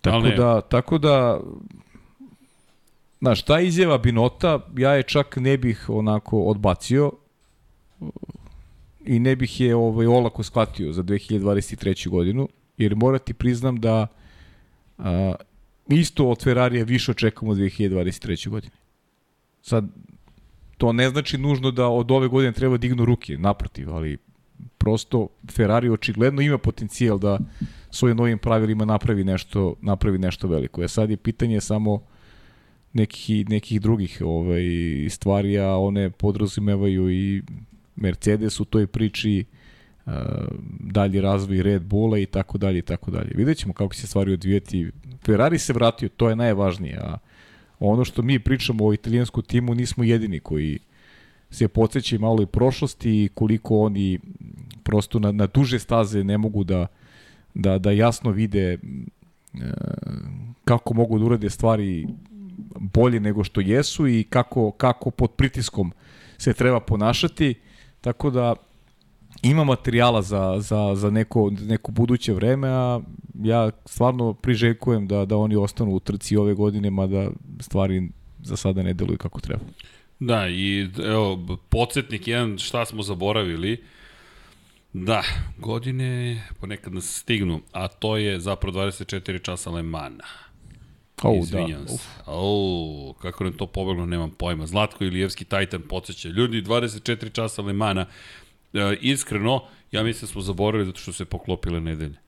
Tako 0.00 0.26
ne. 0.26 0.36
da, 0.36 0.60
tako 0.60 0.98
da, 0.98 1.40
znaš, 3.20 3.42
ta 3.42 3.60
izjava 3.60 3.98
Binota, 3.98 4.60
ja 4.76 4.92
je 4.92 5.02
čak 5.02 5.36
ne 5.36 5.56
bih 5.56 5.84
onako 5.88 6.42
odbacio 6.42 7.12
i 9.06 9.18
ne 9.18 9.36
bih 9.36 9.60
je 9.60 9.74
ovaj, 9.76 10.06
olako 10.06 10.42
shvatio 10.42 10.92
za 10.92 11.02
2023. 11.02 12.08
godinu, 12.08 12.48
jer 12.76 12.96
morati 12.96 13.34
priznam 13.34 13.76
da 13.76 14.06
a, 14.98 15.34
isto 15.88 16.28
od 16.28 16.42
Ferrarija 16.42 16.84
više 16.84 17.10
očekamo 17.10 17.52
u 17.52 17.54
2023. 17.54 18.48
godine. 18.48 18.74
Sad, 19.62 19.88
to 20.78 20.92
ne 20.92 21.08
znači 21.08 21.38
nužno 21.38 21.70
da 21.70 21.88
od 21.88 22.10
ove 22.10 22.28
godine 22.28 22.52
treba 22.52 22.76
dignu 22.76 23.04
ruke, 23.04 23.38
naprotiv, 23.38 23.90
ali 23.90 24.18
prosto 24.78 25.28
Ferrari 25.50 25.88
očigledno 25.88 26.42
ima 26.42 26.58
potencijal 26.58 27.18
da 27.18 27.38
svojim 27.90 28.16
novim 28.16 28.38
pravilima 28.38 28.84
napravi 28.84 29.24
nešto, 29.24 29.74
napravi 29.80 30.18
nešto 30.18 30.48
veliko. 30.48 30.82
E 30.82 30.88
sad 30.88 31.10
je 31.10 31.16
pitanje 31.16 31.60
samo 31.60 32.02
nekih, 32.92 33.48
nekih 33.48 33.80
drugih 33.80 34.22
ovaj, 34.24 34.62
stvari, 35.10 35.58
a 35.58 35.76
one 35.76 36.10
podrazumevaju 36.10 37.10
i 37.10 37.42
Mercedes 37.96 38.60
u 38.60 38.64
toj 38.64 38.86
priči, 38.86 39.44
uh, 40.06 40.12
dalji 40.80 41.20
razvoj 41.20 41.62
Red 41.62 41.82
Bulla 41.82 42.18
i 42.18 42.26
tako 42.26 42.58
dalje 42.58 42.78
i 42.78 42.82
tako 42.82 43.10
dalje. 43.10 43.32
Vidjet 43.34 43.58
ćemo 43.58 43.74
kako 43.74 43.94
će 43.94 44.00
se 44.00 44.06
stvari 44.06 44.32
odvijeti. 44.32 44.90
Ferrari 45.24 45.58
se 45.58 45.72
vratio, 45.72 46.08
to 46.08 46.28
je 46.28 46.36
najvažnije, 46.36 46.98
a 46.98 47.18
ono 47.78 48.04
što 48.04 48.22
mi 48.22 48.38
pričamo 48.38 48.86
o 48.86 48.94
italijanskom 48.94 49.42
timu 49.42 49.74
nismo 49.74 50.04
jedini 50.04 50.40
koji 50.40 50.78
se 51.50 51.68
podsjeća 51.68 52.18
malo 52.18 52.42
i 52.42 52.46
prošlosti 52.46 53.24
i 53.24 53.28
koliko 53.34 53.78
oni 53.78 54.18
prosto 54.82 55.18
na, 55.18 55.32
na 55.32 55.46
duže 55.46 55.78
staze 55.78 56.24
ne 56.24 56.38
mogu 56.38 56.64
da, 56.64 56.86
da, 57.54 57.78
da 57.78 57.90
jasno 57.90 58.30
vide 58.30 58.72
e, 58.72 58.78
kako 60.64 60.94
mogu 60.94 61.18
da 61.18 61.24
urade 61.24 61.50
stvari 61.50 62.06
bolje 62.78 63.20
nego 63.20 63.44
što 63.44 63.60
jesu 63.60 64.08
i 64.08 64.24
kako, 64.30 64.70
kako 64.70 65.10
pod 65.10 65.30
pritiskom 65.30 65.92
se 66.38 66.52
treba 66.52 66.80
ponašati. 66.80 67.54
Tako 68.04 68.30
da 68.30 68.54
ima 69.42 69.64
materijala 69.64 70.22
za, 70.22 70.56
za, 70.60 70.94
za 70.94 71.10
neko, 71.10 71.50
neko 71.60 71.92
buduće 71.92 72.32
vreme, 72.32 72.68
a 72.68 73.00
ja 73.34 73.70
stvarno 73.84 74.32
priželjkujem 74.32 75.06
da, 75.06 75.24
da 75.24 75.36
oni 75.36 75.56
ostanu 75.56 75.90
u 75.90 76.00
trci 76.00 76.36
ove 76.36 76.54
godine, 76.54 76.90
mada 76.90 77.30
stvari 77.60 78.08
za 78.42 78.56
sada 78.56 78.82
ne 78.82 78.94
deluju 78.94 79.18
kako 79.18 79.40
treba. 79.40 79.62
Da, 80.20 80.48
i 80.48 80.88
evo, 81.04 81.58
podsjetnik 81.68 82.28
jedan, 82.28 82.58
šta 82.58 82.84
smo 82.84 83.02
zaboravili, 83.02 83.82
Da, 84.92 85.22
godine 85.58 86.42
ponekad 86.60 86.94
nas 86.94 87.18
stignu, 87.20 87.60
a 87.72 87.88
to 87.88 88.16
je 88.16 88.40
zapravo 88.40 88.78
24 88.78 89.42
časa 89.42 89.70
Le 89.70 89.82
Au, 91.24 91.38
Izvinjam 91.38 91.84
da. 91.84 91.88
se. 91.88 92.08
Au, 92.26 93.14
kako 93.22 93.44
nam 93.44 93.52
to 93.52 93.66
pobeglo, 93.66 94.06
nemam 94.06 94.30
pojma. 94.30 94.66
Zlatko 94.66 95.04
Ilijevski 95.04 95.44
Titan 95.44 95.82
podsjeća. 95.88 96.28
Ljudi, 96.28 96.62
24 96.62 97.32
časa 97.32 97.62
Le 97.62 97.72
Mana. 97.72 98.06
E, 98.72 98.96
iskreno, 99.00 99.62
ja 99.92 100.02
mislim 100.02 100.20
da 100.20 100.32
smo 100.32 100.40
zaboravili 100.40 100.86
zato 100.86 101.00
što 101.00 101.12
se 101.12 101.24
poklopile 101.24 101.80
nedelje. 101.80 102.24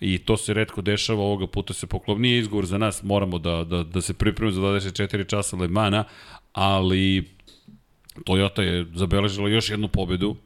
I 0.00 0.18
to 0.18 0.36
se 0.36 0.54
redko 0.54 0.82
dešava, 0.82 1.22
ovoga 1.22 1.46
puta 1.46 1.74
se 1.74 1.86
poklop. 1.86 2.18
Nije 2.18 2.38
izgovor 2.38 2.66
za 2.66 2.78
nas, 2.78 3.02
moramo 3.02 3.38
da, 3.38 3.64
da, 3.64 3.82
da 3.82 4.00
se 4.00 4.14
pripremimo 4.14 4.52
za 4.52 4.60
24 4.60 5.28
časa 5.28 5.56
Le 5.56 5.68
Mana, 5.68 6.04
ali 6.52 7.24
Toyota 8.24 8.62
je 8.62 8.86
zabeležila 8.94 9.48
još 9.48 9.70
jednu 9.70 9.88
pobedu. 9.88 10.36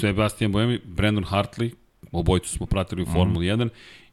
Sebastian 0.00 0.52
Buemi, 0.52 0.80
Brandon 0.84 1.24
Hartley, 1.24 1.70
obojicu 2.12 2.48
smo 2.48 2.66
pratili 2.66 3.02
u 3.02 3.06
Formuli 3.06 3.46
1, 3.46 3.68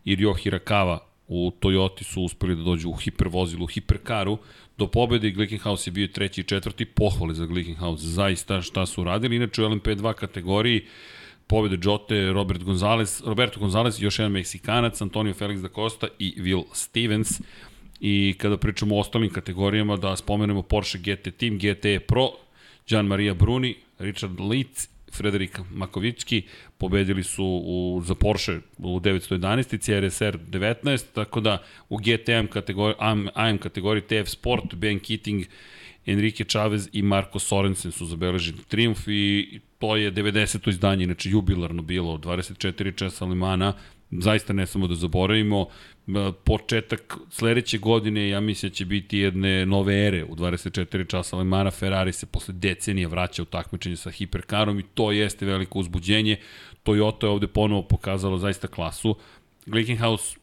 i 0.06 0.18
Ryo 0.18 0.34
Hirakawa 0.44 0.98
u 1.28 1.52
Toyoti 1.60 2.04
su 2.04 2.22
uspeli 2.22 2.56
da 2.56 2.64
dođu 2.64 2.90
u 2.90 2.94
hipervozilu, 2.94 3.64
u 3.64 3.68
hiperkaru, 3.68 4.38
do 4.78 4.88
pobede 4.88 5.28
i 5.28 5.32
Glickenhaus 5.32 5.88
je 5.88 5.92
bio 5.92 6.08
treći 6.08 6.42
i 6.42 6.44
četvrti, 6.44 6.86
pohvale 6.86 7.34
za 7.34 7.46
Glickenhaus, 7.46 8.02
zaista 8.02 8.62
šta 8.62 8.86
su 8.86 9.04
radili, 9.04 9.36
inače 9.36 9.64
u 9.64 9.70
LMP2 9.70 10.14
kategoriji 10.14 10.86
pobede 11.48 11.78
Jote, 11.84 12.34
Robert 12.34 12.64
Gonzalez, 12.64 13.24
Roberto 13.26 13.60
Gonzalez, 13.60 14.02
još 14.02 14.20
jedan 14.20 14.32
Meksikanac, 14.32 15.02
Antonio 15.02 15.34
Felix 15.34 15.62
da 15.62 15.70
Costa 15.70 16.08
i 16.20 16.42
Will 16.42 16.64
Stevens. 16.74 17.42
I 18.00 18.36
kada 18.38 18.58
pričamo 18.58 18.96
o 18.96 19.00
ostalim 19.00 19.30
kategorijama, 19.30 19.98
da 19.98 20.16
spomenemo 20.16 20.62
Porsche 20.62 20.98
GT 20.98 21.38
Team, 21.38 21.58
GT 21.58 22.08
Pro, 22.08 22.30
Gian 22.88 23.06
Maria 23.06 23.34
Bruni, 23.34 23.76
Richard 24.00 24.40
Litz, 24.40 24.88
Frederik 25.12 25.60
Makovicki 25.72 26.42
pobedili 26.78 27.24
su 27.24 27.46
u, 27.66 28.02
za 28.06 28.16
Porsche 28.16 28.60
u 28.78 29.00
911, 29.00 29.80
CRSR 29.80 30.38
19, 30.50 31.04
tako 31.14 31.40
da 31.40 31.64
u 31.90 31.98
GTM 31.98 32.48
kategoriji, 32.50 32.96
AM, 33.00 33.28
AM 33.34 33.58
kategoriji 33.58 34.02
TF 34.02 34.30
Sport, 34.30 34.76
Ben 34.76 35.00
Keating, 35.00 35.46
Enrique 36.06 36.46
Chavez 36.46 36.90
i 36.94 37.02
Marko 37.02 37.40
Sorensen 37.40 37.92
su 37.92 38.06
zabeležili 38.06 38.58
triumf 38.68 39.08
i 39.08 39.60
to 39.80 39.96
je 39.96 40.12
90. 40.12 40.70
izdanje, 40.70 41.04
inače 41.04 41.30
jubilarno 41.30 41.82
bilo, 41.82 42.18
24 42.18 42.96
časa 42.96 43.26
Limana, 43.26 43.74
zaista 44.12 44.54
ne 44.54 44.66
samo 44.66 44.88
da 44.88 44.96
zaboravimo, 44.96 45.66
m, 46.08 46.34
početak 46.44 47.18
sledeće 47.30 47.78
godine, 47.78 48.30
ja 48.30 48.40
mislim 48.40 48.70
da 48.70 48.76
će 48.76 48.86
biti 48.86 49.18
jedne 49.18 49.66
nove 49.66 50.08
ere 50.08 50.24
u 50.24 50.36
24 50.36 51.08
časa 51.08 51.38
Limana, 51.38 51.72
Ferrari 51.72 52.14
se 52.14 52.26
posle 52.26 52.54
decenije 52.54 53.08
vraća 53.08 53.42
u 53.42 53.46
takmičenje 53.46 53.96
sa 53.96 54.12
hiperkarom 54.12 54.80
i 54.80 54.84
to 54.84 55.12
jeste 55.12 55.46
veliko 55.46 55.80
uzbuđenje, 55.80 56.38
Toyota 56.84 57.24
je 57.24 57.30
ovde 57.30 57.48
ponovo 57.48 57.82
pokazalo 57.82 58.38
zaista 58.38 58.68
klasu, 58.68 59.16
Glickenhaus 59.66 60.38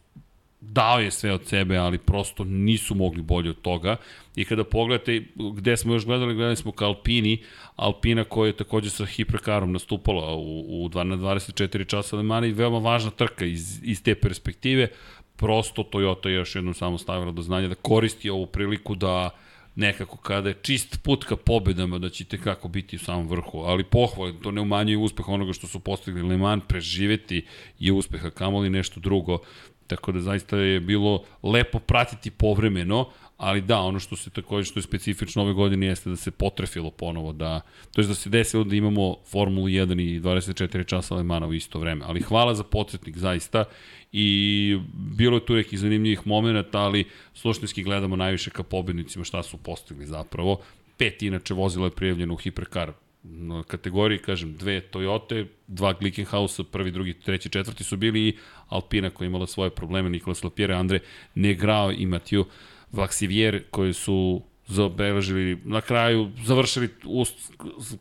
dao 0.72 1.00
je 1.00 1.10
sve 1.10 1.32
od 1.32 1.46
sebe, 1.46 1.76
ali 1.76 1.98
prosto 1.98 2.44
nisu 2.44 2.94
mogli 2.94 3.22
bolje 3.22 3.50
od 3.50 3.60
toga. 3.60 3.96
I 4.36 4.44
kada 4.44 4.64
pogledate 4.64 5.22
gde 5.56 5.76
smo 5.76 5.94
još 5.94 6.04
gledali, 6.04 6.34
gledali 6.34 6.56
smo 6.56 6.72
ka 6.72 6.86
Alpini, 6.86 7.42
Alpina 7.76 8.24
koja 8.24 8.46
je 8.46 8.56
takođe 8.56 8.90
sa 8.90 9.06
hiperkarom 9.06 9.72
nastupala 9.72 10.34
u, 10.34 10.84
u 10.84 10.88
2 10.88 11.02
na 11.02 11.16
24 11.16 11.86
časa 11.86 12.16
Lemana 12.16 12.46
i 12.46 12.52
veoma 12.52 12.78
važna 12.78 13.10
trka 13.10 13.44
iz, 13.44 13.80
iz 13.82 14.02
te 14.02 14.14
perspektive. 14.14 14.88
Prosto 15.36 15.82
Toyota 15.82 16.28
je 16.28 16.34
još 16.34 16.54
jednom 16.54 16.74
samo 16.74 16.98
stavila 16.98 17.32
do 17.32 17.42
znanja 17.42 17.68
da 17.68 17.74
koristi 17.74 18.30
ovu 18.30 18.46
priliku 18.46 18.94
da 18.94 19.30
nekako 19.76 20.16
kada 20.16 20.48
je 20.48 20.56
čist 20.62 21.02
put 21.02 21.24
ka 21.24 21.36
pobedama 21.36 21.98
da 21.98 22.08
ćete 22.08 22.38
kako 22.38 22.68
biti 22.68 22.96
u 22.96 22.98
samom 22.98 23.28
vrhu, 23.28 23.58
ali 23.58 23.84
pohvala, 23.84 24.32
to 24.42 24.50
ne 24.50 24.60
umanjuje 24.60 24.98
uspeh 24.98 25.28
onoga 25.28 25.52
što 25.52 25.66
su 25.66 25.80
postigli 25.80 26.22
Le 26.22 26.36
Mans, 26.36 26.64
preživeti 26.68 27.46
je 27.78 27.92
uspeha, 27.92 28.30
kamoli 28.30 28.70
nešto 28.70 29.00
drugo, 29.00 29.38
Tako 29.86 30.12
da 30.12 30.20
zaista 30.20 30.56
je 30.56 30.80
bilo 30.80 31.24
lepo 31.42 31.78
pratiti 31.78 32.30
povremeno, 32.30 33.08
ali 33.36 33.60
da, 33.60 33.78
ono 33.78 34.00
što 34.00 34.16
se 34.16 34.30
takođe 34.30 34.64
što 34.64 34.78
je 34.78 34.82
specifično 34.82 35.42
ove 35.42 35.52
godine 35.52 35.86
jeste 35.86 36.10
da 36.10 36.16
se 36.16 36.30
potrefilo 36.30 36.90
ponovo, 36.90 37.32
da, 37.32 37.60
to 37.92 38.00
je 38.00 38.06
da 38.06 38.14
se 38.14 38.30
desilo 38.30 38.64
da 38.64 38.76
imamo 38.76 39.16
Formulu 39.30 39.66
1 39.66 40.02
i 40.02 40.20
24 40.20 40.86
časa 40.86 41.14
Lemana 41.14 41.46
u 41.46 41.54
isto 41.54 41.78
vreme. 41.78 42.04
Ali 42.08 42.20
hvala 42.22 42.54
za 42.54 42.64
podsjetnik 42.64 43.16
zaista 43.16 43.64
i 44.12 44.78
bilo 45.16 45.36
je 45.36 45.46
tu 45.46 45.54
nekih 45.54 45.78
zanimljivih 45.78 46.26
momenta, 46.26 46.78
ali 46.78 47.04
sluštinski 47.34 47.82
gledamo 47.82 48.16
najviše 48.16 48.50
ka 48.50 48.62
pobednicima 48.62 49.24
šta 49.24 49.42
su 49.42 49.56
postigli 49.56 50.06
zapravo. 50.06 50.60
Pet 50.96 51.22
inače 51.22 51.54
vozila 51.54 51.86
je 51.86 51.90
prijavljeno 51.90 52.34
u 52.34 52.36
Hipercar 52.36 52.92
na 53.24 53.62
kategoriji, 53.62 54.18
kažem, 54.18 54.56
dve 54.56 54.80
Toyota, 54.92 55.46
dva 55.66 55.92
Glickenhausa, 55.92 56.64
prvi, 56.64 56.90
drugi, 56.90 57.12
treći, 57.12 57.48
četvrti 57.48 57.84
su 57.84 57.96
bili 57.96 58.28
i 58.28 58.36
Alpina 58.68 59.10
koja 59.10 59.26
je 59.26 59.28
imala 59.28 59.46
svoje 59.46 59.70
probleme, 59.70 60.10
Nikolas 60.10 60.44
Lapierre, 60.44 60.74
Andre 60.74 61.00
Negrao 61.34 61.92
i 61.92 62.06
Mathieu 62.06 62.44
Vaxivier 62.92 63.62
koji 63.70 63.92
su 63.92 64.42
zabeležili, 64.66 65.58
na 65.64 65.80
kraju 65.80 66.30
završili 66.44 66.88
u 67.04 67.24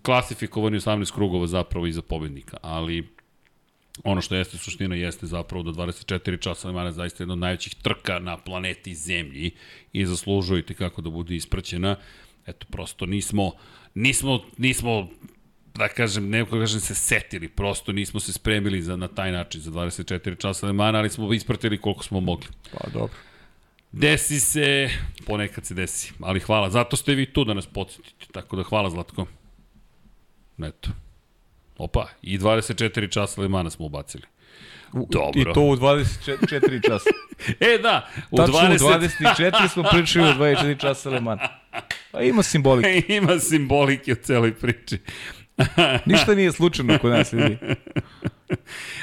klasifikovani 0.02 0.78
18 0.78 1.14
krugova 1.14 1.48
zapravo 1.48 1.88
iza 1.88 2.02
pobednika, 2.02 2.58
ali 2.62 3.08
ono 4.04 4.22
što 4.22 4.36
jeste 4.36 4.58
suština 4.58 4.96
jeste 4.96 5.26
zapravo 5.26 5.64
da 5.64 5.72
24 5.72 6.40
časa 6.42 6.68
Lemana 6.68 6.92
zaista 6.92 7.24
jedna 7.24 7.34
od 7.34 7.40
najvećih 7.40 7.76
trka 7.76 8.20
na 8.20 8.38
planeti 8.38 8.96
Zemlji 8.96 9.52
i 9.94 10.06
zaslužujete 10.06 10.74
kako 10.74 11.02
da 11.02 11.10
bude 11.10 11.36
ispraćena. 11.36 11.96
Eto, 12.48 12.66
prosto 12.72 13.06
nismo, 13.06 13.52
nismo, 13.96 14.40
nismo 14.58 15.10
da 15.76 15.88
kažem, 15.88 16.30
ne 16.30 16.44
da 16.44 16.50
kažem 16.50 16.80
se 16.80 16.96
setili, 16.96 17.48
prosto 17.48 17.92
nismo 17.92 18.20
se 18.20 18.34
spremili 18.34 18.82
za, 18.82 18.96
na 18.96 19.08
taj 19.08 19.32
način 19.32 19.62
za 19.62 19.72
24 19.72 20.42
časa 20.42 20.68
Lemana, 20.68 21.00
ali 21.00 21.10
smo 21.10 21.34
ispratili 21.34 21.82
koliko 21.82 22.04
smo 22.04 22.20
mogli. 22.20 22.48
Pa 22.72 22.90
dobro. 22.90 23.18
Desi 23.92 24.40
se, 24.40 24.90
ponekad 25.26 25.66
se 25.66 25.74
desi, 25.74 26.14
ali 26.20 26.40
hvala. 26.40 26.70
Zato 26.70 26.98
ste 26.98 27.16
vi 27.16 27.34
tu 27.34 27.44
da 27.44 27.54
nas 27.54 27.68
podsjetite, 27.68 28.26
tako 28.32 28.56
da 28.56 28.64
hvala 28.64 28.90
Zlatko. 28.90 29.26
Eto. 30.64 30.90
Opa, 31.78 32.08
i 32.22 32.40
24 32.40 33.12
časa 33.12 33.42
Lemana 33.42 33.70
smo 33.70 33.86
ubacili. 33.86 34.24
Dobro. 34.94 35.42
I 35.42 35.54
to 35.54 35.62
u 35.62 35.76
24 35.76 36.86
časa. 36.88 37.10
E 37.60 37.78
da, 37.82 38.08
u 38.32 38.38
Tačno 38.38 38.54
20... 38.54 38.86
u 38.86 39.40
24 39.42 39.68
smo 39.74 39.84
pričali 39.92 40.30
u 40.30 40.34
24 40.34 40.80
časa 40.80 41.10
Le 41.10 41.20
Mans. 41.20 41.42
Pa 42.12 42.22
ima 42.22 42.44
simbolike. 42.44 43.04
Ima 43.18 43.40
simbolike 43.40 44.12
u 44.12 44.16
celoj 44.16 44.54
priči. 44.54 44.98
Ništa 46.06 46.36
nije 46.36 46.52
slučajno 46.52 46.98
kod 46.98 47.12
nas, 47.12 47.34
ljudi. 47.34 47.58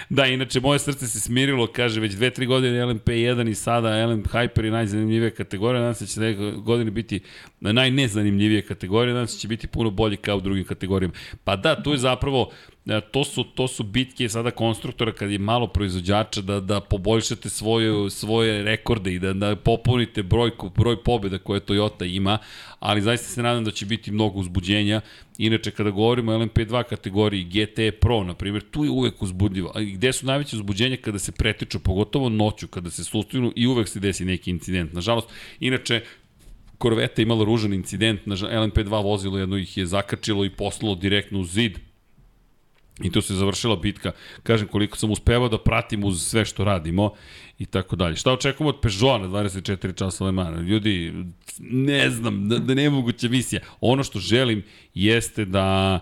Da, 0.09 0.27
inače, 0.27 0.60
moje 0.60 0.78
srce 0.78 1.07
se 1.07 1.20
smirilo, 1.20 1.67
kaže, 1.67 2.01
već 2.01 2.12
dve, 2.15 2.31
tri 2.31 2.47
godine 2.47 2.85
LMP1 2.85 3.51
i 3.51 3.55
sada 3.55 4.07
LM 4.07 4.23
Hyper 4.23 4.65
je 4.65 4.70
najzanimljivija 4.70 5.31
kategorija, 5.31 5.81
nadam 5.81 5.94
se 5.94 6.05
da 6.05 6.09
će 6.09 6.12
sledeće 6.12 6.57
godine 6.57 6.91
biti 6.91 7.20
najnezanimljivije 7.60 8.62
kategorije, 8.62 9.15
nadam 9.15 9.27
se 9.27 9.36
da 9.36 9.41
će 9.41 9.49
biti 9.49 9.67
puno 9.67 9.91
bolje 9.91 10.17
kao 10.17 10.36
u 10.36 10.41
drugim 10.41 10.65
kategorijama. 10.65 11.15
Pa 11.44 11.57
da, 11.57 11.83
tu 11.83 11.93
je 11.93 11.99
zapravo, 11.99 12.51
to 13.10 13.25
su, 13.25 13.44
to 13.44 13.68
su 13.68 13.83
bitke 13.83 14.28
sada 14.28 14.50
konstruktora 14.50 15.12
kad 15.12 15.31
je 15.31 15.39
malo 15.39 15.67
proizvođača 15.67 16.41
da, 16.41 16.60
da 16.60 16.81
poboljšate 16.81 17.49
svoju, 17.49 18.10
svoje 18.10 18.62
rekorde 18.62 19.15
i 19.15 19.18
da, 19.18 19.33
da 19.33 19.57
popunite 19.57 20.23
brojku, 20.23 20.70
broj 20.76 21.02
pobjeda 21.02 21.39
koje 21.39 21.60
Toyota 21.60 22.15
ima, 22.15 22.39
ali 22.78 23.02
zaista 23.02 23.28
se 23.28 23.42
nadam 23.42 23.65
da 23.65 23.70
će 23.70 23.86
biti 23.86 24.12
mnogo 24.12 24.41
uzbuđenja. 24.41 25.00
Inače, 25.39 25.70
kada 25.70 25.91
govorimo 25.91 26.33
o 26.33 26.39
LMP2 26.39 26.83
kategoriji 26.83 27.44
GT 27.44 28.00
Pro, 28.00 28.25
na 28.25 28.34
primjer, 28.34 28.65
tu 28.70 28.84
je 28.84 28.91
uvek 28.91 29.23
uzbudljivo. 29.23 29.73
A 29.75 29.81
gde 29.81 30.12
su 30.12 30.26
najveće 30.26 30.57
uzbuđenja 30.57 30.97
kada 30.97 31.18
se 31.18 31.33
pretiču, 31.33 31.81
pogotovo 31.81 32.28
noću, 32.28 32.68
kada 32.68 32.91
se 32.91 33.05
sustignu 33.05 33.52
i 33.57 33.67
uvek 33.67 33.89
se 33.89 34.00
desi 34.00 34.25
neki 34.25 34.50
incident. 34.50 34.92
Nažalost, 34.92 35.28
inače, 35.60 36.00
Korveta 36.78 37.23
imala 37.23 37.44
ružan 37.44 37.75
incident, 37.75 38.26
na 38.26 38.36
LMP2 38.36 39.02
vozilo 39.05 39.39
jedno 39.39 39.57
ih 39.57 39.76
je 39.76 39.86
zakačilo 39.86 40.44
i 40.44 40.50
poslalo 40.50 40.94
direktno 40.94 41.41
u 41.41 41.44
zid, 41.44 41.78
I 43.02 43.10
tu 43.10 43.22
se 43.22 43.34
završila 43.34 43.76
bitka. 43.76 44.12
Kažem, 44.42 44.68
koliko 44.68 44.96
sam 44.96 45.10
uspevao 45.10 45.48
da 45.48 45.58
pratim 45.58 46.04
uz 46.04 46.22
sve 46.22 46.44
što 46.44 46.64
radimo 46.64 47.10
i 47.58 47.66
tako 47.66 47.96
dalje. 47.96 48.16
Šta 48.16 48.32
očekujemo 48.32 48.68
od 48.68 48.80
Peugeota 48.80 49.18
na 49.18 49.28
24 49.28 49.98
časa 49.98 50.24
Le 50.24 50.32
Mans? 50.32 50.68
Ljudi, 50.68 51.12
ne 51.58 52.10
znam, 52.10 52.48
da, 52.48 52.58
da 52.58 52.74
nemoguća 52.74 53.28
misija. 53.28 53.60
Ono 53.80 54.04
što 54.04 54.18
želim 54.18 54.62
jeste 54.94 55.44
da 55.44 56.00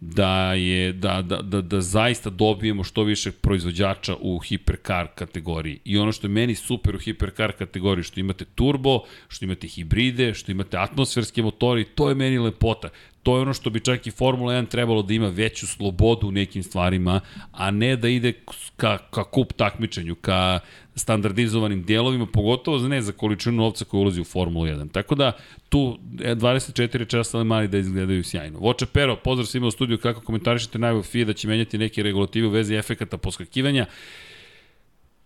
da 0.00 0.54
je 0.54 0.92
da, 0.92 1.22
da, 1.22 1.42
da, 1.42 1.60
da 1.60 1.80
zaista 1.80 2.30
dobijemo 2.30 2.84
što 2.84 3.02
više 3.02 3.32
proizvođača 3.32 4.16
u 4.20 4.38
hipercar 4.38 5.06
kategoriji. 5.14 5.78
I 5.84 5.98
ono 5.98 6.12
što 6.12 6.26
je 6.26 6.30
meni 6.30 6.54
super 6.54 6.96
u 6.96 6.98
hipercar 6.98 7.52
kategoriji, 7.52 8.02
što 8.02 8.20
imate 8.20 8.44
turbo, 8.44 9.00
što 9.28 9.44
imate 9.44 9.66
hibride, 9.66 10.34
što 10.34 10.52
imate 10.52 10.76
atmosferske 10.78 11.42
motori, 11.42 11.84
to 11.84 12.08
je 12.08 12.14
meni 12.14 12.38
lepota. 12.38 12.88
to 13.22 13.36
je 13.36 13.42
ono 13.42 13.54
što 13.54 13.70
bi 13.70 13.80
čak 13.80 14.06
i 14.06 14.10
Formula 14.10 14.52
1 14.52 14.68
trebalo 14.68 15.02
da 15.02 15.14
ima 15.14 15.28
veću 15.28 15.66
slobodu 15.66 16.28
u 16.28 16.32
nekim 16.32 16.62
stvarima, 16.62 17.20
a 17.52 17.70
ne 17.70 17.96
da 17.96 18.08
ide 18.08 18.32
ka, 18.76 18.98
ka 18.98 19.24
kup 19.24 19.52
takmičenju, 19.52 20.14
ka 20.14 20.60
standardizovanim 20.98 21.82
dijelovima, 21.82 22.26
pogotovo 22.26 22.88
ne 22.88 23.02
za 23.02 23.12
količinu 23.12 23.56
novca 23.56 23.84
koja 23.84 24.00
ulazi 24.00 24.20
u 24.20 24.24
Formulu 24.24 24.66
1. 24.66 24.92
Tako 24.92 25.14
da 25.14 25.32
tu 25.68 25.98
e, 26.20 26.34
24 26.34 27.06
časa 27.06 27.38
ali 27.38 27.44
mali 27.44 27.68
da 27.68 27.78
izgledaju 27.78 28.24
sjajno. 28.24 28.58
Voče 28.58 28.86
Pero, 28.86 29.16
pozdrav 29.16 29.46
svima 29.46 29.66
u 29.66 29.70
studiju, 29.70 29.98
kako 29.98 30.20
komentarišete 30.20 30.78
najavu 30.78 31.02
FIA 31.02 31.24
da 31.24 31.32
će 31.32 31.48
menjati 31.48 31.78
neke 31.78 32.02
regulative 32.02 32.46
u 32.46 32.50
vezi 32.50 32.74
efekata 32.74 33.18
poskakivanja 33.18 33.86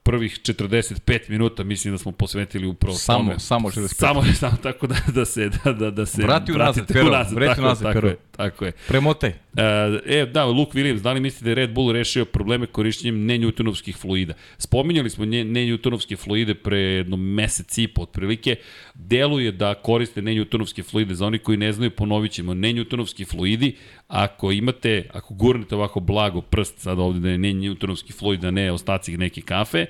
prvih 0.05 0.39
45 0.41 0.99
minuta 1.29 1.65
mislim 1.65 1.95
da 1.95 1.99
smo 1.99 2.13
posvetili 2.13 2.67
upravo 2.67 2.97
Samo- 2.97 3.19
tome. 3.21 3.39
samo 3.39 3.71
45. 3.71 3.87
Samo, 3.89 4.25
samo 4.41 4.57
tako 4.59 4.87
da, 4.87 4.97
da 5.09 5.25
se, 5.25 5.51
da, 5.65 5.73
da, 5.73 5.91
da 5.91 6.07
se 6.07 6.23
Vrati 6.23 6.53
unazad, 6.53 6.87
Pero, 6.89 7.09
unazad, 7.09 7.35
vrati 7.35 7.49
tako, 7.51 7.61
unazad, 7.63 7.83
tako 7.83 7.95
Pero. 7.95 8.09
je, 8.09 8.17
tako 8.33 8.65
je. 8.65 8.73
Premotaj. 8.89 9.31
E, 9.31 9.63
E, 10.07 10.27
da, 10.27 10.45
Luke 10.45 10.73
Williams, 10.73 11.01
da 11.01 11.13
li 11.13 11.21
mislite 11.21 11.45
da 11.45 11.51
je 11.51 11.55
Red 11.57 11.73
Bull 11.73 11.93
rešio 11.93 12.25
probleme 12.25 12.67
korišćenjem 12.67 13.25
nenjutonovskih 13.27 13.97
fluida? 13.97 14.35
Spominjali 14.59 15.11
smo 15.11 15.25
nje- 15.25 15.45
nenjutonovske 15.45 16.17
fluide 16.17 16.55
pre 16.55 16.79
jedno 16.79 17.17
mesec 17.17 17.79
i 17.79 17.89
po 17.89 18.03
otprilike. 18.03 18.57
Deluje 18.95 19.53
da 19.53 19.75
koriste 19.75 20.23
nenjutonovske 20.23 20.83
fluide. 20.83 21.15
Za 21.15 21.27
oni 21.27 21.39
koji 21.39 21.59
ne 21.59 21.73
znaju, 21.73 21.91
ponovit 21.91 22.33
ćemo. 22.33 22.55
Nenjutonovski 22.55 23.25
fluidi, 23.25 23.77
ako 24.09 24.53
imate, 24.53 25.09
ako 25.13 25.35
gurnete 25.35 25.75
ovako 25.75 26.01
blago 26.01 26.41
prst, 26.41 26.79
sad 26.79 26.99
ovde 26.99 27.21
da 27.21 27.31
je 27.31 27.39
nenjutonovski 27.39 28.13
fluid, 28.13 28.45
a 28.45 28.51
ne 28.51 28.73
ostaci 28.73 29.17
neke 29.17 29.41
kafe, 29.41 29.87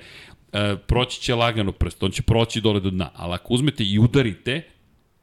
e, 0.53 0.75
proći 0.87 1.21
će 1.21 1.35
lagano 1.35 1.71
prst, 1.71 2.03
on 2.03 2.11
će 2.11 2.21
proći 2.21 2.61
dole 2.61 2.79
do 2.79 2.89
dna. 2.89 3.11
Ali 3.15 3.33
ako 3.33 3.53
uzmete 3.53 3.83
i 3.83 3.99
udarite, 3.99 4.61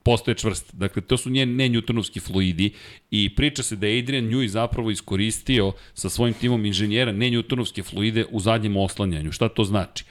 postaje 0.02 0.34
čvrst. 0.34 0.74
Dakle, 0.74 1.02
to 1.02 1.16
su 1.16 1.30
njeni 1.30 1.54
ne 1.54 1.68
newtonovski 1.68 2.20
fluidi 2.20 2.72
i 3.10 3.34
priča 3.34 3.62
se 3.62 3.76
da 3.76 3.86
je 3.86 3.98
Adrian 3.98 4.24
Newey 4.24 4.46
zapravo 4.46 4.90
iskoristio 4.90 5.72
sa 5.94 6.08
svojim 6.08 6.34
timom 6.34 6.64
inženjera 6.64 7.12
ne 7.12 7.30
newtonovske 7.30 7.82
fluide 7.82 8.24
u 8.30 8.40
zadnjem 8.40 8.76
oslanjanju. 8.76 9.32
Šta 9.32 9.48
to 9.48 9.64
znači? 9.64 10.04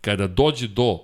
Kada 0.00 0.26
dođe 0.26 0.68
do 0.68 1.00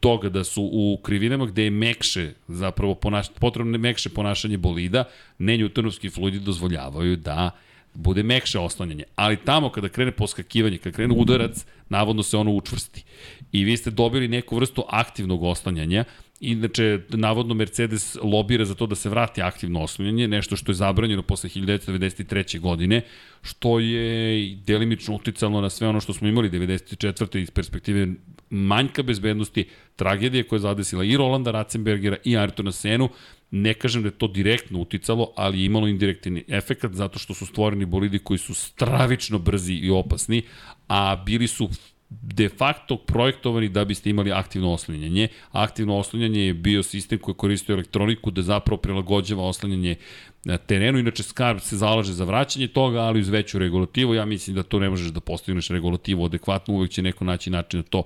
toga 0.00 0.28
da 0.28 0.44
su 0.44 0.62
u 0.72 0.98
krivinama 1.02 1.46
gde 1.46 1.64
je 1.64 1.70
mekše, 1.70 2.32
zapravo 2.48 2.94
ponaš, 2.94 3.26
potrebno 3.40 3.78
mekše 3.78 4.08
ponašanje 4.08 4.58
bolida, 4.58 5.04
ne 5.38 5.58
newtonovski 5.58 6.14
fluidi 6.14 6.40
dozvoljavaju 6.40 7.16
da 7.16 7.50
bude 7.94 8.22
mekše 8.22 8.58
oslanjanje. 8.58 9.04
Ali 9.16 9.36
tamo 9.36 9.70
kada 9.70 9.88
krene 9.88 10.12
poskakivanje, 10.12 10.78
kada 10.78 10.96
krene 10.96 11.14
udarac, 11.14 11.64
navodno 11.88 12.22
se 12.22 12.36
ono 12.36 12.52
učvrsti. 12.52 13.04
I 13.52 13.64
vi 13.64 13.76
ste 13.76 13.90
dobili 13.90 14.28
neku 14.28 14.56
vrstu 14.56 14.84
aktivnog 14.88 15.42
oslanjanja, 15.42 16.04
Inače, 16.40 17.00
navodno 17.08 17.54
Mercedes 17.54 18.16
lobira 18.22 18.64
za 18.64 18.74
to 18.74 18.86
da 18.86 18.94
se 18.94 19.08
vrati 19.08 19.42
aktivno 19.42 19.80
oslanjanje, 19.80 20.28
nešto 20.28 20.56
što 20.56 20.72
je 20.72 20.76
zabranjeno 20.76 21.22
posle 21.22 21.50
1993. 21.50 22.60
godine, 22.60 23.02
što 23.42 23.78
je 23.78 24.56
delimično 24.56 25.14
uticalo 25.14 25.60
na 25.60 25.70
sve 25.70 25.88
ono 25.88 26.00
što 26.00 26.12
smo 26.12 26.28
imali 26.28 26.50
94. 26.50 27.38
iz 27.38 27.50
perspektive 27.50 28.06
manjka 28.50 29.02
bezbednosti, 29.02 29.64
tragedije 29.96 30.42
koja 30.42 30.56
je 30.56 30.60
zadesila 30.60 31.04
i 31.04 31.16
Rolanda 31.16 31.50
Ratzenbergera 31.50 32.16
i 32.24 32.36
Ayrtona 32.36 32.72
Senu, 32.72 33.08
ne 33.50 33.74
kažem 33.74 34.02
da 34.02 34.08
je 34.08 34.18
to 34.18 34.28
direktno 34.28 34.80
uticalo, 34.80 35.32
ali 35.36 35.60
je 35.60 35.66
imalo 35.66 35.88
indirektni 35.88 36.44
efekat 36.48 36.92
zato 36.92 37.18
što 37.18 37.34
su 37.34 37.46
stvoreni 37.46 37.84
bolidi 37.84 38.18
koji 38.18 38.38
su 38.38 38.54
stravično 38.54 39.38
brzi 39.38 39.74
i 39.74 39.90
opasni, 39.90 40.42
a 40.88 41.16
bili 41.26 41.48
su 41.48 41.70
de 42.08 42.48
facto 42.48 42.96
projektovani 42.96 43.68
da 43.68 43.84
biste 43.84 44.10
imali 44.10 44.32
aktivno 44.32 44.72
oslanjanje. 44.72 45.28
Aktivno 45.52 45.96
oslanjanje 45.98 46.40
je 46.40 46.54
bio 46.54 46.82
sistem 46.82 47.18
koji 47.18 47.34
koristio 47.34 47.72
elektroniku 47.72 48.30
da 48.30 48.42
zapravo 48.42 48.80
prilagođava 48.80 49.42
oslanjanje 49.42 49.96
na 50.44 50.58
terenu. 50.58 50.98
Inače, 50.98 51.22
Scarp 51.22 51.60
se 51.60 51.76
zalaže 51.76 52.12
za 52.12 52.24
vraćanje 52.24 52.68
toga, 52.68 53.00
ali 53.00 53.20
uz 53.20 53.28
veću 53.28 53.58
regulativu. 53.58 54.14
Ja 54.14 54.24
mislim 54.24 54.56
da 54.56 54.62
to 54.62 54.78
ne 54.78 54.90
možeš 54.90 55.08
da 55.08 55.20
postigneš 55.20 55.68
regulativu 55.68 56.24
adekvatno, 56.24 56.74
uvek 56.74 56.90
će 56.90 57.02
neko 57.02 57.24
naći 57.24 57.50
način 57.50 57.82
da 57.82 57.88
to 57.88 58.02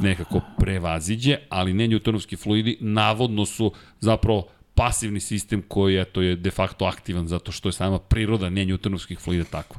nekako 0.00 0.40
prevaziđe, 0.58 1.36
ali 1.48 1.72
ne 1.74 1.88
newtonovski 1.88 2.42
fluidi 2.42 2.76
navodno 2.80 3.46
su 3.46 3.72
zapravo 4.00 4.48
pasivni 4.74 5.20
sistem 5.20 5.62
koji 5.68 5.96
eto, 5.96 6.22
je 6.22 6.36
de 6.36 6.50
facto 6.50 6.84
aktivan 6.84 7.28
zato 7.28 7.52
što 7.52 7.68
je 7.68 7.72
sama 7.72 7.98
priroda 7.98 8.50
ne 8.50 8.66
newtonovskih 8.66 9.18
fluida 9.18 9.44
takva. 9.44 9.76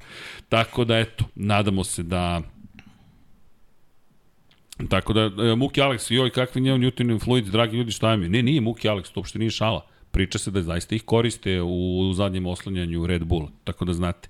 Tako 0.50 0.86
da 0.86 1.00
eto, 1.00 1.26
nadamo 1.36 1.84
se 1.84 2.04
da 2.04 2.42
Tako 4.90 5.14
da, 5.14 5.22
e, 5.22 5.56
Muki 5.56 5.82
Alex, 5.82 6.12
joj, 6.12 6.30
kakvi 6.30 6.62
njeo 6.62 6.78
Newton 6.78 7.24
fluid, 7.24 7.46
dragi 7.46 7.78
ljudi, 7.78 7.92
šta 7.92 8.16
mi? 8.16 8.30
Ne, 8.30 8.42
nije 8.42 8.62
Muki 8.62 8.88
Alex, 8.88 9.14
to 9.14 9.20
uopšte 9.20 9.40
nije 9.40 9.52
šala. 9.52 9.86
Priča 10.12 10.38
se 10.40 10.52
da 10.52 10.62
zaista 10.62 10.96
ih 10.96 11.04
koriste 11.04 11.62
u 11.62 12.12
zadnjem 12.14 12.46
oslanjanju 12.46 13.08
Red 13.08 13.24
Bulla, 13.24 13.50
tako 13.64 13.86
da 13.86 13.94
znate. 13.94 14.30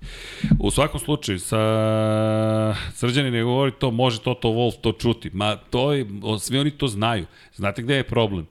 U 0.60 0.70
svakom 0.70 1.00
slučaju, 1.00 1.38
sa 1.38 2.74
Srđani 2.92 3.30
ne 3.30 3.42
govori 3.42 3.72
to, 3.78 3.90
može 3.90 4.20
Toto 4.20 4.48
Wolf 4.48 4.80
to 4.80 4.92
čuti. 4.92 5.30
Ma, 5.32 5.56
to 5.56 5.92
je, 5.92 6.06
svi 6.40 6.58
oni 6.58 6.70
to 6.70 6.88
znaju. 6.88 7.26
Znate 7.54 7.82
gde 7.82 7.94
je 7.94 8.04
problem? 8.04 8.46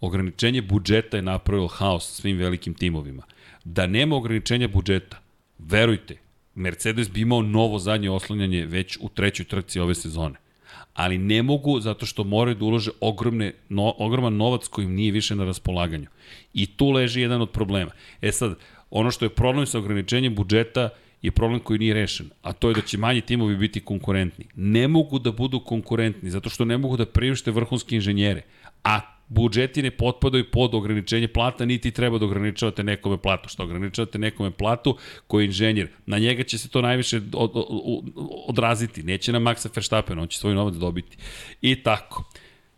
Ograničenje 0.00 0.62
budžeta 0.62 1.16
je 1.16 1.22
napravilo 1.22 1.68
haos 1.68 2.20
svim 2.20 2.36
velikim 2.36 2.74
timovima. 2.74 3.22
Da 3.64 3.86
nema 3.86 4.16
ograničenja 4.16 4.68
budžeta, 4.68 5.18
verujte, 5.58 6.16
Mercedes 6.54 7.10
bi 7.10 7.20
imao 7.20 7.42
novo 7.42 7.78
zadnje 7.78 8.10
oslanjanje 8.10 8.66
već 8.66 8.98
u 9.00 9.08
trećoj 9.08 9.46
trci 9.46 9.80
ove 9.80 9.94
sezone 9.94 10.49
ali 10.94 11.18
ne 11.18 11.42
mogu 11.42 11.80
zato 11.80 12.06
što 12.06 12.24
moraju 12.24 12.54
da 12.54 12.64
ulože 12.64 12.90
ogromne, 13.00 13.52
no, 13.68 13.94
ogroman 13.98 14.36
novac 14.36 14.68
koji 14.68 14.84
im 14.84 14.94
nije 14.94 15.12
više 15.12 15.34
na 15.34 15.44
raspolaganju. 15.44 16.06
I 16.54 16.66
tu 16.66 16.90
leži 16.90 17.20
jedan 17.20 17.42
od 17.42 17.50
problema. 17.50 17.90
E 18.22 18.32
sad, 18.32 18.54
ono 18.90 19.10
što 19.10 19.24
je 19.24 19.28
problem 19.28 19.66
sa 19.66 19.78
ograničenjem 19.78 20.34
budžeta 20.34 20.88
je 21.22 21.30
problem 21.30 21.60
koji 21.60 21.78
nije 21.78 21.94
rešen, 21.94 22.30
a 22.42 22.52
to 22.52 22.68
je 22.68 22.74
da 22.74 22.80
će 22.80 22.98
manji 22.98 23.20
timovi 23.20 23.56
biti 23.56 23.80
konkurentni. 23.80 24.46
Ne 24.54 24.88
mogu 24.88 25.18
da 25.18 25.32
budu 25.32 25.60
konkurentni, 25.60 26.30
zato 26.30 26.50
što 26.50 26.64
ne 26.64 26.78
mogu 26.78 26.96
da 26.96 27.06
priušte 27.06 27.50
vrhunske 27.50 27.94
inženjere, 27.94 28.42
a 28.84 29.00
budžeti 29.30 29.82
ne 29.82 29.90
potpadaju 29.90 30.50
pod 30.50 30.74
ograničenje 30.74 31.28
plata, 31.28 31.64
niti 31.64 31.90
treba 31.90 32.18
da 32.18 32.24
ograničavate 32.24 32.82
nekome 32.82 33.16
platu. 33.16 33.48
Što 33.48 33.62
ograničavate 33.62 34.18
nekome 34.18 34.50
platu 34.50 34.96
koji 35.26 35.44
je 35.44 35.46
inženjer, 35.46 35.88
na 36.06 36.18
njega 36.18 36.42
će 36.42 36.58
se 36.58 36.68
to 36.68 36.82
najviše 36.82 37.16
od, 37.16 37.50
od, 37.54 38.04
odraziti. 38.46 39.02
Neće 39.02 39.32
na 39.32 39.38
Maxa 39.38 39.68
Verstappen, 39.76 40.18
on 40.18 40.28
će 40.28 40.38
svoj 40.38 40.54
novac 40.54 40.74
dobiti. 40.74 41.16
I 41.62 41.82
tako. 41.82 42.24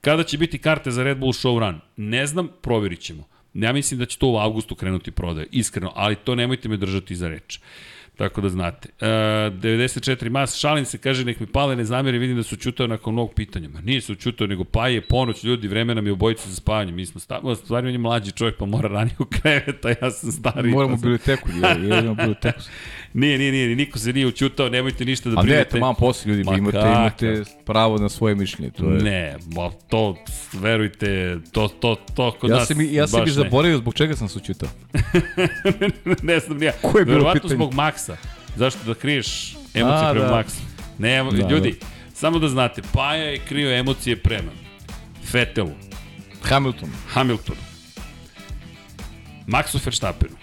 Kada 0.00 0.22
će 0.22 0.38
biti 0.38 0.58
karte 0.58 0.90
za 0.90 1.02
Red 1.02 1.18
Bull 1.18 1.32
Show 1.32 1.58
Run? 1.58 1.80
Ne 1.96 2.26
znam, 2.26 2.48
provjerit 2.62 3.00
ćemo. 3.00 3.24
Ja 3.54 3.72
mislim 3.72 4.00
da 4.00 4.06
će 4.06 4.18
to 4.18 4.28
u 4.28 4.36
avgustu 4.36 4.74
krenuti 4.74 5.10
prodaje, 5.10 5.46
iskreno, 5.50 5.92
ali 5.94 6.16
to 6.16 6.34
nemojte 6.34 6.68
me 6.68 6.76
držati 6.76 7.16
za 7.16 7.28
reč. 7.28 7.60
Tako 8.16 8.40
da 8.40 8.48
znate. 8.48 8.88
E, 9.00 9.06
94 9.06 10.28
mas, 10.30 10.56
šalim 10.56 10.84
se, 10.84 10.98
kaže, 10.98 11.24
nek 11.24 11.40
mi 11.40 11.46
pale 11.46 11.76
ne 11.76 11.84
zamere, 11.84 12.18
vidim 12.18 12.36
da 12.36 12.42
su 12.42 12.56
čutao 12.56 12.86
nakon 12.86 13.12
mnogo 13.12 13.32
pitanja. 13.32 13.68
Ma 13.68 13.80
nije 13.80 14.00
se 14.00 14.12
učutao, 14.12 14.46
nego 14.46 14.64
pa 14.64 14.88
je 14.88 15.00
ponoć, 15.00 15.44
ljudi, 15.44 15.68
vremena 15.68 16.00
mi 16.00 16.10
obojice 16.10 16.48
za 16.48 16.54
spavanje. 16.56 16.92
Mi 16.92 17.06
smo 17.06 17.20
stavili, 17.20 17.56
stvari 17.56 17.86
on 17.86 17.92
je 17.92 17.98
mlađi 17.98 18.32
čovjek, 18.32 18.56
pa 18.56 18.66
mora 18.66 18.88
ranije 18.88 19.16
u 19.18 19.24
krevet, 19.24 19.84
a 19.84 19.88
ja 20.02 20.10
sam 20.10 20.32
stari. 20.32 20.70
Moramo 20.70 20.88
pa 20.88 20.94
u 20.94 20.98
sam- 20.98 21.02
biblioteku, 21.02 21.48
jer 21.62 21.84
jedemo 21.84 22.14
biblioteku. 22.14 22.60
Nije, 23.14 23.38
nije, 23.38 23.52
nije, 23.52 23.76
niko 23.76 23.98
se 23.98 24.12
nije 24.12 24.26
učutao, 24.26 24.68
nemojte 24.68 25.04
ništa 25.04 25.30
da 25.30 25.40
A 25.40 25.42
ne, 25.42 25.64
malo 25.80 25.94
posle 25.94 26.30
ljudi, 26.30 26.44
Ma 26.44 26.56
imate, 26.56 26.76
kakav? 26.76 26.92
imate 26.92 27.42
pravo 27.64 27.98
na 27.98 28.08
svoje 28.08 28.34
mišljenje. 28.34 28.70
To 28.70 28.90
je... 28.90 29.02
Ne, 29.02 29.36
ma 29.46 29.70
to, 29.88 30.16
verujte, 30.52 31.38
to, 31.52 31.68
to, 31.68 31.96
to 32.14 32.32
kod 32.32 32.50
Ja 32.50 32.56
nas 32.56 32.68
sam, 32.68 32.80
ja 32.80 33.06
sam 33.06 33.20
baš 33.20 33.26
i 33.26 33.30
ne. 33.30 33.34
zaboravio 33.34 33.78
zbog 33.78 33.94
čega 33.94 34.16
sam 34.16 34.28
se 34.28 34.38
učitao. 34.38 34.68
ne 36.22 36.38
znam 36.38 36.58
nija. 36.58 36.72
Koje 36.82 37.00
je 37.00 37.04
bilo 37.04 37.16
Verovatno 37.16 37.40
pitanje? 37.40 37.54
zbog 37.54 37.74
Maksa. 37.74 38.16
Zašto 38.56 38.84
da 38.84 38.94
kriješ 38.94 39.52
emocije 39.74 40.08
A, 40.08 40.12
prema 40.12 40.26
da. 40.26 40.36
Maksu? 40.36 40.60
Ne, 40.98 41.24
Da, 41.24 41.48
ljudi, 41.48 41.74
samo 42.14 42.38
da 42.38 42.48
znate, 42.48 42.82
Paja 42.92 43.24
je 43.24 43.38
krio 43.38 43.72
emocije 43.72 44.16
prema 44.16 44.50
Fetelu, 45.24 45.70
Hamilton. 46.42 46.88
Hamiltonu, 47.08 47.58
Maxu 49.46 49.78
Verstappenu, 49.84 50.36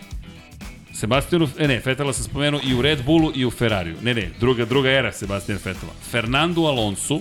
Sebastianu, 1.00 1.48
e 1.58 1.68
ne, 1.68 1.80
Fetela 1.80 2.14
sam 2.14 2.24
spomenuo 2.24 2.60
i 2.64 2.74
u 2.74 2.82
Red 2.82 3.04
Bullu 3.06 3.32
i 3.36 3.46
u 3.46 3.52
Ferrariju. 3.52 3.96
Ne, 4.02 4.14
ne, 4.14 4.30
druga, 4.40 4.66
druga 4.66 4.90
era 4.90 5.12
Sebastian 5.12 5.58
Fetela. 5.58 5.92
Fernando 6.12 6.62
Alonso, 6.62 7.20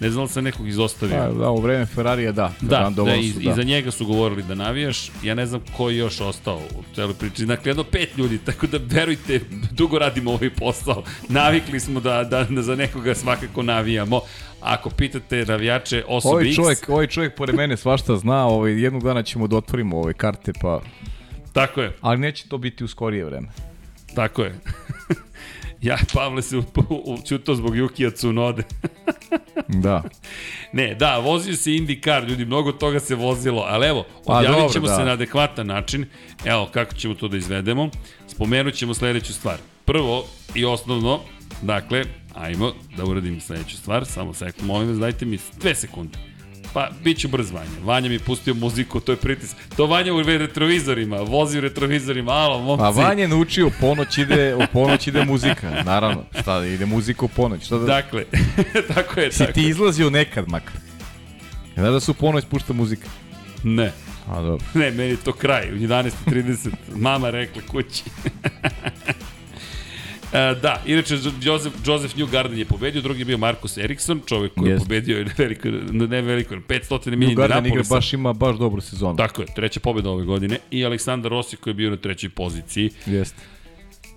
ne 0.00 0.10
znam 0.10 0.16
da 0.16 0.22
li 0.22 0.28
sam 0.28 0.44
nekog 0.44 0.68
izostavio. 0.68 1.16
Da, 1.16 1.32
da, 1.32 1.50
u 1.50 1.60
vreme 1.60 1.86
Ferrarija 1.86 2.32
da. 2.32 2.52
Da, 2.60 2.76
Fernando 2.76 3.04
da, 3.04 3.10
Alonso, 3.10 3.28
iz, 3.28 3.36
iza 3.40 3.62
njega 3.62 3.90
su 3.90 4.06
govorili 4.06 4.42
da 4.42 4.54
navijaš, 4.54 5.10
ja 5.22 5.34
ne 5.34 5.46
znam 5.46 5.60
ko 5.76 5.90
je 5.90 5.96
još 5.96 6.20
ostao 6.20 6.56
u 6.56 6.94
celoj 6.94 7.14
priči, 7.14 7.46
dakle 7.46 7.70
jedno 7.70 7.84
pet 7.84 8.18
ljudi, 8.18 8.38
tako 8.38 8.66
da 8.66 8.78
verujte, 8.82 9.40
dugo 9.70 9.98
radimo 9.98 10.30
ovaj 10.30 10.50
posao, 10.50 11.02
navikli 11.28 11.80
smo 11.80 12.00
da, 12.00 12.24
da, 12.24 12.44
da 12.44 12.62
za 12.62 12.76
nekoga 12.76 13.14
svakako 13.14 13.62
navijamo, 13.62 14.20
ako 14.60 14.90
pitate 14.90 15.44
navijače 15.48 16.04
osobe 16.08 16.32
Ovaj 16.32 16.46
X, 16.46 16.56
čovjek, 16.56 16.88
ovaj 16.88 17.06
čovjek 17.06 17.34
pored 17.34 17.54
mene 17.54 17.76
svašta 17.76 18.16
zna, 18.16 18.46
ovaj, 18.46 18.82
jednog 18.82 19.02
dana 19.02 19.22
ćemo 19.22 19.46
da 19.46 19.56
otvorimo 19.56 20.00
ove 20.00 20.12
karte, 20.12 20.52
pa... 20.60 20.80
tako 21.52 21.80
je, 21.80 21.96
Ali 22.00 22.18
neće 22.18 22.48
to 22.48 22.58
biti 22.58 22.84
u 22.84 22.88
skorije 22.88 23.24
vreme. 23.24 23.48
tako 24.14 24.42
je. 24.42 24.54
Ja, 25.82 25.96
Pavle 26.14 26.42
se 26.42 26.56
učutao 27.04 27.54
zbog 27.54 27.76
Jukija 27.76 28.10
Tsunode. 28.10 28.62
Da. 29.68 30.02
Ne, 30.72 30.94
da, 30.94 31.18
vozio 31.18 31.56
se 31.56 31.70
IndyCar, 31.70 32.28
ljudi, 32.28 32.44
mnogo 32.44 32.72
toga 32.72 33.00
se 33.00 33.14
vozilo, 33.14 33.64
ali 33.68 33.86
evo, 33.86 34.06
Pa, 34.26 34.32
objavit 34.38 34.58
dobro, 34.58 34.72
ćemo 34.72 34.86
da. 34.86 34.96
se 34.96 35.04
na 35.04 35.10
adekvatan 35.12 35.66
način. 35.66 36.06
Evo, 36.44 36.68
kako 36.72 36.94
ćemo 36.94 37.14
to 37.14 37.28
da 37.28 37.36
izvedemo. 37.36 37.90
Spomenut 38.28 38.74
ćemo 38.74 38.94
sledeću 38.94 39.32
stvar. 39.32 39.56
Prvo 39.84 40.24
i 40.54 40.64
osnovno, 40.64 41.20
dakle, 41.62 42.04
ajmo 42.34 42.72
da 42.96 43.04
uradim 43.04 43.40
sledeću 43.40 43.76
stvar, 43.76 44.04
samo 44.06 44.34
sekund, 44.34 44.66
molim 44.66 44.88
vas, 44.88 44.98
dajte 44.98 45.24
mi 45.24 45.38
dve 45.60 45.74
sekunde. 45.74 46.18
Pa, 46.74 46.90
bit 47.04 47.18
ću 47.18 47.28
brz 47.28 47.50
Vanja. 47.50 47.70
Vanja 47.84 48.08
mi 48.08 48.18
pustio 48.18 48.54
muziku, 48.54 49.00
to 49.00 49.12
je 49.12 49.16
pritis. 49.16 49.54
To 49.76 49.86
Vanja 49.86 50.14
u 50.14 50.22
retrovizorima, 50.22 51.16
vozi 51.16 51.58
u 51.58 51.60
retrovizorima, 51.60 52.32
alo, 52.32 52.60
momci. 52.60 52.80
Pa 52.82 53.02
Vanja 53.02 53.26
naučio, 53.28 53.66
u 53.66 53.70
ponoć 53.80 54.18
ide, 54.18 54.54
u 54.54 54.62
ponoć 54.72 55.06
ide 55.06 55.24
muzika, 55.24 55.82
naravno. 55.84 56.24
Šta, 56.40 56.64
ide 56.64 56.86
muzika 56.86 57.24
u 57.24 57.28
ponoć. 57.28 57.64
Šta 57.66 57.78
da, 57.78 57.84
Dakle, 57.86 58.24
tako 58.94 59.20
je, 59.20 59.32
si 59.32 59.38
tako. 59.38 59.52
ti 59.52 59.68
izlazio 59.68 60.10
nekad 60.10 60.48
makar? 60.48 60.76
Znaš 61.74 61.92
da 61.92 62.00
se 62.00 62.10
u 62.10 62.14
ponoć 62.14 62.44
pušta 62.50 62.72
muzika? 62.72 63.08
Ne, 63.64 63.92
A 64.28 64.42
dobro. 64.42 64.66
ne, 64.74 64.90
meni 64.90 65.10
je 65.10 65.16
to 65.16 65.32
kraj, 65.32 65.72
u 65.72 65.76
11.30, 65.76 66.68
mama 66.96 67.30
rekla 67.30 67.62
kući. 67.68 68.02
E, 70.32 70.54
da, 70.54 70.82
inače 70.86 71.14
Joseph, 71.42 71.76
Joseph 71.84 72.16
Newgarden 72.16 72.54
je 72.54 72.64
pobedio, 72.64 73.02
drugi 73.02 73.20
je 73.20 73.24
bio 73.24 73.38
Marcus 73.38 73.76
Eriksson, 73.78 74.20
čovjek 74.26 74.54
koji 74.54 74.68
je 74.68 74.72
Jeste. 74.72 74.84
pobedio 74.84 75.24
na 75.24 75.30
veliko, 75.38 75.68
na 75.68 76.06
ne 76.06 76.22
veliko, 76.22 76.54
500 76.54 76.60
milija 77.06 77.26
Garden 77.28 77.32
igra 77.32 77.58
Indianapolisa. 77.58 77.94
baš 77.94 78.12
ima 78.12 78.32
baš 78.32 78.56
dobru 78.56 78.80
sezonu. 78.80 79.16
Tako 79.16 79.42
je, 79.42 79.48
treća 79.56 79.80
pobjeda 79.80 80.10
ove 80.10 80.24
godine 80.24 80.58
i 80.70 80.84
Aleksandar 80.84 81.30
Rossi 81.30 81.56
koji 81.56 81.70
je 81.70 81.74
bio 81.74 81.90
na 81.90 81.96
trećoj 81.96 82.30
poziciji. 82.30 82.90
Jeste. 83.06 83.42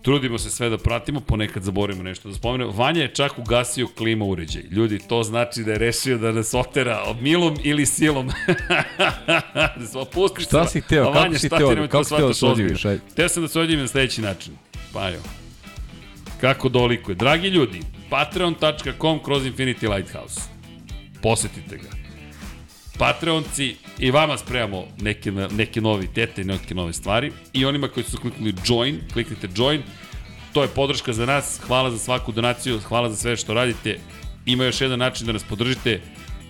Trudimo 0.01 0.37
se 0.37 0.49
sve 0.49 0.69
da 0.69 0.77
pratimo, 0.77 1.19
ponekad 1.19 1.63
zaboravimo 1.63 2.03
nešto 2.03 2.29
da 2.29 2.35
spomenemo. 2.35 2.71
Vanja 2.71 3.01
je 3.01 3.07
čak 3.07 3.39
ugasio 3.39 3.87
klima 3.87 4.25
uređaj. 4.25 4.63
Ljudi, 4.71 4.99
to 4.99 5.23
znači 5.23 5.63
da 5.63 5.71
je 5.71 5.77
rešio 5.77 6.17
da 6.17 6.31
nas 6.31 6.53
otera 6.53 7.01
milom 7.21 7.57
ili 7.63 7.85
silom. 7.85 8.29
Pusti 10.13 10.43
Šta 10.43 10.65
se. 10.65 10.71
si 10.71 10.81
hteo? 10.81 11.03
A 11.03 11.05
Kako 11.05 11.19
Vanja, 11.19 11.39
si 11.39 11.47
šta 11.47 11.55
hteo? 11.55 11.75
to 11.75 11.87
Kako 11.87 12.03
si 12.03 12.13
hteo 12.13 12.27
da 12.27 12.33
se 12.33 12.45
odjeviš? 12.45 12.81
Teo 13.15 13.29
sam 13.29 13.43
da 13.43 13.49
se 13.49 13.59
odjevim 13.59 13.81
na 13.81 13.87
sledeći 13.87 14.21
način. 14.21 14.53
Pa 14.93 15.09
jo. 15.09 15.19
Kako 16.41 16.69
dolikuje. 16.69 17.15
Dragi 17.15 17.47
ljudi, 17.47 17.79
patreon.com 18.09 19.19
kroz 19.23 19.45
Infinity 19.45 19.95
Lighthouse. 19.95 20.41
Posetite 21.21 21.77
ga. 21.77 21.89
Patreonci 22.97 23.75
i 23.99 24.11
vama 24.11 24.37
spremamo 24.37 24.87
neke, 25.01 25.31
neke 25.31 25.81
novitete 25.81 26.41
i 26.41 26.45
neke 26.45 26.75
nove 26.75 26.93
stvari. 26.93 27.31
I 27.53 27.65
onima 27.65 27.87
koji 27.87 28.03
su 28.03 28.17
kliknuli 28.17 28.53
join, 28.67 28.99
kliknite 29.13 29.47
join. 29.55 29.83
To 30.53 30.61
je 30.61 30.67
podrška 30.67 31.13
za 31.13 31.25
nas. 31.25 31.59
Hvala 31.67 31.91
za 31.91 31.97
svaku 31.97 32.31
donaciju, 32.31 32.79
hvala 32.79 33.09
za 33.09 33.15
sve 33.15 33.37
što 33.37 33.53
radite. 33.53 33.99
Ima 34.45 34.63
još 34.63 34.81
jedan 34.81 34.99
način 34.99 35.27
da 35.27 35.33
nas 35.33 35.43
podržite. 35.43 36.01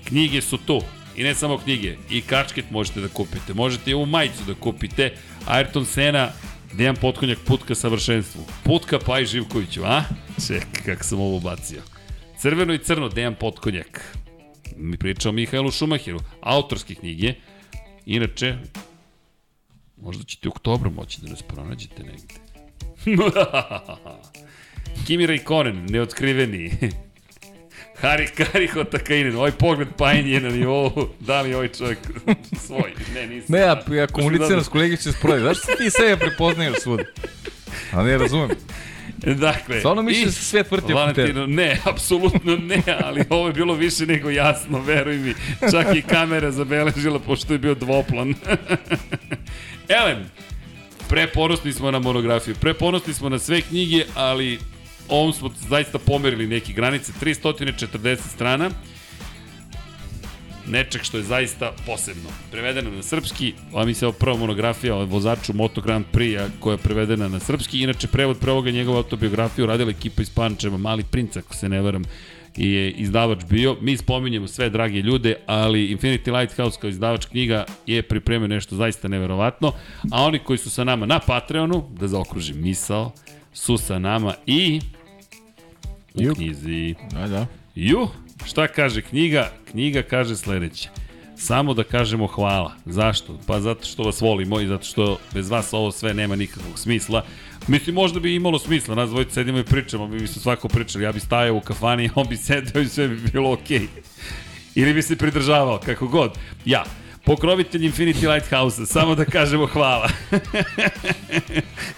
Knjige 0.08 0.42
su 0.42 0.58
tu. 0.58 0.82
I 1.16 1.24
ne 1.24 1.36
samo 1.36 1.58
knjige, 1.58 1.96
i 2.10 2.22
kačket 2.22 2.66
možete 2.72 3.02
da 3.02 3.08
kupite. 3.08 3.54
Možete 3.54 3.92
i 3.92 3.94
ovu 3.94 4.06
majicu 4.06 4.44
da 4.48 4.54
kupite. 4.54 5.14
Ayrton 5.48 5.86
Sena, 5.86 6.30
Dejan 6.76 6.96
Potkonjak, 6.96 7.40
put 7.48 7.64
ka 7.64 7.76
savršenstvu. 7.76 8.44
Put 8.64 8.86
ka 8.86 9.00
Paj 9.00 9.26
Živkoviću, 9.26 9.84
a? 9.86 10.04
Ček, 10.48 10.66
kako 10.86 11.04
sam 11.04 11.20
ovo 11.20 11.40
bacio. 11.40 11.82
Crveno 12.38 12.74
i 12.74 12.78
crno, 12.78 13.10
Dejan 13.10 13.36
Potkonjak. 13.40 14.18
Mi 14.78 14.98
pričao 14.98 15.32
Mihajlu 15.32 15.72
Šumahiru, 15.72 16.20
autorske 16.42 16.96
knjige. 16.96 17.34
Inače, 18.06 18.58
možda 19.98 20.24
ćete 20.24 20.48
u 20.48 20.52
oktobru 20.52 20.92
moći 20.92 21.22
da 21.22 21.30
nas 21.30 21.42
pronađete 21.42 22.04
negde. 22.04 22.36
Kimi 25.08 25.26
Raikkonen, 25.26 25.86
neotkriveni. 25.86 26.72
Hari 28.02 28.28
Kari 28.28 28.68
Hotakainen, 28.68 29.36
ovaj 29.36 29.52
pogled 29.52 29.88
Pajin 29.98 30.28
je 30.28 30.40
na 30.42 30.50
nivou, 30.50 31.10
da 31.20 31.42
li 31.42 31.54
ovaj 31.54 31.68
čovjek 31.68 31.98
svoj? 32.66 32.94
Ne, 33.14 33.28
nisam. 33.28 33.54
Ne, 33.54 33.60
ja, 33.60 33.84
ja 33.92 34.08
komuniciram 34.08 34.64
s 34.64 34.68
kolegi 34.68 34.98
će 34.98 35.04
se 35.04 35.12
sprovedi. 35.12 35.44
Zašto 35.44 35.66
se 35.66 35.76
ti 35.78 35.90
sebe 35.90 36.18
prepoznaješ 36.18 36.78
svud? 36.80 37.00
A 37.92 38.04
ne 38.04 38.18
razumem. 38.18 38.50
Dakle, 39.18 39.80
Stvarno 39.80 40.02
misliš 40.02 40.26
da 40.26 40.32
se 40.32 40.44
svet 40.44 40.72
vrti 40.72 40.94
oko 40.94 41.14
tebe? 41.14 41.48
Ne, 41.48 41.80
apsolutno 41.86 42.56
ne, 42.56 42.82
ali 43.04 43.24
ovo 43.30 43.48
je 43.48 43.54
bilo 43.54 43.74
više 43.74 44.06
nego 44.06 44.30
jasno, 44.30 44.82
veruj 44.82 45.18
mi. 45.18 45.34
Čak 45.72 45.96
i 45.96 46.02
kamera 46.02 46.52
zabeležila, 46.52 47.20
pošto 47.20 47.54
je 47.54 47.60
bio 47.60 47.76
dvoplan. 47.76 48.34
Elem, 50.00 50.26
preponosni 51.10 51.74
smo 51.74 51.92
na 51.92 52.00
monografiju, 52.00 52.56
preponosni 52.62 53.14
smo 53.14 53.30
na 53.30 53.40
sve 53.40 53.62
knjige, 53.62 54.06
ali 54.16 54.60
ovom 55.10 55.34
smo 55.34 55.52
zaista 55.70 56.00
pomerili 56.00 56.48
neke 56.48 56.74
granice, 56.74 57.12
340 57.22 58.18
strana, 58.34 58.70
nečeg 60.68 61.04
što 61.04 61.18
je 61.18 61.24
zaista 61.24 61.72
posebno. 61.86 62.30
Prevedeno 62.52 62.92
na 62.92 63.04
srpski, 63.04 63.54
a 63.74 63.86
mi 63.86 63.94
se 63.94 64.12
prva 64.20 64.38
monografija 64.38 64.96
o 64.96 65.06
vozaču 65.06 65.54
Moto 65.54 65.82
Grand 65.82 66.06
Prix 66.14 66.50
koja 66.60 66.74
je 66.74 66.78
prevedena 66.78 67.28
na 67.28 67.40
srpski. 67.40 67.80
Inače, 67.80 68.08
prevod 68.08 68.40
prvoga 68.40 68.72
njegova 68.72 68.98
autobiografiju 68.98 69.66
radila 69.66 69.92
ekipa 69.92 70.22
iz 70.22 70.30
Pančeva, 70.30 70.78
Mali 70.78 71.04
princ, 71.12 71.38
ako 71.38 71.56
se 71.56 71.70
ne 71.70 71.82
varam, 71.82 72.04
i 72.58 72.72
je 72.72 72.92
izdavač 72.92 73.40
bio. 73.50 73.78
Mi 73.82 73.98
spominjemo 73.98 74.48
sve 74.48 74.70
drage 74.70 75.02
ljude, 75.02 75.36
ali 75.46 75.98
Infinity 75.98 76.40
Lighthouse 76.40 76.80
kao 76.82 76.90
izdavač 76.90 77.26
knjiga 77.26 77.66
je 77.86 78.02
pripremio 78.02 78.48
nešto 78.48 78.76
zaista 78.76 79.08
neverovatno, 79.08 79.72
a 80.12 80.24
oni 80.24 80.40
koji 80.40 80.58
su 80.58 80.70
sa 80.70 80.84
nama 80.84 81.06
na 81.06 81.20
Patreonu, 81.20 81.90
da 82.00 82.08
zaokružim 82.08 82.62
misao, 82.62 83.12
su 83.56 83.78
sa 83.78 84.00
nama 84.00 84.34
i 84.46 84.82
u 86.14 86.22
Ju. 86.22 86.36
knjizi. 86.36 86.96
Da, 87.12 87.28
da. 87.28 87.48
Ju, 87.76 88.08
šta 88.46 88.68
kaže 88.68 89.02
knjiga? 89.02 89.52
Knjiga 89.72 90.04
kaže 90.04 90.36
sledeće. 90.36 90.90
Samo 91.38 91.74
da 91.74 91.84
kažemo 91.84 92.28
hvala. 92.28 92.76
Zašto? 92.86 93.40
Pa 93.48 93.60
zato 93.60 93.86
što 93.86 94.04
vas 94.04 94.22
volimo 94.22 94.62
i 94.62 94.68
zato 94.68 94.84
što 94.84 95.20
bez 95.34 95.50
vas 95.50 95.74
ovo 95.74 95.92
sve 95.92 96.14
nema 96.14 96.36
nikakvog 96.36 96.80
smisla. 96.80 97.26
Mislim, 97.68 97.96
možda 97.96 98.20
bi 98.20 98.36
imalo 98.36 98.60
smisla, 98.60 98.96
nas 98.96 99.10
dvojice 99.10 99.34
sedimo 99.34 99.60
i 99.60 99.64
pričamo, 99.64 100.08
mi 100.08 100.20
bi 100.20 100.28
se 100.28 100.40
svako 100.40 100.68
pričali, 100.68 101.04
ja 101.04 101.12
bi 101.12 101.20
stajao 101.20 101.56
u 101.56 101.62
kafani, 101.62 102.10
on 102.16 102.28
bi 102.28 102.38
sedeo 102.38 102.82
i 102.82 102.88
sve 102.88 103.08
bi 103.08 103.16
bilo 103.32 103.54
okej. 103.54 103.80
Okay. 103.80 103.88
Ili 104.76 104.94
bi 104.94 105.02
se 105.02 105.16
pridržavao, 105.16 105.80
kako 105.86 106.08
god. 106.08 106.38
Ja, 106.66 106.84
pokrovitelj 107.26 107.86
Infinity 107.86 108.34
Lighthouse, 108.34 108.86
samo 108.86 109.16
da 109.16 109.26
kažemo 109.26 109.66
hvala. 109.66 110.10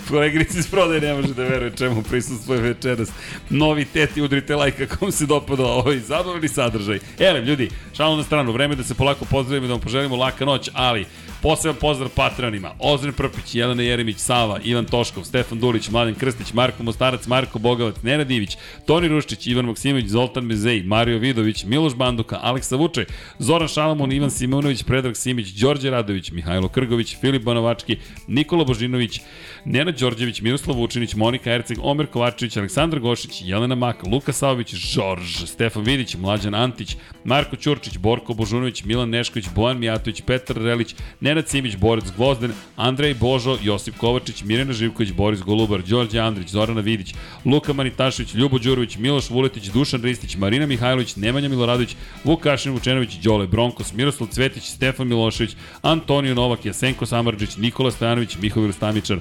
Koleginici 0.10 0.60
iz 0.60 0.68
prodaje 0.68 1.02
ne 1.02 1.14
može 1.14 1.34
da 1.34 1.44
veruje 1.44 1.72
čemu 1.78 2.04
prisustvuje 2.04 2.62
večeras. 2.62 3.10
Novi 3.50 3.86
teti, 3.86 4.22
udrite 4.22 4.56
like 4.56 4.84
ako 4.84 5.06
vam 5.06 5.12
se 5.12 5.26
dopadao 5.26 5.68
ovaj 5.68 6.00
zabavni 6.00 6.48
sadržaj. 6.48 7.00
Elem, 7.20 7.44
ljudi, 7.44 7.70
šalno 7.98 8.18
na 8.18 8.24
stranu, 8.24 8.52
vreme 8.52 8.76
da 8.76 8.84
se 8.84 8.96
polako 8.96 9.26
pozdravimo 9.26 9.68
da 9.68 9.74
vam 9.74 9.82
poželimo 9.82 10.16
laka 10.16 10.46
noć, 10.46 10.70
ali 10.74 11.06
poseban 11.42 11.76
pozdrav 11.82 12.10
Patreonima. 12.16 12.72
Ozren 12.80 13.14
Prpić, 13.14 13.56
Jelena 13.56 13.84
Jeremić, 13.84 14.18
Sava, 14.18 14.60
Ivan 14.64 14.86
Toškov, 14.86 15.24
Stefan 15.24 15.60
Dulić, 15.60 15.90
Mladen 15.90 16.16
Krstić, 16.16 16.54
Marko 16.54 16.84
Mostarac, 16.84 17.28
Marko 17.28 17.60
Bogavac, 17.60 17.96
Nenad 18.04 18.28
Divić, 18.28 18.58
Toni 18.86 19.08
Ruščić, 19.08 19.48
Ivan 19.48 19.66
Maksimović, 19.66 20.08
Zoltan 20.08 20.46
Mezej, 20.46 20.84
Mario 20.84 21.20
Vidović, 21.20 21.64
Miloš 21.66 21.96
Banduka, 21.96 22.40
Aleksa 22.42 22.76
Vuče, 22.76 23.06
Zoran 23.40 23.68
Šalamon, 23.68 24.12
Ivan 24.12 24.32
Simonović, 24.32 24.84
Predrag 24.84 25.18
Simić, 25.18 25.48
Đorđe 25.48 25.90
Radović, 25.90 26.32
Mihajlo 26.32 26.70
Krgović, 26.70 27.18
Filip 27.22 27.44
Banovački, 27.44 27.98
Nikola 28.28 28.64
Božinović, 28.64 29.22
Nenad 29.66 30.00
Đorđević, 30.00 30.42
Miroslav 30.42 30.78
Vučinić, 30.78 31.16
Monika 31.16 31.52
Erceg, 31.52 31.78
Omer 31.82 32.08
Kovačević, 32.08 32.58
Aleksandar 32.58 33.00
Gošić, 33.00 33.42
Jelena 33.42 33.76
Mak, 33.76 34.04
Luka 34.04 34.34
Saović, 34.34 34.76
Žorž, 34.76 35.46
Stefan 35.46 35.84
Vidić, 35.84 36.16
Mlađan 36.16 36.56
Antić, 36.56 36.98
Marko 37.24 37.56
Ćurčić, 37.56 37.98
Borko 37.98 38.34
Božunović, 38.34 38.84
Milan 38.84 39.10
Nešković, 39.10 39.46
Bojan 39.56 39.80
Mijatović, 39.80 40.22
Petar 40.22 40.58
Relić, 40.58 40.96
Nenad 41.20 41.37
Simić, 41.46 41.76
Borac 41.76 42.12
Gvozden, 42.16 42.52
Andrej 42.76 43.14
Božo, 43.14 43.58
Josip 43.64 43.98
Kovačić, 43.98 44.44
Mirjana 44.44 44.74
Živković, 44.74 45.12
Boris 45.12 45.42
Golubar, 45.42 45.82
Đorđe 45.82 46.20
Andrić, 46.20 46.50
Zorana 46.50 46.82
Vidić, 46.82 47.14
Luka 47.46 47.74
Manitašević, 47.74 48.34
Ljubo 48.34 48.60
Đurović, 48.60 48.98
Miloš 48.98 49.30
Vuletić, 49.30 49.68
Dušan 49.68 50.02
Ristić, 50.02 50.36
Marina 50.36 50.66
Mihajlović, 50.66 51.16
Nemanja 51.16 51.50
Miloradović, 51.50 51.96
Vukašin 52.24 52.72
Vučenović, 52.72 53.16
Đole 53.24 53.48
Bronkos, 53.48 53.94
Miroslav 53.94 54.30
Cvetić, 54.30 54.64
Stefan 54.64 55.08
Milošević, 55.08 55.56
Antonio 55.82 56.36
Novak, 56.36 56.66
Jasenko 56.66 57.06
Samarđić, 57.06 57.58
Nikola 57.58 57.92
Stojanović, 57.92 58.38
Mihovil 58.38 58.74
Stamičar, 58.74 59.20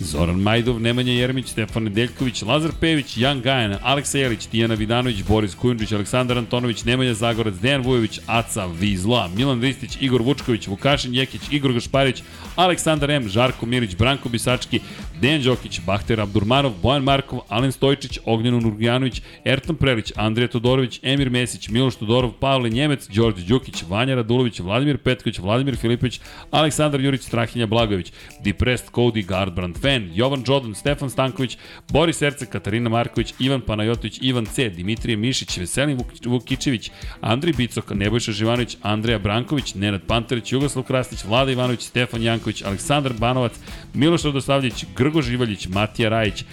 Zoran 0.00 0.40
Majdov, 0.40 0.80
Nemanja 0.80 1.12
Jeremić, 1.12 1.48
Stefan 1.48 1.82
Nedeljković, 1.84 2.42
Lazar 2.42 2.70
Pević, 2.80 3.16
Jan 3.18 3.40
Gajan, 3.40 3.76
Aleksa 3.82 4.18
Jelić, 4.18 4.46
Tijana 4.46 4.74
Vidanović, 4.74 5.22
Boris 5.22 5.54
Kujundžić, 5.54 5.92
Aleksandar 5.92 6.38
Antonović, 6.38 6.84
Nemanja 6.84 7.14
Zagorac, 7.14 7.54
Dejan 7.54 7.82
Vujović, 7.82 8.20
Aca 8.26 8.66
Vizla, 8.66 9.28
Milan 9.36 9.60
Ristić, 9.60 9.96
Igor 10.00 10.22
Vučković, 10.22 10.66
Vukašin 10.66 11.14
Jekić, 11.14 11.40
Igor 11.50 11.72
Gašparić, 11.72 12.22
Aleksandar 12.56 13.10
M, 13.10 13.28
Žarko 13.28 13.66
Mirić, 13.66 13.96
Branko 13.96 14.28
Bisački, 14.28 14.80
Dejan 15.20 15.42
Đokić, 15.42 15.80
Bahter 15.86 16.20
Abdurmanov, 16.20 16.72
Bojan 16.82 17.02
Markov, 17.02 17.40
Alen 17.48 17.72
Stojčić, 17.72 18.18
Ognjeno 18.24 18.60
Nurgijanović, 18.60 19.22
Ertan 19.44 19.76
Prelić, 19.76 20.12
Andrija 20.16 20.48
Todorović, 20.48 21.00
Emir 21.02 21.30
Mesić, 21.30 21.68
Miloš 21.68 21.96
Todorov, 21.96 22.32
Pavle 22.32 22.70
Njemec, 22.70 23.08
Đorđe 23.08 23.44
Đukić, 23.44 23.84
Vanja 23.88 24.14
Radulović, 24.14 24.60
Vladimir 24.60 24.98
Petković, 24.98 25.38
Vladimir 25.38 25.76
Filipović, 25.76 26.20
Aleksandar 26.50 27.00
Jurić, 27.00 27.22
Strahinja 27.22 27.66
Blagović, 27.66 28.12
Depressed 28.44 28.90
Cody 28.90 29.26
Gardbrand, 29.26 29.78
Fan, 29.86 30.10
Jovan 30.14 30.42
Jordan, 30.46 30.74
Stefan 30.74 31.10
Stanković, 31.10 31.58
Boris 31.88 32.22
Erce, 32.22 32.46
Katarina 32.46 32.90
Marković, 32.90 33.34
Ivan 33.38 33.60
Panajotović, 33.60 34.18
Ivan 34.22 34.46
C, 34.46 34.68
Dimitrije 34.70 35.16
Mišić, 35.16 35.58
Veselin 35.58 35.98
Vuk- 35.98 36.26
Vukičević, 36.26 36.90
Andrij 37.20 37.52
Bicok, 37.52 37.90
Nebojša 37.94 38.32
Živanović, 38.32 38.76
Andreja 38.82 39.18
Branković, 39.18 39.74
Nenad 39.74 40.02
Pantarić, 40.06 40.52
Jugoslav 40.52 40.84
Krasnić, 40.84 41.24
Vlada 41.24 41.52
Ivanović, 41.52 41.82
Stefan 41.82 42.22
Janković, 42.22 42.62
Aleksandar 42.62 43.12
Banovac, 43.12 43.52
Miloš 43.94 44.22
Radosavljević, 44.22 44.84
Grgo 44.96 45.22
Živaljić, 45.22 45.68
Matija 45.68 46.08
Rajić, 46.08 46.44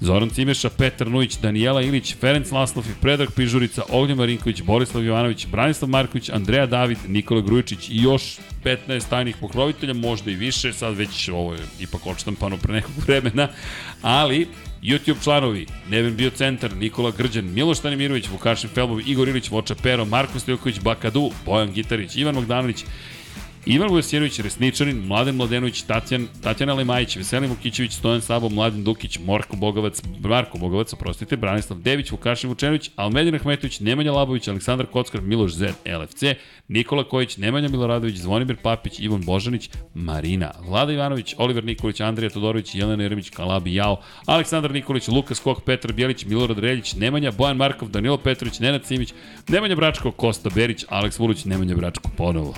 Zoran 0.00 0.30
Cimeša, 0.30 0.70
Petar 0.70 1.10
Nujić, 1.10 1.38
Danijela 1.38 1.82
Ilić, 1.82 2.14
Ferenc 2.20 2.50
Laslov 2.50 2.84
i 2.86 3.00
Predrag 3.00 3.30
Pižurica, 3.36 3.82
Ognjen 3.88 4.18
Marinković, 4.18 4.62
Borislav 4.62 5.04
Jovanović, 5.04 5.46
Branislav 5.46 5.88
Marković, 5.88 6.28
Andreja 6.28 6.66
David, 6.66 6.98
Nikola 7.08 7.40
Grujičić 7.40 7.88
i 7.88 8.02
još 8.02 8.38
15 8.64 9.08
tajnih 9.10 9.36
pokrovitelja, 9.36 9.94
možda 9.94 10.30
i 10.30 10.34
više, 10.34 10.72
sad 10.72 10.96
već 10.96 11.28
ovo 11.28 11.54
je 11.54 11.60
ipak 11.80 12.06
odštampano 12.06 12.56
pre 12.56 12.74
nekog 12.74 12.92
vremena, 13.06 13.48
ali 14.02 14.46
YouTube 14.82 15.24
članovi, 15.24 15.66
Neven 15.90 16.16
Biocentar, 16.16 16.76
Nikola 16.76 17.10
Grđan, 17.10 17.52
Miloš 17.52 17.78
Tanimirović, 17.78 18.28
Vukašin 18.28 18.70
Felbov, 18.70 19.00
Igor 19.06 19.28
Ilić, 19.28 19.50
Voča 19.50 19.74
Pero, 19.82 20.04
Marko 20.04 20.38
Stojković, 20.38 20.80
Bakadu, 20.80 21.30
Bojan 21.46 21.72
Gitarić, 21.72 22.16
Ivan 22.16 22.34
Magdanović, 22.34 22.84
Ivan 23.70 23.88
Vujosjenović, 23.88 24.38
Resničanin, 24.40 25.06
Mladen 25.06 25.36
Mladenović, 25.36 25.82
Tatjan, 25.82 26.26
Tatjana 26.42 26.74
Lemajić, 26.74 27.16
Veselin 27.16 27.50
Vukićević, 27.50 27.92
Stojan 27.92 28.20
Sabo, 28.20 28.48
Mladen 28.48 28.84
Dukić, 28.84 29.18
Morko 29.18 29.56
Bogovac, 29.56 30.02
Marko 30.20 30.58
Bogovac, 30.58 30.92
oprostite, 30.92 31.36
Branislav 31.36 31.80
Dević, 31.80 32.10
Vukašin 32.10 32.50
Vučenović, 32.50 32.90
Almedin 32.96 33.34
Ahmetović, 33.34 33.80
Nemanja 33.80 34.12
Labović, 34.12 34.48
Aleksandar 34.48 34.86
Kockar, 34.86 35.20
Miloš 35.20 35.52
Zed, 35.52 35.74
LFC, 36.00 36.22
Nikola 36.68 37.04
Kojić, 37.04 37.36
Nemanja 37.36 37.68
Miloradović, 37.68 38.16
Zvonimir 38.16 38.56
Papić, 38.56 39.00
Ivan 39.00 39.22
Božanić, 39.24 39.70
Marina, 39.94 40.50
Vlada 40.68 40.92
Ivanović, 40.92 41.34
Oliver 41.38 41.64
Nikolić, 41.64 42.00
Andrija 42.00 42.30
Todorović, 42.30 42.74
Jelena 42.74 43.02
Jeremić, 43.02 43.30
Kalabi 43.30 43.74
Jao, 43.74 44.00
Aleksandar 44.26 44.72
Nikolić, 44.72 45.08
Lukas 45.08 45.40
Kok, 45.40 45.64
Petar 45.64 45.92
Bjelić, 45.92 46.24
Milorad 46.24 46.58
Reljić, 46.58 46.94
Nemanja, 46.94 47.30
Bojan 47.30 47.56
Markov, 47.56 47.88
Danilo 47.88 48.16
Petrović, 48.16 48.60
Nenad 48.60 48.86
Simić, 48.86 49.14
Nemanja 49.48 49.76
Bračko, 49.76 50.10
Kosta 50.10 50.50
Berić, 50.54 50.84
Aleks 50.88 51.18
Vulić, 51.18 51.44
Nemanja 51.44 51.74
Bračko, 51.74 52.10
ponovo. 52.16 52.54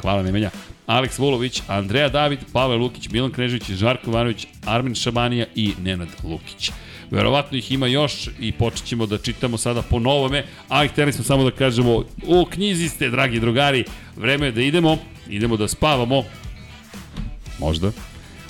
Hvala 0.00 0.22
Nemanja. 0.22 0.53
Aleks 0.86 1.18
Vulović, 1.18 1.62
Andreja 1.68 2.08
David, 2.08 2.38
Pavel 2.52 2.78
Lukić, 2.78 3.08
Milan 3.08 3.32
Knežević, 3.32 3.70
Žarko 3.70 4.10
Ivanović, 4.10 4.46
Armin 4.66 4.94
Šamanija 4.94 5.46
i 5.54 5.72
Nenad 5.82 6.08
Lukić. 6.24 6.70
Verovatno 7.10 7.58
ih 7.58 7.72
ima 7.72 7.86
još 7.86 8.28
i 8.40 8.52
počet 8.52 8.86
ćemo 8.86 9.06
da 9.06 9.18
čitamo 9.18 9.58
sada 9.58 9.82
po 9.82 9.98
novome, 9.98 10.44
ali 10.68 10.88
hteli 10.88 11.12
smo 11.12 11.24
samo 11.24 11.44
da 11.44 11.50
kažemo, 11.50 12.04
u 12.26 12.44
knjizi 12.44 12.88
ste, 12.88 13.10
dragi 13.10 13.40
drugari, 13.40 13.84
vreme 14.16 14.46
je 14.46 14.52
da 14.52 14.62
idemo, 14.62 14.98
idemo 15.28 15.56
da 15.56 15.68
spavamo, 15.68 16.24
možda. 17.58 17.88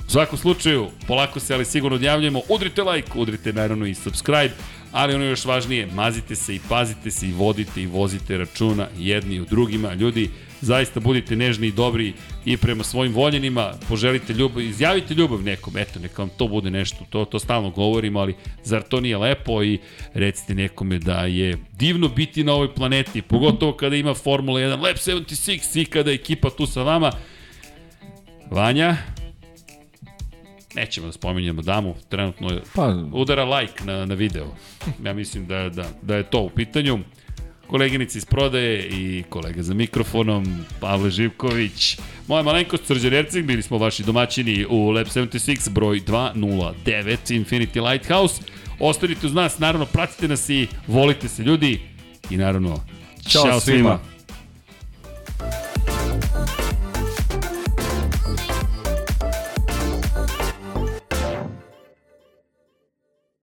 U 0.07 0.10
svakom 0.10 0.39
slučaju, 0.39 0.89
polako 1.07 1.41
se 1.41 1.55
ali 1.55 1.65
sigurno 1.65 1.97
odjavljamo, 1.97 2.41
udrite 2.49 2.83
like, 2.83 3.10
udrite 3.15 3.52
naravno 3.52 3.86
i 3.86 3.94
subscribe, 3.94 4.52
ali 4.92 5.15
ono 5.15 5.24
još 5.24 5.44
važnije, 5.44 5.86
mazite 5.86 6.34
se 6.34 6.55
i 6.55 6.60
pazite 6.68 7.10
se 7.10 7.28
i 7.28 7.33
vodite 7.33 7.83
i 7.83 7.86
vozite 7.86 8.39
računa 8.39 8.89
jedni 8.99 9.41
u 9.41 9.44
drugima. 9.44 9.94
Ljudi, 9.94 10.31
zaista 10.64 11.00
budite 11.00 11.36
nežni 11.36 11.66
i 11.66 11.72
dobri 11.72 12.12
i 12.44 12.56
prema 12.56 12.84
svojim 12.84 13.12
voljenima, 13.12 13.72
poželite 13.88 14.32
ljubav, 14.32 14.62
izjavite 14.62 15.14
ljubav 15.14 15.42
nekom, 15.42 15.76
eto, 15.76 15.98
neka 15.98 16.22
vam 16.22 16.30
to 16.36 16.48
bude 16.48 16.70
nešto, 16.70 17.04
to, 17.10 17.24
to 17.24 17.38
stalno 17.38 17.70
govorimo, 17.70 18.20
ali 18.20 18.34
zar 18.62 18.82
to 18.82 19.00
nije 19.00 19.18
lepo 19.18 19.62
i 19.62 19.78
recite 20.14 20.54
nekome 20.54 20.98
da 20.98 21.20
je 21.20 21.58
divno 21.72 22.08
biti 22.08 22.44
na 22.44 22.52
ovoj 22.52 22.74
planeti, 22.74 23.22
pogotovo 23.22 23.72
kada 23.72 23.96
ima 23.96 24.14
Formula 24.14 24.60
1, 24.60 24.70
Lab 24.82 24.96
76 24.96 25.80
i 25.80 25.84
kada 25.84 26.10
je 26.10 26.14
ekipa 26.14 26.50
tu 26.50 26.66
sa 26.66 26.82
vama. 26.82 27.12
Vanja, 28.50 28.96
nećemo 30.74 31.06
da 31.06 31.12
spominjemo 31.12 31.62
damu, 31.62 31.94
trenutno 32.08 32.50
je 32.50 32.62
Pa, 32.74 32.94
udara 33.12 33.44
like 33.44 33.84
na, 33.84 34.06
na 34.06 34.14
video. 34.14 34.46
Ja 35.04 35.12
mislim 35.12 35.46
da, 35.46 35.68
da, 35.68 35.88
da 36.02 36.16
je 36.16 36.22
to 36.22 36.40
u 36.40 36.50
pitanju. 36.50 36.98
Koleginica 37.66 38.18
iz 38.18 38.24
prodaje 38.24 38.88
i 38.88 39.24
kolega 39.28 39.62
za 39.62 39.74
mikrofonom, 39.74 40.64
Pavle 40.80 41.10
Živković. 41.10 41.98
Moja 42.28 42.42
malenkost, 42.42 42.86
Srđan 42.86 43.14
Erceg, 43.14 43.44
bili 43.44 43.62
smo 43.62 43.78
vaši 43.78 44.02
domaćini 44.02 44.66
u 44.68 44.90
Lab 44.90 45.06
76, 45.06 45.70
broj 45.70 46.00
209, 46.00 46.74
Infinity 47.44 47.90
Lighthouse. 47.90 48.42
Ostanite 48.80 49.26
uz 49.26 49.34
nas, 49.34 49.58
naravno, 49.58 49.86
pratite 49.86 50.28
nas 50.28 50.48
i 50.48 50.66
volite 50.86 51.28
se 51.28 51.42
ljudi. 51.42 51.80
I 52.30 52.36
naravno, 52.36 52.84
Ćao 53.28 53.42
čao, 53.42 53.60
svima. 53.60 53.60
svima. 53.60 54.13